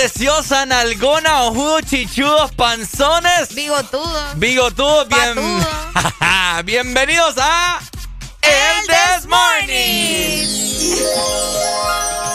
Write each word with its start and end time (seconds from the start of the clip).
Preciosa, 0.00 0.64
nalgona, 0.64 1.42
ojudos, 1.42 1.82
chichudos, 1.82 2.52
panzones. 2.52 3.54
Bigotudos. 3.54 4.38
Bigotudos, 4.38 5.06
bien. 5.08 5.34
Bienvenidos 6.64 7.34
a. 7.36 7.78
El 8.40 8.86
This 8.86 9.26
Morning. 9.26 10.46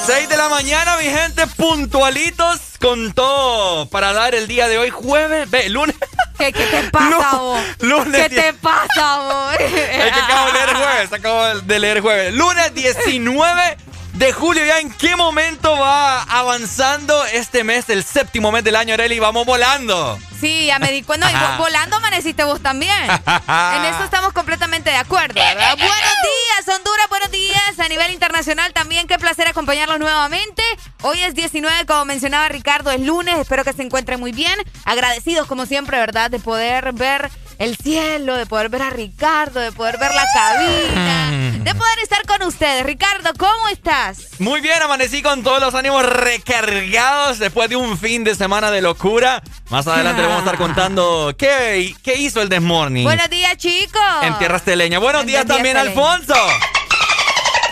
6 0.06 0.30
de 0.30 0.38
la 0.38 0.48
mañana, 0.50 0.98
mi 0.98 1.06
gente, 1.06 1.48
puntualitos 1.48 2.60
con 2.80 3.12
todo 3.14 3.90
para 3.90 4.14
dar 4.14 4.36
el 4.36 4.48
día 4.48 4.68
de 4.68 4.78
hoy, 4.78 4.92
jueves, 4.92 5.50
ve, 5.50 5.68
lunes. 5.70 5.96
¿Qué, 6.38 6.54
qué 6.54 6.68
te 6.68 6.84
pasa, 6.92 7.38
vos? 7.38 7.60
Lunes. 7.80 8.30
¿Qué 8.30 8.42
te 8.42 8.54
pasa, 8.54 9.18
vos? 9.18 9.56
Es 9.60 10.14
que 10.14 10.20
acabo 10.20 10.52
de 10.52 10.54
leer 10.54 10.76
jueves, 10.76 11.14
acabo 11.14 11.62
de 11.62 11.80
leer 11.80 12.02
jueves. 12.02 12.34
Lunes 12.36 12.76
19 12.76 13.78
de 14.16 14.34
julio. 14.34 14.66
¿Ya 14.66 14.80
en 14.80 14.92
qué 14.92 15.16
momento 15.16 15.78
va 15.78 16.24
avanzando 16.24 17.26
este 17.26 17.64
mes, 17.64 17.90
el 17.90 18.04
séptimo 18.04 18.52
mes 18.52 18.64
del 18.64 18.76
año, 18.76 18.94
Areli? 18.94 19.20
Vamos 19.20 19.46
volando. 19.46 20.18
Sí, 20.40 20.66
ya 20.68 20.80
me 20.80 20.92
di 20.92 21.04
cuenta. 21.04 21.32
Y 21.32 21.58
volando 21.58 21.98
amaneciste 21.98 22.44
vos 22.44 22.62
también. 22.62 23.10
en 23.10 23.86
eso 23.86 24.04
estamos 24.04 24.34
completamente 24.34 24.90
de 24.90 24.98
acuerdo, 24.98 25.36
¿verdad? 25.36 25.76
buenos 25.78 25.96
días, 25.96 26.78
Honduras. 26.78 27.10
Buenos 27.10 27.32
días 27.32 27.80
a 27.80 27.88
nivel 27.88 28.12
internacional 28.12 28.74
también. 28.74 29.08
Qué 29.08 29.18
placer 29.18 29.48
acompañarlos 29.48 30.00
nuevamente. 30.00 30.64
Hoy 31.02 31.22
es 31.24 31.36
19, 31.36 31.86
como 31.86 32.06
mencionaba 32.06 32.48
Ricardo, 32.50 32.92
es 32.92 33.02
lunes. 33.02 33.38
Espero 33.38 33.64
que 33.64 33.74
se 33.74 33.84
encuentren 33.84 34.20
muy 34.20 34.32
bien. 34.32 34.56
Agradecidos, 34.86 35.48
como 35.48 35.66
siempre, 35.66 35.98
¿verdad? 35.98 36.32
De 36.32 36.40
poder 36.40 36.94
ver 36.94 37.30
el 37.58 37.78
cielo, 37.78 38.36
de 38.36 38.46
poder 38.46 38.70
ver 38.70 38.82
a 38.82 38.90
Ricardo, 38.90 39.60
de 39.60 39.72
poder 39.72 39.98
ver 39.98 40.12
la 40.14 40.26
cabina, 40.34 41.32
de 41.64 41.76
poder 41.76 42.00
estar 42.04 42.26
con 42.26 42.44
ustedes. 42.48 42.86
Ricardo, 42.86 43.32
¿cómo 43.38 43.68
estás? 43.70 44.40
Muy 44.40 44.62
bien, 44.62 44.82
amanecí 44.82 45.22
con 45.22 45.44
todos 45.44 45.60
los 45.60 45.74
ánimos 45.76 46.06
recargados 46.06 47.40
después 47.40 47.70
de 47.70 47.76
un 47.76 47.98
fin 47.98 48.24
de 48.24 48.36
semana 48.36 48.72
de 48.72 48.82
locura. 48.82 49.42
Más 49.70 49.88
adelante 49.88 50.22
le 50.22 50.28
vamos 50.28 50.44
a 50.44 50.46
estar 50.46 50.58
contando 50.58 51.34
qué, 51.38 51.96
qué 52.04 52.16
hizo 52.16 52.42
el 52.42 52.50
Desmorning. 52.50 53.04
Buenos 53.04 53.30
días, 53.30 53.58
chicos. 53.58 54.02
En 54.24 54.38
Tierra 54.38 54.58
Esteleña. 54.58 55.00
Buenos 55.00 55.26
días 55.26 55.46
también, 55.46 55.78
Alfonso. 55.78 56.36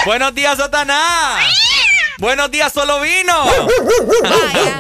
Buenos 0.06 0.34
días, 0.36 0.58
Satanás. 0.58 1.73
Buenos 2.24 2.50
días, 2.52 2.72
solo 2.72 3.02
vino. 3.02 3.34
Vaya. 4.24 4.80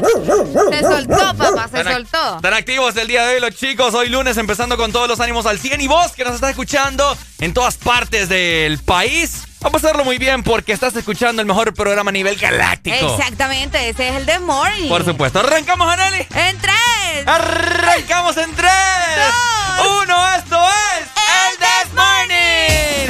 Se 0.71 0.79
soltó, 0.79 1.35
papá, 1.35 1.67
se 1.69 1.83
soltó. 1.83 2.35
Están 2.37 2.53
activos 2.53 2.95
el 2.95 3.09
día 3.09 3.25
de 3.25 3.35
hoy 3.35 3.41
los 3.41 3.53
chicos. 3.53 3.93
Hoy 3.93 4.07
lunes 4.07 4.37
empezando 4.37 4.77
con 4.77 4.93
todos 4.93 5.09
los 5.09 5.19
ánimos 5.19 5.45
al 5.45 5.59
100. 5.59 5.81
Y 5.81 5.87
vos 5.87 6.13
que 6.13 6.23
nos 6.23 6.35
estás 6.35 6.51
escuchando 6.51 7.17
en 7.39 7.53
todas 7.53 7.75
partes 7.75 8.29
del 8.29 8.79
país. 8.79 9.43
Vamos 9.59 9.83
a 9.83 9.87
hacerlo 9.87 10.05
muy 10.05 10.17
bien 10.19 10.41
porque 10.41 10.71
estás 10.71 10.95
escuchando 10.95 11.41
el 11.41 11.45
mejor 11.45 11.73
programa 11.73 12.11
a 12.11 12.13
nivel 12.13 12.37
galáctico. 12.37 12.95
Exactamente, 12.95 13.89
ese 13.89 14.07
es 14.07 14.15
el 14.15 14.25
de 14.25 14.39
Morning. 14.39 14.87
Por 14.87 15.03
supuesto. 15.03 15.39
¿Arrancamos, 15.39 15.91
Anali? 15.91 16.25
En 16.33 16.57
tres. 16.59 17.27
Arrancamos 17.27 18.37
en 18.37 18.55
tres. 18.55 18.71
Dos. 19.17 19.87
Uno, 20.01 20.35
esto 20.37 20.65
es 20.65 21.07
el, 21.49 21.89
el 21.89 21.93
Morning. 21.93 23.09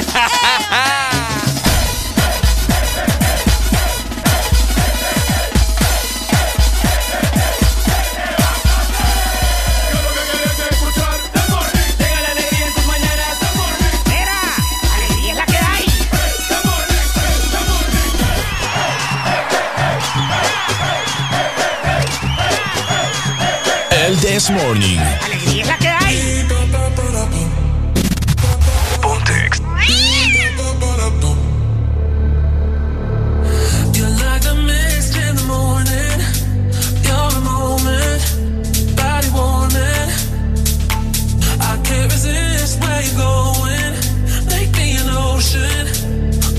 El 1.10 1.13
This 24.34 24.50
Morning. 24.50 24.98
Alegría 24.98 25.62
es 25.62 25.68
la 25.68 25.78
que 25.78 25.88
hay. 25.88 26.48
Pontex. 29.00 29.60
You're 33.94 34.10
like 34.10 34.42
the 34.42 34.54
mist 34.66 35.16
in 35.16 35.36
the 35.36 35.44
morning. 35.46 36.18
You're 37.06 37.30
the 37.30 37.42
moment. 37.44 38.22
Body 38.96 39.28
warming. 39.30 40.10
I 41.60 41.78
can't 41.84 42.10
resist 42.10 42.80
where 42.82 43.02
you're 43.02 43.16
going. 43.16 43.94
Make 44.48 44.72
me 44.74 44.96
an 44.96 45.10
ocean. 45.10 45.86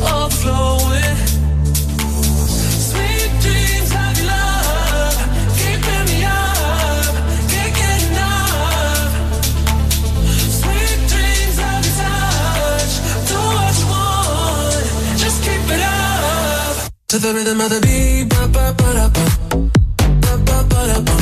Overflowing. 0.02 0.95
To 17.10 17.20
the 17.20 17.34
rhythm 17.36 17.62
of 17.62 17.70
the 17.70 17.80
beat, 17.82 18.30
ba 18.30 18.48
ba 18.48 18.74
ba 18.74 19.10
ba, 19.14 19.26
ba 20.22 20.34
ba 20.44 20.58
ba 20.70 21.00
ba. 21.06 21.16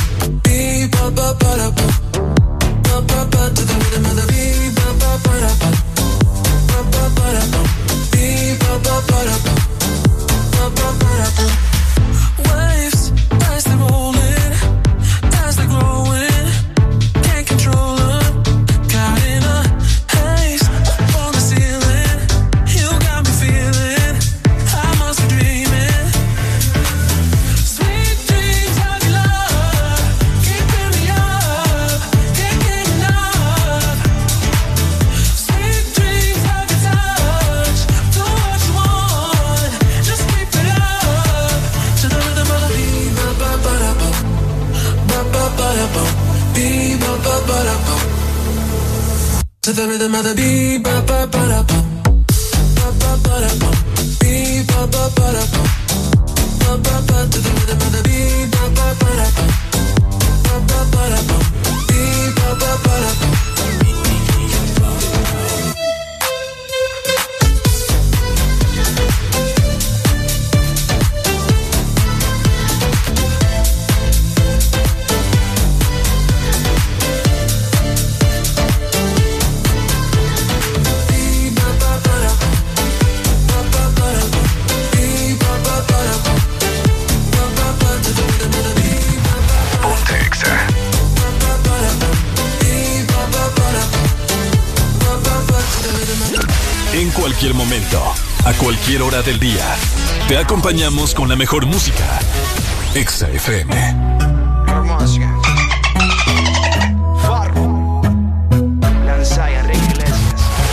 To 3.53 3.63
the 3.63 3.75
rhythm 3.81 4.05
of 4.05 4.15
the 4.15 4.25
beat, 4.31 4.71
ba 4.75 4.87
ba 5.01 5.11
ba 5.25 5.33
ba, 5.59 5.69
ba 6.69 6.79
ba 6.93 7.03
ba 7.15 7.27
ba, 7.51 7.61
beat 8.11 8.55
ba 8.59 8.71
ba 8.79 8.95
ba 9.09 9.19
ba, 9.43 9.53
ba 10.53 10.67
ba 10.71 10.87
ba. 11.35 11.62
To 49.63 49.71
the 49.71 49.87
rhythm 49.87 50.13
of 50.13 50.25
the 50.25 50.35
beat, 50.35 50.83
ba 50.83 51.01
ba 51.07 51.25
ba 51.25 51.47
da. 51.47 51.63
Ba 51.63 52.87
ba 52.99 53.11
ba 53.23 53.39
ba 55.15 55.31
da. 55.31 55.45
Ba 56.59 56.75
to 57.31 57.39
the 57.39 58.03
ba 60.43 60.57
ba 60.67 60.79
ba 60.91 61.03
da. 61.09 61.52
Cualquier 97.43 97.67
momento, 97.67 98.01
a 98.45 98.53
cualquier 98.53 99.01
hora 99.01 99.21
del 99.21 99.37
día, 99.37 99.65
te 100.29 100.37
acompañamos 100.37 101.13
con 101.13 101.27
la 101.27 101.35
mejor 101.35 101.65
música. 101.65 102.21
Exa 102.95 103.29
FM. 103.31 103.75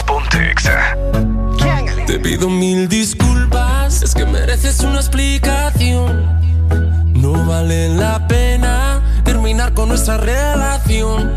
Ponte 0.07 0.51
Exa. 0.53 0.97
Te 2.07 2.21
pido 2.21 2.49
mil 2.49 2.89
disculpas, 2.89 4.03
es 4.03 4.15
que 4.15 4.25
mereces 4.25 4.79
una 4.79 5.01
explicación. 5.01 6.25
No 7.15 7.47
vale 7.47 7.89
la 7.89 8.29
pena 8.29 9.03
terminar 9.25 9.75
con 9.75 9.89
nuestra 9.89 10.19
relación. 10.19 11.33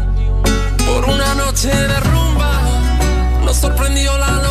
Por 0.85 1.05
una 1.05 1.33
noche 1.33 1.69
de 1.69 1.99
rumba, 2.01 2.61
nos 3.43 3.57
sorprendió 3.57 4.15
la 4.19 4.42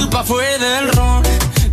culpa 0.00 0.24
fue 0.24 0.58
del 0.58 0.90
ron, 0.92 1.22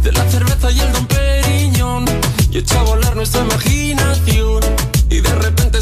de 0.04 0.12
la 0.12 0.30
cerveza 0.30 0.70
y 0.70 0.80
el 0.82 0.92
don 0.92 1.08
Periñón. 1.08 2.06
Y 2.52 2.58
echó 2.58 2.80
a 2.80 2.84
volar 2.84 3.16
nuestra 3.16 3.42
imaginación. 3.42 4.64
Y 5.10 5.22
de 5.22 5.34
repente 5.36 5.82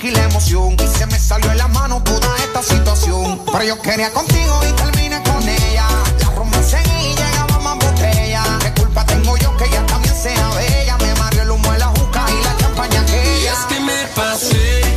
y 0.00 0.10
la 0.10 0.24
emoción. 0.24 0.74
Y 0.82 0.86
se 0.86 1.06
me 1.06 1.18
salió 1.18 1.50
en 1.50 1.58
la 1.58 1.68
mano 1.68 2.02
toda 2.02 2.36
esta 2.38 2.62
situación. 2.62 3.40
Pero 3.44 3.64
yo 3.64 3.80
quería 3.80 4.10
contigo 4.10 4.60
y 4.66 4.72
terminé 4.72 5.22
con 5.22 5.46
ella. 5.46 5.86
La 6.18 6.30
romance 6.30 6.78
y 6.82 7.14
llegaba 7.14 7.58
más 7.58 7.76
botella. 7.78 8.42
¿Qué 8.62 8.80
culpa 8.80 9.04
tengo 9.04 9.36
yo 9.36 9.54
que 9.58 9.64
ella 9.66 9.84
también 9.86 10.14
sea 10.14 10.48
bella? 10.54 10.96
Me 10.98 11.14
mareó 11.16 11.42
el 11.42 11.50
humo 11.50 11.72
de 11.72 11.78
la 11.78 11.88
juca 11.88 12.24
y 12.28 12.42
la 12.42 12.56
champaña 12.56 13.00
Y 13.00 13.02
aquella. 13.02 13.52
es 13.52 13.58
que 13.68 13.80
me 13.80 14.06
pasé, 14.16 14.96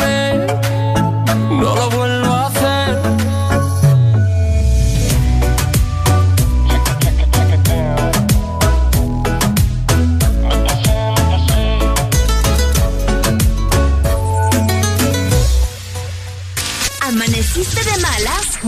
¿Amaneciste 17.11 17.83
de 17.83 17.97
malas? 17.97 18.59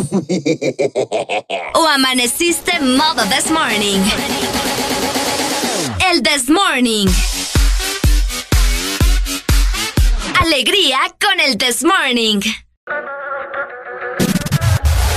¿O 1.75 1.87
amaneciste 1.87 2.77
modo 2.81 3.23
this 3.29 3.49
morning? 3.49 4.01
El 6.11 6.21
this 6.21 6.49
morning. 6.49 7.07
Alegría 10.41 10.99
con 11.21 11.39
el 11.39 11.57
this 11.57 11.85
morning. 11.85 12.41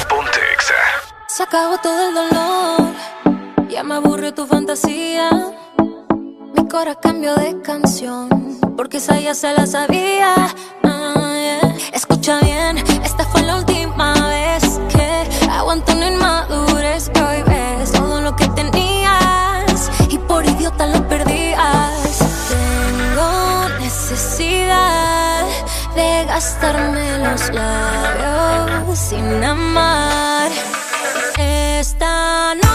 Ponte 0.09 0.40
Exa. 0.54 0.75
Se 1.26 1.42
acabó 1.42 1.78
todo 1.78 2.09
el 2.09 2.14
dolor, 2.14 2.95
ya 3.68 3.83
me 3.83 3.97
aburrió 3.97 4.33
tu 4.35 4.47
fantasía. 4.47 5.30
Mi 6.54 6.68
cora 6.68 6.95
cambió 6.95 7.35
de 7.35 7.61
canción, 7.61 8.28
porque 8.76 8.99
esa 8.99 9.18
ya 9.18 9.35
se 9.35 9.52
la 9.52 9.66
sabía. 9.66 10.33
Ah, 10.85 11.35
yeah. 11.35 11.65
Escucha 11.93 12.40
bien, 12.40 12.78
esta 13.05 13.25
fue 13.25 13.43
la 13.43 13.57
última 13.57 14.12
vez 14.28 14.81
que 14.88 15.49
aguanto 15.50 15.93
una 15.93 16.09
inmadurez. 16.11 17.09
Que 17.11 17.23
hoy 17.23 17.43
ves 17.47 17.93
todo 17.93 18.21
lo 18.21 18.35
que 18.35 18.49
tenías 18.49 19.90
y 20.09 20.19
por 20.19 20.45
idiota 20.45 20.87
lo 20.87 21.07
perdías. 21.09 22.19
Tengo 22.49 23.69
necesidad 23.81 25.45
de 25.95 26.25
gastarme 26.26 27.19
los 27.19 27.50
labios 27.52 28.99
sin 28.99 29.45
amar. 29.45 30.50
Esta 31.38 32.55
noche 32.55 32.65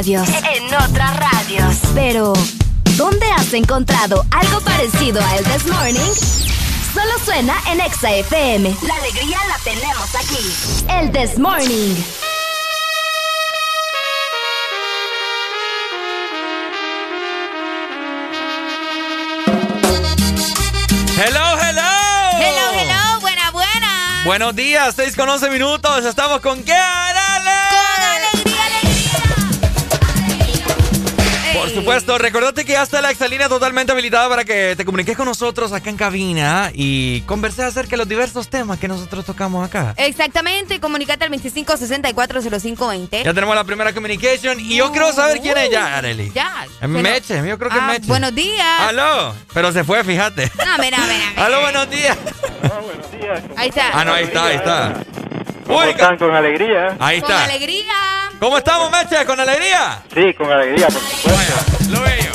radios. 0.00 0.28
En 0.28 0.74
otras 0.74 1.16
radios. 1.18 1.76
Pero, 1.94 2.32
¿dónde 2.96 3.26
has 3.32 3.52
encontrado 3.52 4.24
algo 4.30 4.60
parecido 4.62 5.20
a 5.22 5.36
El 5.36 5.44
This 5.44 5.66
Morning? 5.66 6.12
Solo 6.94 7.18
suena 7.22 7.54
en 7.70 7.80
Exa 7.80 8.10
FM. 8.10 8.74
La 8.86 8.94
alegría 8.94 9.36
la 9.46 9.58
tenemos 9.62 10.14
aquí. 10.14 10.86
El 10.88 11.12
This 11.12 11.38
Morning. 11.38 11.94
Hello, 21.22 21.58
hello. 21.60 21.82
Hello, 22.38 22.70
hello, 22.72 23.20
buena, 23.20 23.50
buena. 23.50 24.22
Buenos 24.24 24.56
días, 24.56 24.94
6 24.96 25.14
con 25.14 25.28
11 25.28 25.50
minutos. 25.50 26.06
Estamos 26.06 26.40
con 26.40 26.62
qué, 26.62 26.72
Por 31.60 31.68
supuesto, 31.70 32.16
recordate 32.18 32.64
que 32.64 32.72
ya 32.72 32.82
está 32.82 33.00
la 33.02 33.10
exalínea 33.10 33.48
totalmente 33.48 33.92
habilitada 33.92 34.28
para 34.28 34.44
que 34.44 34.74
te 34.76 34.84
comuniques 34.84 35.16
con 35.16 35.26
nosotros 35.26 35.72
acá 35.72 35.90
en 35.90 35.96
cabina 35.96 36.70
y 36.72 37.20
conversar 37.22 37.66
acerca 37.66 37.90
de 37.90 37.96
los 37.98 38.08
diversos 38.08 38.48
temas 38.48 38.78
que 38.78 38.88
nosotros 38.88 39.24
tocamos 39.24 39.66
acá. 39.66 39.92
Exactamente, 39.98 40.80
comunicate 40.80 41.24
al 41.24 41.30
25640520. 41.32 43.22
Ya 43.24 43.34
tenemos 43.34 43.54
la 43.54 43.64
primera 43.64 43.92
communication 43.92 44.58
y 44.58 44.76
yo 44.76 44.90
quiero 44.90 45.12
saber 45.12 45.40
quién 45.40 45.56
es 45.58 45.70
ya, 45.70 45.98
Areli. 45.98 46.30
Ya. 46.34 46.66
Es 46.80 46.88
Meche, 46.88 47.36
yo 47.46 47.58
creo 47.58 47.70
que 47.70 47.76
es 47.76 47.82
Ah, 47.82 47.86
Meche. 47.88 48.06
Buenos 48.06 48.34
días. 48.34 48.80
Aló, 48.80 49.34
pero 49.52 49.70
se 49.72 49.84
fue, 49.84 50.02
fíjate. 50.04 50.50
No, 50.58 50.78
mira, 50.82 50.98
mira, 50.98 51.30
mira. 51.30 51.44
Aló, 51.44 51.60
buenos 51.60 51.90
días. 51.90 52.16
Ahí 53.56 53.68
está. 53.68 53.90
Ah, 53.92 54.04
no, 54.04 54.14
ahí 54.14 54.24
está, 54.24 54.44
ahí 54.46 54.56
está. 54.56 54.94
¿Cómo 55.66 55.82
Uy, 55.84 55.90
están? 55.90 56.16
¿Con 56.18 56.34
alegría? 56.34 56.96
ahí 56.98 57.20
Con 57.20 57.30
está. 57.30 57.44
alegría. 57.44 57.69
¿Cómo 58.40 58.56
estamos, 58.56 58.90
Meche? 58.90 59.24
¿Con 59.26 59.38
alegría? 59.38 60.02
Sí, 60.14 60.32
con 60.34 60.50
alegría, 60.50 60.86
por 60.86 61.00
supuesto. 61.02 61.90
Lo 61.90 62.00
veo. 62.00 62.32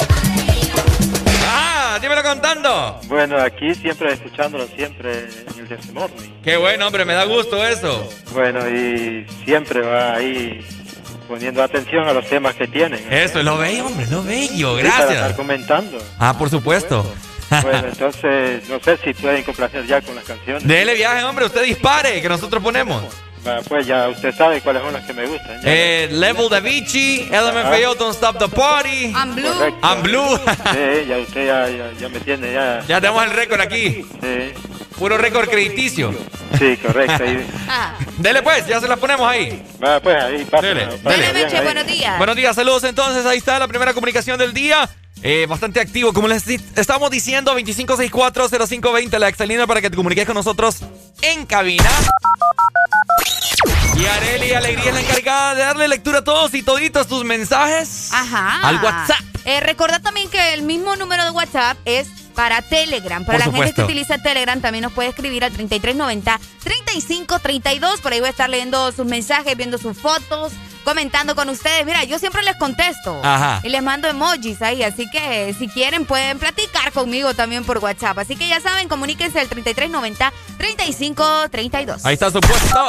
Ah, 1.47 1.97
dímelo 2.00 2.21
contando. 2.21 3.00
Bueno, 3.07 3.38
aquí 3.41 3.74
siempre 3.74 4.13
escuchándolo, 4.13 4.67
siempre 4.67 5.27
en 5.51 5.59
el 5.59 5.67
This 5.67 5.91
Morning. 5.91 6.29
Qué 6.43 6.57
bueno, 6.57 6.85
hombre, 6.85 7.05
me 7.05 7.13
da 7.13 7.25
gusto 7.25 7.65
eso. 7.65 8.07
Bueno, 8.33 8.69
y 8.69 9.25
siempre 9.45 9.81
va 9.81 10.13
ahí 10.13 10.63
poniendo 11.27 11.63
atención 11.63 12.07
a 12.07 12.13
los 12.13 12.27
temas 12.29 12.53
que 12.53 12.67
tienen. 12.67 13.03
Eso, 13.12 13.41
lo 13.41 13.57
bello, 13.57 13.88
hombre, 13.88 14.05
lo 14.07 14.21
bello. 14.21 14.77
Sí, 14.77 14.83
Para 14.83 14.89
estar 15.00 15.07
Gracias. 15.09 15.33
comentando. 15.33 15.97
Ah, 16.19 16.38
por 16.38 16.51
supuesto. 16.51 17.12
Bueno, 17.63 17.88
entonces, 17.88 18.67
no 18.69 18.79
sé 18.79 18.97
si 19.03 19.13
pueden 19.15 19.43
complacer 19.43 19.85
ya 19.88 20.01
con 20.01 20.13
las 20.15 20.25
canciones. 20.25 20.67
Dele 20.67 20.93
viaje, 20.93 21.24
hombre, 21.24 21.45
usted 21.45 21.63
dispare, 21.63 22.21
que 22.21 22.29
nosotros 22.29 22.62
ponemos. 22.62 23.03
Pues 23.67 23.85
ya 23.85 24.09
usted 24.09 24.33
sabe 24.35 24.59
cuáles 24.61 24.81
son 24.81 24.93
las 24.93 25.05
que 25.05 25.13
me 25.13 25.25
gustan. 25.27 25.59
Eh, 25.63 26.07
Level 26.11 26.49
Da 26.49 26.59
Vinci, 26.59 27.27
LMFAO, 27.29 27.95
Don't 27.95 28.15
Stop 28.15 28.39
the 28.39 28.47
Party. 28.47 29.11
I'm 29.13 29.35
blue. 29.35 29.51
Correcto. 29.53 29.87
I'm 29.87 30.01
Blue. 30.03 30.37
Sí, 30.73 31.05
ya 31.07 31.17
usted 31.19 31.45
ya, 31.47 31.69
ya, 31.69 31.91
ya 31.99 32.09
me 32.09 32.19
tiene, 32.19 32.53
ya. 32.53 32.83
ya 32.87 32.99
tenemos 32.99 33.23
el 33.23 33.31
récord 33.31 33.61
aquí. 33.61 34.05
Sí, 34.21 34.53
Puro 34.97 35.17
récord 35.17 35.49
crediticio. 35.49 36.13
sí, 36.57 36.77
correcto. 36.77 37.23
ahí. 37.23 37.45
Dele 38.17 38.41
pues, 38.41 38.65
ya 38.65 38.79
se 38.79 38.87
la 38.87 38.95
ponemos 38.95 39.27
ahí. 39.29 39.61
Va, 39.83 39.99
pues 39.99 40.15
ahí, 40.23 40.45
pásala, 40.45 40.67
Dele, 40.69 40.85
pásala 40.85 40.97
dele. 40.97 41.03
Dale, 41.03 41.33
bien 41.33 41.45
Meche, 41.45 41.57
ahí. 41.57 41.63
buenos 41.63 41.85
días. 41.87 42.17
Buenos 42.17 42.35
días, 42.35 42.55
saludos 42.55 42.83
entonces. 42.85 43.25
Ahí 43.25 43.37
está 43.37 43.59
la 43.59 43.67
primera 43.67 43.93
comunicación 43.93 44.39
del 44.39 44.53
día. 44.53 44.89
Eh, 45.21 45.45
bastante 45.49 45.79
activo. 45.79 46.13
Como 46.13 46.27
les 46.27 46.47
estamos 46.47 47.11
diciendo, 47.11 47.53
25640520, 47.53 49.19
la 49.19 49.27
excelina 49.29 49.67
para 49.67 49.81
que 49.81 49.89
te 49.89 49.95
comuniques 49.95 50.25
con 50.25 50.35
nosotros 50.35 50.77
en 51.21 51.45
cabina. 51.45 51.89
Y 53.98 54.05
Areli 54.05 54.53
Alegría 54.53 54.89
es 54.89 54.93
la 54.93 55.01
encargada 55.01 55.55
de 55.55 55.62
darle 55.62 55.88
lectura 55.88 56.19
a 56.19 56.24
todos 56.24 56.53
y 56.53 56.63
toditos 56.63 57.07
tus 57.07 57.24
mensajes. 57.24 58.10
Ajá. 58.12 58.67
Al 58.67 58.84
WhatsApp. 58.84 59.22
Eh, 59.45 59.62
recordad 59.62 60.01
también 60.01 60.29
que 60.29 60.53
el 60.53 60.63
mismo 60.63 60.95
número 60.95 61.24
de 61.24 61.31
WhatsApp 61.31 61.77
es 61.86 62.07
para 62.36 62.62
Telegram. 62.62 63.25
Para 63.25 63.45
Por 63.45 63.53
la 63.53 63.57
gente 63.57 63.74
que 63.74 63.84
utiliza 63.84 64.17
Telegram 64.17 64.60
también 64.60 64.84
nos 64.84 64.91
puede 64.91 65.07
escribir 65.10 65.45
al 65.45 65.53
3390-3532. 65.53 68.01
Por 68.01 68.12
ahí 68.12 68.19
voy 68.19 68.27
a 68.27 68.31
estar 68.31 68.50
leyendo 68.50 68.91
sus 68.91 69.05
mensajes, 69.05 69.55
viendo 69.55 69.77
sus 69.77 69.98
fotos, 69.98 70.51
comentando 70.85 71.35
con 71.35 71.49
ustedes. 71.49 71.85
Mira, 71.85 72.03
yo 72.05 72.17
siempre 72.19 72.41
les 72.43 72.55
contesto. 72.55 73.19
Ajá. 73.23 73.59
Y 73.63 73.69
les 73.69 73.83
mando 73.83 74.07
emojis 74.07 74.61
ahí. 74.61 74.83
Así 74.83 75.09
que 75.09 75.53
si 75.59 75.67
quieren 75.67 76.05
pueden 76.05 76.39
platicar 76.39 76.93
conmigo 76.93 77.33
también 77.33 77.65
por 77.65 77.79
WhatsApp. 77.79 78.19
Así 78.19 78.37
que 78.37 78.47
ya 78.47 78.61
saben, 78.61 78.87
comuníquense 78.87 79.39
al 79.41 79.49
3390-3532. 79.49 82.05
Ahí 82.05 82.13
está 82.13 82.31
su 82.31 82.39
puesto. 82.39 82.79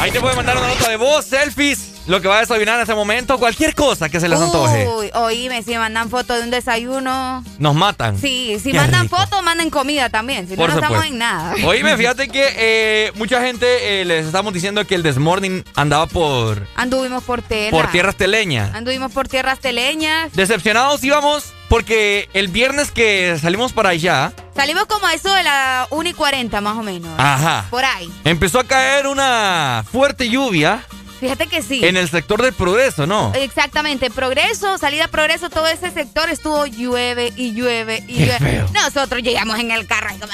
Ahí 0.00 0.10
te 0.10 0.20
puede 0.20 0.34
mandar 0.36 0.56
una 0.56 0.68
nota 0.68 0.88
de 0.88 0.96
voz, 0.96 1.26
selfies, 1.26 1.96
lo 2.06 2.22
que 2.22 2.28
va 2.28 2.38
a 2.38 2.40
desayunar 2.40 2.76
en 2.76 2.82
ese 2.84 2.94
momento, 2.94 3.38
cualquier 3.38 3.74
cosa 3.74 4.08
que 4.08 4.18
se 4.18 4.30
les 4.30 4.40
antoje. 4.40 4.88
Uy, 4.88 5.10
oíme, 5.12 5.62
si 5.62 5.76
mandan 5.76 6.08
fotos 6.08 6.38
de 6.38 6.44
un 6.44 6.50
desayuno. 6.50 7.44
Nos 7.58 7.74
matan. 7.74 8.16
Sí, 8.18 8.58
si 8.62 8.70
Qué 8.72 8.78
mandan 8.78 9.02
rico. 9.02 9.18
fotos, 9.18 9.42
manden 9.42 9.68
comida 9.68 10.08
también. 10.08 10.46
Si 10.48 10.52
no, 10.54 10.56
Por 10.56 10.70
no 10.70 10.76
estamos 10.76 10.96
supuesto. 11.04 11.12
en 11.12 11.18
nada. 11.18 11.54
Oíme, 11.66 11.94
fíjate 11.98 12.28
que 12.28 12.48
eh, 12.56 13.12
mucha 13.16 13.42
gente 13.42 14.00
eh, 14.00 14.06
les 14.06 14.24
estamos 14.24 14.54
diciendo 14.54 14.86
que 14.86 14.94
el 14.94 15.02
Desmorning 15.02 15.62
andaba 15.80 16.06
por, 16.06 16.66
Anduvimos 16.76 17.22
por 17.24 17.42
tierra. 17.42 17.70
por 17.70 17.90
tierras 17.90 18.16
teleñas. 18.16 18.74
Anduvimos 18.74 19.12
por 19.12 19.28
tierras 19.28 19.58
teleñas. 19.60 20.32
Decepcionados 20.32 21.02
íbamos 21.04 21.52
porque 21.68 22.28
el 22.34 22.48
viernes 22.48 22.90
que 22.90 23.38
salimos 23.40 23.72
para 23.72 23.90
allá, 23.90 24.32
Salimos 24.56 24.84
como 24.86 25.06
a 25.06 25.14
eso 25.14 25.32
de 25.32 25.42
la 25.44 25.86
1 25.90 26.08
y 26.08 26.12
40 26.12 26.60
más 26.60 26.76
o 26.76 26.82
menos. 26.82 27.10
ajá, 27.18 27.66
Por 27.70 27.84
ahí. 27.84 28.12
empezó 28.24 28.58
a 28.60 28.64
caer 28.64 29.06
una 29.06 29.84
fuerte 29.90 30.28
lluvia 30.28 30.84
Fíjate 31.20 31.46
que 31.46 31.62
sí. 31.62 31.84
en 31.84 31.96
el 31.96 32.08
sector 32.08 32.40
del 32.42 32.52
progreso, 32.54 33.06
¿no? 33.06 33.32
Exactamente, 33.34 34.10
Progreso, 34.10 34.78
salida 34.78 35.06
Progreso, 35.08 35.50
todo 35.50 35.66
ese 35.66 35.90
sector 35.90 36.28
estuvo 36.30 36.64
llueve 36.66 37.32
y 37.36 37.52
llueve 37.52 38.02
y 38.08 38.16
Qué 38.18 38.26
llueve. 38.26 38.38
feo. 38.38 38.66
Nosotros 38.72 39.22
llegamos 39.22 39.58
en 39.58 39.70
el 39.70 39.86
carro 39.86 40.08
y 40.16 40.18
como, 40.18 40.32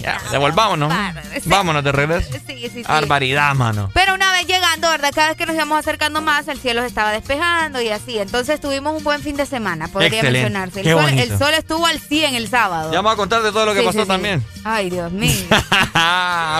Ya, 0.00 0.20
devolvámonos. 0.30 0.92
Sí. 1.34 1.40
Vámonos 1.48 1.82
de 1.84 1.92
regreso. 1.92 2.28
Sí, 2.32 2.40
sí, 2.46 2.70
sí. 2.74 2.82
Barbaridad, 2.82 3.54
mano. 3.54 3.90
Pero 3.94 4.14
una 4.14 4.30
vez 4.32 4.46
llegando, 4.46 4.88
¿verdad? 4.90 5.10
Cada 5.14 5.28
vez 5.28 5.36
que 5.36 5.46
nos 5.46 5.54
íbamos 5.54 5.78
acercando 5.78 6.20
más, 6.22 6.46
el 6.48 6.58
cielo 6.58 6.80
se 6.82 6.86
estaba 6.88 7.10
despejando 7.12 7.80
y 7.80 7.88
así. 7.88 8.18
Entonces 8.18 8.60
tuvimos 8.60 8.96
un 8.96 9.04
buen 9.04 9.20
fin 9.22 9.36
de 9.36 9.46
semana, 9.46 9.88
podría 9.88 10.08
Excelente. 10.20 10.50
mencionarse. 10.50 10.80
El 10.80 10.90
sol, 10.92 11.18
el 11.18 11.38
sol 11.38 11.54
estuvo 11.54 11.86
al 11.86 12.00
100 12.00 12.34
el 12.34 12.48
sábado. 12.48 12.90
Ya 12.92 12.98
vamos 12.98 13.12
a 13.14 13.16
contar 13.16 13.42
de 13.42 13.50
todo 13.52 13.66
lo 13.66 13.74
que 13.74 13.80
Sí, 13.80 13.86
pasó 13.86 14.02
sí. 14.02 14.08
también. 14.08 14.44
Ay, 14.64 14.90
Dios 14.90 15.10
mío. 15.12 15.32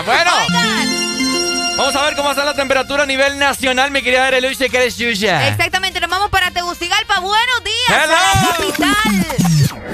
bueno, 0.05 0.31
Oigan, 0.47 1.32
vamos 1.77 1.95
a 1.95 2.03
ver 2.03 2.15
cómo 2.15 2.29
está 2.31 2.43
la 2.45 2.53
temperatura 2.53 3.03
a 3.03 3.05
nivel 3.05 3.37
nacional, 3.37 3.91
mi 3.91 4.01
querida 4.01 4.27
Areluche, 4.27 4.69
que 4.69 4.77
eres 4.77 4.97
Yuya. 4.97 5.47
exactamente, 5.49 5.92
vamos 6.13 6.29
para 6.29 6.51
Tegucigalpa. 6.51 7.19
Buenos 7.21 7.63
días, 7.63 8.07
la 8.07 8.55
capital. 8.57 9.25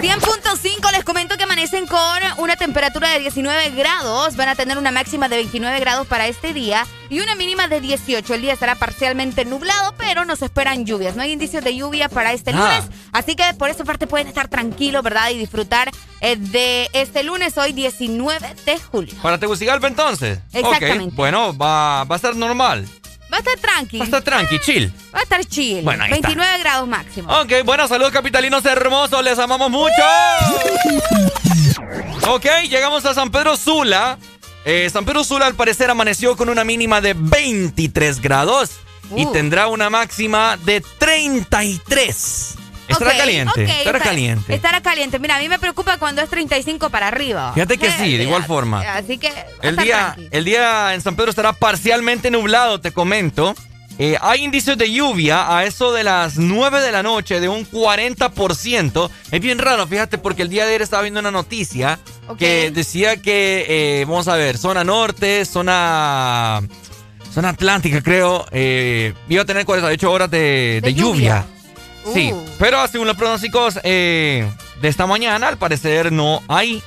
100.5, 0.01 0.91
les 0.91 1.03
comento 1.03 1.37
que 1.37 1.43
amanecen 1.43 1.85
con 1.87 1.99
una 2.37 2.55
temperatura 2.57 3.09
de 3.09 3.19
19 3.19 3.69
grados. 3.71 4.35
Van 4.35 4.49
a 4.49 4.55
tener 4.55 4.77
una 4.77 4.91
máxima 4.91 5.27
de 5.29 5.37
29 5.37 5.79
grados 5.79 6.07
para 6.07 6.27
este 6.27 6.53
día 6.53 6.85
y 7.09 7.19
una 7.21 7.35
mínima 7.35 7.67
de 7.67 7.79
18. 7.81 8.33
El 8.33 8.41
día 8.41 8.53
estará 8.53 8.75
parcialmente 8.75 9.45
nublado, 9.45 9.93
pero 9.97 10.25
nos 10.25 10.41
esperan 10.41 10.85
lluvias. 10.85 11.15
No 11.15 11.21
hay 11.23 11.31
indicios 11.31 11.63
de 11.63 11.75
lluvia 11.75 12.09
para 12.09 12.33
este 12.33 12.51
Ah. 12.51 12.53
lunes. 12.81 12.83
Así 13.13 13.35
que 13.35 13.53
por 13.57 13.69
esa 13.69 13.83
parte 13.85 14.05
pueden 14.07 14.27
estar 14.27 14.47
tranquilos, 14.49 15.01
¿verdad? 15.03 15.29
Y 15.31 15.37
disfrutar 15.37 15.89
eh, 16.21 16.35
de 16.37 16.89
este 16.93 17.23
lunes, 17.23 17.57
hoy 17.57 17.71
19 17.73 18.55
de 18.65 18.77
julio. 18.79 19.15
Para 19.21 19.37
Tegucigalpa 19.37 19.87
entonces. 19.87 20.39
Exactamente. 20.53 21.05
Ok, 21.05 21.13
Bueno, 21.15 21.57
va, 21.57 22.03
va 22.03 22.15
a 22.15 22.19
ser 22.19 22.35
normal. 22.35 22.87
Va 23.31 23.37
a 23.37 23.39
estar 23.39 23.57
tranqui. 23.59 23.97
Va 23.99 24.03
a 24.03 24.05
estar 24.05 24.21
tranqui, 24.23 24.59
chill. 24.59 24.91
Va 25.13 25.19
a 25.19 25.23
estar 25.23 25.45
chill. 25.45 25.83
Bueno, 25.83 26.03
ahí 26.03 26.11
29 26.11 26.59
grados 26.59 26.87
máximo. 26.87 27.31
Ok, 27.41 27.51
bueno, 27.63 27.87
saludos 27.87 28.11
capitalinos 28.11 28.65
hermosos, 28.65 29.23
les 29.23 29.37
amamos 29.37 29.69
mucho. 29.69 29.93
Ok, 32.27 32.45
llegamos 32.69 33.05
a 33.05 33.13
San 33.13 33.31
Pedro 33.31 33.55
Sula. 33.57 34.17
Eh, 34.65 34.89
San 34.91 35.05
Pedro 35.05 35.23
Sula 35.23 35.45
al 35.47 35.55
parecer 35.55 35.89
amaneció 35.89 36.35
con 36.35 36.49
una 36.49 36.63
mínima 36.63 37.01
de 37.01 37.13
23 37.15 38.21
grados 38.21 38.71
y 39.15 39.25
Uh. 39.25 39.31
tendrá 39.31 39.67
una 39.67 39.89
máxima 39.89 40.57
de 40.57 40.81
33. 40.99 42.55
Estará 42.89 43.17
caliente, 43.17 43.63
estará 43.63 43.97
está- 43.97 44.09
caliente. 44.09 44.53
Estará 44.55 44.81
caliente. 44.81 45.19
Mira, 45.19 45.35
a 45.35 45.39
mí 45.39 45.47
me 45.49 45.59
preocupa 45.59 45.97
cuando 45.97 46.21
es 46.21 46.29
35 46.29 46.89
para 46.89 47.07
arriba. 47.07 47.51
Fíjate 47.53 47.77
que 47.77 47.91
sí, 47.91 48.17
de 48.17 48.23
igual 48.23 48.43
forma. 48.45 48.81
Así 48.81 49.17
que. 49.17 49.31
El 49.61 49.75
día, 49.77 50.13
tranqui. 50.15 50.27
el 50.31 50.45
día 50.45 50.93
en 50.93 51.01
San 51.01 51.15
Pedro 51.15 51.29
estará 51.29 51.53
parcialmente 51.53 52.31
nublado, 52.31 52.81
te 52.81 52.91
comento. 52.91 53.55
Eh, 54.01 54.17
hay 54.21 54.45
indicios 54.45 54.77
de 54.77 54.89
lluvia 54.89 55.57
a 55.57 55.65
eso 55.65 55.91
de 55.91 56.05
las 56.05 56.37
9 56.37 56.79
de 56.79 56.89
la 56.93 57.03
noche 57.03 57.41
de 57.41 57.49
un 57.49 57.65
40%. 57.69 59.09
Es 59.31 59.41
bien 59.41 59.59
raro, 59.59 59.85
fíjate, 59.87 60.17
porque 60.17 60.41
el 60.43 60.49
día 60.49 60.63
de 60.63 60.69
ayer 60.69 60.81
estaba 60.81 61.01
viendo 61.01 61.19
una 61.19 61.31
noticia 61.31 61.99
que 62.37 62.71
decía 62.71 63.17
que, 63.17 63.65
eh, 63.67 64.05
vamos 64.07 64.27
a 64.29 64.35
ver, 64.35 64.57
zona 64.57 64.85
norte, 64.85 65.43
zona, 65.45 66.61
zona 67.33 67.49
atlántica, 67.49 68.01
creo, 68.01 68.45
eh, 68.51 69.13
iba 69.27 69.41
a 69.41 69.45
tener 69.45 69.65
48 69.65 70.11
horas 70.11 70.31
de, 70.31 70.37
de 70.37 70.81
De 70.81 70.93
lluvia. 70.93 71.43
lluvia. 71.43 71.45
Sí, 72.13 72.31
Uh. 72.31 72.45
pero 72.59 72.87
según 72.87 73.07
los 73.07 73.15
pronósticos 73.17 73.79
eh, 73.83 74.49
de 74.81 74.87
esta 74.87 75.05
mañana, 75.07 75.47
al 75.47 75.57
parecer 75.57 76.11
no 76.11 76.41
hay 76.47 76.81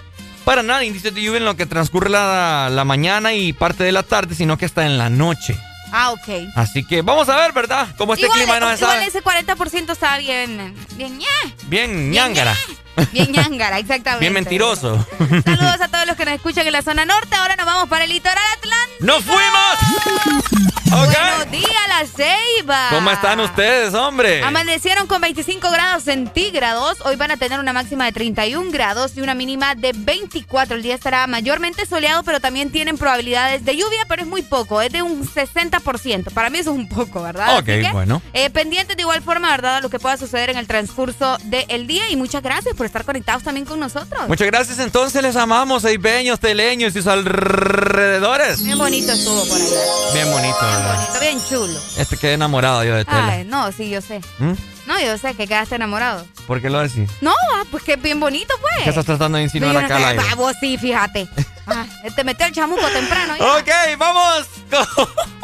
para 0.45 0.63
nada 0.63 0.85
indicios 0.85 1.15
de 1.15 1.23
lluvia 1.23 1.39
en 1.39 1.45
lo 1.45 1.57
que 1.57 1.67
transcurre 1.67 2.11
la, 2.11 2.69
la 2.71 2.85
mañana 2.85 3.33
y 3.33 3.53
parte 3.53 3.85
de 3.85 3.93
la 3.93 4.03
tarde, 4.03 4.35
sino 4.35 4.57
que 4.59 4.65
está 4.67 4.85
en 4.87 4.99
la 4.99 5.09
noche. 5.09 5.57
Ah, 5.93 6.11
ok. 6.13 6.49
Así 6.57 6.85
que 6.85 7.03
vamos 7.03 7.29
a 7.29 7.37
ver, 7.37 7.53
¿verdad? 7.53 7.87
Cómo 7.99 8.15
este 8.15 8.25
igual, 8.27 8.39
clima 8.41 8.59
no 8.61 8.69
se 8.71 8.77
igual 8.83 8.95
sabe. 8.95 9.07
ese 9.07 9.23
40% 9.23 9.93
está 9.93 10.17
bien. 10.19 10.75
Bien, 10.97 11.19
ñe, 11.19 11.27
Bien 11.67 12.11
ñángara, 12.11 12.57
bien 12.67 12.79
ñángara, 13.13 13.79
exactamente. 13.79 14.21
bien 14.21 14.33
mentiroso. 14.33 15.05
Saludos 15.45 15.81
a 15.81 15.89
todos 15.89 16.07
los 16.07 16.17
que 16.17 16.25
nos 16.25 16.35
escuchan 16.35 16.67
en 16.67 16.73
la 16.73 16.83
zona 16.83 17.05
norte. 17.05 17.35
Ahora 17.37 17.57
nos 17.57 17.67
vamos 17.67 17.89
para 17.89 18.05
el 18.05 18.11
litoral 18.11 18.39
atlántico. 18.57 19.05
¡Nos 19.05 19.25
fuimos! 19.25 20.73
Buenos 20.93 21.51
días, 21.51 21.71
la 21.89 22.07
ceiba. 22.07 22.89
¿Cómo 22.91 23.11
están 23.11 23.41
ustedes, 23.41 23.95
hombre? 23.95 24.43
Amanecieron 24.43 25.07
con 25.07 25.23
25 25.23 25.71
grados 25.71 26.03
centígrados. 26.05 26.99
Hoy 27.05 27.17
van 27.17 27.31
a 27.31 27.39
tener 27.39 27.59
una 27.61 27.73
máxima 27.73 28.05
de 28.05 28.13
31 28.13 28.71
grados 28.71 29.17
y 29.17 29.23
una 29.23 29.35
mínima 29.35 29.75
de 29.75 29.93
24. 29.95 30.77
El 30.77 30.83
día 30.83 30.95
estará 30.95 31.27
mayormente 31.27 31.87
soleado, 31.87 32.23
pero 32.25 32.41
también 32.41 32.71
tienen 32.71 32.99
probabilidades 32.99 33.65
de 33.65 33.77
lluvia, 33.77 34.05
pero 34.07 34.23
es 34.23 34.29
muy 34.29 34.43
poco. 34.43 34.83
Es 34.83 34.93
de 34.93 35.01
un 35.01 35.27
60%. 35.27 36.31
Para 36.33 36.51
mí 36.51 36.59
eso 36.59 36.73
es 36.73 36.77
un 36.77 36.89
poco, 36.89 37.23
¿verdad? 37.23 37.59
Ok, 37.59 37.93
bueno. 37.93 38.21
Eh, 38.35 38.51
pendientes 38.51 38.95
de 38.97 39.03
igual 39.03 39.23
forma, 39.23 39.51
¿verdad? 39.51 39.77
A 39.77 39.81
lo 39.81 39.89
que 39.89 39.99
pueda 39.99 40.19
suceder 40.19 40.51
en 40.51 40.59
el 40.59 40.67
transcurso 40.67 41.39
del 41.45 41.87
día. 41.87 42.11
Y 42.11 42.17
muchas 42.17 42.43
gracias 42.43 42.77
por 42.77 42.82
estar 42.85 43.05
conectados 43.05 43.43
también 43.43 43.67
con 43.67 43.79
nosotros. 43.81 44.29
Muchas 44.29 44.47
gracias, 44.47 44.79
entonces 44.79 45.23
les 45.23 45.37
amamos, 45.37 45.85
eibeños, 45.85 46.41
teleños 46.41 46.91
y 46.95 46.99
sus 46.99 47.07
alrededores. 47.07 48.63
Bien 48.63 48.79
bonito 48.79 49.13
estuvo 49.13 49.47
por 49.47 49.57
allá. 49.57 49.67
Bien 50.13 50.31
bonito, 50.31 50.57
Bien 50.61 50.83
bonito, 50.87 51.21
bien 51.21 51.39
chulo. 51.49 51.81
Este 51.97 52.17
quedé 52.17 52.35
enamorado 52.35 52.85
yo 52.85 52.95
de 52.95 53.05
tele. 53.05 53.19
Ay, 53.21 53.45
no, 53.45 53.71
sí, 53.73 53.91
yo 53.91 54.01
sé. 54.01 54.21
¿Mm? 54.39 54.53
No, 54.87 55.01
yo 55.01 55.17
sé 55.17 55.35
que 55.35 55.47
quedaste 55.47 55.77
enamorado. 55.77 56.27
¿Por 56.47 56.61
qué 56.61 56.69
lo 56.69 56.81
decís? 56.81 57.09
No, 57.21 57.33
ah, 57.55 57.63
pues 57.71 57.85
que 57.85 57.93
es 57.95 58.03
bien 58.03 58.19
bonito, 58.19 58.53
pues. 58.61 58.83
¿Qué 58.83 58.91
estás 58.91 59.05
tratando 59.07 59.39
de 59.39 59.45
insinuar 59.45 59.77
acá 59.77 59.97
al 59.97 60.05
aire? 60.05 60.23
Ah, 60.31 60.35
vos 60.35 60.55
sí, 60.61 60.77
fíjate. 60.79 61.29
Ah, 61.65 61.87
te 62.17 62.25
metió 62.25 62.45
el 62.45 62.53
chamuco 62.53 62.85
temprano. 62.89 63.37
ya. 63.39 63.53
Ok, 63.57 63.97
vamos. 63.97 64.47
con- 64.69 65.07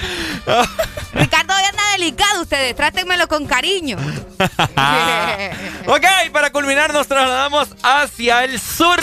Ricardo 1.14 1.54
hoy 1.54 1.62
anda 1.68 1.82
delicado 1.92 2.42
ustedes. 2.42 2.74
Trátenmelo 2.76 3.28
con 3.28 3.46
cariño. 3.46 3.96
ok, 5.86 6.06
para 6.32 6.50
culminar 6.50 6.92
nos 6.92 7.06
trasladamos 7.06 7.68
hacia 7.82 8.44
el 8.44 8.60
sur. 8.60 8.98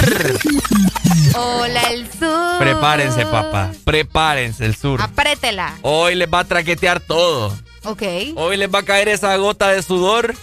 Hola, 1.36 1.82
el 1.92 2.12
sur. 2.12 2.58
Prepárense, 2.60 3.26
papá. 3.26 3.72
Prepárense, 3.84 4.66
el 4.66 4.76
sur. 4.76 5.02
Aprétela. 5.02 5.74
Hoy 5.82 6.16
les 6.16 6.28
va 6.32 6.40
a 6.40 6.46
traquetear 6.46 7.00
todo. 7.00 7.56
Ok. 7.84 8.04
Hoy 8.36 8.58
les 8.58 8.74
va 8.74 8.80
a 8.80 8.84
caer 8.84 9.08
esa 9.10 9.36
gota 9.38 9.70
de 9.70 9.82
sudor 9.84 10.36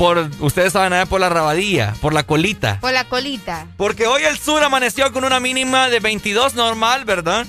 por, 0.00 0.30
ustedes 0.40 0.72
saben, 0.72 0.94
a 0.94 1.00
ver, 1.00 1.08
por 1.08 1.20
la 1.20 1.28
rabadilla, 1.28 1.92
por 2.00 2.14
la 2.14 2.22
colita. 2.22 2.80
Por 2.80 2.94
la 2.94 3.04
colita. 3.04 3.66
Porque 3.76 4.06
hoy 4.06 4.22
el 4.22 4.38
sur 4.38 4.62
amaneció 4.62 5.12
con 5.12 5.24
una 5.24 5.40
mínima 5.40 5.90
de 5.90 6.00
22 6.00 6.54
normal, 6.54 7.04
¿verdad? 7.04 7.46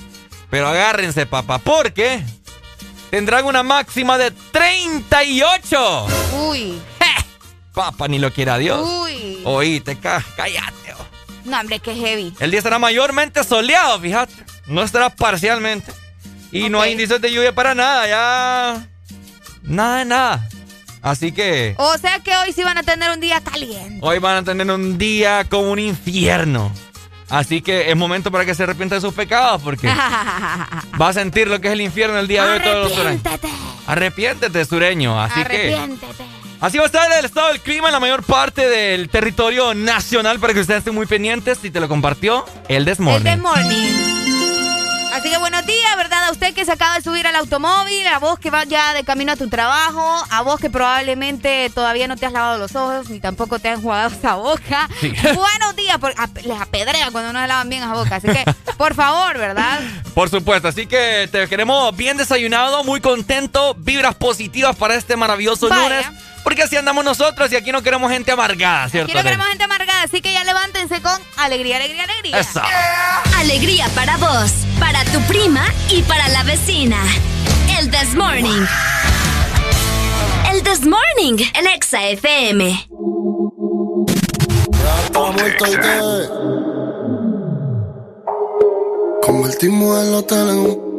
Pero 0.52 0.68
agárrense, 0.68 1.24
papá, 1.24 1.56
porque 1.58 2.22
tendrán 3.10 3.46
una 3.46 3.62
máxima 3.62 4.18
de 4.18 4.30
38. 4.30 6.06
Uy. 6.48 6.78
Papá, 7.72 8.06
ni 8.06 8.18
lo 8.18 8.30
quiera 8.30 8.58
Dios. 8.58 8.86
Uy. 8.86 9.40
Oíste, 9.44 9.96
ca- 9.98 10.22
cállate. 10.36 10.92
oh. 10.92 11.06
No, 11.46 11.58
hombre, 11.58 11.78
qué 11.80 11.94
heavy. 11.94 12.34
El 12.38 12.50
día 12.50 12.58
estará 12.58 12.78
mayormente 12.78 13.42
soleado, 13.44 13.98
fíjate. 13.98 14.34
No 14.66 14.82
estará 14.82 15.08
parcialmente. 15.08 15.90
Y 16.52 16.68
no 16.68 16.82
hay 16.82 16.92
indicios 16.92 17.18
de 17.22 17.32
lluvia 17.32 17.54
para 17.54 17.74
nada, 17.74 18.06
ya. 18.06 18.86
Nada 19.62 19.98
de 20.00 20.04
nada. 20.04 20.48
Así 21.00 21.32
que 21.32 21.74
O 21.78 21.96
sea 21.96 22.20
que 22.20 22.36
hoy 22.36 22.52
sí 22.52 22.62
van 22.62 22.76
a 22.76 22.82
tener 22.82 23.10
un 23.10 23.20
día 23.20 23.40
caliente. 23.40 23.98
hoy 24.02 24.18
van 24.18 24.36
a 24.36 24.42
tener 24.44 24.70
un 24.70 24.98
día 24.98 25.44
como 25.48 25.70
un 25.72 25.78
infierno. 25.78 26.70
Así 27.32 27.62
que 27.62 27.90
es 27.90 27.96
momento 27.96 28.30
para 28.30 28.44
que 28.44 28.54
se 28.54 28.64
arrepienta 28.64 28.96
de 28.96 29.00
sus 29.00 29.14
pecados, 29.14 29.62
porque 29.62 29.86
va 31.00 31.08
a 31.08 31.12
sentir 31.14 31.48
lo 31.48 31.62
que 31.62 31.68
es 31.68 31.72
el 31.72 31.80
infierno 31.80 32.18
el 32.18 32.28
día 32.28 32.44
de 32.44 32.52
hoy 32.52 32.60
todos 32.60 32.84
los 32.84 32.92
sureños. 32.92 33.22
Arrepiéntete. 33.24 33.48
Arrepiéntete, 33.86 34.64
sureño. 34.66 35.18
Así 35.18 35.42
que. 35.44 35.74
Arrepiéntete. 35.74 36.24
Así 36.60 36.76
va 36.76 36.84
a 36.84 36.86
estar 36.86 37.10
el 37.18 37.24
estado 37.24 37.48
del 37.48 37.60
clima 37.60 37.88
en 37.88 37.94
la 37.94 38.00
mayor 38.00 38.22
parte 38.22 38.68
del 38.68 39.08
territorio 39.08 39.72
nacional 39.72 40.38
para 40.40 40.52
que 40.52 40.60
ustedes 40.60 40.80
estén 40.80 40.94
muy 40.94 41.06
pendientes. 41.06 41.58
Si 41.60 41.70
te 41.70 41.80
lo 41.80 41.88
compartió, 41.88 42.44
el 42.68 42.76
El 42.76 42.84
Desmorning. 42.84 44.21
Así 45.12 45.28
que 45.30 45.36
buenos 45.36 45.66
días, 45.66 45.96
¿verdad? 45.98 46.24
A 46.28 46.30
usted 46.32 46.54
que 46.54 46.64
se 46.64 46.72
acaba 46.72 46.94
de 46.94 47.02
subir 47.02 47.26
al 47.26 47.36
automóvil, 47.36 48.06
a 48.06 48.18
vos 48.18 48.38
que 48.38 48.50
va 48.50 48.64
ya 48.64 48.94
de 48.94 49.04
camino 49.04 49.32
a 49.32 49.36
tu 49.36 49.48
trabajo, 49.48 50.24
a 50.30 50.40
vos 50.42 50.58
que 50.58 50.70
probablemente 50.70 51.70
todavía 51.74 52.08
no 52.08 52.16
te 52.16 52.24
has 52.24 52.32
lavado 52.32 52.56
los 52.58 52.74
ojos 52.74 53.10
ni 53.10 53.20
tampoco 53.20 53.58
te 53.58 53.68
han 53.68 53.82
jugado 53.82 54.08
esa 54.10 54.36
boca. 54.36 54.88
Sí. 55.00 55.10
Buenos 55.22 55.76
días, 55.76 55.98
porque 56.00 56.16
ap- 56.18 56.38
les 56.44 56.58
apedrea 56.58 57.10
cuando 57.10 57.32
no 57.34 57.40
se 57.42 57.46
lavan 57.46 57.68
bien 57.68 57.82
esa 57.82 57.92
boca. 57.92 58.16
Así 58.16 58.28
que, 58.28 58.42
por 58.78 58.94
favor, 58.94 59.36
¿verdad? 59.36 59.80
Por 60.14 60.30
supuesto, 60.30 60.68
así 60.68 60.86
que 60.86 61.28
te 61.30 61.46
queremos 61.46 61.94
bien 61.94 62.16
desayunado, 62.16 62.82
muy 62.82 63.00
contento, 63.02 63.74
vibras 63.76 64.14
positivas 64.14 64.74
para 64.76 64.94
este 64.94 65.16
maravilloso 65.16 65.68
Vaya. 65.68 65.82
lunes. 65.82 66.06
Porque 66.42 66.62
así 66.62 66.76
andamos 66.76 67.04
nosotros 67.04 67.52
y 67.52 67.56
aquí 67.56 67.70
no 67.72 67.82
queremos 67.82 68.10
gente 68.10 68.32
amargada, 68.32 68.88
¿cierto? 68.88 69.12
Aquí 69.12 69.18
no 69.18 69.22
queremos 69.22 69.46
gente 69.46 69.64
amargada, 69.64 70.02
así 70.02 70.20
que 70.20 70.32
ya 70.32 70.44
levántense 70.44 71.00
con 71.00 71.20
alegría, 71.36 71.76
alegría, 71.76 72.04
alegría. 72.04 72.40
Eso. 72.40 72.60
Alegría 73.38 73.88
para 73.94 74.16
vos, 74.16 74.52
para 74.80 75.04
tu 75.06 75.20
prima 75.22 75.64
y 75.88 76.02
para 76.02 76.28
la 76.28 76.42
vecina. 76.42 76.98
El 77.78 77.90
This 77.90 78.14
Morning. 78.14 78.66
El 80.52 80.62
This 80.62 80.80
Morning, 80.80 81.44
el 81.54 81.66
Exa 81.68 82.04
FM. 82.08 82.88
Convertimos 89.22 90.04
el 90.04 90.14
hotel 90.14 90.48
en 90.48 90.58
un 90.58 90.92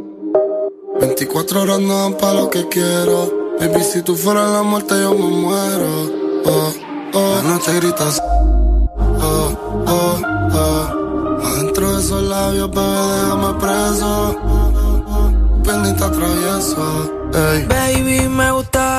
24 1.00 1.62
horas 1.62 1.80
no 1.80 2.04
dan 2.04 2.18
pa' 2.18 2.34
lo 2.34 2.50
que 2.50 2.68
quiero 2.70 3.43
Baby, 3.60 3.84
si 3.84 4.02
tú 4.02 4.16
fueras 4.16 4.50
la 4.52 4.64
muerte 4.64 4.96
yo 5.00 5.14
me 5.14 5.28
muero. 5.28 6.12
Oh, 6.46 6.74
oh, 7.14 7.36
la 7.36 7.50
noche 7.50 7.74
gritas 7.76 8.22
Oh, 9.22 9.86
oh, 9.88 10.22
oh. 10.54 11.46
Adentro 11.46 11.94
de 11.94 12.02
esos 12.02 12.24
labios, 12.24 12.70
bebé, 12.72 12.82
déjame 12.82 13.54
preso. 13.60 14.36
Pendiente 15.64 16.04
atravieso 16.04 17.12
Ey. 17.34 17.66
Baby, 17.66 18.28
me 18.28 18.52
gustaría 18.52 18.93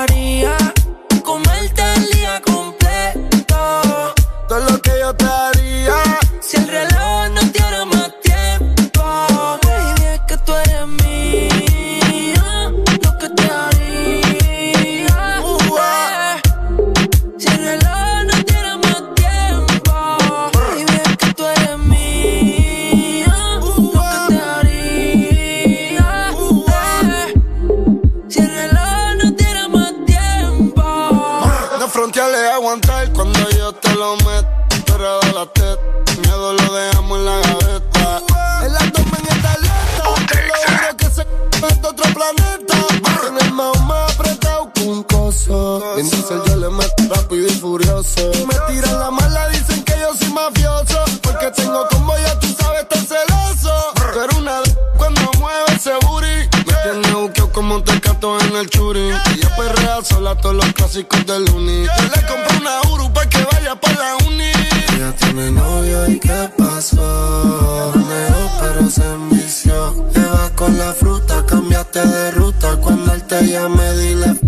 mafioso. 45.49 46.35
En 46.35 46.45
yo 46.47 46.57
le 46.57 46.69
meto 46.71 47.15
rápido 47.15 47.47
y 47.47 47.51
furioso. 47.51 48.31
Me 48.47 48.55
tiran 48.73 48.99
la 48.99 49.11
mala, 49.11 49.49
dicen 49.49 49.83
que 49.85 49.95
yo 50.01 50.15
soy 50.17 50.33
mafioso. 50.33 51.05
Porque 51.23 51.51
tengo 51.51 51.87
como 51.91 52.17
ya 52.17 52.39
tú 52.39 52.49
sabes, 52.59 52.83
estar 52.83 52.99
celoso. 52.99 53.73
Pero 54.15 54.39
una 54.39 54.61
vez 54.61 54.77
cuando 54.97 55.21
mueve 55.39 55.75
ese 55.75 55.93
booty. 56.07 56.49
Me 56.67 56.75
tiene 56.83 57.15
buqueo 57.15 57.53
como 57.53 57.77
un 57.77 57.85
tecato 57.85 58.39
en 58.41 58.57
el 58.57 58.69
churi. 58.71 59.11
Ella 59.11 59.57
perrea 59.57 60.05
sola 60.05 60.35
todos 60.37 60.57
los 60.57 60.73
clásicos 60.73 61.27
del 61.27 61.49
uni. 61.51 61.85
Yo 61.85 62.03
le 62.15 62.27
compré 62.27 62.57
una 62.61 62.93
Uru 62.93 63.13
pa' 63.13 63.27
que 63.29 63.45
vaya 63.53 63.75
pa' 63.79 63.93
la 63.93 64.17
uni. 64.27 64.53
Ya 64.99 65.13
tiene 65.13 65.51
novio 65.51 66.09
y 66.09 66.19
qué 66.19 66.51
pasó. 66.57 67.93
Neo, 67.95 68.51
pero 68.61 68.91
se 68.91 69.05
envició. 69.05 69.93
Te 70.13 70.21
vas 70.21 70.51
con 70.51 70.79
la 70.79 70.93
fruta, 70.93 71.45
cambiaste 71.47 72.07
de 72.07 72.31
ruta. 72.33 72.77
Cuando 72.77 73.13
él 73.13 73.23
te 73.25 73.47
llame, 73.47 73.93
dile 73.95 74.44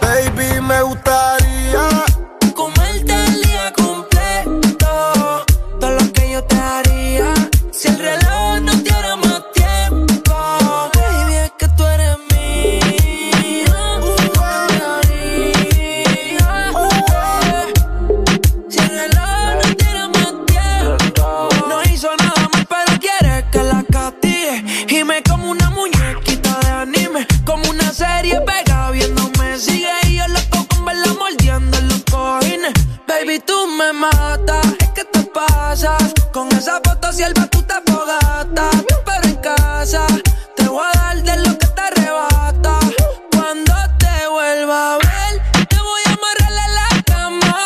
Baby, 0.00 0.60
me 0.60 0.82
gustaría 0.82 1.35
me 33.76 33.92
matas. 33.92 34.66
Es 34.80 34.88
que 34.90 35.04
te 35.04 35.22
pasas. 35.24 36.12
Con 36.32 36.50
esa 36.52 36.80
foto 36.82 37.12
si 37.12 37.22
el 37.22 37.34
tú 37.34 37.62
te 37.62 37.74
fogata. 37.86 38.70
Pero 39.04 39.24
en 39.24 39.36
casa 39.36 40.06
te 40.54 40.66
voy 40.68 40.84
a 40.94 40.98
dar 40.98 41.22
de 41.22 41.36
lo 41.36 41.58
que 41.58 41.66
te 41.66 41.80
arrebata. 41.80 42.78
Cuando 43.32 43.74
te 43.98 44.28
vuelva 44.28 44.94
a 44.94 44.98
ver, 44.98 45.66
te 45.68 45.76
voy 45.78 46.02
a 46.06 46.12
amarrar 46.16 46.52
en 46.66 46.74
la 46.74 47.02
cama. 47.04 47.56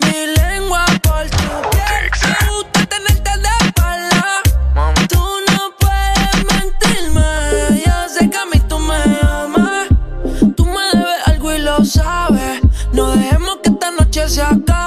Mi 0.00 0.26
lengua 0.38 0.84
por 1.02 1.24
tu 1.30 1.70
piel. 1.70 2.10
Me 2.28 2.48
gusta 2.50 2.86
tenerte 2.86 3.30
de 3.44 3.66
espalda. 3.66 4.42
Tú 5.08 5.24
no 5.48 5.74
puedes 5.78 6.36
mentirme. 6.52 7.82
Yo 7.86 8.08
sé 8.08 8.28
que 8.28 8.36
a 8.36 8.46
mí 8.46 8.60
tú 8.68 8.78
me 8.78 9.02
amas. 9.22 9.88
Tú 10.56 10.64
me 10.66 10.82
debes 10.92 11.26
algo 11.26 11.52
y 11.52 11.58
lo 11.58 11.84
sabes. 11.84 12.60
No 12.92 13.12
dejemos 13.16 13.58
que 13.62 13.70
esta 13.70 13.90
noche 13.92 14.28
se 14.28 14.42
acabe. 14.42 14.79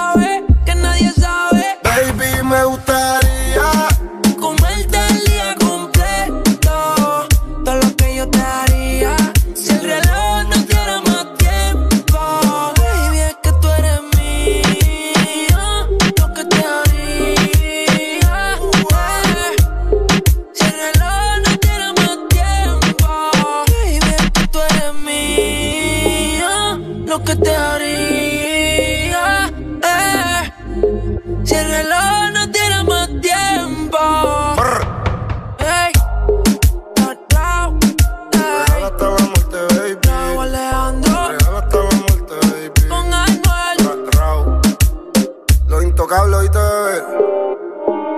Los 46.14 46.26
intocables, 46.26 46.38
oíste, 46.40 46.60
bebé. 46.60 47.02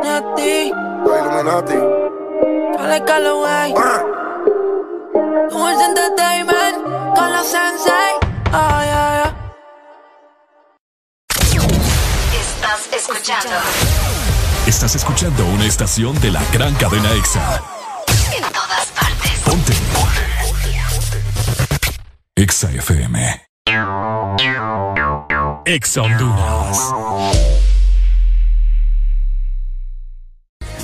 Nati. 0.04 0.72
Los 1.06 1.18
Illuminati. 1.18 1.80
Dale 2.78 3.00
Calloway. 3.06 3.74
Who's 5.52 5.82
Entertainment. 5.82 6.78
Con 7.16 7.32
los 7.34 7.48
Sensei. 7.48 8.12
Oh, 8.52 8.82
yeah, 8.84 9.24
yeah. 9.24 9.36
Estás 12.38 12.82
escuchando 12.94 13.56
Estás 14.68 14.96
escuchando 14.96 15.46
una 15.46 15.66
estación 15.66 16.20
de 16.20 16.32
la 16.32 16.42
gran 16.52 16.74
cadena 16.76 17.12
EXA. 17.14 17.62
en 18.36 18.44
todas 18.52 18.88
partes. 18.88 19.42
Ponte. 19.46 19.74
EXA 22.36 22.72
FM. 22.72 23.42
EXA 25.66 26.02
Honduras. 26.02 26.92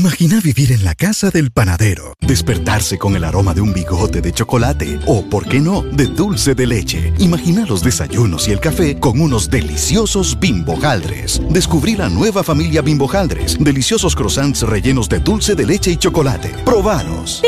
Imagina 0.00 0.40
vivir 0.40 0.72
en 0.72 0.82
la 0.82 0.94
casa 0.94 1.28
del 1.28 1.50
panadero, 1.50 2.14
despertarse 2.22 2.96
con 2.96 3.16
el 3.16 3.22
aroma 3.24 3.52
de 3.52 3.60
un 3.60 3.74
bigote 3.74 4.22
de 4.22 4.32
chocolate 4.32 4.98
o, 5.04 5.26
por 5.28 5.46
qué 5.46 5.60
no, 5.60 5.82
de 5.82 6.06
dulce 6.06 6.54
de 6.54 6.66
leche. 6.66 7.12
Imagina 7.18 7.66
los 7.66 7.82
desayunos 7.82 8.48
y 8.48 8.52
el 8.52 8.60
café 8.60 8.98
con 8.98 9.20
unos 9.20 9.50
deliciosos 9.50 10.40
bimbojaldres. 10.40 11.42
Descubrí 11.50 11.96
la 11.96 12.08
nueva 12.08 12.42
familia 12.42 12.80
bimbojaldres, 12.80 13.58
deliciosos 13.60 14.16
croissants 14.16 14.62
rellenos 14.62 15.06
de 15.10 15.18
dulce 15.18 15.54
de 15.54 15.66
leche 15.66 15.90
y 15.90 15.98
chocolate. 15.98 16.48
Probaros. 16.64 17.42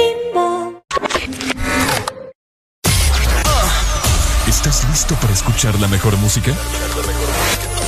¿Estás 4.47 4.87
listo 4.91 5.15
para 5.15 5.33
escuchar 5.33 5.81
la 5.81 5.89
mejor 5.89 6.19
música? 6.19 6.51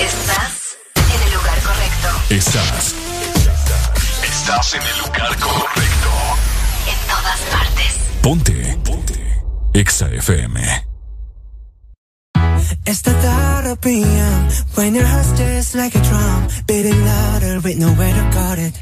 Estás 0.00 0.78
en 0.94 1.22
el 1.22 1.34
lugar 1.34 1.60
correcto. 1.60 2.08
Estás. 2.30 3.03
Estás 4.46 4.74
en 4.74 4.82
el 4.82 4.98
lugar 4.98 5.38
correcto. 5.38 6.10
En 6.86 6.98
todas 7.08 7.40
partes. 7.50 7.98
Ponte. 8.20 8.78
Ponte. 8.84 9.42
Exa 9.72 10.06
FM. 10.08 10.60
It's 12.84 13.00
the 13.00 13.12
thought 13.22 13.64
when 14.74 14.94
your 14.94 15.06
heart's 15.06 15.32
just 15.38 15.74
like 15.74 15.94
a 15.94 16.02
drum, 16.02 16.46
beating 16.66 17.06
louder 17.06 17.60
with 17.60 17.78
nowhere 17.78 18.12
to 18.12 18.30
guard 18.36 18.58
it. 18.58 18.74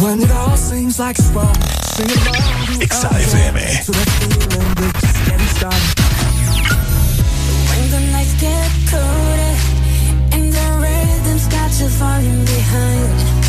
When 0.00 0.22
it 0.22 0.30
all 0.30 0.56
seems 0.56 0.98
like 0.98 1.18
it's 1.18 1.28
wrong, 1.34 1.54
sing 1.92 2.08
along. 2.08 2.80
Exa 2.80 3.10
FM. 3.10 3.58
So 3.84 3.92
that 3.92 4.08
feeling 4.08 4.72
we're 4.80 4.92
just 5.02 5.20
getting 5.26 5.52
started. 5.52 5.98
When 7.68 7.90
the 7.90 8.00
nights 8.10 8.40
get 8.40 8.70
colder 8.88 9.54
and 10.32 10.50
the 10.50 10.68
rhythm's 10.80 11.46
got 11.48 11.78
you 11.78 11.88
falling 11.90 12.44
behind. 12.46 13.41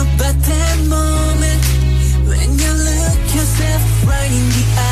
about 0.00 0.36
that 0.50 0.78
moment 0.88 1.64
when 2.28 2.48
you 2.62 2.72
look 2.88 3.34
yourself 3.34 4.06
right 4.06 4.30
in 4.30 4.48
the 4.50 4.64
eye. 4.76 4.87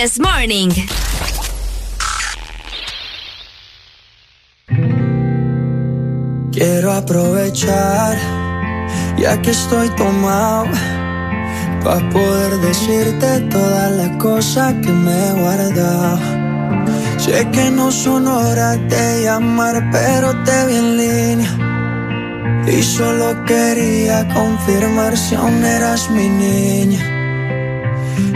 Morning. 0.00 0.70
Quiero 6.50 6.92
aprovechar, 6.92 8.16
ya 9.18 9.42
que 9.42 9.50
estoy 9.50 9.90
tomado, 9.96 10.64
para 11.84 12.08
poder 12.08 12.56
decirte 12.60 13.40
toda 13.50 13.90
la 13.90 14.16
cosa 14.16 14.72
que 14.80 14.90
me 14.90 15.12
he 15.12 15.32
guardado. 15.32 16.18
Sé 17.18 17.46
que 17.52 17.70
no 17.70 17.92
son 17.92 18.26
horas 18.26 18.78
de 18.88 19.24
llamar, 19.24 19.86
pero 19.92 20.32
te 20.44 20.66
vi 20.66 20.76
en 20.76 20.96
línea. 20.96 21.52
Y 22.66 22.82
solo 22.82 23.44
quería 23.44 24.26
confirmar 24.28 25.14
si 25.14 25.34
aún 25.34 25.62
eras 25.62 26.08
mi 26.10 26.26
niña. 26.26 27.09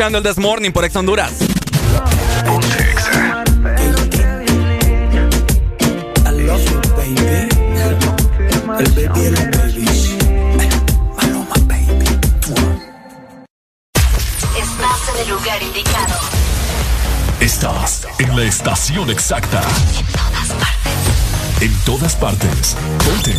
Escuchando 0.00 0.16
el 0.16 0.24
This 0.24 0.38
Morning 0.38 0.70
por 0.70 0.82
Ex 0.86 0.96
Honduras. 0.96 1.32
Estás 14.56 15.08
en 15.12 15.20
el 15.20 15.28
lugar 15.28 15.62
indicado. 15.62 16.14
Estás 17.40 18.06
en 18.18 18.36
la 18.36 18.44
estación 18.44 19.10
exacta. 19.10 19.60
En 21.60 21.74
todas 21.84 22.16
partes. 22.16 22.74
Ponte. 23.04 23.34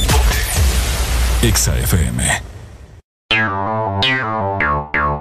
Exa 1.42 1.76
FM. 1.80 2.51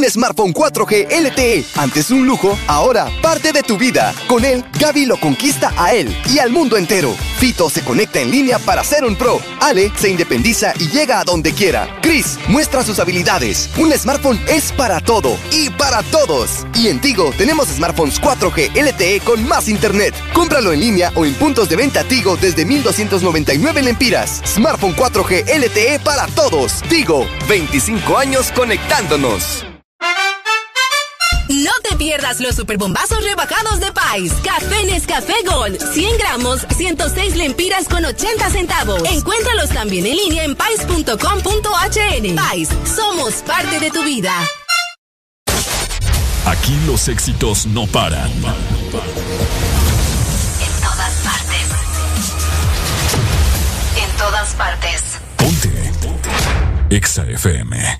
Un 0.00 0.08
smartphone 0.08 0.54
4G 0.54 1.08
LTE, 1.10 1.62
antes 1.76 2.10
un 2.10 2.24
lujo, 2.24 2.58
ahora 2.68 3.10
parte 3.20 3.52
de 3.52 3.62
tu 3.62 3.76
vida. 3.76 4.14
Con 4.28 4.46
él, 4.46 4.64
Gaby 4.78 5.04
lo 5.04 5.20
conquista 5.20 5.74
a 5.76 5.92
él 5.92 6.16
y 6.30 6.38
al 6.38 6.50
mundo 6.50 6.78
entero. 6.78 7.14
Fito 7.36 7.68
se 7.68 7.84
conecta 7.84 8.18
en 8.18 8.30
línea 8.30 8.58
para 8.58 8.82
ser 8.82 9.04
un 9.04 9.14
pro. 9.14 9.42
Ale 9.60 9.92
se 9.98 10.08
independiza 10.08 10.72
y 10.80 10.88
llega 10.88 11.20
a 11.20 11.24
donde 11.24 11.52
quiera. 11.52 11.86
Chris 12.00 12.38
muestra 12.48 12.82
sus 12.82 12.98
habilidades. 12.98 13.68
Un 13.76 13.92
smartphone 13.92 14.40
es 14.48 14.72
para 14.72 15.00
todo 15.00 15.36
y 15.52 15.68
para 15.68 16.02
todos. 16.04 16.66
Y 16.74 16.88
en 16.88 16.98
Tigo 16.98 17.30
tenemos 17.36 17.68
smartphones 17.68 18.22
4G 18.22 18.70
LTE 18.82 19.20
con 19.20 19.46
más 19.46 19.68
internet. 19.68 20.14
Cómpralo 20.32 20.72
en 20.72 20.80
línea 20.80 21.12
o 21.14 21.26
en 21.26 21.34
puntos 21.34 21.68
de 21.68 21.76
venta 21.76 22.04
Tigo 22.04 22.38
desde 22.38 22.64
1299 22.64 23.82
lempiras. 23.82 24.40
Smartphone 24.46 24.96
4G 24.96 25.44
LTE 25.58 26.00
para 26.00 26.26
todos. 26.28 26.80
Tigo, 26.88 27.26
25 27.50 28.16
años 28.16 28.50
conectándonos. 28.52 29.66
Pierdas 32.00 32.40
los 32.40 32.56
superbombazos 32.56 33.22
rebajados 33.22 33.78
de 33.78 33.92
Pais. 33.92 34.32
Café 34.42 34.84
Nescafé 34.86 35.34
Gold, 35.46 35.78
100 35.92 36.16
gramos, 36.16 36.66
106 36.74 37.36
lempiras 37.36 37.86
con 37.88 38.02
80 38.02 38.48
centavos. 38.48 39.02
Encuéntralos 39.04 39.68
también 39.68 40.06
en 40.06 40.16
línea 40.16 40.44
en 40.44 40.56
pais.com.hn. 40.56 42.36
Pais, 42.36 42.70
somos 42.96 43.34
parte 43.42 43.78
de 43.80 43.90
tu 43.90 44.02
vida. 44.02 44.32
Aquí 46.46 46.74
los 46.86 47.06
éxitos 47.08 47.66
no 47.66 47.86
paran. 47.86 48.32
En 48.32 48.42
todas 50.80 51.14
partes. 51.22 51.66
En 54.02 54.16
todas 54.16 54.54
partes. 54.54 55.02
Exa 56.88 57.24
FM. 57.26 57.99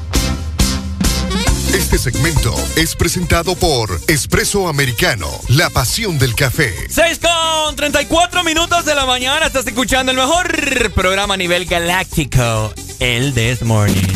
Este 1.91 2.09
segmento 2.11 2.55
es 2.77 2.95
presentado 2.95 3.53
por 3.53 3.99
Espresso 4.07 4.69
Americano, 4.69 5.27
la 5.49 5.69
pasión 5.69 6.17
del 6.17 6.35
café. 6.35 6.73
6 6.89 7.19
con 7.19 7.75
34 7.75 8.45
minutos 8.45 8.85
de 8.85 8.95
la 8.95 9.05
mañana. 9.05 9.45
Estás 9.45 9.67
escuchando 9.67 10.13
el 10.13 10.17
mejor 10.17 10.93
programa 10.93 11.33
a 11.33 11.37
nivel 11.37 11.65
galáctico, 11.65 12.73
el 13.01 13.33
This 13.33 13.63
Morning. 13.63 14.07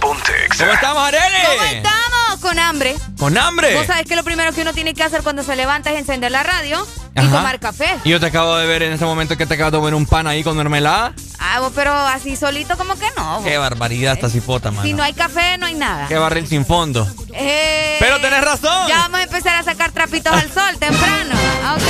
¿Cómo 0.00 0.72
estamos, 0.72 1.06
Areli? 1.06 1.36
¿Cómo 1.46 1.62
estamos? 1.62 2.07
Con 2.40 2.58
hambre. 2.58 2.94
¿Con 3.18 3.36
hambre? 3.36 3.74
Vos 3.74 3.86
sabés 3.86 4.06
que 4.06 4.16
lo 4.16 4.24
primero 4.24 4.52
que 4.52 4.62
uno 4.62 4.72
tiene 4.72 4.94
que 4.94 5.02
hacer 5.02 5.22
cuando 5.22 5.42
se 5.42 5.56
levanta 5.56 5.90
es 5.92 5.98
encender 5.98 6.30
la 6.32 6.42
radio 6.42 6.86
y 7.14 7.26
tomar 7.26 7.58
café. 7.58 7.96
Y 8.04 8.10
yo 8.10 8.20
te 8.20 8.26
acabo 8.26 8.56
de 8.56 8.66
ver 8.66 8.82
en 8.82 8.92
ese 8.92 9.04
momento 9.04 9.36
que 9.36 9.46
te 9.46 9.54
acabas 9.54 9.72
de 9.72 9.78
comer 9.78 9.94
un 9.94 10.06
pan 10.06 10.26
ahí 10.26 10.42
con 10.44 10.56
mermelada. 10.56 11.12
Ah, 11.40 11.60
vos, 11.60 11.72
pero 11.74 11.92
así 11.92 12.36
solito 12.36 12.76
como 12.76 12.94
que 12.94 13.06
no. 13.16 13.36
vos. 13.36 13.44
Qué 13.44 13.58
barbaridad 13.58 14.14
esta 14.14 14.28
cipota, 14.28 14.70
mano. 14.70 14.82
Si 14.82 14.92
no 14.94 15.02
hay 15.02 15.12
café, 15.14 15.58
no 15.58 15.66
hay 15.66 15.74
nada. 15.74 16.06
Qué 16.08 16.16
barril 16.16 16.46
sin 16.46 16.64
fondo. 16.64 17.06
Eh, 17.34 17.96
Pero 18.00 18.20
tenés 18.20 18.42
razón. 18.42 18.88
Ya 18.88 18.98
vamos 18.98 19.20
a 19.20 19.22
empezar 19.24 19.54
a 19.56 19.62
sacar 19.62 19.92
trapitos 19.92 20.32
al 20.32 20.50
sol 20.52 20.78
temprano. 20.78 21.34
Ok. 21.74 21.82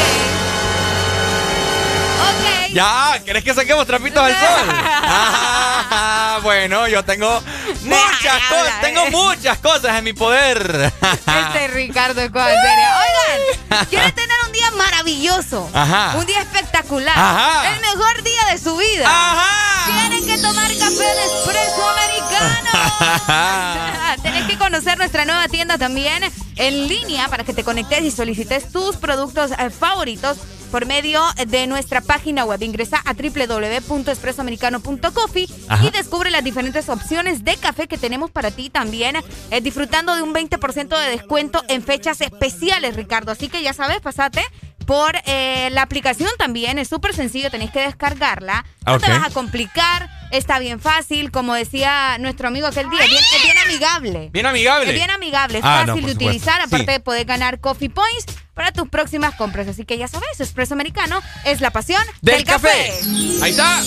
Ya, 2.73 3.21
¿querés 3.25 3.45
que 3.45 3.55
saquemos 3.55 3.87
trapitos 3.87 4.23
al 4.23 4.33
sol? 4.33 4.69
Ah, 4.71 6.39
bueno, 6.43 6.87
yo 6.87 7.05
tengo 7.05 7.43
muchas 7.83 8.43
cosas, 8.49 8.81
tengo 8.81 9.11
muchas 9.11 9.59
cosas 9.59 9.99
en 9.99 10.05
mi 10.05 10.13
poder. 10.13 10.93
Este 11.03 11.69
Ricardo 11.73 12.21
es 12.21 12.31
cosa 12.31 12.47
seria. 12.47 13.01
Oigan, 13.01 13.87
¿quieren 13.89 14.15
tener 14.15 14.37
un 14.47 14.53
día 14.53 14.71
maravilloso? 14.73 15.71
Ajá. 15.73 16.15
Un 16.17 16.27
día 16.27 16.41
espectacular. 16.41 17.19
Ajá. 17.19 17.73
El 17.75 17.81
mejor 17.81 18.23
día 18.23 18.45
de 18.53 18.59
su 18.59 18.77
vida. 18.77 19.07
Ajá. 19.09 19.87
Tienen 19.87 20.13
que 20.29 20.39
tomar 20.39 20.71
café 20.77 21.17
de 21.17 21.25
espresso 21.25 21.89
americano. 21.89 22.69
Tenés 24.23 24.47
que 24.47 24.59
conocer 24.59 24.99
nuestra 24.99 25.25
nueva 25.25 25.49
tienda 25.49 25.79
también 25.79 26.23
en 26.57 26.87
línea 26.87 27.29
para 27.29 27.45
que 27.45 27.55
te 27.55 27.65
conectes 27.65 28.03
y 28.03 28.11
solicites 28.11 28.71
tus 28.71 28.97
productos 28.97 29.53
eh, 29.53 29.71
favoritos 29.71 30.37
por 30.71 30.85
medio 30.85 31.23
de 31.47 31.67
nuestra 31.67 32.03
página 32.03 32.45
web. 32.45 32.63
Ingresa 32.63 33.01
a 33.07 33.15
www.expresoamericano.coffee 33.15 35.49
y 35.83 35.91
descubre 35.91 36.31
las 36.31 36.45
diferentes 36.45 36.91
opciones 36.91 37.43
de 37.43 37.57
café 37.57 37.89
que 37.89 37.97
tenemos 37.97 38.31
para 38.31 38.51
ti 38.51 38.69
también, 38.69 39.17
eh, 39.51 39.63
disfrutando 39.63 40.15
de 40.15 40.21
un 40.21 40.35
20% 40.35 40.89
de 40.89 41.09
descuento 41.09 41.65
en 41.69 41.83
fechas 41.83 42.21
especiales, 42.21 42.97
Ricardo. 42.97 43.33
Así 43.33 43.49
que 43.49 43.63
ya 43.63 43.73
sabes, 43.73 44.03
pasate 44.03 44.45
por 44.89 45.13
eh, 45.27 45.69
la 45.73 45.83
aplicación 45.83 46.31
también. 46.39 46.79
Es 46.79 46.89
súper 46.89 47.15
sencillo, 47.15 47.51
tenéis 47.51 47.71
que 47.71 47.81
descargarla. 47.81 48.65
No 48.87 48.99
te 48.99 49.05
Ok. 49.05 49.19
vas 49.19 49.31
a 49.31 49.35
complicar, 49.35 50.09
está 50.31 50.59
bien 50.59 50.81
fácil. 50.81 51.31
Como 51.31 51.53
decía 51.53 52.17
nuestro 52.19 52.49
amigo 52.49 52.67
aquel 52.67 52.89
día, 52.89 53.01
es 53.05 53.11
bien, 53.11 53.23
es 53.37 53.43
bien 53.43 53.59
amigable. 53.59 54.31
Bien 54.33 54.47
amigable. 54.47 54.89
Es 54.89 54.95
bien 54.95 55.11
amigable, 55.11 55.59
es 55.59 55.65
Ah, 55.67 55.85
fácil 55.87 56.07
de 56.07 56.13
utilizar. 56.13 56.63
Aparte 56.63 56.87
Sí. 56.87 56.93
de 56.93 57.01
poder 57.01 57.27
ganar 57.27 57.61
coffee 57.61 57.91
points 57.91 58.25
para 58.59 58.73
tus 58.73 58.89
próximas 58.89 59.37
compras. 59.37 59.69
Así 59.69 59.85
que 59.85 59.97
ya 59.97 60.09
sabes, 60.09 60.41
Espresso 60.41 60.75
Americano 60.75 61.21
es 61.45 61.61
la 61.61 61.71
pasión 61.71 62.03
del, 62.23 62.39
del 62.39 62.45
café. 62.45 62.93
Ahí 63.41 63.53
está. 63.53 63.81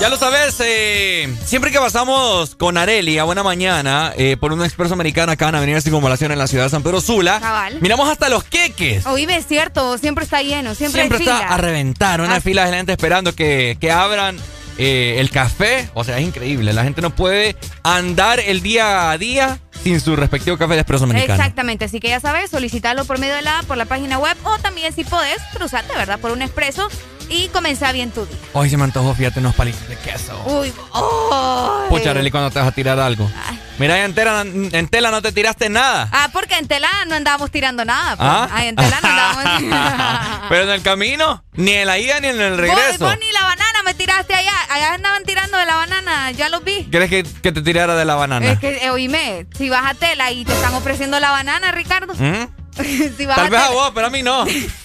Ya 0.00 0.08
lo 0.08 0.16
sabes, 0.16 0.56
eh, 0.60 1.32
siempre 1.44 1.70
que 1.72 1.78
pasamos 1.80 2.54
con 2.54 2.76
Areli 2.76 3.18
a 3.18 3.24
buena 3.24 3.42
mañana 3.42 4.12
eh, 4.16 4.36
por 4.38 4.52
un 4.52 4.62
expreso 4.64 4.94
americano 4.94 5.32
acá 5.32 5.48
en 5.48 5.54
Avenida 5.56 5.80
Circunvalación 5.80 6.30
en 6.32 6.38
la 6.38 6.46
ciudad 6.46 6.64
de 6.64 6.70
San 6.70 6.82
Pedro 6.84 7.00
Sula, 7.00 7.40
Cabal. 7.40 7.78
miramos 7.80 8.08
hasta 8.08 8.28
los 8.28 8.44
queques. 8.44 9.06
Oíme, 9.06 9.36
es 9.36 9.46
cierto, 9.46 9.98
siempre 9.98 10.24
está 10.24 10.42
lleno, 10.42 10.74
siempre, 10.76 11.02
Siempre 11.02 11.18
hay 11.18 11.24
está 11.24 11.38
fila. 11.38 11.54
a 11.54 11.56
reventar, 11.58 12.20
una 12.20 12.36
Ah. 12.36 12.40
fila 12.40 12.64
de 12.66 12.76
gente 12.76 12.92
esperando 12.92 13.34
que, 13.34 13.76
que 13.80 13.90
abran 13.90 14.36
eh, 14.78 15.16
el 15.18 15.30
café. 15.30 15.88
O 15.94 16.04
sea, 16.04 16.18
es 16.18 16.26
increíble. 16.26 16.72
La 16.72 16.84
gente 16.84 17.00
no 17.00 17.10
puede 17.14 17.56
andar 17.82 18.40
el 18.40 18.62
día 18.62 19.10
a 19.10 19.18
día 19.18 19.58
sin 19.82 20.00
su 20.00 20.16
respectivo 20.16 20.56
café 20.56 20.74
de 20.74 20.80
expreso 20.80 21.04
americano. 21.04 21.34
Exactamente, 21.34 21.84
así 21.84 22.00
que 22.00 22.08
ya 22.08 22.18
sabes, 22.18 22.50
solicitarlo 22.50 23.04
por 23.04 23.18
medio 23.18 23.34
de 23.34 23.42
la 23.42 23.58
app, 23.58 23.66
por 23.66 23.76
la 23.76 23.84
página 23.84 24.18
web 24.18 24.36
o 24.44 24.58
también 24.58 24.92
si 24.94 25.04
podés 25.04 25.36
cruzarte, 25.52 25.94
¿verdad? 25.94 26.18
Por 26.18 26.30
un 26.30 26.40
expreso 26.40 26.88
y 27.28 27.48
comenzar 27.48 27.92
bien 27.92 28.10
tu 28.10 28.24
día. 28.24 28.36
Hoy 28.52 28.70
se 28.70 28.76
me 28.76 28.84
antojó, 28.84 29.14
fíjate, 29.14 29.40
unos 29.40 29.54
palitos 29.54 29.86
de 29.88 29.96
queso. 29.96 30.42
Uy, 30.46 30.72
oh. 30.92 31.86
Pucha, 31.88 32.10
Areli, 32.10 32.30
cuando 32.30 32.50
te 32.50 32.58
vas 32.58 32.68
a 32.68 32.72
tirar 32.72 32.98
algo. 32.98 33.30
Mira, 33.78 34.04
en 34.04 34.14
tela, 34.14 34.42
en 34.42 34.88
tela 34.88 35.10
no 35.10 35.20
te 35.20 35.32
tiraste 35.32 35.68
nada. 35.68 36.08
Ah, 36.12 36.28
porque 36.32 36.56
en 36.56 36.68
tela 36.68 36.88
no 37.08 37.16
andábamos 37.16 37.50
tirando 37.50 37.84
nada. 37.84 38.16
pues. 38.16 38.28
¿Ah? 38.28 38.48
Ay, 38.52 38.68
en 38.68 38.76
tela 38.76 39.00
no 39.02 39.08
andábamos 39.08 40.40
Pero 40.48 40.64
en 40.64 40.70
el 40.70 40.82
camino, 40.82 41.44
ni 41.54 41.72
en 41.72 41.86
la 41.86 41.98
ida 41.98 42.20
ni 42.20 42.28
en 42.28 42.40
el 42.40 42.56
regreso. 42.56 42.98
Vos, 43.00 43.10
vos 43.10 43.18
ni 43.18 43.32
la 43.32 43.42
banana 43.42 43.63
tiraste 43.94 44.34
allá. 44.34 44.52
Allá 44.70 44.94
andaban 44.94 45.24
tirando 45.24 45.56
de 45.58 45.66
la 45.66 45.76
banana, 45.76 46.30
ya 46.32 46.48
los 46.48 46.62
vi. 46.64 46.86
¿Quieres 46.90 47.10
que, 47.10 47.22
que 47.22 47.52
te 47.52 47.62
tirara 47.62 47.94
de 47.94 48.04
la 48.04 48.14
banana? 48.14 48.52
Es 48.52 48.58
que, 48.58 48.84
eh, 48.84 48.90
oíme, 48.90 49.46
si 49.56 49.68
vas 49.68 49.90
a 49.90 49.94
tela 49.94 50.30
y 50.30 50.44
te 50.44 50.52
están 50.52 50.74
ofreciendo 50.74 51.18
la 51.20 51.30
banana, 51.30 51.72
Ricardo. 51.72 52.14
¿Mm? 52.14 52.48
si 53.16 53.26
vas 53.26 53.36
Tal 53.36 53.46
a 53.46 53.50
vez 53.50 53.60
a 53.60 53.70
vos, 53.70 53.92
pero 53.94 54.06
a 54.06 54.10
mí 54.10 54.22
no. 54.22 54.44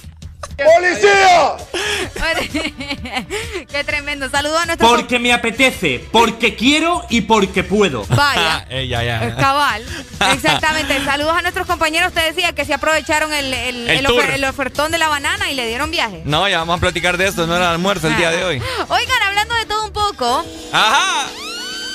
¡Policía! 0.65 1.57
Qué 3.69 3.83
tremendo. 3.83 4.29
Saludos 4.29 4.61
a 4.61 4.65
nuestro 4.65 4.87
Porque 4.87 5.19
me 5.19 5.33
apetece, 5.33 6.05
porque 6.11 6.55
quiero 6.55 7.05
y 7.09 7.21
porque 7.21 7.63
puedo. 7.63 8.05
Vaya. 8.09 8.57
Eh, 8.71 8.87
ya, 8.87 9.03
ya. 9.03 9.25
Es 9.25 9.33
cabal. 9.35 9.83
Exactamente. 10.33 11.03
Saludos 11.03 11.35
a 11.35 11.41
nuestros 11.41 11.65
compañeros. 11.65 12.09
Usted 12.09 12.27
decía 12.27 12.53
que 12.53 12.65
se 12.65 12.73
aprovecharon 12.73 13.33
el, 13.33 13.51
el, 13.53 13.89
El 13.89 13.97
el 13.99 14.05
ofer- 14.05 14.09
tour. 14.25 14.29
el 14.31 14.43
ofertón 14.45 14.91
de 14.91 14.97
la 14.99 15.07
banana 15.07 15.49
y 15.49 15.55
le 15.55 15.65
dieron 15.67 15.89
viaje. 15.91 16.21
No, 16.25 16.47
ya 16.47 16.59
vamos 16.59 16.77
a 16.77 16.79
platicar 16.79 17.17
de 17.17 17.27
eso, 17.27 17.47
no 17.47 17.55
era 17.55 17.65
el 17.65 17.71
almuerzo 17.71 18.07
el 18.09 18.17
día 18.17 18.29
de 18.31 18.43
hoy. 18.43 18.61
Oigan, 18.89 19.23
hablando 19.25 19.55
de 19.55 19.65
todo 19.65 19.85
un 19.85 19.91
poco. 19.93 20.45
¡Ajá! 20.71 21.27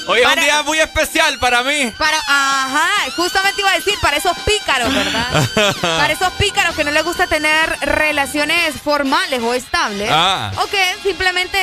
Hoy 0.06 0.20
es 0.20 0.26
un 0.26 0.40
día 0.40 0.62
muy 0.62 0.78
especial 0.80 1.38
para 1.38 1.62
mí. 1.62 1.92
Para, 1.96 2.18
ajá, 2.26 3.10
justamente 3.16 3.60
iba 3.60 3.70
a 3.70 3.74
decir, 3.74 3.94
para 4.00 4.16
esos 4.16 4.36
pícaros, 4.40 4.92
¿verdad? 4.94 5.48
Para 5.80 6.12
esos 6.12 6.32
pícaros 6.34 6.74
que 6.74 6.84
no 6.84 6.90
les 6.90 7.02
gusta 7.04 7.26
tener 7.26 7.78
relaciones 7.80 8.74
formales 8.82 9.42
o 9.42 9.54
estables. 9.54 10.10
Ah. 10.12 10.50
O 10.62 10.66
que 10.66 10.82
simplemente 11.02 11.58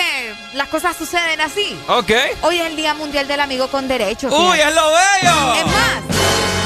las 0.54 0.68
cosas 0.70 0.96
suceden 0.98 1.42
así. 1.42 1.78
ok. 1.88 2.12
Hoy 2.42 2.60
es 2.60 2.66
el 2.68 2.76
Día 2.76 2.94
Mundial 2.94 3.28
del 3.28 3.39
Amigo 3.39 3.68
con 3.70 3.88
Derechos. 3.88 4.32
¡Uy, 4.34 4.58
fíjate. 4.58 4.70
es 4.70 4.76
lo 4.76 4.88
bello! 4.92 5.54
Es 5.56 5.66
más, 5.66 6.61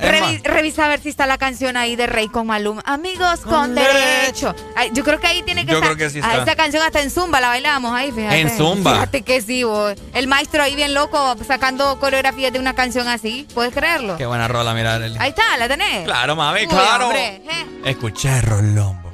revi- 0.00 0.42
revisa 0.42 0.84
a 0.84 0.88
ver 0.88 1.00
si 1.00 1.08
está 1.08 1.26
la 1.26 1.38
canción 1.38 1.76
ahí 1.76 1.96
de 1.96 2.06
Rey 2.06 2.28
con 2.28 2.46
Malum. 2.46 2.80
Amigos 2.84 3.40
con, 3.40 3.74
derecho. 3.74 4.54
Ay, 4.76 4.90
yo 4.92 5.04
creo 5.04 5.20
que 5.20 5.26
ahí 5.26 5.42
tiene 5.42 5.64
que 5.66 5.72
Yo 5.72 5.78
estar. 5.78 5.94
creo 5.96 6.08
que 6.08 6.12
sí 6.12 6.20
Ah, 6.22 6.30
está. 6.32 6.42
esa 6.44 6.56
canción 6.56 6.82
hasta 6.82 7.00
en 7.02 7.10
Zumba 7.10 7.40
la 7.40 7.48
bailamos 7.48 7.92
ahí, 7.94 8.12
fíjate. 8.12 8.40
En 8.40 8.50
Zumba. 8.50 8.92
Fíjate 8.94 9.22
que 9.22 9.40
sí, 9.42 9.64
vos. 9.64 9.94
El 10.14 10.26
maestro 10.26 10.62
ahí 10.62 10.74
bien 10.76 10.94
loco 10.94 11.36
sacando 11.46 11.98
coreografías 11.98 12.52
de 12.52 12.58
una 12.58 12.74
canción 12.74 13.08
así. 13.08 13.46
¿Puedes 13.54 13.72
creerlo? 13.74 14.16
Qué 14.16 14.26
buena 14.26 14.48
rola, 14.48 14.74
mira, 14.74 14.94
Arely. 14.96 15.16
Ahí 15.18 15.30
está, 15.30 15.56
la 15.58 15.68
tenés. 15.68 16.04
Claro, 16.04 16.36
mami, 16.36 16.60
Uy, 16.62 16.66
claro. 16.68 17.06
hombre, 17.06 17.36
eh. 17.36 17.66
Escuché 17.84 18.40
Rolombo. 18.42 19.10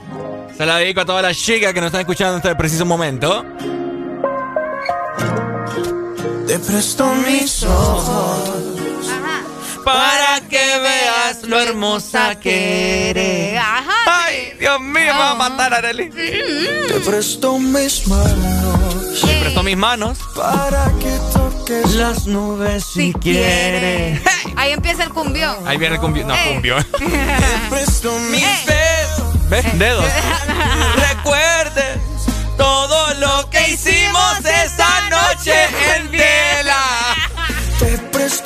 Se 0.56 0.64
la 0.64 0.78
dedico 0.78 1.02
a 1.02 1.04
todas 1.04 1.22
las 1.22 1.36
chicas 1.36 1.74
que 1.74 1.80
nos 1.80 1.88
están 1.88 2.00
escuchando 2.00 2.32
en 2.34 2.38
este 2.38 2.54
preciso 2.54 2.86
momento. 2.86 3.44
Te 6.46 6.58
presto 6.60 7.04
mis 7.26 7.62
ojos 7.64 8.50
Para 9.86 10.40
que 10.48 10.78
veas 10.80 11.42
lo 11.44 11.60
hermosa 11.60 12.34
que 12.40 13.10
eres. 13.10 13.62
Ay, 14.08 14.52
Dios 14.58 14.80
mío, 14.80 14.90
me 14.92 15.08
va 15.12 15.30
a 15.30 15.34
matar, 15.36 15.74
Arely. 15.74 16.10
Te 16.10 17.00
presto 17.06 17.56
mis 17.60 18.04
manos. 18.08 19.20
Te 19.24 19.40
presto 19.42 19.62
mis 19.62 19.76
manos. 19.76 20.18
Para 20.34 20.86
que 20.98 21.16
toques 21.32 21.94
las 21.94 22.26
nubes 22.26 22.84
si 22.92 23.12
quieres. 23.12 24.20
Ahí 24.56 24.72
empieza 24.72 25.04
el 25.04 25.10
cumbión. 25.10 25.56
Ahí 25.68 25.76
viene 25.76 25.94
el 25.94 26.00
cumbión. 26.00 26.26
No, 26.26 26.34
Eh. 26.34 26.50
cumbión. 26.54 26.84
presto 27.70 28.10
mis 28.32 28.42
besos. 28.66 29.48
¿Ves? 29.48 29.78
Dedos. 29.78 30.04
Recuerdes 30.96 31.98
todo 32.56 33.14
lo 33.14 33.48
que 33.50 33.70
hicimos 33.70 34.38
esa 34.40 34.88
noche 35.10 35.54
en 35.94 36.10
Viela. 36.10 36.45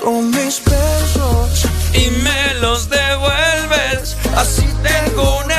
Presto 0.01 0.23
mis 0.23 0.65
besos 0.65 1.67
y 1.93 2.11
me 2.23 2.55
los 2.61 2.89
devuelves. 2.89 4.17
Así 4.35 4.67
tengo 4.83 5.41
una 5.45 5.50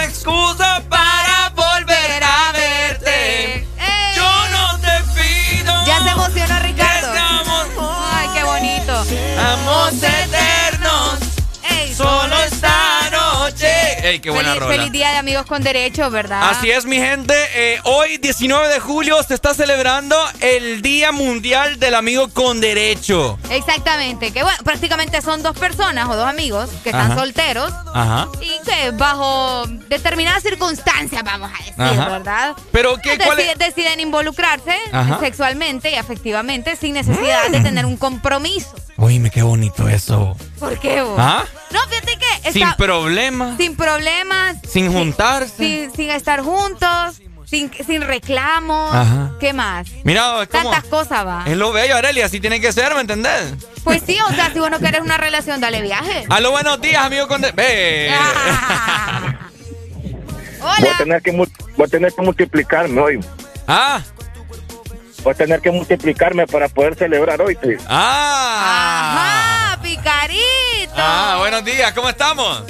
Ey, 14.12 14.20
qué 14.20 14.30
buena 14.30 14.49
feliz, 14.49 14.64
rola. 14.64 14.76
feliz 14.76 14.91
día 14.91 15.12
de 15.12 15.18
amigos 15.20 15.45
con 15.45 15.64
derechos, 15.64 16.12
¿verdad? 16.12 16.49
Así 16.49 16.70
es, 16.70 16.86
mi 16.86 16.97
gente. 16.97 17.34
Eh, 17.55 17.80
hoy, 17.86 18.18
19 18.18 18.68
de 18.68 18.80
julio, 18.82 19.24
se 19.24 19.34
está 19.34 19.53
celebrando 19.53 20.18
el 20.41 20.82
Día 20.82 21.14
Mundial 21.14 21.80
del 21.80 21.95
Amigo 21.95 22.28
con 22.30 22.59
Derecho. 22.59 23.39
Exactamente. 23.49 24.34
Que 24.34 24.43
bueno, 24.43 24.57
prácticamente 24.66 25.22
son 25.22 25.41
dos 25.43 25.57
personas 25.57 26.09
o 26.09 26.18
dos 26.18 26.28
amigos 26.28 26.70
que 26.84 26.89
están 26.89 27.12
Ajá. 27.14 27.20
solteros 27.22 27.72
Ajá. 27.93 28.28
y 28.41 28.51
que 28.70 28.91
bajo 28.91 29.66
determinadas 29.88 30.43
circunstancias, 30.43 31.24
vamos 31.24 31.49
a 31.49 31.57
decir, 31.59 31.74
Ajá. 31.78 32.09
¿verdad? 32.09 32.55
Pero, 32.74 32.97
¿qué, 32.97 33.18
cuál 33.18 33.39
es? 33.39 33.57
Deciden, 33.57 33.57
deciden 33.59 33.99
involucrarse 34.01 34.76
Ajá. 34.91 35.20
sexualmente 35.22 35.89
y 35.89 35.95
afectivamente 35.95 36.76
sin 36.76 36.95
necesidad 36.95 37.47
de 37.49 37.62
tener 37.62 37.86
un 37.86 37.95
compromiso. 37.95 38.76
Uy, 38.97 39.30
qué 39.30 39.41
bonito 39.41 39.88
eso. 39.88 40.36
¿Por 40.62 40.80
qué 40.80 41.01
vos? 41.01 41.18
¿Ah? 41.20 41.43
No, 41.72 41.80
fíjate 41.89 42.18
que 42.43 42.51
Sin 42.53 42.72
problemas. 42.78 43.57
sin 43.57 43.76
problemas, 43.76 44.57
Sin 44.68 44.93
juntarse. 44.93 45.55
sin, 45.57 45.91
sin 45.93 46.09
estar 46.12 46.41
juntos, 46.41 47.20
sin, 47.45 47.72
sin 47.86 48.03
reclamos. 48.03 48.93
Ajá. 48.95 49.32
¿Qué 49.39 49.53
más? 49.53 49.88
Mira, 50.03 50.43
es 50.43 50.47
como. 50.49 50.70
Tantas 50.72 50.89
cosas 50.89 51.26
va. 51.26 51.43
Es 51.47 51.57
lo 51.57 51.72
bello, 51.74 51.95
Arely, 51.95 52.22
así 52.22 52.39
tiene 52.39 52.62
que 52.62 52.72
ser, 52.72 52.93
¿me 52.93 53.01
entendés? 53.01 53.55
Pues 53.84 54.03
sí, 54.05 54.18
o 54.30 54.34
sea, 54.36 54.51
si 54.53 54.59
vos 54.59 54.70
no 54.70 54.80
querés 54.80 55.01
una 55.01 55.18
relación, 55.18 55.59
dale 55.59 55.82
viaje. 55.82 56.26
Aló, 56.30 56.51
buenos 56.51 56.80
días, 56.80 57.03
amigo 57.03 57.28
con. 57.28 57.41
Ve. 57.41 58.12
Voy 60.62 60.88
a 60.89 60.97
tener 60.97 61.22
que, 61.24 61.32
voy 61.32 61.47
a 61.84 61.88
tener 61.88 62.14
que 62.14 62.22
multiplicarme 62.22 63.01
hoy. 63.01 63.20
Ah. 63.68 63.99
Voy 65.24 65.32
a 65.34 65.36
tener 65.36 65.59
que 65.59 65.72
multiplicarme 65.72 66.45
para 66.45 66.68
poder 66.70 66.93
celebrar 66.95 67.41
hoy. 67.41 67.57
sí. 67.64 67.70
Ah. 67.89 69.16
¡Ah, 69.18 69.51
picarito! 70.02 70.93
Ah, 70.95 71.38
buenos 71.39 71.64
días, 71.64 71.91
¿cómo 71.93 72.10
estamos? 72.10 72.64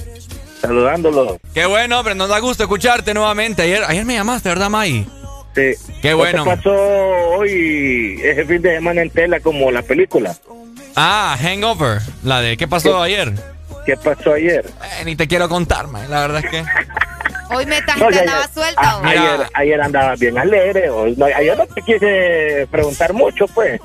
Saludándolo. 0.61 1.39
Qué 1.53 1.65
bueno, 1.65 1.99
hombre, 1.99 2.13
nos 2.15 2.29
da 2.29 2.39
gusto 2.39 2.63
escucharte 2.63 3.13
nuevamente. 3.13 3.63
Ayer, 3.63 3.83
ayer 3.87 4.05
me 4.05 4.13
llamaste, 4.13 4.49
¿verdad, 4.49 4.69
May? 4.69 5.07
Sí. 5.55 5.73
Qué 6.01 6.13
bueno. 6.13 6.43
¿Qué 6.43 6.49
pasó 6.55 6.71
hoy 6.71 8.19
ese 8.23 8.45
fin 8.45 8.61
de 8.61 8.75
semana 8.75 9.01
en 9.01 9.09
tela 9.09 9.39
como 9.39 9.71
la 9.71 9.81
película? 9.81 10.35
Ah, 10.95 11.35
Hangover, 11.41 11.99
la 12.23 12.41
de 12.41 12.57
¿qué 12.57 12.67
pasó 12.67 13.01
ayer? 13.01 13.33
¿Qué 13.85 13.97
pasó 13.97 14.33
ayer? 14.33 14.65
Eh, 14.99 15.05
ni 15.05 15.15
te 15.15 15.27
quiero 15.27 15.49
contar, 15.49 15.87
May, 15.87 16.07
la 16.07 16.21
verdad 16.21 16.43
es 16.45 16.51
que... 16.51 16.63
Hoy 17.53 17.65
me 17.65 17.79
estás 17.79 17.97
No, 17.97 18.09
ya, 18.09 18.19
andaba 18.21 18.45
ya. 18.45 18.53
suelta. 18.53 18.81
Ah, 18.81 18.97
¿o? 19.01 19.05
ayer, 19.05 19.47
ayer 19.55 19.81
andaba 19.81 20.15
bien 20.15 20.37
alegre. 20.37 20.89
hoy 20.89 21.15
no- 21.17 21.25
ayer 21.25 21.57
no 21.57 21.65
te 21.67 21.81
quise 21.81 22.65
preguntar 22.71 23.11
mucho, 23.11 23.45
pues. 23.47 23.81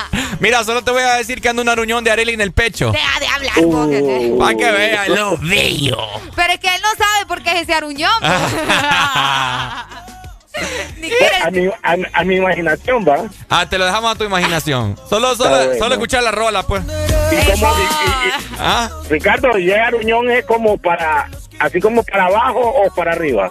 Mira, 0.40 0.64
solo 0.64 0.82
te 0.82 0.90
voy 0.90 1.02
a 1.02 1.14
decir 1.14 1.40
que 1.40 1.48
ando 1.48 1.62
una 1.62 1.74
ruñón 1.74 2.04
de 2.04 2.10
Arely 2.10 2.32
en 2.34 2.40
el 2.40 2.52
pecho. 2.52 2.92
Deja 2.92 3.20
de 3.20 3.26
hablar, 3.26 3.52
Uh. 3.58 3.72
vos, 3.72 3.88
que- 3.88 4.34
Para 4.38 4.56
que 4.56 4.70
vean 4.72 5.14
lo 5.14 5.36
bello. 5.38 5.98
Pero 6.34 6.52
es 6.52 6.60
que 6.60 6.74
él 6.74 6.82
no 6.82 6.88
sabe 7.04 7.26
por 7.26 7.42
qué 7.42 7.52
es 7.52 7.62
ese 7.62 7.74
aruñón. 7.74 8.10
pues. 8.20 8.32
a, 11.44 11.50
mi, 11.50 11.66
a, 11.66 11.96
a 12.12 12.24
mi 12.24 12.36
imaginación, 12.36 13.04
va. 13.08 13.24
Ah, 13.48 13.66
te 13.68 13.78
lo 13.78 13.86
dejamos 13.86 14.14
a 14.14 14.18
tu 14.18 14.24
imaginación. 14.24 14.96
Solo, 15.08 15.34
solo, 15.34 15.56
bueno. 15.56 15.74
solo 15.78 15.94
escuchar 15.94 16.22
la 16.22 16.30
rola, 16.30 16.62
pues. 16.64 16.82
Y 16.84 17.50
como, 17.50 17.74
y- 17.78 17.80
y- 17.80 18.28
y- 18.28 18.32
Ah. 18.58 18.90
Ricardo, 19.08 19.58
y 19.58 19.70
esa 19.70 19.90
reunión 19.90 20.30
es 20.30 20.44
como 20.44 20.76
para, 20.78 21.28
así 21.58 21.80
como 21.80 22.02
para 22.04 22.26
abajo 22.26 22.60
o 22.60 22.94
para 22.94 23.12
arriba. 23.12 23.50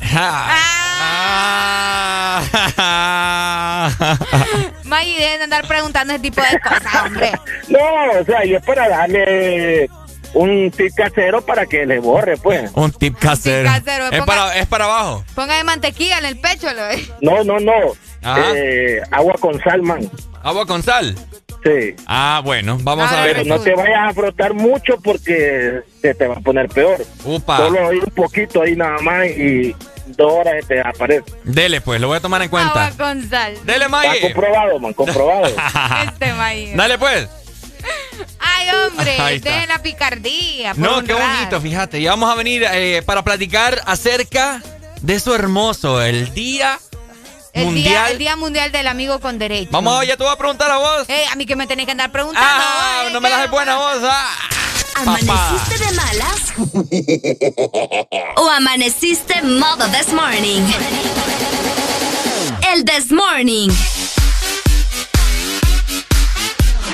Maggie, 4.90 5.16
dejen 5.16 5.38
de 5.38 5.44
andar 5.44 5.66
preguntando 5.66 6.12
ese 6.12 6.22
tipo 6.22 6.42
de 6.42 6.60
cosas, 6.60 7.02
hombre. 7.06 7.32
No, 7.68 7.78
o 8.20 8.24
sea, 8.26 8.44
y 8.44 8.54
es 8.54 8.62
para 8.64 8.88
darle 8.88 9.88
un 10.34 10.70
tip 10.70 10.92
casero 10.94 11.40
para 11.44 11.64
que 11.66 11.86
le 11.86 11.98
borre, 12.00 12.36
pues. 12.36 12.70
Un 12.74 12.90
tip 12.92 13.16
casero. 13.18 13.68
casero, 13.68 14.06
Es 14.08 14.20
ponga- 14.20 14.26
para, 14.26 14.56
es 14.58 14.66
para 14.66 14.84
abajo. 14.84 15.24
Póngale 15.34 15.64
mantequilla 15.64 16.18
en 16.18 16.24
el 16.26 16.38
pecho. 16.38 16.66
Lo 16.74 16.82
No, 17.20 17.44
no, 17.44 17.58
no. 17.60 17.72
Ajá. 18.22 18.42
Eh, 18.54 19.00
agua 19.10 19.34
con 19.40 19.58
sal, 19.62 19.82
man. 19.82 20.10
¿Agua 20.42 20.66
con 20.66 20.82
sal? 20.82 21.16
Sí. 21.64 21.94
Ah, 22.06 22.40
bueno, 22.44 22.78
vamos 22.82 23.10
a 23.12 23.22
ver. 23.24 23.36
Pero 23.36 23.56
no 23.56 23.60
te 23.62 23.74
vayas 23.74 24.08
a 24.10 24.12
frotar 24.14 24.54
mucho 24.54 24.96
porque 25.02 25.80
se 26.00 26.14
te 26.14 26.26
va 26.26 26.34
a 26.36 26.40
poner 26.40 26.68
peor. 26.68 27.04
Upa. 27.24 27.56
Solo 27.58 27.88
ahí 27.88 27.98
un 27.98 28.14
poquito 28.14 28.62
ahí 28.62 28.74
nada 28.76 28.98
más 29.02 29.26
y 29.26 29.74
dos 30.16 30.32
horas 30.32 30.54
se 30.60 30.66
te 30.74 30.80
aparece. 30.80 31.24
Dele, 31.44 31.80
pues, 31.80 32.00
lo 32.00 32.08
voy 32.08 32.16
a 32.18 32.20
tomar 32.20 32.42
en 32.42 32.48
cuenta. 32.48 32.86
Agua 32.86 32.96
con 33.06 33.28
sal. 33.28 33.54
Dele, 33.64 33.86
Está 33.86 33.88
Maggie. 33.88 34.20
comprobado, 34.20 34.78
man, 34.78 34.92
comprobado. 34.94 35.46
Este 36.06 36.32
Maggie. 36.34 36.74
Dale, 36.76 36.98
pues. 36.98 37.28
Ay, 38.38 38.68
hombre, 38.70 39.16
dejen 39.40 39.68
la 39.68 39.80
picardía. 39.82 40.74
por 40.74 40.82
No, 40.82 41.02
qué 41.02 41.12
rato. 41.14 41.24
bonito, 41.26 41.60
fíjate. 41.60 41.98
Y 41.98 42.06
vamos 42.06 42.30
a 42.30 42.34
venir 42.34 42.64
eh, 42.72 43.02
para 43.06 43.22
platicar 43.22 43.80
acerca 43.86 44.62
de 45.00 45.14
eso 45.14 45.34
hermoso, 45.34 46.02
el 46.02 46.32
Día 46.34 46.78
El 47.54 47.64
Mundial. 47.64 47.84
día, 47.84 48.08
el 48.10 48.18
día 48.18 48.36
Mundial 48.36 48.70
del 48.70 48.86
Amigo 48.86 49.18
con 49.20 49.38
Derecho. 49.38 49.70
Vamos, 49.72 50.06
ya 50.06 50.16
te 50.18 50.22
voy 50.24 50.32
a 50.32 50.36
preguntar 50.36 50.70
a 50.70 50.76
vos. 50.76 51.08
Ey, 51.08 51.24
a 51.32 51.34
mí 51.36 51.46
que 51.46 51.56
me 51.56 51.66
tenés 51.66 51.86
que 51.86 51.92
andar 51.92 52.12
preguntando. 52.12 52.48
Ah, 52.48 53.04
no 53.12 53.20
me 53.20 53.28
qué 53.28 53.34
las 53.36 53.44
es 53.46 53.50
buena 53.50 53.76
vos. 53.76 53.98
Ah. 54.02 54.36
¿Amaneciste 54.94 55.78
de 55.78 55.92
malas? 55.92 56.52
¿O 58.36 58.50
amaneciste 58.50 59.42
modo 59.42 59.86
this 59.88 60.12
morning? 60.12 60.62
El 62.72 62.84
this 62.84 63.10
morning. 63.10 63.70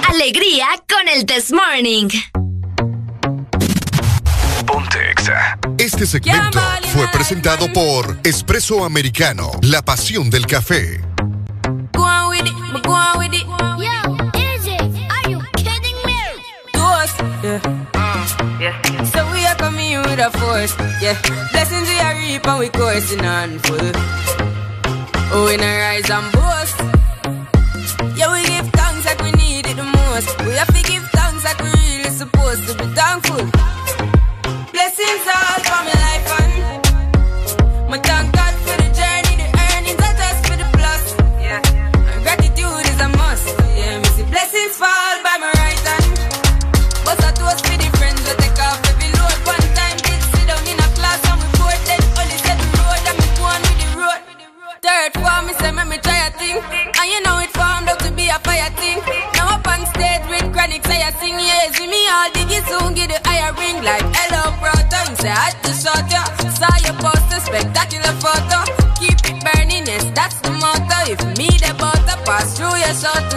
Alegría 0.09 0.67
con 0.89 1.09
el 1.09 1.27
this 1.27 1.53
morning. 1.53 2.09
Ponte 4.67 5.11
Exa. 5.11 5.59
Este 5.79 6.07
segmento 6.07 6.61
fue 6.93 7.09
presentado 7.09 7.73
por 7.73 8.19
Espresso 8.25 8.85
Americano, 8.85 9.51
la 9.63 9.83
pasión 9.83 10.31
del 10.31 10.47
café. 10.47 11.01
So 18.67 19.23
we 19.33 19.47
are 19.47 19.55
coming 19.55 19.93
in 19.93 20.03
with 20.03 20.19
a 20.19 20.31
force, 20.39 20.75
yeah. 21.01 21.15
Blessings 21.53 21.89
we 21.89 21.99
are 22.01 22.17
reap 22.19 22.47
and 22.47 22.59
we 22.59 22.69
coursing 22.69 23.25
on 23.25 23.59
full. 23.61 23.93
Oh, 25.31 25.49
in 25.53 25.61
a 25.61 25.73
rise 25.83 26.11
and 26.11 26.33
boast. 26.33 26.77
Yeah, 28.19 28.33
we 28.33 28.43
give 28.47 28.69
thanks 28.73 29.07
like 29.07 29.23
we 29.23 29.31
need 29.33 29.67
it 29.67 29.77
the 29.77 29.85
most. 29.85 30.39
We 30.47 30.53
have 30.59 30.73
to 30.75 30.83
give 30.83 31.05
thanks 31.15 31.45
like 31.45 31.63
we 31.63 31.71
really 31.71 32.11
supposed 32.11 32.67
to 32.67 32.75
be 32.75 32.87
thankful. 32.95 33.45
Blessings 34.73 35.27
all 35.31 35.56
say 60.87 61.03
I 61.03 61.11
sing. 61.21 61.39
Yeah, 61.39 61.71
see 61.75 61.87
me 61.87 62.01
all 62.09 62.31
diggy 62.31 62.61
soon 62.67 62.95
get 62.95 63.09
the 63.11 63.19
higher 63.29 63.53
ring 63.55 63.83
like 63.83 64.07
hello 64.15 64.55
brother. 64.63 65.03
You 65.11 65.17
say 65.17 65.35
I 65.35 65.51
to 65.63 65.73
shot 65.75 66.07
ya. 66.11 66.23
Saw 66.59 66.75
your 66.87 66.97
poster, 67.03 67.41
spectacular 67.43 68.15
photo. 68.23 68.59
Keep 68.99 69.19
it 69.31 69.39
burning, 69.45 69.87
yes, 69.87 70.05
that's 70.15 70.41
the 70.41 70.51
motto. 70.63 70.99
If 71.13 71.21
me 71.39 71.49
the 71.63 71.75
butter 71.79 72.19
pass 72.25 72.57
through 72.57 72.77
your 72.81 72.95
shot 72.95 73.23
to 73.31 73.37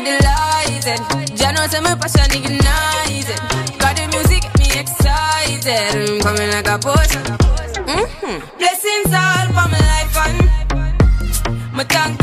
Lies. 0.00 0.86
And 0.86 1.36
Jah 1.36 1.52
knows 1.52 1.74
I'm 1.74 1.84
passion 1.98 2.30
ignites 2.32 3.28
it. 3.28 3.78
Got 3.78 3.96
the 3.96 4.08
music 4.08 4.42
get 4.42 4.58
me 4.58 4.80
excited. 4.80 5.68
I'm 5.94 6.20
coming 6.20 6.50
like 6.50 6.66
a 6.66 6.78
potion. 6.78 7.22
Mm-hmm. 7.84 8.58
Blessings 8.58 9.12
all 9.12 9.46
for 9.52 9.68
my 9.68 9.80
life 9.92 10.16
and 10.16 11.76
my 11.76 11.84
thank 11.84 12.21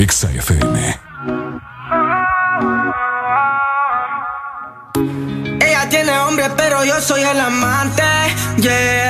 Exa 0.00 0.30
FM. 0.30 0.98
Ella 5.60 5.88
tiene 5.90 6.18
hombre, 6.20 6.48
pero 6.56 6.82
yo 6.86 6.98
soy 7.02 7.20
el 7.20 7.38
amante. 7.38 8.02
Yeah. 8.56 9.09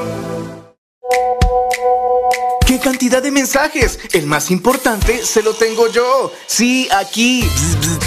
de 3.19 3.31
mensajes. 3.31 3.99
El 4.13 4.25
más 4.27 4.51
importante 4.51 5.25
se 5.25 5.43
lo 5.43 5.53
tengo 5.53 5.87
yo. 5.89 6.31
Sí, 6.47 6.87
aquí. 6.95 7.49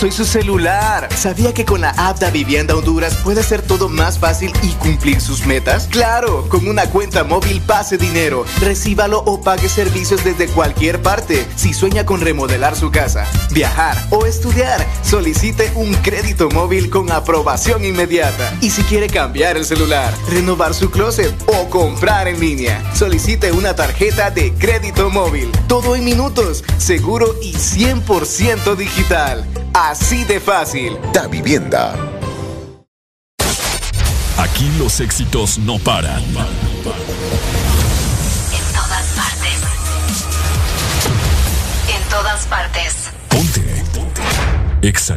Soy 0.01 0.11
su 0.11 0.25
celular. 0.25 1.09
¿Sabía 1.15 1.53
que 1.53 1.67
con 1.67 1.83
la 1.83 1.91
app 1.91 2.19
de 2.19 2.31
Vivienda 2.31 2.75
Honduras 2.75 3.17
puede 3.23 3.43
ser 3.43 3.61
todo 3.61 3.89
más 3.89 4.19
fácil 4.19 4.53
y 4.63 4.69
cumplir 4.75 5.21
sus 5.21 5.45
metas? 5.45 5.89
Claro, 5.91 6.49
con 6.49 6.67
una 6.67 6.87
cuenta 6.87 7.25
móvil 7.25 7.61
pase 7.61 7.99
dinero, 7.99 8.47
recíbalo 8.61 9.19
o 9.27 9.43
pague 9.43 9.69
servicios 9.69 10.25
desde 10.25 10.49
cualquier 10.49 11.03
parte. 11.03 11.47
Si 11.57 11.75
sueña 11.75 12.07
con 12.07 12.21
remodelar 12.21 12.77
su 12.77 12.91
casa, 12.91 13.27
viajar 13.55 13.97
o 14.11 14.27
estudiar, 14.27 14.85
solicite 15.03 15.73
un 15.77 15.95
crédito 15.95 16.51
móvil 16.51 16.91
con 16.91 17.11
aprobación 17.11 17.85
inmediata. 17.85 18.53
Y 18.61 18.71
si 18.71 18.83
quiere 18.83 19.07
cambiar 19.07 19.57
el 19.57 19.65
celular, 19.65 20.13
renovar 20.29 20.75
su 20.75 20.91
closet 20.91 21.33
o 21.47 21.71
comprar 21.71 22.29
en 22.29 22.41
línea, 22.41 22.83
solicite 22.95 23.53
una 23.53 23.75
tarjeta 23.75 24.31
de 24.31 24.53
crédito 24.53 25.09
móvil. 25.09 25.51
Todo 25.69 25.97
en 25.97 26.05
minutos, 26.05 26.65
seguro 26.77 27.35
y 27.41 27.55
100% 27.55 28.75
digital. 28.77 29.47
Así 29.73 30.25
de 30.25 30.41
fácil. 30.41 30.99
Da 31.13 31.29
vivienda. 31.29 31.95
Aquí 34.37 34.69
los 34.79 35.01
éxitos 35.01 35.59
no 35.59 35.79
paran. 35.79 36.23
En 36.23 36.35
todas 38.73 39.07
partes. 39.15 39.61
En 41.89 42.09
todas 42.11 42.47
partes. 42.47 43.04
Exa 44.85 45.17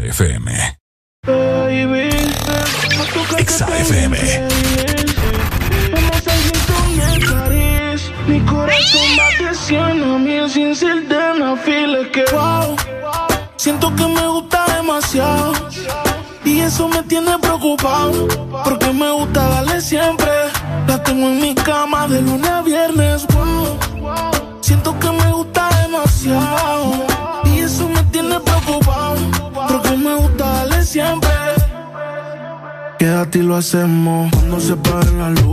hacemos 33.57 34.31
cuando 34.31 34.59
se 34.59 34.75
paren 34.77 35.17
las 35.17 35.31
luces 35.31 35.46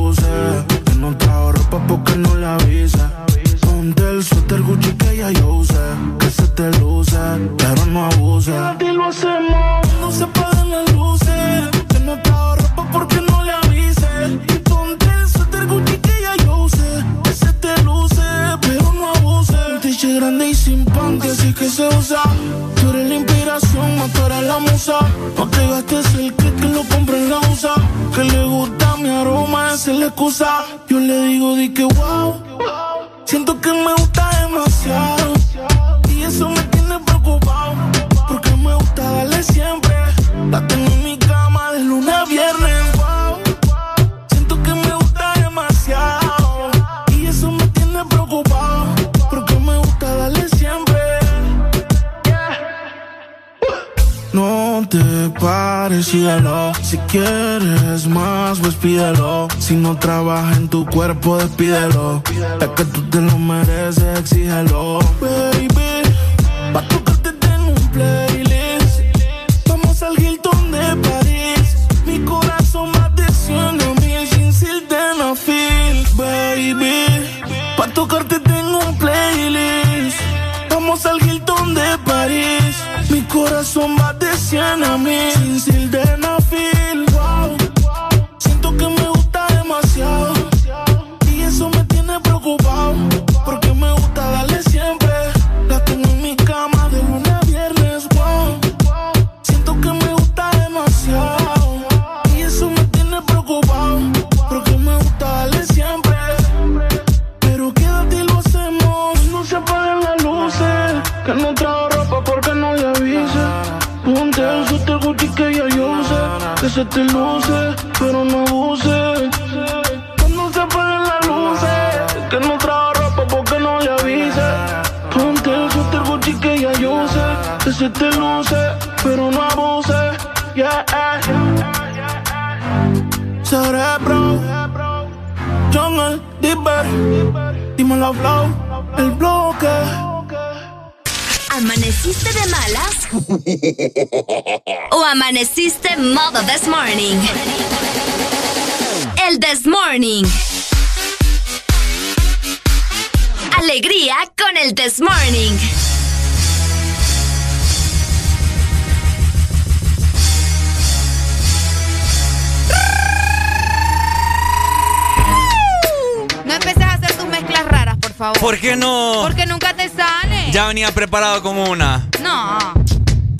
preparado 170.94 171.42
con 171.42 171.56
una. 171.58 172.08
No. 172.22 172.58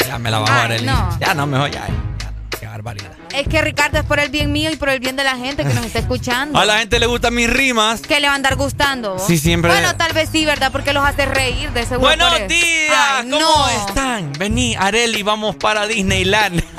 Ya 0.07 0.19
me 0.19 0.31
la 0.31 0.41
va 0.41 0.63
a 0.63 0.67
el. 0.75 0.85
no. 0.85 1.19
Ya 1.21 1.35
no, 1.35 1.47
mejor 1.47 1.71
ya. 1.71 1.87
ya 1.87 1.93
no, 1.93 2.59
qué 2.61 2.67
barbaridad. 2.67 3.11
Es 3.35 3.49
que 3.49 3.61
Ricardo 3.63 3.99
es 3.99 4.05
por 4.05 4.21
el 4.21 4.29
bien 4.29 4.53
mío 4.53 4.71
y 4.71 4.77
por 4.77 4.89
el 4.91 5.01
bien 5.01 5.17
de 5.17 5.25
la 5.25 5.37
gente 5.37 5.65
que 5.65 5.75
nos 5.75 5.85
está 5.87 5.99
escuchando. 5.99 6.59
A 6.61 6.65
la 6.65 6.79
gente 6.79 7.01
le 7.01 7.07
gustan 7.07 7.35
mis 7.35 7.51
rimas. 7.51 8.01
Que 8.03 8.21
le 8.21 8.27
va 8.29 8.35
a 8.35 8.37
andar 8.37 8.55
gustando. 8.57 9.19
Sí, 9.19 9.39
siempre. 9.39 9.71
Bueno, 9.71 9.97
tal 9.97 10.13
vez 10.13 10.29
sí, 10.31 10.45
¿verdad? 10.45 10.71
Porque 10.71 10.93
los 10.93 11.05
hace 11.05 11.25
reír 11.27 11.71
de 11.73 11.83
seguro. 11.85 12.01
Buenos 12.09 12.47
días, 12.49 12.95
Ay, 12.97 13.31
¿cómo 13.31 13.41
no. 13.41 13.69
están? 13.71 14.33
Vení, 14.39 14.77
Areli, 14.77 15.23
vamos 15.23 15.57
para 15.57 15.87
Disneyland. 15.87 16.63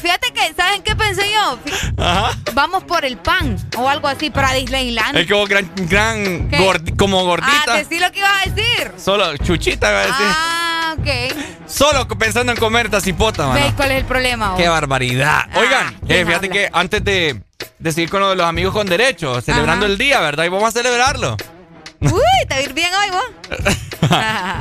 Fíjate 0.00 0.32
que, 0.32 0.52
¿saben 0.54 0.82
qué 0.82 0.96
pensé 0.96 1.22
yo? 1.32 1.58
Ajá. 2.02 2.36
Vamos 2.54 2.82
por 2.84 3.04
el 3.04 3.18
pan 3.18 3.56
o 3.76 3.88
algo 3.88 4.08
así 4.08 4.30
para 4.30 4.52
Disneyland. 4.52 5.16
Es 5.18 5.28
como 5.30 5.46
gran, 5.46 5.70
gran 5.88 6.50
gordi- 6.50 6.96
como 6.96 7.20
Ah, 7.20 7.24
gordita. 7.24 7.74
decí 7.74 8.00
lo 8.00 8.10
que 8.10 8.18
ibas 8.18 8.32
a 8.32 8.50
decir. 8.50 8.91
Solo 9.02 9.36
chuchita, 9.38 9.90
iba 9.90 9.98
a 10.00 10.06
decir. 10.06 10.26
Ah, 10.28 10.94
ok. 10.98 11.68
Solo 11.68 12.06
pensando 12.08 12.52
en 12.52 12.58
comer 12.58 12.88
tacipota, 12.90 13.46
mano. 13.48 13.60
¿Veis 13.60 13.72
cuál 13.74 13.90
es 13.92 13.98
el 13.98 14.04
problema? 14.04 14.54
Qué 14.56 14.68
barbaridad. 14.68 15.44
Oigan, 15.56 15.86
Ah, 15.88 16.00
¿quién 16.06 16.20
eh, 16.20 16.26
fíjate 16.26 16.46
habla? 16.46 16.52
que 16.60 16.70
antes 16.72 17.04
de, 17.04 17.40
de 17.78 17.92
seguir 17.92 18.10
con 18.10 18.20
lo 18.20 18.30
de 18.30 18.36
los 18.36 18.46
amigos 18.46 18.72
con 18.72 18.86
derechos, 18.86 19.44
celebrando 19.44 19.86
Ajá. 19.86 19.92
el 19.92 19.98
día, 19.98 20.20
¿verdad? 20.20 20.44
Y 20.44 20.48
vamos 20.48 20.68
a 20.68 20.72
celebrarlo. 20.72 21.36
Uy, 22.00 22.10
te 22.48 22.54
va 22.54 22.56
a 22.56 22.62
ir 22.62 22.72
bien 22.74 22.90
hoy, 22.94 23.10
vos. 23.10 23.74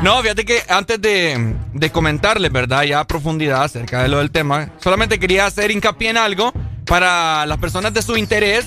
No, 0.03 0.21
fíjate 0.21 0.45
que 0.45 0.63
antes 0.69 1.01
de, 1.01 1.55
de 1.73 1.91
comentarles, 1.91 2.51
¿verdad? 2.51 2.83
Ya 2.83 2.99
a 3.01 3.05
profundidad 3.07 3.63
acerca 3.63 4.01
de 4.03 4.07
lo 4.07 4.19
del 4.19 4.31
tema, 4.31 4.69
solamente 4.79 5.19
quería 5.19 5.45
hacer 5.47 5.71
hincapié 5.71 6.11
en 6.11 6.17
algo 6.17 6.53
para 6.85 7.45
las 7.47 7.57
personas 7.57 7.93
de 7.93 8.01
su 8.01 8.15
interés, 8.15 8.65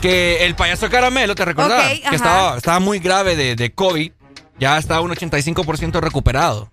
que 0.00 0.44
el 0.44 0.54
payaso 0.54 0.88
caramelo, 0.90 1.34
¿te 1.34 1.44
recordás? 1.44 1.88
Que 2.08 2.14
estaba, 2.14 2.56
estaba 2.58 2.78
muy 2.78 2.98
grave 3.00 3.34
de, 3.36 3.56
de 3.56 3.72
COVID, 3.72 4.12
ya 4.58 4.78
está 4.78 5.00
un 5.00 5.10
85% 5.10 6.00
recuperado. 6.00 6.70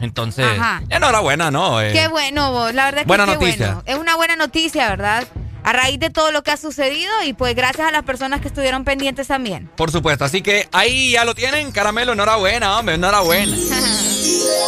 Entonces, 0.00 0.46
Ajá. 0.58 0.82
enhorabuena, 0.90 1.50
¿no? 1.50 1.80
Eh, 1.80 1.92
Qué 1.92 2.08
bueno, 2.08 2.52
vos. 2.52 2.74
La 2.74 2.84
verdad 2.86 3.00
es 3.00 3.04
que 3.04 3.08
Buena 3.08 3.26
noticia. 3.26 3.66
bueno. 3.74 3.82
Es 3.86 3.96
una 3.96 4.16
buena 4.16 4.36
noticia, 4.36 4.88
¿verdad? 4.88 5.26
A 5.62 5.72
raíz 5.72 5.98
de 6.00 6.08
todo 6.10 6.32
lo 6.32 6.42
que 6.42 6.50
ha 6.52 6.56
sucedido 6.56 7.12
y 7.24 7.32
pues 7.34 7.54
gracias 7.54 7.88
a 7.88 7.90
las 7.90 8.02
personas 8.04 8.40
que 8.40 8.48
estuvieron 8.48 8.84
pendientes 8.84 9.26
también. 9.26 9.70
Por 9.76 9.90
supuesto, 9.90 10.24
así 10.24 10.42
que 10.42 10.68
ahí 10.72 11.12
ya 11.12 11.24
lo 11.24 11.34
tienen, 11.34 11.70
caramelo, 11.72 12.12
enhorabuena, 12.14 12.78
hombre, 12.78 12.94
enhorabuena. 12.94 13.56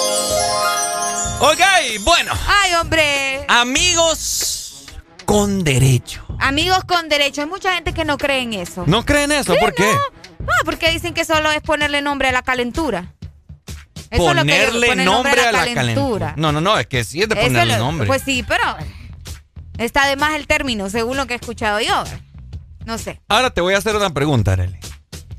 ok, 1.40 1.60
bueno, 2.04 2.32
Ay, 2.46 2.74
hombre. 2.74 3.44
amigos 3.48 4.84
con 5.24 5.64
derecho. 5.64 6.24
Amigos 6.38 6.84
con 6.84 7.08
derecho. 7.08 7.40
Hay 7.42 7.46
mucha 7.48 7.74
gente 7.74 7.92
que 7.94 8.04
no 8.04 8.18
cree 8.18 8.40
en 8.42 8.52
eso. 8.54 8.84
¿No 8.86 9.04
creen 9.04 9.32
eso? 9.32 9.54
Sí, 9.54 9.58
¿Por 9.60 9.74
qué? 9.74 9.90
Ah, 10.48 10.62
porque 10.64 10.90
dicen 10.90 11.14
que 11.14 11.24
solo 11.24 11.50
es 11.50 11.60
ponerle 11.60 12.02
nombre 12.02 12.28
a 12.28 12.32
la 12.32 12.42
calentura. 12.42 13.12
Eso 14.10 14.28
es 14.30 14.36
lo 14.36 14.44
que 14.44 14.50
Ponerle 14.52 14.86
poner 14.88 15.06
nombre 15.06 15.40
a 15.40 15.52
la 15.52 15.74
calentura. 15.74 16.34
No, 16.36 16.52
no, 16.52 16.60
no, 16.60 16.78
es 16.78 16.86
que 16.86 17.02
sí 17.04 17.22
es 17.22 17.28
de 17.28 17.36
ponerle 17.36 17.74
lo- 17.78 17.84
nombre. 17.84 18.06
Pues 18.06 18.22
sí, 18.24 18.44
pero 18.46 18.62
está 19.78 20.06
de 20.06 20.16
más 20.16 20.34
el 20.34 20.46
término, 20.46 20.90
según 20.90 21.16
lo 21.16 21.26
que 21.26 21.32
he 21.34 21.36
escuchado 21.36 21.80
yo. 21.80 22.04
No 22.84 22.98
sé. 22.98 23.20
Ahora 23.28 23.50
te 23.50 23.60
voy 23.60 23.74
a 23.74 23.78
hacer 23.78 23.96
una 23.96 24.10
pregunta, 24.10 24.52
Arely. 24.52 24.76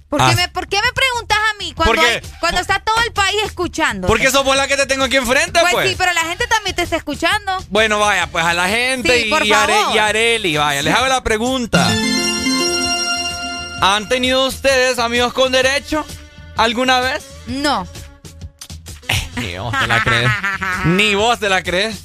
¿Por, 0.10 0.22
Ah. 0.22 0.30
qué, 0.30 0.36
me, 0.36 0.48
por 0.50 0.68
qué 0.68 0.78
me 0.78 0.92
preguntas 0.94 1.38
a 1.38 1.58
mí 1.58 1.74
cuando, 1.74 1.94
Porque- 1.96 2.08
hay- 2.08 2.22
cuando 2.40 2.62
está 2.62 2.80
todo 2.80 2.96
el 3.06 3.12
país 3.14 3.36
escuchando? 3.46 4.08
Porque 4.08 4.30
sos 4.32 4.44
vos 4.44 4.56
la 4.56 4.68
que 4.68 4.78
te 4.78 4.86
tengo 4.86 5.04
aquí 5.06 5.18
enfrente, 5.18 5.60
Pues, 5.60 5.74
pues. 5.74 5.90
sí, 5.90 5.96
pero 5.98 6.14
la 6.14 6.22
gente 6.22 6.46
también 6.48 6.76
te 6.76 6.84
está 6.84 6.96
escuchando. 6.98 7.58
Bueno, 7.70 8.00
vaya, 8.00 8.28
pues 8.28 8.46
a 8.46 8.54
la 8.54 8.68
gente 8.70 9.22
Sí, 9.22 9.28
y, 9.28 9.30
por 9.30 9.46
favor. 9.48 9.96
y 9.96 9.98
Areli, 9.98 10.56
vaya, 10.58 10.82
les 10.84 10.94
hago 10.94 11.08
la 11.08 11.24
pregunta. 11.24 11.90
¿Han 13.86 14.08
tenido 14.08 14.48
ustedes 14.48 14.98
amigos 14.98 15.34
con 15.34 15.52
derecho 15.52 16.06
alguna 16.56 17.02
vez? 17.02 17.28
No. 17.48 17.86
Ni 19.36 19.58
vos 19.58 19.78
te 19.78 19.88
la 19.88 20.02
crees. 20.02 20.32
Ni 20.86 21.16
vos 21.16 21.38
te 21.38 21.50
la 21.50 21.62
crees. 21.62 22.02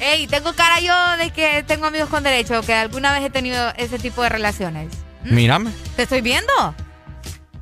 Ey, 0.00 0.26
tengo 0.26 0.52
cara 0.52 0.80
yo 0.80 1.16
de 1.16 1.30
que 1.30 1.62
tengo 1.66 1.86
amigos 1.86 2.10
con 2.10 2.22
derecho, 2.22 2.60
que 2.60 2.74
alguna 2.74 3.14
vez 3.14 3.22
he 3.24 3.30
tenido 3.30 3.72
ese 3.78 3.98
tipo 3.98 4.22
de 4.22 4.28
relaciones. 4.28 4.92
Mírame. 5.24 5.70
¿Te 5.96 6.02
estoy 6.02 6.20
viendo? 6.20 6.52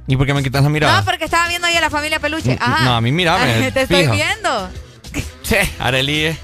¿Y 0.09 0.17
por 0.17 0.27
qué 0.27 0.35
me 0.35 0.43
quitas 0.43 0.65
la 0.65 0.69
mirada? 0.69 0.99
No, 0.99 1.05
porque 1.05 1.27
estaba 1.27 1.47
viendo 1.47 1.69
ahí 1.69 1.77
a 1.77 1.81
la 1.81 1.91
familia 1.91 2.19
Peluche. 2.19 2.59
Ajá. 2.61 2.85
No, 2.85 2.97
a 2.97 3.01
mí 3.01 3.13
mírame, 3.13 3.71
Te 3.73 3.83
estoy 3.83 4.03
fijo. 4.03 4.13
viendo. 4.13 4.71
Che, 5.45 5.73
Areli, 5.79 6.25
eh, 6.25 6.39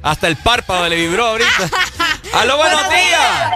hasta 0.00 0.28
el 0.28 0.36
párpado 0.36 0.88
le 0.88 0.94
vibró 0.94 1.26
ahorita. 1.26 1.70
¡Aló, 2.34 2.56
buenos 2.56 2.88
días! 2.88 3.50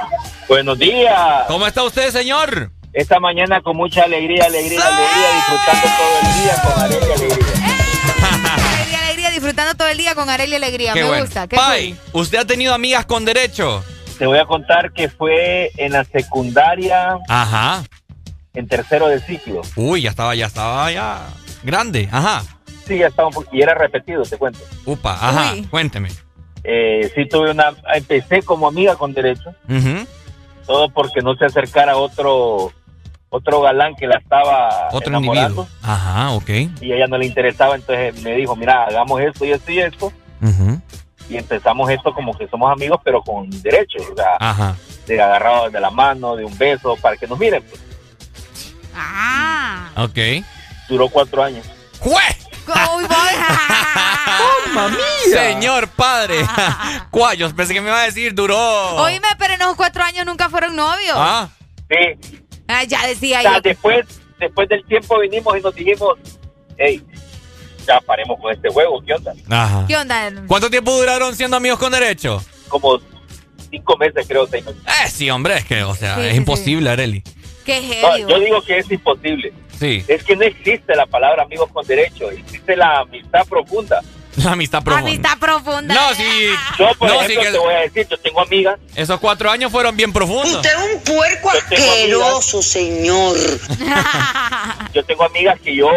Buenos 0.48 0.76
días. 0.76 1.44
¿Cómo 1.46 1.68
está 1.68 1.84
usted, 1.84 2.10
señor? 2.10 2.72
Esta 2.92 3.20
mañana 3.20 3.60
con 3.60 3.76
mucha 3.76 4.02
alegría, 4.02 4.44
alegría, 4.46 4.80
alegría, 4.84 5.28
disfrutando 5.36 5.88
todo 5.96 6.18
el 6.22 6.42
día 6.42 6.62
con 6.62 6.82
alegría, 6.82 7.14
alegría. 7.14 7.46
Alegría, 8.74 9.00
alegría, 9.06 9.30
disfrutando 9.30 9.74
todo 9.76 9.88
el 9.88 9.98
día 9.98 10.14
con 10.14 10.28
Arelia 10.28 10.56
Alegría. 10.56 10.92
Qué 10.94 11.02
Me 11.02 11.06
bueno. 11.08 11.24
gusta. 11.24 11.46
Qué 11.46 11.56
Pai, 11.56 11.96
¿usted 12.12 12.38
ha 12.38 12.44
tenido 12.44 12.74
amigas 12.74 13.06
con 13.06 13.24
derecho? 13.24 13.84
Te 14.18 14.26
voy 14.26 14.38
a 14.38 14.44
contar 14.44 14.92
que 14.92 15.08
fue 15.08 15.70
en 15.76 15.92
la 15.92 16.04
secundaria, 16.04 17.16
Ajá. 17.28 17.84
en 18.54 18.66
tercero 18.66 19.06
de 19.08 19.20
ciclo. 19.20 19.62
Uy, 19.76 20.02
ya 20.02 20.10
estaba, 20.10 20.34
ya 20.34 20.46
estaba 20.46 20.90
ya 20.90 21.28
grande. 21.62 22.08
Ajá. 22.10 22.42
Sí, 22.86 22.98
ya 22.98 23.06
estaba 23.06 23.28
un 23.28 23.34
po- 23.34 23.44
y 23.52 23.62
era 23.62 23.74
repetido, 23.74 24.22
te 24.24 24.36
cuento. 24.36 24.58
Upa, 24.84 25.12
ajá. 25.14 25.52
Uy. 25.54 25.62
Cuénteme. 25.66 26.10
Eh, 26.64 27.10
sí 27.14 27.26
tuve 27.28 27.52
una, 27.52 27.72
empecé 27.94 28.42
como 28.42 28.66
amiga 28.68 28.96
con 28.96 29.14
derecho, 29.14 29.54
Ujú. 29.68 30.06
todo 30.66 30.90
porque 30.90 31.20
no 31.22 31.34
se 31.36 31.46
acercara 31.46 31.96
otro, 31.96 32.72
otro 33.30 33.60
galán 33.62 33.94
que 33.94 34.06
la 34.06 34.18
estaba 34.18 34.88
Otro 34.92 35.08
enamorando 35.08 35.62
individuo. 35.62 35.68
Ajá, 35.82 36.30
ok. 36.32 36.48
y 36.80 36.92
ella 36.92 37.06
no 37.06 37.16
le 37.16 37.26
interesaba, 37.26 37.76
entonces 37.76 38.20
me 38.22 38.34
dijo, 38.34 38.54
mira, 38.56 38.84
hagamos 38.84 39.20
esto 39.20 39.44
y 39.44 39.52
esto 39.52 39.70
y 39.72 39.78
esto, 39.80 40.12
Ujú. 40.42 40.80
y 41.28 41.36
empezamos 41.36 41.88
esto 41.90 42.12
como 42.12 42.36
que 42.36 42.48
somos 42.48 42.70
amigos, 42.72 43.00
pero 43.04 43.22
con 43.22 43.48
derechos, 43.62 44.02
o 44.12 44.16
sea, 44.16 44.36
Ajá. 44.40 44.76
de 45.06 45.20
agarrados 45.22 45.72
de 45.72 45.80
la 45.80 45.90
mano, 45.90 46.34
de 46.36 46.44
un 46.44 46.56
beso, 46.58 46.96
para 47.00 47.16
que 47.16 47.26
nos 47.28 47.38
miren. 47.38 47.62
pues. 47.62 47.80
Ah. 48.96 49.88
Ok. 49.96 50.18
Duró 50.88 51.08
cuatro 51.08 51.42
años. 51.42 51.64
¡Jue! 52.00 52.20
¡Mamma 54.74 54.96
Señor 55.30 55.88
padre. 55.88 56.36
Cuayos, 57.10 57.52
pensé 57.52 57.74
que 57.74 57.80
me 57.80 57.88
iba 57.88 58.00
a 58.00 58.04
decir, 58.04 58.34
duró. 58.34 58.56
Oíme, 58.96 59.26
pero 59.38 59.54
en 59.54 59.62
esos 59.62 59.74
cuatro 59.76 60.02
años 60.04 60.24
nunca 60.26 60.48
fueron 60.48 60.74
novios. 60.76 61.14
Ah, 61.16 61.48
Sí, 61.88 62.39
Ah, 62.70 62.84
ya 62.84 63.06
decía 63.06 63.40
o 63.40 63.42
sea, 63.42 63.54
yo. 63.56 63.60
después, 63.62 64.06
después 64.38 64.68
del 64.68 64.84
tiempo 64.84 65.18
vinimos 65.18 65.58
y 65.58 65.60
nos 65.60 65.74
dijimos, 65.74 66.18
hey, 66.78 67.02
ya 67.86 68.00
paremos 68.00 68.38
con 68.40 68.52
este 68.52 68.68
juego, 68.68 69.02
¿qué 69.04 69.14
onda? 69.14 69.34
Ajá. 69.48 69.84
¿Qué 69.88 69.96
onda? 69.96 70.30
¿Cuánto 70.46 70.70
tiempo 70.70 70.96
duraron 70.96 71.34
siendo 71.34 71.56
amigos 71.56 71.78
con 71.78 71.92
derecho? 71.92 72.42
Como 72.68 73.00
cinco 73.70 73.96
meses, 73.96 74.24
creo, 74.28 74.46
seis 74.46 74.64
meses. 74.64 74.80
Eh, 74.86 75.08
sí, 75.08 75.30
hombre, 75.30 75.56
es 75.56 75.64
que, 75.64 75.82
o 75.82 75.94
sea, 75.94 76.14
Sí, 76.16 76.22
es 76.22 76.30
sí, 76.32 76.36
imposible, 76.36 76.90
Areli. 76.90 77.22
Qué 77.64 78.00
No, 78.02 78.16
yo 78.16 78.38
digo 78.40 78.62
que 78.62 78.78
es 78.78 78.90
imposible. 78.90 79.52
Sí. 79.78 80.04
Es 80.08 80.22
que 80.24 80.36
no 80.36 80.42
existe 80.42 80.94
la 80.94 81.06
palabra 81.06 81.42
amigos 81.42 81.70
con 81.72 81.86
derecho, 81.86 82.30
existe 82.30 82.76
la 82.76 83.00
amistad 83.00 83.46
profunda. 83.48 84.00
La 84.44 84.52
amistad 84.52 84.82
profunda. 84.82 85.08
Amistad 85.08 85.38
profunda. 85.38 85.94
No, 85.94 86.14
sí. 86.14 86.48
Yo, 86.78 86.88
por 86.98 87.08
No, 87.08 87.14
ejemplo, 87.22 87.40
sí 87.40 87.46
que- 87.46 87.52
te 87.52 87.58
voy 87.58 87.74
a 87.74 87.80
decir, 87.80 88.06
yo 88.08 88.18
tengo 88.18 88.40
amigas. 88.40 88.78
Esos 88.94 89.20
cuatro 89.20 89.50
años 89.50 89.70
fueron 89.72 89.96
bien 89.96 90.12
profundos. 90.12 90.54
Usted 90.56 90.70
es 90.70 90.94
un 90.94 91.02
puerco 91.16 91.50
asqueroso, 91.50 92.62
señor. 92.62 93.36
Yo 94.94 95.04
tengo 95.04 95.24
amigas 95.24 95.58
que 95.60 95.74
yo, 95.76 95.88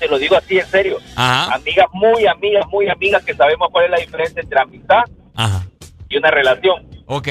te 0.00 0.08
lo 0.08 0.18
digo 0.18 0.36
así 0.36 0.58
en 0.58 0.66
serio, 0.68 0.98
Ajá. 1.14 1.54
amigas 1.54 1.86
muy 1.92 2.26
amigas, 2.26 2.66
muy 2.68 2.88
amigas 2.88 3.22
que 3.24 3.34
sabemos 3.34 3.68
cuál 3.70 3.84
es 3.84 3.90
la 3.92 3.98
diferencia 3.98 4.40
entre 4.42 4.60
amistad 4.60 5.02
Ajá. 5.34 5.64
y 6.08 6.16
una 6.16 6.30
relación. 6.30 6.84
Ok. 7.06 7.28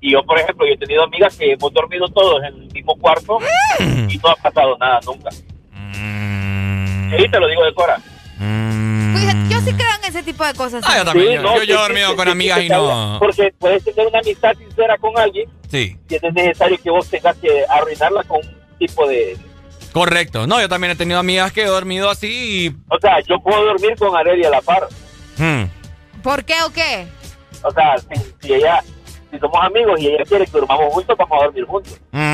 Y 0.00 0.12
yo, 0.12 0.24
por 0.24 0.38
ejemplo, 0.40 0.66
yo 0.66 0.72
he 0.74 0.78
tenido 0.78 1.04
amigas 1.04 1.36
que 1.36 1.52
hemos 1.52 1.72
dormido 1.72 2.08
todos 2.08 2.38
en 2.42 2.46
el 2.54 2.72
mismo 2.72 2.96
cuarto 2.96 3.38
y 4.08 4.18
no 4.18 4.30
ha 4.30 4.36
pasado 4.36 4.76
nada 4.78 4.98
nunca. 5.06 5.30
Mm. 5.72 7.16
Sí, 7.16 7.28
te 7.30 7.38
lo 7.40 7.46
digo 7.48 7.64
de 7.64 7.74
Cora. 7.74 8.00
Fíjate, 8.38 8.89
yo 9.50 9.60
sí 9.60 9.72
creo 9.72 9.88
en 10.02 10.04
ese 10.08 10.22
tipo 10.22 10.44
de 10.44 10.54
cosas. 10.54 10.82
Ah, 10.86 10.98
yo 10.98 11.04
también. 11.04 11.28
Sí, 11.28 11.34
yo- 11.34 11.42
no, 11.42 11.56
yo, 11.58 11.64
yo 11.64 11.74
he 11.74 11.82
dormido 11.82 12.16
con 12.16 12.28
amigas 12.28 12.60
y 12.62 12.68
no. 12.68 13.16
Porque 13.18 13.52
puedes 13.58 13.84
tener 13.84 14.06
una 14.06 14.18
amistad 14.20 14.52
sincera 14.56 14.96
con 14.98 15.18
alguien 15.18 15.48
Sí, 15.70 15.96
y 16.08 16.14
no 16.22 16.28
es 16.28 16.34
necesario 16.34 16.78
que 16.82 16.90
vos 16.90 17.08
tengas 17.08 17.36
que 17.36 17.64
arruinarla 17.68 18.24
con 18.24 18.38
un 18.38 18.56
tipo 18.78 19.06
de... 19.06 19.36
correcto. 19.92 20.46
No, 20.46 20.60
yo 20.60 20.68
también 20.68 20.92
he 20.92 20.96
tenido 20.96 21.20
amigas 21.20 21.52
que 21.52 21.62
he 21.62 21.66
dormido 21.66 22.10
así 22.10 22.66
y. 22.66 22.68
O 22.88 22.98
sea, 23.00 23.20
yo 23.28 23.38
puedo 23.40 23.64
dormir 23.64 23.94
con 23.98 24.16
Areli 24.16 24.44
a 24.44 24.50
la 24.50 24.60
par. 24.62 24.88
Hmm. 25.38 25.64
¿Por 26.22 26.44
qué 26.44 26.54
o 26.66 26.72
qué? 26.72 27.06
O 27.62 27.70
sea, 27.70 27.96
si, 27.98 28.20
si 28.46 28.54
ella... 28.54 28.82
Si 29.30 29.38
somos 29.38 29.60
amigos 29.62 30.00
y 30.00 30.08
ella 30.08 30.24
quiere 30.26 30.44
que 30.44 30.50
durmamos 30.58 30.92
juntos, 30.92 31.16
vamos 31.16 31.38
a 31.40 31.44
dormir 31.44 31.64
juntos. 31.64 32.00
Mm. 32.10 32.29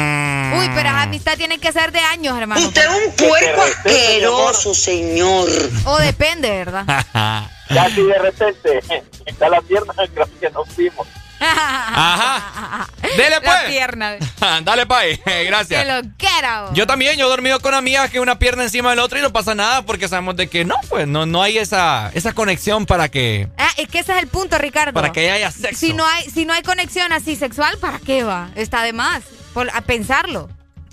Uy, 0.54 0.68
pero 0.74 0.90
la 0.92 1.02
amistad 1.02 1.36
tiene 1.36 1.58
que 1.58 1.72
ser 1.72 1.92
de 1.92 2.00
años, 2.00 2.36
hermano. 2.38 2.66
Usted 2.66 2.82
es 2.84 3.06
un 3.08 3.12
puerco 3.28 3.62
asqueroso, 3.62 4.74
señor. 4.74 5.48
O 5.84 5.98
depende, 5.98 6.50
¿verdad? 6.50 6.84
Ya 7.68 7.90
si 7.90 8.00
de 8.00 8.16
repente 8.16 8.80
está 9.26 9.48
la 9.48 9.60
pierna, 9.60 9.92
creo 10.14 10.28
que 10.40 10.50
nos 10.50 10.68
fuimos. 10.68 11.04
Ajá. 11.40 12.86
Dele 13.16 13.30
La 13.30 13.40
pues. 13.40 13.56
pierna. 13.66 14.16
Dale, 14.62 14.86
pay. 14.86 15.18
Que 15.18 15.44
Gracias. 15.44 15.86
lo 15.86 16.08
quiera. 16.16 16.66
Yo 16.74 16.86
también, 16.86 17.16
yo 17.18 17.26
he 17.26 17.28
dormido 17.28 17.58
con 17.60 17.74
amigas 17.74 18.10
que 18.10 18.20
una 18.20 18.38
pierna 18.38 18.62
encima 18.62 18.90
del 18.90 19.00
otro 19.00 19.18
y 19.18 19.22
no 19.22 19.32
pasa 19.32 19.54
nada 19.56 19.82
porque 19.82 20.08
sabemos 20.08 20.36
de 20.36 20.48
que 20.48 20.64
no, 20.64 20.76
pues 20.88 21.06
no, 21.08 21.26
no 21.26 21.42
hay 21.42 21.58
esa, 21.58 22.10
esa 22.14 22.32
conexión 22.34 22.86
para 22.86 23.08
que, 23.08 23.48
Ah, 23.58 23.70
es 23.76 23.88
que 23.88 23.98
ese 23.98 24.12
es 24.12 24.18
el 24.22 24.28
punto, 24.28 24.58
Ricardo. 24.58 24.92
para 24.92 25.10
que 25.12 25.30
haya 25.30 25.50
sexo. 25.50 25.78
Si 25.78 25.92
no 25.92 26.06
hay, 26.06 26.30
si 26.30 26.44
no 26.44 26.52
hay 26.52 26.62
conexión 26.62 27.12
así 27.12 27.34
sexual, 27.36 27.78
¿para 27.78 27.98
qué 27.98 28.22
va? 28.24 28.50
Está 28.54 28.82
de 28.82 28.92
más. 28.92 29.22
Por, 29.56 29.70
a 29.70 29.80
pensarlo. 29.80 30.50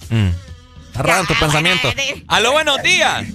Mm. 0.10 0.30
Raro 0.96 1.20
en 1.20 1.28
tus 1.28 1.38
pensamientos. 1.38 1.94
Aló, 2.30 2.54
buenos 2.54 2.82
días. 2.82 3.26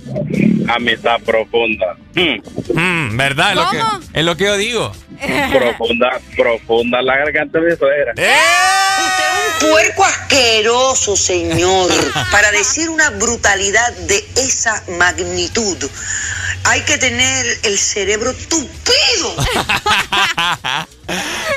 Amistad 0.74 1.20
profunda. 1.20 1.98
Mm, 2.14 3.14
¿Verdad? 3.14 3.50
Es 3.50 3.56
lo, 3.56 3.70
que, 3.70 3.78
¿Cómo? 3.78 4.00
es 4.14 4.24
lo 4.24 4.36
que 4.38 4.44
yo 4.44 4.56
digo. 4.56 4.92
profunda, 5.52 6.18
profunda 6.34 7.02
la 7.02 7.18
garganta 7.18 7.60
de 7.60 7.76
suegra. 7.76 8.12
Usted 8.12 8.24
es 8.24 9.64
un 9.64 9.68
puerco 9.68 10.04
asqueroso, 10.06 11.14
señor. 11.14 11.90
Para 12.32 12.50
decir 12.52 12.88
una 12.88 13.10
brutalidad 13.10 13.92
de 13.98 14.24
esa 14.36 14.82
magnitud, 14.98 15.76
hay 16.64 16.80
que 16.84 16.96
tener 16.96 17.44
el 17.64 17.76
cerebro 17.76 18.32
tupido. 18.48 19.36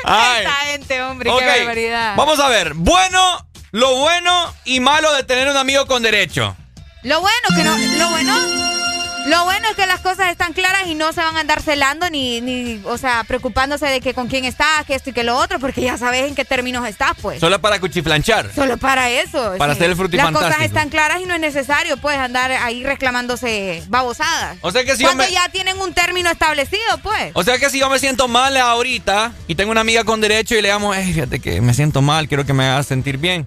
Ay. 0.04 0.44
Esta 0.44 0.56
gente, 0.66 1.02
hombre, 1.04 1.32
qué 1.40 1.46
barbaridad. 1.46 2.18
Vamos 2.18 2.38
a 2.42 2.50
ver. 2.50 2.74
Bueno, 2.74 3.48
lo 3.72 3.96
bueno 3.96 4.54
y 4.66 4.80
malo 4.80 5.12
de 5.14 5.24
tener 5.24 5.50
un 5.50 5.58
amigo 5.58 5.86
con 5.88 6.04
derecho. 6.04 6.56
Lo 7.04 7.20
bueno 7.20 7.48
que 7.56 7.64
no, 7.64 7.78
lo 7.78 8.10
bueno, 8.10 8.81
lo 9.28 9.44
bueno 9.46 9.68
es 9.70 9.76
que 9.76 9.86
las 9.86 10.00
cosas 10.00 10.30
están 10.32 10.54
claras 10.54 10.84
y 10.88 10.96
no 10.96 11.14
se 11.14 11.22
van 11.22 11.38
a 11.38 11.40
andar 11.42 11.62
celando 11.62 12.10
ni, 12.10 12.42
ni, 12.42 12.82
o 12.86 12.98
sea, 12.98 13.24
preocupándose 13.24 13.86
de 13.86 14.02
que 14.02 14.14
con 14.14 14.28
quién 14.28 14.46
estás, 14.46 14.86
que 14.86 14.96
esto 14.96 15.12
y 15.12 15.14
que 15.14 15.24
lo 15.24 15.38
otro, 15.38 15.60
porque 15.60 15.82
ya 15.82 15.98
sabes 15.98 16.28
en 16.28 16.36
qué 16.36 16.44
términos 16.46 16.88
estás, 16.88 17.12
pues. 17.22 17.40
Solo 17.40 17.62
para 17.62 17.80
cuchiflanchar. 17.80 18.52
Solo 18.54 18.78
para 18.78 19.10
eso. 19.10 19.54
Para 19.58 19.74
hacer 19.74 19.84
el 19.86 19.90
Las 19.92 19.98
frutifantástico. 19.98 20.46
cosas 20.52 20.62
están 20.66 20.90
claras 20.90 21.22
y 21.22 21.26
no 21.26 21.34
es 21.36 21.40
necesario, 21.40 21.98
pues, 21.98 22.18
andar 22.18 22.52
ahí 22.52 22.84
reclamándose 22.84 23.84
babosadas. 23.88 24.58
O 24.62 24.72
sea 24.72 24.84
que 24.84 24.96
si 24.96 25.04
yo 25.04 25.10
Cuando 25.10 25.24
me- 25.26 25.32
ya 25.32 25.48
tienen 25.50 25.80
un 25.80 25.94
término 25.94 26.30
establecido, 26.30 26.82
pues. 27.04 27.32
O 27.34 27.44
sea 27.44 27.58
que 27.60 27.70
si 27.70 27.80
yo 27.80 27.90
me 27.90 28.00
siento 28.00 28.28
mal 28.28 28.58
ahorita 28.58 29.34
y 29.48 29.56
tengo 29.56 29.72
una 29.72 29.82
amiga 29.82 30.04
con 30.04 30.20
derecho 30.22 30.56
y 30.56 30.62
le 30.62 30.70
damos, 30.70 30.96
"Ey, 30.98 31.14
fíjate 31.14 31.40
que 31.40 31.62
me 31.62 31.74
siento 31.74 32.02
mal, 32.02 32.28
quiero 32.28 32.46
que 32.46 32.54
me 32.54 32.66
hagas 32.66 32.88
sentir 32.88 33.18
bien. 33.18 33.46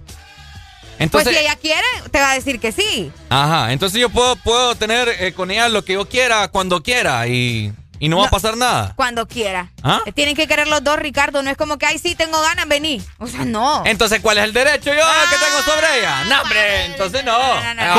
Entonces, 0.99 1.29
pues 1.29 1.37
si 1.37 1.43
ella 1.45 1.55
quiere, 1.57 1.85
te 2.11 2.19
va 2.19 2.31
a 2.31 2.35
decir 2.35 2.59
que 2.59 2.71
sí. 2.71 3.11
ajá, 3.29 3.71
entonces 3.73 3.99
yo 3.99 4.09
puedo, 4.09 4.35
puedo 4.37 4.75
tener 4.75 5.09
eh, 5.19 5.33
con 5.33 5.51
ella 5.51 5.67
lo 5.69 5.83
que 5.83 5.93
yo 5.93 6.07
quiera, 6.07 6.47
cuando 6.47 6.81
quiera 6.83 7.27
y, 7.27 7.73
y 7.99 8.07
no, 8.09 8.19
va 8.19 8.27
a 8.27 8.29
pasar 8.29 8.55
nada. 8.57 8.93
Cuando 8.95 9.27
quiera. 9.27 9.71
¿Ah? 9.83 10.01
Eh, 10.05 10.11
Tienen 10.11 10.35
que 10.35 10.47
querer 10.47 10.67
los 10.67 10.83
dos, 10.83 10.97
Ricardo. 10.97 11.41
No 11.43 11.49
es 11.49 11.57
como 11.57 11.77
que, 11.77 11.85
ay, 11.85 11.97
sí, 11.99 12.15
tengo 12.15 12.39
ganas, 12.41 12.67
vení. 12.67 13.01
O 13.19 13.27
sea, 13.27 13.45
no. 13.45 13.83
Entonces, 13.85 14.19
¿cuál 14.21 14.37
es 14.37 14.43
el 14.45 14.53
derecho 14.53 14.93
yo 14.93 15.01
que 15.29 15.45
tengo 15.45 15.61
sobre 15.63 15.99
ella? 15.99 16.23
No, 16.25 16.41
hombre, 16.41 16.85
entonces 16.85 17.23
no. 17.25 17.37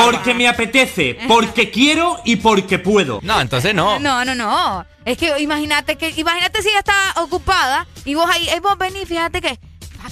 Porque 0.03 0.33
me 0.33 0.47
apetece, 0.47 1.17
porque 1.27 1.69
quiero 1.71 2.19
y 2.25 2.37
porque 2.37 2.79
puedo. 2.79 3.19
No, 3.23 3.39
entonces 3.41 3.73
no. 3.75 3.99
No, 3.99 4.23
no, 4.25 4.33
no. 4.35 4.85
Es 5.05 5.17
que 5.17 5.39
imagínate 5.39 5.97
que, 5.97 6.09
imagínate 6.17 6.61
si 6.61 6.67
ella 6.69 6.79
está 6.79 7.13
ocupada 7.21 7.87
y 8.03 8.13
vos 8.15 8.29
ahí, 8.29 8.49
"Ey, 8.49 8.59
vos 8.59 8.77
vení, 8.77 9.05
fíjate 9.05 9.39
que, 9.39 9.57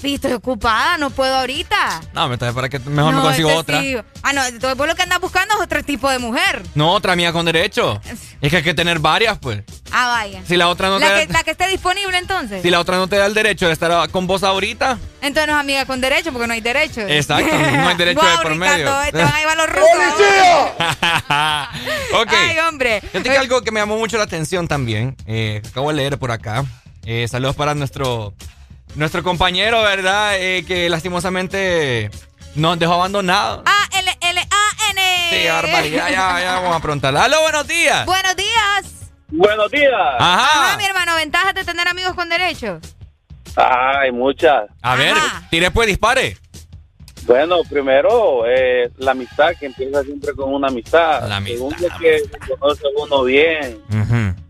papi, 0.06 0.16
estoy 0.16 0.34
ocupada, 0.34 0.98
no 0.98 1.10
puedo 1.10 1.36
ahorita. 1.36 2.02
No, 2.14 2.32
entonces 2.32 2.54
para 2.54 2.70
que 2.70 2.80
mejor 2.80 3.14
no, 3.14 3.20
me 3.20 3.26
consigo 3.26 3.50
este 3.50 3.60
otra. 3.60 3.82
sí. 3.82 3.98
Ah, 4.22 4.34
no, 4.34 4.46
entonces 4.46 4.78
vos 4.78 4.88
lo 4.88 4.96
que 4.96 5.02
andas 5.02 5.20
buscando 5.20 5.56
es 5.56 5.62
otro 5.62 5.84
tipo 5.84 6.10
de 6.10 6.20
mujer. 6.20 6.62
No, 6.76 6.92
otra 6.92 7.14
amiga 7.14 7.32
con 7.34 7.46
derecho. 7.46 8.00
Es 8.42 8.50
que 8.50 8.58
hay 8.58 8.64
que 8.64 8.74
tener 8.74 9.00
varias, 9.00 9.38
pues. 9.40 9.64
Ah, 9.92 10.08
vaya. 10.08 10.42
Si 10.48 10.56
la 10.58 10.68
otra 10.68 10.90
no 10.90 11.00
la, 11.00 11.20
te 11.20 11.28
que, 11.28 11.34
la 11.34 11.44
que 11.44 11.52
esté 11.52 11.68
disponible 11.68 12.18
entonces. 12.18 12.62
si 12.62 12.70
la 12.70 12.80
otra 12.80 12.98
no 12.98 13.08
te 13.08 13.18
da 13.18 13.26
el 13.26 13.34
derecho 13.34 13.68
de 13.68 13.74
estar 13.74 14.10
con 14.10 14.28
vos 14.28 14.44
ahorita, 14.44 14.98
Entonces 15.22 15.48
no 15.48 15.54
es 15.54 15.60
amiga 15.60 15.86
con 15.86 16.02
derecho 16.02 16.32
porque 16.32 16.48
no 16.48 16.54
hay 16.54 16.62
derecho. 16.62 17.02
Exacto, 17.02 17.52
no 17.52 17.88
hay 17.88 17.96
derecho 17.98 18.22
de 18.26 18.38
por 18.38 18.52
Ricardo, 18.52 18.58
medio. 18.58 19.12
Te 19.12 19.24
van 19.24 19.34
a 19.34 19.40
llevar 19.40 19.58
los 19.58 19.70
rucos. 19.70 19.90
ok. 22.22 22.34
Ay, 22.34 22.60
hombre. 22.60 23.02
Fíjate 23.02 23.30
que 23.30 23.38
algo 23.38 23.62
que 23.62 23.72
me 23.72 23.80
llamó 23.80 23.98
mucho 23.98 24.18
la 24.18 24.24
atención 24.24 24.68
también, 24.68 25.16
eh, 25.26 25.62
acabo 25.68 25.90
de 25.90 25.96
leer 25.96 26.18
por 26.18 26.32
acá. 26.32 26.66
Eh, 27.06 27.28
saludos 27.28 27.56
para 27.56 27.76
nuestro 27.76 28.34
nuestro 28.96 29.24
compañero, 29.24 29.82
¿verdad? 29.82 30.36
Eh, 30.38 30.64
que 30.66 30.90
lastimosamente 30.90 32.10
nos 32.56 32.80
dejó 32.80 32.94
abandonados. 32.94 33.64
A-L-L-A-N. 33.66 35.02
Sí, 35.30 35.48
barbaridad, 35.48 36.10
ya, 36.10 36.40
ya 36.40 36.60
vamos 36.60 36.78
a 36.78 36.80
preguntarle. 36.80 37.20
¡Aló, 37.20 37.42
buenos 37.42 37.68
días! 37.68 38.06
Buenos 38.06 38.36
días. 38.36 39.12
Buenos 39.30 39.72
días. 39.72 39.92
Ajá. 40.20 40.68
Ajá, 40.70 40.78
mi 40.78 40.86
hermano, 40.86 41.16
ventajas 41.16 41.54
de 41.54 41.64
tener 41.64 41.88
amigos 41.88 42.14
con 42.14 42.30
derecho. 42.30 42.80
Ay, 43.56 44.12
muchas. 44.12 44.66
A 44.82 44.96
ver, 44.96 45.16
tire 45.50 45.72
pues, 45.72 45.88
dispare. 45.88 46.38
Bueno, 47.26 47.62
primero, 47.68 48.46
eh, 48.46 48.92
la 48.98 49.12
amistad, 49.12 49.54
que 49.60 49.66
empieza 49.66 50.04
siempre 50.04 50.34
con 50.34 50.54
una 50.54 50.68
amistad. 50.68 51.28
La 51.28 51.38
amistad, 51.38 51.56
Segundo, 51.58 52.00
que 52.00 52.20
se 52.20 52.58
conoce 52.58 52.84
uno 52.98 53.24
bien. 53.24 53.82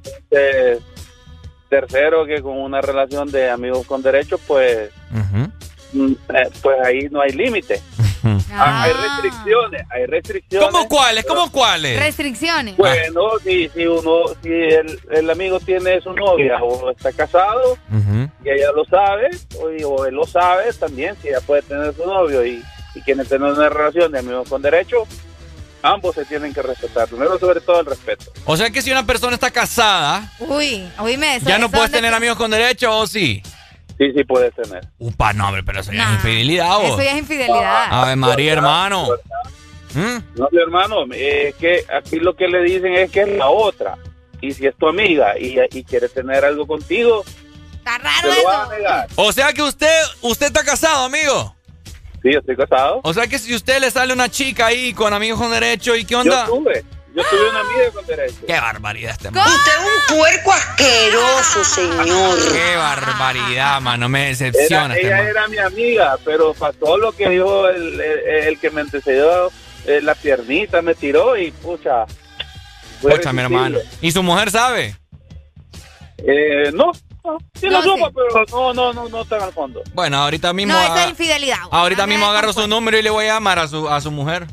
Este, 0.04 0.80
tercero, 1.80 2.26
que 2.26 2.42
con 2.42 2.58
una 2.58 2.82
relación 2.82 3.30
de 3.32 3.50
amigos 3.50 3.86
con 3.86 4.02
derechos, 4.02 4.40
pues, 4.48 4.90
mm, 5.94 6.12
eh, 6.12 6.50
pues 6.62 6.78
ahí 6.86 7.08
no 7.12 7.22
hay 7.22 7.32
límite. 7.32 7.82
Ah, 8.52 8.84
Hay 8.84 8.92
restricciones, 8.94 9.84
hay 9.92 10.06
restricciones. 10.08 10.68
¿Cómo 10.70 10.88
cuáles? 10.88 11.26
¿Cómo 11.26 11.52
cuáles? 11.52 12.00
Restricciones. 12.00 12.76
Bueno, 12.76 13.22
si, 13.44 13.70
si 13.70 13.86
uno, 13.86 14.22
si 14.42 14.50
el, 14.52 15.00
el 15.12 15.30
amigo 15.30 15.60
tiene 15.60 16.02
su 16.02 16.12
novia 16.14 16.58
o 16.64 16.90
está 16.90 17.12
casado 17.12 17.78
y 18.44 18.50
ella 18.50 18.72
lo 18.76 18.84
sabe, 18.86 19.30
o, 19.60 19.88
o 19.90 20.06
él 20.06 20.16
lo 20.16 20.26
sabe 20.26 20.74
también, 20.74 21.16
si 21.22 21.28
ella 21.28 21.42
puede 21.42 21.62
tener 21.62 21.94
su 21.94 22.04
novio 22.06 22.44
y, 22.44 22.64
y 22.96 23.02
quiere 23.02 23.26
tener 23.26 23.52
una 23.52 23.70
relación 23.70 24.12
de 24.12 24.20
amigos 24.20 24.50
con 24.50 24.62
derecho, 24.64 25.06
ambos 25.82 26.16
se 26.16 26.26
tienen 26.26 26.54
que 26.54 26.62
respetar. 26.62 27.08
Primero, 27.08 27.38
sobre 27.40 27.62
todo, 27.62 27.80
el 27.80 27.86
respeto. 27.86 28.26
O 28.46 28.58
sea 28.58 28.70
que 28.70 28.82
si 28.82 28.92
una 28.92 29.06
persona 29.06 29.34
está 29.36 29.52
casada, 29.52 30.32
Uy, 30.40 30.88
oíme 31.00 31.36
eso. 31.38 31.48
ya 31.48 31.58
no 31.58 31.70
puedes 31.70 31.92
tener 31.92 32.14
amigos 32.14 32.38
con 32.38 32.52
derecho, 32.52 32.98
¿o 32.98 33.08
sí? 33.08 33.42
Sí, 33.98 34.12
sí 34.14 34.24
puedes 34.26 34.54
tener. 34.56 34.86
Upa, 34.98 35.32
no, 35.34 35.48
hombre, 35.48 35.64
pero 35.64 35.80
eso 35.80 35.94
ya 35.94 36.04
es 36.04 36.16
infidelidad, 36.16 36.78
¿o? 36.78 36.82
Eso 36.82 37.02
ya 37.02 37.12
es 37.12 37.18
infidelidad. 37.20 37.88
Ave 37.92 38.16
María, 38.18 38.54
hermano. 38.54 39.08
¿Mm? 39.94 40.18
No, 40.40 40.50
mi 40.52 40.60
hermano, 40.62 41.06
eh, 41.14 41.50
es 41.50 41.56
que 41.56 41.86
aquí 41.96 42.18
lo 42.20 42.36
que 42.36 42.48
le 42.50 42.62
dicen 42.64 42.94
es 42.96 43.10
que 43.12 43.22
es 43.22 43.30
la 43.30 43.48
otra. 43.50 43.98
Y 44.42 44.52
si 44.52 44.68
es 44.68 44.76
tu 44.76 44.90
amiga 44.90 45.40
y, 45.40 45.56
y 45.72 45.84
quiere 45.86 46.10
tener 46.10 46.44
algo 46.44 46.68
contigo, 46.68 47.24
Está 47.78 47.98
te 47.98 48.04
raro 48.04 48.28
lo 48.28 48.34
eso. 48.34 48.50
a 48.50 48.76
negar. 48.76 49.08
O 49.16 49.32
sea 49.32 49.54
que 49.54 49.62
usted, 49.62 50.02
usted 50.22 50.48
está 50.48 50.66
casado, 50.66 51.06
amigo. 51.06 51.55
Sí, 52.26 52.34
yo 52.34 52.40
estoy 52.40 52.56
casado. 52.56 53.02
O 53.04 53.14
sea 53.14 53.28
que 53.28 53.38
si 53.38 53.54
usted 53.54 53.80
le 53.80 53.92
sale 53.92 54.12
una 54.12 54.30
chica 54.30 54.66
ahí 54.66 54.96
con 54.96 55.14
amigos 55.14 55.40
con 55.40 55.52
derecho, 55.52 55.96
¿y 55.96 56.06
qué 56.06 56.16
onda? 56.16 56.48
Yo 56.48 56.56
tuve, 56.56 56.84
Yo 57.14 57.22
tuve 57.30 57.50
una 57.52 57.60
amiga 57.60 57.92
con 57.94 58.06
derecho. 58.08 58.48
Qué 58.48 58.54
barbaridad 58.54 59.12
este 59.12 59.30
man. 59.30 59.48
Usted 59.48 59.72
es 59.72 60.10
un 60.10 60.18
puerco 60.18 60.52
asqueroso, 60.52 61.64
señor. 61.64 62.40
Qué 62.52 62.76
barbaridad, 62.78 63.80
man. 63.80 64.00
No 64.00 64.10
me 64.10 64.30
decepciona. 64.30 64.96
Este 64.96 65.06
ella 65.06 65.30
era 65.30 65.48
mi 65.50 65.60
amiga, 65.60 66.18
pero 66.26 66.56
pasó 66.56 66.98
lo 66.98 67.12
que 67.12 67.30
dijo 67.30 67.70
el, 67.70 68.02
el, 68.02 68.60
que 68.60 68.72
me 68.72 68.82
antecedió, 68.82 69.52
eh, 69.86 70.00
la 70.02 70.16
piernita 70.16 70.82
me 70.82 70.96
tiró 70.96 71.38
y 71.38 71.52
pucha. 71.52 72.08
Pucha, 73.04 73.34
mi 73.34 73.42
hermano. 73.42 73.78
¿Y 74.02 74.12
su 74.12 74.24
mujer 74.24 74.50
sabe? 74.50 74.96
Eh, 76.18 76.72
no, 76.74 76.92
Sí 77.54 77.68
lo 77.68 77.82
supo, 77.82 78.12
pero 78.12 78.46
no, 78.52 78.74
no, 78.74 78.94
no, 78.94 79.10
no 79.10 79.22
está 79.22 79.44
al 79.44 79.54
fondo. 79.54 79.82
Bueno, 79.94 80.18
ahorita 80.18 80.54
mismo. 80.54 80.74
No, 80.74 80.82
esa 80.82 81.04
es 81.04 81.10
infidelidad. 81.12 81.58
Ahorita 81.72 82.08
mismo 82.08 82.26
agarro 82.26 82.54
su 82.54 82.68
número 82.68 82.98
y 82.98 83.02
le 83.02 83.10
voy 83.10 83.26
a 83.26 83.36
llamar 83.36 83.60
a 83.60 83.68
su, 83.68 83.88
a 83.90 84.02
su 84.02 84.12
mujer. 84.12 84.48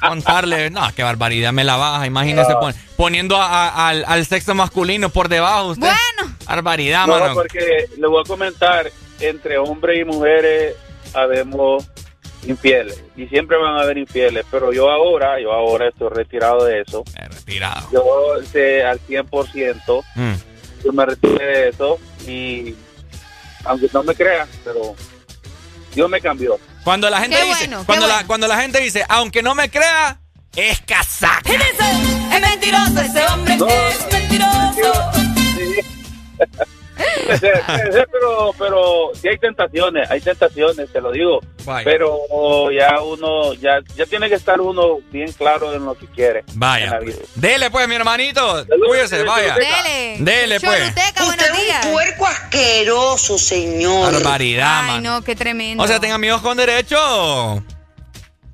Contarle, 0.00 0.70
no, 0.70 0.82
qué 0.94 1.02
barbaridad, 1.02 1.52
me 1.52 1.64
la 1.64 1.76
baja. 1.76 2.06
Imagínese 2.06 2.54
poniendo 2.96 3.40
al, 3.40 4.04
al, 4.06 4.26
sexo 4.26 4.54
masculino 4.54 5.08
por 5.08 5.28
debajo. 5.28 5.68
Usted. 5.70 5.88
Bueno. 5.88 6.36
Barbaridad, 6.46 7.06
no, 7.06 7.18
mano. 7.18 7.34
porque 7.34 7.86
le 7.96 8.06
voy 8.06 8.22
a 8.22 8.28
comentar, 8.28 8.90
entre 9.20 9.58
hombres 9.58 10.00
y 10.00 10.04
mujeres 10.04 10.76
habemos 11.14 11.88
infieles 12.46 13.02
y 13.16 13.26
siempre 13.28 13.56
van 13.56 13.76
a 13.76 13.82
haber 13.82 13.98
infieles, 13.98 14.44
pero 14.50 14.72
yo 14.72 14.90
ahora, 14.90 15.40
yo 15.40 15.52
ahora 15.52 15.88
estoy 15.88 16.08
retirado 16.10 16.64
de 16.64 16.80
eso. 16.80 17.04
retirado. 17.28 17.88
Yo 17.92 18.02
sé 18.50 18.84
al 18.84 19.00
100%, 19.00 20.04
mm. 20.14 20.32
yo 20.84 20.92
me 20.92 21.06
retiré 21.06 21.44
de 21.44 21.68
eso 21.68 21.98
y 22.26 22.76
aunque 23.64 23.88
no 23.92 24.02
me 24.02 24.14
crean, 24.14 24.48
pero 24.64 24.94
Dios 25.94 26.10
me 26.10 26.20
cambió. 26.20 26.58
Cuando 26.84 27.08
la 27.08 27.20
gente 27.20 27.40
dice, 27.44 27.70
cuando, 27.86 28.06
la, 28.06 28.26
cuando 28.26 28.48
la 28.48 28.60
gente 28.60 28.80
dice, 28.80 29.04
aunque 29.08 29.42
no 29.42 29.54
me 29.54 29.70
crea, 29.70 30.20
es 30.56 30.80
casaca. 30.82 31.52
Es 31.52 32.40
mentiroso 32.40 33.00
ese 33.00 33.24
hombre, 33.26 33.54
es 33.54 34.12
mentiroso. 34.12 34.92
pero, 38.10 38.54
pero 38.58 39.10
sí 39.14 39.28
hay 39.28 39.38
tentaciones, 39.38 40.10
hay 40.10 40.20
tentaciones, 40.20 40.90
te 40.92 41.00
lo 41.00 41.12
digo. 41.12 41.40
Pero 41.84 42.70
ya 42.70 43.00
uno, 43.00 43.54
ya, 43.54 43.80
ya 43.94 44.06
tiene 44.06 44.28
que 44.28 44.34
estar 44.34 44.60
uno 44.60 44.98
bien 45.10 45.32
claro 45.32 45.72
en 45.74 45.84
lo 45.84 45.94
que 45.94 46.06
quiere. 46.06 46.44
Vaya. 46.54 46.98
Dele 47.34 47.70
pues, 47.70 47.88
mi 47.88 47.94
hermanito. 47.94 48.66
Cuídese, 48.88 49.22
vaya. 49.22 49.54
Dele. 49.54 50.16
Dele 50.18 50.60
pues. 50.60 50.88
Usted 50.88 51.02
es 51.16 51.84
un 51.84 51.92
puerco 51.92 52.26
asqueroso, 52.26 53.38
señor. 53.38 54.12
Barbaridad, 54.12 54.94
Ay, 54.94 55.00
no, 55.00 55.22
qué 55.22 55.36
tremendo. 55.36 55.82
O 55.82 55.86
sea, 55.86 56.00
tenga 56.00 56.14
amigos 56.16 56.40
con 56.42 56.56
derecho. 56.56 56.96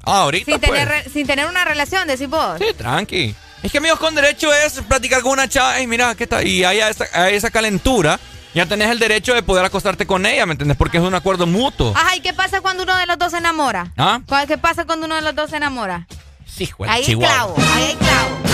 Ah, 0.04 0.22
ahorita. 0.22 0.52
Sin, 0.52 0.60
pues. 0.60 0.70
tener, 0.70 1.10
sin 1.10 1.26
tener 1.26 1.46
una 1.46 1.64
relación, 1.64 2.06
decís 2.08 2.28
vos. 2.28 2.58
Sí, 2.58 2.72
tranqui. 2.76 3.34
Es 3.62 3.72
que 3.72 3.78
amigos 3.78 3.98
con 3.98 4.14
derecho 4.14 4.52
es 4.52 4.80
platicar 4.88 5.22
con 5.22 5.32
una 5.32 5.48
chava. 5.48 5.80
y 5.80 5.86
mira, 5.86 6.14
¿qué 6.14 6.24
está? 6.24 6.42
Y 6.42 6.64
hay 6.64 6.80
esa, 6.80 7.28
esa 7.28 7.50
calentura 7.50 8.18
ya 8.54 8.66
tenés 8.66 8.90
el 8.90 8.98
derecho 8.98 9.34
de 9.34 9.42
poder 9.42 9.64
acostarte 9.64 10.06
con 10.06 10.26
ella, 10.26 10.46
¿me 10.46 10.52
entiendes? 10.52 10.76
Porque 10.76 10.98
es 10.98 11.04
un 11.04 11.14
acuerdo 11.14 11.46
mutuo. 11.46 11.92
Ajá, 11.94 12.16
¿y 12.16 12.20
qué 12.20 12.32
pasa 12.32 12.60
cuando 12.60 12.82
uno 12.82 12.96
de 12.96 13.06
los 13.06 13.18
dos 13.18 13.30
se 13.32 13.38
enamora? 13.38 13.92
¿Ah? 13.96 14.20
¿Qué 14.46 14.58
pasa 14.58 14.84
cuando 14.84 15.06
uno 15.06 15.14
de 15.14 15.22
los 15.22 15.34
dos 15.34 15.50
se 15.50 15.56
enamora? 15.56 16.06
Sí, 16.46 16.66
juez, 16.66 16.90
Ahí 16.90 17.04
hay 17.06 17.16
clavo, 17.16 17.54
ahí 17.74 17.84
hay 17.84 17.96
clavo. 17.96 18.47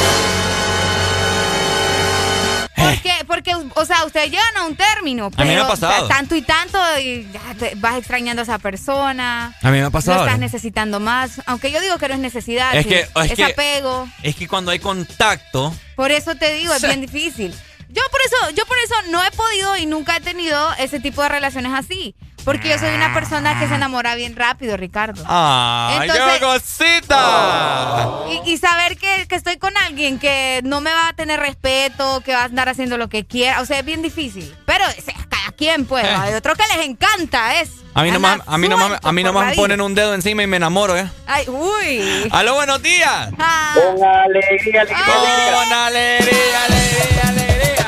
¿Por 2.77 3.01
qué? 3.01 3.13
Porque, 3.27 3.55
o 3.55 3.85
sea, 3.85 4.05
ustedes 4.05 4.31
llegan 4.31 4.57
a 4.57 4.65
un 4.65 4.77
término, 4.77 5.31
pero 5.31 5.43
a 5.43 5.47
mí 5.47 5.55
me 5.55 5.61
ha 5.61 5.69
pasado. 5.69 6.09
tanto 6.09 6.35
y 6.35 6.43
tanto 6.43 6.79
y 6.99 7.29
vas 7.77 7.97
extrañando 7.97 8.43
a 8.43 8.45
esa 8.45 8.59
persona. 8.59 9.55
A 9.63 9.71
mí 9.71 9.79
me 9.79 9.85
ha 9.85 9.91
pasado. 9.91 10.19
No 10.19 10.25
estás 10.25 10.39
necesitando 10.39 11.01
más, 11.01 11.41
aunque 11.47 11.71
yo 11.71 11.81
digo 11.81 11.99
que 11.99 12.09
no 12.09 12.15
es 12.15 12.21
necesidad, 12.21 12.75
es, 12.75 12.87
que, 12.87 13.01
es, 13.01 13.41
apego. 13.41 14.09
Es 14.23 14.37
que 14.37 14.49
cuando 14.49 14.71
hay 14.71 14.79
contacto... 14.79 15.75
Por 15.95 16.11
eso 16.11 16.35
te 16.35 16.53
digo, 16.55 16.75
es 16.75 16.83
bien 16.83 17.01
difícil. 17.01 17.55
Yo 17.89 18.03
por 18.11 18.21
eso, 18.27 18.51
yo 18.57 18.67
por 18.67 18.77
eso 18.79 18.95
no 19.11 19.25
he 19.25 19.31
podido 19.31 19.77
y 19.77 19.87
nunca 19.87 20.17
he 20.17 20.21
tenido 20.21 20.73
ese 20.79 20.99
tipo 20.99 21.23
de 21.23 21.29
relaciones 21.29 21.73
así. 21.73 22.17
Porque 22.45 22.69
yo 22.69 22.79
soy 22.79 22.95
una 22.95 23.15
persona 23.15 23.59
que 23.59 23.67
se 23.67 23.75
enamora 23.75 24.15
bien 24.17 24.37
rápido, 24.37 24.77
Ricardo. 24.77 25.25
¡Ay, 25.27 26.11
qué 26.11 26.41
cosita! 26.45 28.19
Y, 28.45 28.59
saber 28.59 28.99
que, 28.99 29.27
estoy 29.31 29.57
con 29.57 29.75
alguien 29.79 30.19
que 30.19 30.61
no 30.63 30.83
me 30.83 30.93
va 30.93 31.09
a 31.09 31.13
tener 31.15 31.41
respeto, 31.41 32.21
que 32.21 32.35
va 32.35 32.43
a 32.43 32.45
andar 32.45 32.69
haciendo 32.69 32.99
lo 32.99 33.09
que 33.09 33.25
quiera, 33.25 33.63
o 33.63 33.65
sea, 33.67 33.79
es 33.79 33.85
bien 33.85 34.03
difícil. 34.03 34.55
Pero 34.67 34.85
cada 35.31 35.53
quien, 35.57 35.87
pues, 35.87 36.05
hay 36.05 36.35
otros 36.35 36.59
que 36.59 36.65
les 36.77 36.87
encanta, 36.87 37.61
es. 37.61 37.71
A 37.95 38.03
mí 38.03 38.11
nomás, 38.11 38.41
a 38.47 38.59
mí 38.59 38.69
nomás, 38.69 39.01
a 39.03 39.13
mí 39.13 39.23
nomás 39.23 39.47
me 39.47 39.55
ponen 39.55 39.81
un 39.81 39.95
dedo 39.95 40.15
encima 40.15 40.43
y 40.43 40.47
me 40.47 40.59
enamoro, 40.59 40.99
¿eh? 40.99 41.09
Ay, 41.27 41.49
uy. 41.49 42.29
¡Aló, 42.31 42.55
buenos 42.55 42.83
días! 42.83 43.31
Ah. 43.39 43.75
Con 43.75 44.05
alegría, 44.05 44.83
alegría. 44.83 45.05
Con 45.07 45.73
alegría, 45.73 46.65
alegría, 46.65 47.29
alegría. 47.29 47.85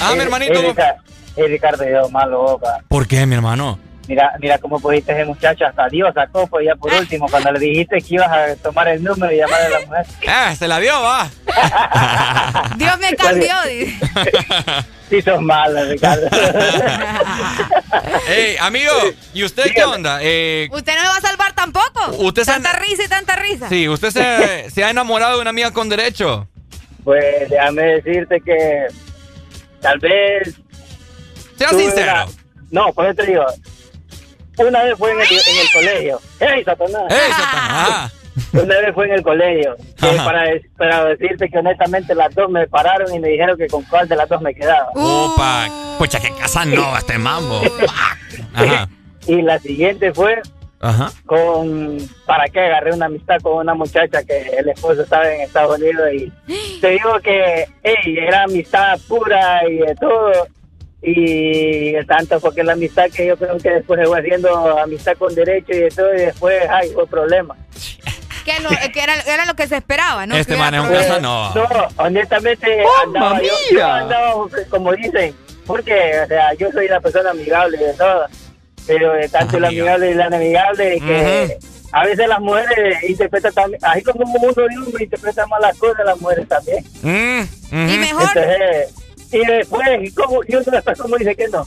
Ah, 0.00 0.12
mi 0.14 0.20
hermanito. 0.20 0.60
Eh, 0.60 0.74
Ricardo, 1.46 1.84
yo 1.88 2.08
malo, 2.10 2.42
boca. 2.42 2.80
¿Por 2.88 3.06
qué, 3.06 3.26
mi 3.26 3.34
hermano? 3.34 3.78
Mira, 4.08 4.32
mira 4.40 4.56
cómo 4.56 4.80
pudiste 4.80 5.12
ese 5.12 5.26
muchacho, 5.26 5.66
hasta 5.66 5.86
Dios 5.88 6.14
sacó, 6.14 6.46
pues 6.46 6.64
ya 6.64 6.74
por 6.74 6.90
último, 6.94 7.26
cuando 7.28 7.52
le 7.52 7.60
dijiste 7.60 7.98
que 8.00 8.14
ibas 8.14 8.28
a 8.30 8.56
tomar 8.56 8.88
el 8.88 9.04
número 9.04 9.30
y 9.30 9.36
llamar 9.36 9.60
a 9.60 9.68
la 9.68 9.80
mujer. 9.80 10.06
Ah, 10.26 10.56
se 10.56 10.66
la 10.66 10.78
vio, 10.78 10.98
va. 11.02 11.28
Dios 12.76 12.98
me 12.98 13.14
cambió, 13.14 13.52
Sí, 15.10 15.22
sos 15.22 15.40
malo, 15.40 15.84
Ricardo. 15.86 16.26
Ey, 18.28 18.56
amigo, 18.60 18.92
¿y 19.32 19.44
usted 19.44 19.72
qué 19.74 19.84
onda? 19.84 20.18
Eh, 20.22 20.68
usted 20.70 20.94
no 20.94 21.00
me 21.02 21.08
va 21.08 21.16
a 21.16 21.20
salvar 21.20 21.54
tampoco. 21.54 22.12
Usted 22.18 22.44
tanta 22.44 22.72
risa 22.74 23.04
y 23.04 23.08
tanta 23.08 23.36
risa. 23.36 23.68
Sí, 23.68 23.88
usted 23.88 24.10
se, 24.10 24.70
se 24.70 24.84
ha 24.84 24.90
enamorado 24.90 25.36
de 25.36 25.40
una 25.42 25.50
amiga 25.50 25.70
con 25.70 25.88
derecho. 25.88 26.46
Pues 27.04 27.48
déjame 27.48 27.82
decirte 28.02 28.40
que 28.40 28.86
tal 29.80 29.98
vez... 29.98 30.54
Sea 31.58 31.68
sincero. 31.70 32.26
No, 32.70 32.92
por 32.92 33.06
eso 33.06 33.14
te 33.16 33.26
digo, 33.26 33.44
una 34.58 34.84
vez 34.84 34.98
fue 34.98 35.12
en 35.12 35.20
el, 35.20 35.26
en 35.26 35.58
el 35.60 35.72
colegio. 35.72 36.20
¡Ey, 36.40 36.64
Satanás! 36.64 37.02
¡Ey, 37.10 37.32
Satanás! 37.32 38.14
Una 38.52 38.80
vez 38.80 38.94
fue 38.94 39.06
en 39.06 39.12
el 39.14 39.22
colegio. 39.22 39.76
Para, 40.00 40.44
para, 40.76 41.04
decirte 41.06 41.48
que 41.48 41.58
honestamente 41.58 42.14
las 42.14 42.34
dos 42.34 42.48
me 42.50 42.66
pararon 42.68 43.12
y 43.12 43.18
me 43.18 43.28
dijeron 43.28 43.58
que 43.58 43.66
con 43.66 43.82
cuál 43.84 44.08
de 44.08 44.16
las 44.16 44.28
dos 44.28 44.40
me 44.40 44.54
quedaba. 44.54 44.88
¡Opa! 44.94 45.68
Pucha, 45.98 46.20
que 46.20 46.32
casa 46.34 46.64
no, 46.64 46.96
este 46.96 47.18
mambo. 47.18 47.60
Ajá. 48.54 48.88
Y 49.26 49.42
la 49.42 49.58
siguiente 49.58 50.12
fue 50.12 50.40
Ajá. 50.80 51.10
con 51.26 51.98
para 52.24 52.48
qué 52.48 52.60
agarré 52.60 52.94
una 52.94 53.06
amistad 53.06 53.38
con 53.42 53.54
una 53.54 53.74
muchacha 53.74 54.22
que 54.22 54.48
el 54.56 54.68
esposo 54.68 55.02
estaba 55.02 55.30
en 55.30 55.40
Estados 55.40 55.78
Unidos 55.78 56.08
y 56.12 56.32
te 56.80 56.90
digo 56.90 57.18
que 57.20 57.66
ey, 57.82 58.18
era 58.18 58.44
amistad 58.44 58.98
pura 59.08 59.68
y 59.68 59.78
de 59.78 59.94
todo 59.96 60.46
y 61.00 61.94
tanto 62.06 62.40
porque 62.40 62.64
la 62.64 62.72
amistad 62.72 63.06
que 63.14 63.26
yo 63.26 63.36
creo 63.36 63.56
que 63.58 63.70
después 63.70 64.00
se 64.00 64.06
fue 64.06 64.18
haciendo 64.18 64.78
amistad 64.78 65.12
con 65.16 65.34
derecho 65.34 65.72
y 65.72 65.78
de 65.78 65.90
todo 65.90 66.12
y 66.14 66.20
después 66.22 66.60
ay 66.68 66.90
fue 66.90 67.06
problema. 67.06 67.56
Que, 68.44 68.60
lo, 68.60 68.70
que 68.70 69.02
era, 69.02 69.14
era, 69.26 69.44
lo 69.44 69.54
que 69.54 69.68
se 69.68 69.76
esperaba 69.76 70.26
no 70.26 70.34
este 70.34 70.56
man 70.56 70.74
es 70.74 70.80
un 70.80 70.88
casa 70.88 71.20
no. 71.20 71.54
No 71.54 71.66
honestamente 71.98 72.82
andaba, 73.04 73.40
yo, 73.42 73.52
yo, 73.70 73.86
andaba 73.86 74.34
como 74.70 74.92
dicen 74.92 75.34
porque 75.66 76.20
o 76.24 76.26
sea 76.26 76.54
yo 76.54 76.72
soy 76.72 76.86
una 76.86 77.00
persona 77.00 77.30
amigable 77.30 77.76
de 77.76 77.92
todo 77.94 78.26
pero 78.86 79.12
de 79.12 79.28
tanto 79.28 79.60
la 79.60 79.68
amigable 79.68 80.10
y 80.10 80.14
la 80.14 80.26
inamigable 80.26 81.00
que 81.00 81.58
a 81.92 82.04
veces 82.04 82.28
las 82.28 82.40
mujeres 82.40 83.02
interpretan 83.08 83.52
también, 83.52 83.80
así 83.84 84.02
como 84.02 84.24
uno 84.24 84.52
de 84.52 84.78
hombre 84.78 85.04
interpreta 85.04 85.46
mal 85.46 85.60
las 85.60 85.76
cosas, 85.78 86.04
las 86.04 86.20
mujeres 86.20 86.46
también. 86.46 86.84
Mm, 87.02 87.88
y 87.88 87.98
mejor. 87.98 88.28
Y 89.32 89.44
después, 89.44 90.14
como, 90.14 90.40
y 90.46 90.54
uno 90.54 90.64
después 90.70 90.98
como 90.98 91.16
dice 91.16 91.34
que 91.36 91.48
no. 91.48 91.66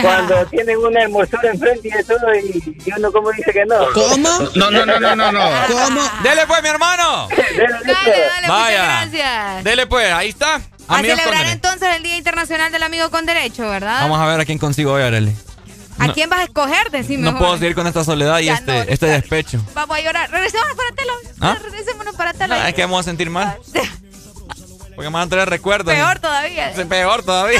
Cuando 0.00 0.46
tienen 0.46 0.78
una 0.78 1.02
hermosura 1.02 1.50
enfrente 1.50 1.88
y 1.88 1.90
de 1.90 2.04
todo, 2.04 2.34
y, 2.34 2.76
y, 2.86 2.92
uno 2.96 3.12
como 3.12 3.30
dice 3.32 3.52
que 3.52 3.66
no. 3.66 3.92
¿Cómo? 3.92 4.16
No, 4.54 4.70
no, 4.70 4.86
no, 4.86 4.98
no, 4.98 5.16
no, 5.16 5.32
no. 5.32 5.40
¿Cómo? 5.68 6.00
Dele 6.22 6.46
pues, 6.46 6.62
mi 6.62 6.68
hermano. 6.70 7.28
dele, 7.28 7.68
dale, 7.84 8.20
dale, 8.26 8.48
Vaya. 8.48 8.84
gracias. 8.84 9.64
Dele 9.64 9.86
pues, 9.86 10.10
ahí 10.12 10.30
está. 10.30 10.62
A 10.88 11.00
celebrar 11.00 11.46
entonces 11.46 11.88
el 11.96 12.02
Día 12.02 12.16
Internacional 12.16 12.72
del 12.72 12.82
Amigo 12.82 13.10
con 13.10 13.26
Derecho, 13.26 13.68
¿verdad? 13.68 14.00
Vamos 14.02 14.18
a 14.18 14.26
ver 14.26 14.40
a 14.40 14.44
quién 14.44 14.58
consigo 14.58 14.92
hoy, 14.92 15.02
Arely. 15.02 15.34
¿A 15.98 16.12
quién 16.12 16.28
vas 16.28 16.40
a 16.40 16.44
escoger? 16.44 16.90
Decime. 16.90 17.30
No 17.30 17.38
puedo 17.38 17.56
seguir 17.58 17.74
con 17.74 17.86
esta 17.86 18.02
soledad 18.02 18.40
y 18.40 18.48
este, 18.48 18.92
este 18.92 19.06
despecho. 19.06 19.60
Vamos 19.74 19.96
a 19.96 20.00
llorar. 20.00 20.30
Regresémonos 20.30 20.74
para 20.74 20.90
Telo. 20.96 21.12
¿Ah? 21.40 21.58
Regresémonos 21.62 22.16
para 22.16 22.32
Telo. 22.32 22.54
es 22.54 22.74
que 22.74 22.82
vamos 22.82 23.00
a 23.00 23.02
sentir 23.04 23.30
mal. 23.30 23.56
Porque 24.94 25.08
me 25.08 25.14
van 25.14 25.26
a 25.26 25.30
traer 25.30 25.48
recuerdos. 25.48 25.94
Peor 25.94 26.18
todavía. 26.18 26.72
Peor 26.88 27.22
todavía. 27.22 27.58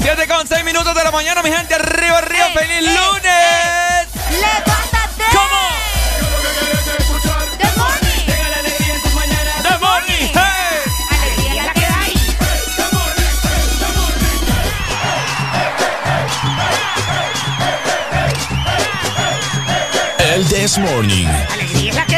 7 0.00 0.26
con 0.26 0.46
6 0.46 0.64
minutos 0.64 0.94
de 0.94 1.04
la 1.04 1.10
mañana, 1.10 1.42
mi 1.42 1.50
gente. 1.50 1.74
Arriba, 1.74 2.18
arriba. 2.18 2.46
¡Feliz 2.54 2.82
lunes! 2.82 4.08
¡Levántate! 4.30 5.24
¿Cómo? 5.32 5.68
¡The 7.58 7.66
morning! 7.76 8.26
¡The 9.62 9.78
morning! 9.78 10.30
¡Hey! 10.34 10.80
Alegría 11.10 11.64
la 11.64 11.72
que 11.74 11.86
hay. 11.86 12.14
El 20.34 20.46
This 20.48 20.78
Morning. 20.78 21.26
a 21.26 22.17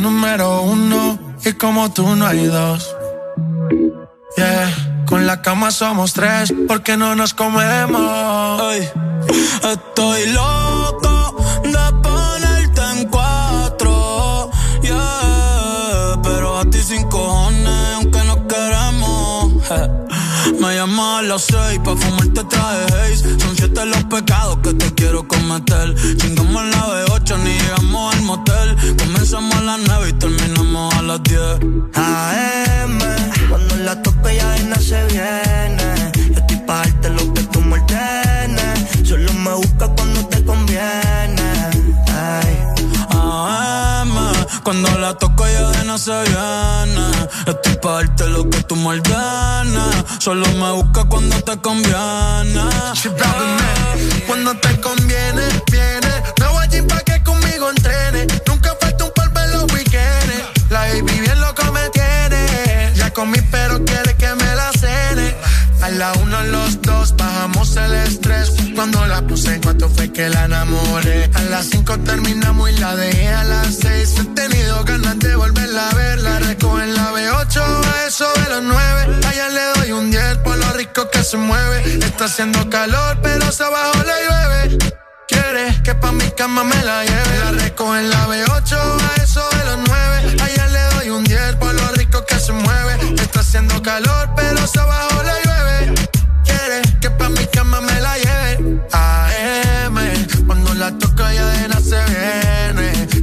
Número 0.00 0.62
uno 0.62 1.18
y 1.44 1.52
como 1.52 1.92
tú 1.92 2.16
no 2.16 2.26
hay 2.26 2.46
dos. 2.46 2.94
Yeah, 4.36 5.04
con 5.06 5.26
la 5.26 5.42
cama 5.42 5.70
somos 5.70 6.12
tres 6.12 6.52
porque 6.66 6.96
no 6.96 7.14
nos 7.14 7.34
comemos. 7.34 8.60
Ay, 8.62 8.88
estoy 9.72 10.26
loco 10.32 11.36
de 11.64 11.92
ponerte 12.02 12.80
en 12.96 13.08
cuatro. 13.08 14.50
Yeah, 14.82 16.20
pero 16.22 16.58
a 16.58 16.64
ti 16.64 16.78
sin 16.78 17.08
cojones, 17.08 17.94
aunque 17.96 18.24
no 18.24 18.46
queremos. 18.48 19.52
Me 20.60 20.74
llamas 20.74 21.18
a 21.18 21.22
las 21.22 21.42
seis 21.42 21.80
pa' 21.84 21.96
fumarte 21.96 22.44
traje. 22.44 23.16
Son 23.16 23.56
siete 23.56 23.84
los 23.84 24.04
pecados 24.04 24.29
que 24.62 24.74
te 24.74 24.94
quiero 24.94 25.26
cometer. 25.26 25.94
Chingamos 26.16 26.64
la 26.66 26.86
B8, 26.86 27.38
ni 27.38 27.50
llegamos 27.50 28.14
al 28.14 28.22
motel. 28.22 28.96
Comenzamos 28.98 29.54
a 29.56 29.60
las 29.62 29.80
nueve 29.86 30.08
y 30.10 30.12
terminamos 30.14 30.94
a 30.94 31.02
las 31.02 31.22
diez. 31.22 31.58
AM, 31.94 32.98
cuando 33.48 33.76
la 33.76 34.02
toque 34.02 34.36
ya 34.36 34.56
nada 34.64 34.80
se 34.80 35.04
viene. 35.06 36.12
Yo 36.32 36.40
estoy 36.40 36.56
pa' 36.66 36.78
darte 36.78 37.10
lo 37.10 37.29
cuando 44.70 44.98
la 45.00 45.14
toco 45.14 45.44
ya 45.48 45.68
de 45.72 45.84
no 45.84 45.98
se 45.98 46.12
viene. 46.12 47.04
Estoy 47.44 47.74
pa' 47.82 47.94
darte 47.94 48.28
lo 48.28 48.48
que 48.48 48.62
tú 48.62 48.76
me 48.76 48.90
ordenes. 48.90 50.04
Solo 50.20 50.46
me 50.60 50.70
busca 50.70 51.02
cuando 51.06 51.34
te 51.42 51.56
conviene. 51.58 52.62
Cuando 54.28 54.54
te 54.58 54.80
conviene, 54.80 55.42
viene. 55.72 56.12
Me 56.38 56.46
voy 56.46 56.62
allí 56.62 56.82
pa' 56.82 57.00
que 57.00 57.20
conmigo 57.24 57.68
entrene. 57.68 58.28
Nunca 58.46 58.76
falta 58.80 59.06
un 59.06 59.10
polvo 59.12 59.40
en 59.40 59.50
los 59.50 59.72
weekends. 59.72 60.44
La 60.68 60.82
baby 60.82 61.18
bien 61.18 61.40
loco 61.40 61.64
me 61.72 61.90
tiene. 61.90 62.92
Ya 62.94 63.12
comí, 63.12 63.40
pero 63.50 63.84
quiere 63.84 64.14
que 64.14 64.32
me. 64.36 64.49
A 65.90 65.92
la 65.92 66.12
uno, 66.22 66.40
los 66.44 66.80
dos, 66.82 67.16
bajamos 67.16 67.76
el 67.76 67.92
estrés. 67.92 68.52
Cuando 68.76 69.04
la 69.08 69.22
puse 69.22 69.54
en 69.54 69.60
cuanto 69.60 69.88
fue 69.88 70.12
que 70.12 70.28
la 70.28 70.44
enamoré. 70.44 71.28
A 71.34 71.42
las 71.42 71.66
cinco 71.66 71.98
terminamos 71.98 72.70
y 72.70 72.78
la 72.78 72.94
dejé 72.94 73.26
a 73.26 73.42
las 73.42 73.74
seis. 73.74 74.14
He 74.20 74.24
tenido 74.26 74.84
ganas 74.84 75.18
de 75.18 75.34
volverla 75.34 75.88
a 75.88 75.94
ver. 75.94 76.20
La 76.20 76.38
recojo 76.38 76.80
en 76.80 76.94
la 76.94 77.10
B8 77.10 77.60
a 77.60 78.06
eso 78.06 78.32
de 78.34 78.50
los 78.50 78.62
nueve. 78.62 79.18
Allá 79.26 79.48
le 79.48 79.80
doy 79.80 79.90
un 79.90 80.12
10 80.12 80.36
por 80.44 80.56
lo 80.58 80.72
rico 80.74 81.10
que 81.10 81.24
se 81.24 81.36
mueve. 81.36 81.82
Está 82.06 82.26
haciendo 82.26 82.70
calor, 82.70 83.18
pero 83.20 83.50
se 83.50 83.64
abajo 83.64 83.98
le 84.04 84.28
llueve. 84.28 84.92
Quiere 85.26 85.82
que 85.82 85.96
pa' 85.96 86.12
mi 86.12 86.30
cama 86.30 86.62
me 86.62 86.80
la 86.84 87.04
lleve. 87.04 87.38
La 87.44 87.50
recojo 87.64 87.96
en 87.96 88.10
la 88.10 88.28
B8 88.28 88.76
a 88.76 89.22
eso 89.24 89.42
de 89.56 89.64
los 89.64 89.78
nueve. 89.88 90.36
Allá 90.40 90.66
le 90.68 90.94
doy 90.94 91.10
un 91.10 91.24
10 91.24 91.56
por 91.56 91.74
lo 91.74 91.88
rico 91.96 92.24
que 92.26 92.38
se 92.38 92.52
mueve. 92.52 92.96
Está 93.20 93.40
haciendo 93.40 93.82
calor, 93.82 94.30
pero 94.36 94.64
se 94.68 94.78
abajo 94.78 95.09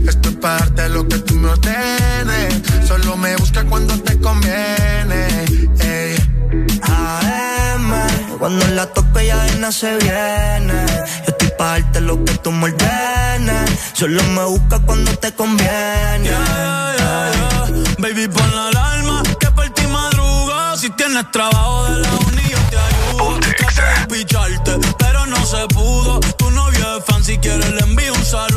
viene. 0.08 0.10
Esto 0.10 0.30
es 0.30 0.36
parte 0.36 0.82
de 0.82 0.90
lo 0.90 1.08
que 1.08 1.18
tú 1.20 1.36
me 1.36 1.50
ordenes. 1.50 2.62
Solo 2.88 3.18
me 3.18 3.36
busca 3.36 3.64
cuando 3.66 3.94
te 4.02 4.20
conviene. 4.20 5.28
Ey. 5.80 6.16
AM, 6.82 8.38
cuando 8.40 8.68
la 8.68 8.86
toque 8.88 9.28
ya 9.28 9.44
de 9.44 9.56
nada 9.56 9.72
se 9.72 9.96
viene. 9.98 10.86
Yo 11.26 11.32
estoy 11.32 11.50
pa' 11.58 11.80
darte 11.80 12.02
lo 12.02 12.24
que 12.24 12.34
tú 12.38 12.52
me 12.52 12.66
ordenes. 12.66 13.72
Solo 13.94 14.24
me 14.24 14.46
busca 14.46 14.80
cuando 14.80 15.12
te 15.18 15.34
conviene. 15.34 16.32
Baby, 18.00 18.28
pon 18.28 18.56
la 18.56 18.68
alarma 18.68 19.24
que 19.40 19.52
por 19.52 19.70
ti 19.72 19.88
madruga. 19.88 20.78
Si 20.78 20.90
tienes 20.92 21.30
trabajo 21.32 21.86
de 21.86 22.00
la 22.00 22.12
uni, 22.28 22.44
yo 22.50 22.60
te 22.70 22.78
ayudo. 22.78 23.40
Traté 23.40 23.82
de 23.82 24.08
picharte, 24.08 24.72
pero 25.00 25.26
no 25.26 25.46
se 25.46 25.68
pudo. 25.74 26.20
Tu 26.38 26.52
novio 26.52 26.98
es 26.98 27.06
fan, 27.06 27.24
si 27.24 27.38
quieres 27.40 27.72
le 27.72 27.82
envío 27.82 28.14
un 28.14 28.26
saludo. 28.26 28.57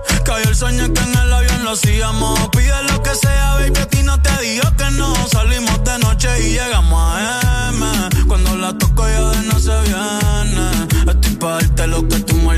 Cayó 0.23 0.49
el 0.49 0.55
sueño 0.55 0.93
que 0.93 1.01
en 1.01 1.17
el 1.17 1.33
avión 1.33 1.63
lo 1.63 1.71
hacíamos. 1.71 2.49
Pide 2.49 2.83
lo 2.89 3.01
que 3.01 3.15
sea, 3.15 3.55
baby, 3.55 3.79
a 3.79 3.85
ti 3.87 4.03
no 4.03 4.21
te 4.21 4.41
digo 4.41 4.67
que 4.77 4.91
no. 4.91 5.13
Salimos 5.27 5.83
de 5.83 5.99
noche 5.99 6.29
y 6.47 6.53
llegamos 6.53 7.01
a 7.15 7.69
M. 7.69 8.25
Cuando 8.27 8.55
la 8.57 8.77
toco 8.77 9.07
ya 9.07 9.21
de 9.29 9.41
no 9.47 9.59
se 9.59 9.81
viene. 9.81 11.11
Estoy 11.11 11.35
pa' 11.35 11.53
darte 11.53 11.87
lo 11.87 12.07
que 12.07 12.19
tú 12.19 12.35
me. 12.35 12.51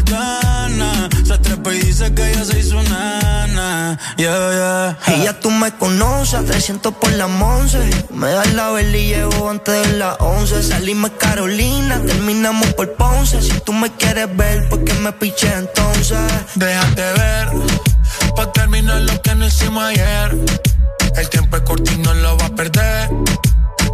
Se 1.26 1.38
trepa 1.38 1.73
y 1.73 1.80
dice 1.80 2.14
que 2.14 2.31
ella 2.31 2.44
se 2.45 2.60
hizo 2.60 2.81
nana. 2.84 3.98
Yeah, 4.18 4.98
yeah. 5.07 5.15
Y 5.15 5.23
ya 5.23 5.40
tú 5.40 5.49
me 5.49 5.72
conoces, 5.72 6.45
300 6.45 6.94
por 6.95 7.11
la 7.14 7.26
once. 7.27 7.80
Me 8.11 8.30
das 8.30 8.53
la 8.53 8.72
vela 8.72 8.98
y 8.98 9.07
llevo 9.07 9.49
antes 9.49 9.88
de 9.88 9.98
las 9.98 10.18
11. 10.19 10.64
Salimos 10.64 11.11
Carolina, 11.18 12.02
terminamos 12.06 12.73
por 12.73 12.94
Ponce. 12.94 13.41
Si 13.41 13.60
tú 13.61 13.73
me 13.73 13.91
quieres 13.94 14.35
ver, 14.35 14.68
¿por 14.69 14.84
qué 14.84 14.94
me 14.95 15.11
piché 15.14 15.53
entonces? 15.53 16.18
Déjate 16.56 17.02
ver, 17.14 17.53
pa' 18.36 18.52
terminar 18.52 19.02
lo 19.02 19.22
que 19.22 19.36
no 19.36 19.46
hicimos 19.46 19.84
ayer. 19.84 20.38
El 21.16 21.30
tiempo 21.30 21.58
es 21.58 21.64
corto 21.64 21.92
y 21.92 21.98
no 21.98 22.14
lo 22.14 22.38
va 22.38 22.46
a 22.46 22.56
perder. 22.56 23.10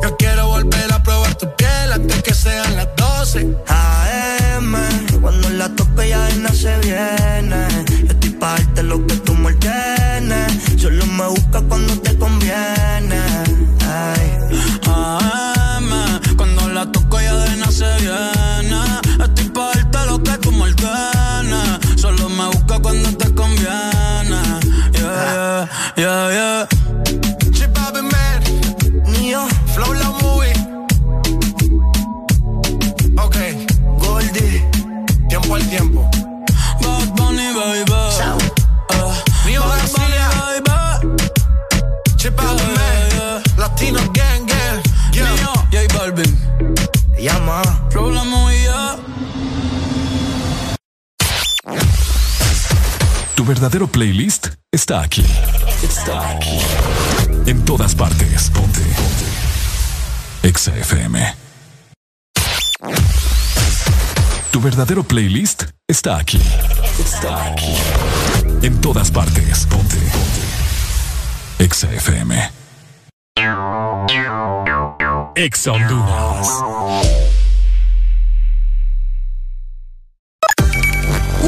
Yo 0.01 0.15
quiero 0.17 0.47
volver 0.47 0.93
a 0.93 1.03
probar 1.03 1.35
tu 1.35 1.53
piel 1.55 1.91
antes 1.91 2.23
que 2.23 2.33
sean 2.33 2.75
las 2.75 2.87
12. 2.95 3.55
AM, 3.67 4.73
cuando 5.21 5.49
la 5.49 5.67
toco 5.75 6.03
ya 6.03 6.23
de 6.25 6.55
se 6.55 6.77
viene. 6.79 7.67
Yo 8.05 8.13
estoy 8.13 8.29
pa' 8.31 8.53
darte 8.53 8.83
lo 8.83 9.05
que 9.05 9.15
tú 9.17 9.33
me 9.35 9.49
Solo 10.77 11.05
me 11.05 11.27
busca 11.27 11.61
cuando 11.61 11.99
te 11.99 12.17
conviene. 12.17 13.21
Ay. 13.85 14.37
AM, 14.87 15.89
cuando 16.37 16.69
la 16.69 16.89
toco 16.91 17.19
ya 17.19 17.35
de 17.35 17.71
se 17.71 17.91
viene. 17.97 18.81
Estoy 19.23 19.49
pa' 19.49 19.71
darte 19.73 20.05
lo 20.05 20.23
que 20.23 20.37
tú 20.37 20.51
me 20.53 20.65
Solo 20.65 21.18
me 22.39 22.47
busca 22.47 22.79
cuando 22.79 23.09
te 23.17 23.33
conviene. 23.33 24.41
Yeah, 24.93 25.67
yeah, 25.97 26.31
yeah, 26.31 26.67
yeah. 29.21 29.47
Flow 29.73 29.93
la 29.93 30.09
movie. 30.21 30.53
Ok. 33.17 33.37
Goldie. 33.99 34.63
Tiempo 35.27 35.55
al 35.55 35.69
tiempo. 35.69 36.09
Bad 36.81 37.15
Bunny, 37.15 37.53
baby. 37.53 37.91
Uh, 37.91 39.13
Nio 39.45 39.61
García. 39.61 40.29
Chip 42.15 42.39
out 42.39 42.61
man. 42.75 43.43
Latino 43.57 43.99
gang, 44.13 44.45
gang. 44.45 44.81
Yeah. 45.13 45.53
J 45.71 45.87
Balvin. 45.93 46.37
Llama. 47.17 47.61
Flow 47.89 48.09
la 48.09 48.23
movie, 48.23 48.69
Tu 51.65 52.18
verdadero 53.49 53.87
playlist 53.87 54.49
está 54.71 55.01
aquí. 55.01 55.25
Está 55.81 56.29
aquí. 56.29 56.59
En 57.47 57.65
todas 57.65 57.95
partes. 57.95 58.51
Ponte. 58.51 58.79
Ponte. 58.79 60.47
Exa 60.47 60.71
FM. 60.77 61.35
Tu 64.51 64.61
verdadero 64.61 65.03
playlist 65.03 65.63
está 65.87 66.17
aquí. 66.17 66.39
Está 66.99 67.45
aquí. 67.45 67.73
En 68.61 68.79
todas 68.81 69.09
partes. 69.09 69.65
Ponte. 69.65 69.95
Ponte. 69.97 71.63
Exa 71.63 71.91
FM. 71.91 72.51
Exa 75.35 75.71
Honduras. 75.71 77.38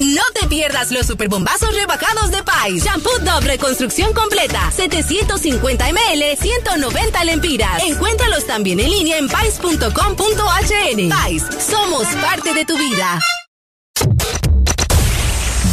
No 0.00 0.22
te 0.32 0.46
pierdas 0.46 0.90
los 0.90 1.06
superbombazos 1.06 1.74
rebajados 1.74 2.30
de 2.30 2.42
Pais. 2.42 2.84
Shampoo 2.84 3.18
doble 3.20 3.58
construcción 3.58 4.12
completa. 4.12 4.70
750 4.70 5.88
ml, 5.88 6.36
190 6.36 7.24
lempiras. 7.24 7.82
Encuéntralos 7.82 8.46
también 8.46 8.78
en 8.80 8.90
línea 8.90 9.18
en 9.18 9.28
pais.com.hn. 9.28 11.08
Pais, 11.08 11.44
somos 11.68 12.06
parte 12.20 12.54
de 12.54 12.64
tu 12.64 12.76
vida. 12.78 13.20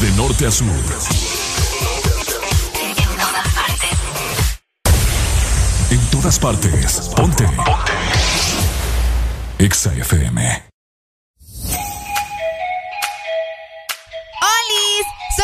De 0.01 0.11
norte 0.17 0.47
a 0.47 0.51
sur. 0.51 0.67
En 5.91 5.99
todas 6.09 6.39
partes. 6.39 7.11
Ponte. 7.15 7.43
Ponte. 7.45 7.93
Exa 9.59 9.93
FM. 9.93 10.74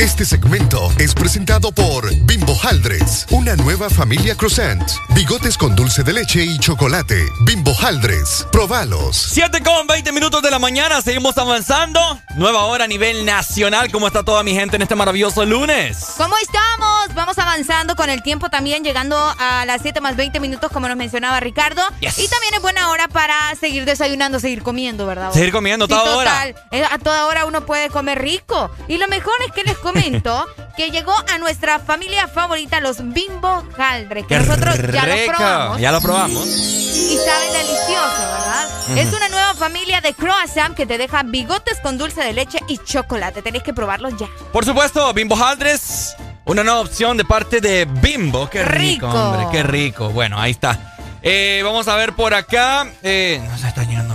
Este 0.00 0.24
segmento 0.24 0.90
es 0.98 1.12
presentado 1.12 1.72
por 1.72 2.10
Bimbo 2.24 2.56
Haldres, 2.62 3.26
una 3.32 3.54
nueva 3.56 3.90
familia 3.90 4.34
croissant, 4.34 4.82
bigotes 5.14 5.58
con 5.58 5.76
dulce 5.76 6.02
de 6.02 6.14
leche 6.14 6.42
y 6.42 6.58
chocolate. 6.58 7.26
Bimbo 7.42 7.74
Haldres, 7.78 8.46
probalos. 8.50 9.14
7 9.14 9.62
con 9.62 9.86
20 9.86 10.10
minutos 10.12 10.40
de 10.40 10.50
la 10.50 10.58
mañana, 10.58 11.02
seguimos 11.02 11.36
avanzando. 11.36 12.00
Nueva 12.34 12.64
hora 12.64 12.84
a 12.84 12.88
nivel 12.88 13.26
nacional. 13.26 13.92
¿Cómo 13.92 14.06
está 14.06 14.22
toda 14.22 14.42
mi 14.42 14.54
gente 14.54 14.76
en 14.76 14.82
este 14.82 14.94
maravilloso 14.94 15.44
lunes? 15.44 15.98
¿Cómo 16.16 16.34
estamos? 16.38 16.99
Vamos 17.14 17.38
avanzando 17.38 17.96
con 17.96 18.08
el 18.08 18.22
tiempo 18.22 18.50
también, 18.50 18.84
llegando 18.84 19.16
a 19.38 19.64
las 19.66 19.82
7 19.82 20.00
más 20.00 20.16
20 20.16 20.40
minutos, 20.40 20.70
como 20.72 20.88
nos 20.88 20.96
mencionaba 20.96 21.40
Ricardo. 21.40 21.82
Y 22.00 22.28
también 22.28 22.54
es 22.54 22.62
buena 22.62 22.90
hora 22.90 23.08
para 23.08 23.54
seguir 23.56 23.84
desayunando, 23.84 24.40
seguir 24.40 24.62
comiendo, 24.62 25.06
¿verdad? 25.06 25.32
Seguir 25.32 25.52
comiendo 25.52 25.88
toda 25.88 26.04
total, 26.04 26.16
hora. 26.16 26.48
Eh, 26.70 26.84
a 26.88 26.98
toda 26.98 27.26
hora 27.26 27.46
uno 27.46 27.66
puede 27.66 27.90
comer 27.90 28.20
rico. 28.20 28.70
Y 28.88 28.98
lo 28.98 29.08
mejor 29.08 29.34
es 29.46 29.52
que 29.52 29.64
les 29.64 29.76
comento 29.78 30.46
que 30.76 30.90
llegó 30.90 31.14
a 31.32 31.38
nuestra 31.38 31.78
familia 31.78 32.28
favorita 32.28 32.80
los 32.80 32.98
Bimbo 33.12 33.64
Haldre, 33.76 34.26
que 34.26 34.38
nosotros 34.38 34.76
ya 34.92 35.06
lo 35.06 35.26
probamos. 35.26 35.80
Ya 35.80 35.92
lo 35.92 36.00
probamos. 36.00 36.46
Y 36.46 37.18
saben 37.18 37.52
delicioso, 37.52 38.18
¿verdad? 38.18 38.98
Es 38.98 39.12
una 39.12 39.28
nueva 39.28 39.54
familia 39.54 40.00
de 40.00 40.14
croissant 40.14 40.74
que 40.76 40.86
te 40.86 40.98
deja 40.98 41.22
bigotes 41.22 41.78
con 41.80 41.98
dulce 41.98 42.22
de 42.22 42.32
leche 42.32 42.60
y 42.68 42.78
chocolate. 42.78 43.42
Tenés 43.42 43.62
que 43.62 43.72
probarlos 43.74 44.16
ya. 44.18 44.28
Por 44.52 44.64
supuesto, 44.64 45.12
Bimbo 45.12 45.36
Haldres, 45.36 46.16
una 46.50 46.64
nueva 46.64 46.80
opción 46.80 47.16
de 47.16 47.24
parte 47.24 47.60
de 47.60 47.84
Bimbo. 47.84 48.50
Qué 48.50 48.64
rico, 48.64 49.06
hombre, 49.06 49.46
qué 49.52 49.62
rico. 49.62 50.10
Bueno, 50.10 50.40
ahí 50.40 50.50
está. 50.50 50.96
Eh, 51.22 51.60
vamos 51.62 51.86
a 51.86 51.94
ver 51.94 52.14
por 52.14 52.34
acá. 52.34 52.88
Eh, 53.04 53.40
no 53.48 53.56
se 53.56 53.68
está 53.68 53.84
llenando 53.84 54.14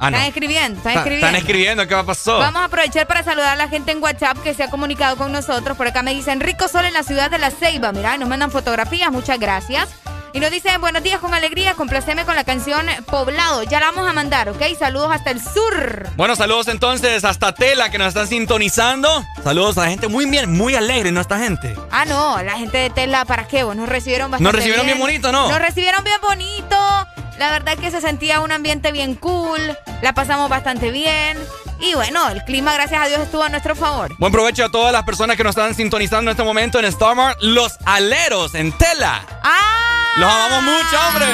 Ah, 0.00 0.08
están 0.10 0.26
escribiendo, 0.26 0.78
están 0.78 0.96
escribiendo. 0.98 1.26
Están 1.26 1.36
escribiendo, 1.36 1.88
¿qué 1.88 1.96
pasó? 2.04 2.38
Vamos 2.38 2.62
a 2.62 2.66
aprovechar 2.66 3.08
para 3.08 3.24
saludar 3.24 3.54
a 3.54 3.56
la 3.56 3.66
gente 3.66 3.90
en 3.90 4.00
WhatsApp 4.00 4.38
que 4.44 4.54
se 4.54 4.62
ha 4.62 4.70
comunicado 4.70 5.16
con 5.16 5.32
nosotros. 5.32 5.76
Por 5.76 5.88
acá 5.88 6.02
me 6.02 6.14
dicen 6.14 6.38
Rico 6.38 6.68
Sol 6.68 6.84
en 6.84 6.92
la 6.92 7.02
ciudad 7.02 7.30
de 7.30 7.38
La 7.38 7.50
Ceiba. 7.50 7.90
Mira, 7.92 8.16
nos 8.16 8.28
mandan 8.28 8.52
fotografías, 8.52 9.10
muchas 9.10 9.40
gracias. 9.40 9.88
Y 10.32 10.40
nos 10.40 10.50
dicen 10.50 10.80
buenos 10.80 11.02
días 11.02 11.20
con 11.20 11.32
alegría, 11.32 11.74
complaceme 11.74 12.24
con 12.24 12.36
la 12.36 12.44
canción 12.44 12.86
Poblado. 13.06 13.62
Ya 13.62 13.80
la 13.80 13.86
vamos 13.86 14.08
a 14.08 14.12
mandar, 14.12 14.50
¿ok? 14.50 14.62
Saludos 14.78 15.10
hasta 15.10 15.30
el 15.30 15.42
sur. 15.42 16.08
Bueno, 16.16 16.36
saludos 16.36 16.68
entonces 16.68 17.24
hasta 17.24 17.54
Tela 17.54 17.90
que 17.90 17.98
nos 17.98 18.08
están 18.08 18.28
sintonizando. 18.28 19.24
Saludos 19.42 19.78
a 19.78 19.84
la 19.84 19.90
gente 19.90 20.08
muy 20.08 20.26
bien, 20.26 20.52
muy 20.52 20.74
alegre, 20.74 21.12
¿no? 21.12 21.20
Esta 21.20 21.38
gente. 21.38 21.74
Ah, 21.90 22.04
no, 22.04 22.42
la 22.42 22.58
gente 22.58 22.76
de 22.76 22.90
Tela, 22.90 23.24
¿para 23.24 23.48
qué? 23.48 23.62
Nos 23.62 23.88
recibieron 23.88 24.30
bastante 24.30 24.44
Nos 24.44 24.52
recibieron 24.52 24.86
bien, 24.86 24.98
bonito, 24.98 25.32
¿no? 25.32 25.48
Nos 25.48 25.58
recibieron 25.60 26.04
bien 26.04 26.20
bonito. 26.20 26.76
La 27.38 27.50
verdad 27.50 27.78
que 27.78 27.90
se 27.90 28.00
sentía 28.00 28.40
un 28.40 28.52
ambiente 28.52 28.92
bien 28.92 29.14
cool, 29.14 29.60
la 30.02 30.12
pasamos 30.12 30.50
bastante 30.50 30.90
bien. 30.90 31.38
Y 31.80 31.94
bueno, 31.94 32.28
el 32.28 32.42
clima, 32.42 32.74
gracias 32.74 33.00
a 33.00 33.06
Dios, 33.06 33.20
estuvo 33.20 33.44
a 33.44 33.48
nuestro 33.48 33.76
favor. 33.76 34.12
Buen 34.18 34.32
provecho 34.32 34.64
a 34.64 34.68
todas 34.68 34.92
las 34.92 35.04
personas 35.04 35.36
que 35.36 35.44
nos 35.44 35.50
están 35.50 35.74
sintonizando 35.74 36.30
en 36.30 36.34
este 36.36 36.42
momento 36.42 36.80
en 36.80 36.90
Starmart. 36.90 37.38
Los 37.40 37.78
aleros 37.86 38.54
en 38.56 38.72
tela. 38.72 39.24
¡Ah! 39.42 39.97
Los 40.18 40.28
amamos 40.28 40.62
mucho, 40.64 40.96
hombre. 41.08 41.26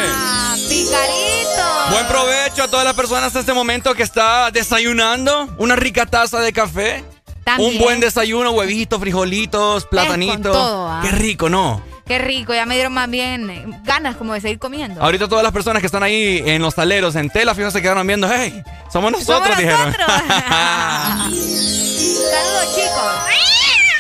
¡Picarito! 0.68 1.90
Buen 1.90 2.06
provecho 2.06 2.64
a 2.64 2.68
todas 2.68 2.84
las 2.84 2.92
personas 2.94 3.32
en 3.34 3.40
este 3.40 3.54
momento 3.54 3.94
que 3.94 4.02
está 4.02 4.50
desayunando. 4.50 5.48
Una 5.58 5.74
rica 5.74 6.04
taza 6.04 6.40
de 6.40 6.52
café. 6.52 7.02
También. 7.44 7.72
Un 7.72 7.78
buen 7.78 8.00
desayuno, 8.00 8.50
huevitos, 8.50 9.00
frijolitos, 9.00 9.86
platanitos. 9.86 10.54
¿ah? 10.58 11.00
Qué 11.02 11.12
rico, 11.12 11.48
¿no? 11.48 11.82
Qué 12.06 12.18
rico, 12.18 12.52
ya 12.52 12.66
me 12.66 12.74
dieron 12.74 12.92
más 12.92 13.08
bien 13.08 13.48
eh, 13.48 13.64
ganas 13.84 14.16
como 14.16 14.34
de 14.34 14.42
seguir 14.42 14.58
comiendo. 14.58 15.00
Ahorita 15.02 15.26
todas 15.28 15.42
las 15.42 15.52
personas 15.52 15.80
que 15.80 15.86
están 15.86 16.02
ahí 16.02 16.42
en 16.44 16.60
los 16.60 16.78
aleros, 16.78 17.16
en 17.16 17.30
tela, 17.30 17.54
fíjense 17.54 17.78
se 17.78 17.82
quedaron 17.82 18.06
viendo, 18.06 18.28
hey, 18.30 18.62
somos 18.92 19.12
nosotros, 19.12 19.42
Somos 19.42 19.58
dijeron. 19.58 19.86
nosotros. 19.86 20.06
Saludos, 22.30 22.74
chicos. 22.74 23.12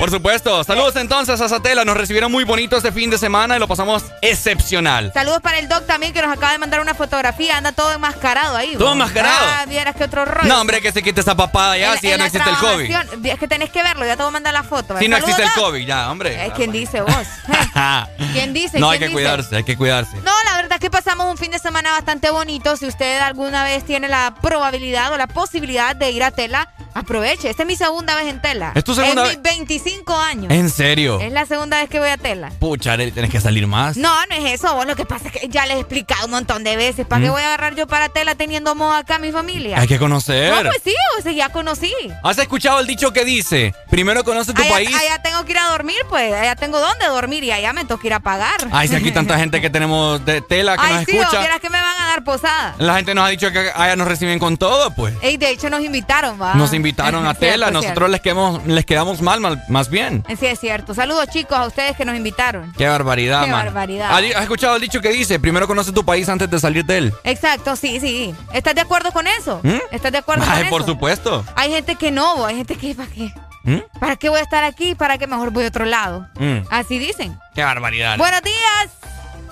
Por 0.04 0.10
supuesto. 0.10 0.62
Saludos 0.64 0.96
entonces 0.96 1.40
a 1.40 1.48
Satela. 1.48 1.82
Nos 1.82 1.96
recibieron 1.96 2.30
muy 2.30 2.44
bonito 2.44 2.76
este 2.76 2.92
fin 2.92 3.08
de 3.08 3.16
semana 3.16 3.56
y 3.56 3.58
lo 3.58 3.66
pasamos 3.66 4.04
excepcional. 4.20 5.10
Saludos 5.14 5.40
para 5.40 5.58
el 5.58 5.66
Doc 5.66 5.86
también 5.86 6.12
que 6.12 6.20
nos 6.20 6.30
acaba 6.30 6.52
de 6.52 6.58
mandar 6.58 6.80
una 6.80 6.92
fotografía. 6.92 7.56
Anda 7.56 7.72
todo 7.72 7.90
enmascarado 7.90 8.54
ahí. 8.54 8.76
¿Todo 8.76 8.92
enmascarado? 8.92 9.46
Ah, 9.48 9.64
vieras 9.66 9.96
que 9.96 10.04
otro 10.04 10.26
rollo. 10.26 10.46
No, 10.46 10.60
hombre, 10.60 10.82
que 10.82 10.92
se 10.92 11.02
quite 11.02 11.22
esa 11.22 11.34
papada 11.34 11.78
ya, 11.78 11.94
En- 11.94 12.00
si 12.00 12.08
ya 12.08 12.18
no 12.18 12.24
existe 12.26 12.50
el 12.50 12.56
COVID. 12.56 13.26
Es 13.28 13.38
que 13.38 13.48
tenés 13.48 13.70
que 13.70 13.82
verlo, 13.82 14.04
ya 14.04 14.14
te 14.14 14.22
voy 14.24 14.28
a 14.28 14.32
mandar 14.32 14.52
la 14.52 14.62
foto. 14.62 14.98
Si 14.98 15.08
no 15.08 15.16
existe 15.16 15.42
el. 15.42 15.50
COVID, 15.52 15.86
ya, 15.86 16.10
hombre. 16.10 16.48
Es 16.48 16.52
quien 16.52 16.70
dice 16.70 17.00
vos. 17.00 17.14
¿Quién 18.34 18.52
dice? 18.52 18.78
no, 18.78 18.90
hay 18.90 18.98
¿Quién 18.98 19.10
que 19.10 19.16
dice? 19.16 19.22
cuidarse, 19.30 19.56
hay 19.56 19.64
que 19.64 19.74
cuidarse. 19.78 20.18
No, 20.18 20.32
la 20.44 20.56
verdad 20.56 20.63
es 20.72 20.80
que 20.80 20.90
pasamos 20.90 21.26
un 21.30 21.36
fin 21.36 21.50
de 21.50 21.58
semana 21.58 21.90
bastante 21.92 22.30
bonito. 22.30 22.76
Si 22.76 22.86
usted 22.86 23.18
alguna 23.20 23.64
vez 23.64 23.84
tiene 23.84 24.08
la 24.08 24.34
probabilidad 24.40 25.12
o 25.12 25.16
la 25.16 25.26
posibilidad 25.26 25.94
de 25.94 26.10
ir 26.10 26.22
a 26.22 26.30
Tela, 26.30 26.72
aproveche. 26.94 27.50
Esta 27.50 27.62
es 27.62 27.66
mi 27.66 27.76
segunda 27.76 28.14
vez 28.16 28.26
en 28.28 28.40
Tela. 28.40 28.72
¿Es 28.74 28.84
tu 28.84 28.94
segunda 28.94 29.22
En 29.22 29.28
vez? 29.28 29.36
mis 29.38 29.42
25 29.42 30.16
años. 30.16 30.52
¿En 30.52 30.70
serio? 30.70 31.20
Es 31.20 31.32
la 31.32 31.44
segunda 31.46 31.78
vez 31.80 31.88
que 31.90 31.98
voy 31.98 32.08
a 32.08 32.16
Tela. 32.16 32.50
Pucha, 32.58 32.96
tienes 32.96 33.30
que 33.30 33.40
salir 33.40 33.66
más. 33.66 33.96
No, 33.96 34.14
no 34.26 34.34
es 34.34 34.52
eso. 34.60 34.74
Vos 34.74 34.86
lo 34.86 34.96
que 34.96 35.04
pasa 35.04 35.28
es 35.28 35.32
que 35.32 35.48
ya 35.48 35.66
les 35.66 35.76
he 35.76 35.80
explicado 35.80 36.24
un 36.26 36.30
montón 36.32 36.64
de 36.64 36.76
veces. 36.76 37.06
¿Para 37.06 37.20
¿Mm? 37.20 37.24
qué 37.24 37.30
voy 37.30 37.42
a 37.42 37.46
agarrar 37.46 37.74
yo 37.74 37.86
para 37.86 38.08
Tela 38.08 38.34
teniendo 38.34 38.74
moda 38.74 38.98
acá 38.98 39.16
a 39.16 39.18
mi 39.18 39.32
familia? 39.32 39.78
Hay 39.80 39.86
que 39.88 39.98
conocer. 39.98 40.52
No, 40.54 40.62
pues 40.70 40.80
sí, 40.84 40.94
o 41.18 41.22
sea, 41.22 41.32
ya 41.32 41.48
conocí. 41.50 41.92
¿Has 42.22 42.38
escuchado 42.38 42.80
el 42.80 42.86
dicho 42.86 43.12
que 43.12 43.24
dice, 43.24 43.74
primero 43.90 44.24
conoce 44.24 44.52
tu 44.52 44.62
allá, 44.62 44.70
país? 44.72 44.94
allá 44.94 45.22
tengo 45.22 45.44
que 45.44 45.52
ir 45.52 45.58
a 45.58 45.68
dormir, 45.70 45.98
pues. 46.08 46.32
Allá 46.32 46.56
tengo 46.56 46.80
dónde 46.80 47.06
dormir 47.06 47.44
y 47.44 47.50
allá 47.52 47.72
me 47.72 47.84
toca 47.84 48.06
ir 48.06 48.14
a 48.14 48.20
pagar. 48.20 48.68
Ay, 48.72 48.88
si 48.88 48.94
aquí 48.94 49.10
tanta 49.12 49.38
gente 49.38 49.60
que 49.60 49.70
tenemos 49.70 50.24
de 50.24 50.40
tela 50.56 50.76
que 50.76 50.82
Ay, 50.86 50.94
nos 50.94 51.04
sí, 51.04 51.16
escucha. 51.16 51.36
o 51.38 51.40
vieras 51.40 51.60
que 51.60 51.70
me 51.70 51.80
van 51.80 52.00
a 52.00 52.06
dar 52.06 52.24
posada. 52.24 52.74
La 52.78 52.96
gente 52.96 53.14
nos 53.14 53.24
ha 53.26 53.28
dicho 53.28 53.50
que 53.50 53.70
allá 53.74 53.96
nos 53.96 54.08
reciben 54.08 54.38
con 54.38 54.56
todo, 54.56 54.90
pues. 54.94 55.14
Ey, 55.22 55.36
de 55.36 55.50
hecho 55.50 55.68
nos 55.70 55.82
invitaron, 55.82 56.40
va. 56.40 56.54
Nos 56.54 56.72
invitaron 56.72 57.26
a 57.26 57.34
Cierto, 57.34 57.40
tela, 57.40 57.66
cierto. 57.66 57.80
nosotros 57.82 58.10
les 58.10 58.20
quedamos, 58.20 58.66
les 58.66 58.86
quedamos 58.86 59.20
mal, 59.22 59.40
mal- 59.40 59.62
más 59.68 59.88
bien. 59.90 60.24
Sí, 60.38 60.46
es 60.46 60.60
cierto. 60.60 60.94
Saludos, 60.94 61.28
chicos, 61.28 61.56
a 61.58 61.66
ustedes 61.66 61.96
que 61.96 62.04
nos 62.04 62.16
invitaron. 62.16 62.72
Qué 62.76 62.86
barbaridad, 62.88 63.44
Qué 63.44 63.50
man. 63.50 63.64
barbaridad. 63.66 64.10
¿Has 64.10 64.34
has 64.36 64.42
escuchado 64.42 64.76
el 64.76 64.80
dicho 64.82 65.00
que 65.00 65.10
dice, 65.10 65.38
primero 65.38 65.66
conoce 65.66 65.92
tu 65.92 66.04
país 66.04 66.28
antes 66.28 66.48
de 66.50 66.58
salir 66.58 66.84
de 66.84 66.98
él? 66.98 67.14
Exacto, 67.24 67.76
sí, 67.76 68.00
sí. 68.00 68.34
¿Estás 68.52 68.74
de 68.74 68.80
acuerdo 68.80 69.12
con 69.12 69.26
eso? 69.26 69.60
¿Mm? 69.62 69.78
¿Estás 69.90 70.12
de 70.12 70.18
acuerdo 70.18 70.44
Ay, 70.48 70.62
con 70.62 70.70
por 70.70 70.80
eso? 70.82 70.90
supuesto. 70.92 71.44
Hay 71.56 71.70
gente 71.72 71.96
que 71.96 72.10
no, 72.10 72.36
bo, 72.36 72.46
hay 72.46 72.56
gente 72.56 72.76
que, 72.76 72.94
¿para 72.94 73.08
qué? 73.10 73.32
¿Mm? 73.64 73.78
¿Para 73.98 74.16
qué 74.16 74.28
voy 74.28 74.40
a 74.40 74.42
estar 74.42 74.62
aquí? 74.64 74.94
¿Para 74.94 75.16
qué 75.18 75.26
mejor 75.26 75.50
voy 75.50 75.64
a 75.64 75.68
otro 75.68 75.84
lado? 75.86 76.26
Mm. 76.38 76.58
Así 76.70 76.98
dicen. 76.98 77.38
Qué 77.54 77.62
barbaridad. 77.64 78.18
Buenos 78.18 78.42
días. 78.42 78.90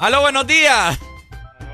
Aló, 0.03 0.21
buenos 0.21 0.47
días. 0.49 0.99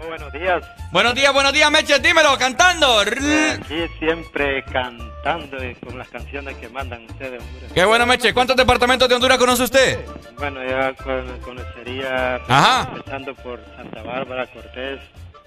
buenos 0.07 0.31
días. 0.33 0.63
Buenos 0.93 1.15
días, 1.15 1.33
buenos 1.33 1.53
días, 1.55 1.71
Meche, 1.71 1.99
dímelo, 1.99 2.37
cantando. 2.39 3.01
Aquí 3.01 3.87
siempre 3.99 4.63
cantando 4.65 5.65
y 5.65 5.75
con 5.77 5.97
las 5.99 6.09
canciones 6.09 6.55
que 6.59 6.69
mandan 6.69 7.07
ustedes. 7.07 7.43
hombre. 7.43 7.69
Qué 7.75 7.85
bueno, 7.87 8.05
Meche. 8.05 8.35
¿Cuántos 8.35 8.55
departamentos 8.57 9.09
de 9.09 9.15
Honduras 9.15 9.39
conoce 9.39 9.63
usted? 9.63 9.99
Bueno, 10.37 10.61
ya 10.63 10.93
con- 10.95 11.39
conocería 11.41 12.37
Ajá. 12.49 12.91
empezando 12.95 13.35
por 13.37 13.65
Santa 13.77 14.03
Bárbara, 14.03 14.47
Cortés, 14.49 15.01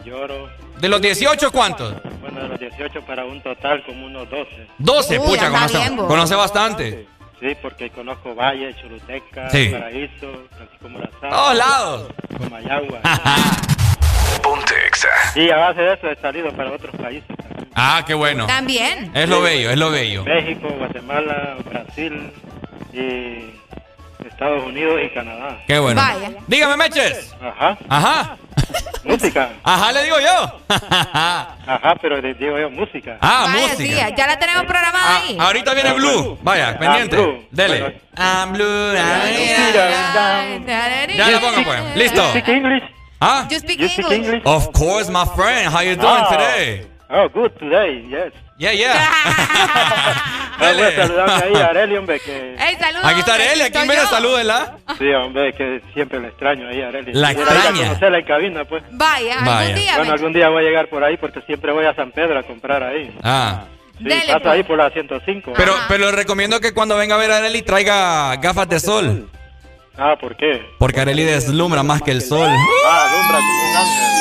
Lloro. 0.03 0.49
¿De 0.79 0.89
los 0.89 0.99
18 1.01 1.51
cuántos? 1.51 1.93
Bueno, 2.19 2.41
de 2.41 2.47
los 2.49 2.59
18 2.59 3.01
para 3.05 3.25
un 3.25 3.41
total 3.43 3.83
como 3.85 4.07
unos 4.07 4.27
12. 4.27 4.67
12, 4.79 5.19
Uy, 5.19 5.27
pucha, 5.27 5.51
conoce, 5.51 5.95
conoce 6.07 6.33
bastante. 6.35 7.07
Sí, 7.41 7.57
porque 7.61 7.89
conozco 7.89 8.35
Valle, 8.35 8.73
Choluteca, 8.79 9.49
Sí. 9.49 9.69
Paraíso, 9.69 10.31
así 10.55 10.77
como 10.81 10.99
La 10.99 11.09
Sal. 11.19 11.29
Todos 11.31 11.57
lados. 11.57 12.11
Comayagua. 12.37 13.01
Ponte 14.43 14.73
Exa. 14.87 15.09
Y 15.35 15.49
a 15.49 15.57
base 15.57 15.81
de 15.81 15.93
eso 15.93 16.07
he 16.09 16.15
salido 16.17 16.51
para 16.53 16.71
otros 16.71 16.95
países. 16.95 17.35
Ah, 17.75 18.03
qué 18.05 18.13
bueno. 18.13 18.45
También. 18.47 19.11
Es 19.15 19.27
lo 19.27 19.41
bello, 19.41 19.71
es 19.71 19.77
lo 19.77 19.89
bello. 19.91 20.23
México, 20.23 20.67
Guatemala, 20.77 21.57
Brasil 21.65 22.31
y 22.93 23.49
Estados 24.25 24.63
Unidos 24.65 24.99
y 25.03 25.09
Canadá. 25.13 25.57
Qué 25.67 25.79
bueno. 25.79 26.01
Vaya. 26.01 26.31
Dígame, 26.47 26.77
Meches. 26.77 27.33
Ajá. 27.41 27.77
Ajá. 27.89 28.37
Música. 29.03 29.49
Ajá, 29.63 29.91
le 29.91 30.03
digo 30.03 30.17
yo. 30.19 30.59
Ajá, 31.13 31.95
pero 32.01 32.21
le 32.21 32.33
digo 32.35 32.57
yo 32.59 32.69
música. 32.69 33.17
Ah, 33.21 33.45
Vaya, 33.47 33.67
música. 33.67 34.07
sí, 34.07 34.13
ya 34.17 34.27
la 34.27 34.37
tenemos 34.39 34.65
programada 34.65 35.17
Ah, 35.17 35.21
ahí. 35.27 35.37
ahorita 35.39 35.73
viene 35.73 35.93
Blue. 35.93 36.37
Vaya, 36.41 36.77
pendiente. 36.77 37.15
Blue. 37.15 37.45
Dele. 37.51 38.01
I'm 38.17 38.53
Blue. 38.53 38.93
Ya 38.93 39.05
la 41.31 41.39
pongo, 41.39 41.63
pues. 41.63 41.95
Listo. 41.95 42.29
Speak 42.29 42.47
English? 42.49 42.83
¿Ah? 43.19 43.47
You 43.49 43.59
speak 43.59 43.79
You 43.79 43.89
speak 43.89 44.05
English. 44.11 44.25
English? 44.27 44.41
Of 44.45 44.71
course, 44.71 45.09
my 45.11 45.25
friend. 45.35 45.73
How 45.73 45.81
you 45.81 45.95
doing 45.95 46.23
Ah. 46.25 46.29
today? 46.31 46.87
Oh, 47.09 47.27
good 47.29 47.51
today, 47.59 48.05
yes. 48.09 48.31
Yeah, 48.61 48.73
yeah. 48.73 48.93
Ah, 50.63 50.73
voy 50.73 50.83
a 50.83 50.85
Dele. 50.85 50.95
saludarme 50.95 51.33
ahí 51.43 51.55
a 51.63 51.65
Areli, 51.65 51.97
hombre, 51.97 52.19
que... 52.19 52.55
Ey, 52.59 52.75
saludos. 52.79 53.05
Aquí 53.05 53.19
está 53.21 53.33
Arely. 53.33 53.61
Aquí 53.63 53.79
mira, 53.87 54.05
salúdela. 54.05 54.77
Sí, 54.99 55.09
hombre, 55.11 55.53
que 55.53 55.81
siempre 55.95 56.19
la 56.19 56.27
extraño 56.27 56.67
ahí, 56.67 56.79
Areli. 56.83 57.13
La 57.13 57.29
Quisiera 57.29 57.51
extraña. 57.55 57.87
conocerla 57.87 58.19
en 58.19 58.25
cabina, 58.25 58.65
pues. 58.65 58.83
Vaya, 58.91 59.37
Vaya. 59.39 59.59
algún 59.59 59.75
día. 59.75 59.97
Bueno, 59.97 60.13
algún 60.13 60.33
día 60.33 60.49
voy 60.49 60.63
a 60.63 60.67
llegar 60.67 60.87
por 60.89 61.03
ahí 61.03 61.17
porque 61.17 61.41
siempre 61.47 61.71
voy 61.71 61.85
a 61.87 61.95
San 61.95 62.11
Pedro 62.11 62.37
a 62.37 62.43
comprar 62.43 62.83
ahí. 62.83 63.11
Ah. 63.23 63.63
Sí, 63.97 64.03
Dele, 64.03 64.21
pasa 64.27 64.39
pues. 64.39 64.53
ahí 64.53 64.63
por 64.63 64.77
la 64.77 64.91
105. 64.91 65.53
Pero, 65.57 65.73
pero 65.87 66.05
le 66.05 66.11
recomiendo 66.11 66.59
que 66.59 66.75
cuando 66.75 66.95
venga 66.95 67.15
a 67.15 67.17
ver 67.17 67.31
a 67.31 67.37
Arely 67.37 67.63
traiga 67.63 68.35
gafas 68.35 68.69
de 68.69 68.79
sol. 68.79 69.27
Ah, 69.97 70.15
¿por 70.21 70.35
qué? 70.35 70.61
Porque 70.77 70.99
Arely 71.01 71.23
deslumbra 71.23 71.81
más 71.81 72.03
que 72.03 72.11
el 72.11 72.21
sol. 72.21 72.47
Ah, 72.85 73.07
alumbra 73.09 73.37
como 73.39 73.71
un 73.71 73.77
ángel. 73.77 74.11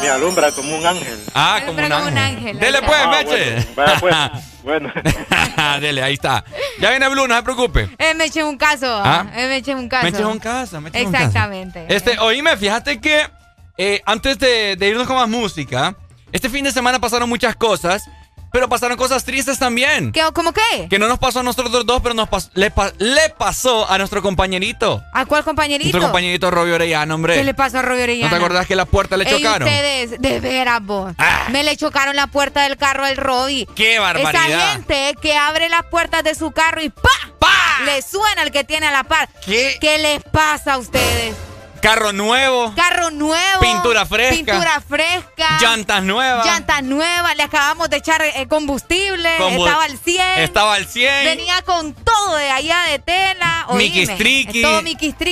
Me 0.00 0.08
alumbra 0.08 0.52
como 0.52 0.76
un 0.76 0.86
ángel. 0.86 1.18
Ah, 1.34 1.60
como 1.66 1.82
un 1.82 1.88
como 1.90 2.06
un 2.06 2.18
ángel. 2.18 2.58
Dele 2.58 2.78
pues, 2.82 2.98
Ah, 3.02 3.08
Meche. 3.10 3.66
bueno, 3.74 3.92
vaya, 4.00 4.00
pues. 4.32 4.44
Bueno. 4.62 4.92
Dele, 5.80 6.02
ahí 6.02 6.14
está. 6.14 6.44
Ya 6.78 6.90
viene 6.90 7.08
Blue, 7.08 7.26
no 7.26 7.34
se 7.36 7.42
preocupe. 7.42 7.88
Eh, 7.98 8.12
me 8.14 8.24
eché 8.26 8.44
un 8.44 8.58
caso. 8.58 8.86
¿Ah? 9.02 9.24
Eh, 9.34 9.46
me 9.48 9.56
eché 9.56 9.74
un 9.74 9.88
caso. 9.88 10.02
Me 10.02 10.10
eches 10.10 10.24
un 10.26 10.38
casa, 10.38 10.80
me 10.80 10.90
eches 10.90 11.06
un 11.06 11.12
casa. 11.12 11.24
Exactamente. 11.24 11.86
Este, 11.88 12.18
oíme, 12.18 12.54
fíjate 12.56 13.00
que 13.00 13.26
eh, 13.78 14.02
antes 14.04 14.38
de, 14.38 14.76
de 14.76 14.88
irnos 14.88 15.06
con 15.06 15.16
más 15.16 15.28
música, 15.28 15.96
este 16.32 16.50
fin 16.50 16.64
de 16.64 16.72
semana 16.72 16.98
pasaron 16.98 17.28
muchas 17.28 17.56
cosas, 17.56 18.02
pero 18.52 18.68
pasaron 18.68 18.96
cosas 18.96 19.24
tristes 19.24 19.58
también. 19.58 20.12
¿Qué, 20.12 20.22
¿Cómo 20.32 20.52
qué? 20.52 20.88
Que 20.88 20.98
no 20.98 21.08
nos 21.08 21.18
pasó 21.18 21.40
a 21.40 21.42
nosotros 21.42 21.84
dos, 21.86 22.00
pero 22.02 22.14
nos 22.14 22.28
pas- 22.28 22.50
le, 22.54 22.70
pa- 22.70 22.92
le 22.98 23.30
pasó 23.30 23.90
a 23.90 23.98
nuestro 23.98 24.22
compañerito. 24.22 25.02
¿A 25.12 25.26
cuál 25.26 25.44
compañerito? 25.44 25.90
Nuestro 25.90 26.02
compañerito 26.02 26.50
Robbie 26.50 26.72
Orellano, 26.72 27.14
hombre. 27.14 27.34
¿Qué 27.36 27.44
le 27.44 27.54
pasó 27.54 27.78
a 27.78 27.82
Robbie 27.82 28.02
Orellana? 28.04 28.30
¿No 28.30 28.36
te 28.38 28.44
acordás 28.44 28.66
que 28.66 28.76
la 28.76 28.84
puerta 28.86 29.16
le 29.16 29.24
Ey, 29.28 29.36
chocaron? 29.36 29.68
Ah. 29.68 29.70
ustedes, 29.70 30.20
de 30.20 30.40
veras, 30.40 30.82
vos. 30.82 31.12
Me 31.50 31.62
le 31.64 31.76
chocaron 31.76 32.16
la 32.16 32.26
puerta 32.26 32.62
del 32.62 32.76
carro 32.76 33.04
al 33.04 33.16
Robbie. 33.16 33.66
¡Qué 33.74 33.98
barbaridad! 33.98 34.44
Esa 34.48 34.72
gente 34.72 35.14
que 35.20 35.36
abre 35.36 35.68
las 35.68 35.84
puertas 35.84 36.22
de 36.24 36.34
su 36.34 36.50
carro 36.52 36.80
y 36.82 36.88
¡pa! 36.90 37.08
Le 37.84 38.02
suena 38.02 38.42
el 38.42 38.50
que 38.50 38.64
tiene 38.64 38.86
a 38.86 38.90
la 38.90 39.04
par. 39.04 39.28
¿Qué? 39.44 39.76
¿Qué 39.80 39.98
les 39.98 40.22
pasa 40.24 40.74
a 40.74 40.78
ustedes? 40.78 41.34
Carro 41.80 42.12
nuevo, 42.12 42.72
Carro 42.74 43.10
nuevo. 43.10 43.60
Pintura 43.60 44.04
fresca. 44.06 44.34
Pintura 44.36 44.80
fresca. 44.80 45.58
llantas 45.60 46.02
nuevas. 46.02 46.44
Llantas 46.46 46.82
nuevas. 46.82 47.36
Le 47.36 47.42
acabamos 47.42 47.88
de 47.90 47.96
echar 47.98 48.22
eh, 48.22 48.46
combustible. 48.48 49.28
Combu- 49.38 49.66
Estaba 49.66 49.84
al 49.84 49.98
100. 49.98 50.38
Estaba 50.40 50.74
al 50.74 50.86
100. 50.86 51.24
Venía 51.24 51.62
con 51.62 51.94
todo 51.94 52.36
de 52.36 52.50
allá 52.50 52.82
de 52.90 52.98
tela. 52.98 53.66
oíme, 53.68 53.84
Miquistriqui. 53.84 54.62
Todo. 54.62 54.82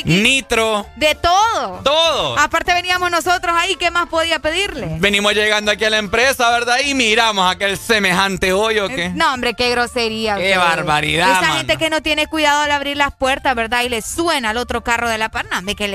Nitro. 0.05 0.87
De 0.97 1.15
todo. 1.15 1.81
Todo. 1.83 2.39
Aparte 2.39 2.73
veníamos 2.75 3.11
nosotros 3.11 3.55
ahí, 3.59 3.77
¿qué 3.77 3.91
más 3.91 4.09
podía 4.09 4.39
pedirle? 4.39 4.87
Venimos 4.99 5.33
llegando 5.35 5.71
aquí 5.71 5.85
a 5.85 5.91
la 5.91 5.99
empresa, 5.99 6.51
¿verdad? 6.51 6.79
Y 6.85 6.95
miramos 6.95 7.51
aquel 7.51 7.77
semejante 7.79 8.53
hoyo 8.53 8.89
que... 8.89 9.09
No, 9.11 9.33
hombre, 9.35 9.55
qué 9.55 9.71
grosería. 9.71 10.37
Qué 10.37 10.57
barbaridad, 10.57 11.31
Esa 11.33 11.41
mano. 11.43 11.55
gente 11.57 11.77
que 11.77 11.91
no 11.91 12.03
tiene 12.03 12.27
cuidado 12.27 12.63
al 12.63 12.71
abrir 12.71 12.97
las 12.97 13.15
puertas, 13.15 13.55
¿verdad? 13.55 13.83
Y 13.83 13.89
le 13.89 14.03
suena 14.03 14.51
al 14.51 14.57
otro 14.57 14.83
carro 14.83 15.09
de 15.09 15.19
la 15.19 15.29
par. 15.31 15.47
No, 15.51 15.59
hombre, 15.59 15.75
¿qué 15.75 15.89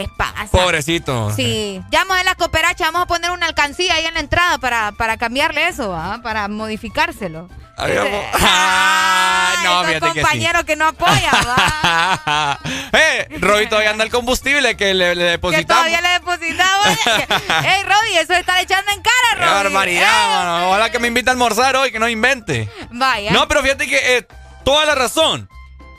Pobrecito. 0.49 1.31
Sí, 1.35 1.81
ya 1.91 1.99
vamos 1.99 2.19
en 2.19 2.25
la 2.25 2.35
cooperacha, 2.35 2.85
vamos 2.85 3.03
a 3.03 3.05
poner 3.05 3.31
una 3.31 3.45
alcancía 3.45 3.95
ahí 3.95 4.05
en 4.05 4.13
la 4.13 4.19
entrada 4.19 4.57
para, 4.57 4.91
para 4.93 5.17
cambiarle 5.17 5.67
eso, 5.67 5.95
¿ah? 5.95 6.19
para 6.23 6.47
modificárselo. 6.47 7.49
Ah, 7.77 9.53
no, 9.63 9.83
fíjate 9.85 9.99
compañero 9.99 10.53
que, 10.53 10.59
sí. 10.59 10.65
que 10.67 10.75
no 10.75 10.87
apoya, 10.87 11.31
va. 11.47 12.59
eh, 12.93 13.27
Roby 13.39 13.67
todavía 13.67 13.91
anda 13.91 14.03
el 14.03 14.11
combustible 14.11 14.77
que 14.77 14.93
le, 14.93 15.15
le 15.15 15.23
depositamos. 15.23 15.85
Que 15.85 15.89
todavía 15.89 16.01
le 16.01 16.09
depositamos. 16.09 16.87
Ey, 17.65 17.83
Roby, 17.83 18.17
eso 18.17 18.33
está 18.33 18.61
echando 18.61 18.91
en 18.91 19.01
cara, 19.01 19.35
Roby. 19.35 19.45
Qué 19.45 19.63
barbaridad, 19.63 20.67
Ojalá 20.67 20.91
que 20.91 20.99
me 20.99 21.07
invite 21.07 21.29
a 21.29 21.33
almorzar 21.33 21.75
hoy, 21.75 21.91
que 21.91 21.99
no 21.99 22.07
invente. 22.07 22.69
Vaya. 22.91 23.31
No, 23.31 23.47
pero 23.47 23.63
fíjate 23.63 23.87
que 23.87 24.17
eh, 24.17 24.27
toda 24.63 24.85
la 24.85 24.95
razón. 24.95 25.49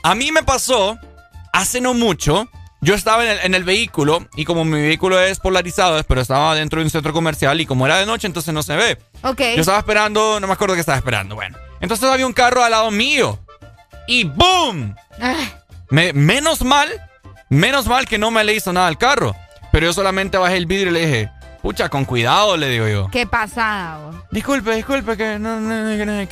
A 0.03 0.15
mí 0.15 0.31
me 0.31 0.43
pasó 0.43 0.97
hace 1.51 1.81
no 1.81 1.93
mucho. 1.93 2.47
Yo 2.83 2.95
estaba 2.95 3.23
en 3.23 3.31
el, 3.31 3.39
en 3.43 3.55
el, 3.55 3.63
vehículo 3.63 4.27
y 4.35 4.43
como 4.43 4.65
mi 4.65 4.81
vehículo 4.81 5.17
es 5.17 5.39
polarizado, 5.39 6.03
pero 6.03 6.19
estaba 6.19 6.53
dentro 6.53 6.79
de 6.79 6.85
un 6.85 6.89
centro 6.89 7.13
comercial 7.13 7.61
y 7.61 7.65
como 7.65 7.85
era 7.85 7.97
de 7.97 8.05
noche, 8.05 8.27
entonces 8.27 8.53
no 8.53 8.61
se 8.61 8.75
ve. 8.75 8.97
Ok. 9.23 9.39
Yo 9.55 9.61
estaba 9.61 9.77
esperando, 9.77 10.41
no 10.41 10.47
me 10.47 10.53
acuerdo 10.53 10.73
qué 10.73 10.81
estaba 10.81 10.97
esperando. 10.97 11.35
Bueno, 11.35 11.57
entonces 11.79 12.09
había 12.09 12.27
un 12.27 12.33
carro 12.33 12.61
al 12.61 12.71
lado 12.71 12.91
mío 12.91 13.39
y 14.05 14.25
¡boom! 14.25 14.95
Ah. 15.21 15.33
Me, 15.89 16.11
menos 16.11 16.61
mal, 16.61 16.89
menos 17.47 17.87
mal 17.87 18.05
que 18.05 18.17
no 18.17 18.31
me 18.31 18.43
le 18.43 18.53
hizo 18.53 18.73
nada 18.73 18.87
al 18.87 18.97
carro. 18.97 19.33
Pero 19.71 19.85
yo 19.85 19.93
solamente 19.93 20.37
bajé 20.37 20.57
el 20.57 20.65
vidrio 20.65 20.89
y 20.89 20.93
le 20.93 21.05
dije, 21.05 21.31
pucha, 21.61 21.87
con 21.87 22.03
cuidado, 22.03 22.57
le 22.57 22.69
digo 22.69 22.87
yo. 22.89 23.07
¿Qué 23.11 23.25
pasa? 23.25 23.97
Disculpe, 24.29 24.75
disculpe, 24.75 25.15
que 25.15 25.39
no, 25.39 25.61
no, 25.61 25.83
no, 25.83 26.05
no, 26.05 26.27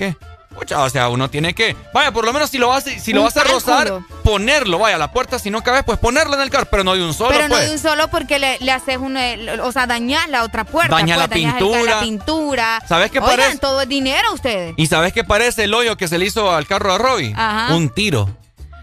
o 0.55 0.89
sea, 0.89 1.09
uno 1.09 1.29
tiene 1.29 1.53
que. 1.53 1.75
Vaya, 1.93 2.11
por 2.11 2.25
lo 2.25 2.33
menos 2.33 2.49
si 2.49 2.57
lo 2.57 2.67
vas, 2.69 2.83
si 2.83 3.13
lo 3.13 3.23
vas 3.23 3.35
a 3.37 3.43
rozar, 3.43 3.99
ponerlo. 4.23 4.79
Vaya, 4.79 4.95
a 4.95 4.99
la 4.99 5.11
puerta, 5.11 5.39
si 5.39 5.49
no 5.49 5.63
cabes, 5.63 5.83
pues 5.83 5.97
ponerlo 5.97 6.35
en 6.35 6.41
el 6.41 6.49
carro, 6.49 6.67
pero 6.69 6.83
no 6.83 6.93
de 6.93 7.03
un 7.03 7.13
solo. 7.13 7.31
Pero 7.31 7.47
no 7.47 7.55
pues. 7.55 7.67
de 7.67 7.73
un 7.73 7.79
solo 7.79 8.07
porque 8.09 8.39
le, 8.39 8.71
haces 8.71 8.97
un. 8.97 9.17
Eh, 9.17 9.59
o 9.61 9.71
sea, 9.71 9.87
dañas 9.87 10.29
la 10.29 10.43
otra 10.43 10.63
puerta. 10.63 10.95
Daña 10.95 11.15
pues, 11.15 11.29
la 11.29 11.33
pintura. 11.33 11.95
la 11.95 11.99
pintura. 12.01 12.83
¿Sabes 12.87 13.11
qué 13.11 13.19
Oigan, 13.19 13.37
parece? 13.37 13.57
todo 13.57 13.81
es 13.81 13.89
dinero 13.89 14.33
ustedes. 14.33 14.73
¿Y 14.77 14.87
sabes 14.87 15.13
qué 15.13 15.23
parece 15.23 15.63
el 15.63 15.73
hoyo 15.73 15.97
que 15.97 16.07
se 16.07 16.17
le 16.17 16.25
hizo 16.25 16.53
al 16.53 16.67
carro 16.67 16.93
de 16.93 16.97
Roy? 16.99 17.33
Ajá. 17.35 17.73
Un 17.73 17.89
tiro. 17.89 18.29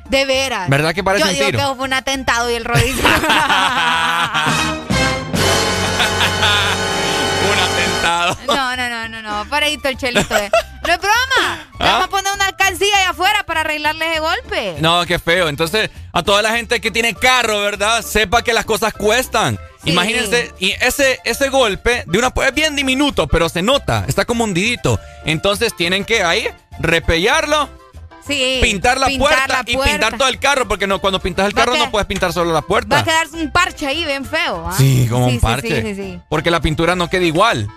De 0.08 0.24
veras. 0.24 0.68
¿Verdad 0.70 0.94
que 0.94 1.04
parece 1.04 1.24
Yo 1.24 1.30
un 1.30 1.34
digo 1.36 1.46
tiro? 1.46 1.58
que 1.58 1.76
fue 1.76 1.84
un 1.84 1.92
atentado 1.92 2.50
y 2.50 2.54
el 2.54 2.64
Roy. 2.66 2.90
un 7.50 7.58
atentado. 7.58 8.36
No, 8.46 8.76
no, 8.76 8.87
el 9.62 9.96
chelito. 9.96 10.36
Eh. 10.36 10.50
No 10.86 10.92
es 10.94 10.98
broma. 10.98 11.68
Vamos 11.78 11.94
¿Ah? 12.00 12.04
a 12.04 12.08
poner 12.08 12.32
una 12.34 12.46
alcancía 12.46 12.96
ahí 12.96 13.04
afuera 13.04 13.44
para 13.44 13.60
arreglarle 13.60 14.10
ese 14.10 14.20
golpe. 14.20 14.76
No, 14.80 15.04
qué 15.06 15.18
feo. 15.18 15.48
Entonces, 15.48 15.90
a 16.12 16.22
toda 16.22 16.42
la 16.42 16.50
gente 16.56 16.80
que 16.80 16.90
tiene 16.90 17.14
carro, 17.14 17.60
¿verdad? 17.60 18.02
Sepa 18.02 18.42
que 18.42 18.52
las 18.52 18.64
cosas 18.64 18.92
cuestan. 18.94 19.58
Sí. 19.84 19.90
Imagínense, 19.90 20.52
y 20.58 20.72
ese, 20.80 21.20
ese 21.24 21.48
golpe 21.50 22.02
de 22.06 22.18
una 22.18 22.32
es 22.46 22.54
bien 22.54 22.74
diminuto, 22.74 23.28
pero 23.28 23.48
se 23.48 23.62
nota, 23.62 24.04
está 24.08 24.24
como 24.24 24.44
hundidito. 24.44 24.98
Entonces 25.24 25.74
tienen 25.76 26.04
que 26.04 26.22
ahí 26.24 26.48
repellarlo, 26.80 27.68
Sí. 28.26 28.58
pintar, 28.60 28.98
la, 28.98 29.06
pintar 29.06 29.28
puerta 29.46 29.62
la 29.62 29.70
y 29.70 29.74
puerta. 29.74 29.92
pintar 29.92 30.18
todo 30.18 30.28
el 30.28 30.38
carro, 30.38 30.68
porque 30.68 30.86
no, 30.86 31.00
cuando 31.00 31.20
pintas 31.20 31.46
el 31.46 31.52
Va 31.56 31.60
carro 31.62 31.72
quedar- 31.74 31.86
no 31.86 31.90
puedes 31.92 32.06
pintar 32.06 32.32
solo 32.32 32.48
la 32.52 32.60
Va 32.60 32.66
puerta. 32.66 32.98
a 32.98 33.04
quedar 33.04 33.26
un 33.32 33.50
parche 33.52 33.86
ahí 33.86 34.04
bien 34.04 34.24
feo. 34.26 34.66
¿ah? 34.68 34.74
Sí, 34.76 35.06
como 35.08 35.28
Sí, 35.28 35.34
un 35.36 35.40
parche. 35.40 35.80
Sí, 35.82 35.94
sí, 35.94 36.02
sí. 36.02 36.20
Porque 36.28 36.50
la 36.50 36.60
pintura 36.60 36.94
no 36.96 37.08
queda 37.08 37.24
igual. 37.24 37.68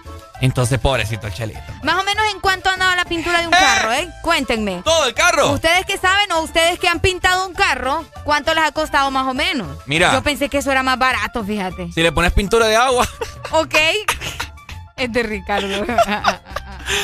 Entonces, 0.42 0.80
pobrecito 0.80 1.28
el 1.28 1.34
chelito. 1.34 1.62
Más 1.84 1.96
o 1.96 2.04
menos 2.04 2.26
en 2.34 2.40
cuánto 2.40 2.70
ha 2.70 2.74
andado 2.74 2.96
la 2.96 3.06
pintura 3.06 3.40
de 3.42 3.46
un 3.48 3.52
carro, 3.52 3.94
¿eh? 3.94 4.10
Cuéntenme. 4.24 4.82
Todo 4.84 5.06
el 5.06 5.14
carro. 5.14 5.52
Ustedes 5.52 5.86
que 5.86 5.98
saben 6.00 6.32
o 6.32 6.42
ustedes 6.42 6.80
que 6.80 6.88
han 6.88 7.00
pintado 7.00 7.48
un 7.48 7.54
carro, 7.54 8.04
¿cuánto 8.24 8.54
les 8.56 8.64
ha 8.64 8.72
costado 8.72 9.12
más 9.12 9.28
o 9.28 9.34
menos? 9.36 9.68
Mira. 9.86 10.12
Yo 10.14 10.24
pensé 10.24 10.50
que 10.50 10.58
eso 10.58 10.72
era 10.72 10.82
más 10.82 10.98
barato, 10.98 11.44
fíjate. 11.44 11.92
Si 11.94 12.02
le 12.02 12.12
pones 12.12 12.34
pintura 12.34 12.68
de 12.68 12.76
agua. 12.76 13.08
¿Ok? 13.52 13.76
Es 14.98 15.12
de 15.14 15.24
Ricardo. 15.24 15.68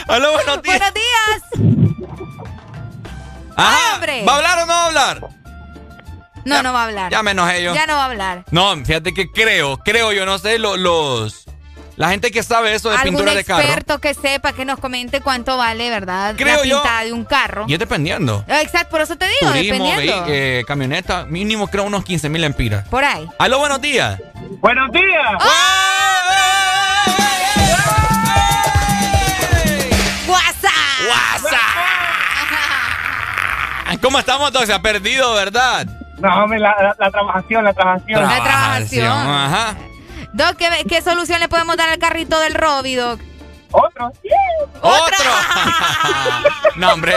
Hola, 0.07 0.29
buenos 0.31 0.61
días. 0.63 0.79
Buenos 0.79 0.93
días. 0.93 2.17
Ajá. 3.55 3.93
hombre. 3.95 4.23
¿Va 4.25 4.33
a 4.33 4.35
hablar 4.37 4.57
o 4.59 4.65
no 4.65 4.73
va 4.73 4.81
a 4.81 4.85
hablar? 4.87 5.29
No, 6.45 6.63
no 6.63 6.73
va 6.73 6.81
a 6.81 6.85
hablar. 6.85 7.11
Ya 7.11 7.21
me 7.23 7.31
enojé 7.31 7.61
yo. 7.63 7.73
Ya 7.75 7.85
no 7.85 7.95
va 7.95 8.03
a 8.03 8.05
hablar. 8.05 8.45
No, 8.51 8.75
fíjate 8.85 9.13
que 9.13 9.29
creo, 9.31 9.77
creo, 9.77 10.13
yo 10.13 10.25
no 10.25 10.37
sé, 10.39 10.57
lo- 10.59 10.77
los... 10.77 11.45
La 11.97 12.09
gente 12.09 12.29
que 12.29 12.43
sabe 12.43 12.75
eso 12.75 12.89
de 12.91 12.95
Algún 12.97 13.15
pintura 13.15 13.33
de 13.33 13.43
carro. 13.43 13.61
experto 13.63 13.99
que 13.99 14.13
sepa, 14.13 14.53
que 14.53 14.65
nos 14.65 14.77
comente 14.77 15.19
cuánto 15.21 15.57
vale, 15.57 15.89
¿verdad? 15.89 16.35
Creo 16.37 16.57
la 16.57 16.63
yo- 16.63 16.77
pintada 16.81 17.03
de 17.03 17.11
un 17.11 17.25
carro. 17.25 17.65
Y 17.67 17.73
es 17.73 17.79
dependiendo. 17.79 18.45
Exacto, 18.47 18.89
por 18.91 19.01
eso 19.01 19.15
te 19.17 19.25
digo, 19.25 19.51
Turismo, 19.51 19.83
dependiendo. 19.87 20.25
eh, 20.27 20.63
camioneta, 20.67 21.25
mínimo 21.25 21.67
creo 21.67 21.85
unos 21.85 22.03
15 22.05 22.29
mil 22.29 22.43
empiras. 22.43 22.87
Por 22.87 23.03
ahí. 23.03 23.27
Aló, 23.39 23.57
buenos 23.57 23.81
días. 23.81 24.19
Buenos 24.61 24.91
días. 24.91 25.43
¡Guasa! 30.25 30.71
¡Guasa! 31.05 31.59
¿Cómo 34.01 34.19
estamos 34.19 34.51
todos? 34.51 34.65
Se 34.67 34.73
ha 34.73 34.81
perdido, 34.81 35.33
¿verdad? 35.33 35.85
No, 36.19 36.43
hombre, 36.43 36.59
la, 36.59 36.75
la, 36.81 36.95
la 36.97 37.11
trabajación, 37.11 37.63
la 37.63 37.73
trabajación. 37.73 38.21
La 38.21 38.43
trabajación. 38.43 39.07
Ajá. 39.11 39.75
Doc, 40.37 40.55
¿qué, 40.55 40.69
qué 40.87 41.01
solución 41.01 41.39
le 41.39 41.49
podemos 41.49 41.75
dar 41.77 41.89
al 41.89 41.97
carrito 41.97 42.39
del 42.39 42.53
Robbie, 42.53 42.95
Doc? 42.95 43.19
Otro. 43.71 44.13
¡Otro! 44.81 45.17
no, 46.75 46.93
hombre. 46.93 47.15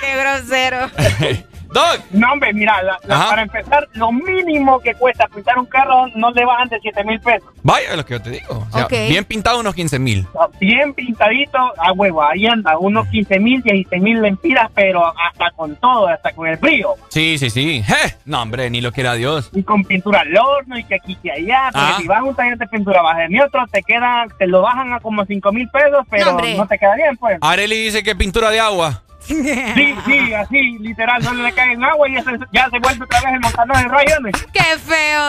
¡Qué 0.00 0.16
grosero! 0.16 0.90
Doc. 1.74 2.00
No, 2.12 2.32
hombre, 2.32 2.52
mira, 2.54 2.82
la- 2.82 2.98
la- 3.04 3.14
Ajá. 3.16 3.28
para 3.30 3.42
empezar, 3.42 3.86
lo 3.92 4.10
mínimo 4.12 4.80
que 4.80 4.94
cuesta 4.94 5.26
pintar 5.28 5.58
un 5.58 5.66
carro 5.66 6.06
no 6.14 6.30
le 6.30 6.44
bajan 6.46 6.68
de 6.68 6.78
7 6.80 7.04
mil 7.04 7.20
pesos. 7.20 7.48
Vaya, 7.62 7.90
es 7.90 7.96
lo 7.96 8.04
que 8.06 8.14
yo 8.14 8.22
te 8.22 8.30
digo. 8.30 8.64
O 8.70 8.72
sea, 8.72 8.84
Ok. 8.84 8.92
Bien 9.08 9.24
pintado 9.24 9.58
unos 9.60 9.74
15 9.74 9.98
mil. 9.98 10.26
Bien 10.60 10.94
pintadito, 10.94 11.58
a 11.58 11.92
huevo, 11.92 12.22
ahí 12.22 12.46
anda, 12.46 12.78
unos 12.78 13.06
15 13.08 13.38
mil, 13.38 13.62
16 13.62 14.00
mil 14.02 14.22
lempiras, 14.22 14.70
pero 14.74 15.06
hasta 15.06 15.50
con 15.50 15.74
todo, 15.76 16.06
hasta 16.08 16.32
con 16.32 16.46
el 16.46 16.56
brío. 16.56 16.94
Sí, 17.08 17.36
sí, 17.38 17.50
sí. 17.50 17.82
Je, 17.82 18.14
No, 18.24 18.40
hombre, 18.42 18.70
ni 18.70 18.80
lo 18.80 18.92
quiera 18.92 19.14
Dios. 19.14 19.50
Y 19.52 19.62
con 19.62 19.84
pintura 19.84 20.20
al 20.20 20.36
horno 20.36 20.78
y 20.78 20.84
que 20.84 20.94
aquí 20.94 21.16
que 21.16 21.30
allá. 21.32 21.70
Porque 21.72 21.78
Ah. 21.92 21.96
si 22.00 22.06
vas 22.06 22.20
a 22.20 22.22
un 22.24 22.34
taller 22.34 22.56
de 22.56 22.66
pintura 22.68 23.02
baja 23.02 23.20
de 23.20 23.28
mi 23.28 23.40
otro, 23.40 23.64
te 23.70 23.82
queda, 23.82 24.26
te 24.38 24.46
lo 24.46 24.62
bajan 24.62 24.92
a 24.92 25.00
como 25.00 25.24
5 25.24 25.50
mil 25.52 25.68
pesos, 25.68 26.06
pero 26.10 26.32
No, 26.32 26.38
no, 26.56 26.66
te 26.66 26.78
queda 26.78 26.94
bien, 26.94 27.16
pues. 27.16 27.38
Areli 27.40 27.84
dice 27.84 28.02
que 28.02 28.14
pintura 28.14 28.50
de 28.50 28.60
agua. 28.60 29.02
Sí, 29.74 29.94
sí, 30.06 30.34
así, 30.34 30.78
literal, 30.78 31.22
no 31.22 31.32
le 31.32 31.52
cae 31.52 31.72
en 31.72 31.82
agua 31.82 32.08
y 32.08 32.14
ya 32.14 32.22
se, 32.22 32.30
ya 32.52 32.68
se 32.70 32.78
vuelve 32.78 33.04
otra 33.04 33.20
vez 33.20 33.32
el 33.32 33.40
montano 33.40 33.74
de 33.74 33.88
rayones. 33.88 34.46
¡Qué 34.52 34.78
feo, 34.78 35.22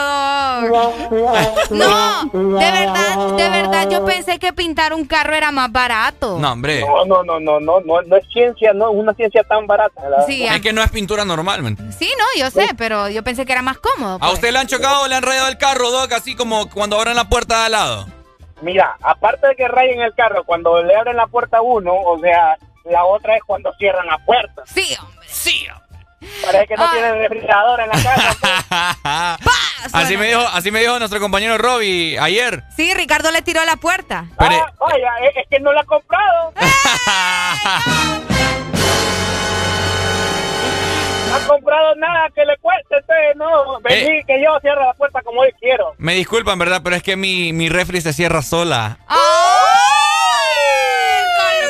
Doc! 0.68 1.70
No, 1.70 2.24
de 2.58 2.70
verdad, 2.70 3.36
de 3.36 3.48
verdad, 3.48 3.88
yo 3.90 4.04
pensé 4.04 4.38
que 4.38 4.52
pintar 4.52 4.92
un 4.92 5.06
carro 5.06 5.34
era 5.34 5.50
más 5.50 5.72
barato. 5.72 6.38
No, 6.38 6.52
hombre. 6.52 6.80
No, 6.80 7.04
no, 7.06 7.22
no, 7.22 7.40
no, 7.40 7.60
no, 7.60 7.80
no, 7.80 8.02
no 8.02 8.16
es 8.16 8.26
ciencia, 8.32 8.72
no 8.74 8.90
es 8.90 8.96
una 8.96 9.14
ciencia 9.14 9.42
tan 9.44 9.66
barata. 9.66 10.08
la 10.08 10.22
Sí. 10.26 10.44
Es 10.44 10.60
que 10.60 10.72
no 10.72 10.82
es 10.82 10.90
pintura 10.90 11.24
normal, 11.24 11.62
¿me 11.62 11.70
entiendes? 11.70 11.96
Sí, 11.96 12.10
no, 12.18 12.40
yo 12.40 12.50
sé, 12.50 12.68
pero 12.76 13.08
yo 13.08 13.22
pensé 13.22 13.46
que 13.46 13.52
era 13.52 13.62
más 13.62 13.78
cómodo. 13.78 14.16
¿A 14.16 14.18
pues. 14.18 14.34
usted 14.34 14.52
le 14.52 14.58
han 14.58 14.66
chocado 14.66 15.04
o 15.04 15.08
le 15.08 15.14
han 15.14 15.22
rayado 15.22 15.48
el 15.48 15.58
carro, 15.58 15.90
Doc? 15.90 16.12
Así 16.12 16.36
como 16.36 16.68
cuando 16.70 16.98
abren 16.98 17.16
la 17.16 17.28
puerta 17.28 17.60
de 17.60 17.66
al 17.66 17.72
lado. 17.72 18.06
Mira, 18.62 18.96
aparte 19.02 19.48
de 19.48 19.56
que 19.56 19.68
rayen 19.68 20.00
el 20.00 20.14
carro 20.14 20.44
cuando 20.44 20.82
le 20.82 20.94
abren 20.96 21.16
la 21.16 21.26
puerta 21.26 21.58
a 21.58 21.62
uno, 21.62 21.92
o 21.94 22.18
sea, 22.20 22.56
la 22.90 23.04
otra 23.04 23.36
es 23.36 23.42
cuando 23.44 23.72
cierran 23.78 24.06
la 24.06 24.18
puerta. 24.18 24.62
Sí, 24.66 24.96
hombre. 25.00 25.26
Sí. 25.28 25.66
Parece 26.44 26.66
que 26.66 26.76
no 26.76 26.84
Ay. 26.84 26.88
tiene 26.92 27.12
refrigerador 27.28 27.80
en 27.80 27.88
la 27.88 27.94
casa. 28.02 29.38
pues. 29.44 29.94
así 29.94 30.16
me 30.16 30.26
dijo, 30.28 30.40
así 30.40 30.70
me 30.70 30.80
dijo 30.80 30.98
nuestro 30.98 31.20
compañero 31.20 31.56
Robbie 31.58 32.18
ayer. 32.18 32.62
Sí, 32.74 32.92
Ricardo 32.94 33.30
le 33.30 33.42
tiró 33.42 33.64
la 33.64 33.76
puerta. 33.76 34.24
Pero, 34.38 34.54
Ah, 34.56 34.72
vaya, 34.80 35.10
es, 35.28 35.36
es 35.36 35.44
que 35.48 35.60
no 35.60 35.72
la 35.72 35.82
ha 35.82 35.84
comprado. 35.84 36.52
No 41.28 41.34
ha 41.34 41.40
comprado 41.48 41.94
nada 41.96 42.28
que 42.34 42.44
le 42.44 42.56
cueste, 42.58 42.94
entonces 42.96 43.36
no, 43.36 43.80
vení 43.80 44.18
Eh. 44.18 44.24
que 44.26 44.40
yo 44.42 44.58
cierro 44.60 44.84
la 44.86 44.94
puerta 44.94 45.20
como 45.22 45.44
yo 45.44 45.50
quiero. 45.60 45.94
me 45.98 46.14
disculpan, 46.14 46.58
¿verdad? 46.58 46.80
Pero 46.84 46.96
es 46.96 47.02
que 47.02 47.16
mi, 47.16 47.52
mi 47.52 47.68
refri 47.68 48.00
se 48.00 48.12
cierra 48.12 48.42
sola. 48.42 48.98
¡Ay! 49.08 49.18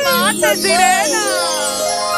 ¡Calmate, 0.03 0.55
sirena! 0.57 1.21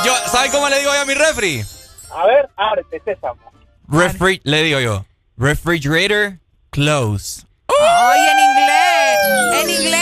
Yo, 0.06 0.14
¿Sabe 0.32 0.50
cómo 0.52 0.70
le 0.70 0.80
digo 0.80 0.94
yo 0.94 1.02
a 1.02 1.06
mi 1.06 1.14
refri? 1.14 1.64
A 2.12 2.26
ver, 2.26 2.50
ábrete, 2.56 3.02
Sésamo. 3.06 3.52
Refri, 3.88 4.42
le 4.44 4.64
digo 4.64 4.80
yo. 4.80 5.06
Refrigerator 5.38 6.40
close. 6.72 7.46
¡Ay, 7.82 8.20
en 8.28 8.40
inglés! 8.40 9.20
¡En 9.62 9.70
inglés! 9.70 10.00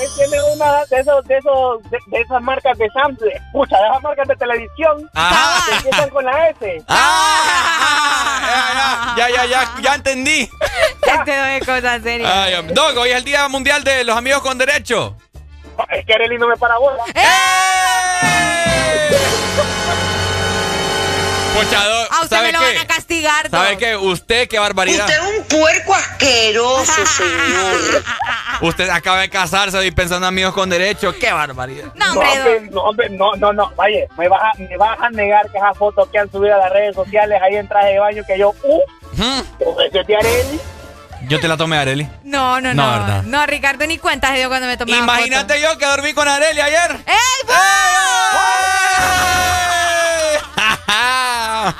Él 0.00 0.08
tiene 0.16 0.38
una 0.54 0.84
de 0.86 1.00
esos, 1.00 1.24
de 1.26 1.38
esos, 1.38 1.82
de, 1.90 1.98
de 2.06 2.20
esas 2.20 2.42
marcas 2.42 2.76
de 2.78 2.88
Samsung, 2.90 3.28
escucha, 3.32 3.76
de 3.78 3.86
esas 3.88 4.02
marcas 4.02 4.28
de 4.28 4.36
televisión 4.36 5.10
Ajá. 5.14 5.64
que 5.68 5.76
empiezan 5.76 6.10
con 6.10 6.24
la 6.24 6.48
S. 6.50 6.82
Ah, 6.88 8.34
ya, 9.16 9.28
ya, 9.30 9.46
ya, 9.46 9.72
ya 9.80 9.94
entendí. 9.94 10.48
Te 11.24 11.36
doy 11.36 11.60
cosas 11.60 12.02
serias. 12.02 12.30
Ay. 12.30 12.54
Doc, 12.72 12.96
hoy 12.96 13.10
es 13.10 13.16
el 13.16 13.24
Día 13.24 13.48
Mundial 13.48 13.82
de 13.84 14.04
los 14.04 14.16
Amigos 14.16 14.42
con 14.42 14.56
Derecho. 14.58 15.16
Es 15.90 16.04
que 16.06 16.14
Arely 16.14 16.38
no 16.38 16.48
me 16.48 16.56
para 16.56 16.76
bola. 16.78 17.04
¡Eh! 17.14 17.20
Escuchador. 21.60 22.08
A 22.10 22.22
usted 22.22 22.42
me 22.42 22.52
lo 22.52 22.60
qué? 22.60 22.66
van 22.66 22.78
a 22.78 22.86
castigar. 22.86 23.50
¿Sabe 23.50 23.76
qué? 23.76 23.96
Usted, 23.96 24.48
qué 24.48 24.58
barbaridad. 24.58 25.06
Usted 25.06 25.16
es 25.16 25.38
un 25.38 25.44
puerco 25.44 25.94
asqueroso, 25.94 27.06
señor. 27.16 28.04
usted 28.62 28.88
acaba 28.90 29.20
de 29.20 29.30
casarse 29.30 29.84
y 29.86 29.90
pensando 29.90 30.26
amigos 30.26 30.54
con 30.54 30.70
derecho. 30.70 31.14
Qué 31.18 31.32
barbaridad. 31.32 31.92
No, 31.94 32.12
hombre, 32.12 32.60
no, 32.70 32.82
hombre, 32.82 33.10
no, 33.10 33.34
no, 33.36 33.52
no. 33.52 33.72
Oye, 33.76 34.08
me 34.16 34.28
vas, 34.28 34.42
a, 35.00 35.10
negar 35.10 35.50
que 35.50 35.58
esas 35.58 35.76
fotos 35.76 36.08
que 36.10 36.18
han 36.18 36.30
subido 36.30 36.54
a 36.54 36.58
las 36.58 36.72
redes 36.72 36.94
sociales 36.94 37.40
ahí 37.42 37.56
en 37.56 37.68
traje 37.68 37.92
de 37.92 37.98
baño 37.98 38.22
que 38.26 38.38
yo. 38.38 38.54
¡Uh! 38.62 38.80
¿Mm? 39.12 39.40
te 39.90 40.16
Areli? 40.16 40.60
Yo 41.28 41.40
te 41.40 41.48
la 41.48 41.56
tomé, 41.56 41.76
Areli. 41.76 42.08
No, 42.24 42.60
no, 42.60 42.72
no. 42.74 43.06
No, 43.06 43.22
no 43.22 43.46
Ricardo 43.46 43.86
ni 43.86 43.98
cuenta 43.98 44.28
se 44.28 44.38
dio 44.38 44.48
cuando 44.48 44.66
me 44.68 44.76
tomé 44.76 44.96
Imagínate 44.96 45.60
yo 45.60 45.76
que 45.76 45.86
dormí 45.86 46.12
con 46.12 46.28
Areli 46.28 46.60
ayer. 46.60 46.92
¡Ey, 47.06 47.48
¡Ey! 47.48 47.98
a 50.88 51.74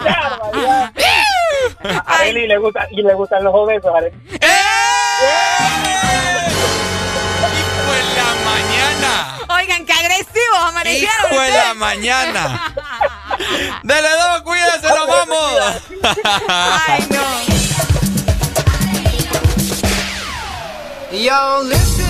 Areli 2.07 2.47
le 2.49 2.59
gusta 2.59 2.87
y 2.91 3.03
le 3.03 3.15
gustan 3.15 3.45
los 3.45 3.55
obesos, 3.55 3.95
Areli. 3.95 4.17
¡Eh! 4.41 4.49
¡Hijo 7.59 7.93
de 7.93 8.03
la 8.17 8.35
mañana! 8.45 9.39
Oigan, 9.49 9.87
qué 9.87 9.93
agresivos 9.93 10.59
amanecieron. 10.63 11.33
¡Hijo 11.33 11.41
de 11.41 11.51
la 11.51 11.75
mañana! 11.75 12.75
Dele 13.83 14.09
dos, 14.09 14.43
cuídense, 14.43 14.89
nos 14.89 15.07
vamos. 15.07 15.83
Ay, 16.49 17.07
no. 17.11 17.59
Yo, 21.11 21.63
listen. 21.65 22.08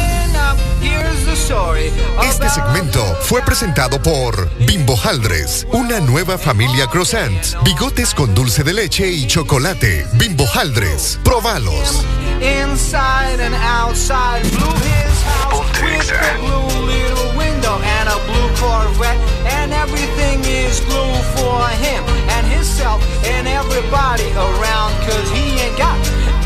Este 1.49 2.51
segmento 2.51 3.03
fue 3.23 3.41
presentado 3.41 4.03
por 4.03 4.51
Bimbo 4.67 4.95
Haldres, 5.03 5.67
una 5.73 5.99
nueva 5.99 6.37
familia 6.37 6.87
croissant, 6.89 7.43
bigotes 7.65 8.13
con 8.13 8.35
dulce 8.35 8.63
de 8.63 8.75
leche 8.75 9.11
y 9.11 9.27
chocolate. 9.27 10.07
Bimbo 10.15 10.45
Haldres, 10.53 11.19
probalos. 11.25 12.05
Inside 12.43 13.41
and 13.41 13.55
outside, 13.55 14.43
blew 14.43 14.75
his 14.85 15.23
house 15.25 15.65
with 15.81 16.11
a 16.13 16.39
blue 16.39 16.87
little 16.87 17.33
window 17.39 17.81
and 17.83 18.11
a 18.11 18.19
blue 18.27 18.51
Corvette, 18.61 19.19
and 19.47 19.73
everything 19.73 20.45
is 20.45 20.83
blue 20.83 21.15
for 21.35 21.67
him 21.81 22.05
and 22.29 22.47
himself 22.47 23.03
and 23.25 23.49
everybody 23.49 24.31
around, 24.37 24.93
cause 25.09 25.31
he 25.31 25.59
ain't 25.61 25.79
got 25.79 25.97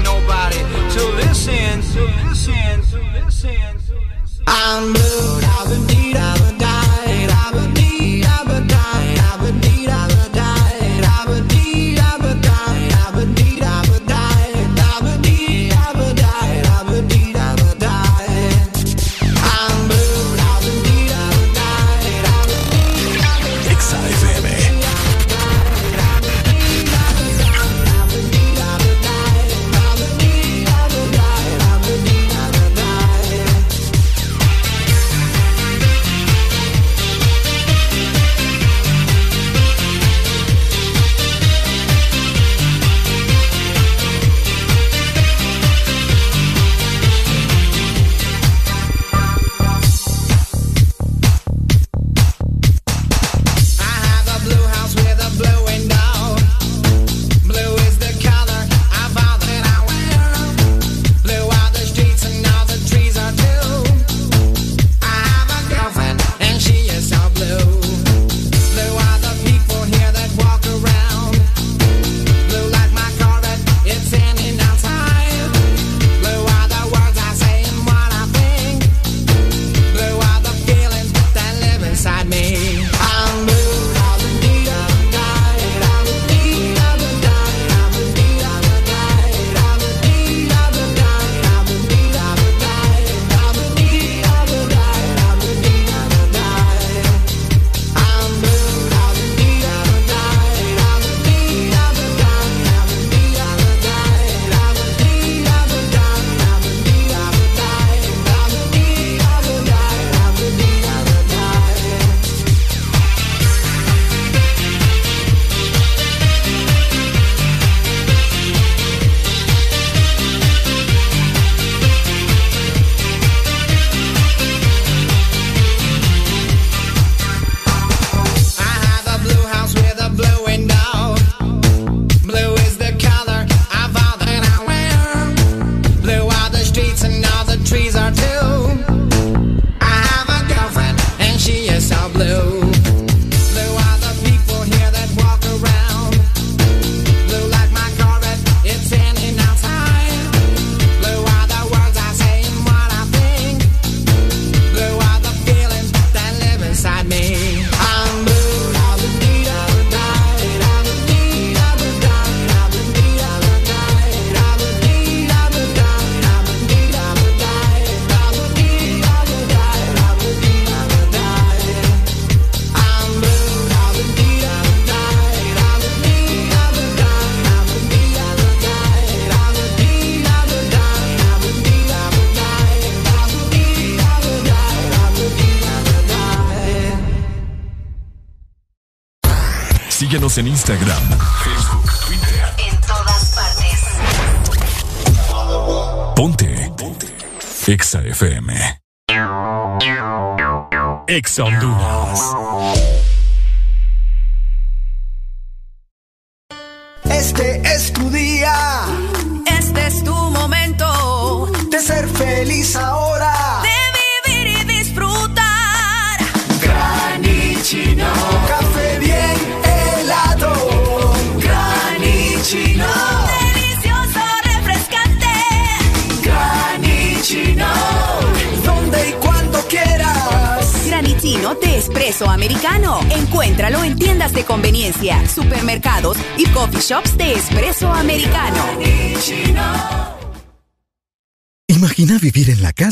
nobody 0.05 0.59
to 0.95 1.05
listen, 1.17 1.83
to 1.91 2.05
listen, 2.29 2.83
to 2.93 3.25
listen. 3.25 3.72
I'm 4.47 4.93
blue, 4.93 5.41
I've 5.43 5.69
been 5.69 5.87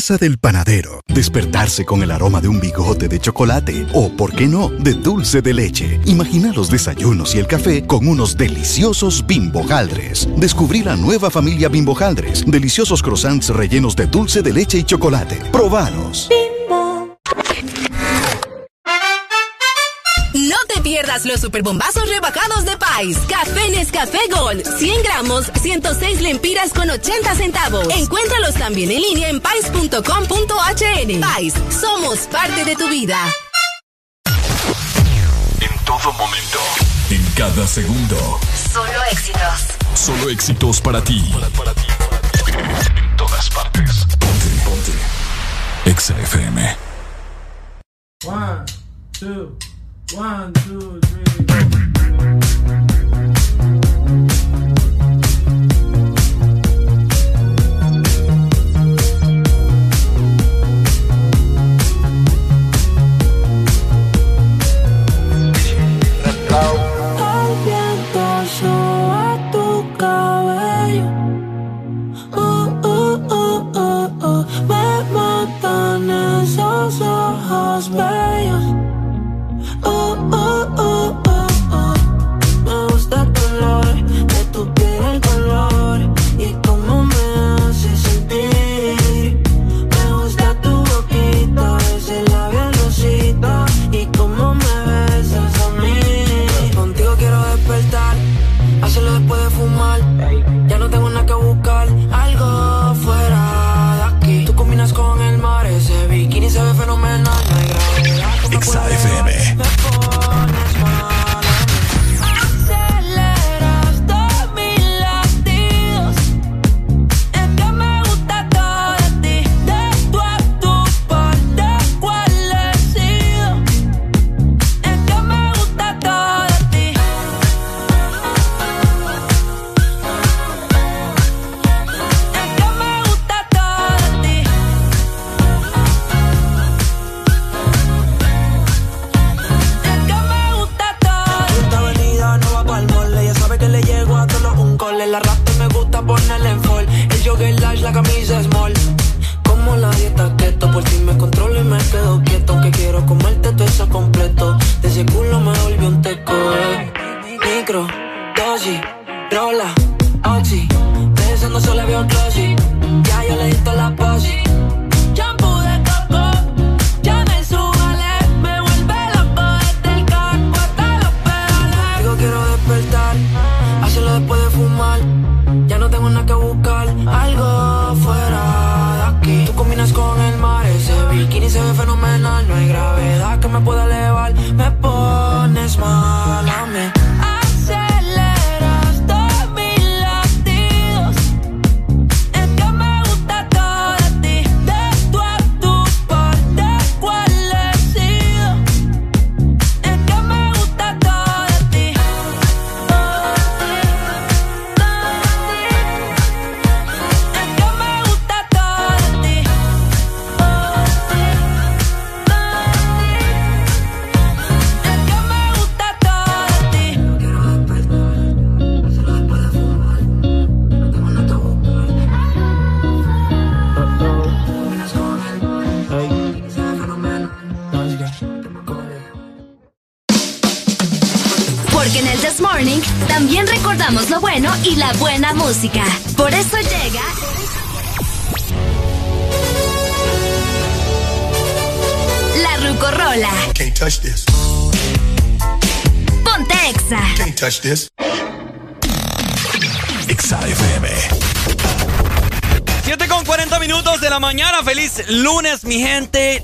casa 0.01 0.17
del 0.17 0.39
panadero, 0.39 1.01
despertarse 1.09 1.85
con 1.85 2.01
el 2.01 2.09
aroma 2.09 2.41
de 2.41 2.47
un 2.47 2.59
bigote 2.59 3.07
de 3.07 3.19
chocolate 3.19 3.85
o, 3.93 4.09
por 4.09 4.33
qué 4.33 4.47
no, 4.47 4.69
de 4.69 4.95
dulce 4.95 5.43
de 5.43 5.53
leche. 5.53 6.01
Imagina 6.05 6.51
los 6.53 6.71
desayunos 6.71 7.35
y 7.35 7.37
el 7.37 7.45
café 7.45 7.85
con 7.85 8.07
unos 8.07 8.35
deliciosos 8.35 9.23
bimbo 9.27 9.59
bimbojaldres. 9.59 10.27
Descubrí 10.37 10.81
la 10.81 10.95
nueva 10.95 11.29
familia 11.29 11.69
bimbo 11.69 11.91
bimbojaldres, 11.91 12.45
deliciosos 12.47 13.03
croissants 13.03 13.49
rellenos 13.49 13.95
de 13.95 14.07
dulce 14.07 14.41
de 14.41 14.51
leche 14.51 14.79
y 14.79 14.83
chocolate. 14.83 15.35
¡Probalos! 15.51 16.27
Bimbo. 16.31 17.19
No 20.33 20.55
te 20.73 20.81
pierdas 20.81 21.25
los 21.25 21.41
superbombazos 21.41 22.09
rebajados 22.09 22.65
de 22.65 22.75
Price. 23.01 23.19
Café 23.27 23.69
Nescafé 23.69 24.19
Gold. 24.31 24.63
100 24.77 25.03
gramos, 25.03 25.51
106 25.61 26.21
lempiras 26.21 26.71
con 26.71 26.89
80 26.89 27.35
centavos. 27.35 27.87
Encuéntralos 27.95 28.55
también 28.55 28.91
en 28.91 29.01
línea 29.01 29.29
en 29.29 29.39
pais.com.hn. 29.39 31.21
Pais, 31.21 31.53
somos 31.69 32.19
parte 32.31 32.63
de 32.63 32.75
tu 32.75 32.87
vida. 32.89 33.17
En 35.59 35.85
todo 35.85 36.13
momento. 36.13 36.59
En 37.09 37.23
cada 37.35 37.67
segundo. 37.67 38.39
Solo 38.71 39.03
éxitos. 39.11 39.41
Solo 39.95 40.29
éxitos 40.29 40.81
para 40.81 41.03
ti. 41.03 41.23
Para 41.33 41.47
ti, 41.49 41.57
para 41.57 41.73
ti. 41.73 41.87
En 42.97 43.17
todas 43.17 43.49
partes. 43.49 44.05
Ponte, 44.19 44.47
ponte. 44.63 44.91
Exa 45.85 46.15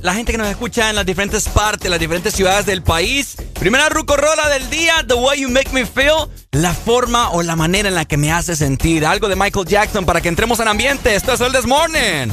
la 0.08 0.14
gente 0.14 0.32
que 0.32 0.38
nos 0.38 0.48
escucha 0.48 0.90
en 0.90 0.96
las 0.96 1.06
diferentes 1.06 1.50
partes, 1.50 1.92
las 1.92 2.00
diferentes 2.00 2.34
ciudades 2.34 2.66
del 2.66 2.82
país. 2.82 3.36
Primera 3.60 3.90
rucorola 3.90 4.48
del 4.48 4.70
día, 4.70 5.04
The 5.06 5.16
Way 5.16 5.42
You 5.42 5.50
Make 5.50 5.72
Me 5.74 5.86
Feel, 5.86 6.30
la 6.54 6.74
forma 6.74 7.32
o 7.32 7.44
la 7.44 7.58
manera 7.58 7.90
en 7.90 7.96
la 7.96 8.06
que 8.06 8.16
me 8.16 8.32
hace 8.32 8.56
sentir. 8.56 9.06
Algo 9.06 9.28
de 9.28 9.36
Michael 9.36 9.66
Jackson 9.66 10.06
para 10.06 10.22
que 10.22 10.30
entremos 10.30 10.62
en 10.62 10.70
ambiente. 10.70 11.14
Esto 11.14 11.34
es 11.34 11.42
el 11.42 11.52
This 11.52 11.66
Morning. 11.66 12.30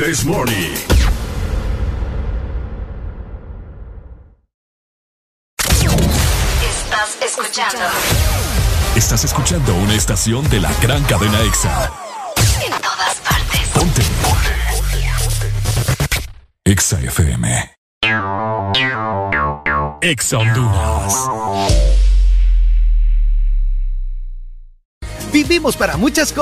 This 0.00 0.24
Morning. 0.24 0.72
Estás 6.62 7.18
escuchando. 7.22 7.78
Estás 8.96 9.24
escuchando 9.24 9.74
una 9.74 9.94
estación 9.94 10.48
de 10.48 10.60
la 10.60 10.69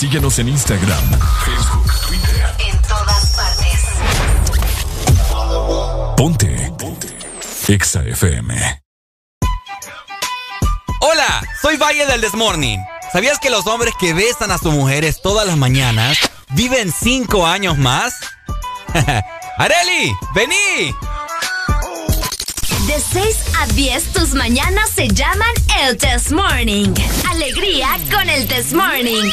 Síguenos 0.00 0.38
en 0.38 0.48
Instagram, 0.48 1.10
Facebook, 1.44 1.92
Twitter. 2.08 2.54
En 2.58 2.80
todas 2.88 3.36
partes. 3.36 3.80
Ponte. 6.16 6.72
Ponte. 6.78 7.08
EXA 7.68 8.04
FM. 8.04 8.82
Hola, 11.02 11.46
soy 11.60 11.76
Valle 11.76 12.06
del 12.06 12.22
Desmorning. 12.22 12.80
¿Sabías 13.12 13.38
que 13.38 13.50
los 13.50 13.66
hombres 13.66 13.92
que 14.00 14.14
besan 14.14 14.50
a 14.52 14.56
sus 14.56 14.72
mujeres 14.72 15.20
todas 15.20 15.46
las 15.46 15.58
mañanas 15.58 16.16
viven 16.52 16.90
cinco 16.98 17.46
años 17.46 17.76
más? 17.76 18.14
¡Areli! 19.58 20.14
¡Vení! 20.34 20.94
De 22.86 22.98
6 23.12 23.36
a 23.58 23.66
10, 23.66 24.12
tus 24.14 24.32
mañanas 24.32 24.88
se 24.94 25.08
llaman 25.08 25.52
el 25.82 25.98
Test 25.98 26.30
Morning. 26.30 26.94
Alegría 27.30 27.98
con 28.10 28.30
el 28.30 28.48
Test 28.48 28.72
Morning. 28.72 29.30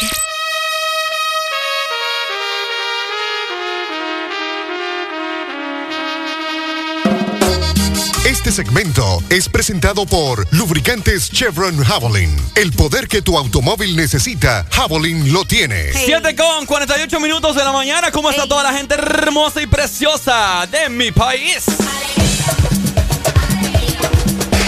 Este 8.47 8.63
segmento 8.63 9.21
es 9.29 9.49
presentado 9.49 10.05
por 10.05 10.47
Lubricantes 10.53 11.29
Chevron 11.29 11.83
Javelin. 11.83 12.33
El 12.55 12.71
poder 12.71 13.09
que 13.09 13.21
tu 13.21 13.37
automóvil 13.37 13.97
necesita, 13.97 14.65
Javelin 14.71 15.33
lo 15.33 15.43
tiene. 15.43 15.91
7 15.91 16.33
con 16.33 16.65
48 16.65 17.19
minutos 17.19 17.57
de 17.57 17.65
la 17.65 17.73
mañana. 17.73 18.09
¿Cómo 18.09 18.29
está 18.29 18.47
toda 18.47 18.63
la 18.63 18.71
gente 18.71 18.95
hermosa 18.95 19.61
y 19.61 19.67
preciosa 19.67 20.65
de 20.71 20.87
mi 20.87 21.11
país? 21.11 21.65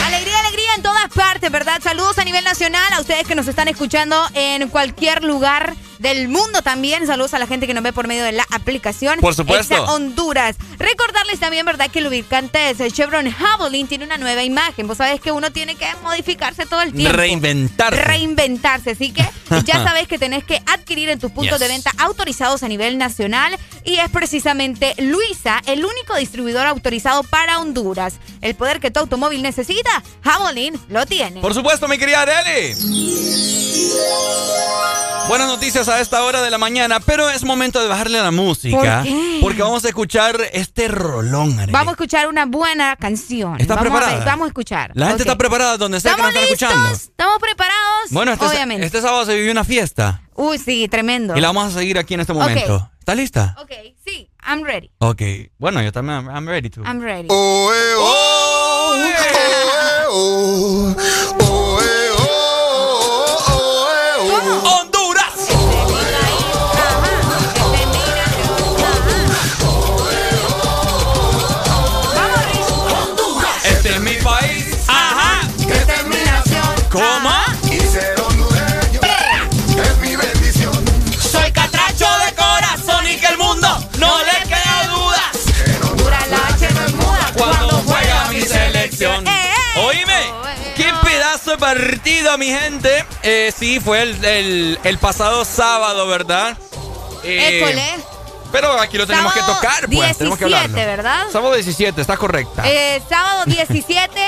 Alegría, 0.06 0.39
alegría 0.39 0.76
en 0.76 0.84
todas 0.84 1.07
partes, 1.15 1.49
¿verdad? 1.49 1.80
Saludos 1.81 2.18
a 2.18 2.26
nivel 2.26 2.43
nacional 2.43 2.91
a 2.91 2.99
ustedes 2.99 3.26
que 3.26 3.35
nos 3.35 3.47
están 3.47 3.69
escuchando 3.69 4.22
en 4.34 4.68
cualquier 4.68 5.23
lugar 5.23 5.73
del 5.99 6.27
mundo 6.27 6.61
también. 6.61 7.05
Saludos 7.05 7.34
a 7.34 7.39
la 7.39 7.45
gente 7.47 7.67
que 7.67 7.73
nos 7.73 7.84
ve 7.84 7.93
por 7.93 8.07
medio 8.07 8.23
de 8.23 8.31
la 8.31 8.45
aplicación. 8.51 9.19
Por 9.19 9.35
supuesto. 9.35 9.76
Exa 9.76 9.91
Honduras. 9.91 10.55
Recordarles 10.80 11.39
también, 11.39 11.65
¿verdad? 11.65 11.91
Que 11.91 11.99
el 11.99 12.05
lubricante 12.05 12.69
es 12.71 12.80
el 12.80 12.91
Chevron 12.91 13.30
Javelin 13.31 13.88
tiene 13.88 14.05
una 14.05 14.17
nueva 14.17 14.43
imagen. 14.43 14.88
Vos 14.88 14.97
sabés 14.97 15.21
que 15.21 15.31
uno 15.31 15.51
tiene 15.51 15.76
que 15.76 15.88
modificarse 16.03 16.65
todo 16.65 16.81
el 16.81 16.93
tiempo. 16.93 17.15
Reinventarse. 17.15 18.01
Reinventarse. 18.01 18.91
Así 18.91 19.11
que 19.11 19.23
ya 19.65 19.84
sabés 19.84 20.07
que 20.07 20.17
tenés 20.17 20.43
que 20.43 20.61
adquirir 20.65 21.09
en 21.09 21.19
tus 21.19 21.31
puntos 21.31 21.59
Yes. 21.59 21.59
de 21.59 21.67
venta 21.67 21.91
autorizados 21.97 22.63
a 22.63 22.67
nivel 22.67 22.97
nacional. 22.97 23.57
Y 23.84 23.95
es 23.95 24.09
precisamente 24.09 24.93
Luisa, 24.99 25.61
el 25.65 25.84
único 25.85 26.15
distribuidor 26.17 26.65
autorizado 26.67 27.23
para 27.23 27.59
Honduras. 27.59 28.15
El 28.41 28.55
poder 28.55 28.80
que 28.80 28.91
tu 28.91 28.99
automóvil 28.99 29.41
necesita, 29.41 30.03
Javelin 30.23 30.80
lo 30.89 31.05
tiene. 31.05 31.41
Por 31.41 31.53
supuesto, 31.53 31.88
mi 31.88 31.97
querida 31.97 32.21
Areli. 32.21 32.76
Buenas 35.30 35.47
noticias 35.47 35.88
a 35.88 36.01
esta 36.01 36.23
hora 36.23 36.41
de 36.41 36.49
la 36.49 36.57
mañana, 36.57 36.99
pero 36.99 37.30
es 37.30 37.43
momento 37.43 37.80
de 37.80 37.88
bajarle 37.88 38.18
a 38.18 38.23
la 38.23 38.31
música. 38.31 39.03
¿Por 39.03 39.03
qué? 39.03 39.38
Porque 39.41 39.61
vamos 39.61 39.85
a 39.85 39.89
escuchar 39.89 40.35
este 40.53 40.88
rolón, 40.88 41.53
Arely. 41.60 41.72
Vamos 41.72 41.89
a 41.89 41.91
escuchar 41.91 42.27
una 42.27 42.47
buena 42.47 42.95
canción. 42.95 43.53
¿Estás 43.61 43.77
vamos 43.77 43.91
A 43.91 43.93
preparada? 43.93 44.18
ver, 44.18 44.26
vamos 44.26 44.45
a 44.45 44.47
escuchar. 44.47 44.91
La 44.95 45.06
gente 45.10 45.22
está 45.22 45.38
preparada 45.38 45.77
donde 45.77 45.99
sea 46.01 46.15
que 46.15 46.22
nos 46.23 46.30
¿Estamos 46.31 46.49
están 46.49 46.72
listos? 46.72 46.72
escuchando. 46.89 47.11
¿Estamos 47.11 47.39
preparados? 47.39 48.10
Bueno, 48.10 48.31
este, 48.34 48.45
Obviamente. 48.47 48.85
este 48.88 49.01
sábado 49.01 49.23
se 49.27 49.35
vivió 49.35 49.51
una 49.51 49.64
fiesta 49.64 50.23
Uy, 50.34 50.57
sí, 50.57 50.88
tremendo. 50.88 51.38
y 51.38 51.41
la 51.41 51.49
vamos 51.49 51.76
a 51.76 51.80
seguir 51.80 51.99
aquí 51.99 52.15
en 52.15 52.22
este 52.22 52.34
momento. 52.34 52.89
¿Estás 52.97 53.15
lista? 53.15 53.56
Ok, 53.61 53.72
sí, 54.03 54.27
I'm 54.47 54.64
ready. 54.64 54.89
Ok. 54.97 55.22
Bueno, 55.60 55.80
yo 55.84 55.91
también, 55.91 56.26
I'm 56.26 56.47
ready 56.47 56.72
to. 56.72 56.81
I'm 56.81 56.99
ready. 57.01 57.27
Oh, 57.30 57.72
eh, 57.72 57.93
oh, 57.99 58.95
oh, 60.10 60.95
eh, 60.95 60.95
oh, 61.39 61.48
partido, 91.90 92.38
mi 92.38 92.48
gente. 92.48 93.03
Eh, 93.24 93.52
sí, 93.57 93.80
fue 93.80 94.02
el, 94.03 94.24
el- 94.26 94.80
el 94.84 94.98
pasado 94.99 95.44
sábado, 95.45 96.07
¿verdad? 96.07 96.57
Eh, 97.24 97.57
École. 97.57 97.84
Pero 98.52 98.80
aquí 98.80 98.98
lo 98.98 99.06
tenemos 99.06 99.32
Sábado 99.34 99.52
que 99.56 99.61
tocar, 99.61 99.90
pues. 99.90 100.18
tenemos 100.18 100.40
que 100.40 100.45
17, 100.45 100.72
hablarlo. 100.74 100.91
¿verdad? 100.98 101.28
Sábado 101.32 101.53
17, 101.53 102.02
está 102.02 102.18
correcta. 102.18 102.64
Eh, 102.66 103.02
sábado 103.07 103.44
17. 103.45 104.20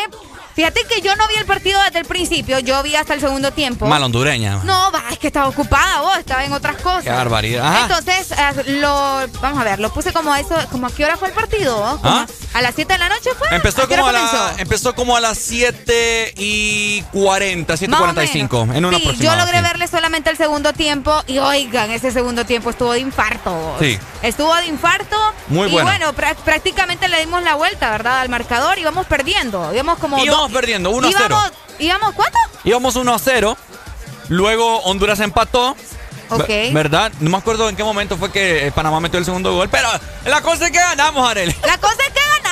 Fíjate 0.55 0.83
que 0.85 1.01
yo 1.01 1.15
no 1.15 1.27
vi 1.27 1.35
el 1.35 1.45
partido 1.45 1.81
desde 1.83 1.99
el 1.99 2.05
principio, 2.05 2.59
yo 2.59 2.81
vi 2.83 2.95
hasta 2.95 3.13
el 3.13 3.19
segundo 3.21 3.51
tiempo. 3.51 3.85
Mal 3.85 4.03
hondureña. 4.03 4.59
No, 4.63 4.91
va, 4.91 5.03
es 5.11 5.19
que 5.19 5.27
estaba 5.27 5.47
ocupada 5.47 6.01
vos, 6.01 6.17
estaba 6.17 6.43
en 6.43 6.53
otras 6.53 6.77
cosas. 6.77 7.03
Qué 7.03 7.09
barbaridad. 7.09 7.65
Ajá. 7.65 7.81
Entonces, 7.83 8.31
eh, 8.31 8.79
lo, 8.79 9.27
vamos 9.41 9.59
a 9.59 9.63
ver, 9.63 9.79
lo 9.79 9.91
puse 9.93 10.11
como 10.13 10.33
a 10.33 10.39
eso, 10.39 10.55
como 10.71 10.87
a 10.87 10.91
qué 10.91 11.05
hora 11.05 11.17
fue 11.17 11.29
el 11.29 11.33
partido. 11.33 11.75
Como 11.75 11.99
¿Ah? 12.03 12.25
¿A 12.53 12.61
las 12.61 12.75
7 12.75 12.91
de 12.91 12.99
la 12.99 13.07
noche 13.09 13.29
fue? 13.37 13.47
Empezó, 13.51 13.87
como 13.87 14.07
a, 14.07 14.11
la, 14.11 14.55
empezó 14.57 14.93
como 14.93 15.15
a 15.15 15.21
las 15.21 15.37
7 15.37 16.33
y 16.37 17.01
40, 17.13 17.77
7 17.77 17.93
y 17.93 17.97
45. 17.97 18.67
En 18.73 18.85
una 18.85 18.97
sí, 18.97 19.09
yo 19.19 19.35
logré 19.35 19.61
verle 19.61 19.87
solamente 19.87 20.29
el 20.29 20.37
segundo 20.37 20.73
tiempo 20.73 21.23
y 21.27 21.37
oigan, 21.37 21.91
ese 21.91 22.11
segundo 22.11 22.45
tiempo 22.45 22.71
estuvo 22.71 22.91
de 22.91 22.99
infarto. 22.99 23.77
Sí. 23.79 23.97
Estuvo 24.21 24.53
de 24.55 24.65
infarto. 24.67 25.15
Muy 25.47 25.69
bueno. 25.69 25.89
Y 25.89 25.97
bueno, 25.97 26.35
prácticamente 26.43 27.07
le 27.07 27.19
dimos 27.19 27.41
la 27.43 27.55
vuelta, 27.55 27.89
¿verdad? 27.89 28.19
Al 28.19 28.29
marcador. 28.29 28.77
Íbamos 28.77 29.07
perdiendo. 29.07 29.73
Íbamos 29.73 29.97
como. 29.99 30.17
Íbamos 30.41 30.59
perdiendo, 30.59 30.89
1 30.89 31.07
a 31.07 31.11
0. 31.15 31.37
¿Íbamos 31.77 32.15
cuánto? 32.15 32.39
Íbamos 32.63 32.95
1 32.95 33.13
a 33.13 33.19
0. 33.19 33.57
Luego 34.29 34.79
Honduras 34.79 35.19
empató. 35.19 35.75
Ok. 36.29 36.49
¿Verdad? 36.73 37.11
No 37.19 37.29
me 37.29 37.37
acuerdo 37.37 37.69
en 37.69 37.75
qué 37.75 37.83
momento 37.83 38.17
fue 38.17 38.31
que 38.31 38.65
eh, 38.65 38.71
Panamá 38.71 38.99
metió 38.99 39.19
el 39.19 39.25
segundo 39.25 39.53
gol, 39.53 39.69
pero 39.69 39.87
la 40.25 40.41
cosa 40.41 40.65
es 40.65 40.71
que 40.71 40.79
ganamos, 40.79 41.29
Arely. 41.29 41.55
La 41.63 41.77
cosa 41.77 41.97
es 42.07 42.11
que 42.11 42.21
ganamos. 42.37 42.50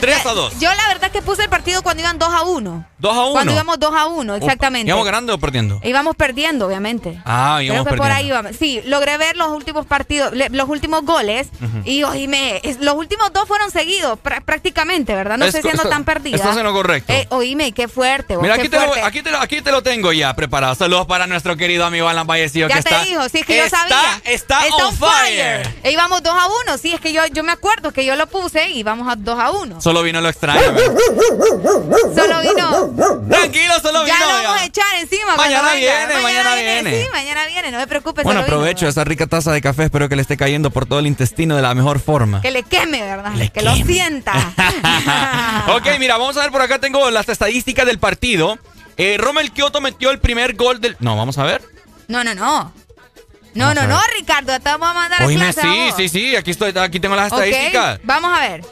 3 0.00 0.26
a 0.26 0.32
2. 0.32 0.58
Yo 0.58 0.74
la 0.74 0.88
verdad 0.88 1.10
que 1.10 1.22
puse 1.22 1.42
el 1.42 1.48
partido 1.48 1.82
cuando 1.82 2.02
iban 2.02 2.18
2 2.18 2.28
a 2.32 2.42
1. 2.42 2.86
2 2.98 3.16
a 3.16 3.20
1. 3.24 3.32
Cuando 3.32 3.52
íbamos 3.52 3.78
2 3.78 3.94
a 3.94 4.06
1, 4.06 4.34
exactamente. 4.36 4.88
¿Íbamos 4.88 5.04
ganando 5.04 5.34
o 5.34 5.38
perdiendo? 5.38 5.80
Íbamos 5.82 6.16
perdiendo, 6.16 6.66
obviamente. 6.66 7.20
Ah, 7.24 7.60
íbamos 7.62 7.82
Creo 7.82 7.84
que 7.84 7.90
perdiendo. 7.90 8.02
por 8.02 8.12
ahí 8.12 8.26
íbamos. 8.26 8.56
Sí, 8.56 8.80
logré 8.86 9.18
ver 9.18 9.36
los 9.36 9.48
últimos 9.48 9.86
partidos, 9.86 10.32
los 10.50 10.68
últimos 10.68 11.04
goles. 11.04 11.48
Y 11.84 12.02
oíme, 12.02 12.60
los 12.80 12.94
últimos 12.94 13.32
dos 13.32 13.46
fueron 13.46 13.70
seguidos, 13.70 14.18
prácticamente, 14.18 15.14
¿verdad? 15.14 15.38
No 15.38 15.50
sé 15.50 15.62
siendo 15.62 15.88
tan 15.88 16.04
perdida. 16.04 16.36
Estás 16.36 16.56
en 16.56 16.64
lo 16.64 16.72
correcto. 16.72 17.12
Eh, 17.12 17.26
oíme, 17.30 17.72
qué 17.72 17.88
fuerte. 17.88 18.36
Mira, 18.36 18.54
qué 18.54 18.62
aquí, 18.62 18.68
te 18.68 18.76
fuerte. 18.78 19.00
lo, 19.00 19.06
aquí, 19.06 19.22
te 19.22 19.30
lo, 19.30 19.40
aquí 19.40 19.62
te 19.62 19.72
lo 19.72 19.82
tengo 19.82 20.12
ya 20.12 20.34
preparado. 20.34 20.74
Saludos 20.74 21.06
para 21.06 21.26
nuestro 21.26 21.56
querido 21.56 21.84
amigo 21.84 22.08
Alan 22.08 22.26
Vallecillo. 22.26 22.68
Ya 22.68 22.76
que 22.76 22.82
te 22.82 22.88
está, 22.94 23.04
dijo, 23.04 23.28
sí, 23.28 23.38
es 23.38 23.46
que 23.46 23.56
yo 23.56 23.64
está, 23.64 23.78
sabía. 23.88 24.20
Está, 24.24 24.60
on 24.86 24.96
fire. 24.96 25.68
E 25.82 25.92
íbamos 25.92 26.22
2 26.22 26.32
a 26.32 26.46
1, 26.68 26.78
sí, 26.78 26.92
es 26.92 27.00
que 27.00 27.12
yo, 27.12 27.26
yo 27.26 27.42
me 27.42 27.52
acuerdo 27.52 27.92
que 27.92 28.04
yo 28.04 28.16
lo 28.16 28.26
puse 28.26 28.70
y 28.70 28.78
íbamos 28.78 29.10
a 29.10 29.16
2 29.16 29.38
a 29.38 29.41
1. 29.50 29.80
Solo 29.80 30.02
vino 30.02 30.20
lo 30.20 30.28
extraño. 30.28 30.60
Solo 32.14 32.40
vino. 32.40 33.22
Tranquilo, 33.28 33.74
solo 33.82 34.06
ya 34.06 34.14
vino. 34.14 34.26
lo 34.26 34.42
vamos 34.42 34.60
a 34.60 34.64
echar 34.64 34.94
encima. 35.00 35.36
Mañana 35.36 35.74
viene, 35.74 36.22
mañana 36.22 36.54
viene. 36.54 37.02
Sí, 37.02 37.08
mañana 37.12 37.46
viene, 37.46 37.70
no 37.70 37.78
me 37.78 37.86
preocupes. 37.86 38.24
Bueno, 38.24 38.40
aprovecho 38.40 38.86
esa 38.86 39.04
rica 39.04 39.26
taza 39.26 39.52
de 39.52 39.60
café. 39.60 39.84
Espero 39.84 40.08
que 40.08 40.16
le 40.16 40.22
esté 40.22 40.36
cayendo 40.36 40.70
por 40.70 40.86
todo 40.86 40.98
el 40.98 41.06
intestino 41.06 41.56
de 41.56 41.62
la 41.62 41.74
mejor 41.74 42.00
forma. 42.00 42.40
Que 42.40 42.50
le 42.50 42.62
queme, 42.62 43.02
¿verdad? 43.02 43.32
Le 43.34 43.50
que 43.50 43.62
lo 43.62 43.74
sienta. 43.76 44.32
ok, 45.68 45.86
mira, 45.98 46.16
vamos 46.16 46.36
a 46.36 46.42
ver 46.42 46.50
por 46.50 46.62
acá. 46.62 46.78
Tengo 46.78 47.10
las 47.10 47.28
estadísticas 47.28 47.86
del 47.86 47.98
partido. 47.98 48.58
Eh, 48.96 49.16
Rommel 49.18 49.52
Kioto 49.52 49.80
metió 49.80 50.10
el 50.10 50.18
primer 50.20 50.54
gol 50.54 50.80
del. 50.80 50.96
No, 51.00 51.16
vamos 51.16 51.38
a 51.38 51.44
ver. 51.44 51.62
No, 52.08 52.22
no, 52.24 52.34
no. 52.34 52.72
No, 53.54 53.66
Vamos 53.66 53.82
no, 53.82 53.88
no. 53.88 54.00
Ricardo, 54.18 54.58
te 54.60 54.68
vamos 54.70 54.88
a 54.88 54.94
mandar 54.94 55.22
a 55.22 55.26
clase 55.26 55.60
sí, 55.60 55.90
sí, 55.96 56.08
sí. 56.08 56.36
Aquí, 56.36 56.52
estoy, 56.52 56.72
aquí 56.78 56.98
tengo 57.00 57.14
las 57.14 57.30
estadísticas. 57.30 58.00
Vamos 58.02 58.32
a 58.32 58.40
ver. 58.40 58.64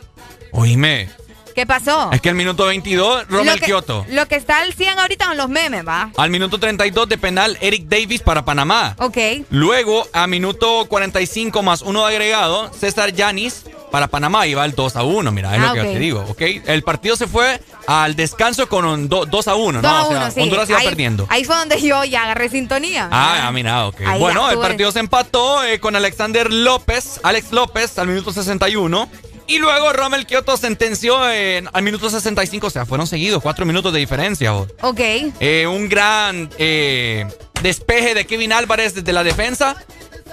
Oíme. 0.52 1.09
¿Qué 1.55 1.66
pasó? 1.66 2.10
Es 2.12 2.20
que 2.20 2.28
el 2.28 2.36
minuto 2.36 2.64
22, 2.66 3.24
lo 3.28 3.39
Rommel 3.39 3.59
que, 3.59 3.66
Kioto. 3.66 4.06
Lo 4.09 4.27
que 4.28 4.36
está 4.36 4.59
al 4.60 4.72
100 4.72 4.98
ahorita 5.01 5.27
son 5.27 5.36
los 5.36 5.48
memes, 5.48 5.86
¿va? 5.86 6.10
Al 6.16 6.31
minuto 6.31 6.59
32 6.60 7.09
de 7.09 7.18
penal, 7.18 7.59
Eric 7.60 7.86
Davis 7.89 8.22
para 8.22 8.44
Panamá. 8.44 8.94
Ok. 8.98 9.18
Luego, 9.51 10.06
a 10.12 10.27
minuto 10.28 10.86
45 10.89 11.62
más 11.62 11.82
uno 11.82 12.06
de 12.06 12.14
agregado, 12.14 12.72
César 12.72 13.12
Yanis 13.12 13.64
para 13.90 14.06
Panamá 14.06 14.47
iba 14.47 14.64
el 14.64 14.77
2 14.77 14.94
a 14.94 15.02
1. 15.02 15.32
Mira, 15.32 15.55
es 15.56 15.60
Ah, 15.60 15.66
lo 15.66 15.74
que 15.74 15.81
ok. 15.81 15.86
te 15.89 15.98
digo, 15.98 16.24
¿ok? 16.28 16.40
El 16.66 16.82
partido 16.85 17.16
se 17.16 17.27
fue 17.27 17.60
al 17.89 18.14
descanso 18.14 18.68
con 18.68 18.85
un 18.85 19.09
do- 19.09 19.27
2 19.27 19.48
a 19.48 19.56
1, 19.56 19.82
2 19.82 19.90
¿no? 19.90 19.98
a 19.98 20.05
O 20.06 20.10
1, 20.10 20.20
sea, 20.20 20.31
sí. 20.31 20.40
Honduras 20.43 20.70
iba 20.70 20.78
ahí, 20.78 20.86
perdiendo. 20.86 21.27
Ahí 21.28 21.44
fue 21.44 21.56
donde 21.56 21.81
yo 21.82 22.05
ya 22.05 22.22
agarré 22.22 22.48
sintonía. 22.48 23.09
Ah, 23.10 23.48
ah, 23.48 23.52
mira, 23.52 23.89
ok. 23.89 24.01
Ahí 24.06 24.20
bueno, 24.20 24.48
el 24.52 24.59
partido 24.60 24.93
se 24.93 25.01
empató 25.01 25.64
eh, 25.64 25.81
con 25.81 25.97
Alexander 25.97 26.51
López, 26.52 27.18
Alex 27.24 27.51
López, 27.51 27.98
al 27.98 28.06
minuto 28.06 28.32
61. 28.32 29.09
Y 29.51 29.59
luego 29.59 29.93
Rommel 29.93 30.27
Kioto 30.27 30.56
sentenció 30.56 31.28
en- 31.28 31.68
al 31.72 31.82
minuto 31.82 32.09
65. 32.09 32.68
O 32.68 32.70
sea, 32.70 32.86
fueron 32.86 33.06
seguidos, 33.09 33.43
cuatro 33.43 33.66
minutos 33.66 33.93
de 33.93 33.98
diferencia. 33.98 34.52
Ok. 34.55 35.01
Eh, 35.40 35.66
un 35.66 35.89
gran 35.89 36.48
eh, 36.56 37.27
despeje 37.60 38.14
de 38.14 38.27
Kevin 38.27 38.52
Álvarez 38.52 38.94
desde 38.94 39.12
la 39.12 39.24
defensa. 39.24 39.74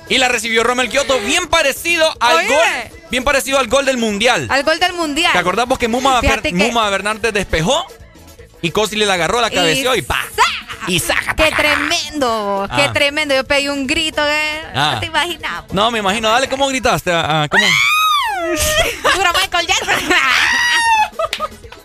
Y 0.10 0.20
la 0.20 0.28
recibió 0.30 0.64
Rommel 0.64 0.90
Kioto, 0.90 1.20
bien 1.22 1.48
parecido 1.48 2.06
al 2.20 2.38
Oye. 2.38 2.48
gol. 2.48 3.02
Bien 3.10 3.24
parecido 3.24 3.58
al 3.58 3.68
gol 3.68 3.86
del 3.86 3.98
Mundial. 3.98 4.48
Al 4.52 4.64
gol 4.64 4.80
del 4.80 4.94
mundial. 4.94 5.34
¿Te 5.34 5.40
acordamos 5.40 5.78
que 5.80 5.88
Muma, 5.88 6.22
que- 6.22 6.54
Muma 6.54 6.90
Bernardes 6.90 7.34
despejó? 7.34 7.86
Y 8.62 8.72
Cosi 8.72 8.96
le 8.96 9.06
la 9.06 9.16
agarró, 9.16 9.42
la 9.42 9.48
Y 9.52 9.56
cabeció 9.56 9.96
y 9.96 10.02
pa. 10.04 10.24
Y 10.88 11.00
saca. 11.00 11.36
Qué 11.36 11.52
tremendo, 11.52 12.68
qué 12.76 12.84
Ah. 12.84 12.94
tremendo. 12.94 13.34
Yo 13.36 13.44
pegué 13.44 13.70
un 13.70 13.86
grito 13.88 14.22
que 14.24 14.62
Ah. 14.74 14.92
no 14.94 15.00
te 15.02 15.08
imaginas. 15.08 15.64
No, 15.72 15.92
me 15.92 16.00
imagino. 16.00 16.30
Dale, 16.30 16.48
¿cómo 16.48 16.68
gritaste? 16.68 17.12
Ah, 17.12 17.44
ah, 17.44 17.48
¿Cómo? 17.50 17.66
Puro 19.04 19.32
Michael 19.34 19.66
Jackson. 19.68 20.14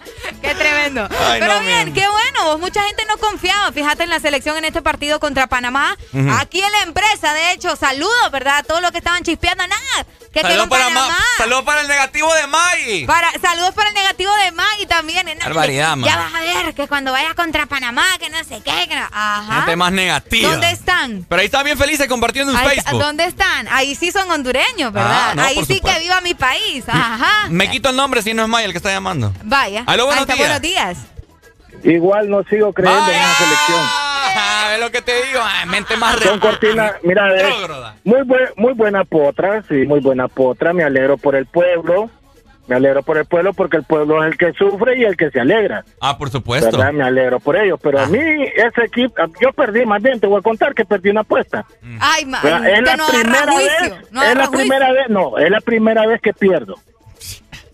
Qué 0.42 0.54
tremendo. 0.54 1.08
Ay, 1.28 1.40
Pero 1.40 1.54
no, 1.54 1.60
bien, 1.60 1.94
qué 1.94 2.06
bueno. 2.08 2.44
vos, 2.44 2.60
Mucha 2.60 2.82
gente 2.84 3.04
no 3.08 3.16
confiaba, 3.18 3.70
fíjate, 3.72 4.02
en 4.04 4.10
la 4.10 4.20
selección 4.20 4.56
en 4.56 4.64
este 4.64 4.82
partido 4.82 5.20
contra 5.20 5.46
Panamá. 5.46 5.96
Aquí 6.38 6.60
en 6.60 6.72
la 6.72 6.82
empresa, 6.82 7.32
de 7.32 7.52
hecho, 7.52 7.76
saludos, 7.76 8.30
¿verdad? 8.32 8.58
A 8.58 8.62
todos 8.62 8.82
los 8.82 8.90
que 8.90 8.98
estaban 8.98 9.22
chispeando. 9.22 9.64
Nada, 9.66 10.06
que 10.32 10.40
Saludos 10.40 10.68
para, 10.68 10.84
Panamá. 10.86 11.16
Saludos 11.38 11.62
para 11.64 11.80
el 11.82 11.88
negativo 11.88 12.32
de 12.34 12.46
Mai. 12.46 13.06
Para, 13.06 13.30
saludos 13.40 13.72
para 13.74 13.88
el 13.90 13.94
negativo 13.94 14.32
de 14.44 14.52
Maggie 14.52 14.86
también. 14.86 15.26
Nada, 15.26 15.38
Barbaridad, 15.44 15.96
Ya 15.98 16.16
vas 16.16 16.34
a 16.34 16.40
ver 16.40 16.74
que 16.74 16.88
cuando 16.88 17.12
vayas 17.12 17.34
contra 17.34 17.66
Panamá, 17.66 18.04
que 18.18 18.30
no 18.30 18.38
sé 18.44 18.60
qué. 18.64 18.88
Que 18.88 18.96
no- 18.96 19.08
Ajá. 19.12 19.54
Gente 19.56 19.76
más 19.76 19.92
negativa. 19.92 20.50
¿Dónde 20.50 20.70
están? 20.70 21.26
Pero 21.28 21.40
ahí 21.40 21.46
está 21.46 21.62
bien 21.62 21.76
felices 21.78 22.08
compartiendo 22.08 22.52
en 22.52 22.58
Ahí 22.58 22.76
Facebook. 22.80 23.00
¿Dónde 23.02 23.24
están? 23.24 23.68
Ahí 23.68 23.94
sí 23.94 24.10
son 24.10 24.30
hondureños, 24.30 24.92
¿verdad? 24.92 25.28
Ah, 25.30 25.34
no, 25.34 25.42
Ahí 25.42 25.54
sí 25.66 25.74
supuesto. 25.76 25.88
que 25.88 25.98
viva 26.00 26.20
mi 26.22 26.34
país. 26.34 26.84
Ajá. 26.88 27.48
Me 27.48 27.70
quito 27.70 27.90
el 27.90 27.96
nombre 27.96 28.22
si 28.22 28.32
no 28.34 28.42
es 28.42 28.48
May 28.48 28.64
el 28.64 28.72
que 28.72 28.78
está 28.78 28.90
llamando. 28.90 29.32
Vaya. 29.44 29.84
Aló, 29.86 30.06
buenos 30.06 30.26
Buenos 30.36 30.60
días. 30.60 30.98
Igual 31.84 32.28
no 32.30 32.42
sigo 32.44 32.72
creyendo 32.72 33.10
en 33.10 33.18
la 33.18 33.34
selección. 33.34 33.80
Ah, 34.34 34.70
es 34.74 34.80
lo 34.80 34.90
que 34.90 35.02
te 35.02 35.12
digo. 35.26 35.40
ah, 35.42 35.64
mente 35.66 35.96
más 35.96 36.16
Son 36.20 36.38
cortinas, 36.38 36.92
mira, 37.02 37.34
es 37.34 37.42
Retrógrada. 37.42 37.96
muy, 38.04 38.22
buen, 38.22 38.48
muy 38.56 38.72
buena 38.72 39.04
potra, 39.04 39.62
sí, 39.68 39.84
muy 39.86 40.00
buena 40.00 40.28
potra. 40.28 40.72
Me 40.72 40.84
alegro 40.84 41.16
por 41.18 41.34
el 41.34 41.46
pueblo. 41.46 42.10
Me 42.68 42.76
alegro 42.76 43.02
por 43.02 43.18
el 43.18 43.24
pueblo 43.24 43.52
porque 43.52 43.76
el 43.78 43.82
pueblo 43.82 44.22
es 44.24 44.30
el 44.32 44.38
que 44.38 44.52
sufre 44.52 44.96
y 44.96 45.04
el 45.04 45.16
que 45.16 45.30
se 45.30 45.40
alegra. 45.40 45.84
Ah, 46.00 46.16
por 46.16 46.30
supuesto. 46.30 46.70
¿verdad? 46.78 46.92
Me 46.92 47.02
alegro 47.02 47.40
por 47.40 47.56
ellos. 47.56 47.78
Pero 47.82 47.98
Ah. 47.98 48.04
a 48.04 48.06
mí, 48.06 48.18
ese 48.20 48.84
equipo, 48.84 49.14
yo 49.40 49.52
perdí, 49.52 49.84
más 49.84 50.00
bien, 50.00 50.20
te 50.20 50.28
voy 50.28 50.38
a 50.38 50.42
contar 50.42 50.72
que 50.72 50.84
perdí 50.84 51.10
una 51.10 51.22
apuesta. 51.22 51.66
Ay, 52.00 52.24
ma. 52.24 52.38
Es 52.38 52.44
que 52.44 52.82
la 52.82 52.96
no 52.96 53.04
agarra 53.04 53.20
primera 53.20 53.52
juicio. 53.52 53.80
vez, 53.80 54.12
No 54.12 54.20
es 54.22 54.26
agarra 54.28 54.40
la 54.42 54.46
juicio. 54.46 54.58
primera 54.68 54.92
vez, 54.92 55.08
no, 55.08 55.38
es 55.38 55.50
la 55.50 55.60
primera 55.60 56.06
vez 56.06 56.20
que 56.22 56.32
pierdo. 56.32 56.76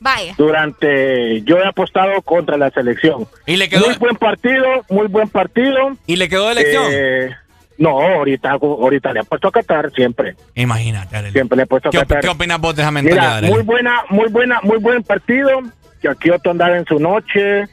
Vaya. 0.01 0.35
Durante, 0.37 1.43
yo 1.43 1.59
he 1.59 1.67
apostado 1.67 2.21
contra 2.23 2.57
la 2.57 2.71
selección. 2.71 3.27
Y 3.47 3.57
le 3.57 3.69
quedó. 3.69 3.87
Muy 3.87 3.97
buen 3.97 4.17
partido, 4.17 4.67
muy 4.89 5.09
buen 5.09 5.29
partido. 5.29 5.97
¿Y 6.07 6.17
le 6.17 6.29
quedó 6.29 6.47
de 6.47 6.53
elección? 6.53 6.85
Eh, 6.91 7.31
no, 7.79 8.01
ahorita, 8.01 8.51
ahorita 8.53 9.13
le 9.13 9.21
he 9.21 9.25
puesto 9.25 9.49
a 9.49 9.53
Qatar 9.53 9.91
siempre. 9.93 10.37
Imagínate, 10.55 11.17
Arely. 11.17 11.33
Siempre 11.33 11.57
le 11.57 11.63
he 11.63 11.67
puesto 11.67 11.89
a 11.89 11.93
¿Qué, 11.93 11.99
Qatar. 11.99 12.21
qué 12.21 12.29
opinas 12.29 12.61
vos 12.61 12.75
de 12.75 12.83
esa 12.83 12.91
mentalidad, 12.91 13.43
Mira, 13.43 13.55
muy 13.55 13.63
buena, 13.63 14.03
muy 14.11 14.29
buena, 14.29 14.61
muy 14.63 14.79
buen 14.79 15.03
partido. 15.03 15.61
Que 16.01 16.09
aquí 16.09 16.31
otro 16.31 16.53
andaba 16.53 16.77
en 16.77 16.85
su 16.87 16.99
noche. 16.99 17.65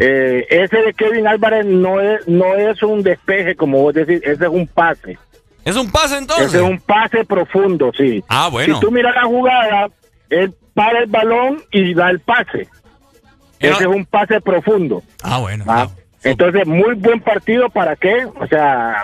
Eh, 0.00 0.46
ese 0.50 0.78
de 0.78 0.92
Kevin 0.94 1.28
Álvarez 1.28 1.64
no 1.64 2.00
es, 2.00 2.26
no 2.26 2.56
es 2.56 2.82
un 2.82 3.02
despeje, 3.04 3.54
como 3.54 3.80
vos 3.82 3.94
decís, 3.94 4.20
ese 4.24 4.44
es 4.44 4.50
un 4.50 4.66
pase. 4.66 5.16
¿Es 5.64 5.76
un 5.76 5.90
pase 5.90 6.18
entonces? 6.18 6.46
Ese 6.48 6.56
es 6.56 6.62
un 6.62 6.80
pase 6.80 7.24
profundo, 7.24 7.92
sí. 7.96 8.24
Ah, 8.28 8.48
bueno. 8.50 8.74
Si 8.74 8.80
tú 8.80 8.90
miras 8.90 9.14
la 9.14 9.24
jugada, 9.24 9.88
él 10.30 10.52
para 10.74 11.00
el 11.00 11.06
balón 11.06 11.62
y 11.70 11.94
da 11.94 12.10
el 12.10 12.20
pase. 12.20 12.68
Ese 13.58 13.80
es 13.80 13.86
un 13.86 14.06
pase 14.06 14.40
profundo. 14.40 15.02
Ah, 15.22 15.38
bueno. 15.38 15.64
¿ah? 15.68 15.88
Entonces, 16.22 16.66
muy 16.66 16.94
buen 16.94 17.20
partido, 17.20 17.68
¿para 17.70 17.96
qué? 17.96 18.24
O 18.38 18.46
sea, 18.46 19.02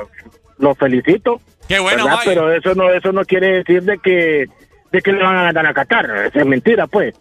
lo 0.59 0.75
felicito. 0.75 1.41
Qué 1.69 1.79
bueno, 1.79 2.05
¿verdad? 2.05 2.21
Pero 2.25 2.53
eso 2.53 2.75
no 2.75 2.91
eso 2.93 3.13
no 3.13 3.25
quiere 3.25 3.59
decir 3.59 3.83
de 3.83 3.99
que 3.99 4.47
de 4.93 5.03
que 5.03 5.13
le 5.13 5.23
van 5.23 5.37
a 5.37 5.43
ganar 5.45 5.67
a 5.67 5.75
Qatar. 5.75 6.05
Eso 6.27 6.39
es 6.39 6.47
mentira, 6.47 6.87
pues. 6.87 7.15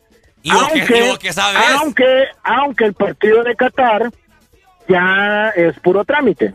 ¿Y 0.43 0.51
vos 0.51 0.67
qué- 0.73 0.97
y 0.97 1.09
vos 1.09 1.17
qué 1.19 1.33
sabes? 1.33 1.59
Aunque, 1.79 2.25
aunque 2.43 2.85
el 2.85 2.93
partido 2.93 3.43
de 3.43 3.55
Qatar 3.55 4.11
ya 4.87 5.49
es 5.55 5.77
puro 5.79 6.05
trámite. 6.05 6.53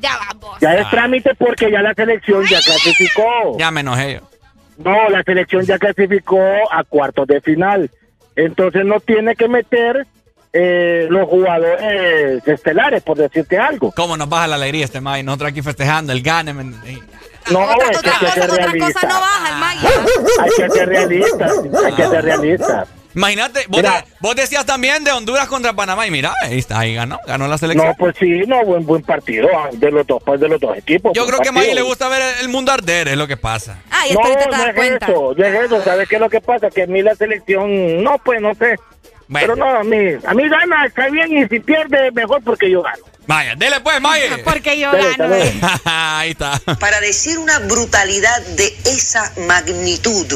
Ya 0.00 0.16
vamos. 0.18 0.58
Ya 0.60 0.74
es 0.76 0.88
trámite 0.90 1.34
porque 1.34 1.70
ya 1.70 1.82
la 1.82 1.92
selección 1.94 2.44
ya 2.46 2.60
clasificó. 2.62 3.58
Ya 3.58 3.70
me 3.70 3.80
enojé 3.80 4.14
yo. 4.14 4.30
No, 4.78 5.08
la 5.08 5.22
selección 5.22 5.62
ya 5.64 5.78
clasificó 5.78 6.40
a 6.70 6.82
cuartos 6.84 7.26
de 7.26 7.40
final. 7.40 7.90
Entonces 8.36 8.84
no 8.84 8.98
tiene 9.00 9.36
que 9.36 9.48
meter 9.48 10.06
eh, 10.52 11.06
los 11.10 11.28
jugadores 11.28 12.46
estelares, 12.46 13.02
por 13.02 13.16
decirte 13.16 13.58
algo. 13.58 13.92
¿Cómo 13.92 14.16
nos 14.16 14.28
baja 14.28 14.46
la 14.48 14.56
alegría 14.56 14.84
este 14.84 15.00
May? 15.00 15.22
Nosotros 15.22 15.50
aquí 15.50 15.62
festejando 15.62 16.12
el 16.12 16.22
gane. 16.22 16.52
No, 16.54 17.60
Otra, 17.60 17.90
es 17.90 18.00
que 18.00 18.08
otra 18.10 18.12
hay 18.12 18.18
que 18.18 18.26
cosa, 18.26 18.34
ser 18.34 18.50
realista. 18.50 19.00
cosa 19.00 19.06
no 19.08 19.20
baja 19.20 19.48
el 19.50 19.56
Maggie. 19.60 19.88
Hay 20.40 20.50
que 20.56 20.70
ser 20.70 20.88
realista, 20.88 21.48
hay 21.86 21.92
que 21.92 22.06
ser 22.06 22.24
realista. 22.24 22.86
Imagínate, 23.14 23.66
vos, 24.20 24.36
decías 24.36 24.66
también 24.66 25.04
de 25.04 25.12
Honduras 25.12 25.46
contra 25.48 25.72
Panamá 25.72 26.06
y 26.06 26.10
mira, 26.10 26.34
ahí 26.42 26.58
está, 26.58 26.80
ahí 26.80 26.94
ganó, 26.94 27.20
ganó 27.26 27.46
la 27.46 27.58
selección. 27.58 27.88
No, 27.88 27.94
pues 27.94 28.16
sí, 28.18 28.42
no, 28.46 28.64
buen 28.64 28.84
buen 28.84 29.02
partido 29.02 29.48
ah, 29.56 29.68
de 29.72 29.90
los 29.90 30.06
dos, 30.06 30.22
pues 30.24 30.40
de 30.40 30.48
los 30.48 30.60
dos 30.60 30.76
equipos. 30.76 31.12
Yo 31.14 31.26
creo 31.26 31.40
que 31.40 31.48
a 31.48 31.52
Maggie 31.52 31.74
le 31.74 31.82
gusta 31.82 32.08
ver 32.08 32.22
el 32.40 32.48
mundo 32.48 32.72
arder, 32.72 33.08
es 33.08 33.16
lo 33.16 33.26
que 33.26 33.36
pasa. 33.36 33.78
Ah, 33.90 34.04
no, 34.12 34.20
no 34.20 34.82
es 34.82 35.02
eso, 35.02 35.34
no 35.36 35.44
es 35.44 35.64
eso, 35.64 35.82
¿sabes 35.82 36.08
qué 36.08 36.16
es 36.16 36.20
lo 36.20 36.30
que 36.30 36.40
pasa? 36.40 36.70
Que 36.70 36.82
a 36.82 36.86
mí 36.86 37.02
la 37.02 37.14
selección, 37.14 38.02
no, 38.02 38.18
pues 38.18 38.40
no 38.40 38.54
sé. 38.54 38.76
Pero 39.40 39.56
no, 39.56 39.68
a 39.78 39.84
mí, 39.84 39.96
a 40.24 40.34
mí 40.34 40.48
gana, 40.48 40.86
está 40.86 41.08
bien, 41.08 41.36
y 41.36 41.48
si 41.48 41.60
pierde, 41.60 42.10
mejor 42.12 42.42
porque 42.42 42.70
yo 42.70 42.82
gano. 42.82 43.04
Vaya, 43.26 43.54
dele 43.56 43.80
pues, 43.80 44.00
Maya. 44.02 44.38
Porque 44.44 44.78
yo 44.78 44.90
gano. 44.92 45.34
Ahí 45.84 46.32
está. 46.32 46.60
Para 46.78 47.00
decir 47.00 47.38
una 47.38 47.58
brutalidad 47.60 48.38
de 48.48 48.66
esa 48.84 49.32
magnitud, 49.46 50.26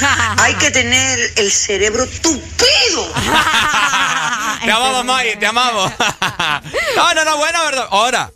hay 0.38 0.54
que 0.54 0.70
tener 0.70 1.18
el 1.36 1.50
cerebro 1.50 2.06
tupido. 2.06 3.12
te 4.64 4.72
amamos, 4.72 5.04
Maya, 5.04 5.38
te 5.38 5.46
amamos. 5.46 5.92
no, 6.96 7.14
no, 7.14 7.24
no, 7.24 7.36
bueno, 7.36 7.64
verdad. 7.64 7.88
Ahora. 7.90 8.30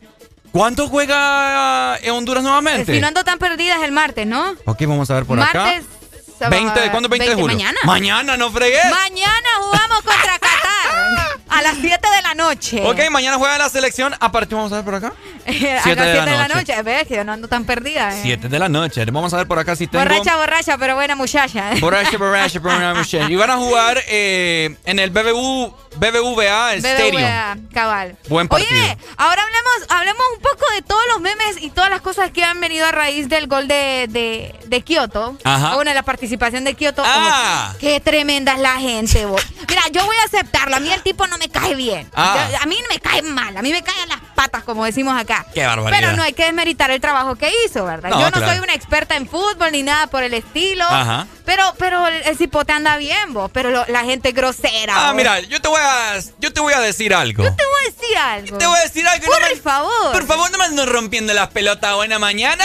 ¿Cuánto 0.52 0.86
juega 0.86 1.96
en 2.02 2.10
Honduras 2.10 2.42
nuevamente? 2.42 2.92
Si 2.92 3.00
no 3.00 3.06
ando 3.06 3.24
tan 3.24 3.38
perdida 3.38 3.76
es 3.76 3.84
el 3.84 3.92
martes, 3.92 4.26
¿no? 4.26 4.54
Ok, 4.66 4.82
vamos 4.82 5.10
a 5.10 5.14
ver 5.14 5.24
por 5.24 5.40
acá. 5.40 5.64
Martes 5.64 6.01
20, 6.50 6.90
¿Cuándo 6.90 7.08
20, 7.08 7.28
de 7.28 7.34
julio? 7.34 7.56
Mañana. 7.56 7.78
Mañana, 7.84 8.36
no 8.36 8.50
fregues. 8.50 8.84
Mañana 8.90 9.48
jugamos 9.60 10.02
contra 10.02 10.38
Qatar. 10.38 11.40
A 11.52 11.62
las 11.62 11.76
7 11.78 12.08
de 12.16 12.22
la 12.22 12.34
noche. 12.34 12.82
Ok, 12.84 13.10
mañana 13.10 13.36
juega 13.36 13.58
la 13.58 13.68
selección. 13.68 14.14
A 14.18 14.32
partir, 14.32 14.56
vamos 14.56 14.72
a 14.72 14.76
ver 14.76 14.84
por 14.84 14.94
acá. 14.94 15.12
a 15.46 15.50
las 15.50 15.82
7 15.84 16.02
de, 16.02 16.14
la 16.24 16.48
noche. 16.48 16.82
Ves 16.82 17.06
que 17.06 17.16
yo 17.16 17.24
no 17.24 17.32
ando 17.32 17.46
tan 17.46 17.64
perdida. 17.64 18.10
7 18.10 18.46
eh. 18.46 18.48
de 18.48 18.58
la 18.58 18.68
noche. 18.68 19.04
Vamos 19.06 19.34
a 19.34 19.36
ver 19.36 19.46
por 19.46 19.58
acá 19.58 19.76
si 19.76 19.86
tengo. 19.86 20.02
Borracha, 20.02 20.36
borracha, 20.36 20.78
pero 20.78 20.94
buena 20.94 21.14
muchacha. 21.14 21.72
Borracha, 21.80 22.16
borracha, 22.16 22.60
pero 22.60 22.74
buena 22.74 22.94
muchacha. 22.94 23.30
Y 23.30 23.36
van 23.36 23.50
a 23.50 23.56
jugar 23.56 23.98
eh, 24.08 24.76
en 24.84 24.98
el 24.98 25.10
BBU, 25.10 25.74
BBVA 25.96 26.74
Stadium. 26.74 27.22
BBVA, 27.22 27.56
cabal. 27.72 28.16
Buen 28.28 28.48
partido. 28.48 28.70
Oye, 28.70 28.96
ahora 29.16 29.42
hablemos, 29.42 29.90
hablemos 29.90 30.22
un 30.36 30.42
poco 30.42 30.64
de 30.74 30.82
todos 30.82 31.02
los 31.12 31.20
memes 31.20 31.60
y 31.60 31.70
todas 31.70 31.90
las 31.90 32.00
cosas 32.00 32.30
que 32.30 32.44
han 32.44 32.60
venido 32.60 32.86
a 32.86 32.92
raíz 32.92 33.28
del 33.28 33.46
gol 33.46 33.68
de, 33.68 34.06
de, 34.08 34.54
de 34.66 34.80
Kioto. 34.82 35.36
Ajá. 35.44 35.74
Bueno, 35.74 35.92
la 35.92 36.02
participación 36.02 36.64
de 36.64 36.74
Kioto. 36.74 37.02
Ah. 37.04 37.74
qué 37.78 38.00
tremenda 38.00 38.54
es 38.54 38.60
la 38.60 38.78
gente, 38.78 39.26
vos. 39.26 39.42
Mira, 39.68 39.82
yo 39.90 40.04
voy 40.06 40.16
a 40.16 40.24
aceptarlo. 40.24 40.76
A 40.76 40.80
mí 40.80 40.90
el 40.90 41.02
tipo 41.02 41.26
no 41.26 41.38
me 41.38 41.41
cae 41.48 41.74
bien. 41.74 42.10
Ah. 42.14 42.48
a 42.60 42.66
mí 42.66 42.76
no 42.80 42.88
me 42.88 43.00
cae 43.00 43.22
mal. 43.22 43.56
A 43.56 43.62
mí 43.62 43.70
me 43.70 43.82
caen 43.82 44.08
las 44.08 44.20
patas, 44.34 44.64
como 44.64 44.84
decimos 44.84 45.18
acá. 45.18 45.46
Qué 45.54 45.64
barbaridad. 45.64 46.00
Pero 46.00 46.16
no 46.16 46.22
hay 46.22 46.32
que 46.32 46.44
desmeritar 46.44 46.90
el 46.90 47.00
trabajo 47.00 47.36
que 47.36 47.50
hizo, 47.64 47.84
¿verdad? 47.84 48.10
yo 48.10 48.30
no 48.30 48.46
soy 48.46 48.58
una 48.58 48.74
experta 48.74 49.16
en 49.16 49.28
fútbol 49.28 49.72
ni 49.72 49.82
nada 49.82 50.06
por 50.06 50.22
el 50.22 50.34
estilo. 50.34 50.84
Ajá. 50.84 51.26
Pero, 51.44 51.74
pero 51.78 52.06
el, 52.06 52.36
cipote 52.36 52.72
anda 52.72 52.96
bien, 52.96 53.32
vos. 53.32 53.50
Pero 53.52 53.84
la 53.86 54.04
gente 54.04 54.30
es 54.30 54.34
grosera. 54.34 55.08
Ah, 55.08 55.14
mira, 55.14 55.40
yo 55.40 55.60
te 55.60 55.68
voy 55.68 55.80
a, 55.80 56.18
yo 56.38 56.52
te 56.52 56.60
voy 56.60 56.72
a 56.72 56.80
decir 56.80 57.14
algo. 57.14 57.44
Yo 57.44 57.54
te 57.54 57.64
voy 57.64 57.82
a 57.82 57.90
decir 57.90 58.16
algo. 58.16 58.58
te 58.58 58.66
voy 58.66 58.78
a 58.78 58.82
decir 58.82 59.06
algo. 59.06 59.26
Por 59.26 59.58
favor. 59.58 60.12
Por 60.12 60.26
favor, 60.26 60.50
no 60.50 60.58
me 60.58 60.64
andes 60.64 60.88
rompiendo 60.88 61.32
las 61.32 61.48
pelotas 61.48 61.94
buena 61.94 62.18
mañana. 62.18 62.64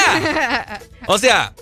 o 1.08 1.18
sea, 1.18 1.54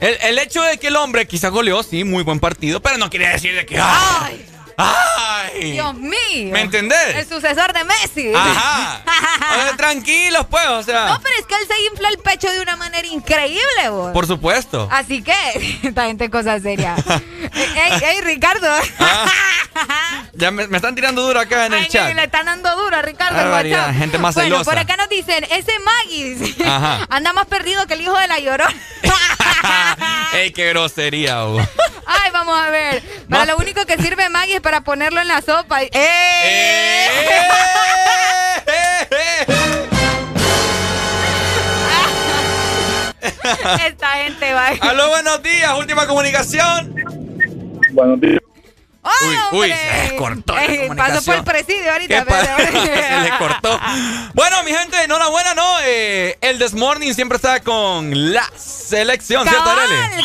el, 0.00 0.16
el, 0.22 0.38
hecho 0.38 0.62
de 0.62 0.78
que 0.78 0.88
el 0.88 0.96
hombre 0.96 1.26
quizá 1.26 1.48
goleó, 1.48 1.82
sí, 1.82 2.04
muy 2.04 2.24
buen 2.24 2.40
partido, 2.40 2.80
pero 2.80 2.98
no 2.98 3.08
quiere 3.08 3.28
decir 3.28 3.54
de 3.54 3.64
que. 3.64 3.78
¡Ay! 3.80 4.51
¡Ay! 4.82 5.72
Dios 5.72 5.94
mío. 5.94 6.52
¿Me 6.52 6.62
entendés? 6.62 7.16
El 7.16 7.28
sucesor 7.28 7.72
de 7.72 7.84
Messi. 7.84 8.32
Ajá. 8.34 9.02
tranquilos, 9.76 10.46
pues, 10.48 10.66
o 10.68 10.82
sea. 10.82 11.06
No, 11.06 11.20
pero 11.20 11.34
es 11.38 11.46
que 11.46 11.54
él 11.54 11.66
se 11.66 11.82
infla 11.90 12.08
el 12.08 12.18
pecho 12.18 12.50
de 12.50 12.60
una 12.60 12.76
manera 12.76 13.06
increíble, 13.06 13.88
vos. 13.90 14.12
Por 14.12 14.26
supuesto. 14.26 14.88
Así 14.90 15.22
que, 15.22 15.34
esta 15.82 16.06
gente 16.06 16.30
cosa 16.30 16.58
seria. 16.60 16.94
ey, 17.54 18.02
ey, 18.04 18.20
Ricardo. 18.22 18.68
Ah. 18.98 20.24
ya 20.34 20.50
me, 20.50 20.64
están 20.64 20.94
tirando 20.94 21.22
duro 21.22 21.40
acá 21.40 21.66
en 21.66 21.74
el 21.74 21.88
chat. 21.88 22.14
Le 22.14 22.24
están 22.24 22.46
dando 22.46 22.74
duro 22.76 22.96
a 22.96 23.02
Ricardo. 23.02 23.92
gente 23.92 24.18
más 24.18 24.34
bueno, 24.34 24.56
celosa. 24.56 24.70
por 24.70 24.78
acá 24.78 24.96
nos 24.96 25.08
dicen, 25.08 25.44
ese 25.50 25.72
Magis 25.80 26.56
anda 27.08 27.32
más 27.32 27.46
perdido 27.46 27.86
que 27.86 27.94
el 27.94 28.02
hijo 28.02 28.16
de 28.18 28.28
la 28.28 28.38
llorona. 28.38 28.74
¡Ey, 30.34 30.52
qué 30.52 30.68
grosería! 30.68 31.42
Vos. 31.44 31.62
Ay, 32.06 32.30
vamos 32.32 32.58
a 32.58 32.70
ver. 32.70 33.02
Para 33.28 33.46
lo 33.46 33.56
único 33.56 33.84
que 33.86 33.96
sirve 33.96 34.28
Maggie 34.28 34.56
es 34.56 34.60
para 34.60 34.71
ponerlo 34.80 35.20
en 35.20 35.28
la 35.28 35.42
sopa. 35.42 35.82
¡Eh! 35.82 35.90
¡Eh! 35.92 37.08
Esta 43.86 44.08
gente 44.24 44.52
va. 44.52 44.68
Aló, 44.80 45.08
buenos 45.08 45.42
días. 45.42 45.72
Última 45.78 46.06
comunicación. 46.06 46.94
Buenos 47.92 48.20
días. 48.20 48.40
uy, 49.02 49.36
uy, 49.58 49.68
se 49.72 50.02
les 50.02 50.12
cortó 50.14 50.54
la 50.54 50.64
eh, 50.64 50.90
Pasó 50.96 51.22
por 51.22 51.34
el 51.36 51.44
presidio 51.44 51.92
ahorita. 51.92 52.24
se 52.24 53.20
le 53.20 53.38
cortó. 53.38 53.78
Bueno, 54.34 54.62
mi 54.64 54.72
gente, 54.72 55.02
enhorabuena, 55.02 55.54
¿no? 55.54 55.80
Eh, 55.84 56.36
el 56.40 56.58
This 56.58 56.74
Morning 56.74 57.12
siempre 57.12 57.36
está 57.36 57.60
con 57.60 58.32
la 58.32 58.48
selección, 58.56 59.46
¿cierto, 59.46 59.70
Arely? 59.70 60.24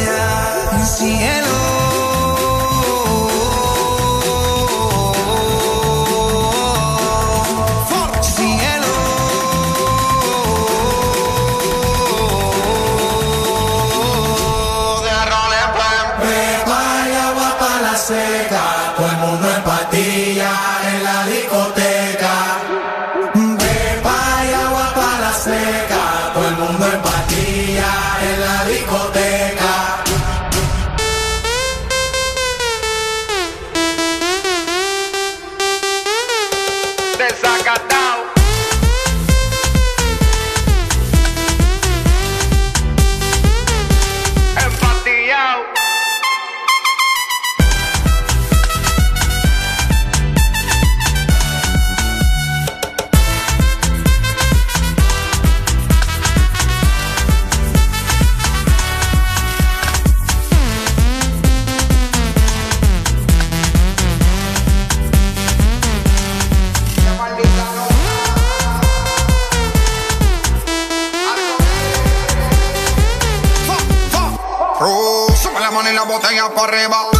Y 76.53 77.10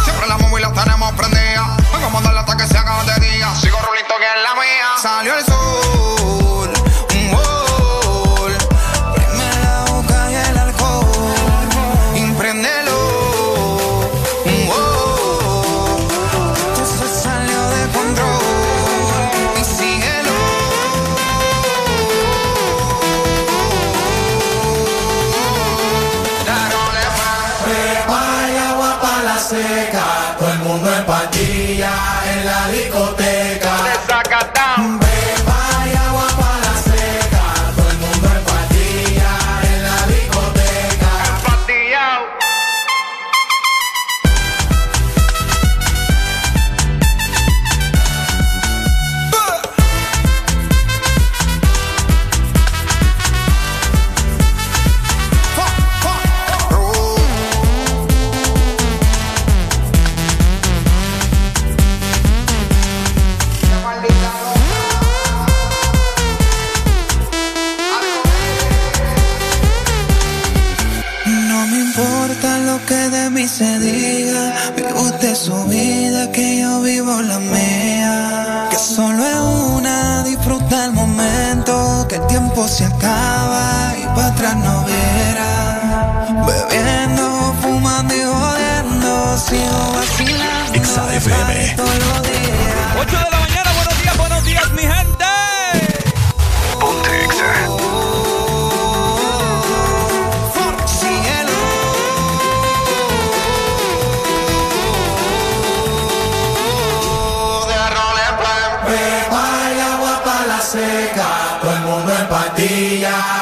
tiempo 82.52 82.68
se 82.68 82.84
acaba 82.84 83.94
y 83.98 84.04
para 84.14 84.28
atrás 84.28 84.56
no 84.56 84.84
verá. 84.84 86.44
Bebiendo, 86.46 87.54
fumando 87.62 88.14
y 88.14 88.20
jodiendo, 88.20 89.38
sigo 89.38 89.92
vacilando. 89.94 90.84
XAFM. 90.84 92.41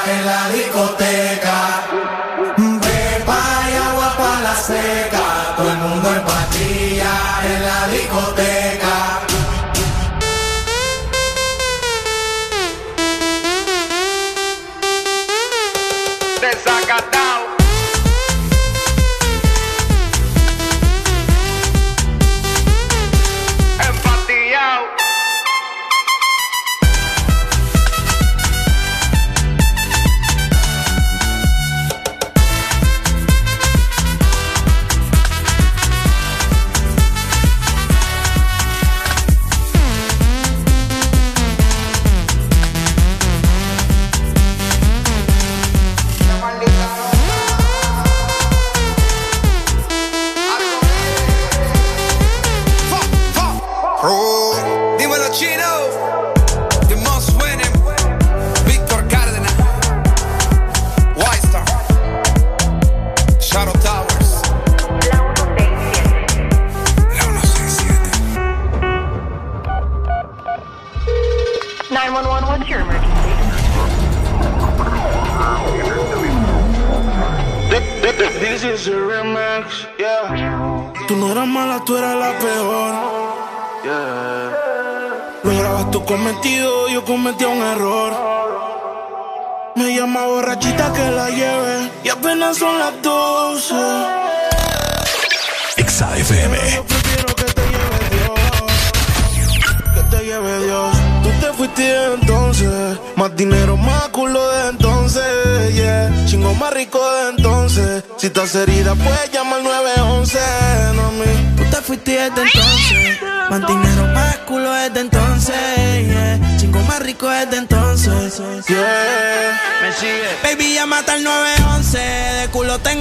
En 0.07 0.27
la 0.27 0.49
discoteca. 0.51 1.59
Pepa 2.57 3.43
y 3.71 3.75
agua 3.89 4.15
para 4.19 4.41
la 4.41 4.57
seca, 4.57 5.55
todo 5.57 5.71
el 5.71 5.79
mundo 5.79 6.09
en 6.15 6.23
patilla 6.23 7.15
en 7.45 7.63
la 7.63 7.89
discoteca. 7.89 8.60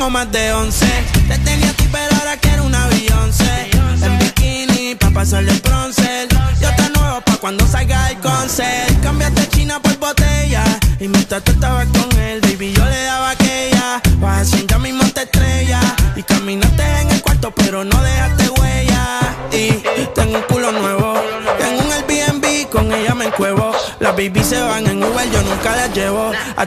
Más 0.09 0.31
de 0.31 0.51
11. 0.51 1.18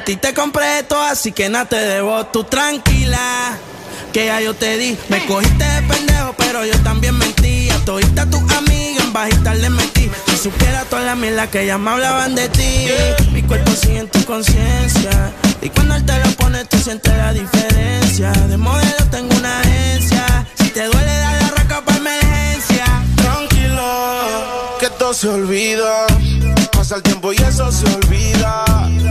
A 0.02 0.04
ti 0.04 0.16
te 0.16 0.34
compré 0.34 0.80
esto, 0.80 1.00
así 1.00 1.30
que 1.30 1.48
nada 1.48 1.64
te 1.66 1.76
debo. 1.76 2.26
Tú 2.26 2.42
tranquila, 2.42 3.56
que 4.12 4.26
ya 4.26 4.40
yo 4.40 4.52
te 4.52 4.76
di. 4.76 4.98
Me 5.08 5.24
cogiste 5.26 5.62
de 5.62 5.82
pendejo, 5.82 6.34
pero 6.36 6.66
yo 6.66 6.76
también 6.80 7.16
mentía. 7.16 7.76
Todita 7.84 8.28
tus 8.28 8.42
amigas 8.50 9.04
en 9.04 9.12
bajita 9.12 9.54
le 9.54 9.70
metí. 9.70 10.10
Si 10.26 10.36
supiera 10.38 10.84
toda 10.86 11.02
la 11.02 11.14
mierda 11.14 11.48
que 11.48 11.66
ya 11.66 11.78
me 11.78 11.88
hablaban 11.88 12.34
de 12.34 12.48
ti. 12.48 12.88
Mi 13.30 13.44
cuerpo 13.44 13.70
sigue 13.80 14.00
en 14.00 14.08
tu 14.08 14.24
conciencia. 14.24 15.32
Y 15.60 15.68
cuando 15.68 15.94
él 15.94 16.04
te 16.04 16.18
lo 16.18 16.30
pone, 16.32 16.64
tú 16.64 16.78
sientes 16.78 17.16
la 17.16 17.32
diferencia. 17.32 18.32
De 18.32 18.56
modelo 18.56 19.06
tengo 19.08 19.32
una 19.36 19.60
agencia. 19.60 20.48
Si 20.56 20.70
te 20.70 20.82
duele, 20.82 21.16
dale 21.16 21.44
arranca 21.44 21.80
para 21.84 21.98
emergencia. 21.98 22.86
Tranquilo, 23.18 24.78
que 24.80 24.90
todo 24.98 25.14
se 25.14 25.28
olvida. 25.28 26.08
Pasa 26.72 26.96
el 26.96 27.02
tiempo 27.02 27.32
y 27.32 27.36
eso 27.36 27.70
se 27.70 27.86
olvida. 27.94 28.64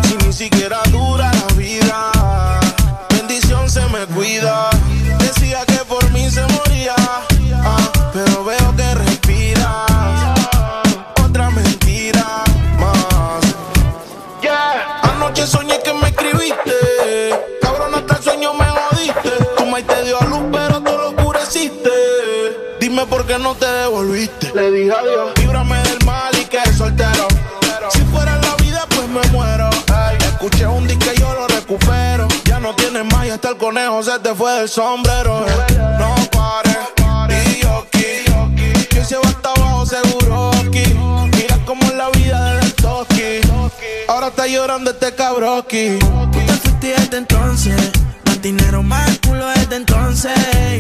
Si 0.04 0.16
ni 0.26 0.34
siquiera 0.34 0.80
dura 0.92 1.32
la 1.34 1.54
vida. 1.56 2.12
Bendición 3.10 3.70
se 3.70 3.82
me 3.88 4.06
cuida. 4.08 4.70
Decía 5.20 5.66
que 5.66 5.80
por 5.86 6.10
mí 6.12 6.30
se 6.30 6.42
moría. 6.48 6.96
ah, 7.64 7.92
pero 8.14 8.44
veo 8.44 8.76
que 8.76 8.94
respiras. 8.96 10.40
Otra 11.24 11.50
mentira 11.52 12.44
más. 12.80 13.42
Yeah. 14.42 15.00
Anoche 15.04 15.46
soñé 15.48 15.80
que 15.84 15.94
me 15.94 16.10
escribiste. 16.10 16.74
Cabrón, 17.62 17.96
hasta 17.96 18.18
el 18.18 18.24
sueño 18.24 18.54
me 18.54 18.66
jodiste. 18.66 19.32
Tu 19.58 19.66
maíz 19.66 19.88
te 19.88 20.04
dio 20.04 20.22
a 20.22 20.26
luz, 20.26 20.42
pero 20.52 20.82
tú 20.82 20.92
lo 20.92 21.10
oscureciste. 21.10 21.90
Dime 22.80 23.06
por 23.06 23.26
qué 23.26 23.38
no 23.40 23.56
te 23.56 23.66
devolviste. 23.66 24.52
Le 24.54 24.72
dije 24.72 24.92
adiós. 24.92 25.41
El 33.52 33.58
conejo 33.58 34.02
se 34.02 34.18
te 34.20 34.34
fue 34.34 34.52
del 34.60 34.70
sombrero. 34.70 35.46
No 36.00 36.16
pares. 36.32 36.78
Y 37.48 37.62
yo 37.62 37.86
aquí. 37.86 38.86
Que 38.90 39.04
se 39.04 39.16
va 39.18 39.28
hasta 39.28 39.50
abajo 39.52 39.86
seguro 39.86 40.52
aquí. 40.52 40.84
Mira 41.36 41.58
cómo 41.66 41.84
es 41.84 41.94
la 41.96 42.10
vida 42.12 42.56
del 42.56 42.74
toki. 42.76 43.42
Ahora 44.08 44.28
está 44.28 44.48
llorando 44.48 44.92
este 44.92 45.14
cabroki. 45.16 46.00
Tú 46.00 46.30
te 46.32 46.54
fuiste 46.54 46.88
desde 46.98 47.18
entonces. 47.18 47.92
Más 48.26 48.42
dinero, 48.42 48.84
más 48.84 49.20
culo 49.20 49.46
desde 49.48 49.76
entonces. 49.76 50.34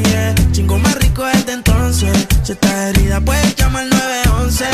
Yeah. 0.10 0.35
Chingo 0.52 0.77
más 0.77 0.95
rico 0.95 1.26
desde 1.26 1.53
entonces. 1.53 2.27
Si 2.43 2.53
estás 2.53 2.73
herida, 2.95 3.19
puedes 3.19 3.56
llamar 3.56 3.85
911. 3.88 4.65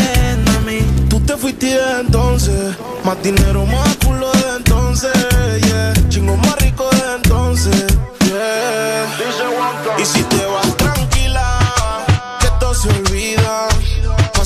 Mami. 0.45 0.79
Tú 1.09 1.19
te 1.21 1.35
fuiste 1.35 1.67
de 1.67 1.99
entonces. 2.01 2.75
Más 3.03 3.21
dinero, 3.23 3.65
más 3.65 3.95
culo 4.05 4.31
de 4.31 4.57
entonces. 4.57 5.13
Yeah. 5.61 5.66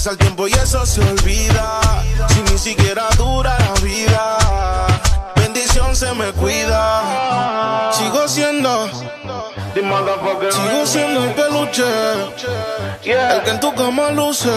pasa 0.03 0.17
tiempo 0.17 0.47
y 0.47 0.51
eso 0.53 0.83
se 0.83 0.99
olvida. 0.99 1.79
Si 2.29 2.41
ni 2.51 2.57
siquiera 2.57 3.07
dura 3.17 3.55
la 3.59 3.73
vida, 3.81 4.37
bendición 5.35 5.95
se 5.95 6.11
me 6.15 6.31
cuida. 6.31 7.91
Sigo 7.93 8.27
siendo, 8.27 8.89
sigo 9.75 10.85
siendo 10.87 11.23
el 11.23 11.33
peluche, 11.35 11.83
el 13.03 13.43
que 13.43 13.49
en 13.51 13.59
tu 13.59 13.75
cama 13.75 14.09
luce. 14.09 14.49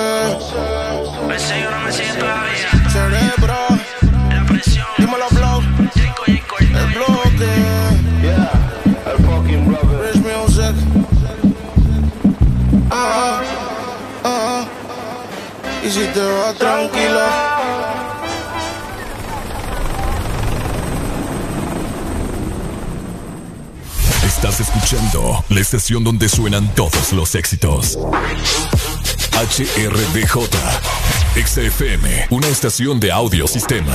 Cerebro, 2.90 3.58
dime 4.40 4.62
dímelo, 4.96 5.28
blog, 5.30 5.62
el 6.74 6.86
bloque. 6.94 7.44
Rich 10.04 10.22
Music. 10.24 10.74
Ah. 12.90 13.53
Y. 15.85 15.89
Estás 24.27 24.61
escuchando 24.61 25.44
la 25.51 25.61
estación 25.61 26.02
donde 26.02 26.31
suenan 26.31 26.74
todos 26.74 27.12
los 27.12 27.35
éxitos. 27.35 27.98
HRDJ. 29.32 30.39
XFM, 31.35 32.28
una 32.31 32.47
estación 32.47 32.98
de 32.98 33.12
audio 33.12 33.47
sistema. 33.47 33.94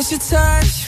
miss 0.00 0.12
your 0.12 0.18
touch. 0.18 0.79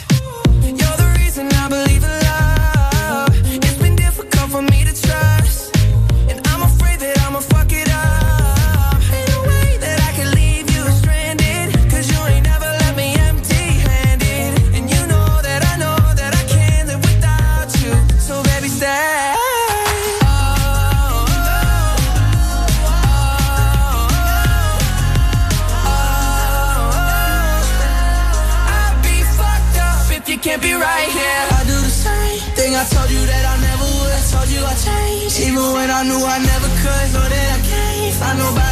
Even 35.52 35.70
when 35.74 35.90
I 35.90 36.02
knew 36.04 36.16
I 36.16 36.38
never 36.38 36.68
could, 36.80 37.06
so 37.12 37.20
that 37.20 37.48
I 37.52 37.60
can't 37.68 38.14
find 38.16 38.38
nobody 38.38 38.71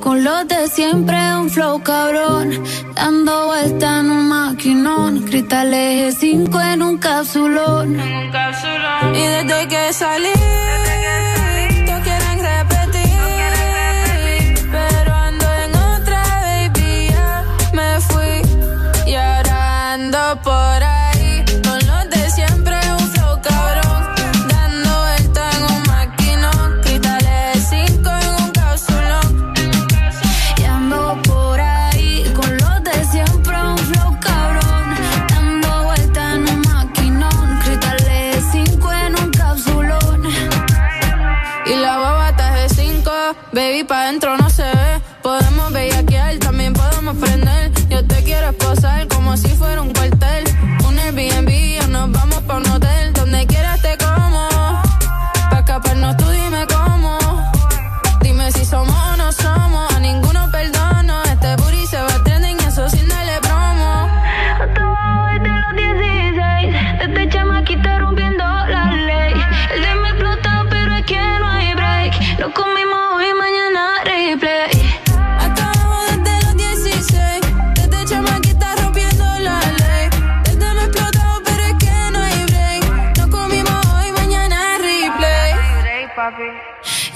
con 0.00 0.22
los 0.24 0.46
de 0.48 0.68
siempre, 0.68 1.16
un 1.36 1.48
flow 1.50 1.82
cabrón. 1.82 2.62
Dando 2.94 3.46
vuelta 3.46 4.00
en 4.00 4.10
un 4.10 4.28
maquinón, 4.28 5.22
cristales 5.22 6.16
5 6.18 6.60
en 6.60 6.82
un 6.82 6.98
capsulón. 6.98 7.98
En 7.98 8.16
un 8.16 8.30
capsulón. 8.30 9.14
Y 9.14 9.22
desde 9.34 9.68
que 9.68 9.92
salí. 9.92 10.34
todos 11.86 12.00
quieren 12.06 12.38
repetir 12.52 13.14
pero 14.72 15.14
ando 15.28 15.46
en 15.64 15.72
otra 15.92 16.20
baby 16.44 17.08
ya 17.10 17.44
Desde 17.72 18.24
que 18.24 18.40
salí 19.74 20.40
por 20.42 20.83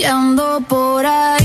ando 0.08 0.60
por 0.68 1.04
ahí. 1.04 1.37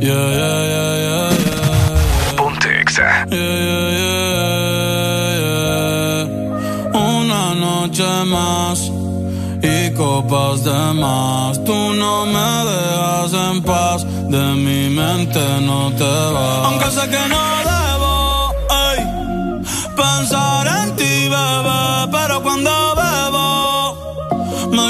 Yeah, 0.00 0.28
yeah, 0.30 0.70
yeah, 0.72 0.94
yeah. 1.06 2.36
Ponte 2.36 2.70
Exa. 2.82 3.08
Yeah, 3.30 3.38
yeah, 3.70 3.88
yeah, 4.00 5.40
yeah. 5.42 6.98
Una 6.98 7.54
noche 7.54 8.08
más 8.26 8.78
y 9.62 9.94
copas 9.94 10.64
de 10.64 10.92
más. 10.94 11.62
Tú 11.64 11.94
no 11.94 12.26
me 12.26 12.50
dejas 12.70 13.32
en 13.32 13.62
paz, 13.62 14.04
de 14.04 14.44
mi 14.64 14.90
mente 14.90 15.60
no 15.60 15.92
te 15.92 16.14
vas. 16.34 16.66
Aunque 16.66 16.90
sé 16.90 17.08
que 17.08 17.28
no 17.28 17.42
debo 17.70 18.54
ey, 18.88 19.00
pensar 19.94 20.66
en 20.78 20.96
ti, 20.96 21.28
bebé, 21.28 22.08
pero 22.10 22.42
cuando 22.42 22.95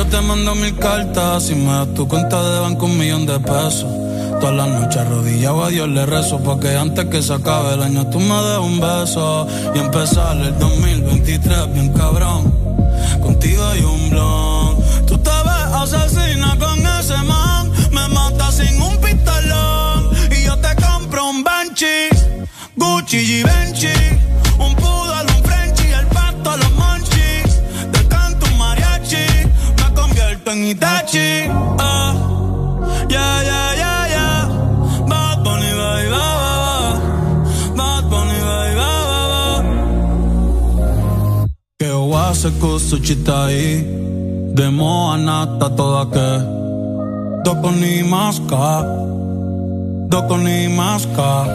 yo 0.00 0.06
te 0.06 0.20
mando 0.22 0.54
mil 0.54 0.74
cartas. 0.76 1.44
Si 1.44 1.54
me 1.54 1.72
das 1.72 1.92
tu 1.94 2.08
cuenta 2.08 2.42
de 2.42 2.60
banco, 2.60 2.86
un 2.86 2.96
millón 2.96 3.26
de 3.26 3.38
pesos. 3.38 3.86
Todas 4.40 4.54
las 4.54 4.68
noches 4.68 4.96
arrodillado 4.96 5.64
a 5.64 5.68
Dios 5.68 5.88
le 5.88 6.06
rezo 6.06 6.38
Porque 6.38 6.74
antes 6.74 7.04
que 7.06 7.20
se 7.20 7.34
acabe 7.34 7.74
el 7.74 7.82
año 7.82 8.06
tú 8.06 8.18
me 8.18 8.34
des 8.48 8.58
un 8.58 8.80
beso. 8.80 9.46
Y 9.74 9.78
empezar 9.78 10.38
el 10.38 10.58
2023 10.58 11.74
bien 11.74 11.92
cabrón. 11.92 12.50
Contigo 13.20 13.62
hay 13.66 13.82
un 13.82 14.10
blon. 14.10 14.76
Tú 15.06 15.18
te 15.18 15.30
ves 15.46 15.68
asesina 15.82 16.56
con 16.58 16.78
ese 16.98 17.18
man. 17.24 17.70
Me 17.92 18.08
mata 18.08 18.50
sin 18.52 18.80
un 18.80 18.96
pistolón. 18.98 20.10
Y 20.30 20.44
yo 20.46 20.56
te 20.56 20.74
compro 20.76 21.28
un 21.28 21.44
Banshee 21.44 22.08
Gucci 22.76 23.18
y 23.18 23.42
oase 42.50 42.58
kusuchita 42.58 43.44
ahí. 43.46 43.84
Demo 44.54 45.12
anata 45.12 45.70
toda 45.70 46.06
que. 46.10 46.30
Doko 47.44 47.70
ni 47.70 48.02
maska. 48.02 48.84
Doko 50.08 50.36
ni 50.36 50.68
maska. 50.68 51.46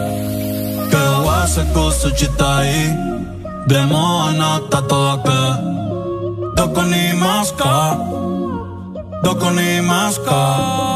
Que 0.90 1.02
oase 1.24 1.64
kusuchita 1.74 2.58
ahí. 2.58 2.94
Demo 3.66 4.22
anata 4.22 4.82
toda 4.88 5.22
que. 5.22 5.42
Doko 6.56 6.82
ni 6.82 7.12
maska. 7.14 7.98
Doko 9.22 9.50
ni 9.50 9.80
maska. 9.80 10.95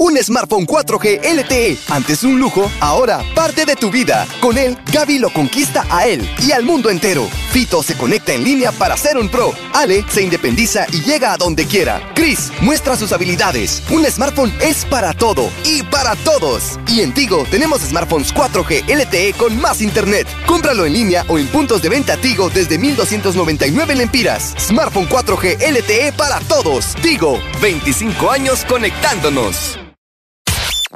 Un 0.00 0.16
smartphone 0.22 0.64
4G 0.64 1.20
LTE. 1.24 1.76
Antes 1.88 2.22
un 2.22 2.38
lujo, 2.38 2.70
ahora 2.78 3.20
parte 3.34 3.66
de 3.66 3.74
tu 3.74 3.90
vida. 3.90 4.28
Con 4.40 4.56
él, 4.56 4.78
Gaby 4.92 5.18
lo 5.18 5.28
conquista 5.32 5.84
a 5.90 6.06
él 6.06 6.24
y 6.40 6.52
al 6.52 6.62
mundo 6.62 6.88
entero. 6.88 7.26
Fito 7.50 7.82
se 7.82 7.96
conecta 7.96 8.32
en 8.32 8.44
línea 8.44 8.70
para 8.70 8.96
ser 8.96 9.18
un 9.18 9.28
pro. 9.28 9.52
Ale 9.74 10.04
se 10.08 10.22
independiza 10.22 10.86
y 10.92 11.00
llega 11.00 11.32
a 11.32 11.36
donde 11.36 11.66
quiera. 11.66 12.00
Chris 12.14 12.52
muestra 12.60 12.96
sus 12.96 13.12
habilidades. 13.12 13.82
Un 13.90 14.04
smartphone 14.04 14.54
es 14.60 14.84
para 14.84 15.14
todo 15.14 15.50
y 15.64 15.82
para 15.82 16.14
todos. 16.14 16.78
Y 16.86 17.00
en 17.00 17.12
Tigo 17.12 17.44
tenemos 17.50 17.80
smartphones 17.80 18.32
4G 18.32 18.84
LTE 18.86 19.32
con 19.32 19.60
más 19.60 19.82
internet. 19.82 20.28
Cómpralo 20.46 20.86
en 20.86 20.92
línea 20.92 21.24
o 21.26 21.40
en 21.40 21.48
puntos 21.48 21.82
de 21.82 21.88
venta 21.88 22.16
Tigo 22.16 22.50
desde 22.50 22.78
1299 22.78 23.96
lempiras. 23.96 24.54
Smartphone 24.60 25.08
4G 25.08 25.58
LTE 25.72 26.12
para 26.12 26.38
todos. 26.42 26.94
Tigo, 27.02 27.40
25 27.60 28.30
años 28.30 28.64
conectándonos. 28.64 29.76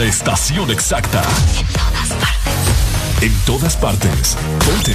Exacta. 0.00 1.22
En 1.58 1.66
todas 1.72 2.08
partes. 2.08 3.16
En 3.20 3.32
todas 3.44 3.76
partes. 3.76 4.36
Ponte. 4.64 4.94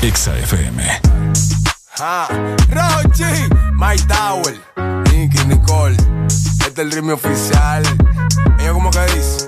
Exa 0.00 0.36
FM. 0.38 1.00
Ah, 1.98 2.28
Rochi, 2.70 3.24
My 3.72 3.96
Tower, 4.06 4.54
Nicky, 5.10 5.44
Nicole. 5.46 5.96
Este 6.60 6.70
es 6.70 6.78
el 6.78 6.92
ritmo 6.92 7.14
oficial. 7.14 7.82
Ella 8.60 8.72
como 8.72 8.90
que 8.90 9.00
dice. 9.06 9.47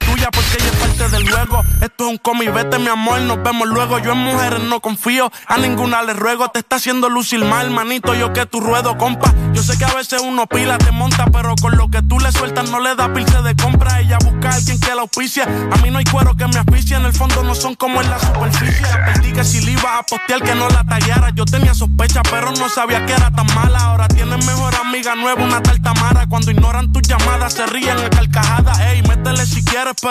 porque 0.29 0.57
ella 0.59 0.71
es 0.71 0.75
parte 0.75 1.09
del 1.09 1.29
juego. 1.29 1.63
Esto 1.81 2.03
es 2.05 2.11
un 2.11 2.17
comi, 2.17 2.47
vete 2.47 2.77
mi 2.77 2.89
amor, 2.89 3.21
nos 3.21 3.41
vemos 3.41 3.67
luego. 3.67 3.97
Yo 3.99 4.11
en 4.11 4.19
mujeres 4.19 4.61
no 4.61 4.79
confío, 4.81 5.31
a 5.47 5.57
ninguna 5.57 6.03
le 6.03 6.13
ruego. 6.13 6.49
Te 6.49 6.59
está 6.59 6.75
haciendo 6.75 7.09
lucir 7.09 7.43
mal, 7.43 7.71
manito, 7.71 8.13
yo 8.13 8.33
que 8.33 8.45
tu 8.45 8.59
ruedo, 8.59 8.97
compa. 8.97 9.33
Yo 9.53 9.63
sé 9.63 9.77
que 9.77 9.85
a 9.85 9.93
veces 9.93 10.21
uno 10.21 10.45
pila 10.47 10.77
te 10.77 10.91
monta, 10.91 11.25
pero 11.31 11.55
con 11.59 11.77
lo 11.77 11.89
que 11.89 12.01
tú 12.03 12.19
le 12.19 12.31
sueltas 12.31 12.69
no 12.69 12.79
le 12.79 12.95
da 12.95 13.13
pilce 13.13 13.41
de 13.41 13.55
compra. 13.55 13.99
Ella 13.99 14.17
busca 14.23 14.49
a 14.49 14.55
alguien 14.55 14.79
que 14.79 14.93
la 14.93 15.01
auspicia. 15.01 15.43
A 15.71 15.77
mí 15.77 15.89
no 15.89 15.97
hay 15.97 16.05
cuero 16.05 16.35
que 16.35 16.45
me 16.47 16.57
auspicia, 16.57 16.97
en 16.97 17.05
el 17.05 17.13
fondo 17.13 17.43
no 17.43 17.55
son 17.55 17.75
como 17.75 18.01
en 18.01 18.09
la 18.09 18.19
superficie. 18.19 18.87
Perdí 19.05 19.33
que 19.33 19.43
si 19.43 19.61
le 19.61 19.71
iba 19.71 19.97
a 19.97 20.03
postear 20.03 20.41
que 20.43 20.53
no 20.55 20.69
la 20.69 20.83
tallara. 20.83 21.31
Yo 21.33 21.45
tenía 21.45 21.73
sospecha, 21.73 22.21
pero 22.29 22.51
no 22.51 22.69
sabía 22.69 23.05
que 23.05 23.13
era 23.13 23.31
tan 23.31 23.47
mala. 23.55 23.79
Ahora 23.79 24.07
tiene 24.07 24.37
mejor 24.37 24.75
amiga 24.75 25.15
nueva, 25.15 25.43
una 25.43 25.63
tal 25.63 25.81
Tamara. 25.81 26.27
Cuando 26.27 26.51
ignoran 26.51 26.91
tus 26.91 27.03
llamadas, 27.03 27.53
se 27.53 27.65
ríen 27.65 27.97
a 27.97 28.09
carcajadas. 28.09 28.79
Ey, 28.79 29.01
métele 29.03 29.45
si 29.45 29.63
quieres, 29.63 29.95
pero 30.01 30.10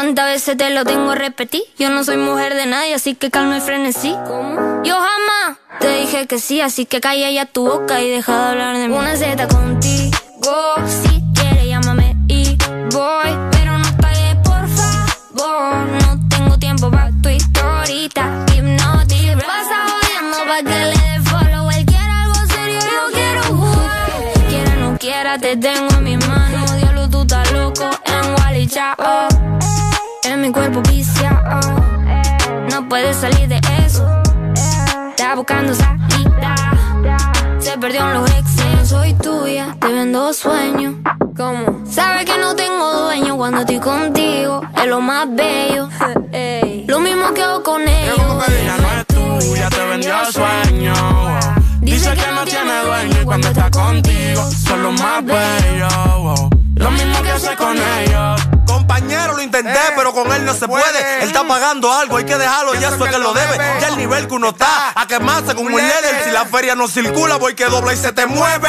¿Cuántas 0.00 0.26
veces 0.26 0.56
te 0.56 0.70
lo 0.70 0.84
tengo 0.84 1.10
a 1.10 1.16
repetir? 1.16 1.62
Yo 1.76 1.90
no 1.90 2.04
soy 2.04 2.18
mujer 2.18 2.54
de 2.54 2.66
nadie, 2.66 2.94
así 2.94 3.16
que 3.16 3.32
calma 3.32 3.56
y 3.56 3.60
frenesí. 3.60 4.14
¿Cómo? 4.28 4.84
Yo 4.84 4.94
jamás 4.94 5.58
te 5.80 5.92
dije 5.92 6.28
que 6.28 6.38
sí, 6.38 6.60
así 6.60 6.86
que 6.86 7.00
calla 7.00 7.28
ya 7.32 7.46
tu 7.46 7.66
boca 7.66 8.00
y 8.00 8.08
deja 8.08 8.32
de 8.32 8.48
hablar 8.50 8.76
de 8.76 8.86
mí. 8.86 8.94
Una 8.94 9.16
zeta 9.16 9.48
contigo, 9.48 10.14
si 10.86 11.20
quieres 11.34 11.66
llámame 11.66 12.14
y 12.28 12.56
voy. 12.92 13.30
Pero 13.50 13.76
no 13.76 13.96
pagues, 14.00 14.36
por 14.44 14.68
favor. 14.68 15.88
No 15.88 16.28
tengo 16.28 16.56
tiempo 16.60 16.92
para 16.92 17.10
tu 17.20 17.30
historita. 17.30 18.46
Hipnotic, 18.54 19.34
vas 19.34 19.66
pa' 20.46 20.58
que 20.58 20.78
le 20.78 20.90
dé 20.92 21.20
follow. 21.24 21.70
Él 21.72 21.84
quiere 21.86 22.12
algo 22.22 22.36
serio, 22.54 22.78
yo 22.78 23.12
quiero 23.12 23.42
jugar. 23.42 24.48
Quiera 24.48 24.76
no 24.76 24.96
quiera, 24.96 25.38
te 25.38 25.56
tengo 25.56 25.92
en 25.92 26.04
mis 26.04 26.28
manos. 26.28 26.76
Diablo, 26.76 27.10
tú 27.10 27.22
estás 27.22 27.50
loco 27.50 27.90
en 28.04 28.34
Wally, 28.36 28.68
chao. 28.68 29.67
Mi 30.40 30.52
cuerpo 30.52 30.80
viciado. 30.82 31.60
No 32.70 32.88
puedes 32.88 33.16
salir 33.16 33.48
de 33.48 33.60
eso. 33.84 34.06
Está 35.10 35.34
buscando 35.34 35.74
salida. 35.74 36.54
Se 37.58 37.76
perdió 37.76 38.08
en 38.08 38.14
los 38.14 38.30
exes. 38.30 38.88
Soy 38.88 39.14
tuya, 39.14 39.76
te 39.80 39.88
vendo 39.88 40.32
sueños. 40.32 40.94
¿Cómo? 41.36 41.82
Sabes 41.90 42.24
que 42.24 42.38
no 42.38 42.54
tengo 42.54 43.02
dueño 43.02 43.36
cuando 43.36 43.60
estoy 43.60 43.80
contigo. 43.80 44.62
Es 44.76 44.86
lo 44.86 45.00
más 45.00 45.26
bello. 45.34 45.88
Lo 46.86 47.00
mismo 47.00 47.34
que 47.34 47.42
hago 47.42 47.62
con 47.62 47.82
ellos. 47.82 48.18
Ella 48.48 48.76
no 48.78 48.88
es 49.00 49.06
tuya, 49.06 49.68
te 49.68 49.86
vendió 49.86 50.14
sueño. 50.32 50.94
Dice 51.80 52.10
que 52.14 52.32
no 52.32 52.44
tiene 52.44 52.80
dueño 52.84 53.22
y 53.22 53.24
cuando 53.24 53.48
está 53.48 53.70
contigo 53.70 54.50
son 54.50 54.82
los 54.84 55.00
más 55.00 55.24
bellos. 55.24 56.57
Lo 56.78 56.90
mismo 56.90 57.22
que 57.22 57.30
hace 57.30 57.56
con 57.56 57.76
ellos. 57.76 58.40
Compañero, 58.66 59.34
lo 59.34 59.42
intenté, 59.42 59.70
Eh, 59.72 59.92
pero 59.96 60.12
con 60.12 60.30
él 60.32 60.44
no 60.44 60.54
se 60.54 60.66
puede. 60.68 61.22
Él 61.22 61.28
está 61.28 61.46
pagando 61.46 61.92
algo, 61.92 62.16
hay 62.16 62.24
que 62.24 62.36
dejarlo, 62.36 62.74
ya 62.74 62.88
eso 62.88 63.04
es 63.04 63.10
que 63.10 63.18
lo 63.18 63.32
debe. 63.32 63.56
Ya 63.80 63.88
el 63.88 63.96
nivel 63.96 64.28
que 64.28 64.34
uno 64.34 64.50
está, 64.50 64.92
a 64.94 65.06
quemarse 65.06 65.54
con 65.54 65.66
un 65.66 65.72
líder. 65.72 66.24
Si 66.24 66.30
la 66.30 66.44
feria 66.46 66.74
no 66.74 66.88
circula, 66.88 67.36
voy 67.36 67.54
que 67.54 67.64
dobla 67.66 67.92
y 67.92 67.96
se 67.96 68.12
te 68.12 68.26
mueve. 68.26 68.68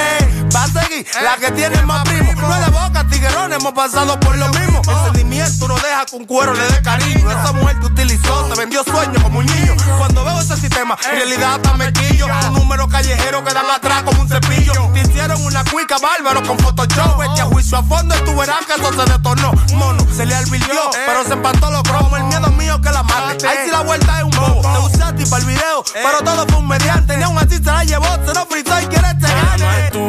Va 0.56 0.64
a 0.64 0.68
seguir 0.68 1.06
la 1.22 1.38
que 1.38 1.52
tiene 1.52 1.82
más 1.84 2.04
primo. 2.04 2.34
No 2.34 2.56
es 2.56 2.66
de 2.66 2.72
boca, 2.72 3.06
tiguerón, 3.10 3.54
hemos 3.54 3.74
pasado 3.74 4.20
por 4.20 4.36
lo 4.38 4.48
mismo. 4.50 4.82
El 4.88 5.04
sentimiento 5.06 5.68
no 5.68 5.76
deja 5.76 6.06
que 6.06 6.16
un 6.16 6.26
cuero 6.26 6.54
le 6.54 6.64
dé 6.70 6.82
cariño. 6.82 7.30
Esa 7.30 7.52
mujer 7.54 7.80
te 7.80 7.86
utilizó, 7.86 8.46
te 8.46 8.60
vendió 8.60 8.84
sueños 8.84 9.22
como 9.22 9.40
un 9.40 9.46
niño. 9.46 9.76
Cuando 9.98 10.24
veo 10.26 10.40
ese 10.40 10.58
sistema, 10.58 10.98
en 11.06 11.18
realidad 11.18 11.56
hasta 11.56 11.74
me 11.74 11.92
quillo. 11.94 12.28
Un 12.28 12.54
número 12.54 12.88
callejero 12.88 13.44
que 13.44 13.54
dan 13.54 13.70
atrás 13.70 14.04
como 14.04 14.22
un 14.22 14.28
cepillo. 14.28 14.74
Te 14.94 15.02
hicieron 15.02 15.44
una 15.44 15.64
cuica 15.66 15.98
bárbaro 15.98 16.42
con 16.44 16.58
Photoshop. 16.58 17.22
Este 17.24 17.42
a 17.42 17.46
juicio 17.46 17.78
a 17.78 17.84
fondo 17.84 18.16
y 18.16 18.22
tú 18.26 18.36
verás 18.36 18.66
que 18.66 18.74
eso 18.74 18.92
se 18.94 19.12
detornó. 19.12 19.52
Mono, 19.76 20.06
se 20.16 20.26
le 20.26 20.36
advirtió, 20.36 20.82
pero 21.06 21.24
se 21.26 21.34
empató 21.34 21.70
los 21.72 21.84
cromos. 21.84 22.20
El 22.20 22.26
miedo 22.26 22.50
mío 22.54 22.82
que 22.82 22.90
la 22.90 23.04
mate. 23.04 23.48
Ahí 23.48 23.58
sí 23.66 23.72
la 23.72 23.82
vuelta 23.82 24.18
es 24.18 24.24
un 24.24 24.32
bobo. 24.32 24.62
Te 24.62 24.80
usé 24.80 25.04
a 25.04 25.16
ti 25.16 25.26
para 25.26 25.42
el 25.42 25.48
video, 25.48 25.84
pero 25.94 26.24
todo 26.24 26.46
fue 26.48 26.58
un 26.58 26.68
mediante. 26.68 27.18
Ni 27.18 27.24
aún 27.24 27.38
así 27.38 27.58
se 27.58 27.64
la 27.64 27.84
llevó, 27.84 28.08
se 28.26 28.34
lo 28.34 28.46
fritó 28.46 28.80
y 28.82 28.86
quiere 28.88 29.10
te 29.16 29.28
no 29.28 29.58
gane. 29.58 30.09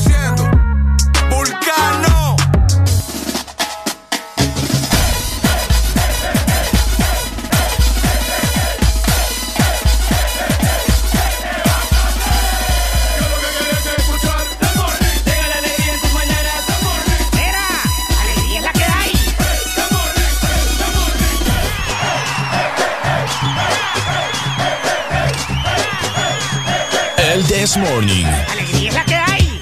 This 27.51 27.75
Morning. 27.75 28.25
Alegría 28.49 28.87
es 28.87 28.95
la 28.95 29.03
que 29.03 29.13
hay. 29.13 29.61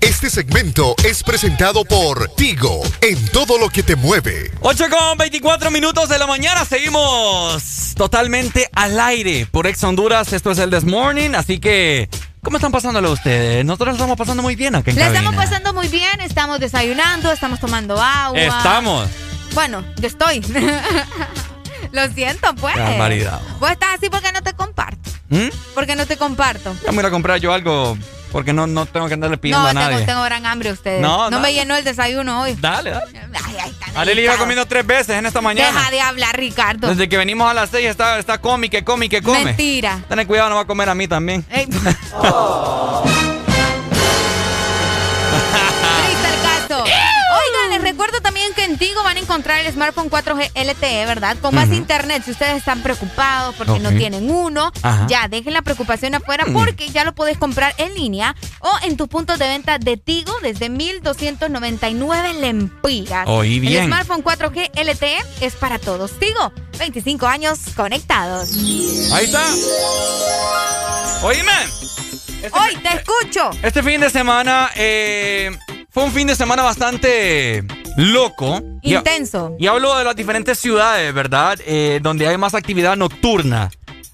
Este 0.00 0.28
segmento 0.28 0.96
es 1.04 1.22
presentado 1.22 1.84
por 1.84 2.26
Tigo, 2.34 2.82
en 3.00 3.24
todo 3.28 3.56
lo 3.56 3.68
que 3.68 3.84
te 3.84 3.94
mueve. 3.94 4.50
8 4.62 4.84
con 4.90 5.16
24 5.16 5.70
minutos 5.70 6.08
de 6.08 6.18
la 6.18 6.26
mañana. 6.26 6.64
Seguimos 6.64 7.94
totalmente 7.96 8.68
al 8.74 8.98
aire 8.98 9.46
por 9.48 9.68
Ex 9.68 9.84
Honduras. 9.84 10.32
Esto 10.32 10.50
es 10.50 10.58
el 10.58 10.70
This 10.70 10.82
Morning. 10.82 11.36
Así 11.36 11.60
que, 11.60 12.08
¿cómo 12.42 12.56
están 12.56 12.72
pasándolo 12.72 13.12
ustedes? 13.12 13.64
Nosotros 13.64 13.90
lo 13.90 13.94
estamos 13.94 14.18
pasando 14.18 14.42
muy 14.42 14.56
bien 14.56 14.74
acá 14.74 14.90
en 14.90 14.96
La 14.96 15.04
cabina. 15.04 15.20
estamos 15.20 15.44
pasando 15.44 15.72
muy 15.72 15.86
bien, 15.86 16.20
estamos 16.20 16.58
desayunando, 16.58 17.30
estamos 17.30 17.60
tomando 17.60 17.96
agua. 17.96 18.40
Estamos. 18.40 19.08
Bueno, 19.54 19.84
yo 20.00 20.08
estoy. 20.08 20.40
Lo 21.92 22.08
siento, 22.08 22.54
pues. 22.54 22.76
Barbaridad. 22.76 23.40
Vos 23.58 23.70
estás 23.70 23.90
así 23.98 24.08
porque 24.10 24.32
no 24.32 24.42
te 24.42 24.52
comparto. 24.54 25.10
¿Mm? 25.28 25.48
Porque 25.74 25.94
no 25.96 26.06
te 26.06 26.16
comparto. 26.16 26.74
Ya 26.84 26.90
me 26.92 26.98
voy 26.98 27.06
a 27.06 27.10
comprar 27.10 27.38
yo 27.38 27.52
algo 27.52 27.96
porque 28.32 28.52
no, 28.52 28.66
no 28.66 28.86
tengo 28.86 29.08
que 29.08 29.14
andarle 29.14 29.38
pidiendo 29.38 29.62
No, 29.64 29.68
a 29.68 29.72
nadie. 29.72 29.96
tengo, 29.96 30.06
tengo 30.06 30.22
gran 30.22 30.46
hambre 30.46 30.70
ustedes. 30.72 31.00
No, 31.00 31.24
No, 31.24 31.30
no. 31.30 31.40
me 31.40 31.52
llenó 31.52 31.74
el 31.76 31.84
desayuno 31.84 32.42
hoy. 32.42 32.56
Dale, 32.60 32.90
dale. 32.90 33.12
Ay, 33.44 33.56
ay, 33.60 33.74
Aleli 33.96 34.22
iba 34.22 34.36
comiendo 34.36 34.66
tres 34.66 34.86
veces 34.86 35.16
en 35.16 35.26
esta 35.26 35.40
mañana. 35.40 35.72
Deja 35.76 35.90
de 35.90 36.00
hablar, 36.00 36.36
Ricardo. 36.36 36.88
Desde 36.88 37.08
que 37.08 37.16
venimos 37.16 37.50
a 37.50 37.54
las 37.54 37.70
seis 37.70 37.86
está, 37.88 38.18
está 38.18 38.38
come, 38.38 38.70
que 38.70 38.84
come, 38.84 39.08
que 39.08 39.20
come. 39.20 39.44
Mentira. 39.44 40.00
Ten 40.08 40.24
cuidado, 40.26 40.50
no 40.50 40.54
va 40.56 40.62
a 40.62 40.66
comer 40.66 40.88
a 40.88 40.94
mí 40.94 41.08
también. 41.08 41.44
Ey. 41.50 41.66
Triste 41.66 41.90
recuerdo 48.10 48.22
también 48.22 48.52
que 48.54 48.64
en 48.64 48.76
Tigo 48.76 49.04
van 49.04 49.16
a 49.16 49.20
encontrar 49.20 49.64
el 49.64 49.72
smartphone 49.72 50.10
4G 50.10 50.50
LTE, 50.54 51.06
¿verdad? 51.06 51.36
Con 51.40 51.54
más 51.54 51.68
internet. 51.68 52.22
Si 52.24 52.32
ustedes 52.32 52.56
están 52.56 52.82
preocupados 52.82 53.54
porque 53.54 53.78
no 53.78 53.90
tienen 53.90 54.30
uno, 54.30 54.72
Ajá. 54.82 55.06
ya 55.08 55.28
dejen 55.28 55.52
la 55.52 55.62
preocupación 55.62 56.16
afuera 56.16 56.44
porque 56.52 56.88
ya 56.88 57.04
lo 57.04 57.14
puedes 57.14 57.38
comprar 57.38 57.72
en 57.78 57.94
línea 57.94 58.34
o 58.58 58.70
en 58.82 58.96
tus 58.96 59.06
puntos 59.06 59.38
de 59.38 59.46
venta 59.46 59.78
de 59.78 59.96
Tigo 59.96 60.32
desde 60.42 60.68
1,299 60.68 62.34
lempiras. 62.34 63.28
Oí 63.28 63.60
bien. 63.60 63.82
El 63.82 63.86
smartphone 63.86 64.24
4G 64.24 64.70
LTE 64.74 65.18
es 65.40 65.54
para 65.54 65.78
todos. 65.78 66.18
Tigo, 66.18 66.52
25 66.78 67.26
años 67.28 67.60
conectados. 67.76 68.50
Ahí 69.12 69.26
está. 69.26 69.44
Oíme. 71.22 71.52
Hoy 72.52 72.76
te 72.82 72.88
escucho. 72.88 73.50
Este 73.62 73.82
fin 73.82 74.00
de 74.00 74.10
semana 74.10 74.70
eh, 74.74 75.56
fue 75.90 76.04
un 76.04 76.12
fin 76.12 76.26
de 76.26 76.34
semana 76.36 76.62
bastante 76.62 77.64
loco. 77.96 78.62
Intenso. 78.82 79.56
Y, 79.58 79.66
hablo 79.66 79.96
de 79.96 80.04
las 80.04 80.16
diferentes 80.16 80.58
ciudades, 80.58 81.12
¿verdad? 81.12 81.58
Eh, 81.66 81.98
donde 82.02 82.26
hay 82.28 82.38
más 82.38 82.54
actividad 82.54 82.96
nocturna. 82.96 83.70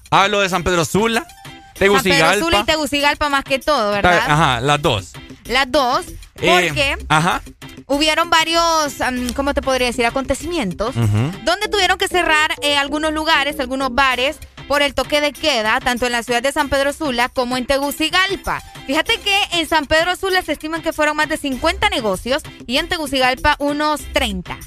Hablo 0.09 0.39
de 0.39 0.49
San 0.49 0.63
Pedro 0.63 0.85
Sula, 0.85 1.21
San 1.21 1.53
Pedro 1.73 2.01
Tegucigalpa. 2.01 2.45
Sula 2.45 2.59
y 2.59 2.63
Tegucigalpa 2.63 3.29
más 3.29 3.43
que 3.43 3.59
todo, 3.59 3.91
¿verdad? 3.91 4.23
Ajá, 4.27 4.61
las 4.61 4.81
dos. 4.81 5.11
Las 5.45 5.71
dos, 5.71 6.05
Eh, 6.39 6.59
porque 6.61 6.97
ajá. 7.09 7.41
hubieron 7.85 8.29
varios, 8.29 8.95
¿cómo 9.35 9.53
te 9.53 9.61
podría 9.61 9.87
decir? 9.87 10.05
Acontecimientos 10.05 10.95
donde 10.95 11.67
tuvieron 11.69 11.97
que 11.97 12.07
cerrar 12.07 12.53
eh, 12.61 12.77
algunos 12.77 13.13
lugares, 13.13 13.59
algunos 13.59 13.93
bares 13.93 14.37
por 14.67 14.81
el 14.81 14.93
toque 14.93 15.21
de 15.21 15.33
queda, 15.33 15.79
tanto 15.79 16.05
en 16.05 16.11
la 16.11 16.23
ciudad 16.23 16.41
de 16.41 16.51
San 16.51 16.69
Pedro 16.69 16.93
Sula 16.93 17.29
como 17.29 17.57
en 17.57 17.65
Tegucigalpa. 17.65 18.61
Fíjate 18.85 19.19
que 19.19 19.37
en 19.53 19.67
San 19.67 19.85
Pedro 19.85 20.15
Sula 20.15 20.41
se 20.41 20.53
estiman 20.53 20.81
que 20.81 20.93
fueron 20.93 21.17
más 21.17 21.29
de 21.29 21.37
50 21.37 21.89
negocios 21.89 22.43
y 22.65 22.77
en 22.77 22.87
Tegucigalpa 22.87 23.55
unos 23.59 24.01
30. 24.13 24.57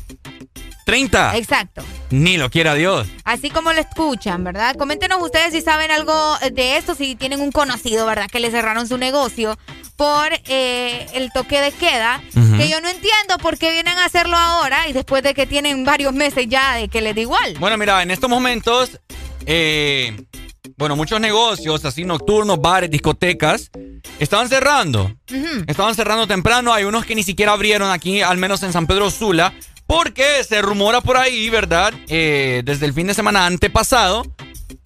30. 0.84 1.36
Exacto. 1.36 1.84
Ni 2.10 2.36
lo 2.36 2.50
quiera 2.50 2.74
Dios. 2.74 3.06
Así 3.24 3.48
como 3.50 3.72
lo 3.72 3.80
escuchan, 3.80 4.42
¿verdad? 4.42 4.74
Coméntenos 4.76 5.22
ustedes 5.22 5.52
si 5.52 5.60
saben 5.60 5.90
algo 5.90 6.36
de 6.52 6.76
esto, 6.76 6.94
si 6.94 7.14
tienen 7.14 7.40
un 7.40 7.52
conocido, 7.52 8.06
¿verdad? 8.06 8.28
Que 8.28 8.40
le 8.40 8.50
cerraron 8.50 8.88
su 8.88 8.98
negocio 8.98 9.56
por 9.94 10.30
eh, 10.46 11.06
el 11.12 11.30
toque 11.30 11.60
de 11.60 11.72
queda, 11.72 12.20
que 12.56 12.68
yo 12.68 12.80
no 12.80 12.88
entiendo 12.88 13.38
por 13.40 13.58
qué 13.58 13.70
vienen 13.70 13.98
a 13.98 14.06
hacerlo 14.06 14.36
ahora 14.36 14.88
y 14.88 14.92
después 14.92 15.22
de 15.22 15.34
que 15.34 15.46
tienen 15.46 15.84
varios 15.84 16.12
meses 16.12 16.46
ya 16.48 16.74
de 16.74 16.88
que 16.88 17.02
les 17.02 17.14
da 17.14 17.20
igual. 17.20 17.54
Bueno, 17.60 17.76
mira, 17.76 18.02
en 18.02 18.10
estos 18.10 18.28
momentos, 18.28 18.98
eh, 19.46 20.16
bueno, 20.76 20.96
muchos 20.96 21.20
negocios 21.20 21.84
así 21.84 22.04
nocturnos, 22.04 22.60
bares, 22.60 22.90
discotecas, 22.90 23.70
estaban 24.18 24.48
cerrando. 24.48 25.12
Ujú. 25.30 25.64
Estaban 25.66 25.94
cerrando 25.94 26.26
temprano. 26.26 26.72
Hay 26.72 26.84
unos 26.84 27.04
que 27.04 27.14
ni 27.14 27.22
siquiera 27.22 27.52
abrieron 27.52 27.90
aquí, 27.90 28.22
al 28.22 28.38
menos 28.38 28.62
en 28.62 28.72
San 28.72 28.86
Pedro 28.86 29.10
Sula, 29.10 29.52
porque 29.86 30.42
se 30.48 30.62
rumora 30.62 31.00
por 31.00 31.16
ahí, 31.16 31.50
¿verdad? 31.50 31.92
Eh, 32.08 32.62
desde 32.64 32.86
el 32.86 32.94
fin 32.94 33.06
de 33.08 33.14
semana 33.14 33.46
antepasado, 33.46 34.24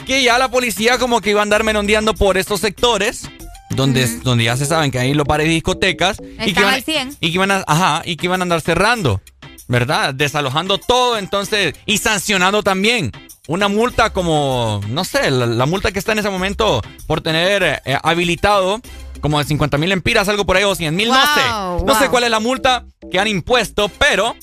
que 0.06 0.22
ya 0.22 0.38
la 0.38 0.50
policía 0.50 0.98
como 0.98 1.20
que 1.20 1.30
iba 1.30 1.40
a 1.40 1.42
andar 1.42 1.62
merondeando 1.64 2.14
por 2.14 2.38
estos 2.38 2.60
sectores. 2.60 3.28
Donde, 3.70 4.04
Ujú. 4.04 4.20
donde 4.22 4.44
ya 4.44 4.56
se 4.56 4.66
saben 4.66 4.90
que 4.90 4.98
hay 5.00 5.14
los 5.14 5.26
bares 5.26 5.46
y 5.48 5.50
discotecas. 5.50 6.18
y 6.20 6.36
que, 6.36 6.50
Están 6.50 6.62
iban, 6.62 6.74
al 6.74 6.82
100. 6.84 7.16
y 7.20 7.28
que 7.28 7.34
iban 7.34 7.50
a, 7.50 7.64
ajá, 7.66 8.02
y 8.04 8.16
que 8.16 8.26
iban 8.26 8.40
a 8.40 8.44
andar 8.44 8.60
cerrando. 8.60 9.20
¿Verdad? 9.66 10.12
Desalojando 10.14 10.76
todo, 10.78 11.16
entonces, 11.18 11.74
y 11.86 11.96
sancionando 11.98 12.62
también. 12.62 13.10
Una 13.46 13.68
multa 13.68 14.10
como, 14.10 14.80
no 14.88 15.04
sé, 15.04 15.30
la, 15.30 15.46
la 15.46 15.66
multa 15.66 15.92
que 15.92 15.98
está 15.98 16.12
en 16.12 16.20
ese 16.20 16.30
momento 16.30 16.80
por 17.06 17.20
tener 17.20 17.82
eh, 17.84 17.98
habilitado 18.02 18.80
como 19.20 19.38
de 19.38 19.44
50 19.44 19.78
mil 19.78 19.90
empiras, 19.92 20.28
algo 20.28 20.44
por 20.44 20.56
ahí, 20.56 20.64
o 20.64 20.74
100 20.74 20.94
mil, 20.94 21.08
no 21.08 21.14
sé. 21.34 21.84
No 21.84 21.98
sé 21.98 22.08
cuál 22.10 22.24
es 22.24 22.30
la 22.30 22.40
multa 22.40 22.84
que 23.10 23.18
han 23.18 23.26
impuesto, 23.26 23.90
pero 23.98 24.36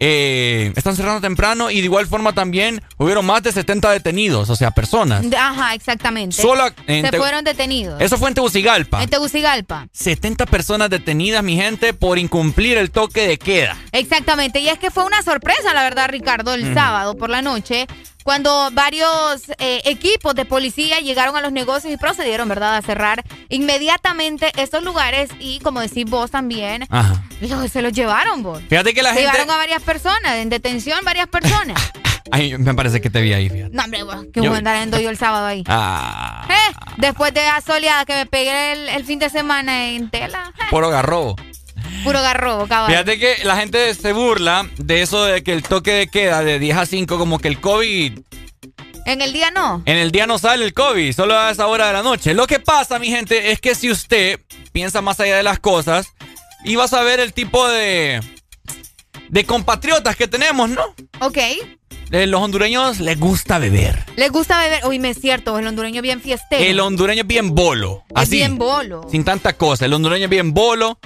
eh, 0.00 0.72
están 0.76 0.94
cerrando 0.94 1.20
temprano 1.20 1.70
y 1.72 1.80
de 1.80 1.86
igual 1.86 2.06
forma 2.06 2.32
también 2.32 2.80
hubieron 2.98 3.26
más 3.26 3.42
de 3.42 3.50
70 3.50 3.90
detenidos, 3.90 4.48
o 4.48 4.54
sea, 4.54 4.70
personas. 4.70 5.24
Ajá, 5.36 5.74
exactamente. 5.74 6.40
Solo 6.40 6.64
Se 6.86 7.10
fueron 7.16 7.44
detenidos. 7.44 8.00
Eso 8.00 8.16
fue 8.16 8.28
en 8.28 8.34
Tegucigalpa. 8.34 9.02
En 9.02 9.10
Tegucigalpa. 9.10 9.88
70 9.92 10.46
personas 10.46 10.88
detenidas, 10.88 11.42
mi 11.42 11.56
gente, 11.56 11.92
por 11.92 12.18
incumplir 12.18 12.78
el 12.78 12.90
toque 12.90 13.26
de 13.26 13.38
queda. 13.38 13.76
Exactamente. 13.90 14.60
Y 14.60 14.68
es 14.68 14.78
que 14.78 14.90
fue 14.92 15.04
una 15.04 15.22
sorpresa, 15.22 15.74
la 15.74 15.82
verdad, 15.82 16.08
Ricardo, 16.10 16.54
el 16.54 16.74
sábado 16.74 17.16
por 17.16 17.28
la 17.28 17.42
noche 17.42 17.88
cuando 18.28 18.68
varios 18.72 19.48
eh, 19.56 19.80
equipos 19.86 20.34
de 20.34 20.44
policía 20.44 21.00
llegaron 21.00 21.34
a 21.36 21.40
los 21.40 21.50
negocios 21.50 21.90
y 21.94 21.96
procedieron, 21.96 22.46
¿verdad?, 22.46 22.76
a 22.76 22.82
cerrar 22.82 23.24
inmediatamente 23.48 24.52
estos 24.58 24.84
lugares 24.84 25.30
y, 25.40 25.60
como 25.60 25.80
decís 25.80 26.04
vos 26.04 26.30
también, 26.30 26.86
se 27.70 27.80
los 27.80 27.90
llevaron 27.94 28.42
vos. 28.42 28.60
Fíjate 28.68 28.92
que 28.92 29.02
la 29.02 29.14
se 29.14 29.20
gente... 29.20 29.32
Llevaron 29.32 29.50
a 29.50 29.56
varias 29.56 29.82
personas, 29.82 30.34
en 30.34 30.50
detención 30.50 31.02
varias 31.06 31.28
personas. 31.28 31.80
Ay, 32.30 32.58
me 32.58 32.74
parece 32.74 33.00
que 33.00 33.08
te 33.08 33.22
vi 33.22 33.32
ahí, 33.32 33.48
fíjate. 33.48 33.74
No, 33.74 33.84
hombre, 33.84 34.02
vos, 34.02 34.26
que 34.30 34.40
voy 34.40 34.50
a 34.50 34.58
andar 34.58 34.76
en 34.76 34.90
yo 34.90 35.08
el 35.08 35.16
sábado 35.16 35.46
ahí. 35.46 35.64
Ah. 35.70 36.46
¿Eh? 36.50 36.74
Después 36.98 37.32
de 37.32 37.44
la 37.44 37.62
soleada 37.62 38.04
que 38.04 38.14
me 38.14 38.26
pegué 38.26 38.94
el, 38.94 39.04
fin 39.06 39.18
de 39.18 39.30
semana 39.30 39.88
en 39.88 40.10
tela. 40.10 40.52
¿eh? 40.54 40.64
Puro 40.68 40.90
garrobo. 40.90 41.34
Puro 42.04 42.22
garrobo, 42.22 42.66
cabrón. 42.66 42.90
Fíjate 42.90 43.18
que 43.18 43.44
la 43.44 43.56
gente 43.56 43.94
se 43.94 44.12
burla 44.12 44.68
de 44.76 45.02
eso 45.02 45.24
de 45.24 45.42
que 45.42 45.52
el 45.52 45.62
toque 45.62 45.92
de 45.92 46.08
queda 46.08 46.42
de 46.42 46.58
10 46.58 46.76
a 46.76 46.86
5, 46.86 47.18
como 47.18 47.38
que 47.38 47.48
el 47.48 47.60
COVID. 47.60 48.18
En 49.06 49.22
el 49.22 49.32
día 49.32 49.50
no. 49.50 49.82
En 49.86 49.96
el 49.96 50.10
día 50.12 50.26
no 50.26 50.38
sale 50.38 50.64
el 50.64 50.74
COVID, 50.74 51.12
solo 51.14 51.38
a 51.38 51.50
esa 51.50 51.66
hora 51.66 51.86
de 51.86 51.92
la 51.94 52.02
noche. 52.02 52.34
Lo 52.34 52.46
que 52.46 52.60
pasa, 52.60 52.98
mi 52.98 53.08
gente, 53.08 53.52
es 53.52 53.60
que 53.60 53.74
si 53.74 53.90
usted 53.90 54.40
piensa 54.72 55.00
más 55.00 55.18
allá 55.20 55.36
de 55.36 55.42
las 55.42 55.58
cosas 55.58 56.12
vas 56.76 56.92
a 56.92 57.02
ver 57.02 57.20
el 57.20 57.32
tipo 57.32 57.66
de. 57.68 58.20
de 59.28 59.44
compatriotas 59.44 60.16
que 60.16 60.28
tenemos, 60.28 60.70
¿no? 60.70 60.82
Ok. 61.20 61.38
Eh, 62.10 62.26
los 62.26 62.40
hondureños 62.40 63.00
les 63.00 63.20
gusta 63.20 63.58
beber. 63.58 64.04
Les 64.16 64.30
gusta 64.30 64.58
beber. 64.58 64.86
Uy, 64.86 64.98
me 64.98 65.10
es 65.10 65.20
cierto, 65.20 65.58
el 65.58 65.66
hondureño 65.66 65.96
es 65.96 66.02
bien 66.02 66.20
fiestero. 66.20 66.64
El 66.64 66.80
hondureño 66.80 67.22
es 67.22 67.26
bien 67.26 67.54
bolo. 67.54 68.04
Es 68.16 68.30
bien 68.30 68.56
bolo. 68.56 69.06
Sin 69.10 69.24
tanta 69.24 69.52
cosa. 69.52 69.84
El 69.84 69.92
hondureño 69.92 70.24
es 70.24 70.30
bien 70.30 70.54
bolo. 70.54 70.98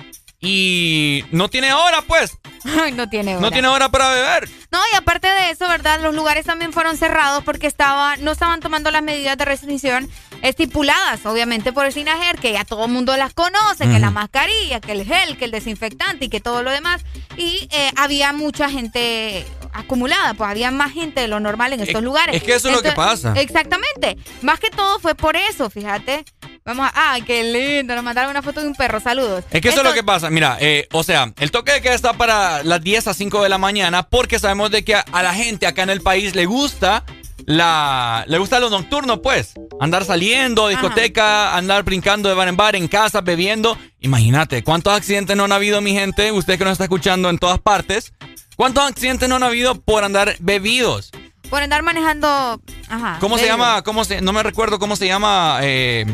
Y 0.45 1.25
no 1.31 1.49
tiene 1.49 1.73
hora, 1.73 2.03
pues. 2.03 2.37
Ay, 2.65 2.91
no 2.93 3.09
tiene 3.09 3.37
hora. 3.37 3.41
No 3.41 3.53
tiene 3.53 3.69
hora 3.69 3.89
para 3.91 4.11
beber. 4.11 4.49
No, 4.73 4.81
y 4.93 4.97
aparte 4.97 5.29
de 5.29 5.51
eso, 5.51 5.69
¿verdad? 5.69 6.01
Los 6.01 6.17
lugares 6.17 6.45
también 6.45 6.73
fueron 6.73 6.97
cerrados 6.97 7.45
porque 7.45 7.69
estaba, 7.69 8.17
no 8.17 8.33
estaban 8.33 8.59
tomando 8.59 8.91
las 8.91 9.05
medidas 9.05 9.39
de 9.39 9.45
restricción 9.45 10.11
estipuladas, 10.43 11.25
obviamente, 11.27 11.73
por 11.73 11.87
el 11.87 11.93
SINAGER, 11.93 12.39
que 12.39 12.53
ya 12.53 12.65
todo 12.65 12.87
el 12.87 12.91
mundo 12.91 13.17
las 13.17 13.35
conoce, 13.35 13.89
que 13.89 14.01
la 14.01 14.11
mascarilla, 14.11 14.81
que 14.81 14.93
el 14.93 15.05
gel, 15.05 15.39
que 15.39 15.45
el 15.45 15.53
desinfectante 15.53 16.25
y 16.25 16.29
que 16.29 16.41
todo 16.41 16.65
lo 16.65 16.73
demás. 16.73 17.03
Y 17.37 17.69
eh, 17.71 17.93
había 17.97 18.33
mucha 18.33 18.69
gente 18.69 19.47
acumulada, 19.73 20.35
pues 20.35 20.51
había 20.51 20.73
más 20.73 20.93
gente 20.93 21.21
de 21.21 21.29
lo 21.29 21.39
normal 21.39 21.73
en 21.73 21.81
estos 21.81 22.03
lugares. 22.03 22.35
Es 22.35 22.43
que 22.43 22.55
eso 22.55 22.69
es 22.69 22.75
lo 22.75 22.83
que 22.83 22.93
pasa. 22.93 23.33
Exactamente. 23.37 24.19
Más 24.43 24.59
que 24.59 24.71
todo 24.71 24.99
fue 24.99 25.15
por 25.15 25.37
eso, 25.37 25.71
fíjate. 25.71 26.25
Vamos 26.65 26.87
a. 26.87 27.13
¡Ay, 27.13 27.23
qué 27.23 27.43
lindo! 27.43 27.95
Nos 27.95 28.05
mandaron 28.05 28.31
una 28.31 28.43
foto 28.43 28.61
de 28.61 28.69
un 28.69 28.75
perro. 28.75 29.01
Saludos. 29.01 29.45
Es 29.51 29.61
que 29.61 29.69
eso 29.69 29.79
es 29.79 29.85
lo 29.85 29.93
que 29.93 30.05
pasa. 30.05 30.31
Mira, 30.31 30.57
eh, 30.61 30.87
o 30.93 31.03
sea, 31.03 31.33
el 31.41 31.51
toque 31.51 31.73
de 31.73 31.83
queda 31.83 31.95
está 31.95 32.13
para 32.13 32.63
las 32.63 32.83
10 32.83 33.09
a 33.09 33.15
5 33.15 33.43
de 33.43 33.49
la 33.49 33.59
mañana 33.59 34.05
porque 34.05 34.39
sabemos 34.39 34.71
de 34.71 34.85
que 34.85 34.95
a, 34.95 35.05
la 35.23 35.35
gente 35.35 35.67
acá 35.67 35.83
en 35.83 35.91
el 35.91 36.03
país 36.03 36.35
le 36.35 36.47
gusta 36.47 37.05
la 37.47 38.25
le 38.29 38.39
gusta 38.39 38.61
lo 38.61 38.71
nocturno, 38.71 39.21
pues. 39.21 39.55
Andar 39.81 40.05
saliendo, 40.05 40.69
discoteca, 40.69 41.57
andar 41.57 41.83
brincando 41.83 42.29
de 42.29 42.37
bar 42.37 42.47
en 42.47 42.57
bar, 42.57 42.77
en 42.77 42.87
casa, 42.87 43.21
bebiendo. 43.21 43.77
Imagínate, 44.01 44.63
¿cuántos 44.63 44.93
accidentes 44.93 45.37
no 45.37 45.45
han 45.45 45.53
habido, 45.53 45.81
mi 45.81 45.93
gente? 45.93 46.31
Usted 46.31 46.59
que 46.59 46.65
nos 46.65 46.73
está 46.73 46.85
escuchando 46.85 47.29
en 47.29 47.39
todas 47.39 47.59
partes. 47.59 48.13
¿Cuántos 48.55 48.89
accidentes 48.89 49.29
no 49.29 49.37
han 49.37 49.43
habido 49.43 49.81
por 49.81 50.05
andar 50.05 50.37
bebidos? 50.39 51.11
Por 51.51 51.63
andar 51.63 51.83
manejando. 51.83 52.63
Ajá. 52.89 53.17
¿Cómo 53.19 53.37
se 53.37 53.47
llama? 53.47 53.83
¿Cómo 53.83 54.05
se, 54.05 54.21
no 54.21 54.33
me 54.33 54.45
recuerdo 54.45 54.79
cómo 54.79 54.95
se 54.95 55.09
llama 55.09 55.59
eh, 55.63 56.07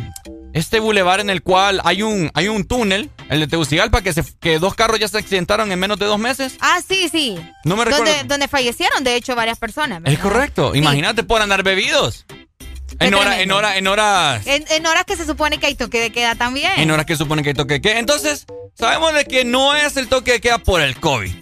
este 0.53 0.81
bulevar 0.81 1.21
en 1.21 1.31
el 1.31 1.43
cual 1.43 1.81
hay 1.85 2.03
un, 2.03 2.31
hay 2.35 2.49
un 2.49 2.65
túnel, 2.65 3.11
el 3.29 3.41
de 3.41 3.47
Tegucigalpa, 3.47 4.03
que, 4.03 4.13
se, 4.13 4.25
que 4.41 4.59
dos 4.59 4.75
carros 4.75 4.99
ya 4.99 5.09
se 5.09 5.19
accidentaron 5.19 5.71
en 5.73 5.79
menos 5.79 5.99
de 5.99 6.07
dos 6.07 6.19
meses. 6.19 6.57
Ah, 6.61 6.81
sí, 6.87 7.09
sí. 7.09 7.39
No 7.65 7.77
me 7.77 7.85
recuerdo. 7.85 8.13
Donde, 8.27 8.49
fallecieron, 8.49 9.05
de 9.05 9.17
hecho, 9.17 9.35
varias 9.35 9.59
personas. 9.59 10.03
Es 10.05 10.19
correcto. 10.19 10.75
Imagínate 10.75 11.23
por 11.23 11.43
andar 11.43 11.63
bebidos. 11.63 12.25
En, 13.01 13.15
hora, 13.15 13.43
en, 13.43 13.53
hora, 13.53 13.77
en 13.77 13.87
horas. 13.87 14.47
En, 14.47 14.87
horas 14.87 15.05
que 15.05 15.17
se 15.17 15.27
supone 15.27 15.59
que 15.59 15.67
hay 15.67 15.75
toque 15.75 16.01
de 16.01 16.11
queda 16.11 16.35
también. 16.35 16.73
En 16.79 16.91
horas 16.91 17.07
que 17.07 17.15
se 17.15 17.19
supone 17.19 17.43
que 17.43 17.51
hay 17.51 17.55
toque 17.55 17.75
de 17.75 17.81
queda. 17.81 17.99
Entonces, 17.99 18.47
sabemos 18.75 19.15
de 19.15 19.25
que 19.27 19.45
no 19.45 19.75
es 19.75 19.97
el 19.97 20.09
toque 20.09 20.33
de 20.33 20.41
queda 20.41 20.59
por 20.59 20.81
el 20.81 20.99
COVID. 20.99 21.33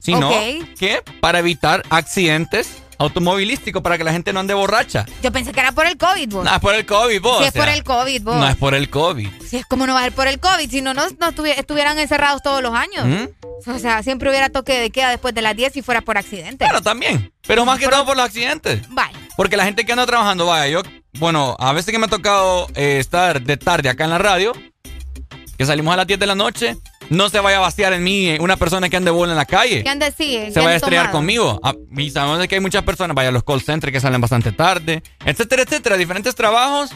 Sino 0.00 0.30
que 0.78 1.02
para 1.20 1.38
evitar 1.38 1.84
accidentes 1.88 2.81
automovilístico 3.02 3.82
para 3.82 3.98
que 3.98 4.04
la 4.04 4.12
gente 4.12 4.32
no 4.32 4.40
ande 4.40 4.54
borracha. 4.54 5.06
Yo 5.22 5.32
pensé 5.32 5.52
que 5.52 5.60
era 5.60 5.72
por 5.72 5.86
el 5.86 5.96
COVID, 5.96 6.28
vos. 6.30 6.44
No, 6.44 6.54
es 6.54 6.60
por 6.60 6.74
el 6.74 6.86
COVID, 6.86 7.20
vos. 7.20 7.38
Si 7.38 7.44
es 7.44 7.52
por 7.52 7.68
el 7.68 7.84
COVID, 7.84 8.22
vos. 8.22 8.36
No 8.36 8.48
es 8.48 8.56
por 8.56 8.74
el 8.74 8.90
COVID. 8.90 9.28
Si 9.46 9.56
es 9.58 9.66
como 9.66 9.86
no 9.86 9.94
va 9.94 10.00
a 10.00 10.04
ser 10.04 10.12
por 10.12 10.28
el 10.28 10.40
COVID, 10.40 10.70
si 10.70 10.80
no, 10.80 10.94
no, 10.94 11.04
estuvieran 11.04 11.98
encerrados 11.98 12.42
todos 12.42 12.62
los 12.62 12.74
años. 12.74 13.06
¿Mm? 13.06 13.70
O 13.70 13.78
sea, 13.78 14.02
siempre 14.02 14.28
hubiera 14.28 14.48
toque 14.48 14.78
de 14.78 14.90
queda 14.90 15.10
después 15.10 15.34
de 15.34 15.42
las 15.42 15.56
10 15.56 15.72
si 15.72 15.82
fuera 15.82 16.00
por 16.00 16.18
accidente. 16.18 16.64
Claro, 16.64 16.80
también. 16.80 17.32
Pero 17.46 17.64
más 17.64 17.78
que 17.78 17.88
todo 17.88 18.04
por 18.04 18.16
los 18.16 18.24
accidentes. 18.24 18.82
Vaya. 18.88 19.18
Porque 19.36 19.56
la 19.56 19.64
gente 19.64 19.84
que 19.84 19.92
anda 19.92 20.06
trabajando, 20.06 20.46
vaya, 20.46 20.68
yo, 20.68 20.82
bueno, 21.18 21.56
a 21.58 21.72
veces 21.72 21.92
que 21.92 21.98
me 21.98 22.06
ha 22.06 22.10
tocado 22.10 22.68
eh, 22.74 22.98
estar 22.98 23.40
de 23.42 23.56
tarde 23.56 23.88
acá 23.88 24.04
en 24.04 24.10
la 24.10 24.18
radio, 24.18 24.52
que 25.56 25.66
salimos 25.66 25.94
a 25.94 25.98
las 25.98 26.06
10 26.06 26.18
de 26.18 26.26
la 26.26 26.34
noche, 26.34 26.76
no 27.12 27.28
se 27.28 27.40
vaya 27.40 27.58
a 27.58 27.60
vaciar 27.60 27.92
en 27.92 28.02
mí 28.02 28.36
una 28.40 28.56
persona 28.56 28.88
que 28.88 28.96
ande 28.96 29.10
bola 29.10 29.32
en 29.32 29.36
la 29.36 29.44
calle. 29.44 29.82
Que 29.82 29.90
ande, 29.90 30.12
sí. 30.16 30.38
Se 30.52 30.60
vaya 30.60 30.72
a 30.72 30.76
estrellar 30.76 31.10
conmigo. 31.10 31.60
Ah, 31.62 31.74
y 31.96 32.10
sabemos 32.10 32.46
que 32.48 32.54
hay 32.54 32.60
muchas 32.60 32.82
personas, 32.82 33.14
vaya, 33.14 33.30
los 33.30 33.44
call 33.44 33.60
centers 33.60 33.92
que 33.92 34.00
salen 34.00 34.20
bastante 34.20 34.50
tarde, 34.52 35.02
etcétera, 35.24 35.62
etcétera, 35.62 35.96
diferentes 35.96 36.34
trabajos 36.34 36.90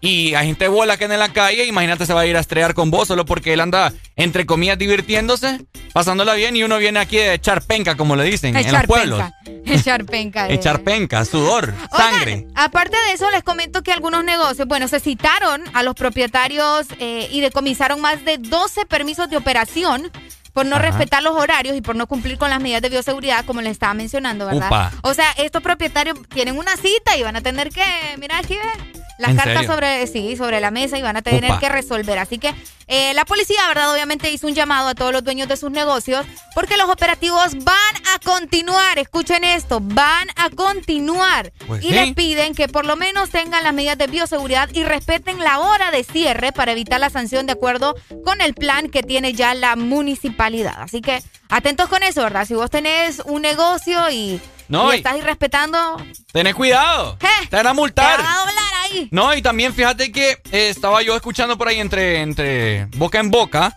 y 0.00 0.34
hay 0.34 0.46
gente 0.46 0.68
bola 0.68 0.96
que 0.96 1.04
anda 1.04 1.14
en 1.14 1.20
la 1.20 1.32
calle, 1.32 1.66
imagínate 1.66 2.06
se 2.06 2.14
va 2.14 2.20
a 2.20 2.26
ir 2.26 2.36
a 2.36 2.40
estrellar 2.40 2.74
con 2.74 2.90
vos 2.90 3.08
solo 3.08 3.24
porque 3.24 3.52
él 3.52 3.60
anda, 3.60 3.92
entre 4.16 4.46
comillas, 4.46 4.78
divirtiéndose, 4.78 5.66
pasándola 5.92 6.34
bien 6.34 6.54
y 6.56 6.62
uno 6.62 6.78
viene 6.78 7.00
aquí 7.00 7.18
a 7.18 7.34
echar 7.34 7.62
penca, 7.62 7.96
como 7.96 8.14
le 8.14 8.24
dicen, 8.24 8.56
en 8.56 8.72
los 8.72 8.84
pueblos. 8.84 9.22
Echar 9.66 10.04
penca. 10.04 10.48
echar 10.50 10.82
penca, 10.82 11.24
sudor, 11.24 11.74
sangre. 11.96 12.46
aparte 12.54 12.96
de 13.08 13.12
eso, 13.14 13.30
les 13.30 13.42
comento 13.42 13.82
que 13.82 13.92
algunos 13.92 14.24
negocios, 14.24 14.68
bueno, 14.68 14.86
se 14.88 15.00
citaron 15.00 15.62
a 15.74 15.82
los 15.82 15.94
propietarios 15.94 16.86
eh, 17.00 17.28
y 17.30 17.40
decomisaron 17.40 18.00
más 18.00 18.24
de 18.24 18.38
12 18.38 18.86
permisos 18.86 19.28
de 19.28 19.36
operación 19.36 20.10
por 20.52 20.66
no 20.66 20.78
respetar 20.78 21.22
los 21.22 21.34
horarios 21.34 21.76
y 21.76 21.80
por 21.80 21.94
no 21.94 22.06
cumplir 22.06 22.36
con 22.36 22.50
las 22.50 22.60
medidas 22.60 22.82
de 22.82 22.88
bioseguridad, 22.88 23.44
como 23.44 23.60
les 23.60 23.72
estaba 23.72 23.94
mencionando, 23.94 24.46
¿verdad? 24.46 24.92
O 25.02 25.14
sea, 25.14 25.30
estos 25.32 25.62
propietarios 25.62 26.18
tienen 26.28 26.58
una 26.58 26.76
cita 26.76 27.16
y 27.16 27.22
van 27.22 27.36
a 27.36 27.40
tener 27.40 27.70
que, 27.70 27.84
mira 28.18 28.38
aquí, 28.38 28.54
ve 28.54 28.98
las 29.18 29.34
cartas 29.34 29.66
sobre, 29.66 30.06
sí, 30.06 30.36
sobre 30.36 30.60
la 30.60 30.70
mesa 30.70 30.96
y 30.96 31.02
van 31.02 31.16
a 31.16 31.22
tener 31.22 31.58
que 31.58 31.68
resolver. 31.68 32.18
Así 32.18 32.38
que 32.38 32.54
eh, 32.86 33.12
la 33.14 33.24
policía, 33.24 33.66
¿verdad? 33.68 33.92
Obviamente 33.92 34.30
hizo 34.30 34.46
un 34.46 34.54
llamado 34.54 34.88
a 34.88 34.94
todos 34.94 35.12
los 35.12 35.22
dueños 35.22 35.48
de 35.48 35.56
sus 35.56 35.70
negocios 35.70 36.24
porque 36.54 36.76
los 36.76 36.88
operativos 36.88 37.52
van 37.64 37.96
a 38.14 38.18
continuar. 38.24 38.98
Escuchen 38.98 39.44
esto, 39.44 39.80
van 39.82 40.28
a 40.36 40.50
continuar. 40.50 41.52
Pues 41.66 41.84
y 41.84 41.90
les 41.90 42.14
piden 42.14 42.54
que 42.54 42.68
por 42.68 42.86
lo 42.86 42.96
menos 42.96 43.30
tengan 43.30 43.64
las 43.64 43.74
medidas 43.74 43.98
de 43.98 44.06
bioseguridad 44.06 44.70
y 44.72 44.84
respeten 44.84 45.38
la 45.40 45.58
hora 45.58 45.90
de 45.90 46.04
cierre 46.04 46.52
para 46.52 46.72
evitar 46.72 47.00
la 47.00 47.10
sanción 47.10 47.46
de 47.46 47.52
acuerdo 47.52 47.96
con 48.24 48.40
el 48.40 48.54
plan 48.54 48.88
que 48.88 49.02
tiene 49.02 49.34
ya 49.34 49.52
la 49.54 49.76
municipalidad. 49.76 50.80
Así 50.80 51.00
que 51.00 51.22
atentos 51.48 51.88
con 51.88 52.02
eso, 52.02 52.22
¿verdad? 52.22 52.46
Si 52.46 52.54
vos 52.54 52.70
tenés 52.70 53.20
un 53.26 53.42
negocio 53.42 54.08
y 54.10 54.40
no, 54.68 54.92
y, 54.92 54.96
estás 54.96 55.16
irrespetando. 55.16 55.96
Tenés 56.32 56.54
cuidado. 56.54 57.18
¿Qué? 57.18 57.48
Te 57.48 57.56
van 57.56 57.66
a 57.66 57.74
multar. 57.74 58.16
Te 58.16 58.22
van 58.22 58.32
a 58.32 58.38
doblar 58.38 58.77
No, 59.10 59.34
y 59.34 59.42
también 59.42 59.74
fíjate 59.74 60.12
que 60.12 60.30
eh, 60.30 60.68
estaba 60.68 61.02
yo 61.02 61.14
escuchando 61.16 61.56
por 61.58 61.68
ahí 61.68 61.78
entre, 61.78 62.20
entre 62.20 62.86
boca 62.96 63.20
en 63.20 63.30
boca 63.30 63.76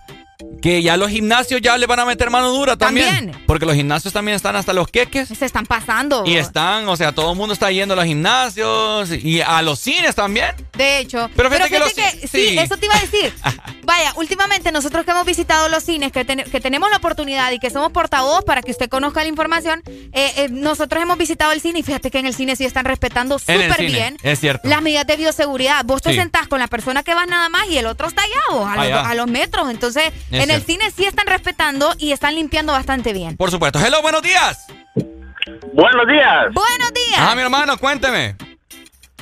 que 0.61 0.81
ya 0.81 0.97
los 0.97 1.09
gimnasios 1.09 1.61
ya 1.61 1.77
le 1.77 1.87
van 1.87 1.99
a 1.99 2.05
meter 2.05 2.29
mano 2.29 2.51
dura 2.51 2.77
también, 2.77 3.31
Porque 3.47 3.65
los 3.65 3.75
gimnasios 3.75 4.13
también 4.13 4.35
están 4.35 4.55
hasta 4.55 4.73
los 4.73 4.87
queques. 4.87 5.29
Se 5.29 5.45
están 5.45 5.65
pasando. 5.65 6.23
Y 6.25 6.35
están, 6.35 6.87
o 6.87 6.95
sea, 6.95 7.11
todo 7.11 7.31
el 7.31 7.37
mundo 7.37 7.53
está 7.53 7.71
yendo 7.71 7.93
a 7.93 7.97
los 7.97 8.05
gimnasios 8.05 9.11
y 9.11 9.41
a 9.41 9.61
los 9.61 9.79
cines 9.79 10.15
también. 10.15 10.55
De 10.77 10.99
hecho. 10.99 11.29
Pero 11.35 11.49
fíjate, 11.49 11.93
que, 11.93 12.27
sí. 12.27 12.57
eso 12.57 12.77
te 12.77 12.85
iba 12.85 12.95
a 12.95 13.01
decir. 13.01 13.33
Vaya, 13.83 14.13
últimamente 14.15 14.71
nosotros 14.71 15.05
que 15.05 15.11
hemos 15.11 15.25
visitado 15.25 15.67
los 15.69 15.83
cines, 15.83 16.11
que, 16.11 16.25
que 16.25 16.61
tenemos 16.61 16.89
la 16.89 16.97
oportunidad 16.97 17.51
y 17.51 17.59
que 17.59 17.69
somos 17.69 17.91
portavoz 17.91 18.43
para 18.45 18.61
que 18.61 18.71
usted 18.71 18.89
conozca 18.89 19.21
la 19.23 19.29
información, 19.29 19.81
eh, 19.87 20.31
eh, 20.37 20.47
nosotros 20.49 21.01
hemos 21.01 21.17
visitado 21.17 21.51
el 21.51 21.61
cine 21.61 21.79
y 21.79 21.83
fíjate 21.83 22.11
que 22.11 22.19
en 22.19 22.25
el 22.25 22.35
cine 22.35 22.55
sí 22.55 22.65
están 22.65 22.85
respetando 22.85 23.39
súper 23.39 23.85
bien 23.85 24.17
es 24.23 24.39
cierto. 24.39 24.67
las 24.67 24.81
medidas 24.81 25.07
de 25.07 25.17
bioseguridad. 25.17 25.83
Vos 25.85 26.01
te 26.01 26.13
sentás 26.13 26.47
con 26.47 26.59
la 26.59 26.67
persona 26.67 27.03
que 27.03 27.13
vas 27.13 27.27
nada 27.27 27.49
más 27.49 27.67
y 27.69 27.77
el 27.77 27.85
otro 27.85 28.07
está 28.07 28.21
allá, 28.21 29.09
a, 29.09 29.15
Los, 29.15 29.27
metros. 29.27 29.69
Entonces, 29.69 30.11
en 30.31 30.50
el 30.55 30.63
cine 30.63 30.91
sí 30.91 31.05
están 31.05 31.27
respetando 31.27 31.93
y 31.97 32.11
están 32.11 32.35
limpiando 32.35 32.73
bastante 32.73 33.13
bien. 33.13 33.37
Por 33.37 33.51
supuesto. 33.51 33.79
Hello, 33.79 34.01
buenos 34.01 34.21
días. 34.21 34.67
Buenos 35.73 36.07
días. 36.07 36.53
Buenos 36.53 36.93
días. 36.93 37.19
Ah, 37.19 37.33
mi 37.35 37.41
hermano, 37.41 37.77
cuénteme. 37.77 38.35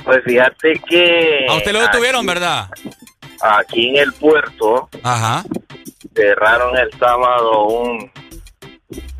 Pues 0.04 0.18
fíjate 0.24 0.80
que... 0.88 1.46
A 1.48 1.54
usted 1.54 1.72
lo 1.72 1.80
detuvieron, 1.80 2.26
¿verdad? 2.26 2.68
aquí 3.42 3.88
en 3.88 3.96
el 3.96 4.12
puerto 4.12 4.88
Ajá. 5.02 5.44
cerraron 6.14 6.76
el 6.76 6.90
sábado 6.98 7.64
un 7.64 8.10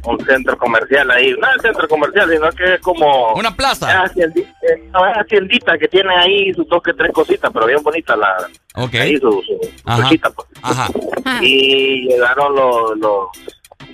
un 0.05 0.19
centro 0.27 0.57
comercial 0.59 1.11
ahí, 1.11 1.33
no 1.39 1.47
es 1.55 1.63
centro 1.63 1.87
comercial, 1.89 2.29
sino 2.31 2.51
que 2.51 2.75
es 2.75 2.81
como 2.81 3.35
una 3.35 3.55
plaza, 3.55 3.91
es 4.05 4.11
haciendita, 4.11 4.51
es 4.63 4.81
haciendita 5.17 5.79
que 5.79 5.89
tiene 5.89 6.15
ahí 6.17 6.53
sus 6.55 6.67
dos 6.69 6.83
que 6.83 6.93
tres 6.95 7.13
cositas, 7.13 7.51
pero 7.53 7.67
bien 7.67 7.83
bonita 7.83 8.17
la, 8.17 8.37
Ok. 8.77 8.95
ahí 8.95 9.17
su, 9.19 9.31
su 9.43 9.71
Ajá. 9.85 10.03
cosita, 10.03 10.31
pues. 10.31 10.49
Ajá. 10.63 10.89
y 11.43 12.09
llegaron 12.09 12.55
los, 12.55 12.99
los 12.99 13.29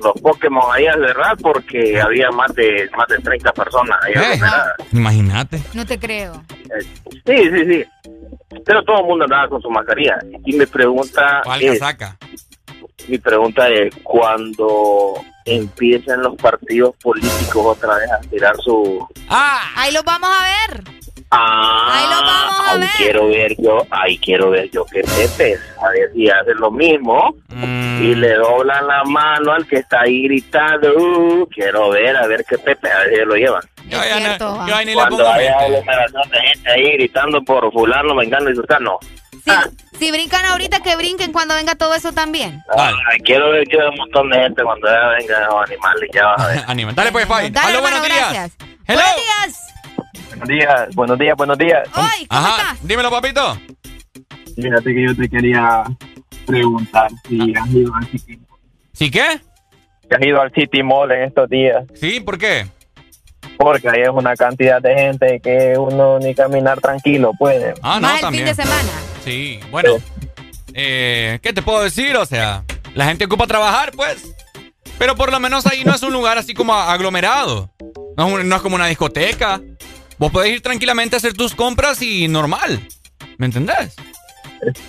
los 0.02 0.12
Pokémon 0.20 0.62
ahí 0.74 0.86
a 0.86 0.92
cerrar 0.92 1.36
porque 1.38 1.98
había 1.98 2.30
más 2.30 2.52
de 2.54 2.88
más 2.98 3.06
de 3.08 3.18
30 3.18 3.50
personas 3.52 3.96
ahí 4.04 4.12
Eh, 4.12 4.18
aglomeradas. 4.18 4.74
Imagínate. 4.92 5.60
No 5.72 5.86
te 5.86 5.98
creo. 5.98 6.42
Sí, 7.24 7.36
sí, 7.50 7.64
sí. 7.64 7.84
Pero 8.66 8.82
todo 8.84 9.00
el 9.00 9.06
mundo 9.06 9.24
andaba 9.24 9.48
con 9.48 9.62
su 9.62 9.70
mascarilla. 9.70 10.18
Y 10.44 10.54
mi 10.58 10.66
pregunta 10.66 11.40
¿Cuál 11.44 11.62
es, 11.62 11.78
casaca? 11.78 12.16
mi 13.08 13.16
pregunta 13.18 13.68
es, 13.70 13.94
cuando 14.02 15.14
empiecen 15.46 16.20
los 16.22 16.36
partidos 16.36 16.94
políticos 17.02 17.76
otra 17.78 17.96
vez 17.96 18.10
a 18.10 18.18
tirar 18.28 18.56
su... 18.58 19.06
Ah, 19.28 19.60
Ahí 19.76 19.92
lo 19.92 20.02
vamos 20.02 20.28
a 20.30 20.42
ver. 20.42 20.82
Ah, 21.30 21.88
Ahí 21.92 22.04
lo 22.04 22.26
vamos 22.26 22.60
a 22.60 22.72
ahí 22.72 22.80
ver. 22.80 22.90
quiero 22.98 23.28
ver 23.28 23.56
yo, 23.60 23.78
ahí 23.90 24.18
quiero 24.18 24.50
ver 24.50 24.70
yo 24.70 24.84
que 24.86 25.00
Pepe, 25.02 25.58
a 25.82 25.88
ver 25.90 26.12
si 26.14 26.28
hacen 26.30 26.56
lo 26.58 26.70
mismo 26.70 27.34
Mm. 27.48 28.02
y 28.02 28.14
le 28.14 28.34
doblan 28.34 28.86
la 28.86 29.02
mano 29.04 29.52
al 29.52 29.66
que 29.66 29.76
está 29.76 30.02
ahí 30.02 30.24
gritando, 30.24 30.92
uh, 30.94 31.48
quiero 31.48 31.88
ver, 31.90 32.14
a 32.16 32.26
ver 32.26 32.44
qué 32.46 32.58
Pepe, 32.58 32.90
a 32.90 32.98
ver 32.98 33.14
si 33.14 33.24
lo 33.24 33.34
llevan. 33.34 33.62
Yo 33.88 33.96
ya 33.98 34.18
cierto, 34.18 34.56
no- 34.56 34.68
yo 34.68 34.76
ahí 34.76 34.84
ni 34.84 34.90
le 34.92 34.96
Cuando 34.96 35.16
pongo 35.16 35.30
haya 35.30 35.50
mente. 35.58 35.64
aglomeración 35.64 36.22
de 36.30 36.38
gente 36.40 36.70
ahí 36.70 36.92
gritando 36.92 37.42
por 37.42 37.72
fulano, 37.72 38.14
vengando 38.14 38.50
y 38.50 38.54
sultano. 38.54 38.98
Si, 39.32 39.50
si 39.98 40.10
brincan 40.10 40.44
ahorita, 40.44 40.80
que 40.80 40.96
brinquen 40.96 41.32
cuando 41.32 41.54
venga 41.54 41.74
todo 41.74 41.94
eso 41.94 42.12
también. 42.12 42.62
Ay, 42.76 43.18
quiero 43.24 43.50
ver 43.50 43.64
yo 43.70 43.78
un 43.90 43.96
montón 43.96 44.30
de 44.30 44.38
gente 44.40 44.62
cuando 44.62 44.86
ya 44.88 45.08
vengan 45.18 45.42
los 45.48 45.66
animales, 45.70 46.10
ya 46.12 46.24
vas 46.26 46.40
a 46.40 46.46
ver. 46.48 46.64
Animal. 46.68 46.94
Dale 46.94 47.12
pues, 47.12 47.26
Fabi. 47.26 47.50
Dale, 47.50 47.80
buenos 47.80 48.02
días. 48.02 48.18
gracias. 48.32 48.56
Hello. 48.86 49.02
Buenos 49.02 49.16
días. 49.16 49.62
Buenos 50.36 50.48
días, 50.48 50.94
buenos 50.94 51.18
días, 51.18 51.36
buenos 51.36 51.58
días. 51.58 51.88
Ay, 51.94 52.26
¿cómo 52.26 52.40
Ajá. 52.46 52.56
estás? 52.72 52.86
Dímelo, 52.86 53.10
papito. 53.10 53.58
Fíjate 54.54 54.94
que 54.94 55.02
yo 55.04 55.16
te 55.16 55.28
quería 55.28 55.84
preguntar 56.46 57.10
si 57.28 57.54
has 57.56 57.68
ido 57.70 57.94
al 57.94 58.06
City, 58.06 58.38
¿Sí 58.92 59.10
qué? 59.10 59.40
si 60.08 60.14
has 60.14 60.22
ido 60.22 60.40
al 60.40 60.52
City 60.52 60.82
Mall 60.82 61.10
en 61.12 61.22
estos 61.24 61.48
días. 61.50 61.84
Sí, 61.94 62.20
¿por 62.20 62.38
qué? 62.38 62.66
Porque 63.58 63.88
ahí 63.88 64.02
es 64.02 64.10
una 64.10 64.34
cantidad 64.36 64.80
de 64.82 64.94
gente 64.94 65.40
que 65.42 65.74
uno 65.78 66.18
ni 66.18 66.34
caminar 66.34 66.80
tranquilo 66.80 67.32
puede. 67.38 67.74
Ah, 67.82 67.94
no, 67.96 68.02
Más 68.02 68.14
el 68.16 68.20
también. 68.20 68.46
fin 68.46 68.56
de 68.56 68.62
semana. 68.62 68.90
Sí, 69.26 69.58
bueno. 69.72 69.96
Eh, 70.72 71.38
¿Qué 71.42 71.52
te 71.52 71.60
puedo 71.62 71.82
decir? 71.82 72.16
O 72.16 72.24
sea, 72.26 72.62
la 72.94 73.06
gente 73.06 73.24
ocupa 73.24 73.46
trabajar, 73.46 73.90
pues. 73.90 74.22
Pero 74.98 75.16
por 75.16 75.30
lo 75.32 75.40
menos 75.40 75.66
ahí 75.66 75.82
no 75.84 75.94
es 75.94 76.02
un 76.02 76.12
lugar 76.12 76.38
así 76.38 76.54
como 76.54 76.72
aglomerado. 76.74 77.70
No 78.16 78.28
es, 78.28 78.32
un- 78.34 78.48
no 78.48 78.56
es 78.56 78.62
como 78.62 78.76
una 78.76 78.86
discoteca. 78.86 79.60
Vos 80.18 80.30
podés 80.30 80.52
ir 80.52 80.60
tranquilamente 80.62 81.16
a 81.16 81.18
hacer 81.18 81.32
tus 81.34 81.54
compras 81.54 82.00
y 82.02 82.28
normal. 82.28 82.80
¿Me 83.36 83.46
entendés? 83.46 83.94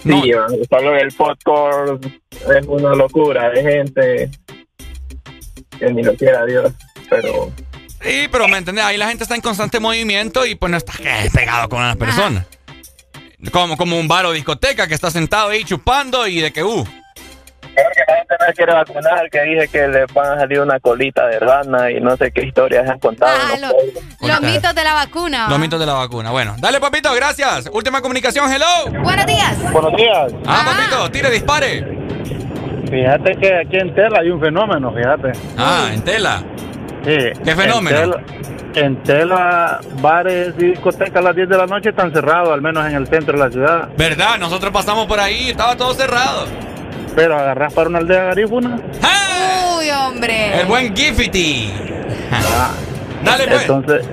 Sí, 0.03 0.31
solo 0.69 0.95
el 0.95 1.11
popcorn 1.13 1.99
es 2.31 2.65
una 2.67 2.93
locura 2.95 3.49
de 3.49 3.61
gente 3.63 4.31
que 5.77 5.91
ni 5.91 6.03
lo 6.03 6.15
quiera 6.15 6.45
Dios, 6.45 6.71
pero 7.09 7.51
Sí, 8.01 8.27
pero 8.31 8.47
¿me 8.47 8.57
entendés? 8.59 8.85
Ahí 8.85 8.95
la 8.97 9.07
gente 9.09 9.23
está 9.23 9.35
en 9.35 9.41
constante 9.41 9.79
movimiento 9.81 10.45
y 10.45 10.55
pues 10.55 10.71
no 10.71 10.77
está 10.77 10.93
eh, 11.03 11.29
pegado 11.33 11.67
con 11.67 11.81
las 11.81 11.97
personas. 11.97 12.45
Como, 13.51 13.77
como 13.77 13.99
un 13.99 14.07
bar 14.07 14.25
o 14.25 14.31
discoteca 14.31 14.87
que 14.87 14.93
está 14.95 15.11
sentado 15.11 15.49
ahí 15.49 15.63
chupando 15.63 16.25
y 16.27 16.41
de 16.41 16.51
que, 16.51 16.63
uh. 16.63 16.83
porque 16.83 18.01
la 18.07 18.15
gente 18.17 18.35
no 18.39 18.53
quiere 18.55 18.73
vacunar, 18.73 19.29
que 19.29 19.41
dice 19.43 19.67
que 19.67 19.87
le 19.87 20.05
van 20.07 20.33
a 20.37 20.39
salir 20.39 20.59
una 20.59 20.79
colita 20.79 21.27
de 21.27 21.37
rana 21.39 21.91
y 21.91 22.01
no 22.01 22.17
sé 22.17 22.31
qué 22.31 22.45
historias 22.47 22.89
han 22.89 22.97
contado. 22.97 23.35
en 23.35 23.41
Ah, 23.41 23.49
los 23.51 23.59
lo- 23.61 23.71
pueblos. 23.75 24.03
los 24.21 24.41
mitos 24.41 24.73
de 24.73 24.83
la 24.83 24.93
vacuna. 24.95 25.47
Los 25.49 25.59
mitos 25.59 25.79
de 25.79 25.85
la 25.85 25.93
vacuna. 25.93 26.31
Bueno, 26.31 26.55
dale, 26.57 26.79
papito, 26.79 27.13
gracias. 27.13 27.69
Última 27.71 28.01
comunicación, 28.01 28.51
hello. 28.51 28.65
Buenos 29.03 29.25
días. 29.27 29.71
Buenos 29.71 29.95
días. 29.95 30.33
Ah, 30.47 30.63
papito, 30.65 31.11
tire, 31.11 31.29
dispare. 31.29 31.95
Fíjate 32.89 33.35
que 33.37 33.53
aquí 33.53 33.77
en 33.77 33.93
Tela 33.93 34.19
hay 34.21 34.29
un 34.31 34.39
fenómeno, 34.39 34.91
fíjate. 34.95 35.31
Ah, 35.57 35.89
en 35.93 36.01
tela. 36.03 36.41
Sí. 37.03 37.17
¿Qué 37.43 37.55
fenómeno? 37.55 37.97
En 37.97 38.11
Tela, 38.11 38.23
en 38.75 39.03
Tela, 39.03 39.79
bares 40.01 40.53
y 40.59 40.65
discotecas 40.71 41.15
a 41.17 41.21
las 41.21 41.35
10 41.35 41.47
de 41.49 41.57
la 41.57 41.65
noche 41.65 41.89
están 41.89 42.11
cerrados, 42.11 42.49
al 42.53 42.61
menos 42.61 42.85
en 42.85 42.95
el 42.95 43.07
centro 43.07 43.37
de 43.37 43.43
la 43.45 43.51
ciudad. 43.51 43.89
¿Verdad? 43.97 44.37
Nosotros 44.39 44.71
pasamos 44.71 45.05
por 45.05 45.19
ahí, 45.19 45.49
estaba 45.49 45.75
todo 45.77 45.93
cerrado. 45.93 46.45
Pero 47.15 47.35
agarrás 47.37 47.73
para 47.73 47.89
una 47.89 47.99
aldea 47.99 48.23
garífuna. 48.25 48.75
Uy, 49.79 49.89
hombre. 49.89 50.59
El 50.61 50.67
buen 50.67 50.95
Giffity. 50.95 51.71
Dale, 53.23 53.47
pues. 53.47 53.61
Entonces, 53.61 54.07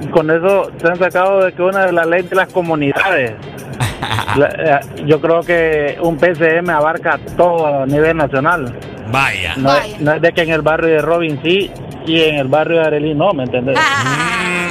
con, 0.00 0.10
con 0.10 0.30
eso 0.30 0.70
se 0.80 0.86
han 0.88 0.98
sacado 0.98 1.44
de 1.44 1.52
que 1.52 1.62
una 1.62 1.86
de 1.86 1.92
las 1.92 2.06
leyes 2.06 2.30
de 2.30 2.36
las 2.36 2.52
comunidades. 2.52 3.32
La- 4.36 4.48
eh, 4.48 4.80
yo 5.06 5.20
creo 5.20 5.40
que 5.40 5.98
un 6.00 6.16
PCM 6.16 6.70
abarca 6.70 7.18
todo 7.36 7.82
a 7.82 7.86
nivel 7.86 8.16
nacional. 8.16 8.72
Vaya. 9.10 9.54
No 9.56 9.74
es 10.14 10.22
de 10.22 10.32
que 10.32 10.42
en 10.42 10.50
el 10.50 10.62
barrio 10.62 10.90
de 10.90 11.02
Robin 11.02 11.40
sí 11.42 11.70
y 12.06 12.20
en 12.22 12.36
el 12.36 12.48
barrio 12.48 12.78
de 12.80 12.86
Arelí 12.86 13.14
no, 13.14 13.32
¿me 13.32 13.44
entendés? 13.44 13.78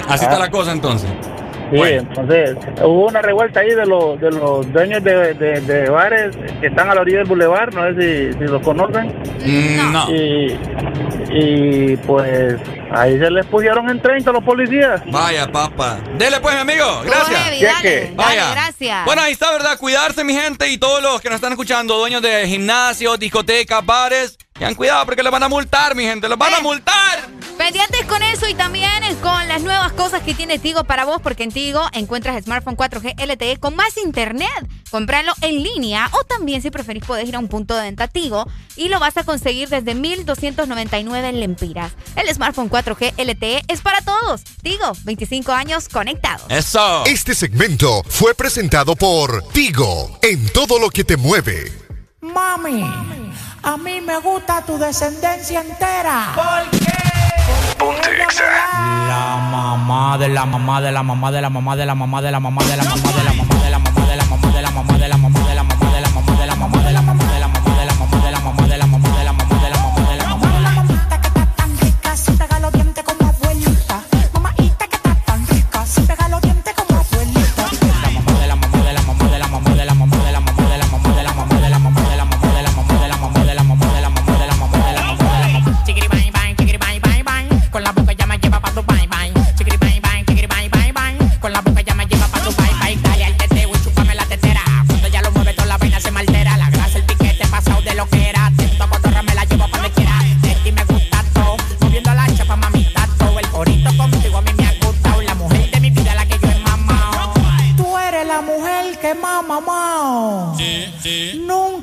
Así 0.07 0.25
está 0.25 0.37
la 0.39 0.49
cosa 0.49 0.71
entonces. 0.71 1.09
Sí, 1.71 1.79
entonces 1.81 2.55
hubo 2.83 3.07
una 3.07 3.21
revuelta 3.23 3.61
ahí 3.61 3.69
de 3.73 3.85
los, 3.87 4.19
de 4.19 4.29
los 4.29 4.71
dueños 4.71 5.03
de, 5.03 5.33
de- 5.33 5.61
de 5.61 5.89
bares 5.89 6.35
que 6.61 6.67
están 6.67 6.89
a 6.91 6.93
la 6.93 7.01
orilla 7.01 7.19
del 7.19 7.27
bulevar, 7.27 7.73
no 7.73 7.81
sé 7.95 8.31
si, 8.33 8.37
si 8.37 8.43
los 8.45 8.61
conocen. 8.61 9.11
no. 9.91 10.07
Y, 10.13 10.55
y 11.31 11.97
pues 11.97 12.57
ahí 12.91 13.17
se 13.17 13.31
les 13.31 13.45
pusieron 13.47 13.89
en 13.89 13.99
30 13.99 14.31
los 14.31 14.43
policías. 14.43 15.01
Vaya, 15.07 15.51
papá. 15.51 15.97
Dele 16.17 16.39
pues, 16.41 16.53
mi 16.53 16.61
amigo. 16.61 17.01
Gracias. 17.05 17.31
dale, 17.43 17.61
dale, 17.65 18.11
Vaya. 18.15 18.51
gracias. 18.51 19.05
Bueno, 19.05 19.21
ahí 19.23 19.31
está, 19.31 19.51
¿verdad? 19.51 19.77
Cuidarse, 19.79 20.23
mi 20.23 20.33
gente, 20.33 20.69
y 20.69 20.77
todos 20.77 21.01
los 21.01 21.21
que 21.21 21.29
nos 21.29 21.37
están 21.37 21.53
escuchando, 21.53 21.97
dueños 21.97 22.21
de 22.21 22.45
gimnasios, 22.47 23.17
discotecas, 23.17 23.83
bares, 23.83 24.37
tengan 24.53 24.75
cuidado 24.75 25.06
porque 25.06 25.23
les 25.23 25.32
van 25.32 25.43
a 25.43 25.49
multar, 25.49 25.95
mi 25.95 26.03
gente, 26.03 26.30
les 26.30 26.38
van 26.38 26.53
a 26.53 26.59
multar. 26.61 27.27
Pendientes 27.57 28.06
con 28.06 28.22
eso 28.23 28.48
y 28.48 28.56
también 28.56 28.91
con 29.22 29.48
las 29.48 29.61
nuevas 29.61 29.91
cosas 29.93 30.22
que 30.23 30.33
tiene 30.33 30.59
Tigo 30.59 30.83
para 30.83 31.06
vos, 31.06 31.22
porque 31.22 31.43
en 31.43 31.51
Tigo 31.51 31.88
encuentras 31.93 32.43
smartphone 32.43 32.75
4G 32.75 33.15
LTE 33.25 33.57
con 33.57 33.75
más 33.75 33.98
internet. 33.98 34.49
Comprarlo 34.90 35.33
en 35.41 35.64
línea 35.64 36.09
o 36.11 36.23
también, 36.23 36.61
si 36.61 36.72
preferís, 36.72 37.03
podés 37.03 37.27
ir 37.27 37.35
a 37.35 37.40
un 37.40 37.48
punto 37.48 37.75
de 37.75 37.83
venta 37.83 38.07
Tigo 38.07 38.48
y 38.75 38.90
lo 38.90 38.99
vas 38.99 39.17
a 39.17 39.23
conseguir 39.23 39.69
desde 39.69 39.95
1,299 39.95 41.32
lempiras. 41.33 41.93
El 42.15 42.33
smartphone 42.33 42.69
4G 42.69 43.14
LTE 43.17 43.64
es 43.67 43.82
para 43.82 44.01
todos. 44.01 44.43
Tigo, 44.61 44.91
25 45.03 45.51
años 45.51 45.90
conectados. 45.90 46.45
Eso. 46.49 47.06
Este 47.06 47.35
segmento 47.35 48.03
fue 48.07 48.33
presentado 48.35 48.95
por 48.95 49.48
Tigo, 49.49 50.17
en 50.22 50.48
todo 50.49 50.80
lo 50.80 50.90
que 50.90 51.03
te 51.03 51.17
mueve. 51.17 51.72
Mami, 52.22 52.83
a 53.64 53.77
mí 53.77 54.01
me 54.01 54.17
gusta 54.19 54.61
tu 54.61 54.77
descendencia 54.77 55.61
entera. 55.61 56.33
¿Por 56.35 56.69
qué? 56.80 56.93
La 59.08 59.38
mamá 59.51 60.17
de 60.17 60.30
la 60.30 60.45
mamá 60.45 60.82
de 60.82 60.92
la 60.92 61.03
mamá 61.03 61.32
de 61.32 61.42
la 61.42 61.50
mamá 61.50 61.75
de 61.75 61.85
la 61.85 61.95
mamá 61.95 62.22
de 62.22 62.32
la 62.32 62.40
mamá 62.40 62.64
de 62.64 62.77
la 62.77 62.83
mamá 62.83 63.11
de 63.11 63.24
la 63.24 63.33
mamá 63.33 63.64
de 63.64 63.69
la 63.69 63.80
mamá 63.80 64.06
de 64.06 64.16
la 64.16 64.25
mamá 64.25 64.51
de 64.51 64.61
la 64.61 64.72
mamá 64.72 64.98
de 64.98 65.08
la 65.09 65.17
mamá 65.17 65.22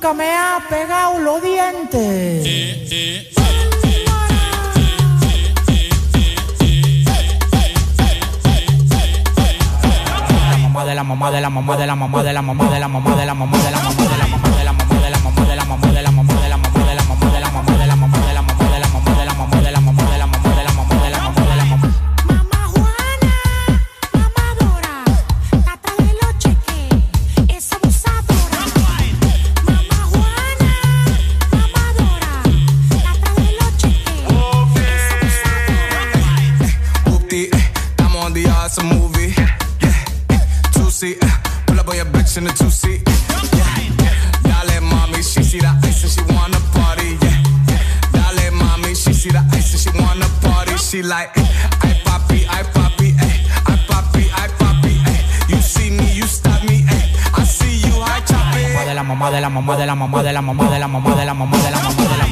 Nunca 0.02 0.14
me 0.14 0.34
ha 0.34 0.58
pegado 0.66 1.18
los 1.18 1.42
dientes. 1.42 2.48
La 10.48 10.56
mamá 10.56 10.84
de 10.86 10.94
la 10.94 11.04
mamá 11.04 11.30
de 11.30 11.40
la 11.42 11.50
mamá 11.50 11.76
de 11.76 11.86
la 11.86 11.94
mamá 11.96 12.22
de 12.22 12.32
la 12.32 12.40
mamá 12.40 12.70
de 12.70 12.80
la 12.80 12.88
mamá 12.88 13.14
de 13.14 13.26
la 13.26 13.34
mamá 13.34 13.58
de 13.58 13.70
la 13.70 13.78
mamá 13.78 13.92
de 13.92 14.00
la 14.00 14.00
see 14.00 14.09
like, 51.10 51.30
I 51.82 51.92
poppy, 52.06 52.46
I 52.46 52.62
poppy, 52.62 53.14
ay, 53.18 53.34
I 53.66 53.76
poppy, 53.90 54.24
I 54.30 54.46
poppy, 54.62 54.94
ay. 55.10 55.18
You 55.48 55.60
see 55.60 55.90
me, 55.90 56.06
you 56.14 56.22
stop 56.22 56.62
me, 56.62 56.86
ay. 56.88 57.02
I 57.34 57.42
see 57.44 57.82
you, 57.84 57.94
I 58.00 58.20
chop 58.22 58.54
it. 58.54 58.86
De 58.86 58.94
la 58.94 59.02
mamá, 59.02 59.30
de 59.30 59.40
la 59.40 59.50
mamá, 59.50 59.76
de 59.76 59.86
la 59.86 59.94
mamá, 59.96 60.22
de 60.22 60.32
la 60.32 60.40
mamá, 60.40 60.70
de 60.70 60.78
la 60.78 60.86
mamá, 60.88 61.14
de 61.16 61.24
la 61.24 61.34
mamá, 61.34 61.58
de 61.58 61.70
la 61.70 61.80
mamá, 61.82 62.04
de 62.10 62.16
la 62.16 62.26
mamá, 62.26 62.29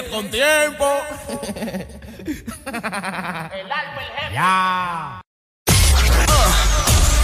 con 0.00 0.30
tiempo. 0.30 0.88
Ya. 4.32 5.20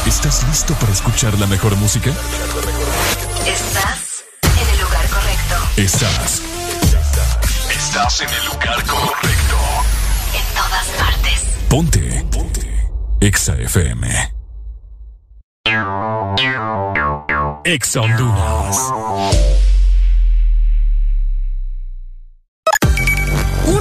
¿Estás 0.06 0.46
listo 0.48 0.74
para 0.74 0.92
escuchar 0.92 1.38
la 1.38 1.46
mejor 1.46 1.74
música? 1.76 2.10
Estás 3.46 4.24
en 4.42 4.68
el 4.68 4.80
lugar 4.80 5.08
correcto. 5.08 5.54
Estás. 5.78 6.42
Estás 7.70 8.20
en 8.20 8.28
el 8.28 8.44
lugar 8.44 8.84
correcto. 8.84 9.56
En 10.34 10.54
todas 10.54 10.86
partes. 10.98 11.44
Ponte. 11.70 12.26
Ponte. 12.30 12.90
Exa 13.20 13.54
FM. 13.54 14.34
Exa 17.64 18.00
Honduras. 18.02 19.57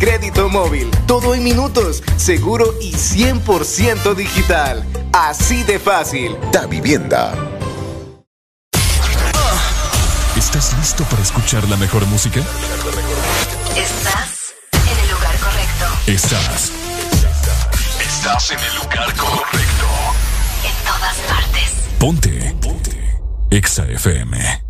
crédito 0.00 0.48
móvil. 0.48 0.90
Todo 1.06 1.34
en 1.34 1.44
minutos, 1.44 2.02
seguro 2.16 2.74
y 2.80 2.94
100% 2.94 4.14
digital. 4.14 4.84
Así 5.12 5.62
de 5.62 5.78
fácil. 5.78 6.36
Da 6.50 6.66
Vivienda. 6.66 7.34
¿Estás 10.36 10.74
listo 10.78 11.04
para 11.04 11.22
escuchar 11.22 11.68
la 11.68 11.76
mejor 11.76 12.06
música? 12.06 12.40
Estás 13.76 14.54
en 14.72 14.98
el 15.04 15.10
lugar 15.10 15.38
correcto. 15.38 15.84
Estás. 16.06 16.72
Estás 18.00 18.50
en 18.52 18.58
el 18.58 18.76
lugar 18.76 19.14
correcto. 19.16 19.86
En 20.64 20.84
todas 20.86 21.16
partes. 21.28 21.72
Ponte. 21.98 22.56
Ponte. 22.60 23.20
Exa 23.50 23.84
FM. 23.84 24.69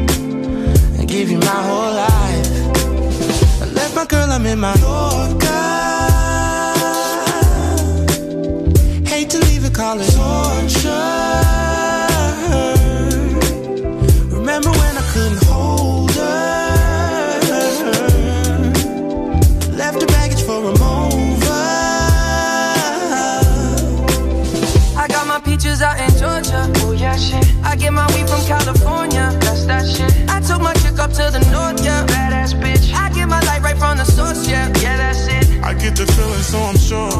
give 1.21 1.29
you 1.29 1.37
my 1.37 1.61
whole 1.67 1.93
life. 1.93 3.61
I 3.61 3.65
left 3.65 3.95
my 3.95 4.05
girl, 4.05 4.31
I'm 4.31 4.43
in 4.47 4.59
my 4.59 4.73
Yorker. 4.73 6.00
From 33.91 33.97
the 33.97 34.05
source, 34.05 34.47
yeah. 34.47 34.67
Yeah, 34.79 34.95
that's 34.97 35.27
it. 35.27 35.61
I 35.63 35.73
get 35.73 35.95
the 35.95 36.05
feeling, 36.15 36.45
so 36.51 36.59
I'm 36.59 36.77
sure. 36.77 37.11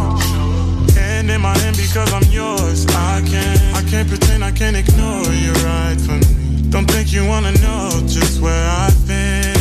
Hand 0.95 1.29
in 1.29 1.41
my 1.41 1.57
hand 1.59 1.75
because 1.75 2.11
I'm 2.13 2.23
yours. 2.31 2.85
I 2.87 3.21
can't, 3.27 3.61
I 3.75 3.81
can't 3.89 4.07
pretend, 4.07 4.43
I 4.43 4.51
can't 4.51 4.77
ignore 4.77 5.27
you 5.43 5.51
right 5.67 5.99
from 5.99 6.19
me. 6.21 6.69
Don't 6.69 6.89
think 6.89 7.11
you 7.11 7.27
wanna 7.27 7.51
know 7.63 7.89
just 8.07 8.41
where 8.41 8.65
I've 8.83 9.07
been. 9.07 9.60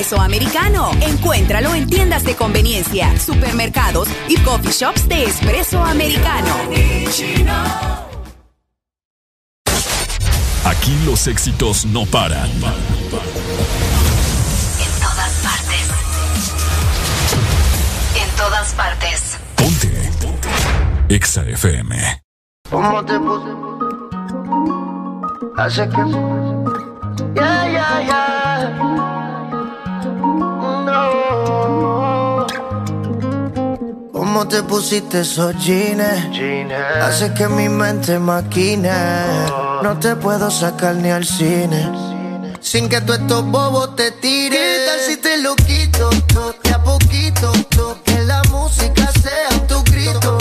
espresso 0.00 0.20
americano. 0.22 0.90
Encuéntralo 1.02 1.74
en 1.74 1.86
tiendas 1.86 2.24
de 2.24 2.34
conveniencia, 2.34 3.18
supermercados 3.18 4.08
y 4.28 4.38
coffee 4.38 4.72
shops 4.72 5.06
de 5.06 5.24
espresso 5.24 5.82
americano. 5.84 6.54
Aquí 10.64 10.98
los 11.04 11.26
éxitos 11.26 11.84
no 11.84 12.06
paran. 12.06 12.48
En 12.48 12.60
todas 15.00 15.32
partes. 15.42 15.90
En 18.16 18.36
todas 18.36 18.72
partes. 18.72 19.38
Ponte. 19.56 20.10
Exa 21.10 21.42
FM. 21.42 22.22
¿Cómo 22.70 23.04
te 23.04 23.20
puse? 23.20 23.50
Hace 25.58 25.88
que. 25.90 26.02
Ya, 27.34 27.68
ya, 27.68 28.02
ya. 28.06 29.09
No. 30.90 32.46
¿Cómo 34.12 34.48
te 34.48 34.62
pusiste 34.62 35.20
esos 35.20 35.54
jeans? 35.64 36.02
Hace 37.02 37.32
que 37.34 37.46
mi 37.48 37.68
mente 37.68 38.18
maquine. 38.18 38.90
No 39.82 39.98
te 39.98 40.16
puedo 40.16 40.50
sacar 40.50 40.96
ni 40.96 41.10
al 41.10 41.24
cine. 41.24 42.10
Sin 42.60 42.88
que 42.88 43.00
tú 43.00 43.12
estos 43.12 43.44
bobos 43.46 43.96
te 43.96 44.10
tires. 44.12 44.58
¿Qué 44.58 44.86
tal 44.86 45.00
si 45.00 45.16
te 45.16 45.38
lo 45.42 45.54
quito? 45.56 46.10
de 46.64 46.70
a 46.70 46.82
poquito. 46.82 47.52
Que 48.04 48.22
la 48.24 48.42
música 48.50 49.10
sea 49.22 49.48
tu 49.66 49.82
grito. 49.84 50.39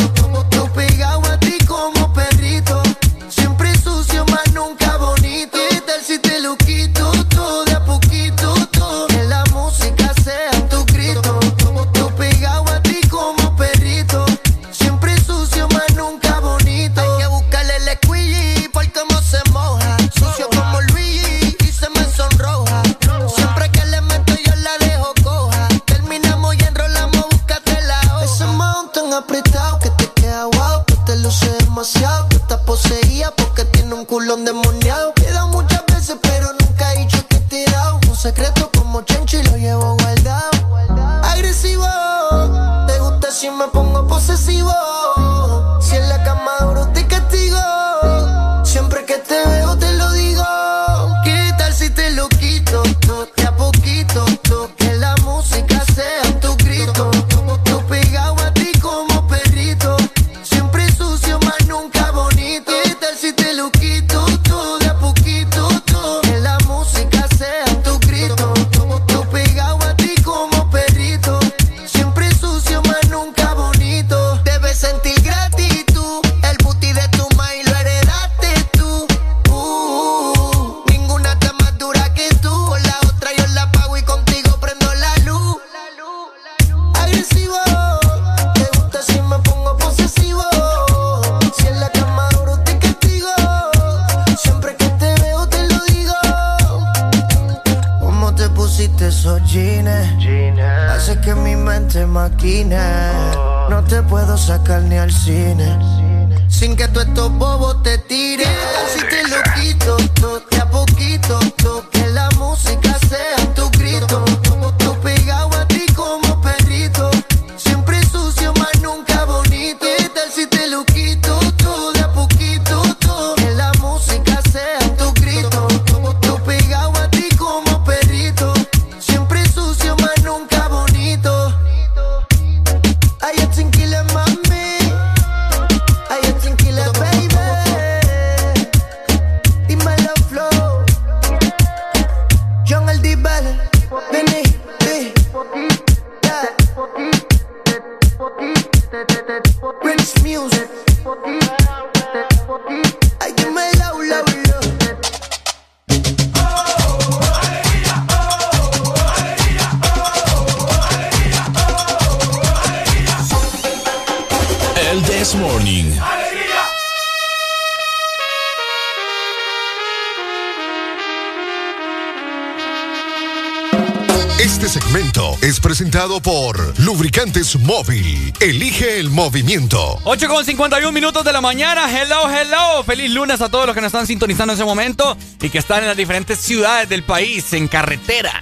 Móvil. 177.70 178.34
Elige 178.40 179.00
el 179.00 179.12
movimiento. 179.12 180.00
8 180.04 180.28
con 180.28 180.44
51 180.44 180.92
minutos 180.92 181.24
de 181.24 181.32
la 181.32 181.40
mañana. 181.40 181.88
Hello, 181.88 182.28
hello. 182.28 182.84
Feliz 182.84 183.12
lunes 183.12 183.42
a 183.42 183.50
todos 183.50 183.68
los 183.68 183.76
que 183.76 183.82
nos 183.82 183.90
están 183.90 184.08
sintonizando 184.08 184.54
en 184.54 184.58
ese 184.58 184.66
momento 184.66 185.16
y 185.40 185.52
que 185.52 185.60
están 185.60 185.84
en 185.84 185.88
las 185.88 185.96
diferentes 185.96 186.40
ciudades 186.40 186.90
del 186.90 187.04
país, 187.04 187.54
en 187.54 187.68
carretera. 187.68 188.42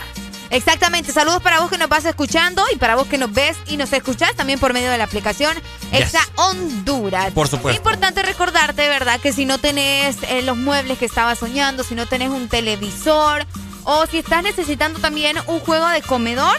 Exactamente, 0.49 1.11
saludos 1.11 1.41
para 1.41 1.59
vos 1.59 1.69
que 1.69 1.77
nos 1.77 1.89
vas 1.89 2.05
escuchando 2.05 2.63
y 2.73 2.77
para 2.77 2.95
vos 2.95 3.07
que 3.07 3.17
nos 3.17 3.33
ves 3.33 3.57
y 3.67 3.75
nos 3.75 3.91
escuchás 3.91 4.33
también 4.37 4.59
por 4.59 4.71
medio 4.71 4.89
de 4.89 4.97
la 4.97 5.03
aplicación 5.03 5.57
Exa 5.91 6.21
Honduras. 6.35 7.33
Por 7.33 7.49
supuesto. 7.49 7.77
Importante 7.77 8.21
recordarte, 8.21 8.87
¿verdad? 8.87 9.19
Que 9.19 9.33
si 9.33 9.43
no 9.43 9.57
tenés 9.57 10.15
eh, 10.29 10.41
los 10.41 10.55
muebles 10.55 10.99
que 10.99 11.05
estabas 11.05 11.37
soñando, 11.37 11.83
si 11.83 11.95
no 11.95 12.05
tenés 12.05 12.29
un 12.29 12.47
televisor 12.47 13.45
o 13.83 14.05
si 14.05 14.19
estás 14.19 14.41
necesitando 14.41 14.99
también 14.99 15.35
un 15.47 15.59
juego 15.59 15.89
de 15.89 16.01
comedor, 16.01 16.57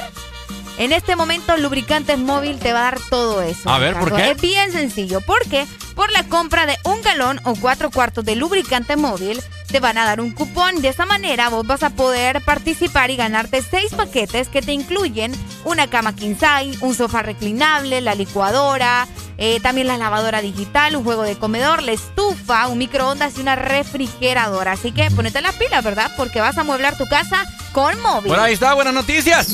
en 0.78 0.92
este 0.92 1.16
momento 1.16 1.57
Lubricantes 1.57 2.18
Móvil 2.18 2.58
te 2.58 2.73
va 2.73 2.81
a 2.81 2.82
dar 2.82 3.00
todo 3.10 3.42
eso. 3.42 3.68
A 3.68 3.78
ver, 3.78 3.98
¿por 3.98 4.15
qué? 4.15 4.31
Es 4.31 4.40
bien 4.40 4.73
sencillo. 4.73 5.20
porque 5.20 5.66
Por 5.94 6.10
la 6.12 6.23
compra 6.24 6.66
de 6.66 6.76
un 6.84 7.02
galón 7.02 7.40
o 7.44 7.55
cuatro 7.57 7.90
cuartos 7.90 8.24
de 8.24 8.36
lubricante 8.36 8.97
móvil, 8.97 9.42
te 9.66 9.81
van 9.81 9.98
a 9.98 10.05
dar 10.05 10.20
un 10.20 10.31
cupón. 10.31 10.81
De 10.81 10.89
esa 10.89 11.05
manera 11.05 11.48
vos 11.48 11.66
vas 11.66 11.82
a 11.82 11.90
poder 11.90 12.40
participar 12.42 13.10
y 13.10 13.16
ganarte 13.16 13.60
seis 13.62 13.92
paquetes 13.94 14.48
que 14.48 14.62
te 14.62 14.73
incluyen 14.73 15.32
una 15.65 15.89
cama 15.89 16.15
king 16.15 16.36
size, 16.36 16.78
un 16.84 16.94
sofá 16.94 17.23
reclinable, 17.23 18.00
la 18.00 18.15
licuadora, 18.15 19.08
eh, 19.36 19.58
también 19.60 19.89
la 19.89 19.98
lavadora 19.98 20.40
digital, 20.40 20.94
un 20.94 21.02
juego 21.02 21.24
de 21.24 21.36
comedor, 21.36 21.82
la 21.82 21.92
estufa, 21.92 22.68
un 22.68 22.78
microondas 22.78 23.36
y 23.36 23.40
una 23.40 23.57
refrigeradora. 23.57 24.73
Así 24.73 24.92
que 24.92 25.10
ponete 25.10 25.40
las 25.40 25.57
pilas, 25.57 25.82
¿verdad? 25.82 26.12
Porque 26.16 26.40
vas 26.40 26.57
a 26.58 26.65
mueblar 26.65 26.97
tu 26.97 27.08
casa 27.08 27.42
con 27.73 28.00
móvil. 28.00 28.28
Bueno, 28.28 28.44
ahí 28.44 28.55
está, 28.55 28.74
buenas 28.74 28.94
noticias. 28.94 29.48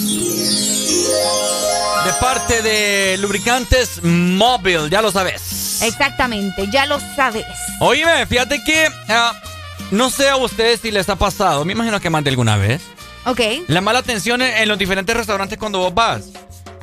De 2.04 2.12
parte 2.20 2.62
de 2.62 3.16
Lubricantes 3.18 4.02
Móvil, 4.02 4.90
ya 4.90 5.00
lo 5.00 5.10
sabes. 5.10 5.80
Exactamente, 5.82 6.68
ya 6.70 6.86
lo 6.86 6.98
sabes. 7.16 7.46
Oíme, 7.80 8.26
fíjate 8.26 8.62
que 8.62 8.88
ah, 9.08 9.32
no 9.90 10.10
sé 10.10 10.28
a 10.28 10.36
ustedes 10.36 10.80
si 10.80 10.90
les 10.90 11.08
ha 11.08 11.16
pasado, 11.16 11.64
me 11.64 11.72
imagino 11.72 11.98
que 12.00 12.10
más 12.10 12.22
de 12.24 12.30
alguna 12.30 12.56
vez. 12.56 12.82
Ok. 13.26 13.40
La 13.68 13.80
mala 13.80 14.00
atención 14.00 14.42
en, 14.42 14.54
en 14.54 14.68
los 14.68 14.78
diferentes 14.78 15.16
restaurantes 15.16 15.58
cuando 15.58 15.78
vos 15.78 15.94
vas. 15.94 16.24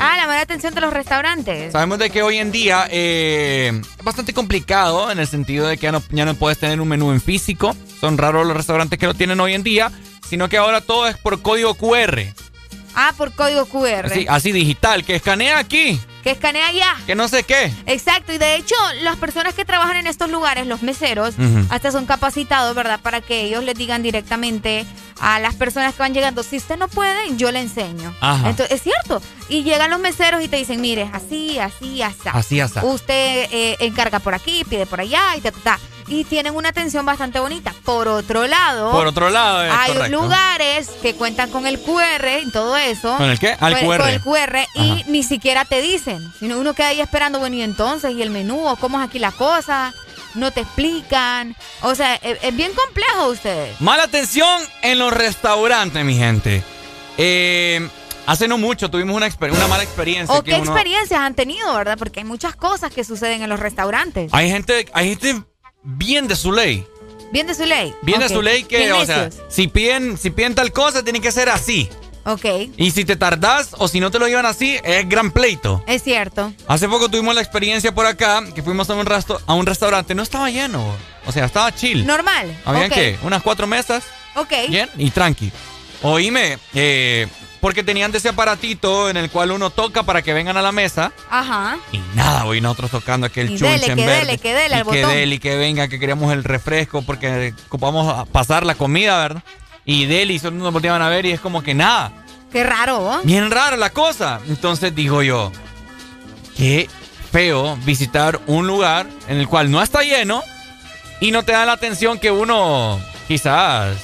Ah, 0.03 0.17
la 0.17 0.25
mala 0.25 0.41
atención 0.41 0.73
de 0.73 0.81
los 0.81 0.91
restaurantes. 0.91 1.71
Sabemos 1.73 1.99
de 1.99 2.09
que 2.09 2.23
hoy 2.23 2.37
en 2.37 2.51
día 2.51 2.87
eh, 2.89 3.71
es 3.99 4.03
bastante 4.03 4.33
complicado 4.33 5.11
en 5.11 5.19
el 5.19 5.27
sentido 5.27 5.67
de 5.67 5.77
que 5.77 5.83
ya 5.83 5.91
no, 5.91 6.01
ya 6.09 6.25
no 6.25 6.33
puedes 6.33 6.57
tener 6.57 6.81
un 6.81 6.87
menú 6.87 7.11
en 7.11 7.21
físico. 7.21 7.75
Son 7.99 8.17
raros 8.17 8.47
los 8.47 8.57
restaurantes 8.57 8.97
que 8.97 9.05
lo 9.05 9.13
tienen 9.13 9.39
hoy 9.39 9.53
en 9.53 9.61
día, 9.61 9.91
sino 10.27 10.49
que 10.49 10.57
ahora 10.57 10.81
todo 10.81 11.07
es 11.07 11.17
por 11.17 11.43
código 11.43 11.75
QR. 11.75 12.23
Ah, 12.95 13.13
por 13.17 13.33
código 13.33 13.65
QR. 13.65 14.05
Así, 14.07 14.25
así 14.29 14.51
digital, 14.51 15.03
que 15.03 15.15
escanea 15.15 15.57
aquí, 15.59 15.99
Que 16.23 16.31
escanea 16.31 16.71
ya. 16.71 16.95
que 17.05 17.15
no 17.15 17.27
sé 17.27 17.43
qué. 17.43 17.71
Exacto, 17.85 18.33
y 18.33 18.37
de 18.37 18.55
hecho, 18.55 18.75
las 19.01 19.17
personas 19.17 19.53
que 19.53 19.65
trabajan 19.65 19.97
en 19.97 20.07
estos 20.07 20.29
lugares, 20.29 20.67
los 20.67 20.83
meseros, 20.83 21.35
hasta 21.69 21.91
son 21.91 22.05
capacitados, 22.05 22.75
¿verdad? 22.75 22.99
Para 23.01 23.21
que 23.21 23.41
ellos 23.43 23.63
les 23.63 23.75
digan 23.75 24.03
directamente 24.03 24.85
a 25.19 25.39
las 25.39 25.55
personas 25.55 25.93
que 25.93 25.99
van 26.01 26.13
llegando, 26.13 26.43
si 26.43 26.57
usted 26.57 26.77
no 26.77 26.87
puede, 26.87 27.35
yo 27.37 27.51
le 27.51 27.59
enseño. 27.61 28.13
Ajá. 28.21 28.49
Entonces, 28.49 28.75
es 28.75 28.81
cierto. 28.83 29.21
Y 29.49 29.63
llegan 29.63 29.89
los 29.91 29.99
meseros 29.99 30.43
y 30.43 30.47
te 30.47 30.57
dicen, 30.57 30.81
mire, 30.81 31.09
así, 31.13 31.59
así, 31.59 32.01
así. 32.01 32.17
Así, 32.25 32.59
así. 32.59 32.79
Usted 32.83 33.47
eh, 33.51 33.77
encarga 33.79 34.19
por 34.19 34.33
aquí, 34.33 34.63
pide 34.69 34.85
por 34.85 34.99
allá 34.99 35.35
y 35.37 35.41
ta, 35.41 35.51
ta, 35.51 35.59
ta. 35.63 35.79
Y 36.11 36.25
tienen 36.25 36.55
una 36.55 36.69
atención 36.69 37.05
bastante 37.05 37.39
bonita. 37.39 37.73
Por 37.85 38.07
otro 38.09 38.45
lado, 38.45 38.91
Por 38.91 39.07
otro 39.07 39.29
lado, 39.29 39.63
es 39.63 39.71
hay 39.71 39.93
correcto. 39.93 40.21
lugares 40.21 40.89
que 41.01 41.15
cuentan 41.15 41.49
con 41.49 41.65
el 41.65 41.79
QR 41.79 42.39
y 42.45 42.51
todo 42.51 42.75
eso. 42.75 43.15
¿Con 43.17 43.29
el 43.29 43.39
qué? 43.39 43.55
Al 43.59 43.73
Con- 43.79 43.85
QR. 43.87 43.97
Con 43.99 44.09
el 44.09 44.21
QR 44.21 44.67
y 44.75 45.03
ni 45.07 45.23
siquiera 45.23 45.63
te 45.65 45.81
dicen. 45.81 46.21
Sino 46.39 46.59
uno 46.59 46.73
queda 46.73 46.87
ahí 46.89 46.99
esperando, 46.99 47.39
bueno, 47.39 47.55
y 47.55 47.61
entonces, 47.61 48.11
y 48.11 48.21
el 48.21 48.29
menú, 48.29 48.67
o 48.67 48.75
cómo 48.75 48.99
es 48.99 49.07
aquí 49.07 49.19
la 49.19 49.31
cosa. 49.31 49.93
No 50.35 50.51
te 50.51 50.61
explican. 50.61 51.55
O 51.81 51.95
sea, 51.95 52.15
es, 52.15 52.37
es 52.41 52.55
bien 52.55 52.71
complejo 52.73 53.27
ustedes. 53.29 53.79
Mala 53.79 54.03
atención 54.03 54.61
en 54.81 54.99
los 54.99 55.13
restaurantes, 55.13 56.03
mi 56.03 56.15
gente. 56.15 56.61
Eh, 57.17 57.87
hace 58.25 58.47
no 58.47 58.57
mucho 58.57 58.89
tuvimos 58.89 59.15
una, 59.15 59.29
una 59.51 59.67
mala 59.67 59.83
experiencia. 59.83 60.35
¿O 60.35 60.43
qué 60.43 60.55
uno- 60.55 60.63
experiencias 60.63 61.19
han 61.19 61.35
tenido, 61.35 61.73
verdad? 61.73 61.97
Porque 61.97 62.19
hay 62.21 62.25
muchas 62.25 62.55
cosas 62.55 62.93
que 62.93 63.03
suceden 63.03 63.41
en 63.43 63.49
los 63.49 63.59
restaurantes. 63.59 64.29
Hay 64.33 64.49
gente, 64.49 64.87
hay 64.93 65.09
gente 65.09 65.43
bien 65.83 66.27
de 66.27 66.35
su 66.35 66.51
ley. 66.51 66.85
Bien 67.31 67.47
de 67.47 67.55
su 67.55 67.65
ley. 67.65 67.93
Bien 68.01 68.19
de 68.19 68.29
su 68.29 68.41
ley 68.41 68.63
que, 68.63 68.91
o 68.91 69.05
sea, 69.05 69.29
si 69.49 69.67
piden, 69.67 70.17
si 70.17 70.29
piden 70.31 70.53
tal 70.55 70.71
cosa, 70.71 71.03
tiene 71.03 71.21
que 71.21 71.31
ser 71.31 71.49
así. 71.49 71.89
Ok, 72.23 72.45
Y 72.77 72.91
si 72.91 73.03
te 73.03 73.15
tardás 73.15 73.69
o 73.79 73.87
si 73.87 73.99
no 73.99 74.11
te 74.11 74.19
lo 74.19 74.27
llevan 74.27 74.45
así, 74.45 74.77
es 74.83 75.09
gran 75.09 75.31
pleito. 75.31 75.83
es 75.87 76.03
cierto. 76.03 76.53
Hace 76.67 76.87
poco 76.87 77.09
tuvimos 77.09 77.33
la 77.33 77.41
experiencia 77.41 77.95
por 77.95 78.05
acá, 78.05 78.43
que 78.53 78.61
fuimos 78.61 78.87
a 78.91 78.93
un, 78.93 79.07
a 79.47 79.53
un 79.55 79.65
restaurante, 79.65 80.13
no 80.13 80.21
estaba 80.21 80.51
lleno. 80.51 80.85
O 81.25 81.31
sea, 81.31 81.45
estaba 81.45 81.73
chill. 81.73 82.05
Normal. 82.05 82.55
¿Habían 82.65 82.91
qué? 82.91 83.17
Unas 83.23 83.41
cuatro 83.41 83.65
mesas. 83.65 84.03
Ok. 84.35 84.53
Bien, 84.69 84.87
y 84.97 85.09
tranqui. 85.09 85.51
Oíme, 86.03 86.59
eh, 86.75 87.27
porque 87.61 87.83
tenían 87.83 88.11
de 88.11 88.17
ese 88.17 88.29
aparatito 88.29 89.09
en 89.09 89.17
el 89.17 89.29
cual 89.29 89.51
uno 89.51 89.69
toca 89.69 90.03
para 90.03 90.23
que 90.23 90.33
vengan 90.33 90.57
a 90.57 90.61
la 90.61 90.71
mesa. 90.71 91.13
Ajá. 91.29 91.77
Y 91.91 91.99
nada, 92.15 92.43
güey, 92.43 92.59
nosotros 92.59 92.91
tocando 92.91 93.27
aquel 93.27 93.49
chunche 93.49 93.67
dele, 93.67 93.85
en 93.85 93.95
que 93.95 94.05
verde. 94.05 94.19
dele, 94.25 94.37
que 94.39 94.53
dele 94.53 94.75
y 94.75 94.79
al 94.79 94.79
que 94.79 95.01
botón. 95.01 95.15
dele, 95.15 95.35
y 95.35 95.39
que 95.39 95.55
venga, 95.55 95.87
que 95.87 95.99
queríamos 95.99 96.33
el 96.33 96.43
refresco 96.43 97.03
porque 97.03 97.53
ocupamos 97.67 98.13
a 98.13 98.25
pasar 98.25 98.65
la 98.65 98.75
comida, 98.75 99.17
¿verdad? 99.19 99.43
Y 99.85 100.05
dele, 100.05 100.33
y 100.33 100.39
solo 100.39 100.57
nos 100.57 100.73
volteaban 100.73 101.01
a 101.01 101.09
ver 101.09 101.25
y 101.25 101.31
es 101.31 101.39
como 101.39 101.61
que 101.61 101.73
nada. 101.73 102.11
Qué 102.51 102.63
raro, 102.63 102.99
¿oh? 102.99 103.21
Bien 103.23 103.49
rara 103.49 103.77
la 103.77 103.91
cosa. 103.91 104.41
Entonces 104.49 104.93
digo 104.93 105.21
yo, 105.21 105.51
qué 106.57 106.89
feo 107.31 107.77
visitar 107.85 108.41
un 108.47 108.67
lugar 108.67 109.07
en 109.27 109.37
el 109.37 109.47
cual 109.47 109.71
no 109.71 109.81
está 109.81 110.01
lleno 110.01 110.43
y 111.21 111.31
no 111.31 111.43
te 111.43 111.51
da 111.53 111.65
la 111.65 111.73
atención 111.73 112.19
que 112.19 112.31
uno 112.31 112.99
quizás 113.27 113.95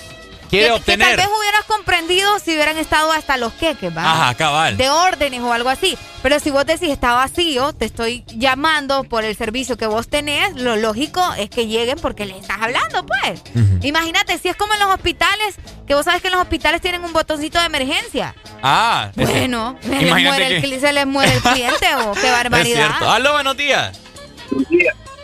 quiere 0.50 0.66
que, 0.66 0.72
que 0.74 0.78
obtener. 0.80 1.08
tal 1.16 1.18
vez 1.18 1.38
hubieras 1.40 1.64
comprendido 1.66 2.40
si 2.40 2.52
hubieran 2.54 2.78
estado 2.78 3.12
hasta 3.12 3.38
los 3.38 3.54
queques, 3.54 3.96
¿va? 3.96 4.04
Ajá, 4.12 4.34
cabal. 4.36 4.78
De 4.78 4.90
órdenes 4.90 5.42
o 5.42 5.54
algo 5.54 5.70
así. 5.70 5.98
Pero 6.24 6.40
si 6.40 6.50
vos 6.52 6.66
decís 6.66 6.90
está 6.90 7.14
vacío, 7.14 7.74
te 7.74 7.86
estoy 7.86 8.24
llamando 8.28 9.04
por 9.04 9.24
el 9.24 9.36
servicio 9.36 9.78
que 9.78 9.86
vos 9.88 10.10
tenés, 10.10 10.56
lo 10.56 10.76
lógico 10.76 11.24
es 11.38 11.50
que 11.50 11.68
lleguen 11.68 11.98
porque 12.02 12.26
le 12.26 12.38
estás 12.38 12.58
hablando, 12.62 13.06
pues. 13.06 13.42
Imagínate, 13.84 14.38
si 14.38 14.50
es 14.50 14.56
como 14.56 14.74
en 14.74 14.80
los 14.80 14.90
hospitales, 14.90 15.56
que 15.88 15.94
vos 15.96 16.04
sabes 16.06 16.22
que 16.22 16.28
en 16.28 16.34
los 16.34 16.42
hospitales 16.42 16.82
tienen 16.82 17.04
un 17.06 17.14
botoncito 17.14 17.60
de 17.60 17.66
emergencia. 17.68 18.36
Ah, 18.64 19.12
es 19.16 19.30
Bueno, 19.30 19.78
se 19.82 19.90
les, 20.02 20.12
muere 20.12 20.48
el, 20.48 20.62
que- 20.62 20.68
cli- 20.68 20.80
se 20.80 20.92
les 20.94 21.06
muere 21.08 21.34
el 21.34 21.42
cliente 21.42 21.96
o 21.96 22.14
qué 22.14 22.28
Es 22.28 22.32
barbaridad. 22.34 22.88
cierto. 22.88 23.10
Aló, 23.10 23.34
buenos 23.34 23.56
días. 23.56 23.98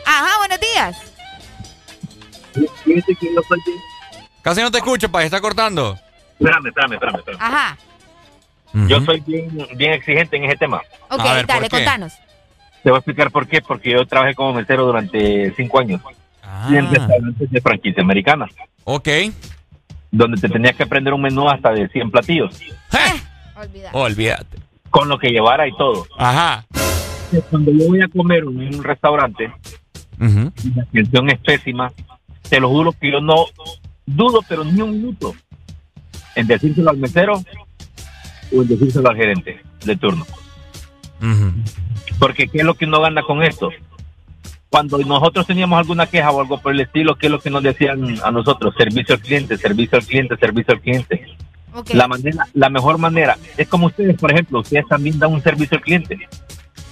Ajá, 0.06 0.38
buenos 0.38 0.60
días. 0.60 0.96
Casi 4.44 4.62
no 4.62 4.70
te 4.70 4.80
escucho, 4.80 5.10
pa, 5.10 5.24
está 5.24 5.40
cortando. 5.40 5.98
Espérame, 6.38 6.68
espérame, 6.68 6.94
espérame. 6.94 7.20
espérame. 7.20 7.42
Ajá. 7.42 7.78
Yo 8.88 9.02
soy 9.02 9.22
bien, 9.22 9.50
bien 9.76 9.94
exigente 9.94 10.36
en 10.36 10.44
ese 10.44 10.58
tema. 10.58 10.82
Ok, 11.10 11.24
dale, 11.48 11.70
contanos. 11.70 12.14
Te 12.84 12.90
voy 12.90 12.98
a 12.98 13.00
explicar 13.00 13.32
por 13.32 13.48
qué. 13.48 13.62
Porque 13.62 13.92
yo 13.92 14.06
trabajé 14.06 14.36
como 14.36 14.52
mesero 14.54 14.86
durante 14.86 15.54
cinco 15.56 15.80
años. 15.80 16.02
Y 16.70 16.76
en 16.76 16.90
restaurantes 16.90 17.50
de 17.50 17.62
franquicia 17.62 18.04
americana. 18.04 18.48
Ok. 18.84 19.08
Donde 20.12 20.42
te 20.42 20.50
tenías 20.50 20.76
que 20.76 20.84
aprender 20.84 21.14
un 21.14 21.22
menú 21.22 21.48
hasta 21.50 21.72
de 21.72 21.88
100 21.88 22.12
platillos. 22.12 22.60
Olvídate. 23.94 24.58
Con 24.90 25.08
lo 25.08 25.18
que 25.18 25.30
llevara 25.30 25.68
y 25.68 25.76
todo. 25.78 26.06
Ajá. 26.18 26.66
Cuando 27.50 27.72
yo 27.72 27.88
voy 27.88 28.02
a 28.02 28.08
comer 28.10 28.40
en 28.40 28.76
un 28.76 28.84
restaurante, 28.84 29.52
y 30.20 30.76
la 30.76 30.84
atención 30.84 31.30
es 31.30 31.40
pésima, 31.40 31.92
te 32.50 32.60
lo 32.60 32.70
juro 32.70 32.92
que 32.92 33.12
yo 33.12 33.22
no 33.22 33.46
dudo, 34.06 34.42
pero 34.48 34.64
ni 34.64 34.82
un 34.82 34.92
minuto, 34.92 35.36
en 36.36 36.48
decírselo 36.48 36.90
al 36.90 36.98
mesero 36.98 37.44
o 38.56 38.62
en 38.62 38.68
decírselo 38.68 39.10
al 39.10 39.16
gerente 39.16 39.62
de 39.86 39.96
turno. 39.96 40.26
Porque 42.20 42.48
¿qué 42.48 42.60
es 42.60 42.64
lo 42.64 42.76
que 42.76 42.86
uno 42.86 43.02
gana 43.02 43.24
con 43.24 43.44
esto? 43.44 43.70
Cuando 44.70 44.98
nosotros 44.98 45.46
teníamos 45.46 45.78
alguna 45.78 46.08
queja 46.08 46.32
o 46.32 46.42
algo 46.42 46.60
por 46.60 46.74
el 46.74 46.82
estilo, 46.82 47.16
¿qué 47.16 47.28
es 47.28 47.32
lo 47.32 47.40
que 47.40 47.50
nos 47.50 47.64
decían 47.64 48.18
a 48.24 48.32
nosotros? 48.32 48.74
Servicio 48.78 49.16
al 49.16 49.22
cliente, 49.22 49.58
servicio 49.58 49.98
al 50.00 50.06
cliente, 50.06 50.36
servicio 50.38 50.74
al 50.74 50.82
cliente. 50.82 51.26
La 51.92 52.08
manera, 52.08 52.48
la 52.54 52.70
mejor 52.70 52.98
manera 52.98 53.38
es 53.58 53.68
como 53.68 53.88
ustedes, 53.88 54.18
por 54.18 54.32
ejemplo, 54.32 54.60
ustedes 54.60 54.88
también 54.88 55.18
dan 55.18 55.32
un 55.32 55.42
servicio 55.42 55.78
al 55.78 55.84
cliente. 55.84 56.28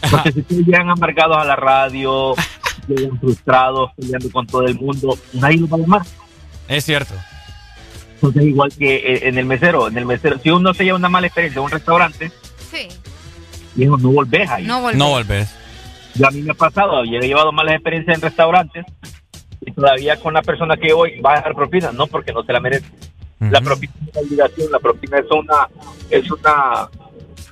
Porque 0.10 0.32
si 0.32 0.40
ustedes 0.40 0.66
llegan 0.66 0.90
amargados 0.90 1.38
a 1.38 1.46
la 1.46 1.56
radio, 1.56 2.34
llegan 2.88 3.20
frustrados, 3.20 3.92
peleando 3.96 4.32
con 4.32 4.48
todo 4.48 4.66
el 4.66 4.76
mundo, 4.76 5.18
nadie 5.34 5.58
los 5.58 5.72
va 5.72 5.78
a 5.78 5.80
llamar. 5.80 6.02
Es 6.72 6.86
cierto. 6.86 7.14
Entonces, 8.16 8.44
igual 8.44 8.72
que 8.78 8.96
eh, 8.96 9.28
en 9.28 9.38
el 9.38 9.46
mesero, 9.46 9.88
en 9.88 9.98
el 9.98 10.06
mesero, 10.06 10.40
si 10.40 10.50
uno 10.52 10.74
se 10.74 10.84
lleva 10.86 10.98
una 10.98 11.10
mala 11.10 11.28
experiencia 11.28 11.60
en 11.60 11.66
un 11.66 11.72
restaurante, 11.72 12.32
Sí. 12.72 12.88
dijo, 13.76 13.98
no 13.98 14.10
volvés 14.12 14.50
ahí. 14.50 14.66
No 14.66 14.80
volvés. 14.82 14.98
No 14.98 15.10
volvés. 15.10 15.56
Yo 16.16 16.28
a 16.28 16.32
mí 16.32 16.42
me 16.42 16.52
ha 16.52 16.56
pasado, 16.56 17.04
yo 17.04 17.18
he 17.20 17.28
llevado 17.28 17.52
malas 17.52 17.76
experiencias 17.76 18.16
en 18.16 18.22
restaurantes 18.22 18.86
y 19.66 19.72
todavía 19.72 20.18
con 20.20 20.34
la 20.34 20.42
persona 20.42 20.78
que 20.78 20.94
voy 20.94 21.20
va 21.20 21.34
a 21.34 21.36
dejar 21.38 21.56
propina, 21.56 21.92
no 21.92 22.08
porque 22.08 22.32
no 22.32 22.44
se 22.44 22.54
la 22.54 22.60
merece. 22.60 22.86
La 23.40 23.60
propina 23.60 23.94
es 24.06 24.12
una 24.12 24.22
obligación, 24.22 24.72
la 24.72 24.80
propina 24.80 25.18
es 25.20 25.26
una, 25.32 25.68
es 26.10 26.32
una, 26.32 26.90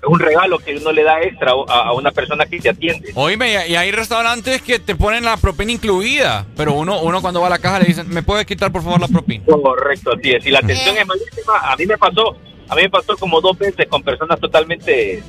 un 0.08 0.20
regalo 0.20 0.60
que 0.60 0.76
uno 0.76 0.92
le 0.92 1.04
da 1.04 1.22
extra 1.22 1.52
a, 1.68 1.88
a 1.88 1.94
una 1.94 2.12
persona 2.12 2.46
que 2.46 2.60
te 2.60 2.70
atiende. 2.70 3.12
Oíme, 3.16 3.68
y 3.68 3.76
hay 3.76 3.92
restaurantes 3.92 4.62
que 4.62 4.80
te 4.80 4.96
ponen 4.96 5.26
la 5.26 5.38
propina 5.38 5.72
incluida, 5.72 6.46
pero 6.56 6.74
uno, 6.74 7.02
uno 7.02 7.22
cuando 7.22 7.42
va 7.42 7.48
a 7.48 7.52
la 7.52 7.60
caja 7.60 7.80
le 7.80 7.86
dicen, 7.86 8.10
¿me 8.10 8.24
puedes 8.24 8.46
quitar 8.46 8.72
por 8.72 8.84
favor 8.84 9.00
la 9.00 9.08
propina? 9.08 9.44
Correcto, 9.46 10.12
así 10.18 10.32
es. 10.32 10.46
Y 10.46 10.52
la 10.52 10.60
atención 10.60 10.96
es 10.98 11.06
malísima. 11.06 11.60
A 11.64 11.76
mí 11.76 11.86
me 11.86 11.98
pasó, 11.98 12.36
a 12.68 12.76
mí 12.76 12.84
me 12.84 12.90
pasó 12.90 13.18
como 13.18 13.42
dos 13.42 13.58
veces 13.58 13.88
con 13.88 14.04
personas 14.04 14.40
totalmente 14.40 15.24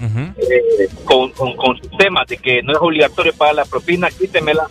eh, 0.00 0.88
con, 1.04 1.30
con, 1.32 1.56
con 1.56 1.78
sus 1.78 1.96
temas 1.96 2.26
de 2.26 2.36
que 2.36 2.62
no 2.62 2.72
es 2.72 2.78
obligatorio 2.80 3.32
pagar 3.32 3.54
la 3.54 3.64
propina, 3.64 4.10
quítemela, 4.10 4.68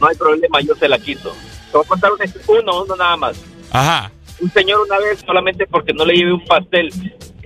no 0.00 0.06
hay 0.06 0.16
problema, 0.16 0.60
yo 0.60 0.74
se 0.74 0.88
la 0.88 0.98
quito. 0.98 1.32
Te 1.70 1.76
voy 1.76 1.84
a 1.84 1.88
contar 1.88 2.10
uno, 2.48 2.82
uno 2.84 2.96
nada 2.96 3.16
más. 3.16 3.40
Ajá. 3.70 4.10
Un 4.40 4.50
señor 4.52 4.80
una 4.86 4.98
vez, 4.98 5.20
solamente 5.26 5.66
porque 5.66 5.92
no 5.92 6.04
le 6.04 6.14
llevé 6.14 6.32
un 6.32 6.44
pastel 6.44 6.90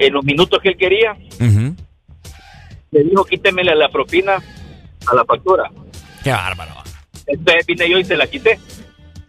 en 0.07 0.15
los 0.15 0.25
minutos 0.25 0.61
que 0.63 0.71
él 0.71 0.77
quería, 0.77 1.17
le 2.91 3.05
dijo 3.05 3.25
quítemele 3.25 3.75
la 3.75 3.89
propina 3.89 4.37
a 5.07 5.15
la 5.15 5.25
factura. 5.25 5.71
Qué 6.23 6.31
bárbaro. 6.31 6.73
Entonces 7.27 7.67
vine 7.67 7.91
yo 7.91 7.99
y 7.99 8.05
se 8.05 8.17
la 8.17 8.27
quité. 8.27 8.59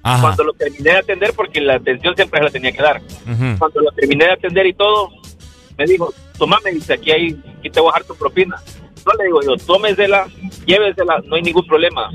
Ajá. 0.03 0.22
Cuando 0.22 0.43
lo 0.43 0.53
terminé 0.53 0.92
de 0.92 0.98
atender, 0.98 1.34
porque 1.34 1.61
la 1.61 1.76
atención 1.76 2.16
siempre 2.16 2.40
se 2.40 2.43
la 2.43 2.50
tenía 2.52 2.72
que 2.74 2.82
dar. 2.82 3.02
Ujú. 3.02 3.58
Cuando 3.58 3.82
lo 3.82 3.92
terminé 3.92 4.26
de 4.26 4.32
atender 4.34 4.68
y 4.68 4.74
todo, 4.74 5.10
me 5.77 5.85
dijo, 5.85 6.14
toma, 6.38 6.60
me 6.64 6.72
dice, 6.72 6.93
aquí, 6.93 7.11
hay, 7.11 7.42
aquí 7.60 7.69
te 7.69 7.80
voy 7.80 7.90
a 7.90 7.93
dejar 7.93 8.03
tu 8.03 8.16
propina. 8.16 8.58
No 9.06 9.14
le 9.18 9.26
digo 9.26 9.42
yo, 9.42 9.58
tómesela, 9.66 10.27
llévesela, 10.66 11.22
no 11.26 11.35
hay 11.35 11.42
ningún 11.42 11.66
problema. 11.66 12.11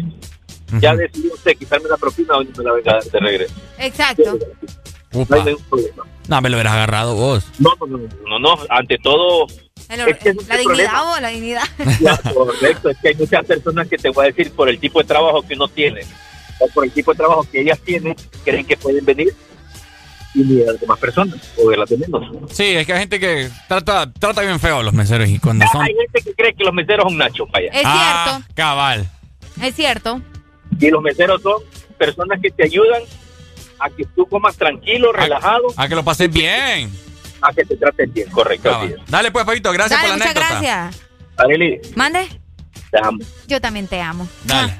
Ya 0.80 0.94
decidió 0.94 1.32
usted 1.32 1.56
quitarme 1.56 1.88
la 1.88 1.96
propina 1.96 2.36
o 2.36 2.44
me 2.44 2.64
la 2.64 2.72
venga 2.72 2.92
a 2.92 2.94
dar 2.96 3.04
de 3.04 3.20
regreso. 3.20 3.54
Exacto. 3.78 4.38
Upa. 5.12 5.36
No 5.36 5.42
hay 5.42 5.48
ningún 5.48 5.64
problema. 5.64 6.04
No, 6.28 6.40
me 6.42 6.50
lo 6.50 6.56
hubieras 6.56 6.72
agarrado 6.74 7.14
vos. 7.14 7.44
No, 7.58 7.70
no, 7.80 7.86
no, 7.98 8.08
no, 8.28 8.38
no, 8.38 8.56
ante 8.68 8.98
todo, 8.98 9.46
El- 9.88 10.00
Es 10.00 10.18
que 10.18 10.28
ese 10.30 10.40
es 10.40 10.48
la 10.48 10.56
dignidad 10.58 11.12
o 11.16 11.20
la 11.20 11.28
dignidad. 11.28 11.62
correcto, 12.34 12.90
es 12.90 12.98
que 12.98 13.08
hay 13.08 13.14
muchas 13.14 13.44
personas 13.46 13.88
que 13.88 13.96
te 13.96 14.10
voy 14.10 14.24
a 14.24 14.28
decir 14.28 14.52
por 14.52 14.68
el 14.68 14.78
tipo 14.78 14.98
de 15.00 15.06
trabajo 15.06 15.40
que 15.42 15.54
uno 15.54 15.68
tiene 15.68 16.02
o 16.60 16.68
por 16.68 16.84
el 16.84 16.90
tipo 16.90 17.12
de 17.12 17.16
trabajo 17.18 17.46
que 17.50 17.60
ellas 17.62 17.78
tienen, 17.80 18.14
creen 18.44 18.66
que 18.66 18.76
pueden 18.76 19.04
venir 19.04 19.32
y 20.34 20.40
ni 20.40 20.56
de 20.56 20.66
las 20.66 20.78
demás 20.80 20.98
personas 20.98 21.36
o 21.56 21.70
de 21.70 21.76
las 21.78 21.88
de 21.88 21.96
menos. 21.96 22.22
Sí, 22.52 22.64
es 22.76 22.84
que 22.86 22.92
hay 22.92 22.98
gente 23.00 23.18
que 23.18 23.48
trata, 23.66 24.12
trata 24.12 24.42
bien 24.42 24.60
feo 24.60 24.80
a 24.80 24.82
los 24.82 24.92
meseros 24.92 25.28
y 25.28 25.38
cuando 25.38 25.64
son... 25.72 25.82
Hay 25.82 25.94
gente 25.94 26.20
que 26.22 26.34
cree 26.34 26.54
que 26.54 26.64
los 26.64 26.74
meseros 26.74 27.04
son 27.04 27.16
nachos, 27.16 27.48
vaya. 27.50 27.70
Es 27.72 27.82
Ah, 27.86 28.42
cabal. 28.54 29.08
Es 29.62 29.74
cierto. 29.74 30.20
Y 30.78 30.90
los 30.90 31.00
meseros 31.00 31.40
son 31.40 31.62
personas 31.96 32.38
que 32.42 32.50
te 32.50 32.64
ayudan 32.64 33.00
a 33.80 33.90
que 33.90 34.04
tú 34.16 34.26
comas 34.26 34.56
tranquilo, 34.56 35.12
relajado, 35.12 35.62
A 35.76 35.88
que 35.88 35.94
lo 35.94 36.04
pases 36.04 36.30
bien. 36.32 36.90
a 37.40 37.52
que 37.52 37.64
te 37.64 37.76
traten 37.76 38.12
bien, 38.12 38.28
correcto. 38.30 38.70
Dale 39.08 39.30
pues, 39.30 39.44
Fabito, 39.44 39.70
gracias 39.72 40.00
Dale, 40.00 40.12
por 40.12 40.18
la 40.18 40.24
muchas 40.26 40.42
anécdota. 40.42 40.60
gracias. 40.60 41.02
Arely, 41.36 41.80
Mande. 41.94 42.28
te 42.90 42.98
amo. 43.02 43.18
Yo 43.46 43.60
también 43.60 43.86
te 43.86 44.00
amo. 44.00 44.28
Dale. 44.44 44.74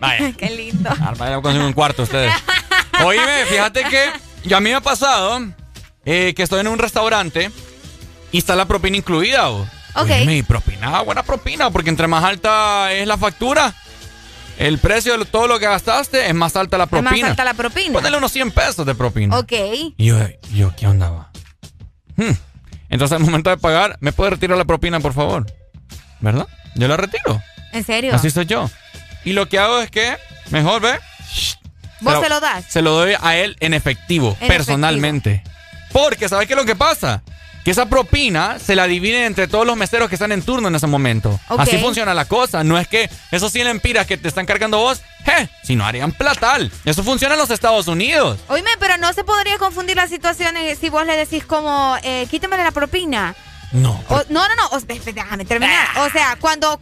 Vaya. 0.00 0.32
Qué 0.36 0.50
lindo. 0.50 0.90
Ah, 1.00 1.14
vaya 1.16 1.36
a 1.36 1.40
conseguir 1.42 1.66
un 1.66 1.72
cuarto 1.72 2.02
ustedes. 2.02 2.32
Oíme, 3.04 3.44
fíjate 3.46 3.84
que 3.84 4.10
yo 4.44 4.56
a 4.56 4.60
mí 4.60 4.70
me 4.70 4.76
ha 4.76 4.80
pasado 4.80 5.40
eh, 6.04 6.34
que 6.34 6.42
estoy 6.42 6.60
en 6.60 6.68
un 6.68 6.78
restaurante 6.78 7.50
y 8.32 8.38
está 8.38 8.56
la 8.56 8.66
propina 8.66 8.96
incluida. 8.96 9.48
Ok. 9.50 9.66
Oíme, 10.10 10.36
y 10.38 10.42
propina, 10.42 11.00
buena 11.02 11.22
propina, 11.22 11.70
porque 11.70 11.90
entre 11.90 12.06
más 12.08 12.24
alta 12.24 12.92
es 12.92 13.06
la 13.06 13.16
factura, 13.18 13.74
el 14.60 14.78
precio 14.78 15.16
de 15.18 15.24
todo 15.24 15.46
lo 15.48 15.58
que 15.58 15.66
gastaste 15.66 16.28
es 16.28 16.34
más 16.34 16.54
alta 16.54 16.76
la 16.78 16.84
Es 16.84 16.90
propina. 16.90 17.10
más 17.10 17.30
alta 17.30 17.44
la 17.44 17.54
propina. 17.54 17.92
Ponele 17.94 18.18
unos 18.18 18.30
100 18.32 18.50
pesos 18.52 18.84
de 18.86 18.94
propina. 18.94 19.38
Ok. 19.38 19.52
Y 19.96 20.06
yo, 20.06 20.18
yo, 20.52 20.72
¿qué 20.76 20.86
onda? 20.86 21.10
va? 21.10 21.30
Hmm. 22.16 22.34
Entonces, 22.90 23.16
al 23.16 23.24
momento 23.24 23.48
de 23.50 23.56
pagar, 23.56 23.96
¿me 24.00 24.12
puede 24.12 24.30
retirar 24.32 24.58
la 24.58 24.64
propina, 24.64 25.00
por 25.00 25.14
favor? 25.14 25.46
¿Verdad? 26.20 26.46
Yo 26.74 26.88
la 26.88 26.96
retiro. 26.96 27.42
¿En 27.72 27.84
serio? 27.84 28.14
Así 28.14 28.30
soy 28.30 28.46
yo. 28.46 28.68
Y 29.24 29.32
lo 29.32 29.48
que 29.48 29.58
hago 29.58 29.80
es 29.80 29.90
que, 29.90 30.16
mejor, 30.50 30.82
¿ve? 30.82 30.98
¿Vos 32.00 32.14
Se 32.14 32.20
se 32.22 32.28
lo 32.28 32.40
das? 32.40 32.64
Se 32.68 32.82
lo 32.82 32.92
doy 32.92 33.14
a 33.20 33.36
él 33.36 33.56
en 33.60 33.74
efectivo, 33.74 34.36
En 34.40 34.48
personalmente. 34.48 35.42
Porque, 35.92 36.28
¿sabes 36.28 36.46
qué 36.46 36.52
es 36.54 36.58
lo 36.58 36.64
que 36.66 36.76
pasa? 36.76 37.22
Que 37.64 37.72
esa 37.72 37.86
propina 37.86 38.58
se 38.58 38.74
la 38.74 38.86
dividen 38.86 39.24
entre 39.24 39.46
todos 39.46 39.66
los 39.66 39.76
meseros 39.76 40.08
que 40.08 40.14
están 40.14 40.32
en 40.32 40.42
turno 40.42 40.68
en 40.68 40.74
ese 40.74 40.86
momento. 40.86 41.38
Así 41.58 41.76
funciona 41.78 42.14
la 42.14 42.24
cosa. 42.24 42.64
No 42.64 42.78
es 42.78 42.88
que 42.88 43.10
esos 43.30 43.52
100 43.52 43.66
empiras 43.66 44.06
que 44.06 44.16
te 44.16 44.28
están 44.28 44.46
cargando 44.46 44.78
vos, 44.78 45.02
je, 45.26 45.48
si 45.62 45.76
no 45.76 45.84
harían 45.84 46.12
platal. 46.12 46.72
Eso 46.86 47.02
funciona 47.04 47.34
en 47.34 47.40
los 47.40 47.50
Estados 47.50 47.86
Unidos. 47.86 48.38
Oíme, 48.48 48.70
pero 48.78 48.96
no 48.96 49.12
se 49.12 49.24
podría 49.24 49.58
confundir 49.58 49.96
las 49.96 50.08
situaciones 50.08 50.78
si 50.78 50.88
vos 50.88 51.04
le 51.04 51.16
decís 51.16 51.44
como, 51.44 51.96
eh, 52.02 52.26
quítamele 52.30 52.64
la 52.64 52.70
propina. 52.72 53.34
No. 53.72 54.02
O- 54.08 54.22
no, 54.30 54.48
no, 54.48 54.54
no, 54.56 54.66
o- 54.72 54.80
déjame 54.80 55.44
terminar. 55.44 55.86
O 55.98 56.10
sea, 56.10 56.36
cuando, 56.40 56.80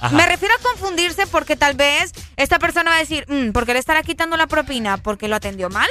Ajá. 0.00 0.14
me 0.14 0.26
refiero 0.26 0.54
a 0.54 0.62
confundirse 0.62 1.26
porque 1.26 1.56
tal 1.56 1.74
vez 1.74 2.12
esta 2.36 2.58
persona 2.58 2.90
va 2.90 2.96
a 2.96 3.00
decir, 3.00 3.24
"Mm, 3.28 3.52
¿por 3.52 3.64
qué 3.66 3.72
le 3.72 3.78
estará 3.80 4.02
quitando 4.02 4.36
la 4.36 4.46
propina? 4.46 4.98
¿Porque 4.98 5.26
lo 5.26 5.36
atendió 5.36 5.70
mal? 5.70 5.88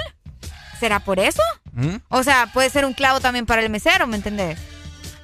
¿Será 0.82 1.00
por 1.00 1.20
eso? 1.20 1.44
¿Mm? 1.74 1.98
O 2.10 2.24
sea, 2.24 2.48
puede 2.52 2.72
ser 2.72 2.86
un 2.86 2.94
clavo 2.94 3.20
también 3.20 3.46
para 3.46 3.62
el 3.62 3.70
mesero, 3.70 4.08
¿me 4.08 4.16
entendés? 4.18 4.58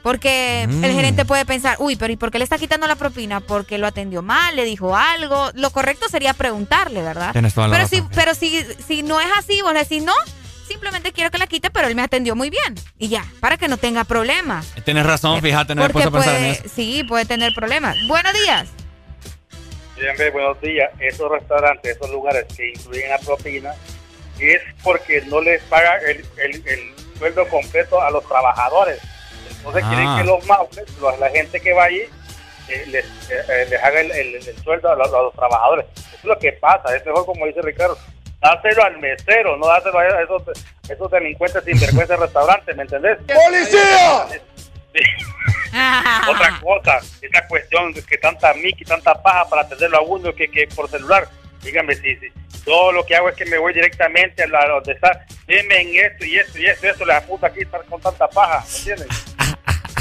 Porque 0.03 0.67
Mm. 0.69 0.83
el 0.83 0.93
gerente 0.93 1.25
puede 1.25 1.45
pensar, 1.45 1.77
uy, 1.79 1.95
pero 1.95 2.13
¿y 2.13 2.15
por 2.15 2.29
qué 2.29 2.37
le 2.37 2.43
está 2.43 2.59
quitando 2.59 2.85
la 2.85 2.95
propina? 2.95 3.39
Porque 3.41 3.79
lo 3.79 3.87
atendió 3.87 4.21
mal, 4.21 4.55
le 4.55 4.63
dijo 4.65 4.95
algo. 4.95 5.49
Lo 5.55 5.71
correcto 5.71 6.07
sería 6.09 6.35
preguntarle, 6.35 7.01
¿verdad? 7.01 7.31
Tienes 7.31 7.55
toda 7.55 7.67
la 7.67 7.73
pero 7.75 7.85
razón. 7.85 8.07
si, 8.07 8.15
pero 8.15 8.35
si, 8.35 8.63
si 8.87 9.01
no 9.01 9.19
es 9.19 9.27
así, 9.35 9.59
vos 9.63 9.73
le 9.73 9.79
decís, 9.79 10.03
no, 10.03 10.13
simplemente 10.67 11.11
quiero 11.11 11.31
que 11.31 11.39
la 11.39 11.47
quite, 11.47 11.71
pero 11.71 11.87
él 11.87 11.95
me 11.95 12.03
atendió 12.03 12.35
muy 12.35 12.51
bien. 12.51 12.75
Y 12.99 13.07
ya, 13.07 13.25
para 13.39 13.57
que 13.57 13.67
no 13.67 13.77
tenga 13.77 14.03
problemas. 14.03 14.67
Tienes 14.85 15.07
razón, 15.07 15.41
fíjate, 15.41 15.73
no 15.73 15.81
Porque 15.81 15.93
puesto 15.93 16.09
a 16.09 16.13
pensar 16.13 16.35
en 16.35 16.41
puede, 16.41 16.51
eso. 16.51 16.75
sí, 16.75 17.03
puede 17.03 17.25
tener 17.25 17.51
problemas. 17.55 17.97
Buenos 18.07 18.31
días. 18.45 18.67
Bien, 19.99 20.15
bien, 20.15 20.31
buenos 20.31 20.61
días. 20.61 20.91
Esos 20.99 21.29
restaurantes, 21.31 21.95
esos 21.97 22.11
lugares 22.11 22.45
que 22.55 22.69
incluyen 22.69 23.09
la 23.09 23.17
propina, 23.17 23.71
es 24.39 24.61
porque 24.83 25.21
no 25.27 25.41
les 25.41 25.61
paga 25.63 25.97
el, 25.99 26.25
el- 26.37 26.67
el 26.67 26.93
sueldo 27.17 27.47
completo 27.47 28.01
a 28.01 28.11
los 28.11 28.27
trabajadores. 28.27 28.99
Entonces 29.57 29.83
Ah. 29.85 29.89
quieren 29.89 30.17
que 30.17 30.23
los 30.23 30.45
maules, 30.45 30.97
los- 30.99 31.19
la 31.19 31.29
gente 31.29 31.59
que 31.59 31.73
va 31.73 31.85
allí, 31.85 32.01
eh, 32.69 32.83
les, 32.87 33.05
eh, 33.05 33.43
eh, 33.49 33.67
les 33.69 33.83
haga 33.83 33.99
el, 34.01 34.11
el- 34.11 34.35
el 34.35 34.57
sueldo 34.63 34.91
a 34.91 34.95
los, 34.95 35.07
a 35.13 35.21
los 35.21 35.33
trabajadores. 35.33 35.85
Eso 35.95 36.15
es 36.17 36.23
lo 36.25 36.37
que 36.39 36.53
pasa. 36.53 36.95
Es 36.95 37.05
mejor, 37.05 37.25
como 37.25 37.45
dice 37.45 37.61
Ricardo, 37.61 37.97
dárselo 38.41 38.83
al 38.83 38.97
mesero, 38.99 39.57
no 39.57 39.67
dárselo 39.67 39.99
a 39.99 40.21
esos, 40.21 40.43
esos 40.87 41.11
delincuentes 41.11 41.63
sinvergüenza 41.63 42.13
del 42.13 42.21
restaurante, 42.21 42.73
¿me 42.75 42.83
entendés? 42.83 43.17
¡Policía! 43.27 44.27
Otra 46.29 46.59
cosa, 46.61 46.99
esa 47.21 47.47
cuestión 47.47 47.93
de 47.93 48.03
que 48.03 48.17
tanta 48.17 48.53
mic 48.55 48.75
y 48.79 48.85
tanta 48.85 49.13
paja 49.21 49.47
para 49.49 49.61
atenderlo 49.63 49.97
a 49.97 50.01
uno 50.01 50.33
que, 50.33 50.47
que 50.49 50.67
por 50.67 50.89
celular. 50.89 51.27
Dígame, 51.63 51.95
si, 51.95 52.15
si 52.15 52.31
todo 52.63 52.91
lo 52.91 53.05
que 53.05 53.15
hago 53.15 53.29
es 53.29 53.35
que 53.35 53.45
me 53.45 53.57
voy 53.57 53.73
directamente 53.73 54.43
a, 54.43 54.47
la, 54.47 54.67
donde 54.67 54.93
está, 54.93 55.25
deme 55.47 55.81
en 55.81 56.05
esto 56.05 56.25
y 56.25 56.37
esto 56.37 56.59
y 56.59 56.65
esto 56.65 56.85
y 56.85 56.89
esto, 56.89 57.05
la 57.05 57.21
puta 57.21 57.47
aquí 57.47 57.61
estar 57.61 57.83
con 57.85 58.01
tanta 58.01 58.27
paja, 58.27 58.63
¿me 58.65 58.77
entiendes? 58.77 59.36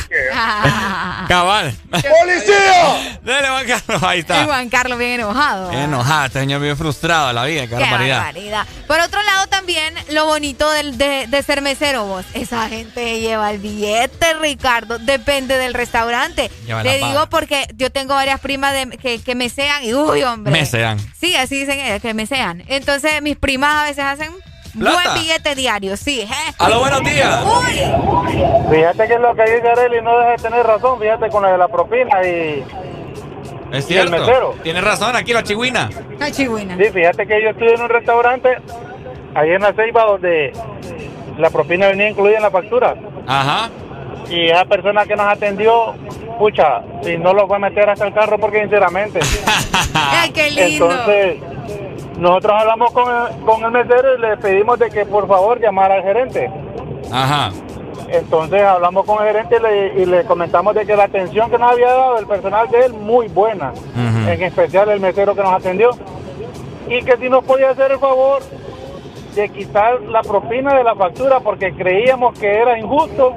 Cabal. 1.29 1.75
¡Policía! 1.91 3.19
Dale, 3.23 3.49
Juan 3.49 3.67
Carlos, 3.67 4.03
ahí 4.03 4.19
Y 4.19 4.21
está. 4.21 4.45
Juan 4.45 4.69
Carlos 4.69 4.99
bien 4.99 5.13
enojado. 5.21 5.71
Bien 5.71 5.83
enojado, 5.85 6.27
este 6.27 6.41
señor 6.41 6.61
bien 6.61 6.77
frustrado 6.77 7.29
a 7.29 7.33
la 7.33 7.45
vida, 7.45 7.63
qué, 7.63 7.69
Qué 7.69 7.75
barbaridad. 7.77 8.19
barbaridad. 8.19 8.67
Por 8.87 9.01
otro 9.01 9.23
lado, 9.23 9.47
también 9.49 9.95
lo 10.11 10.27
bonito 10.27 10.71
del- 10.71 10.97
de, 10.99 11.27
de 11.27 11.43
ser 11.43 11.63
mesero, 11.63 12.05
vos. 12.05 12.25
Esa 12.35 12.69
gente 12.69 13.21
lleva 13.21 13.51
el 13.51 13.59
billete, 13.59 14.35
Ricardo. 14.35 14.99
Depende 14.99 15.57
del 15.59 15.75
restaurante. 15.75 16.51
Lleva 16.67 16.83
Te 16.83 16.99
paga. 17.01 17.09
digo 17.13 17.27
porque 17.29 17.67
yo 17.75 17.91
tengo 17.91 18.15
varias 18.15 18.41
primas 18.41 18.73
de, 18.73 18.97
que, 18.99 19.21
que 19.21 19.35
mesean 19.35 19.85
y, 19.85 19.95
uy, 19.95 20.23
hombre. 20.23 20.53
Mesean. 20.53 20.99
Sí, 21.19 21.35
así 21.37 21.59
dicen 21.61 21.81
ellas, 21.81 22.01
que 22.01 22.15
mesean. 22.15 22.63
Entonces, 22.69 23.21
mis 23.23 23.37
primas 23.37 23.75
a 23.77 23.85
veces 23.85 24.05
hacen 24.05 24.31
Plata. 24.79 25.03
buen 25.11 25.15
billete 25.23 25.55
diario, 25.55 25.97
sí. 25.97 26.21
¿eh? 26.23 26.29
Aló, 26.59 26.81
buenos 26.81 27.01
días. 27.03 27.45
Uy. 27.45 28.75
Fíjate 28.77 29.07
que 29.09 29.15
es 29.15 29.21
lo 29.21 29.35
que 29.35 29.43
dice 29.43 29.69
Arely, 29.69 30.03
no 30.03 30.19
deja 30.19 30.31
de 30.33 30.37
tener 30.37 30.67
razón, 30.67 31.01
fíjate 31.01 31.29
con 31.29 31.43
lo 31.43 31.49
de 31.51 31.59
la 31.59 31.69
propina 31.69 32.23
y... 32.27 32.65
Es 33.73 33.91
Y 33.91 33.97
el 33.97 34.09
cierto. 34.09 34.11
mesero. 34.13 34.55
Tienes 34.63 34.85
razón, 34.85 35.17
aquí 35.17 35.33
la 35.33 35.43
chigüina. 35.43 35.91
La 36.19 36.31
chigüina. 36.31 36.77
Sí, 36.77 36.85
fíjate 36.93 37.27
que 37.27 37.43
yo 37.43 37.51
estuve 37.51 37.75
en 37.75 37.81
un 37.83 37.89
restaurante 37.89 38.57
ahí 39.35 39.51
en 39.51 39.63
la 39.63 39.73
Ceiba 39.73 40.05
donde 40.05 40.53
la 41.39 41.51
propina 41.51 41.89
venía 41.89 42.09
incluida 42.11 42.37
en 42.37 42.43
la 42.43 42.51
factura. 42.51 42.95
Ajá. 43.27 43.69
Y 44.31 44.47
esa 44.51 44.65
persona 44.67 45.05
que 45.05 45.17
nos 45.17 45.27
atendió, 45.27 45.95
pucha, 46.39 46.81
y 47.05 47.17
no 47.19 47.33
lo 47.33 47.47
fue 47.47 47.57
a 47.57 47.59
meter 47.61 47.89
hasta 47.91 48.07
el 48.07 48.15
carro 48.15 48.39
porque 48.39 48.61
sinceramente. 48.61 49.21
Ay, 49.95 50.31
qué 50.31 50.51
lindo. 50.51 50.91
Entonces, 50.91 51.37
nosotros 52.19 52.53
hablamos 52.59 52.93
con 52.93 53.05
el, 53.09 53.45
con 53.45 53.65
el 53.65 53.71
mesero 53.71 54.17
y 54.17 54.21
le 54.21 54.37
pedimos 54.37 54.79
de 54.79 54.91
que 54.91 55.05
por 55.05 55.27
favor 55.29 55.61
llamara 55.61 55.95
al 55.97 56.03
gerente. 56.03 56.51
Ajá. 57.13 57.51
Entonces 58.09 58.63
hablamos 58.63 59.05
con 59.05 59.25
el 59.25 59.33
gerente 59.33 59.57
y 59.57 59.63
le, 59.63 60.03
y 60.03 60.07
le 60.07 60.25
comentamos 60.25 60.75
de 60.75 60.87
que 60.87 60.97
la 60.97 61.05
atención 61.05 61.51
que 61.51 61.59
nos 61.59 61.73
había 61.73 61.89
dado 61.89 62.19
el 62.19 62.27
personal 62.27 62.69
de 62.71 62.87
él 62.87 62.93
muy 62.93 63.29
buena, 63.29 63.73
en 63.97 64.43
especial 64.43 64.89
el 64.91 65.01
mesero 65.01 65.35
que 65.35 65.43
nos 65.43 65.53
atendió, 65.53 65.91
y 66.89 67.03
que 67.03 67.17
si 67.17 67.29
nos 67.29 67.45
podía 67.45 67.71
hacer 67.71 67.93
el 67.93 67.99
favor 67.99 68.43
de 69.35 69.49
quitar 69.51 70.01
la 70.03 70.23
propina 70.23 70.75
de 70.75 70.85
la 70.85 70.95
factura 70.95 71.41
porque 71.41 71.75
creíamos 71.75 72.39
que 72.39 72.47
era 72.47 72.79
injusto 72.79 73.35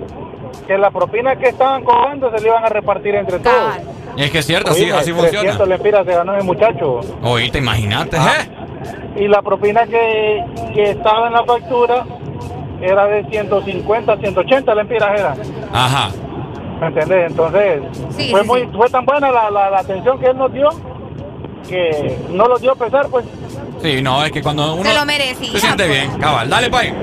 que 0.67 0.77
la 0.77 0.91
propina 0.91 1.35
que 1.35 1.49
estaban 1.49 1.83
cobrando 1.83 2.31
se 2.31 2.41
le 2.41 2.47
iban 2.47 2.63
a 2.63 2.69
repartir 2.69 3.15
entre 3.15 3.39
todos. 3.39 3.75
Es 4.17 4.31
que 4.31 4.39
es 4.39 4.45
cierto, 4.45 4.71
así, 4.71 4.83
Oíme, 4.83 4.97
así 4.97 5.11
funciona. 5.11 5.39
300 5.41 5.67
lempiras 5.67 6.05
se 6.05 6.11
ganó 6.13 6.35
el 6.35 6.43
muchacho. 6.43 6.99
Oíste, 7.23 7.57
imagínate, 7.59 8.17
¿eh? 8.17 9.21
Y 9.21 9.27
la 9.27 9.41
propina 9.41 9.85
que, 9.85 10.43
que 10.73 10.91
estaba 10.91 11.27
en 11.27 11.33
la 11.33 11.43
factura 11.43 12.05
era 12.81 13.05
de 13.07 13.23
150, 13.25 14.17
180 14.17 14.75
lempiras 14.75 15.19
era. 15.19 15.35
Ajá. 15.73 16.09
¿Me 16.79 16.87
entendés? 16.87 17.31
Entonces, 17.31 17.81
Sí, 18.11 18.31
fue 18.31 18.41
sí, 18.41 18.47
muy 18.47 18.61
sí. 18.61 18.69
fue 18.75 18.89
tan 18.89 19.05
buena 19.05 19.31
la, 19.31 19.49
la, 19.49 19.69
la 19.69 19.79
atención 19.79 20.17
que 20.19 20.27
él 20.27 20.37
nos 20.37 20.51
dio 20.53 20.69
que 21.67 22.17
no 22.31 22.47
lo 22.47 22.57
dio 22.57 22.71
a 22.71 22.75
pesar, 22.75 23.07
pues. 23.09 23.25
Sí, 23.81 24.01
no, 24.01 24.23
es 24.25 24.31
que 24.31 24.41
cuando 24.41 24.75
uno 24.75 24.89
Se 24.89 24.95
lo 24.95 25.05
merecía. 25.05 25.51
se 25.51 25.59
siente 25.59 25.85
pues. 25.87 26.07
bien, 26.07 26.19
cabal. 26.19 26.49
Dale, 26.49 26.69
pay. 26.69 26.93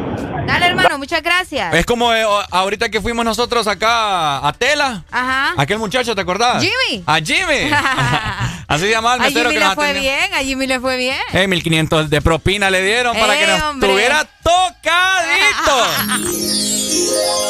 Dale, 0.47 0.67
hermano, 0.67 0.99
muchas 0.99 1.23
gracias. 1.23 1.75
Es 1.75 1.85
como 1.87 2.13
eh, 2.15 2.25
ahorita 2.51 2.89
que 2.89 3.01
fuimos 3.01 3.25
nosotros 3.25 3.67
acá 3.67 4.47
a 4.47 4.53
Tela. 4.53 5.03
Ajá. 5.11 5.55
Aquel 5.57 5.79
muchacho, 5.79 6.15
¿te 6.15 6.21
acordás? 6.21 6.63
Jimmy. 6.63 7.03
A 7.07 7.17
Jimmy. 7.17 7.71
Así 8.69 8.85
se 8.85 8.91
llamaba 8.91 9.15
el 9.17 9.21
A 9.23 9.25
mesero 9.27 9.51
Jimmy 9.51 9.55
que 9.55 9.61
le 9.61 9.65
nos 9.67 9.75
fue 9.75 9.85
atendió. 9.91 10.11
bien, 10.11 10.35
a 10.35 10.39
Jimmy 10.39 10.67
le 10.67 10.81
fue 10.81 10.97
bien. 10.97 11.19
Eh, 11.33 11.47
1500 11.47 12.11
de 12.11 12.21
propina 12.23 12.69
le 12.71 12.83
dieron 12.83 13.17
para 13.17 13.35
Eh, 13.37 13.39
que 13.39 13.47
nos 13.47 13.63
hombre. 13.63 13.89
tuviera 13.91 14.25
tocadito. 14.43 15.87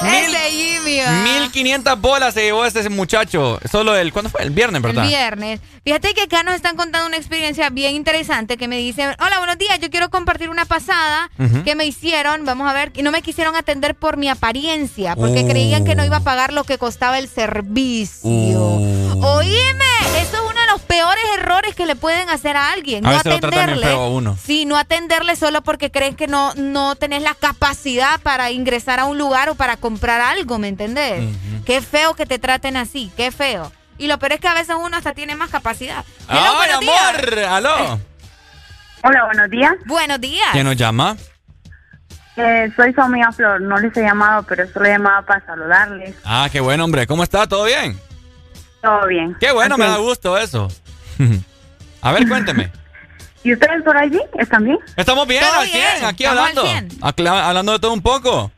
Ese 0.00 0.50
Jimmy. 0.50 0.96
¿verdad? 0.98 1.24
1500 1.42 2.00
bolas 2.00 2.34
se 2.34 2.42
llevó 2.42 2.64
este 2.64 2.88
muchacho. 2.88 3.58
Solo 3.70 3.96
el, 3.96 4.12
¿cuándo 4.12 4.30
fue? 4.30 4.42
El 4.42 4.50
viernes, 4.50 4.76
El 4.76 4.82
¿verdad? 4.86 5.06
viernes. 5.08 5.60
Fíjate 5.84 6.14
que 6.14 6.22
acá 6.22 6.42
nos 6.44 6.54
están 6.54 6.76
contando 6.76 7.06
una 7.08 7.16
experiencia 7.16 7.68
bien 7.70 7.94
interesante 7.96 8.56
que 8.56 8.68
me 8.68 8.76
dicen, 8.78 9.14
hola, 9.20 9.38
buenos 9.38 9.58
días, 9.58 9.78
yo 9.80 9.90
quiero 9.90 10.08
compartir 10.10 10.50
una 10.50 10.64
pasada 10.66 11.30
que 11.64 11.74
me 11.74 11.84
hicieron, 11.86 12.44
vamos 12.44 12.68
a 12.70 12.74
ver, 12.74 12.92
y 12.94 13.02
no 13.02 13.10
me 13.10 13.22
quisieron 13.22 13.56
atender 13.56 13.94
por 13.94 14.16
mi 14.16 14.28
apariencia, 14.28 15.16
porque 15.16 15.40
Oh. 15.44 15.48
creían 15.48 15.84
que 15.84 15.94
no 15.94 16.04
iba 16.04 16.18
a 16.18 16.20
pagar 16.20 16.52
lo 16.52 16.64
que 16.64 16.78
costaba 16.78 17.18
el 17.18 17.28
servicio. 17.28 18.28
Uh. 18.28 19.24
Oíme, 19.24 19.84
eso 20.16 20.36
es 20.36 20.40
uno 20.40 20.60
de 20.60 20.66
los 20.68 20.80
peores 20.82 21.24
errores 21.38 21.74
que 21.74 21.86
le 21.86 21.96
pueden 21.96 22.30
hacer 22.30 22.56
a 22.56 22.70
alguien. 22.72 23.06
A 23.06 23.12
no 23.12 23.18
atenderle. 23.18 23.86
feo 23.86 24.00
a 24.00 24.08
uno. 24.08 24.36
Sí, 24.42 24.64
no 24.64 24.76
atenderle 24.76 25.36
solo 25.36 25.62
porque 25.62 25.90
crees 25.90 26.16
que 26.16 26.26
no, 26.26 26.54
no 26.54 26.94
tenés 26.96 27.22
la 27.22 27.34
capacidad 27.34 28.20
para 28.20 28.50
ingresar 28.50 29.00
a 29.00 29.04
un 29.04 29.18
lugar 29.18 29.48
o 29.48 29.54
para 29.54 29.76
comprar 29.76 30.20
algo, 30.20 30.58
¿me 30.58 30.68
entendés? 30.68 31.24
Qué 31.64 31.80
feo 31.82 32.14
que 32.14 32.26
te 32.26 32.38
traten 32.38 32.76
así, 32.76 33.10
qué 33.16 33.30
feo. 33.30 33.72
Y 33.98 34.06
lo 34.06 34.18
peor 34.18 34.32
es 34.32 34.40
que 34.40 34.48
a 34.48 34.54
veces 34.54 34.76
uno 34.78 34.96
hasta 34.96 35.12
tiene 35.12 35.34
más 35.34 35.50
capacidad. 35.50 36.04
¡Ay, 36.28 36.70
amor! 36.70 36.80
días. 36.80 37.48
¡Aló! 37.50 38.00
Hola, 39.02 39.24
buenos 39.26 39.50
días. 39.50 39.72
Buenos 39.86 40.20
días. 40.20 40.48
¿Quién 40.52 40.64
nos 40.64 40.76
llama? 40.76 41.16
Eh, 42.36 42.70
soy 42.76 42.92
su 42.94 43.00
amiga 43.00 43.32
Flor. 43.32 43.60
No 43.60 43.78
les 43.78 43.96
he 43.96 44.02
llamado, 44.02 44.44
pero 44.44 44.66
solo 44.72 44.86
he 44.86 44.90
llamado 44.90 45.24
para 45.26 45.44
saludarles. 45.44 46.14
Ah, 46.24 46.48
qué 46.50 46.60
bueno, 46.60 46.84
hombre. 46.84 47.06
¿Cómo 47.06 47.24
está? 47.24 47.46
¿Todo 47.48 47.64
bien? 47.64 47.98
Todo 48.82 49.06
bien. 49.06 49.36
Qué 49.40 49.50
bueno, 49.52 49.74
Ok. 49.74 49.80
me 49.80 49.86
da 49.86 49.96
gusto 49.96 50.36
eso. 50.38 50.68
A 52.02 52.12
ver, 52.12 52.28
cuénteme. 52.28 52.70
¿Y 53.44 53.52
ustedes 53.52 53.82
por 53.82 53.96
allí? 53.96 54.20
¿Están 54.38 54.64
bien? 54.64 54.78
Estamos 54.96 55.26
bien, 55.26 55.42
al 55.44 55.66
100, 55.66 55.72
bien, 55.72 56.04
aquí 56.04 56.24
estamos 56.24 56.42
al 56.50 56.58
hablando. 56.58 56.62
100. 56.88 56.88
Acla- 57.02 57.48
hablando 57.48 57.72
de 57.72 57.78
todo 57.78 57.92
un 57.92 58.02
poco. 58.02 58.50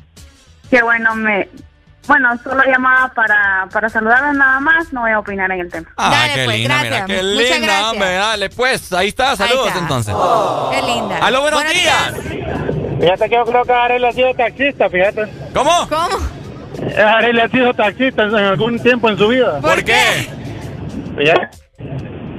Qué 0.71 0.83
bueno, 0.83 1.15
me... 1.15 1.49
Bueno, 2.07 2.31
solo 2.43 2.63
llamaba 2.65 3.13
para, 3.15 3.69
para 3.71 3.89
saludarles 3.89 4.35
nada 4.35 4.59
más. 4.59 4.93
No 4.93 5.03
voy 5.03 5.13
a 5.13 5.19
opinar 5.21 5.51
en 5.53 5.61
el 5.61 5.71
tema. 5.71 5.89
Ah, 5.97 6.27
qué 6.35 6.47
linda, 6.49 6.83
mira, 6.83 7.05
qué 7.05 7.23
linda, 7.23 7.91
hombre. 7.91 8.15
Dale, 8.15 8.51
pues, 8.51 8.93
ahí 8.93 9.09
está, 9.09 9.37
saludos 9.37 9.69
está. 9.69 9.79
entonces. 9.79 10.15
Qué 10.73 10.83
linda. 10.83 11.19
Aló, 11.19 11.43
buenos, 11.43 11.63
días. 11.73 12.15
Fíjate 13.01 13.29
que 13.29 13.35
yo 13.37 13.45
creo 13.45 13.65
que 13.65 13.73
Arely 13.73 14.07
ha 14.07 14.13
sido 14.13 14.35
taxista, 14.35 14.89
fíjate. 14.89 15.27
¿Cómo? 15.55 15.89
¿Cómo? 15.89 16.19
Arely 16.97 17.41
ha 17.41 17.49
sido 17.49 17.75
taxista 17.75 18.25
en, 18.25 18.35
algún 18.35 18.79
tiempo 18.79 19.09
en 19.09 19.19
su 19.19 19.29
vida. 19.29 19.61
¿Por 19.61 19.85
qué? 19.85 20.29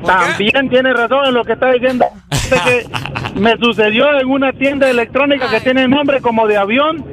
También 0.06 0.70
tiene 0.70 0.94
razón 0.94 1.26
en 1.26 1.34
lo 1.34 1.44
que 1.44 1.54
está 1.54 1.72
diciendo. 1.72 2.06
Que 2.50 2.88
me 3.40 3.58
sucedió 3.58 4.20
en 4.20 4.28
una 4.28 4.52
tienda 4.54 4.90
electrónica 4.90 5.50
que 5.50 5.62
tiene 5.62 5.88
nombre 5.88 6.22
como 6.22 6.48
de 6.48 6.58
avión 6.58 7.06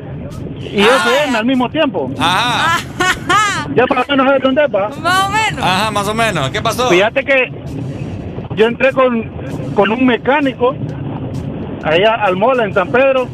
y 0.60 0.80
FM 0.80 1.36
al 1.36 1.44
mismo 1.44 1.70
tiempo. 1.70 2.10
Ajá. 2.18 2.80
Ya 3.74 3.86
para 3.86 4.04
menos 4.08 4.26
sabes 4.26 4.42
dónde 4.42 4.66
va. 4.66 4.88
Más 4.88 5.26
o 5.26 5.30
menos. 5.30 5.64
Ajá, 5.64 5.90
más 5.90 6.08
o 6.08 6.14
menos. 6.14 6.50
¿Qué 6.50 6.62
pasó? 6.62 6.88
Fíjate 6.88 7.24
que 7.24 7.52
yo 8.56 8.66
entré 8.66 8.92
con, 8.92 9.30
con 9.74 9.90
un 9.90 10.06
mecánico 10.06 10.74
allá 11.84 12.14
al 12.14 12.36
mall 12.36 12.60
en 12.60 12.74
San 12.74 12.88
Pedro 12.88 13.28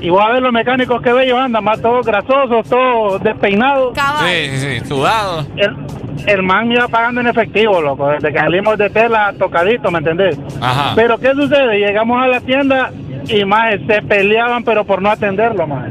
y 0.00 0.10
voy 0.10 0.22
a 0.22 0.32
ver 0.32 0.42
los 0.42 0.52
mecánicos 0.52 1.02
que 1.02 1.12
bellos 1.12 1.38
andan, 1.38 1.64
más 1.64 1.80
todos 1.80 2.06
grasosos, 2.06 2.68
todos 2.68 3.22
despeinados. 3.22 3.96
Sí, 4.20 4.50
sí, 4.50 4.80
sí, 4.80 4.88
sudado. 4.88 5.46
El, 5.56 5.76
el 6.26 6.42
man 6.42 6.68
me 6.68 6.74
iba 6.74 6.88
pagando 6.88 7.20
en 7.20 7.26
efectivo, 7.26 7.80
loco, 7.80 8.08
desde 8.08 8.32
que 8.32 8.38
salimos 8.38 8.78
de 8.78 8.90
tela 8.90 9.32
tocadito, 9.38 9.90
¿me 9.90 9.98
entendés? 9.98 10.38
Ajá. 10.60 10.92
Pero 10.94 11.18
¿qué 11.18 11.32
sucede? 11.32 11.78
Llegamos 11.78 12.22
a 12.22 12.26
la 12.28 12.40
tienda 12.40 12.90
y 13.28 13.44
más 13.44 13.74
se 13.86 14.02
peleaban, 14.02 14.64
pero 14.64 14.84
por 14.84 15.02
no 15.02 15.10
atenderlo, 15.10 15.66
más. 15.66 15.88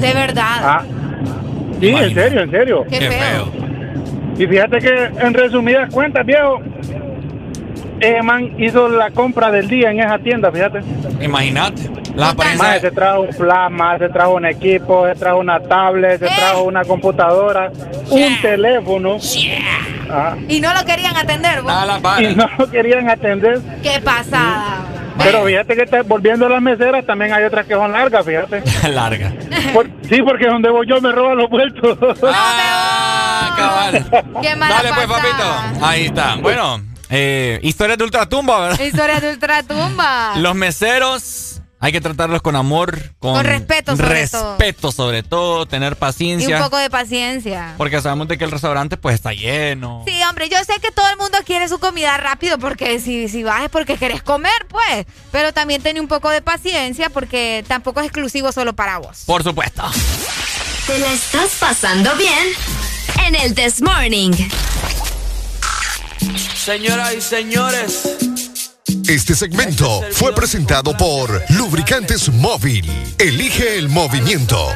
De 0.00 0.12
verdad. 0.12 0.60
Ah. 0.62 0.82
Sí, 1.80 1.88
en 1.88 2.14
serio, 2.14 2.40
en 2.40 2.50
serio. 2.50 2.84
Qué 2.88 2.98
Qué 2.98 3.10
feo. 3.10 3.48
Y 4.38 4.46
fíjate 4.46 4.78
que 4.78 5.10
en 5.20 5.34
resumidas 5.34 5.92
cuentas, 5.92 6.24
viejo, 6.26 6.60
eh, 8.00 8.22
man 8.22 8.54
hizo 8.58 8.88
la 8.88 9.10
compra 9.10 9.50
del 9.50 9.68
día 9.68 9.90
en 9.90 10.00
esa 10.00 10.18
tienda, 10.18 10.50
fíjate. 10.50 10.80
Imagínate. 11.20 11.90
La 12.14 12.30
apariencia. 12.30 12.68
Más, 12.68 12.80
se 12.80 12.90
trajo 12.90 13.20
un 13.22 13.28
plasma, 13.28 13.98
se 13.98 14.08
trajo 14.08 14.34
un 14.34 14.46
equipo, 14.46 15.06
se 15.06 15.14
trajo 15.16 15.38
una 15.38 15.60
tablet, 15.60 16.18
se 16.18 16.26
trajo 16.26 16.62
una 16.62 16.82
computadora, 16.84 17.70
un 18.08 18.40
teléfono. 18.40 19.18
Ah, 20.10 20.34
Y 20.48 20.60
no 20.60 20.72
lo 20.72 20.84
querían 20.86 21.14
atender. 21.16 21.60
vos. 21.62 21.72
y 22.20 22.34
no 22.34 22.48
lo 22.58 22.70
querían 22.70 23.10
atender. 23.10 23.60
Qué 23.82 24.00
pasada. 24.00 24.78
Pero 25.18 25.44
fíjate 25.44 25.74
que 25.74 25.82
está- 25.82 26.02
volviendo 26.02 26.46
a 26.46 26.48
las 26.50 26.62
meseras 26.62 27.04
también 27.04 27.32
hay 27.32 27.44
otras 27.44 27.66
que 27.66 27.74
son 27.74 27.90
largas, 27.92 28.24
fíjate. 28.24 28.62
Larga. 28.90 29.32
Por- 29.74 29.88
sí, 30.08 30.22
porque 30.22 30.46
donde 30.46 30.70
voy 30.70 30.86
yo 30.86 31.00
me 31.00 31.10
roban 31.12 31.36
los 31.38 31.50
vueltos. 31.50 31.98
Ah, 32.32 33.54
cabal. 33.56 34.42
Qué 34.42 34.56
mala 34.56 34.74
Dale, 34.76 34.88
pues, 34.94 35.06
papito. 35.06 35.84
Ahí 35.86 36.04
está. 36.06 36.36
Bueno, 36.36 36.80
eh, 37.10 37.60
historias 37.62 37.98
de 37.98 38.04
ultratumba, 38.04 38.60
¿verdad? 38.60 38.80
Historia 38.80 39.20
de 39.20 39.30
ultratumba. 39.30 40.34
Los 40.36 40.54
meseros 40.54 41.60
hay 41.78 41.92
que 41.92 42.00
tratarlos 42.00 42.40
con 42.40 42.56
amor, 42.56 43.12
con, 43.18 43.34
Con 43.34 43.44
respeto, 43.44 43.96
sobre 43.96 44.26
todo. 44.26 44.56
respeto 44.56 44.92
sobre 44.92 45.22
todo, 45.22 45.66
tener 45.66 45.92
Y 45.92 45.96
paciencia. 45.96 46.56
un 46.56 46.62
poco 46.64 46.78
de 46.78 46.88
paciencia. 46.88 47.74
Porque 47.76 48.00
sabemos 48.00 48.28
de 48.28 48.38
que 48.38 48.44
el 48.44 48.50
restaurante 48.50 48.96
pues 48.96 49.14
está 49.14 49.34
lleno. 49.34 50.02
Sí, 50.06 50.18
hombre, 50.28 50.48
yo 50.48 50.56
sé 50.64 50.80
que 50.80 50.90
todo 50.90 51.08
el 51.10 51.18
mundo 51.18 51.36
quiere 51.44 51.68
su 51.68 51.78
comida 51.78 52.16
rápido 52.16 52.58
porque 52.58 52.98
si, 52.98 53.28
si 53.28 53.42
vas 53.42 53.62
es 53.64 53.68
porque 53.68 53.98
querés 53.98 54.22
comer, 54.22 54.66
pues. 54.68 55.06
Pero 55.30 55.52
también 55.52 55.82
ten 55.82 56.00
un 56.00 56.08
poco 56.08 56.30
de 56.30 56.40
paciencia 56.40 57.10
porque 57.10 57.62
tampoco 57.68 58.00
es 58.00 58.06
exclusivo 58.06 58.52
solo 58.52 58.72
para 58.72 58.98
vos. 58.98 59.24
Por 59.26 59.42
supuesto. 59.42 59.82
¿Te 60.86 60.98
la 60.98 61.12
estás 61.12 61.56
pasando 61.60 62.14
bien? 62.16 62.48
En 63.26 63.34
el 63.34 63.54
This 63.54 63.82
Morning. 63.82 64.32
Señoras 66.34 67.14
y 67.14 67.20
señores. 67.20 68.16
Este 69.08 69.34
segmento 69.34 70.02
fue 70.12 70.34
presentado 70.34 70.96
por 70.96 71.42
Lubricantes 71.50 72.28
Móvil. 72.28 72.90
Elige 73.18 73.78
el 73.78 73.88
movimiento. 73.88 74.68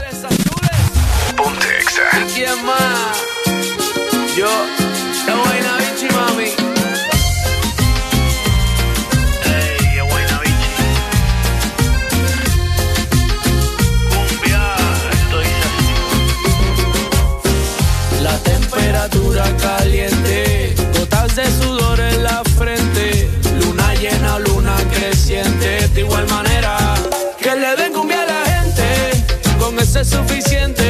Ponte 1.37 1.79
Exa. 1.81 2.27
¿Quién 2.33 2.65
más? 2.65 3.19
Yo, 4.37 4.49
es 30.01 30.09
suficiente, 30.09 30.90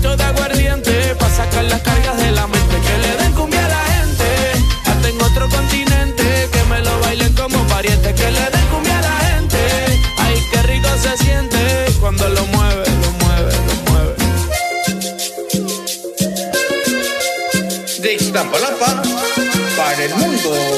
de 0.00 0.22
aguardiente. 0.24 1.14
Pa' 1.18 1.28
sacar 1.30 1.64
las 1.64 1.80
cargas 1.82 2.16
de 2.18 2.30
la 2.32 2.46
mente. 2.46 2.76
Que 2.80 2.98
le 2.98 3.16
den 3.16 3.32
cumbia 3.32 3.64
a 3.64 3.68
la 3.68 3.84
gente, 3.92 4.26
hasta 4.86 5.08
en 5.08 5.22
otro 5.22 5.48
continente. 5.48 6.48
Que 6.52 6.64
me 6.64 6.80
lo 6.80 7.00
bailen 7.00 7.32
como 7.34 7.58
pariente. 7.66 8.14
Que 8.14 8.30
le 8.30 8.40
den 8.40 8.66
cumbia 8.70 8.98
a 8.98 9.02
la 9.02 9.16
gente, 9.28 9.58
ay, 10.18 10.34
qué 10.52 10.62
rico 10.62 10.88
se 11.02 11.16
siente 11.24 11.58
cuando 12.00 12.28
lo 12.28 12.46
mueve, 12.46 12.84
lo 13.02 13.10
mueve, 13.24 13.52
lo 13.66 13.74
mueve. 13.90 14.14
De 18.00 18.14
Iztapalapa 18.14 19.02
para 19.76 20.04
el 20.04 20.14
mundo. 20.14 20.77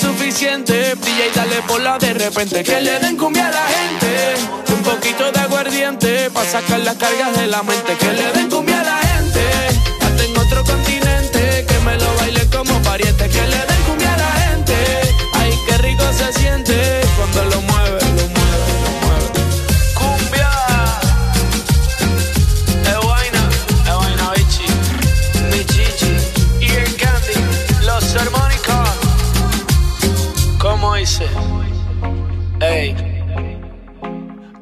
suficiente. 0.00 0.94
Brilla 0.94 1.26
y 1.26 1.30
dale 1.34 1.60
bola 1.68 1.98
de 1.98 2.14
repente. 2.14 2.62
Que 2.62 2.80
le 2.80 2.98
den 2.98 3.16
cumbia 3.16 3.46
a 3.46 3.50
la 3.50 3.66
gente. 3.66 4.72
Un 4.72 4.82
poquito 4.82 5.30
de 5.30 5.40
aguardiente. 5.40 6.30
Pa' 6.30 6.44
sacar 6.44 6.80
las 6.80 6.96
cargas 6.96 7.36
de 7.36 7.46
la 7.46 7.62
mente. 7.62 7.94
Que 7.98 8.12
le 8.12 8.32
den 8.32 8.48
cumbia 8.48 8.69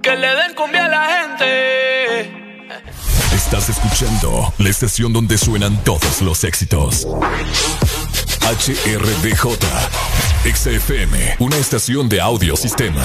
que 0.03 0.17
le 0.17 0.29
den 0.29 0.55
cumbia 0.55 0.87
a 0.87 0.89
la 0.89 1.07
gente. 1.07 2.33
Estás 3.35 3.69
escuchando 3.69 4.53
la 4.59 4.69
estación 4.69 5.13
donde 5.13 5.39
suenan 5.39 5.83
todos 5.85 6.23
los 6.23 6.45
éxitos. 6.45 7.07
HRDJ, 8.43 9.59
XFM, 10.55 11.37
una 11.39 11.57
estación 11.57 12.09
de 12.09 12.21
audiosistema. 12.21 13.05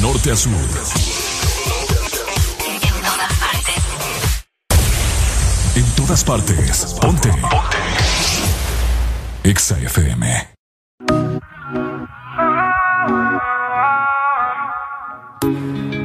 Norte 0.00 0.30
a 0.30 0.36
sur. 0.36 0.52
En 5.76 5.84
todas 5.94 6.24
partes. 6.24 6.96
Ponte. 7.00 7.28
Ponte. 7.28 7.48
Exa 9.44 9.78
FM. 9.78 10.48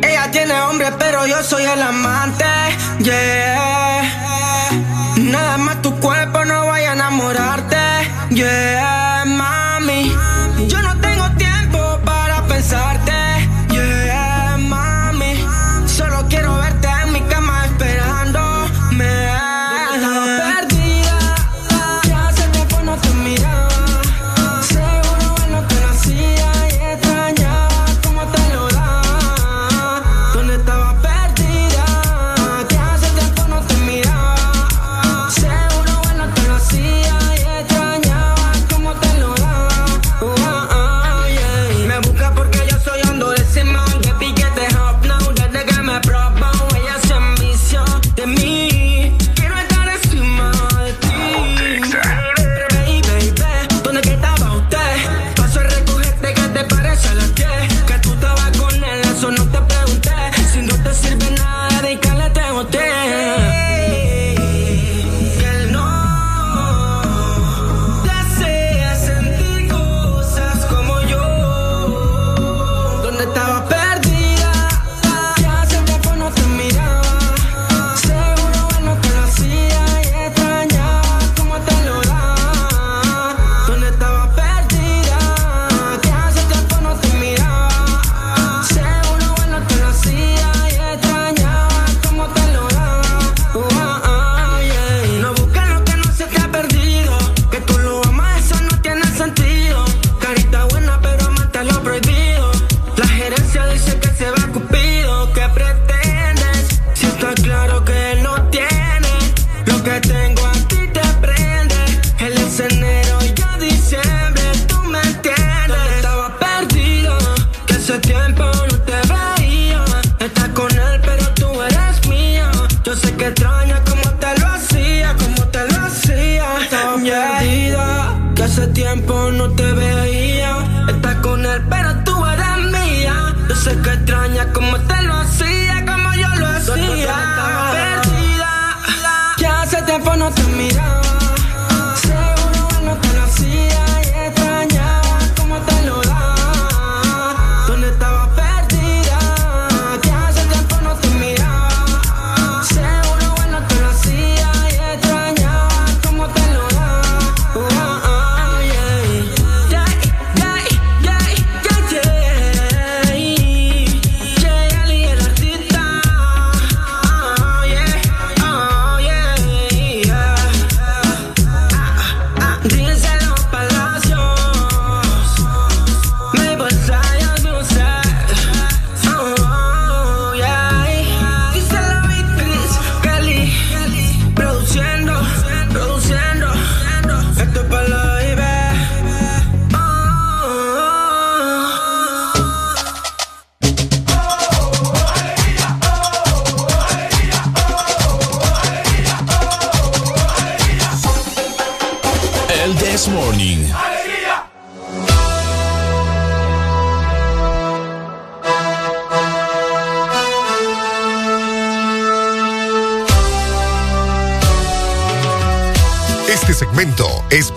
Ella 0.04 0.32
tiene 0.32 0.54
hombre, 0.62 0.92
pero 0.98 1.26
yo 1.26 1.42
soy 1.44 1.64
el 1.64 1.82
amante. 1.82 2.46
Yeah. 3.00 4.02
Nada 5.18 5.58
más 5.58 5.82
tu 5.82 5.98
cuerpo 6.00 6.44
no 6.46 6.68
vaya 6.68 6.92
a 6.92 6.94
enamorarte. 6.94 7.76
Yeah, 8.30 8.75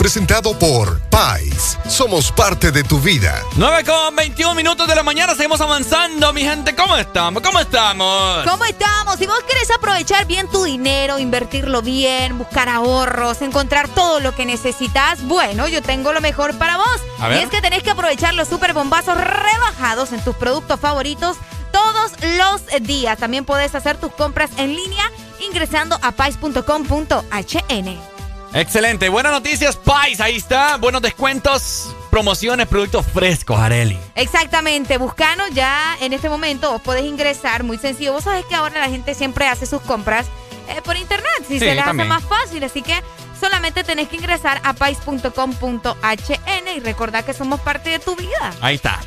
presentado 0.08 0.58
por 0.58 0.98
Pais. 1.10 1.76
Somos 1.86 2.32
parte 2.32 2.72
de 2.72 2.82
tu 2.82 2.98
vida. 2.98 3.44
9 3.56 3.84
con 3.84 4.16
21 4.16 4.54
minutos 4.54 4.88
de 4.88 4.94
la 4.94 5.02
mañana, 5.02 5.34
seguimos 5.34 5.60
avanzando, 5.60 6.32
mi 6.32 6.40
gente. 6.40 6.74
¿Cómo 6.74 6.96
estamos? 6.96 7.42
¿Cómo 7.42 7.60
estamos? 7.60 8.42
¿Cómo 8.50 8.64
estamos? 8.64 9.16
Si 9.18 9.26
vos 9.26 9.38
querés 9.46 9.70
aprovechar 9.70 10.26
bien 10.26 10.48
tu 10.48 10.64
dinero, 10.64 11.18
invertirlo 11.18 11.82
bien, 11.82 12.38
buscar 12.38 12.70
ahorros, 12.70 13.42
encontrar 13.42 13.86
todo 13.88 14.18
lo 14.20 14.34
que 14.34 14.46
necesitas, 14.46 15.22
bueno, 15.24 15.68
yo 15.68 15.82
tengo 15.82 16.14
lo 16.14 16.22
mejor 16.22 16.56
para 16.56 16.78
vos. 16.78 17.02
A 17.18 17.28
ver. 17.28 17.40
Y 17.40 17.42
es 17.42 17.50
que 17.50 17.60
tenés 17.60 17.82
que 17.82 17.90
aprovechar 17.90 18.32
los 18.32 18.48
super 18.48 18.72
bombazos 18.72 19.18
rebajados 19.18 20.12
en 20.12 20.24
tus 20.24 20.34
productos 20.36 20.80
favoritos 20.80 21.36
todos 21.70 22.12
los 22.38 22.62
días. 22.80 23.18
También 23.18 23.44
podés 23.44 23.74
hacer 23.74 23.98
tus 23.98 24.12
compras 24.14 24.48
en 24.56 24.74
línea 24.74 25.12
ingresando 25.38 25.98
a 26.00 26.12
pais.com.hn. 26.12 28.07
Excelente, 28.54 29.08
buenas 29.10 29.32
noticias, 29.32 29.76
Pais, 29.76 30.20
ahí 30.20 30.36
está. 30.36 30.76
Buenos 30.78 31.02
descuentos, 31.02 31.94
promociones, 32.10 32.66
productos 32.66 33.04
frescos, 33.06 33.58
Areli. 33.58 33.98
Exactamente, 34.14 34.96
buscanos 34.98 35.50
ya 35.52 35.96
en 36.00 36.12
este 36.12 36.28
momento, 36.28 36.70
vos 36.72 36.80
podés 36.82 37.04
ingresar, 37.04 37.62
muy 37.62 37.78
sencillo. 37.78 38.14
Vos 38.14 38.24
sabés 38.24 38.44
que 38.46 38.54
ahora 38.54 38.80
la 38.80 38.88
gente 38.88 39.14
siempre 39.14 39.46
hace 39.46 39.66
sus 39.66 39.82
compras 39.82 40.26
eh, 40.68 40.80
por 40.82 40.96
internet, 40.96 41.28
si 41.46 41.54
Sí, 41.54 41.58
se 41.60 41.74
les 41.74 41.84
también. 41.84 42.10
hace 42.10 42.20
más 42.22 42.24
fácil, 42.28 42.64
así 42.64 42.82
que 42.82 43.00
solamente 43.38 43.84
tenés 43.84 44.08
que 44.08 44.16
ingresar 44.16 44.60
a 44.64 44.72
pais.com.hn 44.72 46.68
y 46.76 46.80
recordar 46.80 47.24
que 47.24 47.34
somos 47.34 47.60
parte 47.60 47.90
de 47.90 47.98
tu 47.98 48.16
vida. 48.16 48.50
Ahí 48.62 48.76
está. 48.76 48.98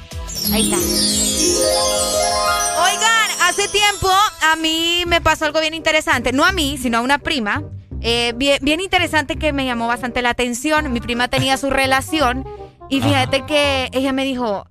Ahí 0.54 0.72
está. 0.72 0.78
Oigan, 2.84 3.32
hace 3.50 3.68
tiempo 3.70 4.10
a 4.44 4.56
mí 4.56 5.04
me 5.08 5.20
pasó 5.20 5.46
algo 5.46 5.60
bien 5.62 5.74
interesante. 5.74 6.32
No 6.32 6.46
a 6.46 6.52
mí, 6.52 6.78
sino 6.82 7.00
a 7.00 7.02
una 7.02 7.18
prima. 7.18 7.64
Eh, 8.02 8.34
bien, 8.36 8.60
bien, 8.62 8.80
interesante 8.80 9.36
que 9.36 9.54
me 9.54 9.66
llamó 9.66 9.88
bastante 9.88 10.22
la 10.22 10.32
atención. 10.32 10.92
Mi 10.92 11.00
prima 11.00 11.28
tenía 11.28 11.58
su 11.58 11.70
relación 11.70 12.46
y 12.90 13.02
fíjate 13.02 13.46
que 13.46 13.90
ella 13.94 14.12
me 14.12 14.24
dijo, 14.26 14.66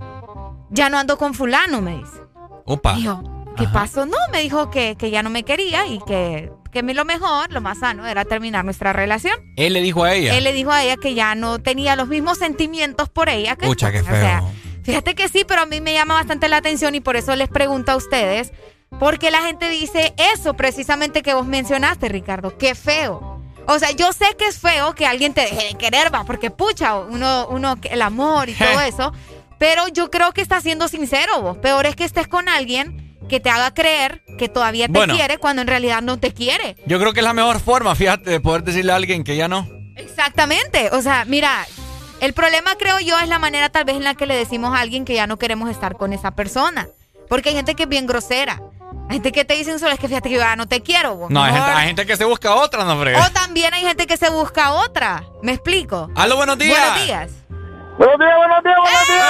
ya 0.71 0.91
no 0.91 0.99
ando 0.99 1.17
con 1.17 1.35
fulano, 1.35 1.81
me 1.81 1.99
dice. 1.99 2.19
Opa. 2.67 2.95
Dijo, 2.95 3.23
¿qué 3.57 3.67
pasó? 3.69 4.07
No, 4.07 4.17
me 4.33 4.41
dijo 4.41 4.71
que, 4.71 4.97
que 4.97 5.11
ya 5.11 5.23
no 5.23 5.31
me 5.31 5.45
quería 5.45 5.87
y 5.87 6.01
que 6.07 6.51
que 6.71 6.83
lo 6.83 7.05
mejor, 7.05 7.53
lo 7.53 7.61
más 7.61 7.79
sano, 7.79 8.07
era 8.07 8.25
terminar 8.25 8.65
nuestra 8.65 8.93
relación. 8.93 9.35
Él 9.57 9.73
le 9.73 9.83
dijo 9.83 10.05
a 10.05 10.15
ella. 10.15 10.37
Él 10.37 10.45
le 10.45 10.53
dijo 10.53 10.71
a 10.71 10.85
ella 10.85 10.97
que 10.97 11.15
ya 11.15 11.35
no 11.35 11.59
tenía 11.59 11.97
los 11.97 12.09
mismos 12.09 12.39
sentimientos 12.39 13.09
por 13.09 13.29
ella. 13.29 13.57
Que, 13.57 13.67
Pucha, 13.67 13.91
qué 13.91 14.03
feo. 14.03 14.51
fíjate 14.83 15.15
que 15.15 15.29
sí, 15.29 15.45
pero 15.47 15.63
a 15.63 15.67
mí 15.67 15.81
me 15.81 15.93
llama 15.93 16.15
bastante 16.15 16.49
la 16.49 16.59
atención 16.59 16.95
y 16.95 17.01
por 17.01 17.17
eso 17.17 17.35
les 17.35 17.49
pregunto 17.49 17.93
a 17.93 17.97
ustedes, 17.97 18.53
porque 18.99 19.31
la 19.31 19.43
gente 19.43 19.69
dice 19.71 20.15
eso 20.35 20.55
precisamente 20.55 21.23
que 21.23 21.35
vos 21.35 21.47
mencionaste, 21.47 22.09
Ricardo, 22.09 22.57
qué 22.59 22.75
feo. 22.75 23.41
O 23.67 23.79
sea, 23.79 23.93
yo 23.93 24.13
sé 24.13 24.27
que 24.39 24.47
es 24.47 24.59
feo 24.59 24.95
que 24.95 25.07
alguien 25.07 25.33
te 25.33 25.43
deje 25.43 25.69
de 25.69 25.75
querer, 25.75 26.13
va, 26.13 26.25
porque 26.25 26.51
pucha, 26.51 26.97
uno, 26.97 27.47
uno, 27.51 27.77
el 27.85 28.03
amor 28.03 28.49
y 28.49 28.55
todo 28.55 28.81
eso, 28.87 29.13
pero 29.59 29.89
yo 29.89 30.11
creo 30.11 30.33
que 30.33 30.41
está 30.41 30.61
siendo 30.61 30.89
sincero 30.89 31.41
vos. 31.41 31.59
Peor 31.59 31.87
es 31.87 31.95
que 31.95 32.05
estés 32.05 32.27
con 32.27 32.49
alguien 32.49 33.17
que 33.29 33.39
te 33.39 33.49
haga 33.49 33.73
creer 33.73 34.23
que 34.39 34.49
todavía 34.49 34.89
te 34.89 35.07
quiere 35.07 35.39
cuando 35.39 35.63
en 35.63 35.69
realidad 35.69 36.03
no 36.03 36.19
te 36.19 36.33
quiere. 36.33 36.77
Yo 36.87 36.99
creo 36.99 37.13
que 37.13 37.21
es 37.21 37.25
la 37.25 37.33
mejor 37.33 37.61
forma, 37.61 37.95
fíjate, 37.95 38.29
de 38.29 38.41
poder 38.41 38.65
decirle 38.65 38.93
a 38.93 38.97
alguien 38.97 39.23
que 39.23 39.37
ya 39.37 39.47
no. 39.47 39.69
Exactamente. 39.97 40.91
O 40.93 41.01
sea, 41.01 41.25
mira, 41.27 41.67
el 42.21 42.33
problema 42.33 42.75
creo 42.77 42.99
yo 42.99 43.19
es 43.21 43.29
la 43.29 43.39
manera 43.39 43.69
tal 43.69 43.85
vez 43.85 43.97
en 43.97 44.05
la 44.05 44.15
que 44.15 44.27
le 44.27 44.35
decimos 44.35 44.75
a 44.75 44.81
alguien 44.81 45.05
que 45.05 45.15
ya 45.15 45.27
no 45.27 45.39
queremos 45.39 45.71
estar 45.71 45.97
con 45.97 46.13
esa 46.13 46.33
persona. 46.33 46.89
Porque 47.29 47.51
hay 47.51 47.55
gente 47.55 47.77
que 47.77 47.85
es 47.85 47.89
bien 47.89 48.07
grosera. 48.07 48.61
Hay 49.11 49.17
gente 49.17 49.33
que 49.33 49.45
te 49.45 49.55
dicen 49.55 49.81
solo 49.81 49.91
es 49.91 49.99
que 49.99 50.07
fíjate 50.07 50.29
que 50.29 50.37
yo 50.37 50.41
ya 50.41 50.55
no 50.55 50.69
te 50.69 50.83
quiero. 50.83 51.27
No, 51.31 51.43
hay 51.43 51.53
gente, 51.53 51.71
hay 51.73 51.87
gente, 51.89 52.07
que 52.07 52.17
se 52.17 52.25
busca 52.25 52.55
otra, 52.55 52.85
no 52.85 52.97
frega. 52.97 53.27
O 53.27 53.31
también 53.33 53.75
hay 53.75 53.83
gente 53.83 54.07
que 54.07 54.17
se 54.17 54.31
busca 54.31 54.71
otra. 54.71 55.25
¿Me 55.43 55.51
explico? 55.51 56.09
Aló, 56.15 56.37
buenos 56.37 56.57
días. 56.57 56.79
Buenos 56.79 57.05
días. 57.05 57.33
Buenos 57.99 58.19
días, 58.21 58.37
buenos 58.37 58.63
días, 58.63 58.77
buenos 58.81 59.09
días. 59.09 59.25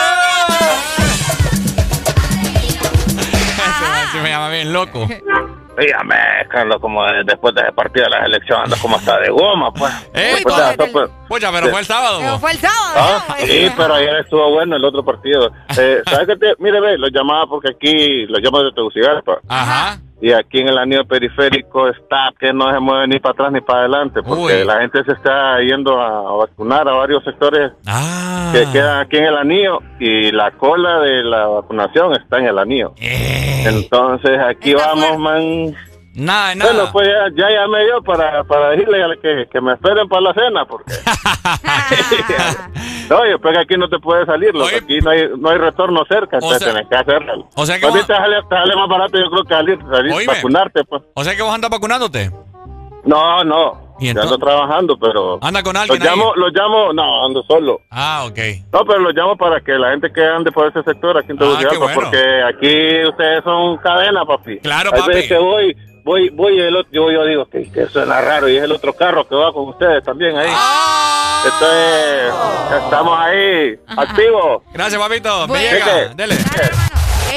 ¡Eh! 3.49 4.09
Se 4.13 4.21
me 4.21 4.29
llama 4.29 4.51
bien 4.51 4.71
loco. 4.71 5.09
Dígame, 5.81 6.15
Carlos, 6.49 6.79
como 6.81 7.03
después 7.25 7.55
de 7.55 7.63
ese 7.63 7.73
partido 7.73 8.05
de 8.05 8.11
las 8.11 8.27
elecciones, 8.27 8.65
anda 8.65 8.77
como 8.83 8.97
hasta 8.97 9.19
de 9.21 9.31
goma, 9.31 9.73
pues. 9.73 9.93
Eh, 10.15 10.37
pues, 10.43 10.91
pues, 10.93 11.11
Pucha, 11.29 11.51
pero 11.53 11.69
fue 11.69 11.81
el 11.81 11.87
sábado. 11.87 12.19
Pero 12.21 12.39
fue 12.39 12.53
el 12.53 12.59
sábado. 12.59 12.95
Ah, 12.97 13.37
sí, 13.39 13.71
pero 13.77 13.95
ayer 13.95 14.17
estuvo 14.17 14.51
bueno 14.51 14.77
el 14.77 14.85
otro 14.85 15.05
partido. 15.05 15.51
Eh, 15.79 16.03
¿Sabes 16.07 16.27
qué? 16.27 16.37
Te, 16.37 16.55
mire, 16.59 16.81
ve, 16.81 16.99
lo 16.99 17.09
llamaba 17.09 17.47
porque 17.47 17.71
aquí, 17.71 18.27
lo 18.27 18.39
llamo 18.39 18.63
de 18.63 18.73
Tegucigalpa. 18.73 19.41
Ajá. 19.49 19.99
Y 20.21 20.33
aquí 20.33 20.61
en 20.61 20.69
el 20.69 20.79
anillo 20.79 21.05
periférico 21.07 21.89
está 21.89 22.31
que 22.39 22.53
no 22.53 22.71
se 22.73 22.79
mueve 22.79 23.09
ni 23.09 23.19
para 23.19 23.33
atrás 23.33 23.53
ni 23.53 23.61
para 23.61 23.81
adelante, 23.81 24.23
porque 24.23 24.65
la 24.65 24.81
gente 24.81 25.03
se 25.05 25.13
está 25.13 25.59
yendo 25.61 25.99
a, 26.01 26.37
vacunar 26.37 26.87
a 26.89 26.93
varios 26.93 27.25
sectores 27.25 27.73
ah. 27.87 28.51
que 28.53 28.71
quedan 28.71 29.01
aquí 29.01 29.17
en 29.17 29.25
el 29.25 29.37
anillo 29.37 29.79
y 29.99 30.31
la 30.31 30.51
cola 30.53 31.01
de 31.01 31.23
la 31.23 31.47
vacunación 31.47 32.13
está 32.13 32.39
en 32.39 32.47
el 32.47 32.59
anillo. 32.59 32.93
Eh. 33.01 33.65
Entonces 33.67 34.39
aquí 34.39 34.75
vamos, 34.75 35.19
man. 35.19 35.75
Nada, 36.21 36.55
nada. 36.55 36.73
Bueno, 36.73 36.93
pues 36.93 37.09
ya, 37.09 37.31
ya 37.35 37.51
llamé 37.51 37.89
yo 37.89 38.03
para, 38.03 38.45
para 38.45 38.71
decirle 38.71 38.99
que, 39.23 39.49
que 39.51 39.61
me 39.61 39.73
esperen 39.73 40.07
para 40.07 40.21
la 40.21 40.35
cena, 40.35 40.67
porque... 40.67 40.93
no, 43.11 43.27
yo 43.27 43.39
pues 43.41 43.57
aquí 43.57 43.77
no 43.79 43.89
te 43.89 43.99
puedes 43.99 44.27
salir, 44.27 44.51
aquí 44.77 44.99
no 44.99 45.11
hay, 45.11 45.31
no 45.39 45.49
hay 45.49 45.57
retorno 45.57 46.05
cerca, 46.07 46.37
entonces 46.37 46.63
tenés 46.63 46.87
que 46.89 46.97
hacerlo. 46.97 47.49
O 47.55 47.65
sea 47.65 47.77
que 47.77 47.87
pues 47.87 47.95
vos... 47.95 48.07
te, 48.07 48.15
sale, 48.15 48.37
te 48.43 48.55
sale 48.55 48.77
más 48.77 48.89
barato, 48.89 49.19
yo 49.19 49.31
creo 49.31 49.45
que 49.45 49.55
salir, 49.55 49.79
salir 49.91 50.27
vacunarte, 50.27 50.85
pues. 50.85 51.03
O 51.15 51.25
sea 51.25 51.35
que 51.35 51.43
vos 51.43 51.55
andas 51.55 51.71
vacunándote. 51.71 52.31
No, 53.05 53.43
no. 53.43 53.91
¿Y 53.99 54.09
ando 54.09 54.39
trabajando, 54.39 54.99
pero... 54.99 55.39
¿Anda 55.43 55.63
con 55.63 55.77
alguien 55.77 55.99
Los 55.99 56.09
llamo, 56.09 56.35
los 56.35 56.53
llamo, 56.53 56.93
no, 56.93 57.27
ando 57.27 57.43
solo. 57.43 57.81
Ah, 57.91 58.25
ok. 58.27 58.39
No, 58.73 58.85
pero 58.87 58.99
los 59.01 59.15
llamo 59.15 59.37
para 59.37 59.61
que 59.61 59.73
la 59.73 59.91
gente 59.91 60.11
que 60.11 60.25
ande 60.25 60.51
por 60.51 60.69
ese 60.69 60.83
sector 60.83 61.19
aquí 61.19 61.33
en 61.33 61.39
Tegucigalpa, 61.39 61.79
bueno. 61.79 62.01
porque 62.01 62.43
aquí 62.43 63.09
ustedes 63.09 63.45
son 63.45 63.77
cadena, 63.79 64.25
papi. 64.25 64.59
Claro, 64.61 64.91
Hay 64.95 65.01
papi. 65.01 65.13
veces 65.13 65.29
que 65.29 65.39
voy, 65.39 65.77
voy, 66.05 66.29
voy, 66.31 66.61
el 66.61 66.77
otro, 66.77 66.91
yo, 66.93 67.11
yo 67.11 67.25
digo 67.25 67.47
que, 67.47 67.71
que 67.71 67.87
suena 67.87 68.21
raro 68.21 68.49
y 68.49 68.57
es 68.57 68.63
el 68.65 68.73
otro 68.73 68.93
carro 68.95 69.27
que 69.27 69.35
va 69.35 69.53
con 69.53 69.69
ustedes 69.69 70.03
también 70.05 70.37
ahí. 70.37 70.51
Ah. 70.51 71.43
Entonces, 71.45 72.85
estamos 72.85 73.19
ahí, 73.19 73.79
activos. 73.87 74.63
Gracias, 74.73 75.01
papito. 75.01 75.47
Bueno. 75.47 75.55
Me 75.55 75.71
llega. 75.71 76.09
Dele. 76.15 76.37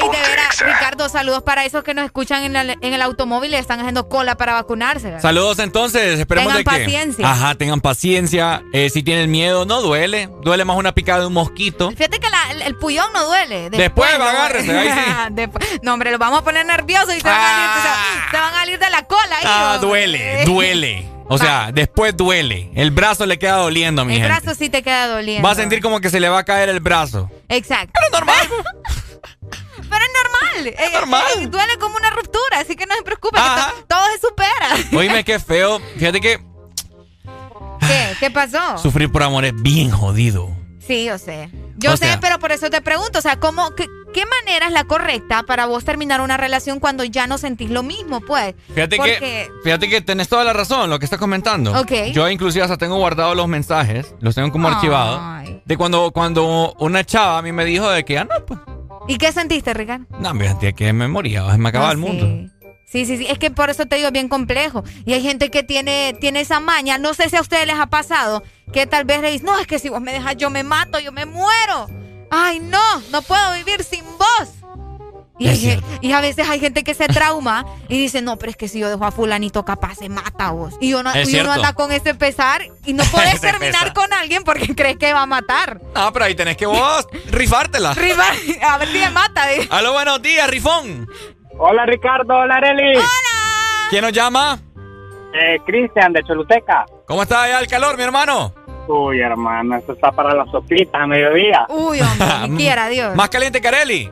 Ey, 0.03 0.09
de 0.21 0.27
veras, 0.29 0.59
Ricardo, 0.59 1.09
saludos 1.09 1.43
para 1.43 1.65
esos 1.65 1.83
que 1.83 1.93
nos 1.93 2.05
escuchan 2.05 2.43
en, 2.43 2.53
la- 2.53 2.61
en 2.79 2.93
el 2.93 3.01
automóvil 3.01 3.51
y 3.53 3.55
están 3.55 3.79
haciendo 3.79 4.09
cola 4.09 4.35
para 4.35 4.53
vacunarse. 4.53 5.05
¿verdad? 5.07 5.21
Saludos 5.21 5.59
entonces, 5.59 6.19
esperemos 6.19 6.53
Tengan 6.53 6.63
de 6.65 6.71
que... 6.79 6.83
paciencia. 6.85 7.29
Ajá, 7.31 7.55
tengan 7.55 7.81
paciencia. 7.81 8.61
Eh, 8.73 8.89
si 8.89 9.03
tienen 9.03 9.31
miedo, 9.31 9.65
no 9.65 9.81
duele. 9.81 10.29
Duele 10.41 10.65
más 10.65 10.77
una 10.77 10.93
picada 10.93 11.21
de 11.21 11.27
un 11.27 11.33
mosquito. 11.33 11.89
Fíjate 11.91 12.19
que 12.19 12.29
la- 12.29 12.51
el, 12.51 12.61
el 12.63 12.75
puyón 12.77 13.07
no 13.13 13.25
duele. 13.25 13.69
Después, 13.69 14.11
no 14.17 14.23
duele. 14.25 14.37
agárrese, 14.39 14.77
ahí 14.77 14.89
sí. 14.89 15.11
Después- 15.31 15.79
no, 15.81 15.93
hombre, 15.93 16.11
los 16.11 16.19
vamos 16.19 16.39
a 16.39 16.43
poner 16.43 16.65
nerviosos 16.65 17.15
y 17.15 17.21
se 17.21 17.27
van, 17.27 17.39
a 17.39 17.63
ir, 17.63 17.81
se- 17.83 18.31
se 18.31 18.37
van 18.37 18.53
a 18.53 18.57
salir 18.57 18.79
de 18.79 18.89
la 18.89 19.03
cola. 19.03 19.35
ahí, 19.37 19.43
Ah, 19.45 19.71
hombre. 19.75 19.87
duele, 19.87 20.43
duele. 20.45 21.09
O 21.29 21.37
sea, 21.37 21.71
después 21.73 22.15
duele. 22.17 22.69
El 22.75 22.91
brazo 22.91 23.25
le 23.25 23.39
queda 23.39 23.53
doliendo, 23.55 24.03
mi 24.05 24.15
El 24.15 24.21
gente. 24.23 24.41
brazo 24.41 24.55
sí 24.59 24.69
te 24.69 24.83
queda 24.83 25.07
doliendo. 25.07 25.45
Va 25.47 25.53
a 25.53 25.55
sentir 25.55 25.81
como 25.81 26.01
que 26.01 26.09
se 26.09 26.19
le 26.19 26.27
va 26.29 26.39
a 26.39 26.43
caer 26.43 26.67
el 26.69 26.81
brazo. 26.81 27.31
Exacto. 27.47 27.93
Pero 27.93 28.09
normal. 28.11 28.47
Pero 29.93 30.05
es 30.05 30.11
normal. 30.23 30.67
Es 30.85 30.93
normal. 30.93 31.51
duele 31.51 31.77
como 31.79 31.95
una 31.97 32.09
ruptura, 32.09 32.59
así 32.59 32.75
que 32.75 32.85
no 32.85 32.95
se 32.95 33.03
preocupe, 33.03 33.37
que 33.37 33.41
to- 33.43 33.85
todo 33.87 34.05
se 34.13 34.19
supera. 34.27 34.69
Oíme, 34.97 35.23
qué 35.23 35.39
feo. 35.39 35.79
Fíjate 35.97 36.19
que 36.21 36.39
¿Qué? 37.79 38.15
¿Qué 38.19 38.31
pasó? 38.31 38.77
sufrir 38.77 39.11
por 39.11 39.23
amor 39.23 39.45
es 39.45 39.53
bien 39.61 39.91
jodido. 39.91 40.49
Sí, 40.85 41.05
yo 41.05 41.17
sé. 41.17 41.49
Yo 41.77 41.93
O 41.93 41.97
sé, 41.97 42.05
sea- 42.05 42.19
pero 42.19 42.39
por 42.39 42.51
eso 42.51 42.69
te 42.69 42.81
pregunto, 42.81 43.19
o 43.19 43.21
sea, 43.21 43.39
¿cómo, 43.39 43.73
qué, 43.75 43.87
qué 44.13 44.23
manera 44.25 44.67
es 44.67 44.71
la 44.73 44.83
correcta 44.85 45.43
para 45.43 45.65
vos 45.65 45.83
terminar 45.83 46.21
una 46.21 46.37
relación 46.37 46.79
cuando 46.79 47.03
ya 47.03 47.25
no 47.27 47.37
sentís 47.37 47.69
lo 47.71 47.83
mismo, 47.83 48.21
pues? 48.21 48.53
Fíjate 48.73 48.95
Porque, 48.97 49.19
que, 49.19 49.49
fíjate 49.63 49.89
que 49.89 50.01
tenés 50.01 50.27
toda 50.29 50.43
la 50.43 50.53
razón, 50.53 50.89
lo 50.89 50.99
que 50.99 51.05
estás 51.05 51.19
comentando. 51.19 51.71
Ok. 51.79 51.91
Yo 52.13 52.29
inclusive 52.29 52.63
hasta 52.63 52.77
tengo 52.77 52.95
guardados 52.97 53.35
los 53.35 53.47
mensajes, 53.47 54.13
los 54.21 54.35
tengo 54.35 54.51
como 54.51 54.67
Ay. 54.69 54.75
archivados. 54.75 55.49
De 55.65 55.77
cuando, 55.77 56.11
cuando 56.11 56.73
una 56.79 57.03
chava 57.05 57.37
a 57.39 57.41
mí 57.41 57.51
me 57.51 57.65
dijo 57.65 57.89
de 57.89 58.03
que, 58.05 58.17
ah, 58.19 58.25
no, 58.25 58.45
pues, 58.45 58.59
¿Y 59.07 59.17
qué 59.17 59.31
sentiste, 59.31 59.73
Ricardo? 59.73 60.05
no, 60.19 60.33
fíjate 60.35 60.73
que 60.73 60.93
me 60.93 61.07
moría, 61.07 61.49
se 61.51 61.57
me 61.57 61.69
acababa 61.69 61.89
Ah, 61.89 61.93
el 61.93 61.99
sí. 61.99 62.05
mundo. 62.05 62.49
Sí, 62.85 63.05
sí, 63.05 63.17
sí. 63.17 63.25
Es 63.27 63.39
que 63.39 63.49
por 63.49 63.69
eso 63.71 63.85
te 63.87 63.95
digo, 63.95 64.07
es 64.07 64.13
bien 64.13 64.29
complejo. 64.29 64.83
Y 65.05 65.13
hay 65.13 65.21
gente 65.23 65.49
que 65.49 65.63
tiene, 65.63 66.15
tiene 66.21 66.41
esa 66.41 66.59
maña. 66.59 66.99
No 66.99 67.13
sé 67.15 67.27
si 67.29 67.35
a 67.35 67.41
ustedes 67.41 67.65
les 67.65 67.77
ha 67.79 67.87
pasado 67.87 68.43
que 68.71 68.85
tal 68.85 69.03
vez 69.05 69.19
le 69.21 69.31
dicen, 69.31 69.47
no, 69.47 69.57
es 69.57 69.65
que 69.65 69.79
si 69.79 69.89
vos 69.89 69.99
me 69.99 70.13
dejas, 70.13 70.37
yo 70.37 70.49
me 70.51 70.63
mato, 70.63 70.99
yo 70.99 71.11
me 71.11 71.25
muero. 71.25 71.87
Ay, 72.29 72.59
no, 72.59 72.99
no 73.11 73.21
puedo 73.23 73.53
vivir 73.53 73.83
sin 73.83 74.03
vos. 74.05 74.49
Y, 75.43 75.47
hay 75.49 75.57
gen- 75.59 75.81
y 76.01 76.11
a 76.13 76.21
veces 76.21 76.47
hay 76.49 76.59
gente 76.59 76.83
que 76.83 76.93
se 76.93 77.07
trauma 77.07 77.65
y 77.89 77.97
dice, 77.99 78.21
no, 78.21 78.37
pero 78.37 78.49
es 78.51 78.55
que 78.55 78.67
si 78.67 78.79
yo 78.79 78.89
dejo 78.89 79.03
a 79.05 79.11
fulanito 79.11 79.65
capaz 79.65 79.95
se 79.95 80.09
mata 80.09 80.47
a 80.47 80.51
vos. 80.51 80.75
Y 80.79 80.93
uno, 80.93 81.11
y 81.15 81.39
uno 81.39 81.51
anda 81.51 81.73
con 81.73 81.91
ese 81.91 82.13
pesar 82.15 82.61
y 82.85 82.93
no 82.93 83.03
puedes 83.11 83.33
Ese 83.35 83.47
terminar 83.51 83.93
con 83.93 84.11
alguien 84.13 84.43
porque 84.43 84.73
crees 84.75 84.97
que 84.97 85.13
va 85.13 85.23
a 85.23 85.25
matar. 85.25 85.81
Ah, 85.95 86.09
pero 86.13 86.25
ahí 86.25 86.35
tenés 86.35 86.55
que 86.57 86.65
vos 86.65 87.07
rifártela. 87.29 87.93
Riva- 87.93 88.23
a 88.67 88.77
ver 88.77 88.87
si 88.87 88.99
me 88.99 89.09
mata. 89.09 89.47
dice. 89.47 89.67
Aló, 89.69 89.93
buenos 89.93 90.21
días, 90.21 90.49
Rifón. 90.49 91.07
Hola 91.59 91.85
Ricardo, 91.85 92.35
hola 92.35 92.55
Areli. 92.55 92.97
¿Quién 93.89 94.01
nos 94.03 94.11
llama? 94.13 94.59
Eh, 95.35 95.59
Cristian 95.65 96.13
de 96.13 96.23
Choluteca. 96.23 96.85
¿Cómo 97.07 97.23
está 97.23 97.43
allá 97.43 97.59
el 97.59 97.67
calor, 97.67 97.97
mi 97.97 98.03
hermano? 98.03 98.53
Uy, 98.87 99.19
hermano, 99.21 99.77
esto 99.77 99.93
está 99.93 100.11
para 100.11 100.33
la 100.33 100.45
sopita 100.51 101.03
a 101.03 101.07
mediodía. 101.07 101.65
Uy, 101.69 102.01
hombre, 102.01 102.27
ni 102.49 102.57
quiera 102.57 102.87
Dios. 102.89 103.15
Más 103.15 103.29
caliente 103.29 103.61
que 103.61 103.67
Areli. 103.67 104.11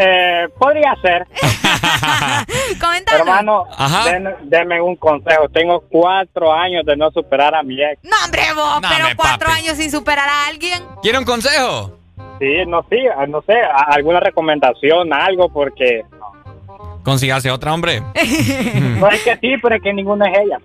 Eh, 0.00 0.48
podría 0.58 0.94
ser. 1.02 1.26
Coméntame. 2.80 3.18
Hermano, 3.18 3.64
Ajá. 3.76 4.04
den- 4.10 4.34
denme 4.44 4.80
un 4.80 4.94
consejo. 4.96 5.48
Tengo 5.48 5.80
cuatro 5.90 6.52
años 6.52 6.84
de 6.86 6.96
no 6.96 7.10
superar 7.10 7.54
a 7.54 7.62
mi 7.62 7.82
ex. 7.82 7.98
No, 8.04 8.10
hombre, 8.24 8.42
vos, 8.54 8.80
No, 8.80 8.88
pero 8.88 9.08
cuatro 9.16 9.48
papi. 9.48 9.60
años 9.62 9.76
sin 9.76 9.90
superar 9.90 10.28
a 10.28 10.46
alguien. 10.46 10.82
¿Quiere 11.02 11.18
un 11.18 11.24
consejo? 11.24 11.98
Sí, 12.38 12.64
no, 12.68 12.84
sí, 12.88 12.98
ah, 13.16 13.26
no 13.26 13.42
sé, 13.42 13.54
alguna 13.88 14.20
recomendación, 14.20 15.12
algo, 15.12 15.48
porque... 15.48 16.02
Consígase 17.02 17.50
otra, 17.50 17.72
hombre. 17.74 18.00
No 19.00 19.08
es 19.08 19.22
que 19.22 19.36
sí, 19.38 19.54
pero 19.62 19.76
es 19.76 19.82
que 19.82 19.92
ninguna 19.92 20.30
es 20.30 20.38
ella. 20.40 20.58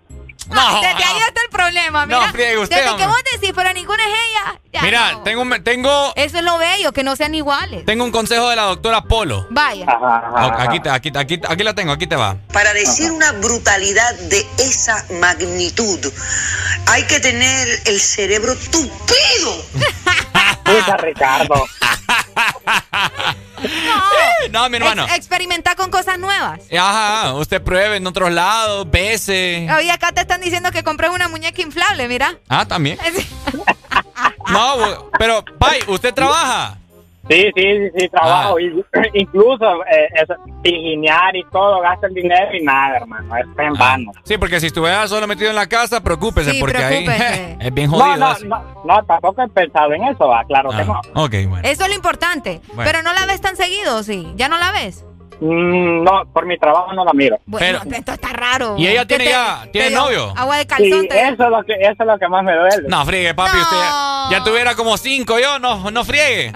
No. 0.50 0.82
Desde 0.82 1.04
ahí 1.04 1.18
está 1.28 1.42
el 1.44 1.50
problema. 1.50 2.06
Mira, 2.06 2.28
no, 2.28 2.32
friegue 2.32 2.58
usted. 2.58 2.84
Desde 2.84 2.98
que 2.98 3.08
vos 3.08 3.22
decís, 3.34 3.52
pero 3.56 3.74
ninguna 3.74 4.04
es 4.04 4.14
ella. 4.30 4.60
Mira, 4.82 5.20
tengo, 5.24 5.44
tengo. 5.62 6.14
Eso 6.16 6.38
es 6.38 6.44
lo 6.44 6.58
bello, 6.58 6.92
que 6.92 7.04
no 7.04 7.16
sean 7.16 7.36
iguales. 7.36 7.86
Tengo 7.86 8.04
un 8.04 8.12
consejo 8.12 8.50
de 8.50 8.56
la 8.56 8.64
doctora 8.64 9.04
Polo. 9.04 9.48
Vaya. 9.50 9.86
Aquí, 10.60 10.82
aquí, 10.90 11.12
aquí, 11.16 11.42
aquí 11.48 11.64
la 11.64 11.74
tengo, 11.74 11.92
aquí 11.92 12.08
te 12.08 12.16
va. 12.16 12.38
Para 12.52 12.74
decir 12.74 13.12
una 13.12 13.32
brutalidad 13.34 14.14
de 14.16 14.46
esa 14.58 15.06
magnitud, 15.20 16.12
hay 16.88 17.04
que 17.04 17.20
tener 17.20 17.68
el 17.86 18.00
cerebro 18.00 18.56
tupido. 18.72 19.66
Puta, 20.64 20.98
Ricardo. 20.98 21.66
No, 23.64 24.50
no, 24.50 24.70
mi 24.70 24.78
hermano. 24.78 25.06
Ex 25.06 25.16
experimentar 25.16 25.76
con 25.76 25.90
cosas 25.90 26.20
nuevas. 26.20 26.60
Ajá, 26.78 27.34
usted 27.34 27.62
pruebe 27.62 27.98
en 27.98 28.08
otros 28.08 28.32
lados, 28.32 28.90
bese. 28.90 29.68
Oye, 29.78 29.92
acá 29.92 30.12
te 30.12 30.22
están 30.22 30.42
diciendo 30.42 30.72
que 30.72 30.84
compres 30.84 31.12
una 31.12 31.28
muñeca 31.28 31.62
inflable, 31.62 32.08
mira. 32.08 32.38
Ah, 32.50 32.66
también. 32.66 32.98
no, 34.50 35.10
pero, 35.18 35.44
Pai, 35.58 35.80
¿usted 35.88 36.14
trabaja? 36.14 36.78
Sí, 37.30 37.52
sí, 37.56 37.64
sí, 37.64 37.90
sí 37.98 38.10
trabajo. 38.10 38.58
Ah. 38.94 39.02
Incluso 39.14 39.86
eh, 39.86 40.10
eso, 40.22 40.36
y 40.66 41.44
todo, 41.52 41.80
gasta 41.82 42.08
el 42.08 42.14
dinero 42.14 42.48
y 42.54 42.64
nada, 42.64 42.98
hermano. 42.98 43.36
Es 43.38 43.46
en 43.58 43.74
vano. 43.74 44.12
Sí, 44.24 44.38
porque 44.38 44.60
si 44.60 44.68
estuviera 44.68 45.08
solo 45.08 45.26
metido 45.28 45.50
en 45.50 45.56
la 45.56 45.68
casa, 45.68 46.02
preocúpese, 46.04 46.52
Sí, 46.52 46.60
porque 46.60 46.76
preocúpese. 46.78 47.24
ahí 47.24 47.58
es 47.62 47.74
bien 47.74 47.90
jodido. 47.90 48.08
No, 48.08 48.18
no, 48.18 48.32
eso. 48.34 48.46
no, 48.46 48.64
no, 48.86 49.04
tampoco 49.06 49.42
he 49.42 49.48
pensado 49.50 49.94
en 49.94 50.04
eso, 50.04 50.28
va, 50.28 50.44
claro 50.46 50.70
que 50.72 50.82
Ah, 50.82 50.84
no. 51.14 51.24
Ok, 51.24 51.32
bueno. 51.48 51.60
Eso 51.64 51.84
es 51.84 51.90
lo 51.90 51.96
importante. 51.96 52.60
Bueno. 52.74 52.84
Pero 52.84 53.02
no 53.04 53.14
la 53.14 53.26
ves 53.26 53.40
tan 53.42 53.56
seguido, 53.56 54.04
sí. 54.04 54.32
¿Ya 54.36 54.50
no 54.50 54.58
la 54.58 54.72
ves? 54.72 55.06
Mm, 55.40 56.04
no, 56.04 56.26
por 56.34 56.46
mi 56.46 56.58
trabajo 56.58 56.94
no 56.94 57.04
la 57.06 57.14
miro. 57.14 57.40
Bueno, 57.46 57.80
esto 57.92 58.12
está 58.14 58.30
raro. 58.30 58.76
¿Y 58.78 58.88
ella 58.88 59.02
¿Qué 59.02 59.18
tiene 59.18 59.24
te- 59.26 59.30
ya- 59.32 59.68
tiene 59.72 59.90
novio? 59.92 60.34
Agua 60.38 60.58
de 60.58 60.62
Sí, 60.64 60.68
calzón. 60.68 61.08
te- 61.08 61.22
eso 61.30 61.44
es 61.44 61.50
lo 61.50 61.64
que, 61.64 61.74
eso 61.74 61.96
es 62.00 62.06
lo 62.06 62.18
que 62.20 62.28
más 62.28 62.44
me 62.44 62.54
duele. 62.54 62.88
No, 62.88 63.06
friegue, 63.06 63.34
papi, 63.34 63.58
usted 63.58 63.78
ya, 63.78 64.28
ya 64.32 64.44
tuviera 64.44 64.76
como 64.76 64.96
cinco 64.98 65.40
yo, 65.40 65.58
no, 65.60 65.90
no 65.92 66.04
friegue. 66.06 66.52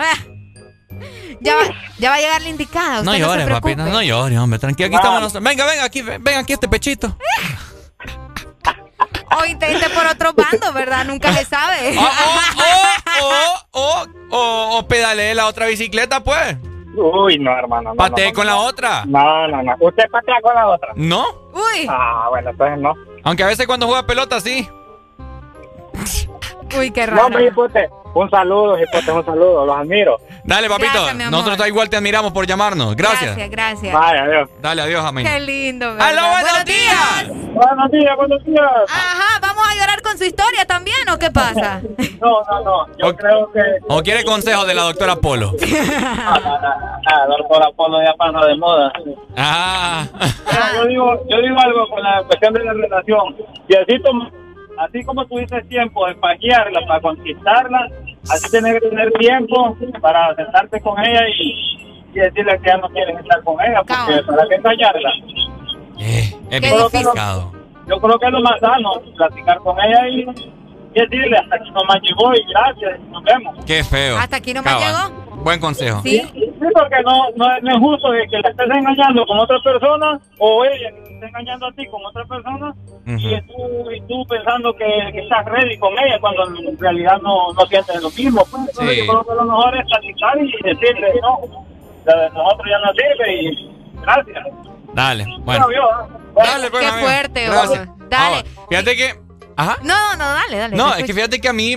Ya 1.40 1.56
va, 1.56 1.62
ya 2.00 2.10
va 2.10 2.16
a 2.16 2.20
llegar 2.20 2.42
la 2.42 2.50
indicada. 2.50 3.04
No 3.04 3.12
usted 3.12 3.24
llore, 3.24 3.44
se 3.46 3.52
papi, 3.52 3.76
no, 3.76 3.86
no 3.86 4.02
llore, 4.02 4.40
hombre, 4.40 4.60
tranquilo, 4.60 4.88
aquí 4.88 4.94
No. 4.96 5.00
estamos 5.00 5.22
nosotros. 5.22 5.44
Venga, 5.44 5.66
venga, 5.66 5.84
aquí, 5.84 6.02
venga 6.02 6.40
aquí 6.40 6.54
este 6.54 6.68
pechito. 6.68 7.16
O 9.40 9.46
intente 9.46 9.90
por 9.90 10.06
otro 10.06 10.34
bando, 10.34 10.74
¿verdad? 10.74 11.06
Nunca 11.06 11.32
se 11.34 11.46
sabe. 11.46 11.96
O, 13.20 13.80
o, 13.80 14.06
o, 14.32 14.78
o 14.80 14.88
pedalee 14.88 15.36
la 15.36 15.48
otra 15.48 15.68
bicicleta, 15.68 16.24
pues. 16.24 16.58
Uy, 16.96 17.38
no, 17.38 17.52
hermano. 17.56 17.92
No, 17.92 17.96
Patee 17.96 18.26
no, 18.26 18.32
no, 18.32 18.36
con 18.36 18.48
la 18.48 18.56
otra. 18.58 19.04
No, 19.06 19.48
no, 19.48 19.62
no. 19.62 19.76
¿Usted 19.80 20.06
patea 20.10 20.36
con 20.42 20.56
la 20.56 20.68
otra? 20.68 20.90
¿No? 20.96 21.26
Uy. 21.54 21.86
Ah, 21.90 22.28
bueno, 22.30 22.50
entonces 22.50 22.80
no. 22.80 22.94
Aunque 23.24 23.44
a 23.44 23.48
veces 23.48 23.68
cuando 23.68 23.86
juega 23.86 24.08
pelota, 24.08 24.40
sí. 24.42 24.68
Uy, 26.78 26.92
qué 26.92 27.02
No, 27.08 27.12
raro. 27.14 27.26
hombre, 27.28 27.46
hipote, 27.48 27.90
un 28.14 28.30
saludo, 28.30 28.78
hipote, 28.82 29.12
un 29.12 29.26
saludo, 29.26 29.66
los 29.66 29.78
admiro. 29.78 30.18
Dale, 30.44 30.68
papito. 30.70 31.04
Gracias. 31.06 31.32
Nosotros 31.32 31.68
igual 31.68 31.90
te 31.90 31.98
admiramos 31.98 32.32
por 32.32 32.48
llamarnos. 32.48 32.96
Gracias. 32.96 33.36
Gracias, 33.36 33.50
gracias. 33.50 33.94
Vaya, 33.94 34.24
adiós. 34.24 34.50
Dale, 34.62 34.82
adiós, 34.82 35.04
amén. 35.06 35.26
Qué 35.28 35.40
lindo, 35.42 35.92
¿verdad? 35.94 36.08
¡Aló, 36.08 36.22
buenos 36.32 36.66
días! 36.66 37.28
Buenos 37.54 37.92
días, 37.92 38.16
buenos 38.16 38.44
días. 38.46 38.64
Ajá, 38.90 39.40
¿vamos 39.42 39.64
a 39.70 39.74
llorar 39.76 40.02
con 40.02 40.18
su 40.18 40.24
historia 40.26 40.66
también 40.66 40.98
o 41.14 41.18
qué 41.20 41.30
pasa? 41.32 41.82
No, 42.20 42.42
no, 42.50 42.64
no. 42.64 42.88
Yo 42.98 43.16
creo 43.16 43.52
que. 43.52 43.62
¿O 43.90 44.02
quiere 44.02 44.24
consejo 44.24 44.66
de 44.66 44.74
la 44.74 44.82
doctora 44.84 45.18
Polo? 45.18 45.52
Ah, 47.10 47.26
doctora 47.28 47.70
Polo 47.76 48.02
ya 48.04 48.14
pasa 48.16 48.46
de 48.48 48.58
moda. 48.58 48.92
Ah. 49.38 50.06
Yo 50.76 50.86
digo, 50.88 51.14
yo 51.30 51.38
digo 51.42 51.60
algo 51.60 51.88
con 51.90 52.02
la 52.04 52.24
cuestión 52.24 52.54
de 52.54 52.64
la 52.64 52.74
relación. 52.74 53.36
Y 53.68 53.76
así 53.76 54.02
como, 54.02 54.30
así 54.78 55.04
como 55.04 55.26
tuviste 55.26 55.62
tiempo 55.64 56.06
de 56.08 56.16
pajearla 56.16 56.80
para 56.88 57.02
conquistarla, 57.02 57.88
así 58.30 58.50
tienes 58.52 58.74
que 58.82 58.90
tener 58.90 59.12
tiempo 59.14 59.76
para 60.02 60.36
sentarte 60.36 60.80
con 60.82 61.00
ella 61.04 61.22
y, 61.30 61.78
y 62.14 62.20
decirle 62.20 62.60
que 62.62 62.68
ya 62.68 62.78
no 62.78 62.90
quieres 62.90 63.20
estar 63.20 63.44
con 63.44 63.56
ella, 63.62 63.82
porque 63.84 64.24
para 64.24 64.48
qué 64.48 64.56
engañarla. 64.56 65.10
Es 66.00 66.32
bien 66.50 66.62
difícil. 66.62 66.80
complicado. 67.04 67.52
Yo 67.88 68.00
creo 68.00 68.20
que 68.20 68.26
es 68.26 68.32
lo 68.32 68.42
más 68.42 68.60
sano, 68.60 68.92
platicar 69.16 69.58
con 69.60 69.80
ella 69.80 70.08
y, 70.10 70.22
y 70.22 71.00
decirle 71.00 71.38
hasta 71.38 71.56
aquí 71.56 71.72
nomás 71.72 71.98
llegó 72.02 72.34
y 72.36 72.44
gracias, 72.50 73.00
nos 73.10 73.24
vemos. 73.24 73.56
Qué 73.66 73.84
feo. 73.84 74.18
Hasta 74.18 74.38
aquí 74.38 74.54
nomás 74.54 74.76
Cabal. 74.76 75.12
Buen 75.44 75.60
consejo. 75.60 76.02
Sí, 76.04 76.22
porque 76.74 76.96
no, 77.06 77.28
no, 77.38 77.56
es- 77.56 77.64
no 77.64 77.72
es 77.72 77.78
justo 77.80 78.10
que 78.30 78.40
la 78.40 78.50
estés 78.50 78.70
engañando 78.70 79.26
con 79.26 79.40
otra 79.40 79.58
persona 79.64 80.20
o 80.40 80.66
ella 80.66 80.90
esté 81.18 81.28
engañando 81.28 81.68
a 81.68 81.72
ti 81.74 81.86
con 81.88 82.06
otra 82.06 82.24
persona 82.26 82.74
y, 83.06 83.42
tú, 83.42 83.92
y 83.92 84.02
tú 84.02 84.26
pensando 84.28 84.74
que, 84.76 84.86
que 85.12 85.20
estás 85.20 85.46
ready 85.46 85.78
con 85.78 85.94
ella 86.00 86.18
cuando 86.20 86.46
en 86.48 86.78
realidad 86.78 87.20
no, 87.22 87.52
no 87.54 87.66
sientes 87.68 88.02
lo 88.02 88.10
mismo. 88.12 88.44
Pues, 88.50 88.70
Entonces, 88.70 88.96
Sí. 88.96 89.06
Yo 89.06 89.12
creo 89.12 89.24
que 89.26 89.36
lo 89.36 89.46
mejor 89.46 89.78
es 89.78 89.86
platicar 89.86 90.38
y 90.38 90.52
decirle, 90.64 91.14
no, 91.22 91.40
la 92.06 92.16
de 92.22 92.30
nosotros 92.30 92.68
ya 92.70 92.80
no 92.80 92.92
sirve 92.94 93.36
y 93.44 93.72
gracias. 94.02 94.46
Dale, 94.94 95.24
bueno. 95.26 95.44
Bueno, 95.44 95.68
yo, 95.72 96.18
Dale, 96.36 96.70
pues, 96.70 96.84
Qué 96.84 96.90
amigo. 96.90 97.08
fuerte. 97.08 97.48
Dale. 98.10 98.38
Ah, 98.38 98.44
fíjate 98.70 98.96
que. 98.96 99.16
Ajá. 99.56 99.78
No, 99.84 100.16
no, 100.18 100.26
dale, 100.26 100.58
dale. 100.58 100.76
No, 100.78 100.94
es 100.96 101.04
que 101.04 101.14
fíjate 101.14 101.42
que 101.42 101.50
a 101.50 101.54
mí. 101.54 101.76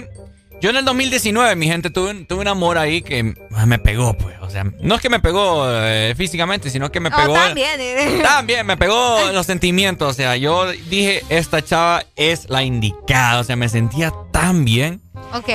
Yo 0.60 0.70
en 0.70 0.76
el 0.76 0.84
2019, 0.84 1.56
mi 1.56 1.66
gente, 1.66 1.88
tuve, 1.90 2.14
tuve 2.26 2.40
un 2.40 2.48
amor 2.48 2.76
ahí 2.76 3.00
que 3.02 3.34
me 3.66 3.78
pegó, 3.78 4.12
pues. 4.14 4.36
O 4.42 4.50
sea, 4.50 4.64
no 4.64 4.94
es 4.96 5.00
que 5.00 5.08
me 5.08 5.20
pegó 5.20 5.64
eh, 5.70 6.14
físicamente, 6.16 6.68
sino 6.70 6.90
que 6.92 7.00
me 7.00 7.10
pegó. 7.10 7.32
también. 7.34 7.80
eh. 7.80 8.20
También 8.22 8.66
me 8.66 8.76
pegó 8.76 9.18
los 9.32 9.46
sentimientos. 9.46 10.10
O 10.10 10.12
sea, 10.12 10.36
yo 10.36 10.70
dije, 10.88 11.22
esta 11.30 11.62
chava 11.62 12.04
es 12.16 12.50
la 12.50 12.62
indicada. 12.62 13.40
O 13.40 13.44
sea, 13.44 13.56
me 13.56 13.68
sentía 13.68 14.12
tan 14.32 14.64
bien. 14.64 15.00
Ok. 15.32 15.48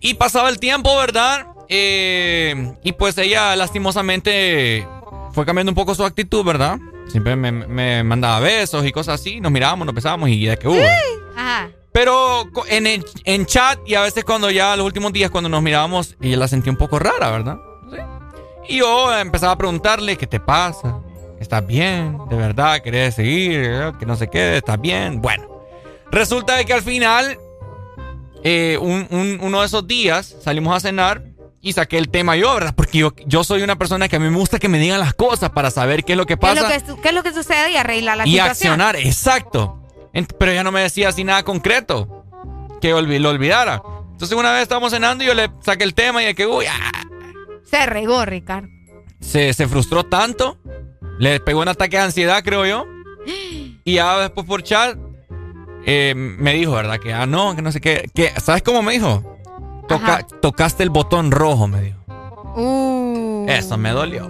Y 0.00 0.14
pasaba 0.14 0.48
el 0.48 0.58
tiempo, 0.58 0.96
¿verdad? 0.96 1.46
Eh, 1.68 2.72
y 2.82 2.92
pues 2.92 3.16
ella 3.18 3.54
lastimosamente 3.54 4.86
fue 5.32 5.46
cambiando 5.46 5.70
un 5.70 5.76
poco 5.76 5.94
su 5.94 6.04
actitud, 6.04 6.42
¿verdad? 6.44 6.78
Siempre 7.08 7.36
me, 7.36 7.52
me 7.52 8.02
mandaba 8.02 8.40
besos 8.40 8.84
y 8.86 8.90
cosas 8.92 9.20
así. 9.20 9.40
Nos 9.40 9.52
mirábamos, 9.52 9.86
nos 9.86 9.94
besábamos 9.94 10.28
y 10.30 10.46
de 10.46 10.56
que 10.56 10.66
uh. 10.68 10.76
Ajá. 11.36 11.70
Pero 11.92 12.44
en, 12.68 12.86
el- 12.86 13.04
en 13.24 13.46
chat 13.46 13.78
y 13.86 13.94
a 13.94 14.02
veces 14.02 14.24
cuando 14.24 14.50
ya 14.50 14.76
los 14.76 14.86
últimos 14.86 15.12
días 15.12 15.30
cuando 15.30 15.48
nos 15.48 15.62
mirábamos, 15.62 16.16
ella 16.20 16.36
la 16.36 16.48
sentía 16.48 16.70
un 16.72 16.78
poco 16.78 16.98
rara, 16.98 17.30
¿verdad? 17.30 17.56
Sí. 17.90 17.96
Y 18.68 18.78
yo 18.78 19.12
empezaba 19.18 19.52
a 19.52 19.58
preguntarle, 19.58 20.16
¿qué 20.16 20.26
te 20.26 20.38
pasa? 20.38 21.00
¿Estás 21.40 21.66
bien? 21.66 22.16
¿De 22.28 22.36
verdad 22.36 22.80
querés 22.82 23.14
seguir? 23.16 23.92
Que 23.98 24.06
no 24.06 24.14
se 24.16 24.28
quede, 24.28 24.58
¿estás 24.58 24.80
bien? 24.80 25.20
Bueno, 25.20 25.48
resulta 26.12 26.54
de 26.56 26.64
que 26.64 26.74
al 26.74 26.82
final, 26.82 27.38
eh, 28.44 28.78
un- 28.80 29.06
un- 29.10 29.38
uno 29.42 29.60
de 29.60 29.66
esos 29.66 29.86
días 29.86 30.36
salimos 30.42 30.76
a 30.76 30.80
cenar 30.80 31.24
y 31.62 31.72
saqué 31.72 31.98
el 31.98 32.08
tema 32.08 32.36
yo, 32.36 32.54
¿verdad? 32.54 32.74
Porque 32.76 32.98
yo, 32.98 33.12
yo 33.26 33.42
soy 33.44 33.62
una 33.62 33.76
persona 33.76 34.08
que 34.08 34.16
a 34.16 34.18
mí 34.20 34.30
me 34.30 34.36
gusta 34.38 34.58
que 34.58 34.68
me 34.68 34.78
digan 34.78 35.00
las 35.00 35.14
cosas 35.14 35.50
para 35.50 35.70
saber 35.70 36.04
qué 36.04 36.12
es 36.12 36.16
lo 36.18 36.24
que 36.26 36.36
¿Qué 36.38 36.46
es, 36.46 36.54
pasa 36.60 36.62
lo 36.62 36.68
que, 36.96 37.02
qué 37.02 37.08
es 37.08 37.14
lo 37.14 37.22
que 37.22 37.32
sucede 37.34 37.72
y 37.72 37.76
arreglar 37.76 38.16
la 38.18 38.26
y 38.26 38.32
situación? 38.32 38.50
accionar, 38.80 38.96
exacto. 38.96 39.79
Pero 40.12 40.50
ella 40.52 40.64
no 40.64 40.72
me 40.72 40.80
decía 40.80 41.08
así 41.08 41.24
nada 41.24 41.42
concreto 41.42 42.24
que 42.80 42.90
lo 42.90 43.28
olvidara. 43.30 43.82
Entonces 44.12 44.36
una 44.36 44.52
vez 44.52 44.62
estábamos 44.62 44.92
cenando 44.92 45.24
y 45.24 45.26
yo 45.26 45.34
le 45.34 45.50
saqué 45.60 45.84
el 45.84 45.94
tema 45.94 46.22
y 46.22 46.26
de 46.26 46.34
que, 46.34 46.46
uy, 46.46 46.66
ah, 46.66 47.04
Se 47.64 47.86
regó, 47.86 48.24
Ricardo. 48.24 48.68
se, 49.20 49.52
se 49.54 49.66
frustró 49.68 50.04
tanto, 50.04 50.58
le 51.18 51.40
pegó 51.40 51.60
un 51.62 51.68
ataque 51.68 51.96
de 51.96 52.02
ansiedad, 52.02 52.42
creo 52.44 52.66
yo. 52.66 52.84
Y 53.84 53.94
ya 53.94 54.18
después 54.18 54.46
por 54.46 54.62
chat 54.62 54.96
eh, 55.86 56.14
me 56.16 56.54
dijo, 56.54 56.72
¿verdad? 56.72 56.98
Que, 56.98 57.12
ah, 57.14 57.26
no, 57.26 57.54
que 57.56 57.62
no 57.62 57.70
sé 57.72 57.80
qué. 57.80 58.10
Que, 58.14 58.32
¿Sabes 58.40 58.62
cómo 58.62 58.82
me 58.82 58.92
dijo? 58.92 59.38
Toca- 59.88 60.26
tocaste 60.42 60.82
el 60.82 60.90
botón 60.90 61.30
rojo, 61.30 61.66
me 61.66 61.80
dijo. 61.82 61.98
Uh. 62.56 63.46
Eso 63.48 63.76
me 63.78 63.90
dolió. 63.90 64.28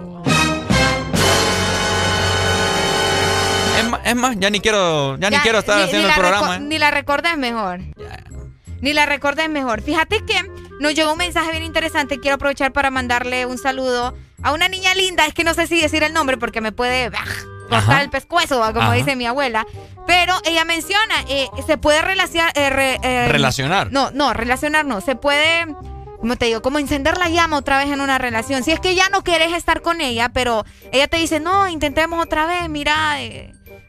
Es 4.11 4.15
más, 4.17 4.35
ya 4.39 4.49
ni 4.49 4.59
quiero, 4.59 5.17
ya, 5.17 5.29
ni 5.29 5.37
quiero 5.37 5.59
estar 5.59 5.77
ni- 5.77 5.83
haciendo 5.83 6.07
ni 6.07 6.13
el 6.13 6.19
programa. 6.19 6.55
¿eh? 6.57 6.59
Ni 6.59 6.77
la 6.79 6.91
recordes 6.91 7.37
mejor. 7.37 7.79
Ni 8.81 8.93
la 8.93 9.05
recordes 9.05 9.49
mejor. 9.49 9.81
Fíjate 9.81 10.25
que 10.25 10.35
nos 10.79 10.93
llegó 10.95 11.11
un 11.11 11.17
mensaje 11.17 11.51
bien 11.51 11.63
interesante. 11.63 12.19
Quiero 12.19 12.35
aprovechar 12.35 12.71
para 12.73 12.89
mandarle 12.89 13.45
un 13.45 13.57
saludo 13.57 14.15
a 14.41 14.51
una 14.53 14.67
niña 14.67 14.95
linda. 14.95 15.25
Es 15.27 15.33
que 15.33 15.43
no 15.43 15.53
sé 15.53 15.67
si 15.67 15.79
decir 15.79 16.01
el 16.03 16.13
nombre 16.13 16.37
porque 16.37 16.61
me 16.61 16.71
puede 16.71 17.09
bah, 17.09 17.23
cortar 17.69 17.77
Ajá. 17.91 18.01
el 18.01 18.09
pescuezo, 18.09 18.59
¿va? 18.59 18.73
como 18.73 18.87
Ajá. 18.87 18.93
dice 18.95 19.15
mi 19.15 19.25
abuela. 19.27 19.65
Pero 20.07 20.33
ella 20.45 20.65
menciona, 20.65 21.13
eh, 21.29 21.47
se 21.67 21.77
puede 21.77 22.01
relacionar... 22.01 22.51
eh, 22.55 22.69
re- 22.71 22.99
eh, 23.03 23.27
Relacionar. 23.29 23.91
No, 23.91 24.09
no, 24.11 24.33
relacionar 24.33 24.83
no. 24.83 24.99
Se 24.99 25.15
puede, 25.15 25.67
como 26.19 26.35
te 26.35 26.45
digo, 26.47 26.63
como 26.63 26.79
encender 26.79 27.19
la 27.19 27.29
llama 27.29 27.57
otra 27.57 27.77
vez 27.77 27.87
en 27.91 28.01
una 28.01 28.17
relación. 28.17 28.63
Si 28.63 28.71
es 28.71 28.79
que 28.79 28.95
ya 28.95 29.09
no 29.09 29.23
quieres 29.23 29.53
estar 29.53 29.81
con 29.83 30.01
ella, 30.01 30.29
pero 30.29 30.65
ella 30.91 31.07
te 31.07 31.17
dice, 31.17 31.39
no, 31.39 31.67
intentemos 31.67 32.19
otra 32.21 32.47
vez, 32.47 32.67
mira, 32.67 33.21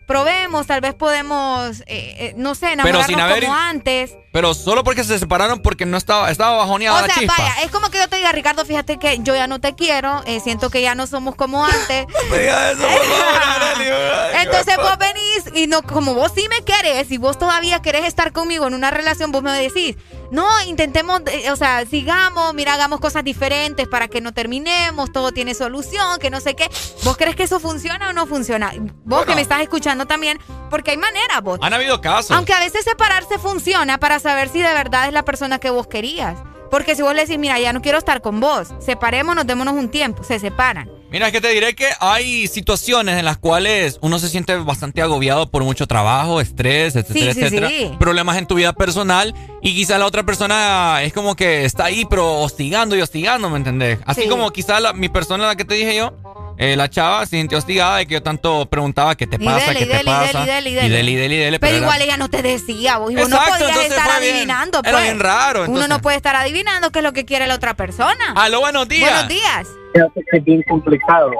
probemos, 0.06 0.66
tal 0.66 0.80
vez 0.80 0.94
podemos, 0.94 1.80
eh, 1.80 1.84
eh, 1.86 2.34
no 2.36 2.54
sé, 2.54 2.72
enamorarnos 2.72 3.40
como 3.40 3.54
antes. 3.54 4.16
Pero 4.32 4.54
solo 4.54 4.82
porque 4.82 5.04
se 5.04 5.18
separaron 5.18 5.60
porque 5.60 5.84
no 5.84 5.96
estaba, 5.96 6.30
estaba 6.30 6.56
bajoneada 6.56 7.02
o 7.02 7.06
sea, 7.06 7.14
chispa. 7.14 7.34
vaya, 7.36 7.54
es 7.64 7.70
como 7.70 7.90
que 7.90 7.98
yo 7.98 8.08
te 8.08 8.16
diga, 8.16 8.32
Ricardo, 8.32 8.64
fíjate 8.64 8.98
que 8.98 9.18
yo 9.20 9.34
ya 9.34 9.46
no 9.46 9.60
te 9.60 9.74
quiero, 9.74 10.22
eh, 10.24 10.40
siento 10.40 10.70
que 10.70 10.80
ya 10.80 10.94
no 10.94 11.06
somos 11.06 11.34
como 11.34 11.64
antes. 11.64 12.06
Entonces 14.42 14.76
vos 14.76 14.96
venís 14.98 15.44
y 15.54 15.66
no, 15.66 15.82
como 15.82 16.14
vos 16.14 16.32
sí 16.34 16.46
me 16.48 16.64
querés 16.64 17.10
y 17.10 17.18
vos 17.18 17.38
todavía 17.38 17.82
querés 17.82 18.04
estar 18.04 18.32
conmigo 18.32 18.66
en 18.66 18.74
una 18.74 18.90
relación, 18.90 19.32
vos 19.32 19.42
me 19.42 19.52
decís, 19.52 19.96
no, 20.32 20.48
intentemos, 20.66 21.20
o 21.50 21.56
sea, 21.56 21.84
sigamos, 21.84 22.54
mira, 22.54 22.72
hagamos 22.72 23.00
cosas 23.00 23.22
diferentes 23.22 23.86
para 23.86 24.08
que 24.08 24.22
no 24.22 24.32
terminemos, 24.32 25.12
todo 25.12 25.30
tiene 25.30 25.52
solución, 25.52 26.18
que 26.18 26.30
no 26.30 26.40
sé 26.40 26.56
qué. 26.56 26.70
¿Vos 27.04 27.18
crees 27.18 27.36
que 27.36 27.42
eso 27.42 27.60
funciona 27.60 28.08
o 28.08 28.12
no 28.14 28.26
funciona? 28.26 28.72
Vos 29.04 29.26
que 29.26 29.34
me 29.34 29.42
estás 29.42 29.60
escuchando 29.60 30.06
también, 30.06 30.40
porque 30.70 30.92
hay 30.92 30.96
manera, 30.96 31.42
vos. 31.42 31.58
Han 31.60 31.74
habido 31.74 32.00
casos. 32.00 32.30
Aunque 32.34 32.54
a 32.54 32.60
veces 32.60 32.82
separarse 32.84 33.38
funciona 33.38 33.98
para 33.98 34.18
saber 34.20 34.48
si 34.48 34.62
de 34.62 34.72
verdad 34.72 35.06
es 35.06 35.12
la 35.12 35.22
persona 35.22 35.58
que 35.58 35.68
vos 35.68 35.86
querías. 35.86 36.38
Porque 36.70 36.96
si 36.96 37.02
vos 37.02 37.14
le 37.14 37.26
decís, 37.26 37.38
mira, 37.38 37.60
ya 37.60 37.74
no 37.74 37.82
quiero 37.82 37.98
estar 37.98 38.22
con 38.22 38.40
vos, 38.40 38.68
separémonos, 38.80 39.46
démonos 39.46 39.74
un 39.74 39.90
tiempo, 39.90 40.24
se 40.24 40.38
separan. 40.38 41.01
Mira, 41.12 41.26
es 41.26 41.32
que 41.32 41.42
te 41.42 41.48
diré 41.48 41.74
que 41.74 41.88
hay 42.00 42.46
situaciones 42.46 43.18
en 43.18 43.26
las 43.26 43.36
cuales 43.36 43.98
uno 44.00 44.18
se 44.18 44.30
siente 44.30 44.56
bastante 44.56 45.02
agobiado 45.02 45.50
por 45.50 45.62
mucho 45.62 45.86
trabajo, 45.86 46.40
estrés, 46.40 46.96
etcétera, 46.96 47.32
etcétera. 47.32 47.98
Problemas 47.98 48.38
en 48.38 48.46
tu 48.46 48.54
vida 48.54 48.72
personal 48.72 49.34
y 49.60 49.74
quizá 49.74 49.98
la 49.98 50.06
otra 50.06 50.22
persona 50.22 51.02
es 51.02 51.12
como 51.12 51.36
que 51.36 51.66
está 51.66 51.84
ahí, 51.84 52.06
pero 52.08 52.40
hostigando 52.40 52.96
y 52.96 53.02
hostigando, 53.02 53.50
¿me 53.50 53.58
entendés? 53.58 53.98
Así 54.06 54.26
como 54.26 54.50
quizá 54.52 54.94
mi 54.94 55.10
persona, 55.10 55.46
la 55.46 55.54
que 55.54 55.66
te 55.66 55.74
dije 55.74 55.94
yo, 55.94 56.16
eh, 56.56 56.76
la 56.76 56.88
chava 56.88 57.26
se 57.26 57.36
sintió 57.36 57.58
hostigada 57.58 57.98
de 57.98 58.06
que 58.06 58.14
yo 58.14 58.22
tanto 58.22 58.64
preguntaba 58.70 59.14
qué 59.14 59.26
te 59.26 59.38
pasa, 59.38 59.74
qué 59.74 59.84
te 59.84 60.04
pasa. 60.04 60.46
Pero, 60.46 61.76
igual 61.76 62.00
ella 62.00 62.16
no 62.16 62.30
te 62.30 62.40
decía, 62.40 62.96
vos, 62.96 63.12
no 63.12 63.20
podías 63.20 63.76
estar 63.84 64.12
adivinando. 64.12 64.80
Era 64.82 64.92
pues. 64.92 65.04
bien 65.04 65.20
raro. 65.20 65.66
Uno 65.68 65.88
no 65.88 66.00
puede 66.00 66.16
estar 66.16 66.36
adivinando 66.36 66.90
qué 66.90 67.00
es 67.00 67.02
lo 67.02 67.12
que 67.12 67.26
quiere 67.26 67.46
la 67.46 67.56
otra 67.56 67.74
persona. 67.74 68.32
Aló, 68.34 68.60
buenos 68.60 68.88
días. 68.88 69.10
Buenos 69.10 69.28
días. 69.28 69.81
Es 69.94 70.44
bien 70.44 70.62
complicado. 70.68 71.30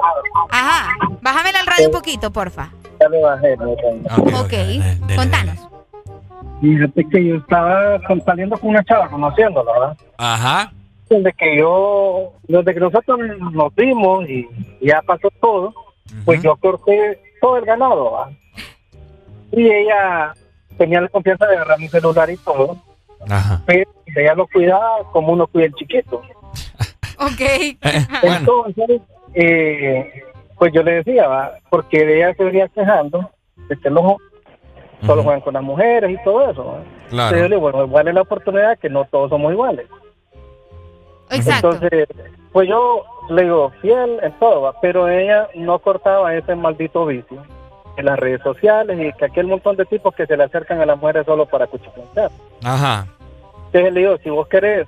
Ajá. 0.49 0.93
Bájame 1.21 1.49
al 1.49 1.65
radio 1.65 1.87
un 1.87 1.93
poquito, 1.93 2.31
porfa. 2.31 2.69
Ya 2.99 3.09
le 3.09 3.21
bajé. 3.21 3.53
ok, 3.55 5.15
contanos. 5.15 5.59
Fíjate 6.61 7.09
que 7.09 7.25
yo 7.25 7.35
estaba 7.35 7.99
saliendo 8.25 8.57
con 8.57 8.69
una 8.69 8.83
chava, 8.83 9.09
conociéndola, 9.09 9.71
¿verdad? 9.71 9.97
Ajá 10.17 10.71
desde 11.09 11.33
que 11.33 11.57
yo, 11.57 12.33
desde 12.43 12.73
que 12.73 12.79
nosotros 12.79 13.19
nos 13.51 13.75
vimos 13.75 14.27
y 14.29 14.47
ya 14.81 15.01
pasó 15.01 15.29
todo, 15.41 15.73
pues 16.25 16.41
yo 16.41 16.55
corté 16.57 17.21
todo 17.41 17.57
el 17.57 17.65
ganado. 17.65 18.27
Y 19.51 19.69
ella 19.69 20.33
tenía 20.77 21.01
la 21.01 21.09
confianza 21.09 21.45
de 21.47 21.55
agarrar 21.55 21.79
mi 21.79 21.87
celular 21.87 22.29
y 22.29 22.37
todo. 22.37 22.77
Pero 23.65 23.91
ella 24.15 24.35
lo 24.35 24.47
cuidaba 24.47 25.11
como 25.11 25.33
uno 25.33 25.47
cuida 25.47 25.65
el 25.65 25.73
chiquito. 25.75 26.21
ok. 27.19 27.77
Entonces, 28.23 29.01
eh, 29.33 30.23
pues 30.57 30.71
yo 30.73 30.83
le 30.83 31.03
decía, 31.03 31.51
porque 31.69 32.17
ella 32.17 32.33
se 32.35 32.43
venía 32.43 32.67
quejando 32.69 33.29
de 33.69 33.77
que 33.77 33.89
los 33.89 34.17
solo 35.05 35.23
juegan 35.23 35.41
con 35.41 35.53
las 35.53 35.63
mujeres 35.63 36.11
y 36.11 36.23
todo 36.23 36.49
eso. 36.49 36.77
Claro. 37.09 37.35
Entonces 37.35 37.41
yo 37.41 37.49
le 37.49 37.55
digo, 37.55 37.61
bueno, 37.61 37.85
igual 37.85 38.07
es 38.07 38.13
la 38.13 38.21
oportunidad 38.21 38.79
que 38.79 38.89
no 38.89 39.05
todos 39.05 39.29
somos 39.29 39.51
iguales. 39.51 39.87
Entonces, 41.29 42.07
pues 42.51 42.69
yo 42.69 43.03
le 43.29 43.43
digo, 43.43 43.71
fiel 43.81 44.19
en 44.21 44.31
todo, 44.33 44.73
pero 44.81 45.09
ella 45.09 45.47
no 45.55 45.79
cortaba 45.79 46.35
ese 46.35 46.55
maldito 46.55 47.05
vicio 47.05 47.43
en 47.97 48.05
las 48.05 48.19
redes 48.19 48.41
sociales 48.41 48.97
y 48.99 49.17
que 49.17 49.25
aquel 49.25 49.47
montón 49.47 49.75
de 49.75 49.85
tipos 49.85 50.13
que 50.15 50.25
se 50.25 50.37
le 50.37 50.43
acercan 50.43 50.81
a 50.81 50.85
las 50.85 50.97
mujeres 50.97 51.25
solo 51.25 51.45
para 51.45 51.67
cuchichear. 51.67 52.31
Ajá. 52.63 53.07
Entonces 53.67 53.93
le 53.93 53.99
digo, 54.01 54.17
si 54.23 54.29
vos 54.29 54.47
querés 54.47 54.87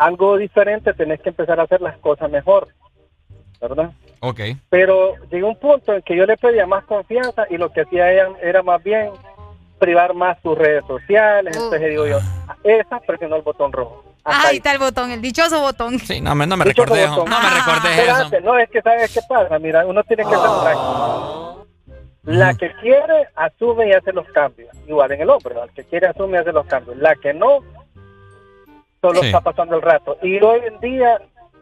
algo 0.00 0.38
diferente, 0.38 0.94
tenés 0.94 1.20
que 1.20 1.28
empezar 1.28 1.60
a 1.60 1.64
hacer 1.64 1.82
las 1.82 1.96
cosas 1.98 2.30
mejor, 2.30 2.68
¿verdad? 3.60 3.90
Ok. 4.20 4.40
Pero 4.70 5.14
llegó 5.30 5.48
un 5.48 5.58
punto 5.58 5.94
en 5.94 6.02
que 6.02 6.16
yo 6.16 6.24
le 6.24 6.38
pedía 6.38 6.66
más 6.66 6.84
confianza 6.84 7.44
y 7.50 7.58
lo 7.58 7.70
que 7.70 7.82
hacía 7.82 8.10
ella 8.10 8.28
era 8.42 8.62
más 8.62 8.82
bien 8.82 9.10
privar 9.78 10.14
más 10.14 10.38
sus 10.42 10.56
redes 10.56 10.84
sociales. 10.86 11.54
Entonces 11.54 11.90
digo 11.90 12.06
yo, 12.06 12.18
esa 12.64 13.00
presionó 13.00 13.36
el 13.36 13.42
botón 13.42 13.72
rojo. 13.72 14.02
ahí 14.24 14.56
está 14.56 14.72
el 14.72 14.78
botón, 14.78 15.10
el 15.10 15.20
dichoso 15.20 15.60
botón. 15.60 15.98
Sí, 15.98 16.20
no, 16.22 16.34
me, 16.34 16.46
no 16.46 16.56
me 16.56 16.64
recordé 16.64 17.04
eso. 17.04 17.16
No 17.16 17.24
me 17.24 17.46
ah. 17.46 17.54
recordé 17.58 18.04
eso. 18.04 18.40
No, 18.42 18.58
es 18.58 18.70
que 18.70 18.80
sabes 18.80 19.12
qué 19.12 19.20
pasa. 19.28 19.58
Mira, 19.58 19.84
uno 19.86 20.02
tiene 20.04 20.24
que 20.24 20.30
ser 20.30 20.50
práctico. 20.62 21.66
La 22.22 22.54
que 22.54 22.70
quiere, 22.80 23.28
asume 23.34 23.88
y 23.88 23.92
hace 23.92 24.12
los 24.12 24.26
cambios. 24.28 24.74
Igual 24.86 25.12
en 25.12 25.22
el 25.22 25.30
hombre, 25.30 25.54
el 25.62 25.70
que 25.72 25.84
quiere, 25.84 26.06
asume 26.06 26.38
y 26.38 26.40
hace 26.40 26.52
los 26.52 26.66
cambios. 26.66 26.96
La 26.98 27.14
que 27.16 27.34
no, 27.34 27.60
solo 29.00 29.22
está 29.22 29.40
pasando 29.40 29.76
el 29.76 29.82
rato. 29.82 30.16
Y 30.22 30.42
hoy 30.42 30.60
en 30.66 30.80
día, 30.80 31.20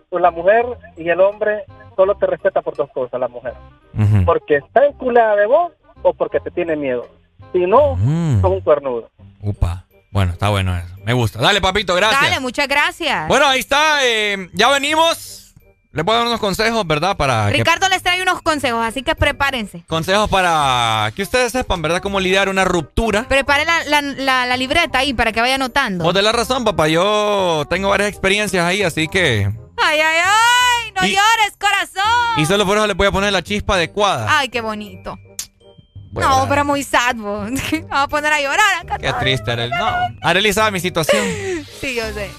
pues, 0.08 0.22
la 0.22 0.30
mujer 0.30 0.66
y 0.96 1.08
el 1.08 1.20
hombre 1.20 1.64
solo 1.96 2.14
te 2.16 2.26
respeta 2.26 2.62
por 2.62 2.76
dos 2.76 2.90
cosas, 2.90 3.18
la 3.18 3.28
mujer. 3.28 3.54
Porque 4.24 4.56
está 4.56 4.86
enculada 4.86 5.36
de 5.36 5.46
vos 5.46 5.72
o 6.02 6.12
porque 6.14 6.40
te 6.40 6.50
tiene 6.50 6.76
miedo. 6.76 7.08
Si 7.52 7.66
no, 7.66 7.96
mm. 7.96 8.44
un 8.44 8.60
cuernudo. 8.60 9.10
Upa. 9.40 9.84
Bueno, 10.10 10.32
está 10.32 10.48
bueno 10.48 10.76
eso. 10.76 10.94
Me 11.04 11.12
gusta. 11.12 11.40
Dale, 11.40 11.60
papito, 11.60 11.94
gracias. 11.94 12.20
Dale, 12.22 12.40
muchas 12.40 12.68
gracias. 12.68 13.28
Bueno, 13.28 13.46
ahí 13.46 13.60
está. 13.60 14.06
Eh, 14.06 14.48
ya 14.52 14.70
venimos. 14.70 15.47
Le 15.90 16.04
puedo 16.04 16.18
dar 16.18 16.26
unos 16.26 16.38
consejos, 16.38 16.86
¿verdad? 16.86 17.16
Para 17.16 17.48
Ricardo 17.48 17.88
les 17.88 18.02
trae 18.02 18.20
unos 18.20 18.42
consejos, 18.42 18.84
así 18.84 19.02
que 19.02 19.14
prepárense. 19.14 19.84
Consejos 19.86 20.28
para 20.28 21.10
que 21.16 21.22
ustedes 21.22 21.50
sepan, 21.50 21.80
¿verdad? 21.80 22.02
Cómo 22.02 22.20
lidiar 22.20 22.50
una 22.50 22.64
ruptura. 22.64 23.26
Prepare 23.26 23.64
la, 23.64 24.02
la, 24.02 24.56
libreta 24.58 24.98
ahí 24.98 25.14
para 25.14 25.32
que 25.32 25.40
vaya 25.40 25.54
anotando. 25.54 26.04
Vos 26.04 26.12
de 26.12 26.20
la 26.20 26.32
razón, 26.32 26.64
papá. 26.64 26.88
Yo 26.88 27.64
tengo 27.70 27.88
varias 27.88 28.10
experiencias 28.10 28.64
ahí, 28.66 28.82
así 28.82 29.08
que... 29.08 29.50
¡Ay, 29.82 30.00
ay, 30.00 30.18
ay! 30.24 30.92
¡No 30.94 31.02
llores, 31.02 31.56
corazón! 31.58 32.42
Y 32.42 32.44
solo 32.44 32.66
por 32.66 32.76
eso 32.76 32.86
le 32.86 32.92
voy 32.94 33.06
a 33.06 33.12
poner 33.12 33.32
la 33.32 33.42
chispa 33.42 33.74
adecuada. 33.74 34.26
¡Ay, 34.28 34.50
qué 34.50 34.60
bonito! 34.60 35.16
no, 36.12 36.46
pero 36.48 36.64
muy 36.64 36.82
sad, 36.82 37.16
Vamos 37.16 37.60
a 37.90 38.08
poner 38.08 38.32
a 38.32 38.40
llorar 38.40 38.80
acá. 38.82 38.98
Qué 38.98 39.12
triste, 39.14 39.52
Arely. 39.52 39.70
No, 39.70 39.86
Arely 40.22 40.52
sabe 40.52 40.72
mi 40.72 40.80
situación. 40.80 41.24
sí, 41.80 41.94
yo 41.94 42.04
sé. 42.12 42.30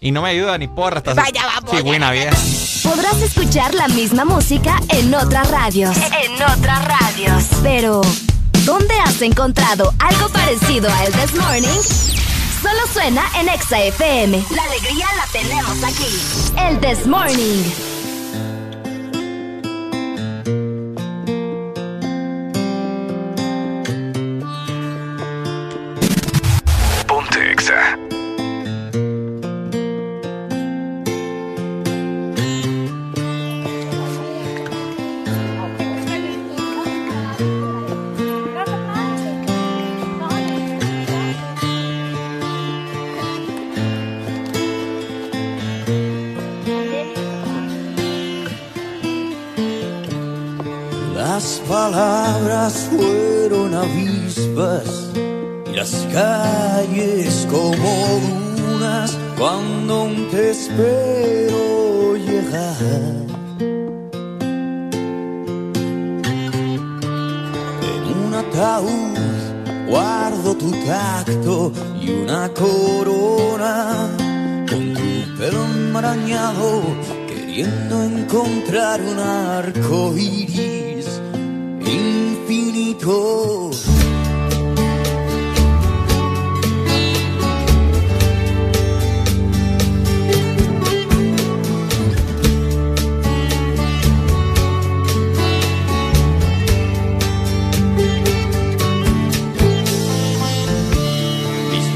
Y 0.00 0.12
no 0.12 0.22
me 0.22 0.30
ayuda 0.30 0.56
ni 0.58 0.68
porra. 0.68 0.98
Estás 0.98 1.16
Vaya, 1.16 1.42
vamos. 1.44 1.82
buena 1.82 2.12
vieja. 2.12 2.36
Podrás 2.84 3.20
escuchar 3.20 3.74
la 3.74 3.88
misma 3.88 4.24
música 4.24 4.80
en 4.90 5.12
otras 5.14 5.50
radios. 5.50 5.96
En 5.96 6.34
otras 6.34 6.84
radios. 6.84 7.44
Pero, 7.62 8.00
¿dónde 8.64 8.94
has 9.04 9.20
encontrado 9.22 9.92
algo 9.98 10.28
parecido 10.28 10.88
a 10.88 11.04
El 11.04 11.12
This 11.12 11.34
Morning? 11.34 11.80
Solo 12.62 12.86
suena 12.92 13.24
en 13.40 13.48
Exa 13.48 13.80
FM. 13.82 14.44
La 14.54 14.62
alegría 14.64 15.06
la 15.16 15.26
tenemos 15.32 15.82
aquí. 15.82 16.54
El 16.68 16.78
This 16.80 17.06
Morning. 17.06 17.97
Fueron 52.74 53.74
avispas 53.74 55.10
y 55.70 55.76
las 55.76 56.06
calles 56.12 57.46
como 57.50 58.20
dunas 58.56 59.16
cuando 59.38 59.94
aún 59.94 60.28
te 60.30 60.50
espero 60.50 62.16
llegar. 62.16 62.76
En 67.90 68.02
un 68.26 68.34
ataúd 68.34 69.18
guardo 69.88 70.54
tu 70.56 70.70
tacto 70.86 71.72
y 72.00 72.10
una 72.10 72.48
corona 72.50 74.08
con 74.68 74.94
tu 74.94 75.38
pelo 75.38 75.64
enmarañado 75.64 76.82
queriendo 77.26 78.02
encontrar 78.02 79.00
un 79.00 79.18
arco 79.18 80.14
iris 80.16 80.37
mis 83.08 83.16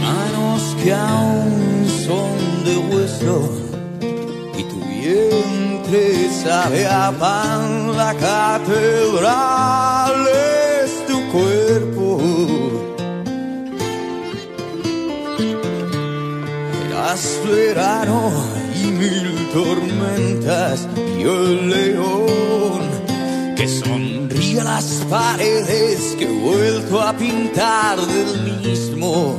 manos 0.01 0.77
que 0.83 0.95
aún 0.95 1.87
son 2.07 2.65
de 2.65 2.79
hueso 2.79 3.51
y 4.57 4.65
tu 4.65 4.81
vientre 4.81 6.31
sabe 6.43 6.87
a 6.87 7.13
pan 7.13 7.95
la 7.99 8.15
catedral. 8.15 9.92
Tormentas 19.53 20.89
y 21.19 21.23
el 21.23 21.69
león 21.69 22.83
que 23.57 23.69
sonríe 23.69 24.65
las 24.65 25.05
paredes 25.11 26.17
que 26.19 26.25
he 26.25 26.41
vuelto 26.41 27.01
a 27.01 27.13
pintar 27.13 27.99
del 28.01 28.61
mismo 28.61 29.39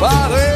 la 0.00 0.55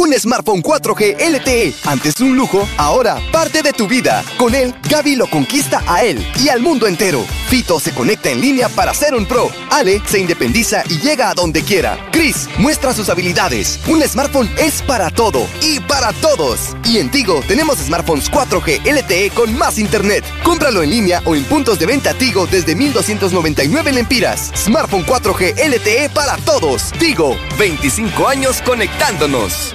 Un 0.00 0.14
smartphone 0.16 0.62
4G 0.62 1.16
LTE, 1.18 1.74
antes 1.84 2.20
un 2.20 2.36
lujo, 2.36 2.68
ahora 2.76 3.20
parte 3.32 3.62
de 3.62 3.72
tu 3.72 3.88
vida. 3.88 4.22
Con 4.36 4.54
él, 4.54 4.72
Gaby 4.88 5.16
lo 5.16 5.28
conquista 5.28 5.82
a 5.88 6.04
él 6.04 6.24
y 6.40 6.50
al 6.50 6.60
mundo 6.60 6.86
entero. 6.86 7.24
Fito 7.48 7.80
se 7.80 7.92
conecta 7.92 8.30
en 8.30 8.40
línea 8.40 8.68
para 8.68 8.94
ser 8.94 9.16
un 9.16 9.26
pro. 9.26 9.50
Ale 9.72 10.00
se 10.06 10.20
independiza 10.20 10.84
y 10.88 11.00
llega 11.00 11.30
a 11.30 11.34
donde 11.34 11.64
quiera. 11.64 11.98
Chris 12.12 12.48
muestra 12.58 12.94
sus 12.94 13.08
habilidades. 13.08 13.80
Un 13.88 14.00
smartphone 14.02 14.48
es 14.56 14.82
para 14.82 15.10
todo 15.10 15.44
y 15.62 15.80
para 15.80 16.12
todos. 16.12 16.76
Y 16.84 16.98
en 16.98 17.10
Tigo 17.10 17.42
tenemos 17.48 17.78
smartphones 17.78 18.30
4G 18.30 18.84
LTE 18.84 19.30
con 19.30 19.58
más 19.58 19.80
internet. 19.80 20.24
Cómpralo 20.44 20.84
en 20.84 20.90
línea 20.90 21.22
o 21.24 21.34
en 21.34 21.42
puntos 21.42 21.76
de 21.80 21.86
venta 21.86 22.14
Tigo 22.14 22.46
desde 22.46 22.76
1299 22.76 23.90
lempiras. 23.90 24.52
Smartphone 24.54 25.04
4G 25.04 25.54
LTE 25.56 26.10
para 26.10 26.36
todos. 26.36 26.92
Tigo, 27.00 27.36
25 27.58 28.28
años 28.28 28.62
conectándonos. 28.62 29.74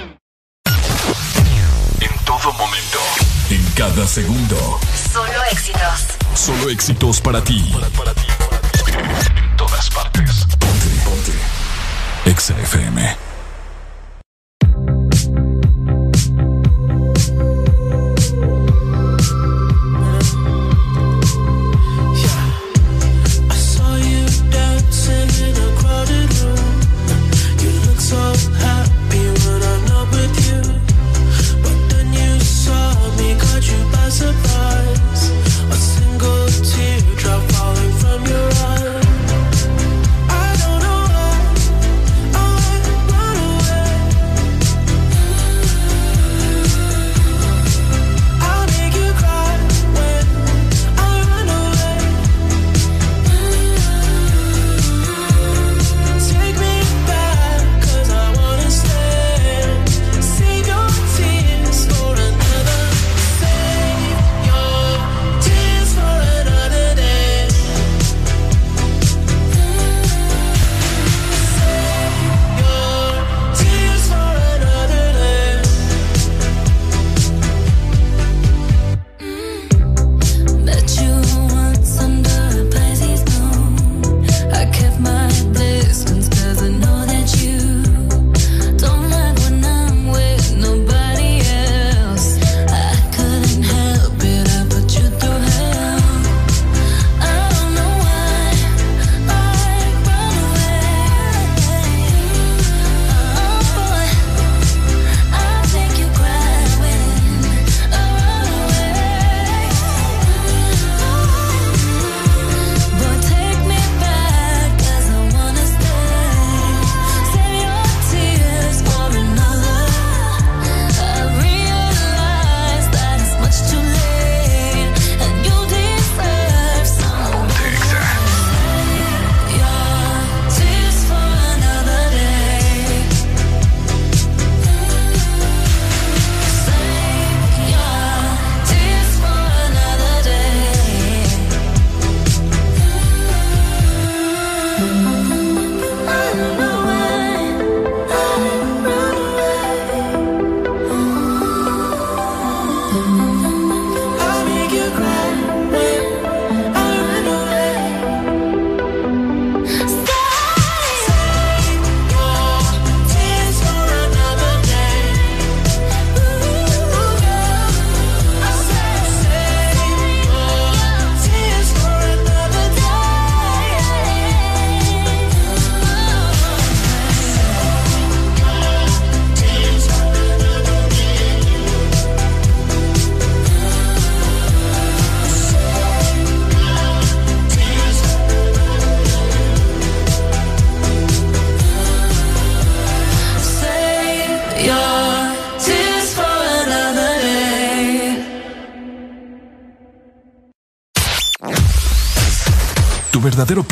Cada 3.74 4.06
segundo. 4.06 4.78
Solo 5.12 5.44
éxitos. 5.50 6.06
Solo 6.34 6.70
éxitos 6.70 7.20
para 7.20 7.42
ti. 7.42 7.72
En 9.36 9.56
todas 9.56 9.90
partes. 9.90 10.46
Ponte, 10.58 10.86
ponte. 11.04 12.40
XFM. 12.40 13.23
verdadero 13.23 13.23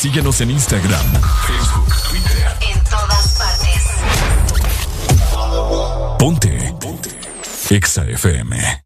Síguenos 0.00 0.40
en 0.40 0.52
Instagram, 0.52 1.04
Facebook, 1.44 1.92
Twitter. 2.08 2.46
En 2.60 2.84
todas 2.84 3.36
partes. 3.36 3.82
Ponte. 6.20 6.72
Ponte. 6.80 7.10
Exa 7.68 8.04
FM. 8.04 8.84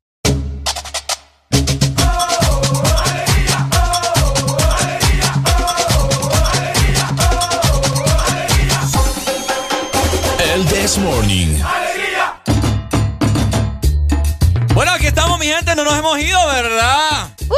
El 10.55 10.65
This 10.65 10.97
Morning. 10.97 11.58
Bueno, 14.73 14.92
aquí 14.92 15.08
estamos, 15.08 15.39
mi 15.39 15.44
gente. 15.44 15.76
No 15.76 15.84
nos 15.84 15.99
hemos 15.99 16.18
ido, 16.18 16.39
¿verdad? 16.47 17.28
Uh, 17.42 17.52
uh, 17.52 17.57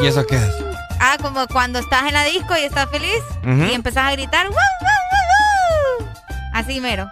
uh, 0.00 0.04
¿Y 0.04 0.08
eso 0.08 0.26
qué 0.26 0.34
es? 0.38 0.61
¿Verdad? 1.02 1.18
Como 1.20 1.46
cuando 1.48 1.78
estás 1.78 2.04
en 2.06 2.14
la 2.14 2.24
disco 2.24 2.56
y 2.56 2.64
estás 2.64 2.88
feliz 2.90 3.22
y 3.44 3.74
empezás 3.74 4.08
a 4.08 4.12
gritar, 4.12 4.46
¡Wow, 4.46 4.56
wow, 4.80 6.06
wow, 6.06 6.08
Así 6.54 6.80
mero. 6.80 7.10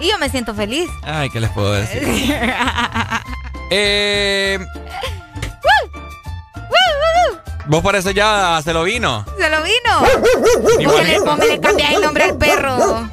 Y 0.00 0.10
yo 0.10 0.18
me 0.18 0.28
siento 0.28 0.54
feliz. 0.54 0.88
Ay, 1.02 1.28
¿qué 1.30 1.40
les 1.40 1.50
puedo 1.50 1.72
decir? 1.72 2.02
eh... 3.70 4.64
Vos 7.66 7.82
parece 7.82 8.14
ya 8.14 8.60
se 8.64 8.72
lo 8.72 8.84
vino. 8.84 9.26
Se 9.38 9.50
lo 9.50 9.62
vino. 9.62 10.84
¿Por 10.84 10.98
qué 11.02 11.04
le, 11.04 11.56
le 11.56 11.60
cambias 11.60 11.92
el 11.92 12.00
nombre 12.00 12.24
al 12.24 12.38
perro? 12.38 13.10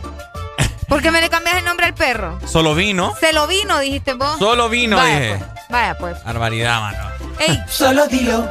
¿Por 0.87 1.01
qué 1.01 1.11
me 1.11 1.19
le 1.19 1.29
cambias 1.29 1.57
el 1.57 1.65
nombre 1.65 1.87
al 1.87 1.93
perro? 1.93 2.39
Solo 2.47 2.73
vino. 2.73 3.13
Se 3.19 3.33
lo 3.33 3.47
vino, 3.47 3.79
dijiste 3.79 4.13
vos. 4.13 4.39
Solo 4.39 4.69
vino, 4.69 5.03
dije. 5.03 5.37
Pues. 5.39 5.69
Vaya 5.69 5.97
pues. 5.97 6.23
Barbaridad, 6.23 6.79
mano. 6.79 7.09
Ey. 7.39 7.59
Solo 7.67 8.07
dilo. 8.07 8.47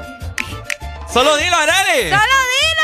Solo 1.14 1.36
dilo, 1.36 1.56
Arale. 1.56 2.10
Solo 2.10 2.22
dilo. 2.50 2.74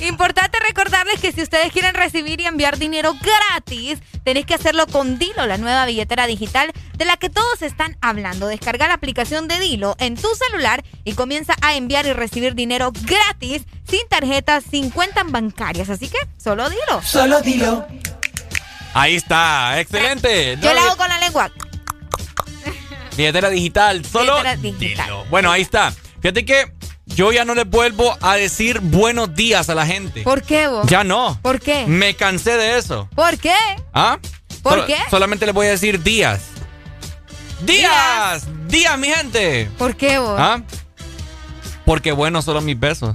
Importante 0.06 0.60
recordarles 0.60 1.20
que 1.20 1.32
si 1.32 1.42
ustedes 1.42 1.72
quieren 1.72 1.92
recibir 1.96 2.40
y 2.40 2.46
enviar 2.46 2.78
dinero 2.78 3.14
gratis, 3.20 3.98
tenéis 4.22 4.46
que 4.46 4.54
hacerlo 4.54 4.86
con 4.86 5.18
Dilo, 5.18 5.44
la 5.48 5.58
nueva 5.58 5.86
billetera 5.86 6.28
digital 6.28 6.72
de 6.96 7.04
la 7.04 7.16
que 7.16 7.30
todos 7.30 7.62
están 7.62 7.96
hablando. 8.00 8.46
Descarga 8.46 8.86
la 8.86 8.94
aplicación 8.94 9.48
de 9.48 9.58
Dilo 9.58 9.96
en 9.98 10.14
tu 10.14 10.28
celular 10.36 10.84
y 11.02 11.14
comienza 11.14 11.56
a 11.62 11.74
enviar 11.74 12.06
y 12.06 12.12
recibir 12.12 12.54
dinero 12.54 12.92
gratis, 12.92 13.62
sin 13.82 14.06
tarjetas, 14.08 14.62
sin 14.70 14.90
cuentas 14.90 15.24
bancarias. 15.28 15.90
Así 15.90 16.08
que 16.08 16.18
solo 16.36 16.70
Dilo. 16.70 17.02
Solo 17.02 17.40
Dilo. 17.40 17.88
Ahí 18.92 19.16
está, 19.16 19.80
excelente. 19.80 20.56
Yo 20.62 20.72
lo 20.74 20.80
hago 20.80 20.96
con 20.96 21.08
la 21.08 21.18
lengua. 21.18 21.50
Billetera 23.16 23.50
digital, 23.50 24.04
solo 24.04 24.34
billetera 24.34 24.56
digital. 24.56 25.06
Dilo. 25.06 25.24
Bueno, 25.24 25.50
ahí 25.50 25.62
está. 25.62 25.92
Fíjate 26.24 26.46
que 26.46 26.72
yo 27.04 27.32
ya 27.32 27.44
no 27.44 27.54
le 27.54 27.64
vuelvo 27.64 28.16
a 28.22 28.36
decir 28.36 28.80
buenos 28.80 29.34
días 29.34 29.68
a 29.68 29.74
la 29.74 29.84
gente. 29.84 30.22
¿Por 30.22 30.40
qué 30.40 30.68
vos? 30.68 30.86
Ya 30.86 31.04
no. 31.04 31.38
¿Por 31.42 31.60
qué? 31.60 31.84
Me 31.86 32.16
cansé 32.16 32.56
de 32.56 32.78
eso. 32.78 33.10
¿Por 33.14 33.36
qué? 33.36 33.54
¿Ah? 33.92 34.18
¿Por 34.62 34.86
qué? 34.86 34.96
Solamente 35.10 35.44
le 35.44 35.52
voy 35.52 35.66
a 35.66 35.70
decir 35.72 36.02
días. 36.02 36.40
¡Días! 37.60 38.46
¡Días, 38.68 38.98
mi 38.98 39.08
gente! 39.08 39.70
¿Por 39.76 39.96
qué 39.96 40.18
vos? 40.18 40.40
¿Ah? 40.40 40.62
Porque 41.84 42.10
bueno, 42.12 42.40
solo 42.40 42.62
mis 42.62 42.80
besos. 42.80 43.14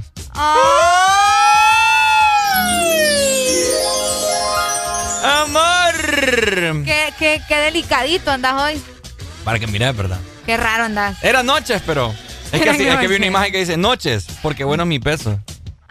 ¡Amor! 5.24 5.96
Qué, 6.86 7.12
qué, 7.18 7.42
qué 7.48 7.56
delicadito 7.56 8.30
andas 8.30 8.54
hoy. 8.62 8.80
Para 9.44 9.58
que 9.58 9.66
mires, 9.66 9.98
¿verdad? 9.98 10.20
Qué 10.46 10.58
raro 10.58 10.84
andas. 10.84 11.18
Era 11.24 11.42
noches, 11.42 11.82
pero... 11.84 12.14
Es 12.52 12.62
que, 12.62 12.70
así, 12.70 12.88
es 12.88 12.98
que 12.98 13.08
vi 13.08 13.16
una 13.16 13.26
imagen 13.26 13.52
que 13.52 13.60
dice 13.60 13.78
noches, 13.78 14.28
porque 14.42 14.64
bueno 14.64 14.86
mi 14.86 15.00
peso. 15.00 15.40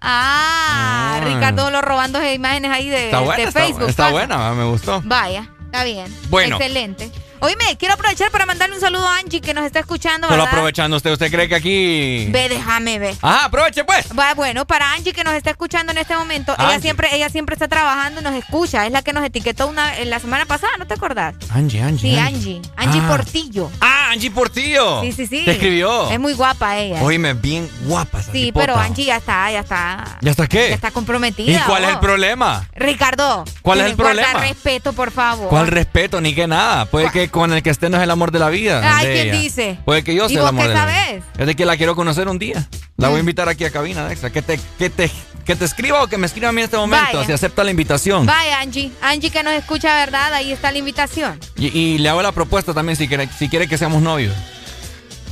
Ah, 0.00 1.20
ah. 1.20 1.24
Ricardo 1.24 1.70
lo 1.70 1.82
robando 1.82 2.24
imágenes 2.24 2.70
ahí 2.70 2.88
de, 2.88 3.10
Facebook. 3.52 3.88
Está, 3.88 4.10
buena, 4.10 4.52
me 4.52 4.64
gustó. 4.64 5.02
Vaya, 5.04 5.50
está 5.64 5.84
bien. 5.84 6.06
Bueno. 6.30 6.56
Excelente. 6.56 7.10
Oíme, 7.41 7.76
quiero 7.78 7.94
aprovechar 7.94 8.31
para 8.31 8.47
mandarle 8.47 8.75
un 8.75 8.81
saludo 8.81 9.07
a 9.07 9.18
Angie 9.18 9.41
que 9.41 9.55
nos 9.55 9.65
está 9.65 9.81
escuchando. 9.81 10.28
¿verdad? 10.28 10.44
Solo 10.44 10.50
aprovechando 10.50 10.97
usted, 10.97 11.12
¿usted 11.12 11.31
cree 11.31 11.49
que 11.49 11.55
aquí. 11.55 12.26
Ve, 12.31 12.49
déjame 12.49 12.99
ver. 12.99 13.15
Ajá, 13.23 13.44
aproveche 13.47 13.84
pues. 13.84 14.07
Va, 14.18 14.34
bueno, 14.34 14.67
para 14.67 14.92
Angie 14.92 15.12
que 15.12 15.23
nos 15.23 15.34
está 15.34 15.50
escuchando 15.50 15.92
en 15.92 15.99
este 15.99 16.17
momento, 16.17 16.55
ella 16.58 16.81
siempre, 16.81 17.15
ella 17.15 17.28
siempre 17.28 17.55
está 17.55 17.68
trabajando 17.68 18.20
y 18.20 18.25
nos 18.25 18.34
escucha. 18.34 18.86
Es 18.86 18.92
la 18.92 19.02
que 19.02 19.12
nos 19.12 19.25
etiquetó 19.25 19.68
una 19.68 19.99
en 19.99 20.10
la 20.10 20.18
semana 20.18 20.47
pasada, 20.47 20.73
¿no 20.78 20.86
te 20.86 20.94
acordás? 20.94 21.34
Angie, 21.50 21.81
Angie. 21.81 22.12
Sí, 22.12 22.18
Angie. 22.18 22.62
Angie, 22.76 23.00
ah. 23.05 23.08
Portillo. 23.08 23.70
Ah, 23.81 24.10
Angie 24.12 24.31
Portillo. 24.31 25.02
Sí, 25.02 25.12
sí, 25.12 25.26
sí. 25.26 25.44
Te 25.44 25.52
escribió. 25.52 26.10
Es 26.10 26.18
muy 26.18 26.33
guapa 26.33 26.76
ella. 26.78 27.02
Oíme, 27.02 27.34
bien 27.34 27.70
guapa 27.84 28.20
esa 28.20 28.33
Sí, 28.33 28.50
pero 28.52 28.76
Angie 28.76 29.05
ya 29.05 29.17
está, 29.17 29.50
ya 29.50 29.60
está. 29.60 30.18
¿Ya 30.20 30.31
está 30.33 30.47
qué? 30.47 30.70
Ya 30.70 30.75
está 30.75 30.91
comprometida. 30.91 31.52
¿Y 31.52 31.58
cuál 31.60 31.84
es 31.84 31.91
el 31.91 31.99
problema? 32.00 32.67
Ricardo. 32.75 33.44
¿Cuál 33.62 33.81
es 33.81 33.86
el 33.86 33.97
problema? 33.97 34.41
respeto, 34.41 34.92
por 34.92 35.10
favor. 35.10 35.49
¿Cuál 35.49 35.68
respeto? 35.68 36.20
Ni 36.20 36.34
que 36.34 36.47
nada. 36.47 36.86
Puede 36.86 37.10
que 37.10 37.27
con 37.31 37.52
el 37.52 37.62
que 37.62 37.70
esté 37.70 37.89
no 37.89 37.97
es 37.97 38.02
el 38.02 38.10
amor 38.10 38.31
de 38.31 38.39
la 38.39 38.48
vida. 38.48 38.81
Ay, 38.84 39.07
¿quién 39.07 39.40
dice? 39.40 39.78
Puede 39.84 40.05
que 40.05 40.15
yo 40.15 40.28
sea 40.28 40.40
el 40.40 40.47
amor 40.47 40.65
qué 40.65 40.68
de 40.70 40.74
sabes? 40.74 40.97
la 40.97 41.12
vida. 41.12 41.24
Es 41.39 41.47
de 41.47 41.57
que 41.57 41.65
la 41.65 41.76
quiero 41.76 41.94
conocer 41.94 42.28
un 42.28 42.39
día. 42.39 42.68
La 42.97 43.08
voy 43.08 43.16
a 43.16 43.18
mm. 43.18 43.20
invitar 43.20 43.48
aquí 43.48 43.65
a 43.65 43.70
cabina, 43.70 44.08
Dexa. 44.08 44.31
Que 44.31 44.42
te, 44.42 44.58
que 44.78 44.90
te, 44.90 45.10
que 45.44 45.57
te 45.57 45.65
escriba 45.65 46.02
o 46.02 46.08
que 46.08 46.18
me 46.18 46.26
escriba 46.26 46.48
a 46.48 46.52
mí 46.52 46.60
en 46.60 46.65
este 46.65 46.76
momento. 46.76 47.24
Si 47.24 47.32
acepta 47.32 47.65
la 47.65 47.70
invitación. 47.70 48.26
Vaya, 48.26 48.60
Angie. 48.60 48.90
Angie 49.00 49.31
que 49.31 49.42
nos 49.42 49.55
escucha, 49.55 49.94
¿verdad? 49.94 50.34
Ahí 50.34 50.52
está 50.52 50.73
la 50.73 50.78
invitación. 50.78 51.39
Y, 51.57 51.98
le 51.98 52.08
hago 52.08 52.23
la 52.23 52.32
propuesta 52.32 52.74
también 52.74 52.97
si 52.97 53.08
quiere, 53.08 53.28
si 53.39 53.48
quiere 53.48 53.68
que 53.68 53.78
seamos 53.78 54.02
novios. 54.02 54.34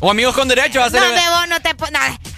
O 0.01 0.11
amigos 0.11 0.35
con 0.35 0.49
derecho 0.49 0.83
a 0.83 0.87
hacer. 0.87 1.01
No, 1.01 1.09
vos 1.09 1.49
no 1.49 1.61
te. 1.61 1.75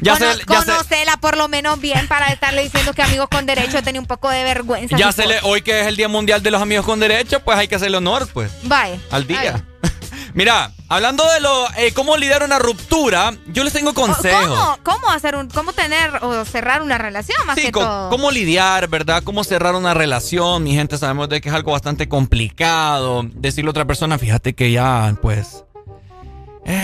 ya 0.00 0.16
conocela 0.46 1.16
por 1.18 1.36
lo 1.36 1.48
menos 1.48 1.80
bien 1.80 2.06
para 2.08 2.28
estarle 2.28 2.62
diciendo 2.62 2.92
que 2.92 3.02
amigos 3.02 3.28
con 3.28 3.46
derecho 3.46 3.82
tenía 3.84 4.00
un 4.00 4.06
poco 4.06 4.30
de 4.30 4.44
vergüenza. 4.44 4.96
Ya 4.96 5.12
se 5.12 5.26
le, 5.26 5.40
hoy 5.42 5.62
que 5.62 5.80
es 5.80 5.86
el 5.86 5.96
Día 5.96 6.08
Mundial 6.08 6.42
de 6.42 6.50
los 6.50 6.62
Amigos 6.62 6.86
con 6.86 7.00
Derecho, 7.00 7.40
pues 7.40 7.58
hay 7.58 7.68
que 7.68 7.74
hacerle 7.74 7.96
honor, 7.96 8.28
pues. 8.32 8.50
Vaya. 8.62 8.98
Al 9.10 9.26
día. 9.26 9.64
Mira, 10.34 10.72
hablando 10.88 11.28
de 11.32 11.40
lo 11.40 11.66
eh, 11.78 11.92
cómo 11.92 12.16
lidiar 12.16 12.44
una 12.44 12.58
ruptura, 12.58 13.34
yo 13.46 13.64
les 13.64 13.72
tengo 13.72 13.92
consejos. 13.94 14.46
¿Cómo, 14.46 14.78
cómo 14.84 15.10
hacer 15.10 15.34
un, 15.34 15.48
cómo 15.48 15.72
tener 15.72 16.22
o 16.22 16.44
cerrar 16.44 16.82
una 16.82 16.96
relación 16.98 17.44
más 17.46 17.56
que 17.56 17.72
todo? 17.72 18.10
Cómo 18.10 18.30
lidiar, 18.30 18.88
¿verdad? 18.88 19.22
Cómo 19.24 19.42
cerrar 19.42 19.74
una 19.74 19.94
relación. 19.94 20.62
Mi 20.62 20.74
gente 20.74 20.96
sabemos 20.96 21.28
de 21.28 21.40
que 21.40 21.48
es 21.48 21.54
algo 21.54 21.72
bastante 21.72 22.08
complicado. 22.08 23.24
Decirle 23.34 23.68
a 23.68 23.72
otra 23.72 23.84
persona, 23.86 24.18
fíjate 24.18 24.54
que 24.54 24.70
ya, 24.70 25.16
pues. 25.20 25.64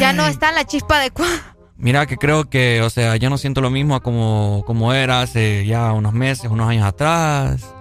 Ya 0.01 0.13
no 0.13 0.27
está 0.27 0.53
la 0.53 0.65
chispa 0.65 0.97
adecuada. 0.97 1.57
Mira 1.77 2.07
que 2.07 2.17
creo 2.17 2.49
que, 2.49 2.81
o 2.83 2.91
sea, 2.91 3.17
ya 3.17 3.29
no 3.29 3.37
siento 3.37 3.61
lo 3.61 3.71
mismo 3.71 4.01
como, 4.01 4.63
como 4.67 4.93
era 4.93 5.21
hace 5.21 5.67
ya 5.67 5.93
unos 5.93 6.13
meses, 6.13 6.51
unos 6.51 6.69
años 6.69 6.85
atrás. 6.87 7.75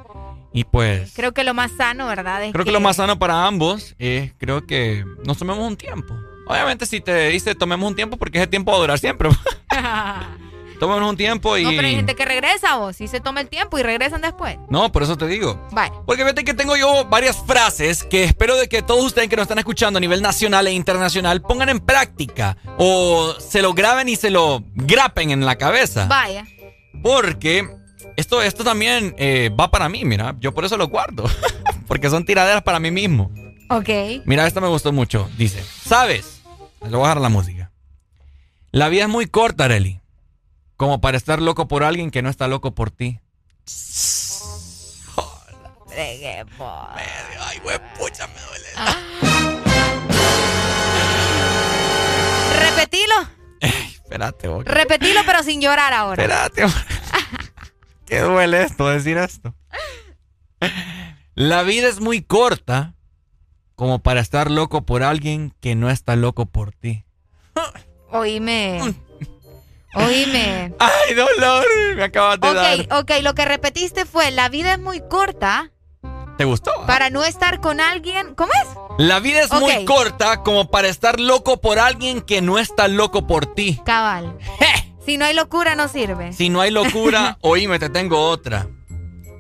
Y 0.52 0.66
pues... 0.66 1.14
Creo 1.16 1.34
que 1.34 1.44
lo 1.44 1.54
más 1.54 1.72
sano, 1.72 2.08
¿verdad? 2.08 2.42
creo 2.52 2.66
que... 2.66 2.72
lo 2.72 2.80
más 2.80 2.98
sano 2.98 3.18
para 3.18 3.46
ambos 3.48 3.96
es, 3.98 4.34
creo 4.38 4.66
que 4.66 5.06
nos 5.26 5.38
tomemos 5.38 5.68
un 5.68 5.78
tiempo. 5.78 6.16
Obviamente 6.48 6.86
si 6.86 7.00
te 7.00 7.30
dice 7.30 7.56
tomemos 7.56 7.90
un 7.90 7.96
tiempo 7.96 8.18
porque 8.18 8.40
ese 8.40 8.48
tiempo 8.48 8.72
va 8.72 8.78
a 8.78 8.82
durar 8.82 9.00
siempre. 9.00 9.30
Tomemos 10.84 11.10
un 11.10 11.16
tiempo 11.16 11.56
y... 11.56 11.64
No, 11.64 11.70
pero 11.70 11.88
hay 11.88 11.95
gente 11.95 12.14
que 12.14 12.26
regresa 12.26 12.78
o 12.80 12.92
si 12.92 13.08
se 13.08 13.22
toma 13.22 13.40
el 13.40 13.48
tiempo 13.48 13.80
y 13.80 13.84
regresan 13.84 14.20
después. 14.20 14.58
No, 14.68 14.92
por 14.92 15.02
eso 15.02 15.18
te 15.18 15.28
digo. 15.28 15.66
Vale. 15.72 15.94
Porque 16.06 16.24
fíjate 16.24 16.44
que 16.44 16.53
tengo 16.53 16.76
yo 16.76 17.06
varias 17.06 17.38
frases 17.38 18.03
que 18.03 18.26
espero 18.26 18.58
de 18.58 18.68
que 18.68 18.82
todos 18.82 19.06
ustedes 19.06 19.30
que 19.30 19.38
nos 19.38 19.44
están 19.44 19.60
escuchando 19.60 19.95
a 19.95 20.02
nivel 20.02 20.22
nacional 20.22 20.68
e 20.68 20.74
internacional 20.74 21.42
pongan 21.42 21.70
en 21.70 21.80
práctica 21.80 22.58
o 22.78 23.34
se 23.40 23.62
lo 23.62 23.74
graben 23.74 24.10
y 24.10 24.18
se 24.18 24.30
lo 24.30 24.62
grapen 24.76 25.32
en 25.32 25.45
la 25.45 25.56
cabeza. 25.56 26.06
Vaya. 26.08 26.45
Porque 27.02 27.66
esto, 28.18 28.42
esto 28.42 28.66
también 28.66 29.16
eh, 29.18 29.52
va 29.58 29.72
para 29.72 29.88
mí, 29.88 30.03
mira. 30.03 30.36
Yo 30.42 30.53
por 30.53 30.66
eso 30.66 30.76
lo 30.76 30.90
guardo. 30.90 31.24
Porque 31.88 32.10
son 32.10 32.26
tiraderas 32.26 32.64
para 32.64 32.82
mí 32.82 32.92
mismo. 32.92 33.32
Ok. 33.70 33.88
Mira, 34.26 34.45
esta 34.45 34.60
me 34.60 34.68
gustó 34.68 34.92
mucho. 34.92 35.30
Dice, 35.38 35.64
¿sabes? 35.64 36.42
Le 36.82 36.90
voy 36.90 37.06
a 37.06 37.08
dejar 37.08 37.22
la 37.22 37.30
música. 37.30 37.72
La 38.72 38.90
vida 38.90 39.03
es 39.03 39.10
muy 39.10 39.28
corta, 39.28 39.64
Arely. 39.64 40.03
Como 40.84 41.00
para 41.00 41.16
estar 41.16 41.42
loco 41.42 41.70
por 41.70 41.82
alguien 41.86 42.12
que 42.12 42.22
no 42.22 42.28
está 42.28 42.50
loco 42.50 42.76
por 42.76 42.92
ti. 42.92 43.22
Ay, 45.95 46.44
güey, 47.64 47.80
pucha, 47.98 48.28
me 48.28 48.42
duele. 48.42 48.68
Ah. 48.76 48.98
Repetilo. 52.60 53.16
espérate, 53.62 54.50
güey. 54.50 54.64
Repetilo, 54.66 55.22
pero 55.26 55.42
sin 55.44 55.62
llorar 55.62 55.94
ahora. 55.94 56.22
Espérate, 56.22 56.66
Qué 58.06 58.20
duele 58.20 58.64
esto, 58.64 58.90
decir 58.90 59.16
esto. 59.16 59.56
La 61.34 61.64
vida 61.64 61.88
es 61.88 62.02
muy 62.02 62.24
corta 62.24 62.94
como 63.76 64.00
para 64.00 64.20
estar 64.20 64.52
loco 64.52 64.86
por 64.86 65.02
alguien 65.02 65.56
que 65.62 65.76
no 65.76 65.90
está 65.90 66.18
loco 66.18 66.45
por 66.45 66.74
ti. 66.74 67.06
Oíme. 68.12 68.82
Oíme. 69.94 70.74
Ay, 70.80 71.14
dolor, 71.16 71.66
me 71.96 72.04
acabas 72.04 72.40
de 72.40 72.54
dar. 72.54 72.80
Ok, 72.80 72.88
ok, 72.92 73.12
lo 73.22 73.36
que 73.36 73.46
repetiste 73.46 74.06
fue, 74.06 74.32
la 74.32 74.50
vida 74.50 74.74
es 74.74 74.80
muy 74.80 75.02
corta. 75.08 75.72
¿Te 76.38 76.46
gustó? 76.46 76.72
Para 76.88 77.10
no 77.10 77.24
estar 77.24 77.62
con 77.62 77.80
alguien, 77.80 78.34
¿cómo 78.34 78.52
es? 78.64 78.68
La 78.98 79.20
vida 79.20 79.42
es 79.42 79.52
muy 79.52 79.86
corta 79.86 80.42
como 80.42 80.70
para 80.72 80.88
estar 80.88 81.20
loco 81.20 81.62
por 81.62 81.78
alguien 81.78 82.22
que 82.22 82.42
no 82.42 82.58
está 82.58 82.88
loco 82.88 83.28
por 83.28 83.54
ti. 83.54 83.80
Cabal. 83.86 84.38
Si 85.06 85.18
no 85.18 85.26
hay 85.26 85.34
locura, 85.34 85.76
no 85.76 85.88
sirve. 85.88 86.34
Si 86.34 86.50
no 86.50 86.62
hay 86.62 86.72
locura, 86.72 87.38
oíme, 87.42 87.78
te 87.78 87.90
tengo 87.90 88.20
otra. 88.20 88.68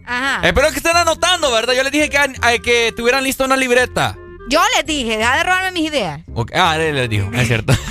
Ajá. 0.05 0.45
Espero 0.45 0.69
que 0.69 0.77
estén 0.77 0.97
anotando, 0.97 1.51
¿verdad? 1.51 1.73
Yo 1.73 1.83
les 1.83 1.91
dije 1.91 2.09
que, 2.09 2.59
que 2.61 2.93
tuvieran 2.95 3.23
lista 3.23 3.45
una 3.45 3.55
libreta. 3.55 4.17
Yo 4.49 4.61
les 4.75 4.85
dije, 4.85 5.17
deja 5.17 5.37
de 5.37 5.43
robarme 5.43 5.71
mis 5.71 5.89
ideas. 5.89 6.19
Ah, 6.53 6.77
les 6.77 7.09
dijo, 7.09 7.29
es 7.33 7.47
cierto. 7.47 7.73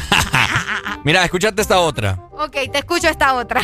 Mira, 1.05 1.25
escúchate 1.25 1.63
esta 1.63 1.81
otra. 1.81 2.19
Ok, 2.33 2.57
te 2.73 2.79
escucho 2.79 3.09
esta 3.09 3.35
otra. 3.35 3.61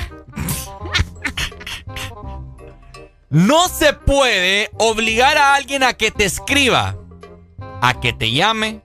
no 3.30 3.68
se 3.68 3.92
puede 3.92 4.70
obligar 4.78 5.36
a 5.38 5.54
alguien 5.54 5.82
a 5.82 5.92
que 5.94 6.10
te 6.10 6.24
escriba, 6.24 6.96
a 7.80 8.00
que 8.00 8.12
te 8.12 8.32
llame, 8.32 8.82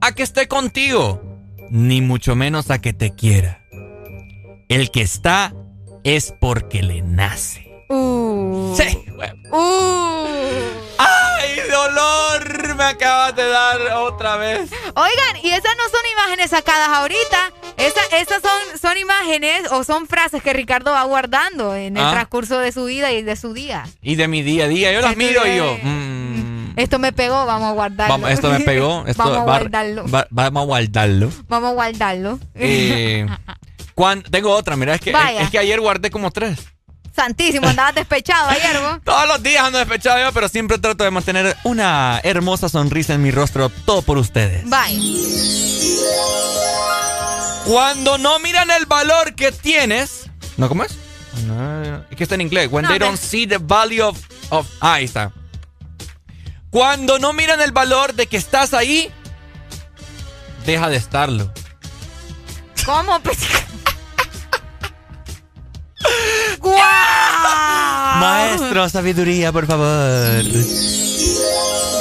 a 0.00 0.12
que 0.12 0.22
esté 0.22 0.48
contigo, 0.48 1.22
ni 1.70 2.00
mucho 2.00 2.34
menos 2.34 2.70
a 2.70 2.80
que 2.80 2.92
te 2.92 3.14
quiera. 3.14 3.58
el 4.68 4.90
que 4.90 5.02
está 5.02 5.52
es 6.04 6.32
porque 6.40 6.82
le 6.82 7.02
nace. 7.02 7.66
Uh. 7.88 8.74
Sí, 8.76 9.04
Uh. 9.52 10.39
¡Ay, 11.70 11.90
dolor! 11.90 12.74
Me 12.76 12.84
acabas 12.84 13.36
de 13.36 13.46
dar 13.48 13.80
otra 13.98 14.36
vez. 14.36 14.70
Oigan, 14.94 15.36
y 15.42 15.50
esas 15.50 15.76
no 15.76 15.84
son 15.90 16.00
imágenes 16.12 16.50
sacadas 16.50 16.88
ahorita. 16.88 17.52
Esa, 17.76 18.00
esas 18.16 18.42
son, 18.42 18.78
son 18.80 18.98
imágenes 18.98 19.62
o 19.70 19.84
son 19.84 20.06
frases 20.06 20.42
que 20.42 20.52
Ricardo 20.52 20.92
va 20.92 21.02
guardando 21.04 21.74
en 21.74 21.96
el 21.96 22.04
Ah. 22.04 22.10
transcurso 22.12 22.58
de 22.58 22.72
su 22.72 22.84
vida 22.86 23.12
y 23.12 23.22
de 23.22 23.36
su 23.36 23.52
día. 23.54 23.84
Y 24.02 24.16
de 24.16 24.28
mi 24.28 24.42
día 24.42 24.64
a 24.64 24.68
día. 24.68 24.92
Yo 24.92 25.00
las 25.00 25.12
Esto 25.12 25.22
miro 25.24 25.46
y 25.46 25.56
yo. 25.56 25.78
mm, 25.82 26.72
Esto 26.76 26.98
me 26.98 27.12
pegó, 27.12 27.46
vamos 27.46 27.68
a 27.68 27.72
guardarlo. 27.72 28.14
vamos, 28.14 28.30
esto 28.30 28.50
me 28.50 28.60
pegó. 28.60 29.04
Esto 29.06 29.22
vamos 29.22 29.38
a 29.38 29.42
guardarlo. 29.42 30.08
va- 30.08 30.26
vamos 30.30 30.62
a 30.62 30.66
guardarlo. 30.66 31.30
Vamos 31.48 31.70
a 31.70 31.72
guardarlo. 31.74 32.38
Eh, 32.54 33.26
tengo 34.30 34.50
otra, 34.52 34.76
mira, 34.76 34.94
es 34.94 35.00
que, 35.00 35.10
es 35.40 35.50
que 35.50 35.58
ayer 35.58 35.80
guardé 35.80 36.10
como 36.10 36.30
tres. 36.30 36.58
Santísimo, 37.24 37.68
andabas 37.68 37.94
despechado 37.94 38.48
ayer, 38.48 38.80
vos. 38.80 38.98
Todos 39.04 39.28
los 39.28 39.42
días 39.42 39.62
ando 39.62 39.78
despechado 39.78 40.18
yo, 40.24 40.32
pero 40.32 40.48
siempre 40.48 40.78
trato 40.78 41.04
de 41.04 41.10
mantener 41.10 41.54
una 41.64 42.18
hermosa 42.24 42.70
sonrisa 42.70 43.12
en 43.12 43.22
mi 43.22 43.30
rostro, 43.30 43.68
todo 43.84 44.00
por 44.00 44.16
ustedes. 44.16 44.64
Bye. 44.64 44.98
Cuando 47.66 48.16
no 48.16 48.38
miran 48.38 48.70
el 48.70 48.86
valor 48.86 49.34
que 49.34 49.52
tienes. 49.52 50.30
¿No 50.56 50.68
cómo 50.68 50.82
es? 50.82 50.96
No, 51.46 51.96
es 52.10 52.16
que 52.16 52.22
está 52.24 52.36
en 52.36 52.40
inglés. 52.40 52.68
When 52.70 52.84
No, 52.84 52.88
they 52.88 52.98
me- 52.98 53.04
don't 53.04 53.18
see 53.20 53.46
the 53.46 53.58
value 53.58 54.02
of, 54.02 54.18
of- 54.48 54.66
ah, 54.80 54.94
ahí 54.94 55.04
está. 55.04 55.30
Cuando 56.70 57.18
no 57.18 57.34
miran 57.34 57.60
el 57.60 57.72
valor 57.72 58.14
de 58.14 58.26
que 58.28 58.38
estás 58.38 58.72
ahí, 58.72 59.12
deja 60.64 60.88
de 60.88 60.96
estarlo. 60.96 61.52
¿Cómo? 62.86 63.20
¡Guau! 66.58 68.20
Maestro, 68.20 68.88
sabiduría, 68.88 69.52
por 69.52 69.66
favor. 69.66 70.42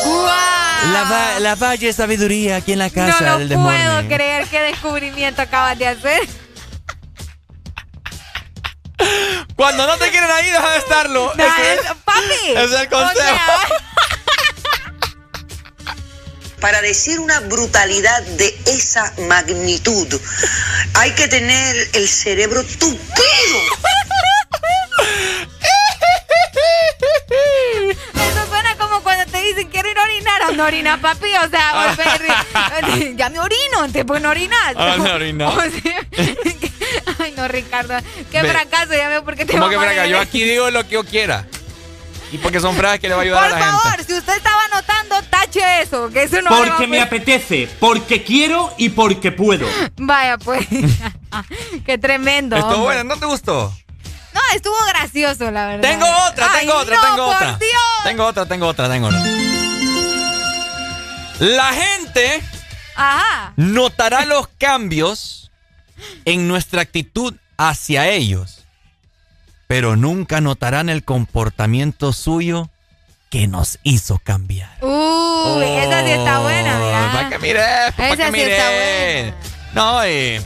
¡Guau! 0.05 0.91
La, 0.93 1.03
va- 1.03 1.39
la 1.39 1.55
valle 1.55 1.91
sabiduría 1.93 2.57
aquí 2.57 2.71
en 2.73 2.79
la 2.79 2.89
casa 2.89 3.21
no 3.21 3.31
lo 3.33 3.39
del 3.39 3.47
puedo 3.49 3.69
demonio. 3.69 4.09
creer 4.15 4.45
qué 4.47 4.61
descubrimiento 4.61 5.41
acabas 5.41 5.77
de 5.77 5.87
hacer. 5.87 6.21
Cuando 9.55 9.85
no 9.87 9.97
te 9.97 10.09
quieren 10.09 10.29
ahí, 10.31 10.49
deja 10.49 10.71
de 10.71 10.77
estarlo. 10.77 11.31
No, 11.35 11.43
es- 11.43 11.79
es- 11.79 11.91
papi. 12.05 12.49
es 12.55 12.71
el 12.71 12.87
o 12.87 12.89
consejo. 12.89 13.15
sea, 13.15 13.69
Para 16.59 16.81
decir 16.81 17.19
una 17.19 17.39
brutalidad 17.41 18.21
de 18.23 18.57
esa 18.65 19.13
magnitud, 19.27 20.07
hay 20.95 21.11
que 21.11 21.27
tener 21.27 21.89
el 21.93 22.07
cerebro 22.07 22.63
tupido. 22.63 23.59
Eso 28.13 28.47
suena 28.49 28.75
como 28.77 29.01
cuando 29.01 29.25
te 29.31 29.41
dicen 29.41 29.69
quiero 29.69 29.89
ir 29.89 29.97
a 29.97 30.03
orinar. 30.03 30.41
¿Dónde 30.47 30.63
orina, 30.63 31.01
papi? 31.01 31.27
O 31.45 31.49
sea, 31.49 31.95
ya 33.15 33.29
me 33.29 33.39
orino, 33.39 33.89
te 33.91 34.03
pues 34.03 34.21
no 34.21 34.29
orinas. 34.29 34.75
Ah, 34.75 34.95
no 34.97 35.13
orina. 35.13 35.49
O 35.59 35.61
sea, 35.61 36.07
Ay, 37.19 37.33
no, 37.37 37.47
Ricardo. 37.47 37.95
Qué 38.31 38.41
Ve. 38.41 38.49
fracaso, 38.51 38.93
ya 38.93 39.09
veo 39.09 39.23
por 39.23 39.35
qué 39.35 39.45
te 39.45 39.53
Como 39.53 39.65
va 39.65 39.69
que 39.69 40.01
en 40.03 40.09
yo 40.09 40.19
aquí 40.19 40.43
digo 40.43 40.69
lo 40.71 40.83
que 40.83 40.93
yo 40.93 41.03
quiera. 41.03 41.45
Y 42.31 42.37
porque 42.37 42.59
son 42.59 42.75
frases 42.75 42.99
que 42.99 43.07
le 43.09 43.15
va 43.15 43.21
a 43.21 43.23
ayudar 43.23 43.43
Por 43.49 43.53
a 43.57 43.59
la 43.59 43.65
favor, 43.65 43.91
gente. 43.97 44.03
si 44.13 44.19
usted 44.19 44.37
estaba 44.37 44.63
anotando, 44.65 45.15
tache 45.29 45.81
eso, 45.81 46.09
que 46.11 46.23
eso 46.23 46.41
no 46.41 46.49
Porque 46.49 46.85
me 46.87 47.01
apetece, 47.01 47.67
porque 47.79 48.23
quiero 48.23 48.71
y 48.77 48.89
porque 48.89 49.31
puedo. 49.31 49.67
Vaya, 49.97 50.37
pues. 50.37 50.67
Qué 51.85 51.97
tremendo. 51.97 52.55
Estuvo 52.55 52.73
hombre. 52.73 52.95
bueno, 52.97 53.03
¿no 53.15 53.19
te 53.19 53.25
gustó? 53.25 53.73
No, 54.33 54.41
estuvo 54.53 54.75
gracioso, 54.89 55.49
la 55.49 55.65
verdad. 55.67 55.89
Tengo 55.89 56.05
otra, 56.29 56.47
Ay, 56.53 56.59
tengo 56.67 56.77
otra, 56.77 56.95
no, 56.95 57.01
tengo 57.01 57.25
por 57.25 57.35
otra. 57.35 57.57
Dios. 57.57 57.81
Tengo 58.03 58.25
otra, 58.25 58.45
tengo 58.45 58.67
otra, 58.67 58.89
tengo 58.89 59.07
otra. 59.07 59.23
La 61.39 61.73
gente 61.73 62.43
Ajá. 62.95 63.53
notará 63.55 64.25
los 64.25 64.47
cambios 64.59 65.51
en 66.25 66.47
nuestra 66.47 66.81
actitud 66.81 67.33
hacia 67.57 68.07
ellos, 68.09 68.58
pero 69.69 69.95
nunca 69.95 70.41
notarán 70.41 70.89
el 70.89 71.03
comportamiento 71.03 72.11
suyo 72.11 72.71
que 73.29 73.45
nos 73.45 73.77
hizo 73.83 74.17
cambiar. 74.17 74.71
Uy, 74.81 75.63
esa 75.63 76.03
sí 76.03 76.09
está 76.09 76.39
buena, 76.39 76.79
mira. 76.79 77.11
Para 77.13 77.29
que 77.29 77.37
mire, 77.37 77.59
para 77.95 78.09
Esa 78.09 78.31
que 78.31 78.31
sí 78.31 78.41
está 78.49 78.69
mire. 78.71 79.33
No, 79.75 80.03
eh. 80.03 80.41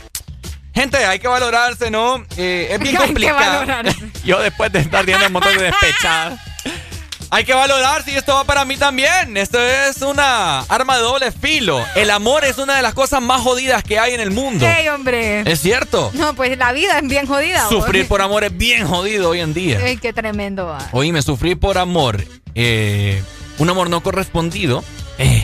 Gente, 0.75 0.97
hay 1.05 1.19
que 1.19 1.29
valorarse, 1.29 1.89
¿no? 1.89 2.17
Eh, 2.35 2.67
es 2.71 2.79
bien 2.79 2.95
complicado. 2.97 3.63
Yo 4.25 4.41
después 4.41 4.73
de 4.73 4.79
estar 4.79 5.05
viendo 5.05 5.25
un 5.27 5.31
montón 5.31 5.57
de 5.57 5.63
despechadas. 5.63 6.41
Hay 7.33 7.45
que 7.45 7.53
valorarse 7.55 8.11
y 8.11 8.15
esto 8.15 8.35
va 8.35 8.43
para 8.43 8.63
mí 8.63 8.77
también. 8.77 9.35
Esto 9.37 9.59
es 9.59 10.03
una 10.03 10.59
arma 10.59 10.97
de 10.97 11.01
doble 11.01 11.31
filo. 11.31 11.83
El 11.95 12.11
amor 12.11 12.45
es 12.45 12.59
una 12.59 12.75
de 12.75 12.83
las 12.83 12.93
cosas 12.93 13.23
más 13.23 13.41
jodidas 13.41 13.83
que 13.83 13.97
hay 13.97 14.13
en 14.13 14.19
el 14.19 14.29
mundo. 14.29 14.63
Ey, 14.67 14.87
hombre. 14.89 15.41
Es 15.51 15.59
cierto. 15.59 16.11
No, 16.13 16.35
pues 16.35 16.55
la 16.59 16.71
vida 16.73 16.99
es 16.99 17.07
bien 17.07 17.25
jodida. 17.25 17.63
vos. 17.63 17.71
Sufrir 17.71 18.07
por 18.07 18.21
amor 18.21 18.43
es 18.43 18.55
bien 18.55 18.87
jodido 18.87 19.31
hoy 19.31 19.39
en 19.39 19.55
día. 19.55 19.83
Ey, 19.83 19.97
qué 19.97 20.13
tremendo 20.13 20.67
va. 20.67 20.77
Oíme, 20.91 21.23
sufrir 21.23 21.59
por 21.59 21.79
amor, 21.79 22.23
eh, 22.53 23.23
un 23.57 23.67
amor 23.67 23.89
no 23.89 24.03
correspondido, 24.03 24.83
eh, 25.17 25.43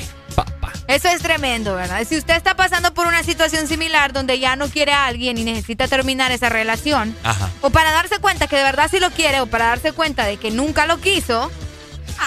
Eso 0.88 1.08
es 1.08 1.24
tremendo, 1.24 1.74
¿verdad? 1.74 2.06
Si 2.08 2.18
usted 2.18 2.36
está 2.36 2.56
pasando 2.56 2.94
por 2.94 3.08
una 3.08 3.24
situación 3.24 3.66
similar 3.68 4.14
donde 4.14 4.38
ya 4.38 4.56
no 4.56 4.70
quiere 4.70 4.92
a 4.92 5.08
alguien 5.08 5.40
y 5.40 5.44
necesita 5.44 5.88
terminar 5.88 6.32
esa 6.32 6.50
relación, 6.50 7.16
ajá. 7.24 7.50
o 7.62 7.72
para 7.72 7.92
darse 7.92 8.20
cuenta 8.20 8.46
que 8.46 8.58
de 8.58 8.64
verdad 8.64 8.90
sí 8.92 9.00
lo 9.00 9.10
quiere, 9.10 9.42
o 9.42 9.48
para 9.48 9.66
darse 9.66 9.92
cuenta 9.92 10.26
de 10.26 10.38
que 10.38 10.52
nunca 10.52 10.86
lo 10.86 11.00
quiso, 11.00 11.52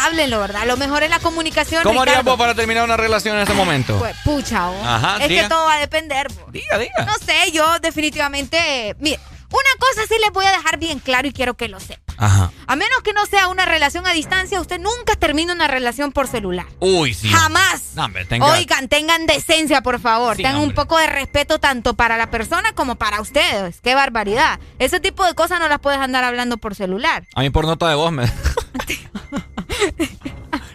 háblenlo, 0.05 0.41
¿verdad? 0.41 0.67
Lo 0.67 0.77
mejor 0.77 1.03
es 1.03 1.11
la 1.11 1.19
comunicación. 1.19 1.83
¿Cómo 1.83 2.03
harías 2.03 2.25
vos 2.25 2.39
para 2.39 2.55
terminar 2.55 2.85
una 2.85 2.97
relación 2.97 3.37
en 3.37 3.43
ese 3.43 3.55
momento? 3.55 3.99
Pues, 3.99 4.17
pucha, 4.25 4.67
vos. 4.69 4.87
Ajá, 4.87 5.19
es 5.23 5.29
diga. 5.29 5.43
que 5.43 5.49
todo 5.49 5.65
va 5.65 5.75
a 5.75 5.81
depender. 5.81 6.29
Diga, 6.49 6.79
diga. 6.79 7.05
No 7.05 7.15
sé, 7.19 7.51
yo 7.53 7.79
definitivamente. 7.81 8.97
Mire, 8.99 9.19
una 9.53 9.71
cosa 9.79 10.07
sí 10.09 10.15
les 10.21 10.33
voy 10.33 10.45
a 10.47 10.53
dejar 10.53 10.79
bien 10.79 10.99
claro 10.99 11.29
y 11.29 11.33
quiero 11.33 11.55
que 11.55 11.69
lo 11.69 11.81
sepan. 11.81 12.03
Ajá. 12.19 12.53
A 12.67 12.77
menos 12.77 13.01
que 13.03 13.13
no 13.13 13.27
sea 13.27 13.49
una 13.49 13.65
relación 13.65 14.07
a 14.07 14.13
distancia, 14.13 14.61
usted 14.61 14.79
nunca 14.79 15.17
termina 15.17 15.53
una 15.53 15.67
relación 15.69 16.13
por 16.13 16.29
celular. 16.29 16.67
Uy, 16.81 17.15
sí. 17.15 17.29
Jamás. 17.29 17.93
No, 17.95 18.05
hombre, 18.05 18.25
tenga- 18.25 18.47
Oigan, 18.47 18.89
tengan 18.89 19.27
decencia, 19.27 19.83
por 19.83 20.01
favor. 20.01 20.37
Sí, 20.37 20.43
tengan 20.43 20.63
un 20.63 20.75
poco 20.75 20.99
de 20.99 21.07
respeto 21.07 21.59
tanto 21.59 21.95
para 21.95 22.17
la 22.17 22.31
persona 22.31 22.73
como 22.75 22.97
para 22.97 23.21
ustedes. 23.21 23.81
Qué 23.81 23.95
barbaridad. 23.95 24.59
Ese 24.79 25.01
tipo 25.01 25.25
de 25.25 25.35
cosas 25.35 25.61
no 25.61 25.69
las 25.69 25.81
puedes 25.81 26.01
andar 26.01 26.25
hablando 26.25 26.59
por 26.59 26.75
celular. 26.75 27.25
A 27.35 27.41
mí 27.41 27.51
por 27.51 27.67
nota 27.67 27.89
de 27.89 27.95
voz 27.95 28.13
me... 28.13 28.27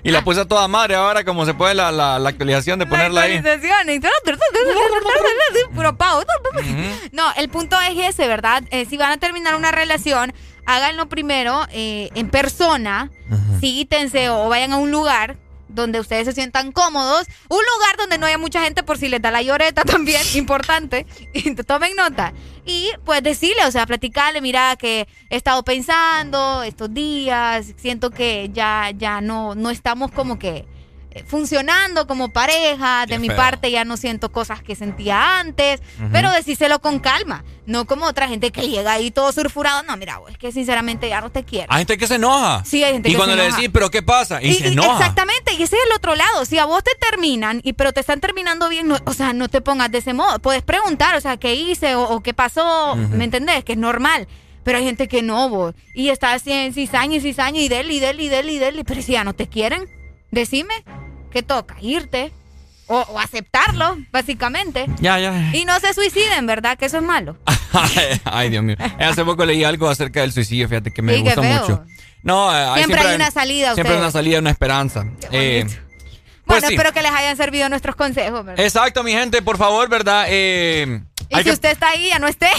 y 0.08 0.12
la 0.12 0.24
puse 0.24 0.42
a 0.42 0.46
toda 0.46 0.68
madre 0.68 0.96
ahora 0.96 1.24
como 1.24 1.46
se 1.46 1.54
puede 1.54 1.74
la, 1.74 1.92
la- 1.92 2.18
la 2.20 2.30
actualización 2.30 2.80
de 2.80 2.86
ponerla 2.86 3.22
ahí. 3.22 3.42
Puro. 5.12 5.20
No, 7.12 7.24
el 7.38 7.50
punto 7.50 7.80
es 7.82 7.98
ese, 8.10 8.28
¿verdad? 8.28 8.64
Eh, 8.72 8.86
si 8.86 8.98
van 8.98 9.12
a 9.12 9.18
terminar 9.18 9.56
una 9.56 9.72
relación, 9.72 10.34
háganlo 10.66 11.08
primero 11.10 11.66
eh, 11.72 12.10
en 12.16 12.30
persona, 12.30 13.12
síguitense 13.60 14.30
o 14.30 14.50
vayan 14.50 14.74
a 14.74 14.78
un 14.78 14.92
lugar 14.92 15.38
donde 15.70 16.00
ustedes 16.00 16.26
se 16.26 16.34
sientan 16.34 16.72
cómodos, 16.72 17.28
un 17.50 17.60
lugar 17.76 17.98
donde 17.98 18.18
no 18.18 18.26
haya 18.26 18.38
mucha 18.38 18.64
gente 18.64 18.84
por 18.84 18.98
si 18.98 19.10
les 19.10 19.22
da 19.22 19.32
la 19.32 19.42
lloreta 19.42 19.84
también, 19.86 20.22
importante, 20.36 21.06
y 21.34 21.54
tomen 21.56 21.96
nota. 21.96 22.34
Y 22.66 22.90
pues 23.06 23.24
decirle, 23.24 23.66
o 23.66 23.72
sea, 23.72 23.86
platicarle, 23.86 24.42
mira 24.42 24.76
que 24.76 25.08
he 25.30 25.36
estado 25.36 25.64
pensando 25.64 26.64
estos 26.64 26.94
días, 26.94 27.74
siento 27.78 28.12
que 28.12 28.50
ya, 28.54 28.92
ya 28.96 29.22
no, 29.22 29.56
no 29.56 29.70
estamos 29.70 30.12
como 30.12 30.38
que 30.38 30.66
funcionando 31.26 32.06
como 32.08 32.30
pareja, 32.30 33.06
de 33.06 33.14
Qué 33.16 33.20
mi 33.20 33.28
feo. 33.28 33.38
parte 33.38 33.72
ya 33.72 33.86
no 33.86 33.98
siento 33.98 34.32
cosas 34.32 34.62
que 34.62 34.76
sentía 34.76 35.40
antes, 35.40 35.82
pero 36.12 36.32
decírselo 36.32 36.80
con 36.80 37.00
calma, 37.00 37.44
no 37.66 37.86
como 37.86 38.06
otra 38.06 38.28
gente 38.28 38.52
que 38.52 38.68
llega 38.70 38.92
ahí 38.94 39.12
todo 39.12 39.32
surfurado, 39.32 39.84
no, 39.84 39.96
mira, 39.98 40.20
es 40.30 40.38
que 40.38 40.52
sinceramente 40.52 41.10
ya 41.10 41.22
no 41.22 41.30
te 41.32 41.44
quiero. 41.44 41.68
Hay 41.72 41.80
gente 41.80 41.98
que 41.98 42.08
se 42.08 42.16
enoja. 42.16 42.64
Sí, 42.66 42.84
hay 42.84 42.94
gente 42.94 43.10
y 43.10 43.12
que 43.14 43.18
cuando 43.18 43.34
se 43.34 43.38
le 43.38 43.46
enoja. 43.46 43.58
decís, 43.62 43.72
¿pero 43.74 43.90
qué 43.90 44.02
pasa? 44.04 44.42
Y, 44.42 44.54
se 44.54 44.68
enoja. 44.68 44.94
Exactamente, 45.00 45.54
y 45.54 45.64
ese 45.64 45.76
es 45.76 45.82
el 45.90 45.94
otro 45.96 46.16
lado. 46.16 46.46
Si 46.46 46.58
a 46.60 46.66
vos 46.66 46.84
te 46.84 46.92
terminan, 47.00 47.62
y 47.64 47.74
pero 47.74 47.92
te 47.94 48.00
están 48.02 48.20
terminando 48.20 48.70
bien, 48.70 48.88
no- 48.88 48.98
o 49.06 49.14
sea, 49.14 49.34
no 49.34 49.50
te 49.50 49.62
pongas 49.62 49.92
de 49.92 49.98
ese 50.00 50.14
modo. 50.14 50.40
Puedes 50.40 50.62
preguntar, 50.64 51.16
o 51.16 51.22
sea, 51.22 51.38
¿qué 51.38 51.56
hice 51.56 51.96
o, 51.96 52.04
o 52.04 52.22
qué 52.22 52.34
pasó? 52.34 52.96
¿Me 52.96 53.24
entendés? 53.24 53.64
Que 53.64 53.74
es 53.74 53.78
normal. 53.78 54.28
Pero 54.64 54.80
hay 54.80 54.84
gente 54.84 55.08
que 55.08 55.22
no, 55.22 55.48
vos. 55.48 55.74
Y 55.94 56.10
está 56.10 56.34
así 56.34 56.52
en 56.52 56.74
cizaña 56.74 57.16
y 57.16 57.22
cizaña 57.22 57.62
y 57.62 57.70
del 57.70 57.90
y 57.90 58.00
del 58.02 58.20
y 58.20 58.28
del 58.28 58.50
y 58.50 58.58
del. 58.60 58.84
Pero 58.84 59.02
si 59.02 59.14
ya 59.14 59.24
no 59.24 59.34
te 59.34 59.48
quieren, 59.48 59.86
decime, 60.30 60.74
¿qué 61.38 61.44
toca? 61.44 61.76
Irte. 61.82 62.32
O, 62.90 63.00
o 63.02 63.20
aceptarlo, 63.20 63.98
básicamente. 64.12 64.86
Ya, 65.02 65.20
ya. 65.20 65.52
Y 65.54 65.66
no 65.66 65.78
se 65.82 65.94
suiciden, 65.94 66.48
¿verdad? 66.48 66.78
Que 66.78 66.86
eso 66.86 66.98
es 66.98 67.04
malo. 67.04 67.38
Ay, 68.24 68.50
Dios 68.50 68.64
mío. 68.64 68.78
Hace 68.98 69.24
poco 69.26 69.46
leí 69.46 69.64
algo 69.66 69.88
acerca 69.90 70.22
del 70.22 70.32
suicidio, 70.32 70.68
fíjate 70.70 70.92
que 70.92 71.02
me 71.02 71.14
Sí, 71.18 71.24
feo. 71.26 71.44
mucho. 71.44 71.84
No, 72.24 72.50
eh, 72.56 72.78
Siempre 72.78 73.02
hay 73.02 73.16
una 73.16 73.30
salida, 73.30 73.74
Siempre 73.74 73.94
hay 73.96 74.00
una 74.00 74.10
salida, 74.12 74.40
una 74.40 74.50
esperanza. 74.52 75.06
Eh, 75.32 75.66
pues 75.66 75.78
bueno, 76.46 76.68
sí. 76.70 76.74
espero 76.76 76.94
que 76.94 77.02
les 77.02 77.12
hayan 77.12 77.36
servido 77.38 77.68
nuestros 77.70 77.96
consejos, 77.98 78.46
¿verdad? 78.46 78.64
Exacto, 78.66 79.04
mi 79.04 79.12
gente, 79.12 79.42
por 79.42 79.58
favor, 79.58 79.90
¿verdad? 79.90 80.26
Eh, 80.30 81.02
Y 81.30 81.36
si 81.36 81.44
que- 81.44 81.52
usted 81.52 81.72
está 81.72 81.90
ahí, 81.90 82.08
ya 82.10 82.20
no 82.20 82.28
esté. 82.28 82.50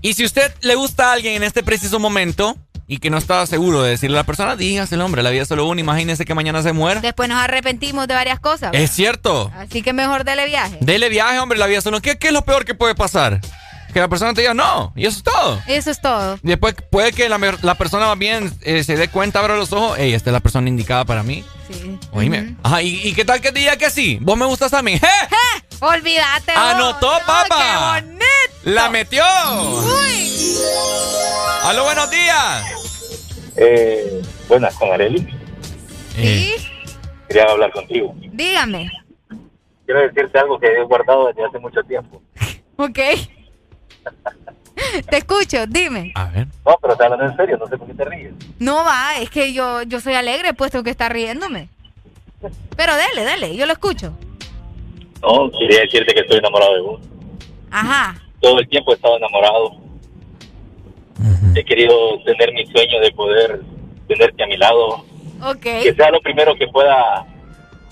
Y 0.00 0.14
si 0.14 0.24
usted 0.24 0.54
le 0.62 0.74
gusta 0.74 1.10
a 1.10 1.12
alguien 1.12 1.34
en 1.34 1.42
este 1.42 1.62
preciso 1.62 1.98
momento 1.98 2.56
y 2.88 2.98
que 2.98 3.10
no 3.10 3.18
está 3.18 3.44
seguro 3.46 3.82
de 3.82 3.90
decirle 3.90 4.16
a 4.16 4.20
la 4.20 4.26
persona, 4.26 4.56
dígase 4.56 4.94
el 4.94 5.00
hombre, 5.00 5.22
la 5.22 5.30
vida 5.30 5.42
es 5.42 5.48
solo 5.48 5.66
una, 5.66 5.80
imagínese 5.80 6.24
que 6.24 6.34
mañana 6.34 6.62
se 6.62 6.72
muera. 6.72 7.00
Después 7.00 7.28
nos 7.28 7.38
arrepentimos 7.38 8.06
de 8.06 8.14
varias 8.14 8.38
cosas. 8.38 8.70
Es 8.72 8.90
cierto. 8.90 9.50
Así 9.56 9.82
que 9.82 9.92
mejor 9.92 10.24
dele 10.24 10.46
viaje. 10.46 10.78
Dele 10.80 11.08
viaje, 11.08 11.38
hombre, 11.38 11.58
la 11.58 11.66
vida 11.66 11.78
es 11.78 11.84
solo. 11.84 12.00
¿Qué, 12.00 12.16
¿Qué 12.16 12.28
es 12.28 12.32
lo 12.32 12.42
peor 12.42 12.64
que 12.64 12.74
puede 12.74 12.94
pasar? 12.94 13.40
Que 13.92 14.00
la 14.00 14.08
persona 14.08 14.34
te 14.34 14.42
diga 14.42 14.52
no, 14.52 14.92
y 14.94 15.06
eso 15.06 15.16
es 15.18 15.22
todo. 15.22 15.62
Eso 15.66 15.90
es 15.90 16.00
todo. 16.02 16.38
Después 16.42 16.74
puede 16.90 17.12
que 17.12 17.30
la, 17.30 17.38
la 17.62 17.74
persona 17.76 18.06
más 18.06 18.18
bien 18.18 18.52
eh, 18.62 18.84
se 18.84 18.94
dé 18.94 19.08
cuenta, 19.08 19.38
abra 19.38 19.56
los 19.56 19.72
ojos, 19.72 19.98
ey, 19.98 20.12
esta 20.12 20.28
es 20.30 20.34
la 20.34 20.40
persona 20.40 20.68
indicada 20.68 21.06
para 21.06 21.22
mí. 21.22 21.44
Sí. 21.70 21.98
Oíme. 22.12 22.56
Ajá, 22.62 22.82
¿y, 22.82 23.14
qué 23.14 23.24
tal 23.24 23.40
que 23.40 23.52
te 23.52 23.60
diga 23.60 23.76
que 23.76 23.90
sí? 23.90 24.18
¿Vos 24.20 24.36
me 24.36 24.44
gustas 24.44 24.74
a 24.74 24.82
mí? 24.82 24.92
¡Eh! 24.94 25.62
Olvídate. 25.80 26.52
Anotó, 26.52 27.10
vos. 27.10 27.22
papá. 27.26 28.00
¡Qué 28.00 28.02
bonito! 28.02 28.26
La 28.64 28.90
metió. 28.90 29.24
Uy. 29.54 30.56
Aló, 31.64 31.84
buenos 31.84 32.10
días. 32.10 32.64
Eh, 33.56 34.22
buenas, 34.48 34.74
con 34.76 34.90
Areli. 34.90 35.26
¿Sí? 36.14 36.54
Quería 37.28 37.44
hablar 37.44 37.72
contigo. 37.72 38.14
Dígame. 38.32 38.90
Quiero 39.84 40.00
decirte 40.02 40.38
algo 40.38 40.58
que 40.58 40.66
he 40.66 40.82
guardado 40.84 41.28
desde 41.28 41.44
hace 41.44 41.58
mucho 41.58 41.82
tiempo. 41.82 42.22
Ok. 42.78 42.98
Te 45.08 45.16
escucho, 45.16 45.66
dime. 45.66 46.12
A 46.14 46.26
ver. 46.26 46.46
No, 46.66 46.76
pero 46.80 46.94
te 46.94 47.04
hablando 47.04 47.24
en 47.24 47.36
serio, 47.36 47.56
no 47.56 47.66
sé 47.66 47.78
por 47.78 47.86
qué 47.86 47.94
te 47.94 48.04
ríes. 48.04 48.34
No 48.58 48.84
va, 48.84 49.18
es 49.18 49.30
que 49.30 49.54
yo, 49.54 49.82
yo 49.84 49.98
soy 49.98 50.12
alegre 50.12 50.52
puesto 50.52 50.82
que 50.82 50.90
está 50.90 51.08
riéndome. 51.08 51.70
Pero 52.76 52.92
dele, 52.94 53.24
dele, 53.24 53.56
yo 53.56 53.64
lo 53.64 53.72
escucho. 53.72 54.12
No, 55.22 55.50
quería 55.50 55.80
decirte 55.80 56.12
que 56.12 56.20
estoy 56.20 56.38
enamorado 56.38 56.74
de 56.74 56.80
vos. 56.82 57.00
Ajá. 57.70 58.20
Todo 58.40 58.60
el 58.60 58.68
tiempo 58.68 58.92
he 58.92 58.96
estado 58.96 59.16
enamorado. 59.16 59.76
He 61.54 61.64
querido 61.64 61.94
tener 62.24 62.52
mi 62.52 62.66
sueño 62.66 63.00
de 63.00 63.10
poder 63.12 63.60
tenerte 64.08 64.42
a 64.42 64.46
mi 64.46 64.56
lado. 64.56 65.04
Ok. 65.42 65.62
Que 65.62 65.94
sea 65.96 66.10
lo 66.10 66.20
primero 66.20 66.54
que 66.54 66.66
pueda 66.68 67.26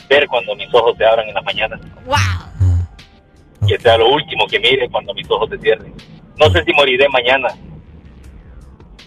ver 0.09 0.27
cuando 0.29 0.55
mis 0.55 0.73
ojos 0.75 0.97
se 0.97 1.05
abran 1.05 1.29
en 1.29 1.35
las 1.35 1.45
mañanas. 1.45 1.81
Wow. 2.05 3.67
Que 3.67 3.79
sea 3.79 3.97
lo 3.97 4.11
último 4.11 4.47
que 4.47 4.61
mire 4.61 4.89
cuando 4.91 5.15
mis 5.15 5.29
ojos 5.31 5.49
se 5.51 5.59
cierren. 5.59 5.95
No 6.39 6.51
sé 6.51 6.63
si 6.65 6.73
moriré 6.73 7.09
mañana, 7.09 7.49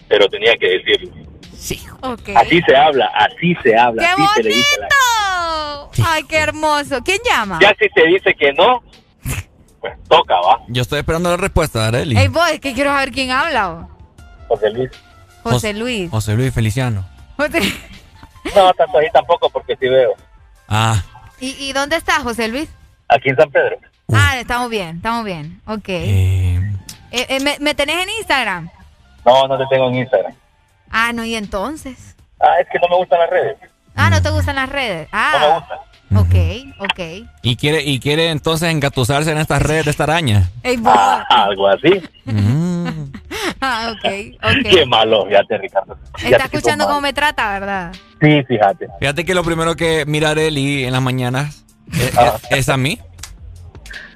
pero 0.08 0.28
tenía 0.28 0.56
que 0.56 0.68
decirlo. 0.78 1.12
Sí. 1.54 1.80
Ok. 2.00 2.30
Así 2.34 2.60
se 2.62 2.76
habla, 2.76 3.10
así 3.14 3.54
se 3.62 3.76
habla, 3.76 4.02
¡Qué 4.02 4.08
así 4.22 4.34
se 4.36 4.42
le 4.42 4.48
dice 4.50 4.76
a 4.76 4.80
la 4.80 4.88
bonito! 4.88 6.08
Ay, 6.08 6.22
qué 6.24 6.36
hermoso. 6.38 7.02
¿Quién 7.04 7.18
llama? 7.28 7.58
Ya 7.60 7.74
si 7.78 7.88
te 7.90 8.06
dice 8.06 8.34
que 8.34 8.52
no, 8.52 8.82
pues 9.80 9.94
toca, 10.08 10.34
va. 10.40 10.60
Yo 10.68 10.82
estoy 10.82 11.00
esperando 11.00 11.30
la 11.30 11.36
respuesta, 11.36 11.86
Areli. 11.86 12.16
Ey, 12.16 12.28
vos, 12.28 12.48
es 12.50 12.60
que 12.60 12.72
quiero 12.72 12.90
saber 12.90 13.10
quién 13.10 13.30
habla. 13.30 13.88
José 14.48 14.70
Luis. 14.70 14.90
José 15.42 15.72
Luis. 15.74 16.10
José 16.10 16.34
Luis 16.34 16.52
Feliciano. 16.52 17.04
José- 17.36 17.60
No, 18.56 18.72
tanto 18.74 18.98
ahí 18.98 19.06
tampoco, 19.12 19.48
porque 19.50 19.76
sí 19.76 19.88
veo. 19.88 20.14
Ah. 20.68 21.02
¿Y, 21.40 21.50
¿Y 21.58 21.72
dónde 21.72 21.96
está 21.96 22.20
José 22.20 22.48
Luis? 22.48 22.68
Aquí 23.08 23.28
en 23.30 23.36
San 23.36 23.50
Pedro. 23.50 23.78
Ah, 24.12 24.38
estamos 24.38 24.70
bien, 24.70 24.96
estamos 24.96 25.24
bien. 25.24 25.60
Ok. 25.66 25.88
Eh, 25.88 26.60
eh, 27.10 27.40
¿me, 27.40 27.58
me 27.60 27.74
tenés 27.74 28.02
en 28.02 28.08
Instagram? 28.18 28.70
No, 29.24 29.46
no 29.46 29.58
te 29.58 29.64
tengo 29.70 29.88
en 29.88 29.96
Instagram. 29.96 30.32
Ah, 30.90 31.12
no, 31.12 31.24
y 31.24 31.34
entonces. 31.34 32.16
Ah, 32.40 32.54
es 32.60 32.66
que 32.72 32.78
no 32.78 32.88
me 32.88 32.96
gustan 32.96 33.18
las 33.20 33.30
redes. 33.30 33.56
Ah, 33.94 34.10
no 34.10 34.22
te 34.22 34.30
gustan 34.30 34.56
las 34.56 34.68
redes. 34.68 35.08
No 35.12 35.18
me 35.18 35.24
Ah, 35.24 35.58
gustan. 35.60 35.78
ok, 36.18 36.74
ok. 36.90 37.28
¿Y 37.42 37.56
quiere, 37.56 37.82
y 37.82 38.00
quiere 38.00 38.30
entonces 38.30 38.70
engatusarse 38.70 39.30
en 39.32 39.38
estas 39.38 39.60
redes 39.60 39.84
de 39.86 39.90
esta 39.90 40.04
araña? 40.04 40.48
Ah, 40.86 41.24
algo 41.28 41.68
así. 41.68 42.02
Ah, 43.60 43.92
ok, 43.92 44.12
ok. 44.42 44.70
Qué 44.70 44.86
malo, 44.86 45.26
fíjate, 45.26 45.58
Ricardo. 45.58 45.96
Ya 46.22 46.28
Está 46.30 46.44
escuchando 46.44 46.86
cómo 46.86 47.00
me 47.00 47.12
trata, 47.12 47.52
¿verdad? 47.58 47.92
Sí, 48.20 48.42
fíjate. 48.44 48.86
Fíjate 49.00 49.24
que 49.24 49.34
lo 49.34 49.42
primero 49.42 49.74
que 49.76 50.04
mira 50.06 50.30
Areli 50.30 50.84
en 50.84 50.92
las 50.92 51.02
mañanas 51.02 51.64
es, 51.92 52.12
es- 52.16 52.50
es 52.50 52.68
a 52.68 52.76
mí. 52.76 52.98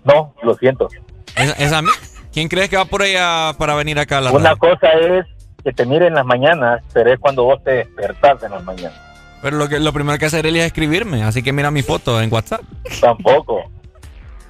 No, 0.04 0.34
lo 0.42 0.54
siento. 0.54 0.88
¿Es, 1.36 1.54
es 1.58 1.72
a 1.72 1.82
mí? 1.82 1.90
¿Quién 2.32 2.48
crees 2.48 2.68
que 2.68 2.76
va 2.76 2.84
por 2.84 3.02
ella 3.02 3.52
para 3.58 3.74
venir 3.74 3.98
acá 3.98 4.18
a 4.18 4.20
la 4.20 4.32
Una 4.32 4.50
radio? 4.54 4.58
cosa 4.58 4.88
es 4.92 5.26
que 5.64 5.72
te 5.72 5.86
mire 5.86 6.06
en 6.06 6.14
las 6.14 6.24
mañanas, 6.24 6.82
pero 6.92 7.12
es 7.12 7.18
cuando 7.20 7.44
vos 7.44 7.62
te 7.64 7.70
despertás 7.72 8.42
en 8.42 8.52
las 8.52 8.64
mañanas. 8.64 8.98
Pero 9.42 9.56
lo, 9.56 9.68
que, 9.68 9.80
lo 9.80 9.92
primero 9.92 10.18
que 10.18 10.26
hace 10.26 10.38
Areli 10.38 10.60
es 10.60 10.66
escribirme, 10.66 11.24
así 11.24 11.42
que 11.42 11.52
mira 11.52 11.70
mi 11.70 11.82
foto 11.82 12.20
en 12.20 12.32
WhatsApp. 12.32 12.62
Tampoco. 13.00 13.62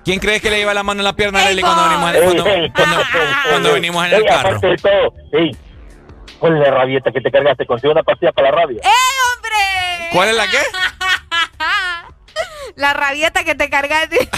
¿Quién 0.05 0.18
crees 0.18 0.42
que 0.42 0.50
le 0.50 0.58
lleva 0.58 0.74
la 0.74 0.82
mano 0.82 1.00
en 1.00 1.05
la 1.05 1.12
pierna 1.14 1.39
a 1.40 1.44
Areli 1.44 1.60
Ey, 1.60 1.64
cuando 1.64 1.82
venimos, 1.84 2.14
en- 2.14 2.22
cuando, 2.72 2.74
cuando- 2.74 3.02
cuando 3.50 3.72
venimos 3.74 4.06
en 4.06 4.12
el 4.14 4.24
carro? 4.24 4.48
aparte 4.48 4.66
de 4.66 4.76
todo, 4.76 5.14
ey, 5.32 5.56
¿cuál 6.40 6.56
es 6.56 6.60
la 6.68 6.74
rabieta 6.74 7.12
que 7.12 7.20
te 7.20 7.31
cargaste? 7.31 7.66
Consigo 7.66 7.92
una 7.92 8.02
pastilla 8.02 8.32
para 8.32 8.50
la 8.50 8.56
rabia. 8.56 8.81
¡Eh, 8.82 8.89
hombre! 9.36 10.08
¿Cuál 10.12 10.28
es 10.31 10.34
la 10.36 10.47
qué? 10.48 10.58
La 12.76 12.94
rabieta 12.94 13.44
que 13.44 13.55
te 13.55 13.68
cargaste. 13.68 14.16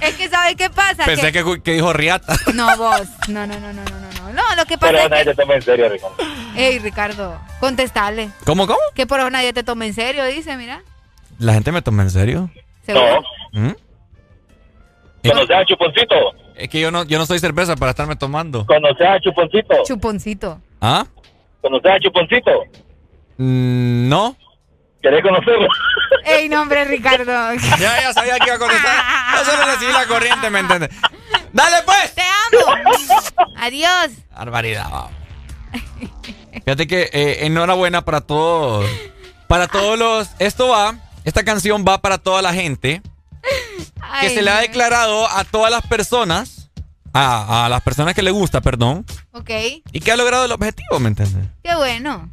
es 0.00 0.14
que, 0.14 0.28
¿sabes 0.28 0.56
qué 0.56 0.70
pasa? 0.70 1.04
Pensé 1.04 1.32
que, 1.32 1.62
que 1.62 1.72
dijo 1.72 1.92
Riata. 1.92 2.34
No, 2.54 2.76
vos. 2.76 3.02
No, 3.28 3.46
no, 3.46 3.58
no, 3.60 3.72
no, 3.72 3.82
no, 3.84 4.00
no. 4.00 4.04
No, 4.24 4.32
no 4.32 4.56
lo 4.56 4.64
que 4.64 4.78
pasa 4.78 4.92
Pero 4.92 5.04
es 5.04 5.10
nadie 5.10 5.24
que... 5.24 5.30
te 5.30 5.36
toma 5.36 5.54
en 5.54 5.62
serio, 5.62 5.88
Ricardo. 5.88 6.16
Ey, 6.56 6.78
Ricardo, 6.78 7.38
contestale. 7.60 8.30
¿Cómo, 8.46 8.66
cómo? 8.66 8.78
Que 8.94 9.06
por 9.06 9.20
eso 9.20 9.28
nadie 9.30 9.52
te 9.52 9.62
toma 9.62 9.84
en 9.86 9.92
serio, 9.94 10.24
dice, 10.24 10.56
mira. 10.56 10.80
¿La 11.38 11.52
gente 11.52 11.72
me 11.72 11.82
toma 11.82 12.02
en 12.04 12.10
serio? 12.10 12.50
¿Seguro? 12.86 13.22
¿Mm? 13.52 13.70
¿Conoces 15.30 15.56
a 15.56 15.64
Chuponcito? 15.64 16.14
Es 16.54 16.68
que 16.68 16.80
yo 16.80 16.90
no, 16.90 17.04
yo 17.04 17.18
no 17.18 17.26
soy 17.26 17.38
cerveza 17.38 17.76
para 17.76 17.90
estarme 17.90 18.16
tomando. 18.16 18.66
¿Conoces 18.66 19.06
a 19.06 19.20
Chuponcito? 19.20 19.74
Chuponcito. 19.84 20.60
¿Ah? 20.80 21.06
¿Conoces 21.60 21.90
a 21.90 21.98
Chuponcito? 22.00 22.50
Mm, 23.38 24.08
no. 24.08 24.36
¿Querés 25.02 25.22
conocerlo? 25.22 25.68
Ey, 26.24 26.48
no, 26.48 26.62
hombre, 26.62 26.84
Ricardo. 26.84 27.32
Ya, 27.78 28.00
ya 28.00 28.12
sabía 28.12 28.38
que 28.38 28.46
iba 28.46 28.56
a 28.56 28.58
contestar. 28.58 29.04
Yo 29.36 29.44
solo 29.44 29.66
recibí 29.66 29.92
la 29.92 30.06
corriente, 30.06 30.50
¿me 30.50 30.60
entiendes? 30.60 30.90
¡Dale, 31.52 31.76
pues! 31.84 32.14
¡Te 32.14 32.22
amo! 32.22 32.74
Adiós. 33.56 34.10
Barbaridad, 34.34 34.86
vamos. 34.90 35.12
Fíjate 36.64 36.86
que 36.86 37.10
eh, 37.12 37.46
enhorabuena 37.46 38.04
para 38.04 38.20
todos. 38.20 38.86
Para 39.48 39.68
todos 39.68 39.98
los. 39.98 40.30
Esto 40.38 40.68
va. 40.68 40.94
Esta 41.24 41.44
canción 41.44 41.84
va 41.86 41.98
para 41.98 42.18
toda 42.18 42.42
la 42.42 42.52
gente 42.52 43.02
que 44.20 44.30
se 44.30 44.42
le 44.42 44.50
ha 44.50 44.60
declarado 44.60 45.28
a 45.30 45.44
todas 45.44 45.70
las 45.70 45.86
personas. 45.86 46.60
A, 47.16 47.66
a 47.66 47.68
las 47.68 47.80
personas 47.82 48.12
que 48.14 48.22
le 48.22 48.32
gusta, 48.32 48.60
perdón. 48.60 49.06
Ok, 49.30 49.48
Y 49.92 50.00
que 50.00 50.10
ha 50.10 50.16
logrado 50.16 50.46
el 50.46 50.52
objetivo, 50.52 50.98
¿me 50.98 51.06
entiendes? 51.08 51.46
qué 51.62 51.76
bueno. 51.76 52.28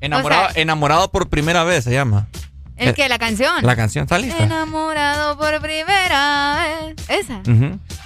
Enamorado, 0.00 0.46
O 0.48 0.52
sea- 0.52 0.62
enamorado 0.62 1.10
por 1.10 1.28
primera 1.28 1.64
vez 1.64 1.82
se 1.84 1.92
llama. 1.92 2.28
¿El 2.76 2.90
Eh, 2.90 2.94
que 2.94 3.08
¿La 3.08 3.18
canción? 3.18 3.52
La 3.66 3.74
canción, 3.76 4.04
¿está 4.04 4.16
lista? 4.18 4.42
Enamorado 4.44 5.36
por 5.36 5.60
primera 5.60 6.64
vez. 6.86 6.94
Esa. 7.08 7.42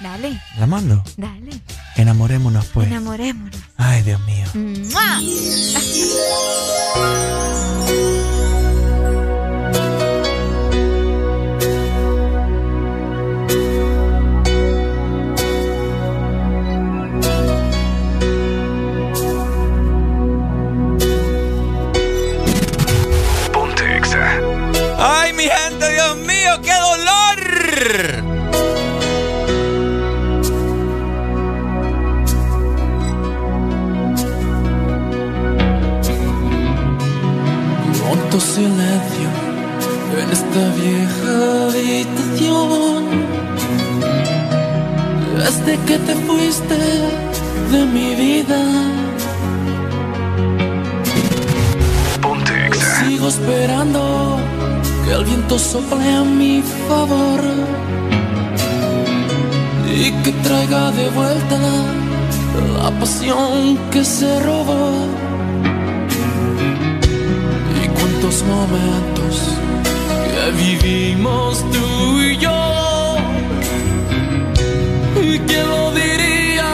Dale, 0.01 0.41
La 0.57 0.65
mando. 0.65 1.03
dale. 1.17 1.51
Enamorémonos, 1.97 2.65
pues. 2.73 2.87
Enamorémonos. 2.87 3.55
Ay, 3.77 4.01
Dios 4.01 4.19
mío. 4.21 4.47
¡Mua! 4.55 5.19
¡Ay, 25.07 25.33
mi 25.33 25.43
gente, 25.43 25.91
Dios 25.91 26.17
mío, 26.17 26.59
qué 26.63 26.73
dolor! 26.89 27.37
Pronto 37.99 38.39
silencio 38.39 39.29
en 40.21 40.31
esta 40.31 40.63
vieja 40.81 41.33
habitación. 41.67 43.03
Desde 45.37 45.77
que 45.85 45.97
te 45.99 46.15
fuiste 46.25 46.79
de 47.71 47.85
mi 47.93 48.15
vida, 48.15 48.59
Ponte 52.23 52.71
sigo 52.73 53.27
esperando 53.27 54.39
que 55.05 55.13
el 55.13 55.23
viento 55.25 55.59
sople 55.59 56.09
a 56.15 56.23
mi 56.23 56.63
favor 56.87 57.41
y 59.87 60.11
que 60.23 60.31
traiga 60.43 60.91
de 60.91 61.09
vuelta 61.09 61.59
la 62.81 62.89
pasión 62.99 63.77
que 63.91 64.03
se 64.03 64.39
robó. 64.39 64.91
Y 67.83 67.87
cuántos 67.97 68.43
momentos 68.43 69.33
que 70.31 70.43
vivimos 70.63 71.63
tú 71.71 72.21
y 72.21 72.37
yo. 72.37 73.15
¿Y 75.21 75.39
quién 75.39 75.69
lo 75.69 75.91
diría 75.91 76.71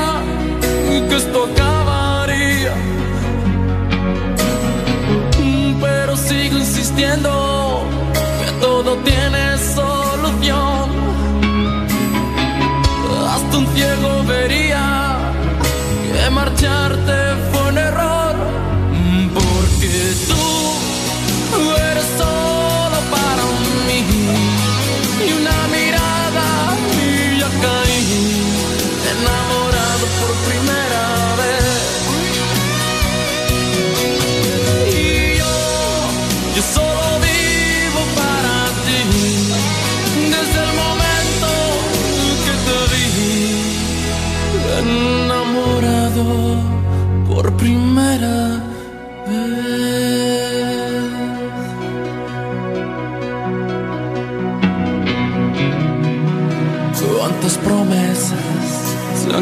que 1.10 1.16
esto 1.16 1.48
acabaría? 1.52 2.74
Pero 5.82 6.16
sigo 6.16 6.58
insistiendo 6.58 7.41
tiene 8.98 9.41
solución. 9.41 9.41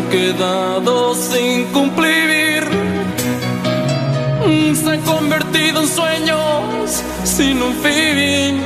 Quedado 0.10 1.14
sin 1.16 1.66
cumplir. 1.66 2.64
Mm, 4.46 4.74
Se 4.76 4.90
han 4.92 5.02
convertido 5.02 5.82
en 5.82 5.88
sueños 5.88 7.04
sin 7.24 7.62
un 7.62 7.74
fin. 7.84 8.62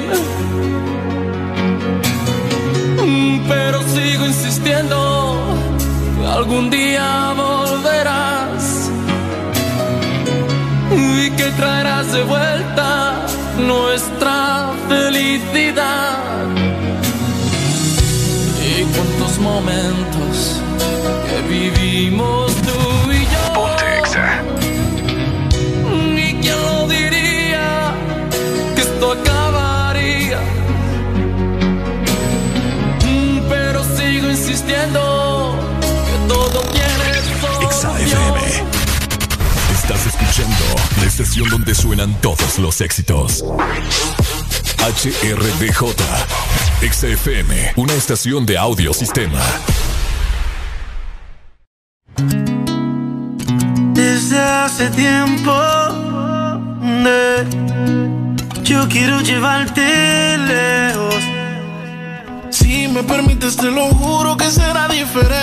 Mm, 3.06 3.48
Pero 3.48 3.82
sigo 3.96 4.26
insistiendo, 4.26 5.36
algún 6.38 6.70
día 6.70 7.34
volverás. 7.36 8.90
Y 10.96 11.30
que 11.32 11.46
traerás 11.58 12.12
de 12.14 12.24
vuelta 12.24 13.26
nuestra 13.58 14.72
felicidad. 14.88 16.20
Y 18.66 18.84
cuántos 18.96 19.38
momentos 19.40 20.13
vivimos 21.94 22.52
tú 22.56 23.12
y 23.12 23.24
yo. 23.34 23.76
Ni 26.16 26.34
quién 26.42 26.60
lo 26.62 26.88
diría 26.88 27.94
que 28.76 28.82
esto 28.82 29.12
acabaría. 29.12 30.40
Pero 33.48 33.84
sigo 33.96 34.30
insistiendo 34.30 35.56
que 36.08 36.34
todo 36.34 36.62
tiene 36.72 37.10
solución. 37.40 38.34
Estás 39.72 40.08
escuchando 40.08 40.66
la 40.98 41.06
estación 41.06 41.50
donde 41.50 41.76
suenan 41.76 42.20
todos 42.22 42.58
los 42.58 42.82
éxitos. 42.82 43.44
HRDJ, 44.80 45.94
XFM, 46.92 47.74
una 47.76 47.94
estación 47.94 48.46
de 48.46 48.58
audio 48.58 48.94
hace 54.74 54.90
tiempo 54.90 55.54
de- 57.04 57.46
yo 58.64 58.88
quiero 58.90 59.22
llevarte 59.22 60.36
lejos. 60.40 61.16
Si 62.50 62.88
me 62.88 63.04
permites, 63.04 63.56
te 63.56 63.70
lo 63.70 63.90
juro 63.90 64.36
que 64.36 64.50
será 64.50 64.88
diferente. 64.88 65.43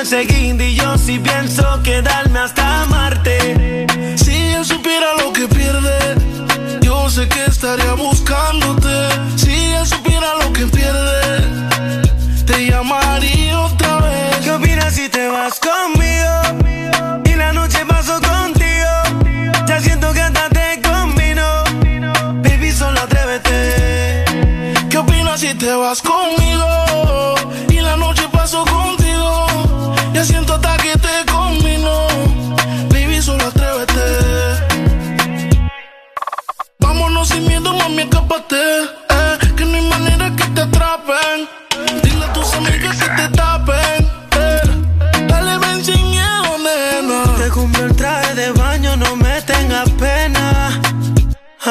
Pero 0.00 0.02
él 0.02 0.06
se 0.06 0.24
fue 0.24 0.38
enseguida 0.38 0.64
y 0.64 0.74
yo 0.76 0.96
sí 0.98 1.18
pienso 1.18 1.82
quedarme 1.82 2.38
hasta 2.38 2.86
Marte. 2.86 3.86
Si 4.16 4.32
él 4.32 4.64
supiera 4.64 5.14
lo 5.18 5.30
que 5.32 5.46
pierde, 5.46 6.16
yo 6.80 7.10
sé 7.10 7.28
que 7.28 7.44
estaría 7.44 7.92
buscándote. 7.94 8.19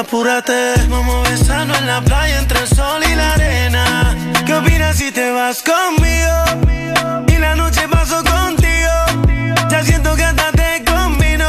Apúrate, 0.10 0.74
vamos 0.90 1.24
a 1.24 1.30
besarnos 1.30 1.78
en 1.78 1.86
la 1.86 2.02
playa 2.02 2.40
entre 2.40 2.62
el 2.62 2.68
sol 2.68 3.00
y 3.08 3.14
la 3.14 3.34
arena. 3.34 4.18
¿Qué 4.44 4.56
opinas 4.56 4.96
si 4.96 5.12
te 5.12 5.30
vas 5.30 5.62
conmigo? 5.62 7.28
Y 7.28 7.38
la 7.38 7.54
noche 7.54 7.88
paso 7.88 8.24
contigo. 8.24 9.28
Ya 9.70 9.84
siento 9.84 10.16
que 10.16 10.24
hasta 10.24 10.52
te 10.52 10.84
combino. 10.84 11.46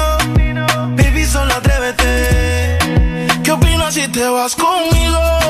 Baby, 0.95 1.25
solo 1.25 1.55
atrévete. 1.55 2.77
¿Qué 3.43 3.51
opinas 3.51 3.95
si 3.95 4.07
te 4.09 4.29
vas 4.29 4.55
conmigo? 4.55 5.50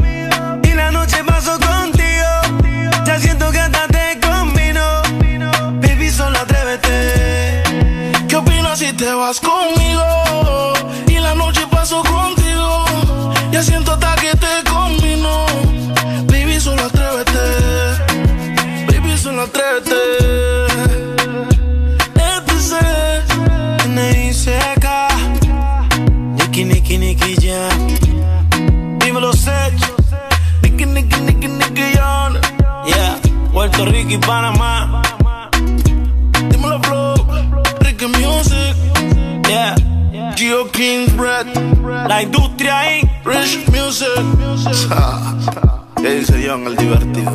¿Qué 45.97 46.15
dice 46.15 46.35
el 46.35 46.75
divertido? 46.75 47.31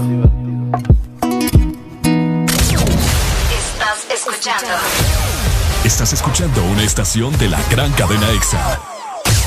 Estás 3.50 4.06
escuchando. 4.14 4.74
Estás 5.84 6.12
escuchando 6.12 6.64
una 6.64 6.82
estación 6.82 7.36
de 7.38 7.48
la 7.48 7.62
gran 7.70 7.92
cadena 7.92 8.30
EXA. 8.30 8.80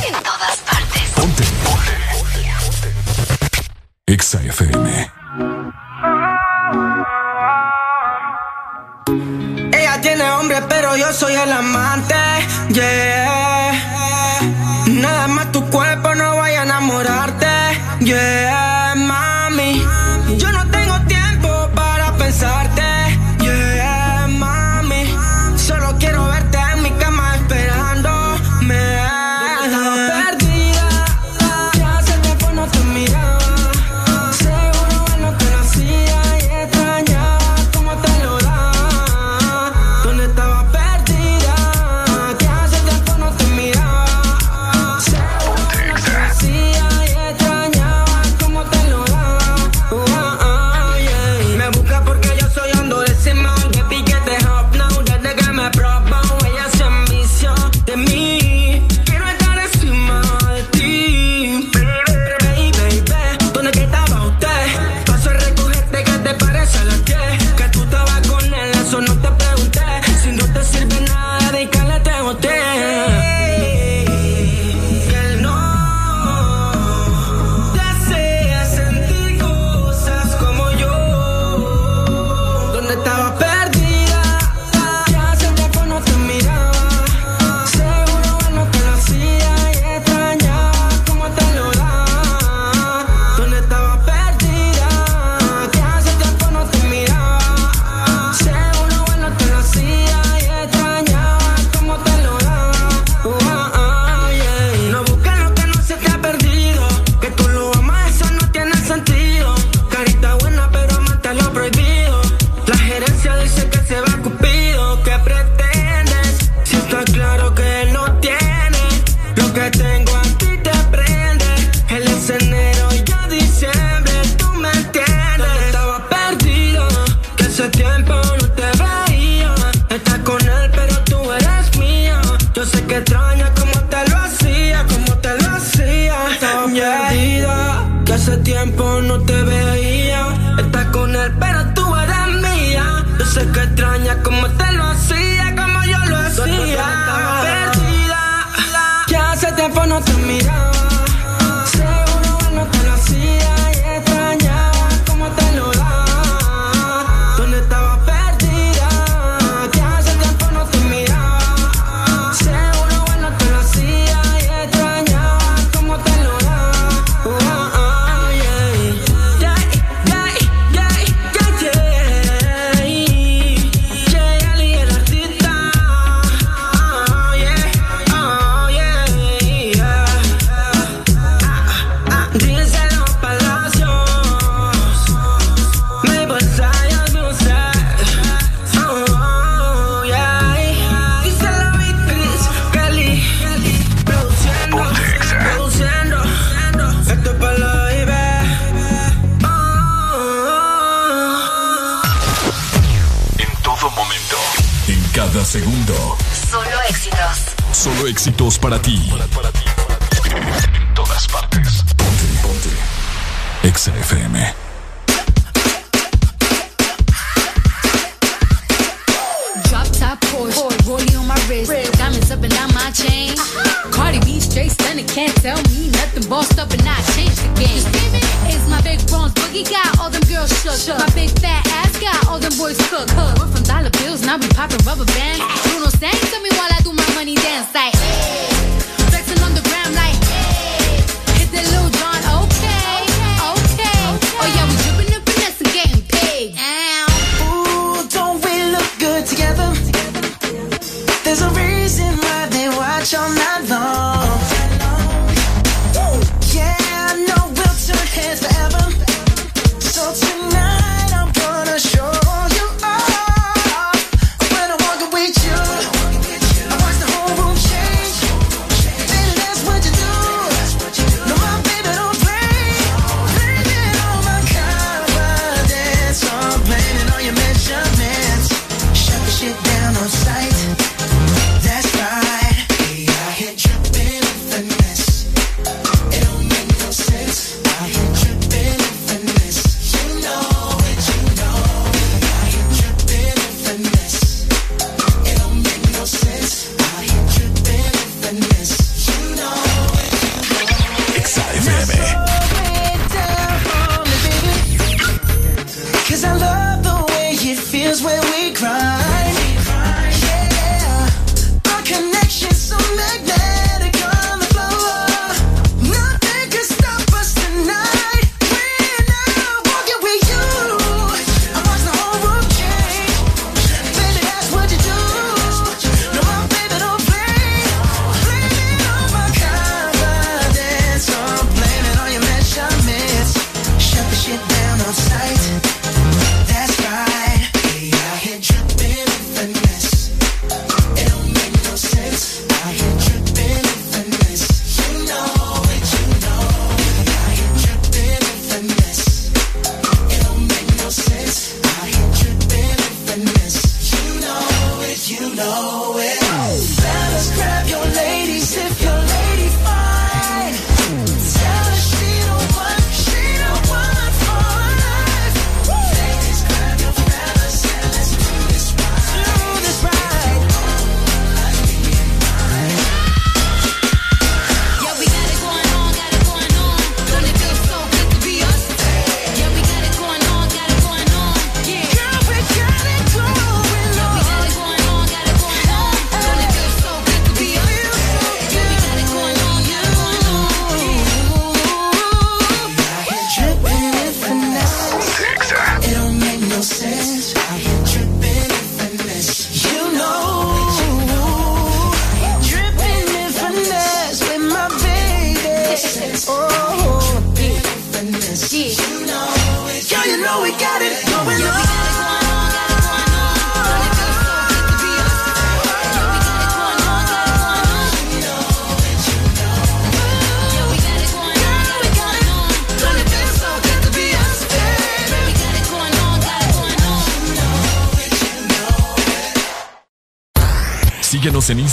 En 0.08 0.14
todas 0.24 0.58
partes. 0.58 1.04
Ponte. 1.16 1.44
Ponte. 1.64 1.92
Ponte. 2.12 2.94
EXA 4.08 4.42
FM. 4.44 5.19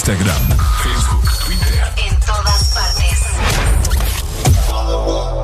Instagram, 0.06 0.56
Facebook, 0.84 1.24
Twitter. 1.44 1.82
En 1.96 2.14
todas 2.20 2.72
partes. 2.72 3.26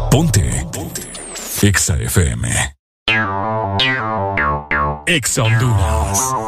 Ponte. 0.09 0.67
Ponte. 0.73 1.03
Exa 1.63 1.97
FM. 1.97 2.49
Exa 5.07 5.43
Honduras. 5.43 6.42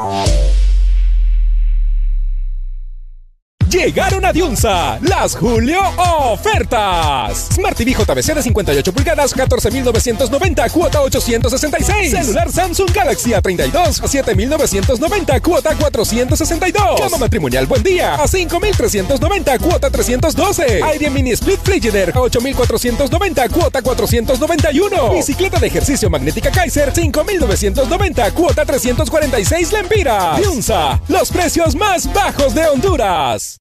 Llegaron 3.85 4.25
a 4.25 4.33
Diunsa 4.33 4.99
las 5.03 5.37
Julio 5.37 5.79
ofertas. 5.99 7.49
Smart 7.53 7.77
TV 7.77 7.93
JBC 7.93 8.35
de 8.35 8.43
58 8.43 8.93
pulgadas, 8.95 9.35
14,990, 9.35 10.71
cuota 10.71 11.03
866. 11.03 12.11
Celular 12.11 12.51
Samsung 12.51 12.91
Galaxy 12.95 13.33
A32 13.33 14.03
a 14.03 14.09
7,990, 14.09 15.41
cuota 15.41 15.77
462. 15.77 16.99
Cama 16.99 17.19
matrimonial 17.19 17.67
Buen 17.67 17.83
Día 17.83 18.15
a 18.15 18.27
5,390, 18.27 19.59
cuota 19.59 19.91
312. 19.91 20.83
Aire 20.83 21.11
Mini 21.11 21.33
Split 21.33 21.61
Frigidaire 21.63 22.13
a 22.15 22.21
8,490, 22.23 23.51
cuota 23.51 23.83
491. 23.83 25.13
Bicicleta 25.13 25.61
de 25.61 25.67
ejercicio 25.67 26.09
magnética 26.09 26.51
Kaiser 26.51 26.91
5,990, 26.91 28.31
cuota 28.31 28.65
346 28.65 29.73
Lempira. 29.73 30.39
Diunsa, 30.39 31.03
los 31.09 31.31
precios 31.31 31.77
más 31.77 32.11
bajos 32.15 32.55
de 32.55 32.67
Honduras. 32.67 33.61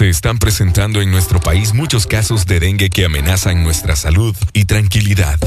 Se 0.00 0.08
están 0.08 0.38
presentando 0.38 1.02
en 1.02 1.10
nuestro 1.10 1.40
país 1.40 1.74
muchos 1.74 2.06
casos 2.06 2.46
de 2.46 2.58
dengue 2.58 2.88
que 2.88 3.04
amenazan 3.04 3.62
nuestra 3.62 3.96
salud 3.96 4.34
y 4.54 4.64
tranquilidad. 4.64 5.38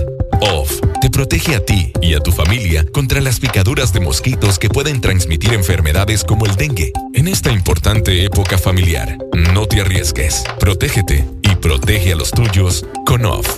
OFF 0.41 0.79
te 1.01 1.09
protege 1.09 1.55
a 1.55 1.65
ti 1.65 1.91
y 2.03 2.13
a 2.13 2.19
tu 2.19 2.31
familia 2.31 2.85
contra 2.93 3.19
las 3.19 3.39
picaduras 3.39 3.93
de 3.93 4.01
mosquitos 4.01 4.59
que 4.59 4.69
pueden 4.69 5.01
transmitir 5.01 5.55
enfermedades 5.55 6.23
como 6.23 6.45
el 6.45 6.55
dengue. 6.55 6.93
En 7.15 7.27
esta 7.27 7.51
importante 7.51 8.25
época 8.25 8.59
familiar, 8.59 9.17
no 9.33 9.65
te 9.65 9.81
arriesgues, 9.81 10.43
protégete 10.59 11.27
y 11.41 11.55
protege 11.55 12.13
a 12.13 12.15
los 12.15 12.29
tuyos 12.29 12.85
con 13.07 13.25
OFF. 13.25 13.57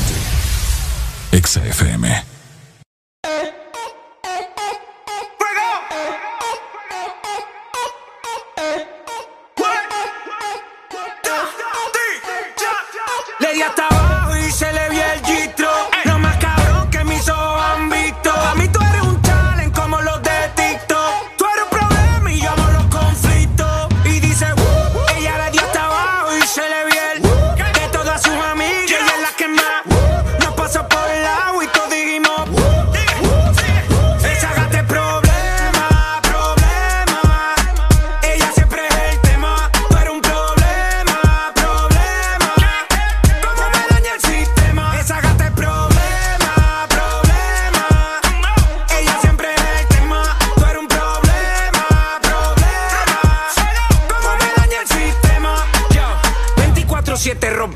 Ponte. 1.31 2.23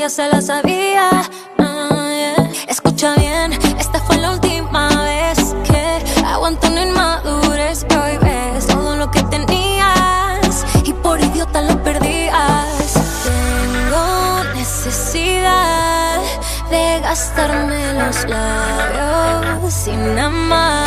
Ya 0.00 0.08
se 0.08 0.26
la 0.28 0.40
sabía. 0.40 1.10
Ah, 1.58 2.34
Escucha 2.66 3.14
bien, 3.16 3.52
esta 3.78 4.00
fue 4.00 4.16
la 4.16 4.32
última 4.32 4.88
vez 5.04 5.54
que 5.62 6.24
aguanto 6.24 6.68
una 6.68 6.86
inmadurez. 6.86 7.84
Ves 8.22 8.66
todo 8.66 8.96
lo 8.96 9.10
que 9.10 9.22
tenías. 9.24 10.64
Y 10.84 10.94
por 10.94 11.20
idiota 11.20 11.60
lo 11.60 11.82
perdías. 11.82 12.94
Tengo 13.24 14.42
necesidad 14.54 16.18
de 16.70 17.00
gastarme 17.02 17.92
los 17.92 18.26
labios 18.26 19.74
sin 19.74 20.18
amar. 20.18 20.79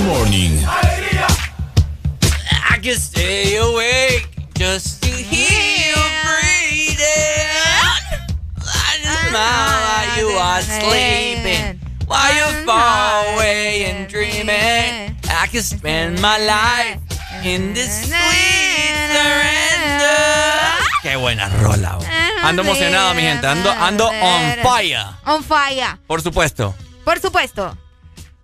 This 0.00 0.08
Morning. 0.08 0.56
I 2.72 2.78
can 2.80 2.96
stay 2.96 3.56
awake 3.56 4.28
just 4.56 5.02
to 5.02 5.10
hear 5.10 5.92
you 5.92 6.00
breathing. 6.24 7.52
I 8.64 8.96
just 9.04 9.28
smile 9.28 9.76
while 9.84 10.08
you 10.16 10.28
are 10.40 10.62
sleeping, 10.62 11.80
while 12.06 12.32
you're 12.32 12.64
far 12.64 13.34
away 13.34 13.84
and 13.92 14.08
dreaming. 14.08 15.16
I 15.28 15.46
can 15.52 15.60
spend 15.60 16.22
my 16.22 16.38
life 16.48 16.96
in 17.44 17.74
this 17.74 18.08
sweet 18.08 18.96
surrender. 19.12 20.08
Qué 21.02 21.16
buena 21.20 21.50
rola. 21.60 21.98
oh. 22.00 22.46
Ando 22.46 22.62
emocionado, 22.62 23.12
mi 23.14 23.20
gente. 23.20 23.46
Ando, 23.46 23.70
ando 23.70 24.06
on 24.08 24.56
fire. 24.62 25.04
On 25.26 25.42
fire. 25.44 25.98
Por 26.06 26.22
supuesto. 26.22 26.74
Por 27.04 27.20
supuesto. 27.20 27.76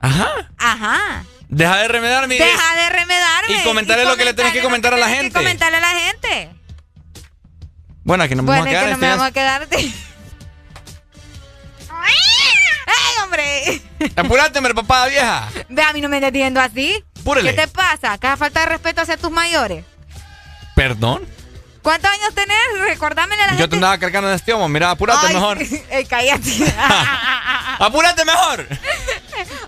Ajá. 0.00 0.50
Ajá. 0.58 1.24
Deja 1.48 1.76
de 1.76 1.88
remedar 1.88 2.26
mi 2.28 2.36
Deja 2.38 2.74
de 2.76 2.88
remedarme. 2.90 3.54
Y 3.60 3.62
comentarle 3.64 4.04
lo 4.04 4.16
que 4.16 4.24
le 4.24 4.34
tenés 4.34 4.52
que 4.52 4.62
comentar 4.62 4.92
a 4.94 4.96
la 4.96 5.08
gente. 5.08 5.28
que 5.28 5.34
comentarle 5.34 5.76
a 5.78 5.80
la 5.80 5.90
gente. 6.00 6.50
Bueno, 8.04 8.24
aquí 8.24 8.34
nos 8.34 8.44
Bueno, 8.46 8.62
vamos 8.64 8.66
a 8.66 8.70
quedar. 8.70 8.84
que 8.84 8.90
no 8.92 8.98
me 8.98 9.06
este 9.06 9.16
vamos 9.16 9.26
a 9.26 9.32
quedarte. 9.32 9.76
¡Ey, 12.06 13.22
hombre! 13.22 13.82
Apúrate, 14.16 14.58
hombre, 14.58 14.74
papá 14.74 15.06
vieja. 15.06 15.48
Ve, 15.68 15.82
a 15.82 15.92
mí 15.92 16.00
no 16.00 16.08
me 16.08 16.16
estés 16.18 16.32
diciendo 16.32 16.60
así. 16.60 17.04
¿Qué 17.42 17.52
te 17.52 17.68
pasa? 17.68 18.16
¿Que 18.18 18.36
falta 18.36 18.60
de 18.60 18.66
respeto 18.66 19.02
hacia 19.02 19.16
tus 19.16 19.30
mayores? 19.30 19.84
Perdón. 20.74 21.26
¿Cuántos 21.82 22.10
años 22.10 22.34
tenés? 22.34 22.58
Recordámele 22.80 23.42
a 23.42 23.46
la 23.48 23.56
Yo 23.56 23.68
te 23.68 23.76
andaba 23.76 23.98
cargando 23.98 24.28
en 24.28 24.34
este 24.36 24.52
homo. 24.52 24.68
Mira, 24.68 24.90
apúrate 24.90 25.26
Ay, 25.28 25.34
mejor. 25.34 25.58
Ey, 25.90 26.04
cállate. 26.06 26.50
¡Apúrate 27.78 28.24
mejor! 28.24 28.66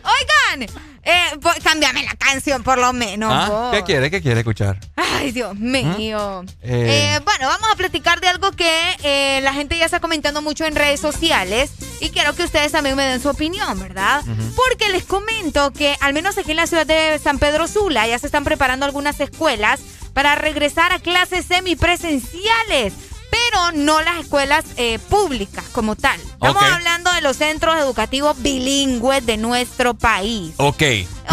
Oigan, 0.03 0.67
eh, 1.09 1.39
po- 1.41 1.51
cámbiame 1.65 2.03
la 2.05 2.15
canción 2.15 2.63
por 2.63 2.79
lo 2.79 2.93
menos. 2.93 3.33
¿Ah? 3.33 3.71
¿Qué 3.73 3.83
quiere? 3.83 4.11
¿Qué 4.11 4.21
quiere 4.23 4.41
escuchar? 4.41 4.79
Ay, 4.97 5.33
Dios 5.33 5.57
mío. 5.57 6.45
Eh. 6.63 7.15
Eh, 7.17 7.21
bueno, 7.25 7.49
vamos 7.49 7.69
a 7.73 7.77
platicar 7.77 8.21
de 8.21 8.29
algo 8.29 8.53
que 8.53 8.71
eh, 9.03 9.41
la 9.43 9.53
gente 9.53 9.77
ya 9.79 9.87
está 9.87 10.01
comentando 10.01 10.43
mucho 10.43 10.65
en 10.67 10.77
redes 10.77 11.01
sociales 11.01 11.71
y 12.01 12.11
quiero 12.11 12.35
que 12.35 12.45
ustedes 12.45 12.73
también 12.73 12.95
me 12.97 13.05
den 13.05 13.21
su 13.21 13.29
opinión, 13.29 13.79
¿verdad? 13.81 14.23
Porque 14.55 14.89
les 14.91 15.05
comento 15.05 15.73
que 15.73 15.97
al 16.01 16.13
menos 16.13 16.37
aquí 16.39 16.51
en 16.53 16.57
la 16.59 16.67
ciudad 16.67 16.87
de 16.87 17.19
San 17.23 17.39
Pedro 17.39 17.67
Sula 17.69 18.07
ya 18.07 18.19
se 18.19 18.27
están 18.27 18.45
preparando 18.45 18.85
algunas 18.87 19.19
escuelas 19.21 19.81
para 20.13 20.35
regresar 20.35 20.93
a 20.93 20.99
clases 20.99 21.45
semipresenciales. 21.47 22.93
Pero 23.31 23.73
no 23.73 24.01
las 24.01 24.21
escuelas 24.21 24.65
eh, 24.77 24.99
públicas 24.99 25.65
como 25.73 25.97
tal. 25.97 26.19
Estamos 26.21 26.63
hablando 26.75 27.13
de 27.13 27.21
los 27.21 27.37
centros 27.37 27.77
educativos 27.79 28.41
bilingües 28.41 29.25
de 29.27 29.37
nuestro 29.37 29.95
país. 29.95 30.53
Ok. 30.57 30.83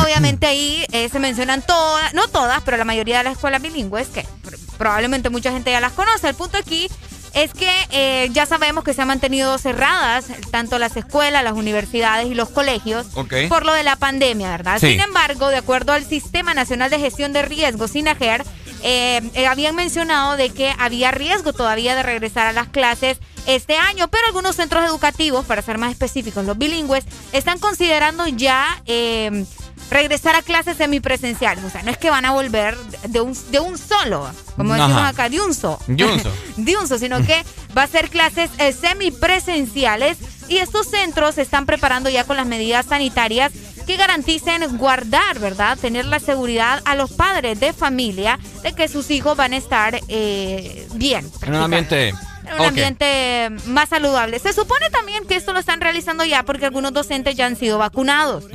Obviamente 0.03 0.45
ahí 0.48 0.85
eh, 0.91 1.07
se 1.09 1.19
mencionan 1.19 1.61
todas, 1.61 2.14
no 2.14 2.27
todas, 2.27 2.61
pero 2.64 2.77
la 2.77 2.85
mayoría 2.85 3.19
de 3.19 3.24
las 3.25 3.33
escuelas 3.33 3.61
bilingües, 3.61 4.07
que 4.09 4.24
pr- 4.24 4.57
probablemente 4.77 5.30
mucha 5.30 5.51
gente 5.51 5.72
ya 5.72 5.80
las 5.80 5.93
conoce. 5.93 6.27
El 6.30 6.35
punto 6.35 6.57
aquí 6.57 6.90
es 7.33 7.53
que 7.53 7.69
eh, 7.91 8.30
ya 8.32 8.45
sabemos 8.45 8.83
que 8.83 8.93
se 8.93 9.01
han 9.01 9.07
mantenido 9.09 9.57
cerradas 9.57 10.25
tanto 10.51 10.80
las 10.80 10.95
escuelas, 10.98 11.43
las 11.43 11.53
universidades 11.53 12.27
y 12.27 12.33
los 12.33 12.49
colegios 12.49 13.07
por 13.49 13.65
lo 13.65 13.74
de 13.74 13.83
la 13.83 13.95
pandemia, 13.98 14.49
¿verdad? 14.51 14.80
Sin 14.80 15.01
embargo, 15.01 15.49
de 15.49 15.57
acuerdo 15.57 15.91
al 15.93 16.06
Sistema 16.06 16.53
Nacional 16.53 16.90
de 16.90 16.99
Gestión 16.99 17.33
de 17.33 17.41
Riesgos, 17.41 17.91
SINAGER, 17.91 18.43
eh, 18.84 19.22
eh, 19.34 19.48
habían 19.48 19.76
mencionado 19.76 20.38
de 20.38 20.50
que 20.50 20.74
había 20.78 21.12
riesgo 21.12 21.54
todavía 21.54 21.95
de 21.95 22.04
regresar 22.04 22.48
a 22.48 22.54
las 22.54 22.68
clases 22.68 23.20
este 23.48 23.78
año, 23.78 24.08
pero 24.08 24.26
algunos 24.28 24.56
centros 24.56 24.86
educativos, 24.86 25.45
para 25.45 25.62
ser 25.62 25.78
más 25.78 25.92
específicos, 25.92 26.45
los 26.45 26.58
bilingües, 26.58 27.06
están 27.32 27.60
considerando 27.60 28.28
ya 28.28 28.82
eh, 28.86 29.45
regresar 29.90 30.36
a 30.36 30.42
clases 30.42 30.78
semipresenciales. 30.78 31.64
O 31.64 31.70
sea, 31.70 31.84
no 31.84 31.92
es 31.92 31.98
que 31.98 32.10
van 32.10 32.26
a 32.26 32.32
volver 32.32 32.78
de 33.08 33.22
un, 33.22 33.38
de 33.52 33.60
un 33.60 33.78
solo, 33.78 34.28
como 34.56 34.74
decimos 34.74 35.04
acá, 35.04 35.30
de 35.30 35.42
un 35.42 35.54
so. 35.54 35.80
De 35.88 36.06
un 36.06 36.20
so. 36.20 36.32
de 36.58 36.78
un 36.78 36.88
so, 36.88 36.98
sino 36.98 37.24
que 37.26 37.44
va 37.78 37.84
a 37.84 37.88
ser 37.88 38.10
clases 38.10 38.50
eh, 38.58 38.74
semipresenciales 38.74 40.18
y 40.48 40.58
estos 40.58 40.88
centros 40.88 41.36
se 41.36 41.42
están 41.42 41.66
preparando 41.66 42.10
ya 42.10 42.24
con 42.24 42.38
las 42.38 42.45
medidas 42.45 42.86
sanitarias 42.88 43.52
que 43.85 43.97
garanticen 43.97 44.77
guardar, 44.77 45.39
¿verdad? 45.39 45.77
Tener 45.77 46.05
la 46.05 46.19
seguridad 46.19 46.81
a 46.85 46.95
los 46.95 47.11
padres 47.11 47.59
de 47.59 47.73
familia 47.73 48.39
de 48.64 48.73
que 48.73 48.88
sus 48.88 49.11
hijos 49.11 49.38
van 49.38 49.53
a 49.53 49.57
estar 49.57 49.99
eh, 50.07 50.88
bien. 50.95 51.30
En 51.41 51.55
un 51.55 51.61
ambiente 51.61 52.14
un 52.53 52.65
ambiente 52.65 53.49
más 53.65 53.89
saludable. 53.89 54.39
Se 54.39 54.53
supone 54.53 54.89
también 54.91 55.25
que 55.25 55.35
esto 55.35 55.53
lo 55.53 55.59
están 55.59 55.81
realizando 55.81 56.25
ya 56.25 56.43
porque 56.43 56.65
algunos 56.65 56.93
docentes 56.93 57.35
ya 57.35 57.45
han 57.45 57.55
sido 57.55 57.77
vacunados. 57.77 58.45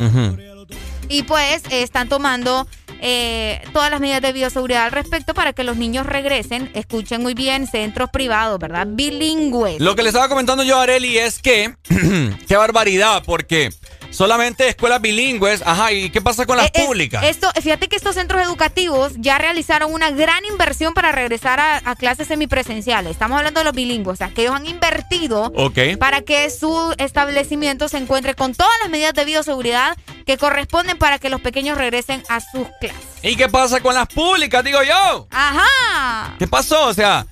Y 1.09 1.25
pues 1.25 1.62
están 1.70 2.09
tomando 2.09 2.68
eh, 3.00 3.60
todas 3.73 3.91
las 3.91 4.00
medidas 4.00 4.23
de 4.23 4.33
bioseguridad 4.33 4.84
al 4.84 4.92
respecto 4.92 5.34
para 5.34 5.52
que 5.52 5.65
los 5.65 5.76
niños 5.76 6.07
regresen, 6.07 6.70
escuchen 6.75 7.23
muy 7.23 7.34
bien, 7.34 7.67
centros 7.67 8.10
privados, 8.10 8.59
¿verdad? 8.60 8.86
Bilingües. 8.89 9.81
Lo 9.81 9.97
que 9.97 10.02
les 10.02 10.10
estaba 10.10 10.28
comentando 10.28 10.62
yo 10.62 10.78
a 10.78 10.83
Areli 10.83 11.18
es 11.18 11.41
que, 11.41 11.75
qué 12.49 12.57
barbaridad, 12.57 13.23
porque 13.25 13.70
Solamente 14.11 14.69
escuelas 14.69 15.01
bilingües. 15.01 15.63
Ajá, 15.65 15.93
¿y 15.93 16.11
qué 16.11 16.21
pasa 16.21 16.47
con 16.47 16.57
las 16.57 16.67
eh, 16.67 16.85
públicas? 16.85 17.25
Esto, 17.25 17.51
fíjate 17.61 17.89
que 17.89 17.97
estos 17.97 18.15
centros 18.15 18.43
educativos 18.43 19.13
ya 19.17 19.39
realizaron 19.39 19.93
una 19.93 20.11
gran 20.11 20.45
inversión 20.45 20.95
para 20.95 21.13
regresar 21.13 21.61
a, 21.61 21.81
clases 21.97 22.29
semipresenciales. 22.29 23.13
Estamos 23.13 23.39
hablando 23.39 23.61
de 23.61 23.65
los 23.65 23.75
bilingües, 23.75 24.15
o 24.15 24.17
sea, 24.17 24.29
que 24.31 24.43
ellos 24.43 24.55
han 24.55 24.67
invertido 24.67 25.53
para 25.99 26.23
que 26.23 26.49
su 26.51 26.95
establecimiento 26.99 27.89
se 27.89 27.99
encuentre 27.99 28.35
con 28.35 28.55
todas 28.55 28.73
las 28.81 28.91
medidas 28.91 29.15
de 29.15 29.25
bioseguridad 29.25 29.97
que 30.25 30.39
corresponden 30.39 30.99
para 30.99 31.19
que 31.19 31.29
los 31.29 31.41
pequeños 31.41 31.77
regresen 31.77 32.23
a 32.29 32.41
sus 32.41 32.67
clases. 32.81 33.01
¿Y 33.23 33.37
qué 33.37 33.49
pasa 33.49 33.81
con 33.81 33.95
las 33.95 34.09
públicas, 34.09 34.65
digo 34.65 34.83
yo? 34.83 35.27
Ajá. 35.31 36.37
¿Qué 36.39 36.47
pasó? 36.47 36.87
O 36.87 36.95
sea... 36.95 37.27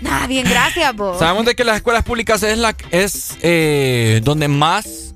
Nada, 0.00 0.26
bien, 0.26 0.48
gracias, 0.48 0.96
vos. 0.96 1.18
Sabemos 1.18 1.44
de 1.44 1.54
que 1.54 1.62
las 1.62 1.76
escuelas 1.76 2.04
públicas 2.04 2.42
es 2.42 2.56
la 2.56 2.74
es 2.90 3.36
eh, 3.42 4.20
donde 4.24 4.48
más 4.48 5.09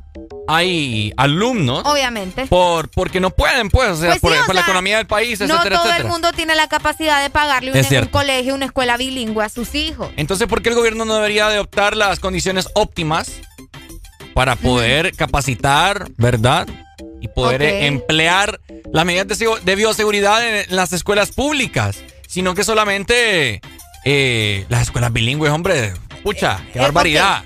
hay 0.47 1.13
alumnos. 1.17 1.83
Obviamente. 1.85 2.47
Por, 2.47 2.89
porque 2.89 3.21
no 3.21 3.31
pueden, 3.31 3.71
pues, 3.71 3.91
o 3.91 3.97
sea, 3.97 4.17
pues 4.21 4.45
por, 4.45 4.55
la 4.55 4.61
economía 4.63 4.99
del 4.99 5.07
país, 5.07 5.41
no 5.41 5.47
etcétera, 5.47 5.77
No 5.77 5.83
todo 5.83 5.93
el 5.95 6.05
mundo 6.05 6.33
tiene 6.33 6.55
la 6.55 6.69
capacidad 6.69 7.23
de 7.23 7.31
pagarle 7.31 7.73
un, 7.73 7.97
un, 7.99 8.07
colegio, 8.07 8.55
una 8.55 8.67
escuela 8.67 8.97
bilingüe 8.97 9.45
a 9.45 9.49
sus 9.49 9.75
hijos. 9.75 10.11
Entonces, 10.17 10.47
¿por 10.47 10.63
qué 10.63 10.71
el 10.71 10.75
gobierno 10.75 11.05
no 11.05 11.15
debería 11.15 11.47
adoptar 11.47 11.97
las 11.97 12.21
condiciones 12.21 12.69
óptimas 12.75 13.33
para 14.35 14.57
poder 14.57 15.15
capacitar, 15.17 16.09
verdad? 16.17 16.69
Y 17.21 17.29
poder 17.29 17.63
emplear 17.63 18.61
las 18.93 19.07
medidas 19.07 19.39
de, 19.39 19.75
bioseguridad 19.75 20.47
en, 20.47 20.77
las 20.77 20.93
escuelas 20.93 21.33
públicas, 21.33 21.97
sino 22.29 22.55
que 22.55 22.65
solamente 22.65 23.63
eh, 24.05 24.67
las 24.69 24.83
escuelas 24.83 25.13
bilingües, 25.13 25.51
hombre, 25.51 25.95
pucha, 26.23 26.61
qué 26.73 26.79
eh, 26.79 26.83
barbaridad. 26.83 27.45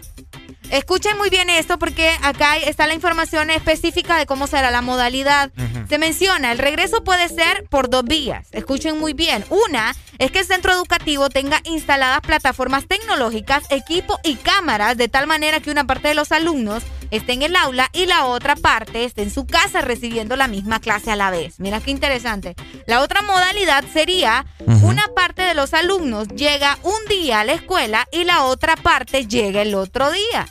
Escuchen 0.71 1.17
muy 1.17 1.31
bien 1.31 1.49
esto 1.49 1.79
porque 1.79 2.11
acá 2.23 2.59
está 2.59 2.87
la 2.87 2.95
información 2.95 3.51
específica 3.51 4.17
de 4.17 4.27
cómo 4.27 4.47
será 4.47 4.71
la 4.71 4.83
modalidad. 4.83 5.51
Se 5.89 5.99
menciona, 5.99 6.53
el 6.53 6.59
regreso 6.59 7.03
puede 7.03 7.29
ser 7.29 7.65
por 7.71 7.89
dos 7.89 8.05
vías. 8.05 8.49
Escuchen 8.53 8.99
muy 8.99 9.15
bien. 9.15 9.45
Una 9.49 9.95
es 10.19 10.31
que 10.31 10.41
el 10.41 10.47
centro 10.47 10.73
educativo 10.73 11.31
tenga 11.31 11.61
instaladas 11.65 12.21
plataformas 12.21 12.87
tecnológicas, 12.87 13.65
equipo 13.71 14.19
y 14.25 14.35
cámaras 14.35 14.97
de 14.97 15.09
tal 15.09 15.27
manera 15.27 15.61
que 15.61 15.71
una 15.71 15.87
parte 15.87 16.09
de 16.09 16.15
los 16.15 16.33
alumnos 16.33 16.83
esté 17.11 17.33
en 17.33 17.43
el 17.43 17.57
aula 17.57 17.89
y 17.93 18.07
la 18.07 18.27
otra 18.27 18.57
parte 18.57 19.05
esté 19.05 19.23
en 19.23 19.31
su 19.31 19.47
casa 19.47 19.81
recibiendo 19.81 20.37
la 20.37 20.49
misma 20.49 20.81
clase 20.81 21.11
a 21.11 21.17
la 21.17 21.31
vez. 21.31 21.59
Mira 21.59 21.81
qué 21.81 21.91
interesante. 21.91 22.55
La 22.87 23.01
otra 23.01 23.23
modalidad 23.23 23.85
sería 23.93 24.45
una 24.83 25.07
parte 25.15 25.43
de 25.43 25.55
los 25.55 25.73
alumnos 25.75 26.29
llega 26.29 26.79
un 26.83 26.99
día 27.09 27.41
a 27.41 27.45
la 27.45 27.53
escuela 27.53 28.07
y 28.13 28.25
la 28.25 28.45
otra 28.45 28.77
parte 28.77 29.27
llega 29.27 29.63
el 29.63 29.75
otro 29.75 30.11
día. 30.11 30.47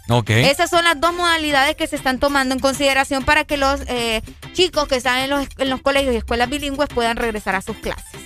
Esas 0.50 0.70
son 0.70 0.84
las 0.84 1.00
dos 1.00 1.14
modalidades 1.14 1.76
que 1.76 1.88
se 1.88 1.96
están 1.96 2.20
tomando 2.20 2.54
en 2.54 2.60
consideración 2.60 3.24
para 3.24 3.44
que 3.44 3.58
los 3.58 3.82
eh, 3.88 4.22
chicos 4.54 4.88
que 4.88 4.96
están 4.96 5.20
en 5.20 5.30
los, 5.30 5.48
en 5.58 5.70
los 5.70 5.82
colegios 5.82 6.14
y 6.14 6.18
escuelas 6.18 6.50
bilingües 6.50 6.90
puedan 6.90 7.18
regresar 7.18 7.56
a 7.56 7.62
sus 7.62 7.76
clases. 7.78 8.22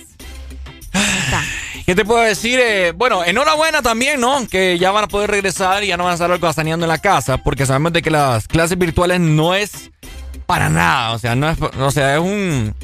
¿Qué 1.86 1.94
te 1.94 2.04
puedo 2.04 2.20
decir? 2.22 2.60
Eh, 2.60 2.92
bueno, 2.92 3.24
enhorabuena 3.24 3.82
también, 3.82 4.20
¿no? 4.20 4.46
Que 4.46 4.78
ya 4.78 4.90
van 4.90 5.04
a 5.04 5.08
poder 5.08 5.30
regresar 5.30 5.82
y 5.82 5.88
ya 5.88 5.96
no 5.96 6.04
van 6.04 6.12
a 6.12 6.14
estar 6.14 6.38
gastaneando 6.38 6.84
en 6.84 6.88
la 6.88 6.98
casa, 6.98 7.38
porque 7.38 7.66
sabemos 7.66 7.92
de 7.92 8.02
que 8.02 8.10
las 8.10 8.46
clases 8.46 8.78
virtuales 8.78 9.18
no 9.20 9.54
es 9.54 9.90
para 10.46 10.68
nada, 10.68 11.12
o 11.12 11.18
sea, 11.18 11.34
no 11.34 11.48
es, 11.48 11.58
o 11.60 11.90
sea, 11.90 12.14
es 12.14 12.20
un 12.20 12.74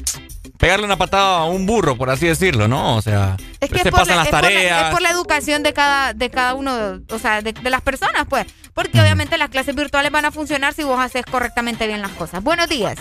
pegarle 0.59 0.85
una 0.85 0.97
patada 0.97 1.39
a 1.39 1.45
un 1.45 1.65
burro, 1.65 1.95
por 1.95 2.09
así 2.09 2.27
decirlo, 2.27 2.67
¿no? 2.67 2.97
O 2.97 3.01
sea, 3.01 3.37
es 3.61 3.69
que 3.69 3.79
se 3.79 3.91
pasan 3.91 4.17
las 4.17 4.29
tareas. 4.29 4.87
es 4.87 4.91
por 4.91 5.01
la 5.01 5.09
educación 5.09 5.63
de 5.63 5.73
cada, 5.73 6.13
de 6.13 6.29
cada 6.29 6.53
uno, 6.53 6.99
o 7.09 7.17
sea, 7.17 7.41
de, 7.41 7.53
las 7.63 7.81
personas, 7.81 8.25
pues. 8.29 8.45
Porque 8.73 8.99
obviamente 9.01 9.37
las 9.37 9.49
clases 9.49 9.73
virtuales 9.73 10.11
van 10.11 10.25
a 10.25 10.31
funcionar 10.31 10.73
si 10.73 10.83
vos 10.83 10.99
haces 10.99 11.25
correctamente 11.25 11.87
bien 11.87 12.01
las 12.01 12.11
cosas. 12.11 12.43
Buenos 12.43 12.67
días. 12.67 12.97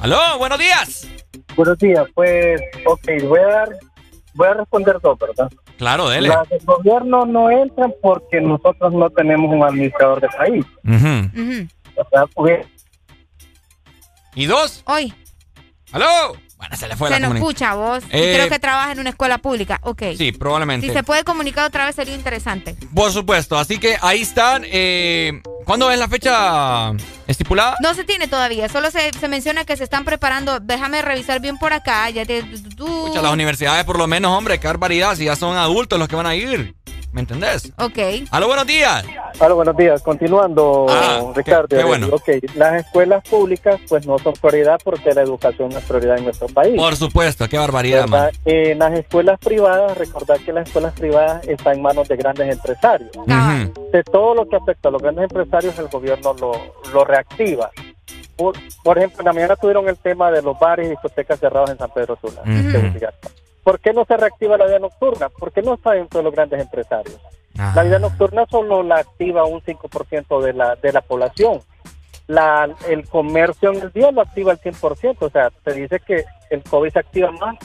Aló, 0.00 0.38
buenos 0.38 0.58
días. 0.58 1.08
Buenos 1.56 1.78
días, 1.78 2.04
pues, 2.14 2.60
ok, 2.86 3.08
voy 3.24 3.40
a 3.40 3.46
dar, 3.46 3.68
voy 4.34 4.48
a 4.48 4.54
responder 4.54 5.00
dos, 5.02 5.18
¿verdad? 5.18 5.50
Claro, 5.78 6.08
dele. 6.08 6.28
Las 6.28 6.48
del 6.48 6.64
gobierno 6.64 7.24
no 7.24 7.50
entran 7.50 7.92
porque 8.02 8.40
nosotros 8.40 8.92
no 8.92 9.08
tenemos 9.10 9.50
un 9.52 9.64
administrador 9.64 10.20
de 10.20 10.28
país. 10.28 10.64
O 10.84 12.08
sea, 12.10 12.26
pues, 12.34 12.66
¿Y 14.34 14.46
dos? 14.46 14.82
Hoy. 14.86 15.12
¡Aló! 15.92 16.36
Bueno, 16.58 16.76
se 16.76 16.88
le 16.88 16.96
fue 16.96 17.08
se 17.08 17.20
la 17.20 17.28
nos 17.28 17.36
escucha 17.36 17.74
vos. 17.74 18.02
Eh, 18.10 18.32
creo 18.34 18.48
que 18.48 18.58
trabaja 18.58 18.90
en 18.90 18.98
una 18.98 19.10
escuela 19.10 19.38
pública. 19.38 19.78
Ok. 19.84 20.02
Sí, 20.16 20.32
probablemente. 20.32 20.88
Si 20.88 20.92
se 20.92 21.04
puede 21.04 21.22
comunicar 21.22 21.64
otra 21.64 21.86
vez 21.86 21.94
sería 21.94 22.16
interesante. 22.16 22.76
Por 22.92 23.12
supuesto. 23.12 23.56
Así 23.56 23.78
que 23.78 23.96
ahí 24.02 24.22
están. 24.22 24.64
Eh, 24.66 25.40
¿Cuándo 25.64 25.88
es 25.90 25.98
la 25.98 26.08
fecha 26.08 26.92
estipulada? 27.28 27.76
No 27.80 27.94
se 27.94 28.02
tiene 28.02 28.26
todavía. 28.26 28.68
Solo 28.68 28.90
se, 28.90 29.12
menciona 29.28 29.64
que 29.64 29.76
se 29.76 29.84
están 29.84 30.04
preparando. 30.04 30.58
Déjame 30.58 31.00
revisar 31.00 31.40
bien 31.40 31.58
por 31.58 31.72
acá. 31.72 32.10
Ya 32.10 32.24
te, 32.26 32.38
Escucha, 32.38 33.22
las 33.22 33.32
universidades 33.32 33.84
por 33.84 33.98
lo 33.98 34.08
menos, 34.08 34.36
hombre, 34.36 34.58
qué 34.58 34.66
barbaridad. 34.66 35.14
Si 35.14 35.26
ya 35.26 35.36
son 35.36 35.56
adultos 35.56 35.98
los 35.98 36.08
que 36.08 36.16
van 36.16 36.26
a 36.26 36.34
ir. 36.34 36.74
¿Me 37.12 37.22
entendés? 37.22 37.72
Ok. 37.78 37.98
Aló, 38.30 38.48
buenos 38.48 38.66
días. 38.66 39.04
Aló, 39.40 39.56
buenos 39.56 39.76
días. 39.76 40.02
Continuando, 40.02 40.86
ah, 40.90 41.32
Ricardo. 41.34 41.68
Qué, 41.68 41.82
bueno. 41.82 42.08
Ok, 42.10 42.28
las 42.54 42.84
escuelas 42.84 43.22
públicas 43.28 43.80
pues 43.88 44.06
no 44.06 44.18
son 44.18 44.34
prioridad 44.34 44.78
porque 44.84 45.12
la 45.14 45.22
educación 45.22 45.72
es 45.72 45.82
prioridad 45.84 46.18
en 46.18 46.24
nuestro 46.24 46.48
país. 46.48 46.76
Por 46.76 46.96
supuesto, 46.96 47.48
qué 47.48 47.56
barbaridad, 47.56 48.06
man. 48.08 48.30
En 48.44 48.78
las 48.78 48.92
escuelas 48.92 49.38
privadas, 49.38 49.96
recordar 49.96 50.38
que 50.40 50.52
las 50.52 50.66
escuelas 50.66 50.92
privadas 50.94 51.46
están 51.48 51.76
en 51.76 51.82
manos 51.82 52.08
de 52.08 52.16
grandes 52.16 52.52
empresarios. 52.52 53.10
De 53.92 54.02
todo 54.04 54.34
lo 54.34 54.48
que 54.48 54.56
afecta 54.56 54.88
a 54.88 54.92
los 54.92 55.00
grandes 55.00 55.24
empresarios, 55.24 55.78
el 55.78 55.88
gobierno 55.88 56.34
lo, 56.38 56.52
lo 56.92 57.04
reactiva. 57.04 57.70
Por, 58.36 58.54
por 58.84 58.98
ejemplo, 58.98 59.20
en 59.20 59.24
la 59.24 59.32
mañana 59.32 59.56
tuvieron 59.56 59.88
el 59.88 59.96
tema 59.96 60.30
de 60.30 60.42
los 60.42 60.58
bares 60.58 60.86
y 60.86 60.90
discotecas 60.90 61.40
cerrados 61.40 61.70
en 61.70 61.78
San 61.78 61.90
Pedro 61.90 62.18
Sula. 62.20 62.42
¿Por 63.68 63.80
qué 63.80 63.92
no 63.92 64.06
se 64.06 64.16
reactiva 64.16 64.56
la 64.56 64.64
vida 64.64 64.78
nocturna? 64.78 65.28
Porque 65.28 65.60
no 65.60 65.74
está 65.74 65.90
dentro 65.90 66.20
de 66.20 66.24
los 66.24 66.32
grandes 66.32 66.58
empresarios. 66.58 67.20
La 67.74 67.82
vida 67.82 67.98
nocturna 67.98 68.46
solo 68.50 68.82
la 68.82 68.96
activa 68.96 69.44
un 69.44 69.60
5% 69.60 70.40
de 70.40 70.54
la, 70.54 70.76
de 70.76 70.90
la 70.90 71.02
población. 71.02 71.60
La, 72.28 72.74
el 72.88 73.06
comercio 73.06 73.70
en 73.70 73.82
el 73.82 73.92
día 73.92 74.10
lo 74.10 74.22
activa 74.22 74.52
el 74.52 74.58
100%. 74.58 75.16
O 75.20 75.28
sea, 75.28 75.50
se 75.66 75.74
dice 75.74 76.00
que 76.00 76.24
el 76.48 76.62
COVID 76.62 76.90
se 76.90 76.98
activa 76.98 77.30
más 77.32 77.58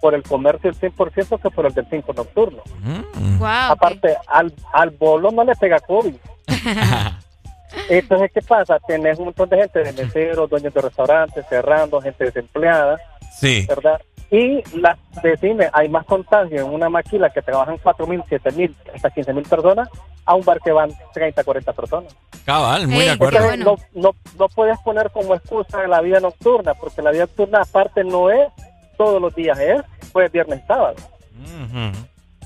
por 0.00 0.14
el 0.14 0.22
comercio 0.22 0.70
el 0.70 0.80
100% 0.80 1.42
que 1.42 1.50
por 1.50 1.66
el 1.66 1.74
del 1.74 1.86
5 1.90 2.14
nocturno. 2.14 2.62
Mm. 2.80 3.42
Aparte, 3.44 4.16
al, 4.28 4.54
al 4.72 4.88
bolo 4.88 5.30
no 5.32 5.44
le 5.44 5.54
pega 5.56 5.80
COVID. 5.80 6.16
Entonces, 7.90 8.30
¿qué 8.32 8.40
pasa? 8.40 8.78
Tenés 8.86 9.18
un 9.18 9.26
montón 9.26 9.50
de 9.50 9.58
gente, 9.58 9.80
de 9.80 9.92
meseros, 9.92 10.48
dueños 10.48 10.72
de 10.72 10.80
restaurantes, 10.80 11.44
cerrando, 11.46 12.00
gente 12.00 12.24
desempleada. 12.24 12.96
Sí. 13.38 13.66
¿Verdad? 13.68 14.00
Y 14.30 14.62
las 14.78 14.98
decime, 15.22 15.68
hay 15.72 15.88
más 15.88 16.04
contagio 16.04 16.66
en 16.66 16.72
una 16.72 16.88
maquila 16.88 17.30
que 17.30 17.42
trabajan 17.42 17.76
4.000, 17.78 18.24
7.000, 18.24 18.74
hasta 18.94 19.10
15.000 19.10 19.48
personas, 19.48 19.88
a 20.24 20.34
un 20.34 20.44
bar 20.44 20.60
que 20.60 20.72
van 20.72 20.90
30, 21.12 21.44
40 21.44 21.72
personas. 21.72 22.16
Cabal, 22.44 22.88
muy 22.88 23.04
de 23.04 23.10
acuerdo. 23.10 23.56
No, 23.56 23.76
no, 23.94 24.14
no 24.36 24.48
puedes 24.48 24.78
poner 24.80 25.10
como 25.10 25.34
excusa 25.34 25.86
la 25.86 26.00
vida 26.00 26.18
nocturna, 26.20 26.74
porque 26.74 27.02
la 27.02 27.12
vida 27.12 27.22
nocturna 27.22 27.62
aparte 27.62 28.02
no 28.02 28.30
es 28.30 28.48
todos 28.96 29.22
los 29.22 29.34
días, 29.34 29.58
es 29.60 29.82
pues 30.12 30.30
viernes, 30.32 30.62
sábado. 30.66 30.96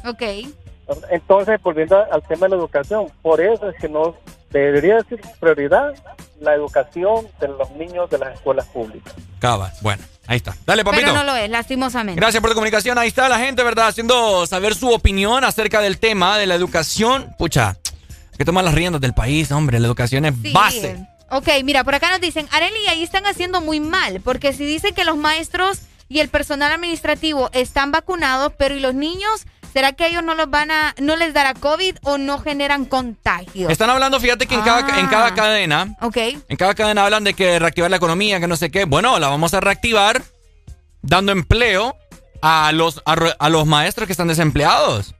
Ok. 0.06 0.22
Entonces, 1.10 1.62
volviendo 1.62 2.04
al 2.10 2.22
tema 2.22 2.46
de 2.46 2.50
la 2.50 2.56
educación, 2.56 3.06
por 3.22 3.40
eso 3.40 3.70
es 3.70 3.76
que 3.76 3.88
no 3.88 4.14
debería 4.50 5.00
ser 5.08 5.20
prioridad 5.38 5.94
la 6.40 6.54
educación 6.54 7.26
de 7.40 7.48
los 7.48 7.70
niños 7.72 8.08
de 8.10 8.18
las 8.18 8.34
escuelas 8.34 8.66
públicas. 8.66 9.14
Cabas, 9.38 9.80
bueno. 9.82 10.02
Ahí 10.26 10.36
está. 10.36 10.56
Dale, 10.64 10.84
papito. 10.84 11.06
Pero 11.06 11.16
no 11.16 11.24
lo 11.24 11.34
es, 11.34 11.50
lastimosamente. 11.50 12.20
Gracias 12.20 12.40
por 12.40 12.50
tu 12.50 12.54
comunicación. 12.54 12.96
Ahí 12.98 13.08
está 13.08 13.28
la 13.28 13.40
gente, 13.40 13.64
¿verdad? 13.64 13.88
Haciendo 13.88 14.46
saber 14.46 14.76
su 14.76 14.88
opinión 14.88 15.42
acerca 15.42 15.80
del 15.80 15.98
tema 15.98 16.38
de 16.38 16.46
la 16.46 16.54
educación. 16.54 17.34
Pucha, 17.36 17.70
hay 17.70 18.38
que 18.38 18.44
tomar 18.44 18.62
las 18.62 18.74
riendas 18.74 19.00
del 19.00 19.12
país, 19.12 19.50
hombre. 19.50 19.80
La 19.80 19.88
educación 19.88 20.24
es 20.24 20.52
base. 20.52 21.04
Ok, 21.30 21.48
mira, 21.64 21.82
por 21.82 21.96
acá 21.96 22.10
nos 22.10 22.20
dicen, 22.20 22.48
Areli, 22.52 22.86
ahí 22.88 23.02
están 23.02 23.26
haciendo 23.26 23.60
muy 23.60 23.80
mal, 23.80 24.20
porque 24.20 24.52
si 24.52 24.64
dicen 24.64 24.94
que 24.94 25.04
los 25.04 25.16
maestros 25.16 25.80
y 26.08 26.20
el 26.20 26.28
personal 26.28 26.72
administrativo 26.72 27.50
están 27.52 27.90
vacunados, 27.92 28.52
pero 28.56 28.76
¿y 28.76 28.80
los 28.80 28.94
niños? 28.94 29.46
¿Será 29.72 29.92
que 29.92 30.06
ellos 30.06 30.24
no 30.24 30.34
los 30.34 30.50
van 30.50 30.70
a, 30.70 30.94
no 31.00 31.16
les 31.16 31.32
dará 31.32 31.54
COVID 31.54 31.96
o 32.02 32.18
no 32.18 32.40
generan 32.40 32.84
contagio? 32.84 33.68
Están 33.68 33.90
hablando, 33.90 34.18
fíjate 34.18 34.46
que 34.46 34.54
en, 34.54 34.62
cada, 34.62 34.98
en 34.98 35.06
cada 35.06 35.26
ah. 35.26 35.34
cadena, 35.34 35.96
ok. 36.00 36.16
en 36.48 36.56
cada 36.56 36.74
cadena 36.74 37.04
hablan 37.04 37.24
de 37.24 37.34
que 37.34 37.58
reactivar 37.58 37.90
la 37.90 37.96
economía, 37.96 38.40
que 38.40 38.48
no 38.48 38.56
sé 38.56 38.70
qué. 38.70 38.84
Bueno, 38.84 39.18
la 39.18 39.28
vamos 39.28 39.54
a 39.54 39.60
reactivar 39.60 40.22
dando 41.02 41.32
empleo 41.32 41.96
a 42.42 42.72
los, 42.72 43.02
a, 43.04 43.48
los 43.48 43.66
maestros 43.66 44.06
que 44.06 44.12
están 44.12 44.28
desempleados. 44.28 45.14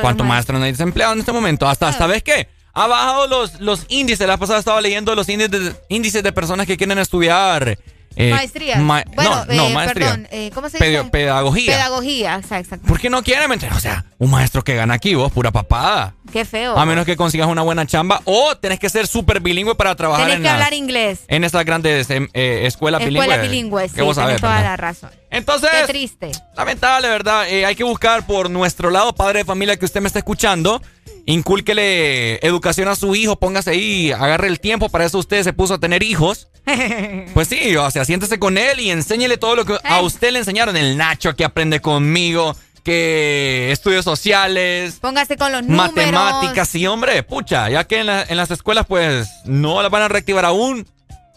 ¿Cuántos 0.00 0.26
maestros 0.26 0.60
hay 0.62 0.72
desempleados 0.72 1.14
en 1.14 1.20
este 1.20 1.32
momento? 1.32 1.68
Hasta, 1.68 1.92
¿sabes 1.92 2.22
qué? 2.24 2.48
Ha 2.72 2.86
bajado 2.86 3.26
los, 3.28 3.60
los 3.60 3.86
índices. 3.88 4.26
La 4.26 4.36
pasada 4.36 4.58
estaba 4.58 4.80
leyendo 4.80 5.14
los 5.14 5.28
índices, 5.28 5.76
índices 5.88 6.22
de 6.22 6.32
personas 6.32 6.66
que 6.66 6.76
quieren 6.76 6.98
estudiar 6.98 7.78
eh, 8.16 8.30
maestría. 8.30 8.76
no, 8.76 8.84
no, 8.84 9.66
eh, 9.68 9.74
maestría. 9.74 10.06
Perdón, 10.08 10.28
eh, 10.30 10.50
¿cómo 10.52 10.68
se 10.68 10.78
dice? 10.78 11.04
pedagogía. 11.04 11.72
Pedagogía, 11.72 12.36
exacto. 12.36 12.86
¿Por 12.86 12.98
qué 13.00 13.08
no 13.08 13.22
quieren 13.22 13.50
O 13.52 13.80
sea, 13.80 14.04
un 14.18 14.30
maestro 14.30 14.62
que 14.62 14.74
gana 14.74 14.94
aquí, 14.94 15.14
vos, 15.14 15.30
pura 15.32 15.50
papada. 15.50 16.14
Qué 16.32 16.44
feo. 16.44 16.76
A 16.78 16.86
menos 16.86 17.06
que 17.06 17.16
consigas 17.16 17.48
una 17.48 17.62
buena 17.62 17.86
chamba 17.86 18.20
o 18.24 18.56
tenés 18.56 18.78
que 18.78 18.88
ser 18.88 19.06
súper 19.06 19.40
bilingüe 19.40 19.74
para 19.74 19.94
trabajar 19.94 20.26
tenés 20.26 20.36
en 20.38 20.42
que 20.42 20.48
hablar 20.48 20.72
inglés. 20.72 21.20
En 21.28 21.44
estas 21.44 21.64
grandes 21.64 22.08
eh, 22.10 22.66
escuelas 22.66 23.00
bilingües. 23.00 23.28
Escuelas 23.28 23.50
bilingües, 23.50 23.92
sí, 23.92 24.00
vos 24.00 24.16
sabés, 24.16 24.40
toda 24.40 24.60
la 24.60 24.76
razón. 24.76 25.10
Entonces, 25.30 25.70
Qué 25.70 25.86
triste. 25.86 26.32
Lamentable, 26.56 27.08
¿verdad? 27.08 27.42
hay 27.42 27.74
que 27.76 27.84
buscar 27.84 28.26
por 28.26 28.50
nuestro 28.50 28.90
lado, 28.90 29.14
padre 29.14 29.40
de 29.40 29.44
familia 29.44 29.76
que 29.76 29.84
usted 29.84 30.00
me 30.00 30.08
está 30.08 30.18
escuchando, 30.18 30.82
Incúlquele 31.30 32.44
educación 32.44 32.88
a 32.88 32.96
su 32.96 33.14
hijo, 33.14 33.36
póngase 33.36 33.70
ahí, 33.70 34.10
agarre 34.10 34.48
el 34.48 34.58
tiempo, 34.58 34.88
para 34.88 35.04
eso 35.04 35.18
usted 35.18 35.44
se 35.44 35.52
puso 35.52 35.74
a 35.74 35.78
tener 35.78 36.02
hijos. 36.02 36.48
Pues 37.34 37.48
sí, 37.48 37.76
o 37.76 37.90
sea, 37.90 38.04
siéntese 38.04 38.38
con 38.38 38.58
él 38.58 38.80
y 38.80 38.90
enséñele 38.90 39.36
todo 39.36 39.56
lo 39.56 39.64
que 39.64 39.76
a 39.82 40.00
usted 40.00 40.32
le 40.32 40.40
enseñaron. 40.40 40.76
El 40.76 40.96
Nacho 40.96 41.34
que 41.34 41.44
aprende 41.44 41.80
conmigo, 41.80 42.54
que 42.82 43.70
estudios 43.70 44.04
sociales. 44.04 44.98
Póngase 45.00 45.36
con 45.36 45.52
los 45.52 45.62
números. 45.62 45.92
Matemáticas, 45.94 46.68
sí, 46.68 46.86
hombre, 46.86 47.22
pucha, 47.22 47.70
ya 47.70 47.84
que 47.84 48.00
en, 48.00 48.06
las 48.36 48.50
escuelas 48.50 48.86
pues 48.86 49.28
no 49.44 49.82
las 49.82 49.90
van 49.90 50.02
a 50.02 50.08
reactivar 50.08 50.44
aún, 50.44 50.86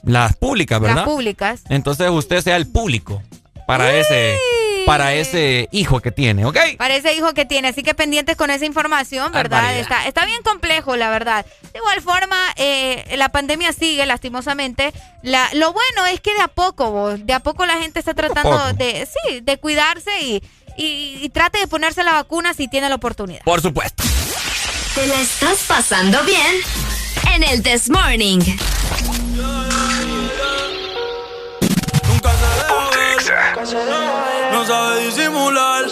las 0.03 0.35
públicas, 0.35 0.79
¿verdad? 0.79 0.97
Las 0.97 1.05
públicas. 1.05 1.61
Entonces 1.69 2.09
usted 2.09 2.41
sea 2.41 2.55
el 2.55 2.67
público 2.67 3.21
para 3.67 3.93
ese 3.93 4.37
para 4.85 5.13
ese 5.13 5.67
hijo 5.71 5.99
que 5.99 6.11
tiene, 6.11 6.45
¿ok? 6.45 6.57
Para 6.77 6.95
ese 6.95 7.13
hijo 7.13 7.33
que 7.33 7.45
tiene, 7.45 7.69
así 7.69 7.83
que 7.83 7.93
pendientes 7.93 8.35
con 8.35 8.49
esa 8.49 8.65
información, 8.65 9.31
¿verdad? 9.31 9.77
Está, 9.77 10.07
está 10.07 10.25
bien 10.25 10.41
complejo, 10.43 10.95
la 10.95 11.09
verdad. 11.09 11.45
De 11.71 11.79
igual 11.79 12.01
forma, 12.01 12.37
eh, 12.55 13.15
la 13.17 13.29
pandemia 13.29 13.73
sigue, 13.73 14.05
lastimosamente. 14.05 14.93
La, 15.21 15.49
lo 15.53 15.73
bueno 15.73 16.05
es 16.11 16.19
que 16.21 16.33
de 16.33 16.41
a 16.41 16.47
poco, 16.47 17.17
de 17.17 17.33
a 17.33 17.39
poco 17.39 17.65
la 17.65 17.77
gente 17.79 17.99
está 17.99 18.13
tratando 18.13 18.73
de, 18.73 19.07
sí, 19.07 19.41
de 19.41 19.57
cuidarse 19.57 20.11
y, 20.21 20.43
y, 20.77 21.29
trate 21.29 21.59
de 21.59 21.67
ponerse 21.67 22.03
la 22.03 22.13
vacuna 22.13 22.53
si 22.53 22.67
tiene 22.67 22.89
la 22.89 22.95
oportunidad. 22.95 23.43
Por 23.43 23.61
supuesto. 23.61 24.03
¿Te 24.95 25.07
la 25.07 25.21
estás 25.21 25.63
pasando 25.67 26.23
bien? 26.23 26.55
En 27.33 27.43
el 27.43 27.63
This 27.63 27.89
Morning. 27.89 28.41
No 34.53 34.65
sabe 34.67 34.99
disimular. 35.05 35.85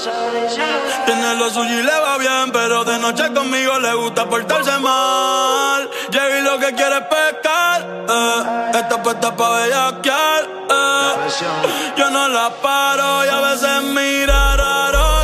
Tiene 1.05 1.35
lo 1.35 1.49
suyo 1.49 1.79
y 1.79 1.83
le 1.83 1.99
va 1.99 2.17
bien, 2.19 2.51
pero 2.53 2.83
de 2.83 2.99
noche 2.99 3.33
conmigo 3.33 3.79
le 3.79 3.93
gusta 3.95 4.29
portarse 4.29 4.77
mal. 4.79 5.89
Llegué 6.11 6.41
lo 6.43 6.59
que 6.59 6.73
quiere 6.75 6.97
es 6.97 7.03
pescar. 7.03 8.05
Eh. 8.07 8.71
Está 8.75 9.01
puesta 9.01 9.35
pa' 9.35 9.49
bellaquear. 9.49 10.43
Eh. 10.69 11.13
Yo 11.97 12.09
no 12.11 12.27
la 12.27 12.49
paro 12.61 13.25
y 13.25 13.29
a 13.29 13.41
veces 13.41 13.83
mira 13.83 14.55
raro. 14.55 15.23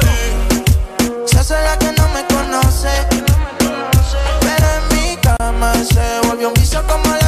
Se 1.25 1.37
hace 1.37 1.61
la 1.61 1.77
que 1.77 1.91
no 1.91 2.07
me 2.09 2.25
conoce. 2.25 3.07
Pero 4.41 4.65
en 4.77 4.97
mi 4.97 5.15
cama 5.17 5.73
se 5.75 6.27
volvió 6.27 6.47
un 6.47 6.53
vicio 6.55 6.81
como 6.87 7.15
la 7.15 7.26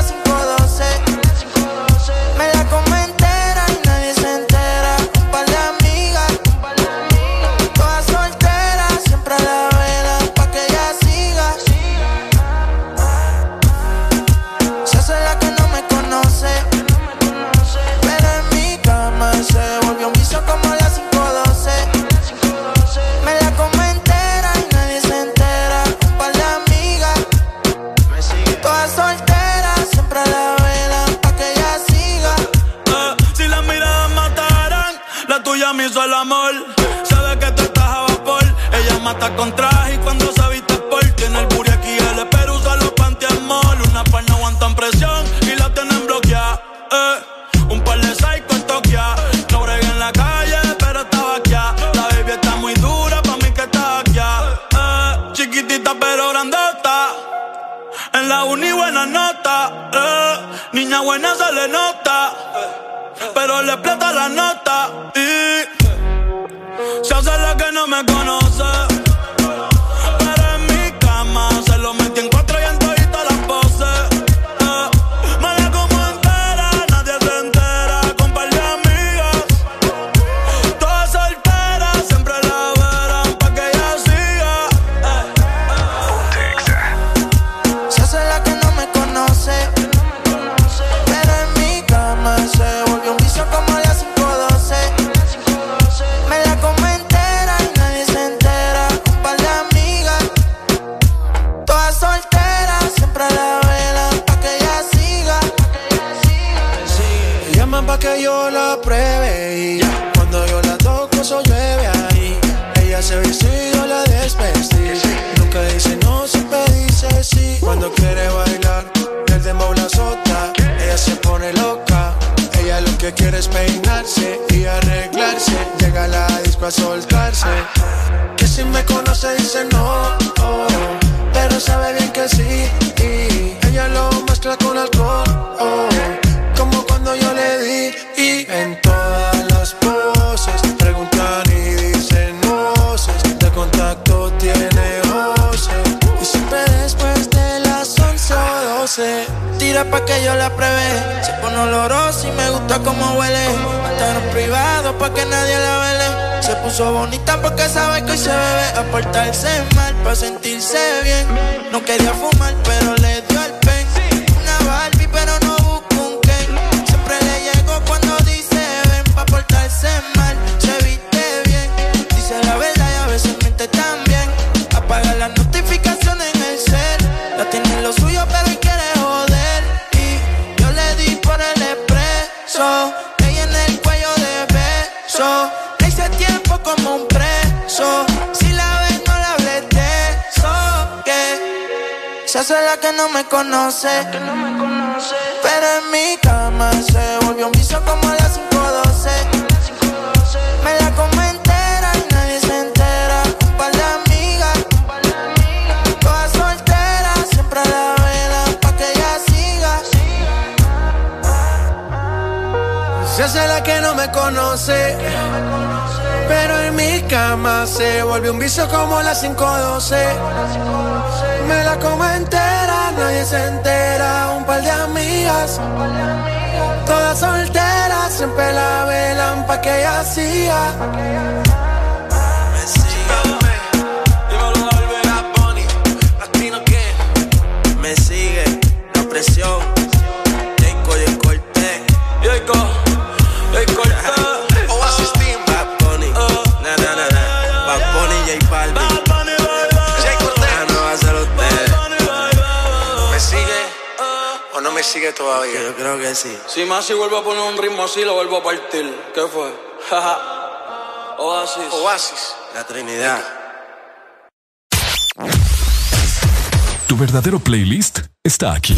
está 268.49 268.53
aquí. 268.53 268.77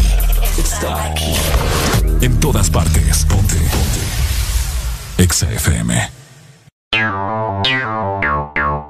Está 0.58 1.04
aquí. 1.06 1.34
En 2.20 2.38
todas 2.40 2.68
partes. 2.68 3.24
Ponte. 3.24 3.54
Ponte. 3.54 5.22
Exa 5.22 5.50
FM. 5.50 6.10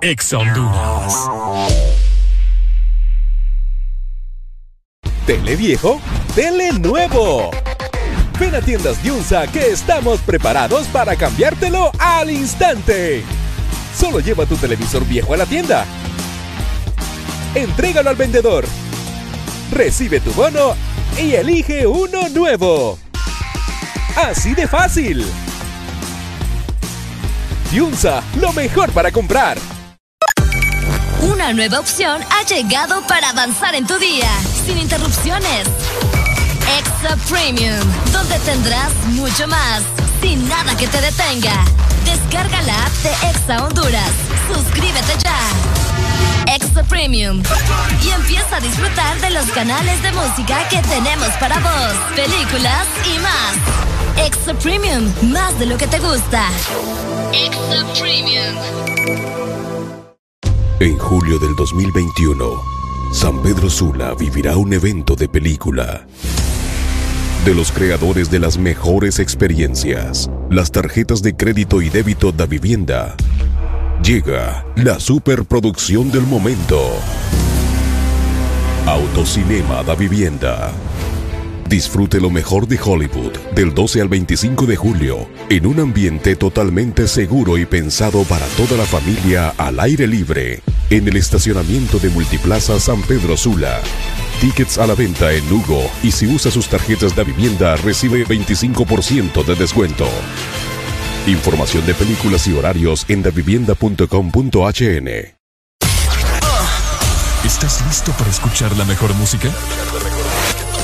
Exa 0.00 0.38
Honduras. 0.38 1.14
Tele 5.26 5.56
viejo, 5.56 6.00
tele 6.34 6.72
nuevo. 6.72 7.50
Ven 8.40 8.54
a 8.56 8.60
tiendas 8.60 9.00
Yunza 9.04 9.46
que 9.46 9.70
estamos 9.70 10.18
preparados 10.20 10.88
para 10.88 11.14
cambiártelo 11.14 11.92
al 11.98 12.30
instante. 12.30 13.22
Solo 13.96 14.18
lleva 14.18 14.46
tu 14.46 14.56
televisor 14.56 15.04
viejo 15.04 15.34
a 15.34 15.36
la 15.36 15.46
tienda. 15.46 15.84
Entrégalo 17.54 18.10
al 18.10 18.16
vendedor. 18.16 18.64
Recibe 19.72 20.20
tu 20.20 20.32
bono 20.34 20.76
y 21.18 21.32
elige 21.32 21.86
uno 21.86 22.28
nuevo. 22.28 22.98
Así 24.16 24.54
de 24.54 24.68
fácil. 24.68 25.24
Yunza, 27.72 28.22
lo 28.38 28.52
mejor 28.52 28.92
para 28.92 29.10
comprar. 29.10 29.56
Una 31.22 31.54
nueva 31.54 31.80
opción 31.80 32.20
ha 32.30 32.44
llegado 32.44 33.00
para 33.06 33.30
avanzar 33.30 33.74
en 33.74 33.86
tu 33.86 33.98
día, 33.98 34.28
sin 34.66 34.76
interrupciones. 34.76 35.66
Extra 36.78 37.16
Premium, 37.30 37.80
donde 38.12 38.38
tendrás 38.40 38.92
mucho 39.12 39.48
más, 39.48 39.82
sin 40.20 40.46
nada 40.50 40.76
que 40.76 40.86
te 40.86 41.00
detenga. 41.00 41.64
Descarga 42.04 42.60
la 42.62 42.84
app 42.84 42.92
de 43.02 43.10
Exa 43.30 43.64
Honduras. 43.64 44.10
Suscríbete 44.52 45.16
Premium. 46.80 47.42
Y 48.02 48.08
empieza 48.08 48.56
a 48.56 48.60
disfrutar 48.60 49.20
de 49.20 49.30
los 49.30 49.44
canales 49.50 50.02
de 50.02 50.10
música 50.12 50.66
que 50.70 50.78
tenemos 50.78 51.28
para 51.38 51.58
vos, 51.58 51.94
películas 52.16 52.86
y 53.04 53.18
más. 53.18 54.26
Extra 54.26 54.54
Premium, 54.54 55.12
más 55.30 55.58
de 55.58 55.66
lo 55.66 55.76
que 55.76 55.86
te 55.86 55.98
gusta. 55.98 56.48
Extra 57.32 57.84
Premium. 58.00 58.56
En 60.80 60.98
julio 60.98 61.38
del 61.38 61.54
2021, 61.54 62.44
San 63.12 63.42
Pedro 63.42 63.68
Sula 63.68 64.14
vivirá 64.14 64.56
un 64.56 64.72
evento 64.72 65.14
de 65.14 65.28
película. 65.28 66.06
De 67.44 67.54
los 67.54 67.70
creadores 67.72 68.30
de 68.30 68.38
las 68.38 68.56
mejores 68.56 69.18
experiencias, 69.18 70.30
las 70.50 70.70
tarjetas 70.70 71.22
de 71.22 71.36
crédito 71.36 71.82
y 71.82 71.90
débito 71.90 72.32
da 72.32 72.46
vivienda. 72.46 73.16
Llega 74.02 74.66
la 74.74 74.98
superproducción 74.98 76.10
del 76.10 76.22
momento. 76.22 76.90
Autocinema 78.84 79.84
da 79.84 79.94
vivienda. 79.94 80.72
Disfrute 81.68 82.20
lo 82.20 82.28
mejor 82.28 82.66
de 82.66 82.80
Hollywood 82.82 83.38
del 83.54 83.72
12 83.72 84.00
al 84.00 84.08
25 84.08 84.66
de 84.66 84.74
julio 84.74 85.28
en 85.48 85.66
un 85.66 85.78
ambiente 85.78 86.34
totalmente 86.34 87.06
seguro 87.06 87.56
y 87.58 87.64
pensado 87.64 88.24
para 88.24 88.44
toda 88.56 88.76
la 88.76 88.84
familia 88.84 89.54
al 89.56 89.78
aire 89.78 90.08
libre 90.08 90.62
en 90.90 91.06
el 91.06 91.16
estacionamiento 91.16 92.00
de 92.00 92.10
Multiplaza 92.10 92.80
San 92.80 93.02
Pedro 93.02 93.36
Sula. 93.36 93.80
Tickets 94.40 94.78
a 94.78 94.88
la 94.88 94.96
venta 94.96 95.32
en 95.32 95.48
Lugo 95.48 95.80
y 96.02 96.10
si 96.10 96.26
usa 96.26 96.50
sus 96.50 96.66
tarjetas 96.66 97.14
de 97.14 97.22
vivienda 97.22 97.76
recibe 97.76 98.26
25% 98.26 99.44
de 99.44 99.54
descuento. 99.54 100.08
Información 101.26 101.86
de 101.86 101.94
películas 101.94 102.48
y 102.48 102.52
horarios 102.52 103.06
en 103.08 103.22
davivienda.com.hn. 103.22 105.08
¿Estás 107.44 107.84
listo 107.86 108.12
para 108.12 108.28
escuchar 108.28 108.76
la 108.76 108.84
mejor 108.84 109.14
música? 109.14 109.48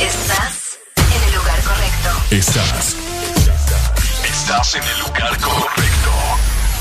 Estás 0.01 0.78
en 0.97 1.22
el 1.24 1.35
lugar 1.35 1.60
correcto. 1.62 2.08
Estás. 2.31 2.97
Estás 4.24 4.74
en 4.76 4.83
el 4.85 4.99
lugar 5.01 5.37
correcto. 5.40 6.10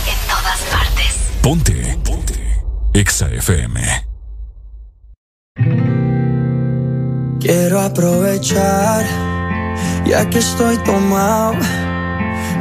En 0.06 0.18
todas 0.28 0.60
partes. 0.72 1.16
Ponte. 1.42 1.98
Ponte. 2.04 2.64
Exa 2.94 3.28
FM. 3.30 4.06
Quiero 7.40 7.80
aprovechar, 7.82 9.06
ya 10.06 10.30
que 10.30 10.40
estoy 10.40 10.78
tomado, 10.80 11.56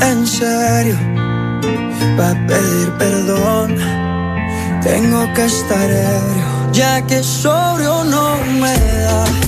En 0.00 0.26
serio, 0.26 0.96
para 2.16 2.34
pedir 2.46 2.90
perdón, 2.98 3.76
tengo 4.82 5.32
que 5.34 5.44
estar 5.44 5.90
ebrio, 5.90 6.72
ya 6.72 7.02
que 7.02 7.22
sobrio 7.22 8.04
no 8.04 8.36
me 8.60 8.74
da. 9.04 9.47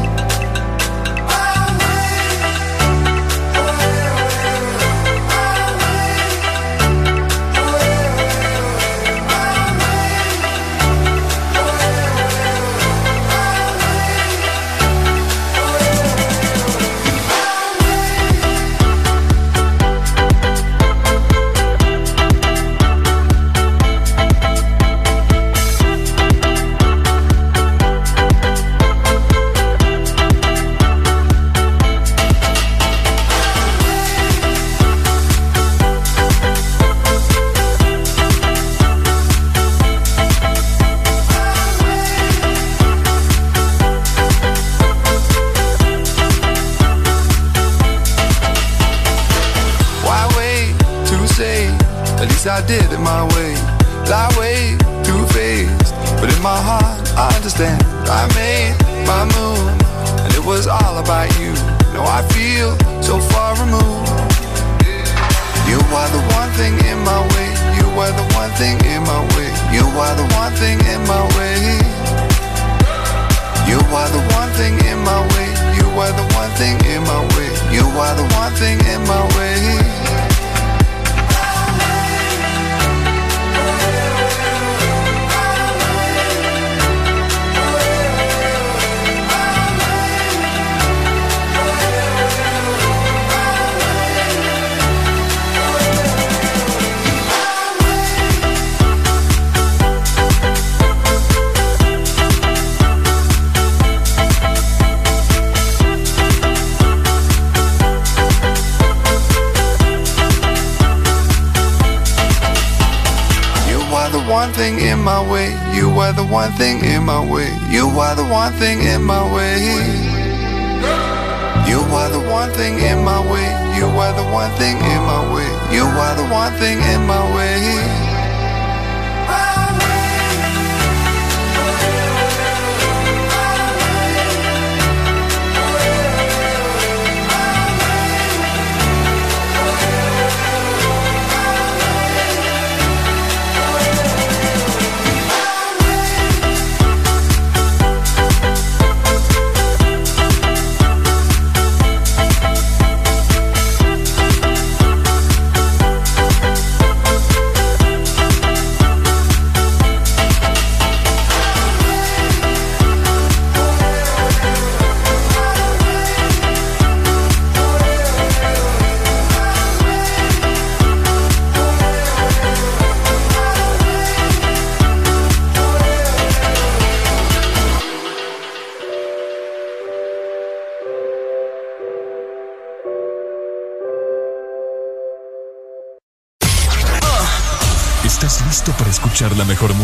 One 118.41 118.53
thing 118.53 118.80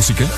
música? 0.08 0.37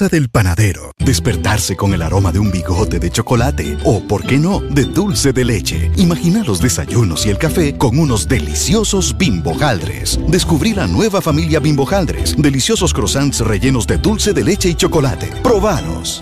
Casa 0.00 0.08
del 0.08 0.30
panadero, 0.30 0.92
despertarse 0.98 1.76
con 1.76 1.92
el 1.92 2.00
aroma 2.00 2.32
de 2.32 2.38
un 2.38 2.50
bigote 2.50 2.98
de 2.98 3.10
chocolate 3.10 3.76
o, 3.84 4.00
por 4.00 4.24
qué 4.24 4.38
no, 4.38 4.60
de 4.60 4.84
dulce 4.84 5.34
de 5.34 5.44
leche. 5.44 5.90
Imagina 5.96 6.42
los 6.42 6.62
desayunos 6.62 7.26
y 7.26 7.28
el 7.28 7.36
café 7.36 7.76
con 7.76 7.98
unos 7.98 8.26
deliciosos 8.26 9.18
bimbojaldres. 9.18 10.18
Descubrí 10.26 10.72
la 10.72 10.86
nueva 10.86 11.20
familia 11.20 11.60
bimbojaldres, 11.60 12.34
deliciosos 12.38 12.94
croissants 12.94 13.40
rellenos 13.40 13.86
de 13.86 13.98
dulce 13.98 14.32
de 14.32 14.42
leche 14.42 14.70
y 14.70 14.74
chocolate. 14.74 15.26
Probanos. 15.42 16.18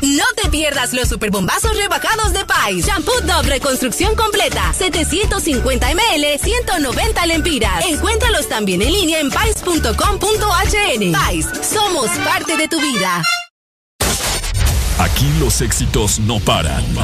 No 0.00 0.24
te 0.40 0.48
pierdas 0.48 0.94
los 0.94 1.08
superbombazos 1.08 1.76
rebajados 1.76 2.32
de 2.32 2.45
Shampoo 2.74 3.20
Dove 3.22 3.48
Reconstrucción 3.48 4.16
Completa. 4.16 4.72
750 4.72 5.94
ml, 5.94 6.38
190 6.38 7.26
lempiras. 7.26 7.84
Encuéntralos 7.84 8.48
también 8.48 8.82
en 8.82 8.92
línea 8.92 9.20
en 9.20 9.30
pais.com.hn. 9.30 11.12
Pais, 11.12 11.46
somos 11.62 12.10
parte 12.24 12.56
de 12.56 12.68
tu 12.68 12.80
vida. 12.80 13.22
Aquí 14.98 15.30
los 15.38 15.60
éxitos 15.60 16.18
no 16.20 16.40
paran. 16.40 16.82
En 16.82 16.94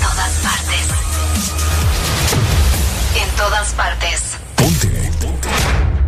todas 0.00 0.32
partes. 0.42 0.86
En 3.16 3.36
todas 3.36 3.72
partes. 3.72 4.22
Ponte. 4.56 5.10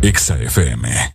Exa 0.01 0.37
FM. 0.37 1.14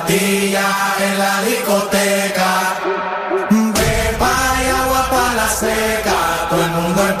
Pastillas 0.00 1.00
en 1.00 1.18
la 1.18 1.42
discoteca. 1.42 2.76
Pepa 3.74 4.34
y 4.64 4.68
agua 4.68 5.08
para 5.10 5.34
la 5.34 5.48
seca. 5.48 6.46
Todo 6.48 6.64
el 6.64 6.70
mundo 6.70 7.02
en 7.08 7.16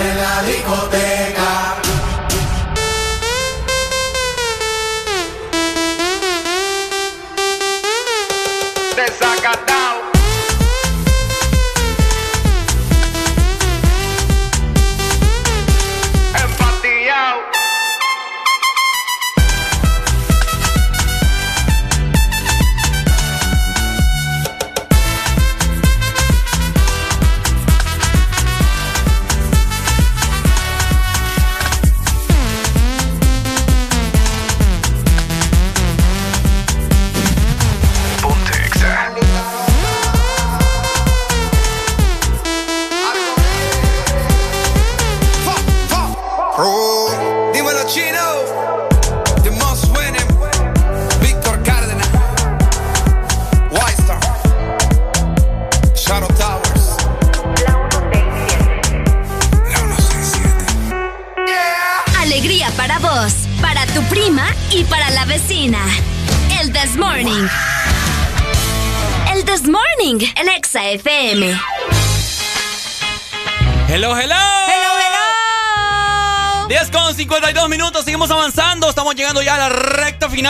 en 0.00 0.16
la 0.18 0.42
discoteca. 0.42 1.11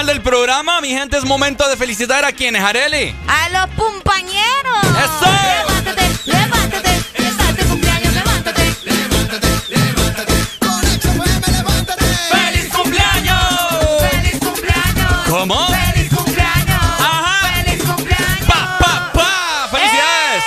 Final 0.03 0.07
del 0.07 0.23
programa. 0.23 0.81
Mi 0.81 0.89
gente, 0.89 1.17
es 1.17 1.25
momento 1.25 1.69
de 1.69 1.77
felicitar 1.77 2.25
a 2.25 2.33
quienes, 2.33 2.63
Areli. 2.63 3.15
A 3.29 3.49
los 3.51 3.69
pumpañeros. 3.77 4.83
¡Eso! 4.83 5.31
Levántate, 5.31 6.11
levántate. 6.25 7.03
Levántate, 7.19 7.65
cumpleaños, 7.65 8.15
levántate. 8.15 8.63
¡Feliz 12.31 12.69
cumpleaños! 12.73 13.39
¡Feliz 14.11 14.39
cumpleaños! 14.41 15.13
¿Cómo? 15.29 15.69
¡Feliz 15.69 16.15
cumpleaños! 16.15 16.83
Ajá. 16.99 17.53
¡Feliz 17.55 17.83
cumpleaños! 17.85 18.47
¡Pa, 18.47 18.79
pa, 18.79 19.13
pa! 19.15 19.69
¡Felicidades! 19.71 20.45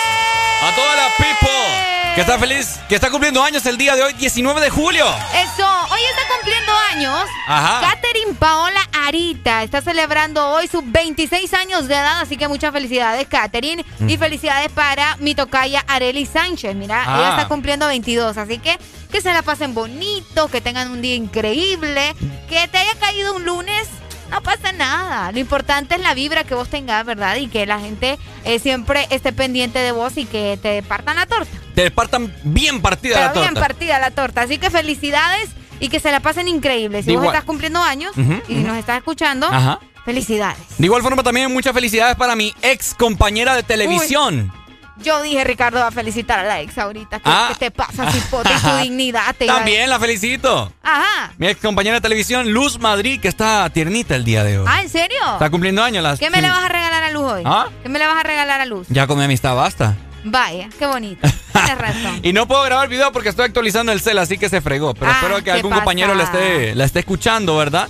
A 0.63 0.75
toda 0.75 0.95
la 0.95 1.09
people 1.17 1.85
que 2.15 2.21
está 2.21 2.39
feliz, 2.39 2.79
que 2.87 2.95
está 2.95 3.11
cumpliendo 3.11 3.43
años 3.43 3.65
el 3.65 3.77
día 3.77 3.93
de 3.95 4.03
hoy, 4.03 4.13
19 4.13 4.61
de 4.61 4.69
julio. 4.69 5.05
Eso, 5.33 5.67
hoy 5.91 5.99
está 6.09 6.21
cumpliendo 6.33 6.71
años. 6.91 7.29
Ajá. 7.45 7.81
Catherine 7.81 8.33
Paola 8.35 8.74
Está 9.15 9.81
celebrando 9.81 10.45
hoy 10.49 10.67
sus 10.67 10.81
26 10.91 11.53
años 11.53 11.87
de 11.87 11.93
edad, 11.95 12.19
así 12.19 12.35
que 12.35 12.49
muchas 12.49 12.73
felicidades, 12.73 13.25
Catherine. 13.27 13.85
Y 14.05 14.17
felicidades 14.17 14.69
para 14.73 15.15
mi 15.17 15.33
tocaya 15.35 15.85
Areli 15.87 16.25
Sánchez. 16.25 16.75
Mira, 16.75 17.01
Ah. 17.07 17.17
ella 17.19 17.29
está 17.29 17.47
cumpliendo 17.47 17.87
22, 17.87 18.37
así 18.37 18.57
que 18.57 18.77
que 19.11 19.21
se 19.21 19.31
la 19.31 19.41
pasen 19.41 19.73
bonito, 19.73 20.49
que 20.49 20.59
tengan 20.59 20.91
un 20.91 21.01
día 21.01 21.15
increíble, 21.15 22.13
que 22.49 22.67
te 22.67 22.77
haya 22.77 22.93
caído 22.99 23.35
un 23.37 23.45
lunes. 23.45 23.87
No 24.29 24.41
pasa 24.41 24.73
nada. 24.73 25.31
Lo 25.31 25.39
importante 25.39 25.95
es 25.95 26.01
la 26.01 26.13
vibra 26.13 26.43
que 26.43 26.53
vos 26.55 26.67
tengas, 26.67 27.05
¿verdad? 27.05 27.37
Y 27.37 27.47
que 27.47 27.65
la 27.65 27.79
gente 27.79 28.17
eh, 28.43 28.59
siempre 28.59 29.07
esté 29.11 29.31
pendiente 29.31 29.79
de 29.79 29.93
vos 29.93 30.17
y 30.17 30.25
que 30.25 30.59
te 30.61 30.83
partan 30.83 31.15
la 31.15 31.25
torta. 31.25 31.51
Te 31.73 31.89
partan 31.91 32.33
bien 32.43 32.81
partida 32.81 33.15
Pero 33.15 33.27
la 33.27 33.33
torta. 33.33 33.49
bien 33.51 33.61
partida 33.63 33.99
la 33.99 34.11
torta. 34.11 34.41
Así 34.41 34.57
que 34.57 34.69
felicidades 34.69 35.49
y 35.79 35.89
que 35.89 35.99
se 35.99 36.11
la 36.11 36.19
pasen 36.19 36.47
increíble. 36.47 37.01
Si 37.03 37.07
De 37.07 37.13
vos 37.13 37.23
igual. 37.23 37.35
estás 37.35 37.45
cumpliendo 37.45 37.81
años 37.83 38.13
y 38.47 38.55
nos 38.55 38.77
estás 38.77 38.97
escuchando, 38.97 39.47
Ajá. 39.47 39.79
felicidades. 40.05 40.57
De 40.77 40.85
igual 40.85 41.01
forma, 41.01 41.23
también 41.23 41.51
muchas 41.53 41.73
felicidades 41.73 42.15
para 42.15 42.35
mi 42.35 42.53
ex 42.61 42.93
compañera 42.93 43.55
de 43.55 43.63
televisión. 43.63 44.51
Yo 44.97 45.21
dije, 45.21 45.43
Ricardo 45.43 45.79
va 45.81 45.87
a 45.87 45.91
felicitar 45.91 46.39
a 46.39 46.43
la 46.43 46.61
ex 46.61 46.77
ahorita. 46.77 47.17
¿Qué, 47.19 47.23
Ah. 47.29 47.51
te 47.59 47.69
pasa, 47.69 48.09
cipote? 48.13 48.49
y 48.49 48.59
tu 48.61 48.75
dignidad. 48.81 49.35
Te 49.37 49.45
También 49.45 49.89
la 49.89 49.99
felicito. 49.99 50.71
Ajá. 50.81 51.33
Mi 51.37 51.47
ex 51.47 51.59
compañera 51.59 51.95
de 51.95 52.01
televisión, 52.01 52.51
Luz 52.53 52.79
Madrid, 52.79 53.19
que 53.19 53.27
está 53.27 53.69
tiernita 53.71 54.15
el 54.15 54.23
día 54.23 54.45
de 54.45 54.59
hoy. 54.59 54.65
Ah, 54.69 54.81
¿en 54.81 54.87
serio? 54.89 55.19
Está 55.33 55.49
cumpliendo 55.49 55.83
años. 55.83 56.01
Las... 56.01 56.17
¿Qué 56.17 56.29
me 56.29 56.41
le 56.41 56.47
vas 56.49 56.63
a 56.63 56.69
regalar 56.69 57.03
a 57.03 57.11
Luz 57.11 57.29
hoy? 57.29 57.43
¿Ah? 57.45 57.67
¿Qué 57.83 57.89
me 57.89 57.99
le 57.99 58.07
vas 58.07 58.15
a 58.17 58.23
regalar 58.23 58.61
a 58.61 58.65
Luz? 58.65 58.87
Ya 58.89 59.05
con 59.05 59.17
mi 59.17 59.25
amistad 59.25 59.53
basta. 59.53 59.97
Vaya, 60.25 60.69
qué 60.77 60.85
bonito. 60.87 61.27
Tienes 61.53 61.77
razón. 61.77 62.19
Y 62.23 62.33
no 62.33 62.47
puedo 62.47 62.63
grabar 62.63 62.89
video 62.89 63.11
porque 63.11 63.29
estoy 63.29 63.45
actualizando 63.45 63.91
el 63.91 64.01
cel, 64.01 64.17
así 64.17 64.37
que 64.37 64.49
se 64.49 64.59
fregó. 64.59 64.93
Pero 64.95 65.11
Ah, 65.11 65.15
espero 65.15 65.37
que 65.37 65.43
¿qué 65.45 65.51
algún 65.51 65.69
pasa? 65.71 65.81
compañero 65.83 66.15
la 66.15 66.23
esté, 66.23 66.75
la 66.75 66.83
esté 66.85 66.99
escuchando, 66.99 67.55
¿verdad? 67.57 67.87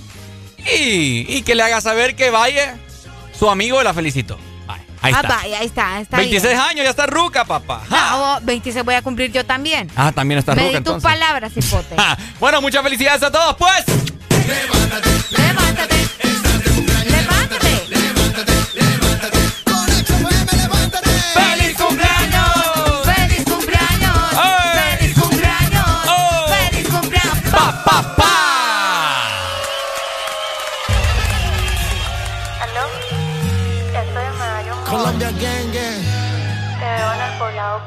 Y, 0.58 1.24
y 1.34 1.42
que 1.42 1.54
le 1.54 1.62
haga 1.62 1.80
saber 1.80 2.14
que 2.14 2.30
vaya 2.30 2.76
su 3.38 3.48
amigo 3.50 3.82
la 3.82 3.94
felicito. 3.94 4.38
Ahí 5.02 5.12
ah, 5.14 5.20
está. 5.20 5.36
vaya, 5.36 5.58
ahí 5.60 5.66
está. 5.66 6.00
está 6.00 6.16
26 6.16 6.52
bien. 6.54 6.60
años, 6.60 6.84
ya 6.84 6.90
está 6.90 7.06
ruca, 7.06 7.44
papá. 7.44 7.82
Ah, 7.90 8.36
vos, 8.38 8.44
26 8.46 8.84
voy 8.84 8.94
a 8.94 9.02
cumplir 9.02 9.30
yo 9.30 9.44
también. 9.46 9.88
Ah, 9.94 10.10
también 10.12 10.38
está 10.38 10.54
Me 10.54 10.62
ruca 10.62 10.78
di 10.78 10.84
tus 10.84 10.94
entonces. 10.94 11.02
palabras, 11.10 11.52
cipote. 11.52 11.94
Ah, 11.96 12.16
bueno, 12.40 12.60
muchas 12.60 12.82
felicidades 12.82 13.22
a 13.22 13.30
todos, 13.30 13.56
pues. 13.56 13.84
Levántate. 14.46 15.10
Levántate. 15.30 15.95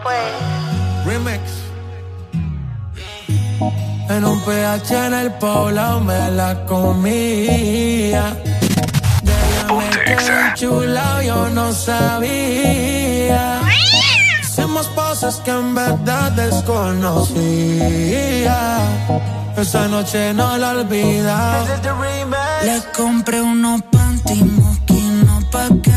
Pues. 0.03 0.33
Remix. 1.05 1.41
En 4.09 4.25
un 4.25 4.39
PH 4.41 5.07
en 5.07 5.13
el 5.13 5.31
poblado 5.33 5.99
me 5.99 6.31
la 6.31 6.65
comía. 6.65 8.35
De 9.21 9.33
ella 9.33 9.67
me 9.77 9.89
quedé 10.03 10.53
chulao, 10.55 11.21
yo 11.21 11.49
no 11.49 11.71
sabía. 11.71 13.61
Hicimos 14.41 14.87
cosas 14.87 15.35
que 15.45 15.51
en 15.51 15.75
verdad 15.75 16.31
desconocía. 16.31 17.29
Esa 19.55 19.87
noche 19.87 20.33
no 20.33 20.57
la 20.57 20.71
olvidaba. 20.71 21.65
Le 22.63 22.81
compré 22.97 23.41
unos 23.41 23.81
panty 23.91 24.43
mosquinos 24.43 25.45
pa' 25.51 25.69
que 25.83 25.91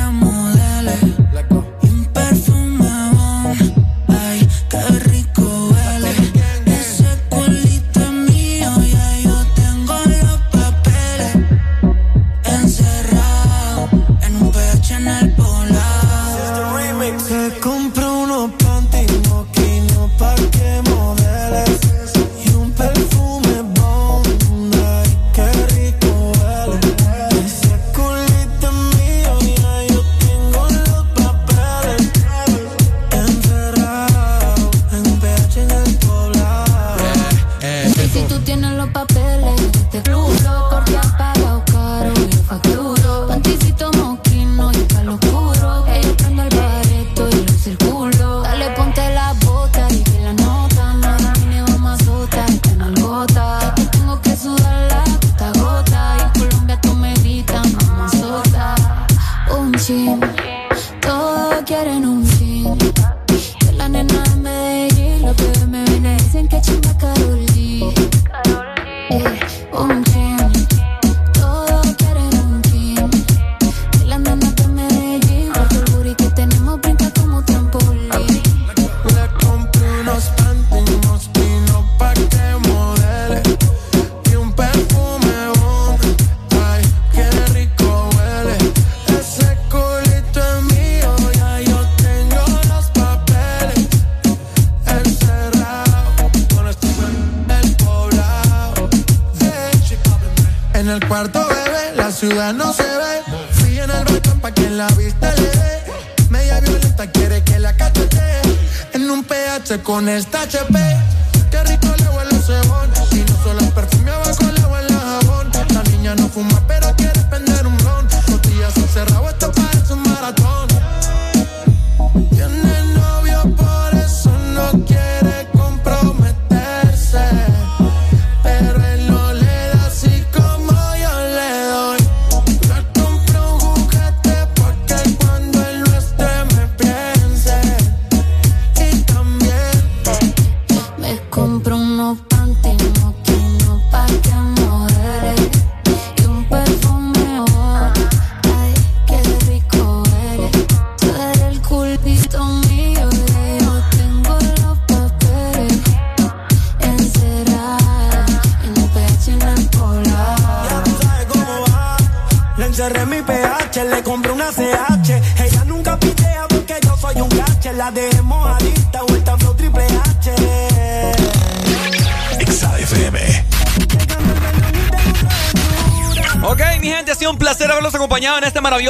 esta 110.17 110.47
chapa. 110.47 110.72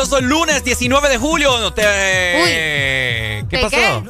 fabuloso 0.02 0.20
lunes 0.20 0.64
19 0.64 1.08
de 1.08 1.18
julio. 1.18 1.58
No 1.58 1.72
te... 1.72 1.82
Uy. 1.82 3.48
¿Qué 3.48 3.58
pasó? 3.58 3.70
Qué? 3.70 4.02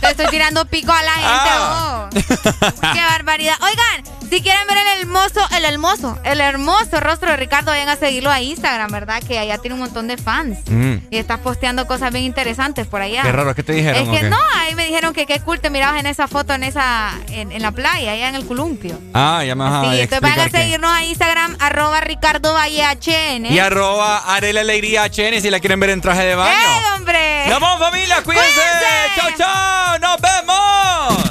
Te 0.00 0.10
estoy 0.10 0.26
tirando 0.28 0.64
pico 0.66 0.92
a 0.92 1.02
la 1.02 1.12
gente. 1.12 1.28
Ah. 1.30 2.08
Oh. 2.08 2.92
¡Qué 2.92 3.00
barbaridad! 3.00 3.54
Oigan, 3.60 4.04
si 4.30 4.40
quieren 4.40 4.66
ver 4.66 4.78
el 4.78 4.87
hermoso, 5.78 6.18
el 6.24 6.40
hermoso 6.40 6.98
rostro 6.98 7.30
de 7.30 7.36
Ricardo, 7.36 7.70
vayan 7.70 7.88
a 7.88 7.96
seguirlo 7.96 8.30
a 8.30 8.40
Instagram, 8.40 8.90
¿verdad? 8.90 9.22
Que 9.22 9.38
allá 9.38 9.58
tiene 9.58 9.74
un 9.74 9.80
montón 9.80 10.08
de 10.08 10.16
fans. 10.16 10.58
Mm. 10.68 10.96
Y 11.10 11.16
está 11.16 11.38
posteando 11.38 11.86
cosas 11.86 12.12
bien 12.12 12.24
interesantes 12.24 12.86
por 12.88 13.00
allá. 13.00 13.22
Qué 13.22 13.30
raro, 13.30 13.54
¿qué 13.54 13.62
te 13.62 13.74
dijeron? 13.74 14.02
Es 14.12 14.20
que 14.20 14.28
no, 14.28 14.36
ahí 14.56 14.74
me 14.74 14.86
dijeron 14.86 15.14
que 15.14 15.24
qué 15.24 15.38
cool 15.40 15.60
mirabas 15.70 16.00
en 16.00 16.06
esa 16.06 16.26
foto 16.26 16.54
en 16.54 16.64
esa 16.64 17.12
en, 17.30 17.62
la 17.62 17.70
playa, 17.70 18.12
allá 18.12 18.28
en 18.28 18.34
el 18.34 18.46
columpio. 18.46 18.98
Ah, 19.14 19.44
ya 19.44 19.54
me 19.54 19.64
vas 19.64 19.86
a 19.86 19.94
entonces 19.94 20.20
Vayan 20.20 20.40
a 20.40 20.50
seguirnos 20.50 20.90
a 20.90 21.04
Instagram, 21.04 21.56
arroba 21.60 22.00
Ricardo 22.00 22.54
Valle 22.54 22.82
HN. 22.82 23.46
Y 23.46 23.58
arroba 23.58 24.34
Arela 24.34 24.62
Alegría 24.62 25.04
HN 25.04 25.40
si 25.40 25.50
la 25.50 25.60
quieren 25.60 25.78
ver 25.78 25.90
en 25.90 26.00
traje 26.00 26.24
de 26.24 26.34
baño. 26.34 26.52
¡Eh, 26.52 26.96
hombre! 26.96 27.44
Vamos, 27.48 27.78
familia! 27.78 28.22
¡Cuídense! 28.22 28.50
¡Cuídense! 28.50 29.36
¡Chao, 29.36 29.98
¡Nos 30.00 30.20
vemos! 30.20 31.27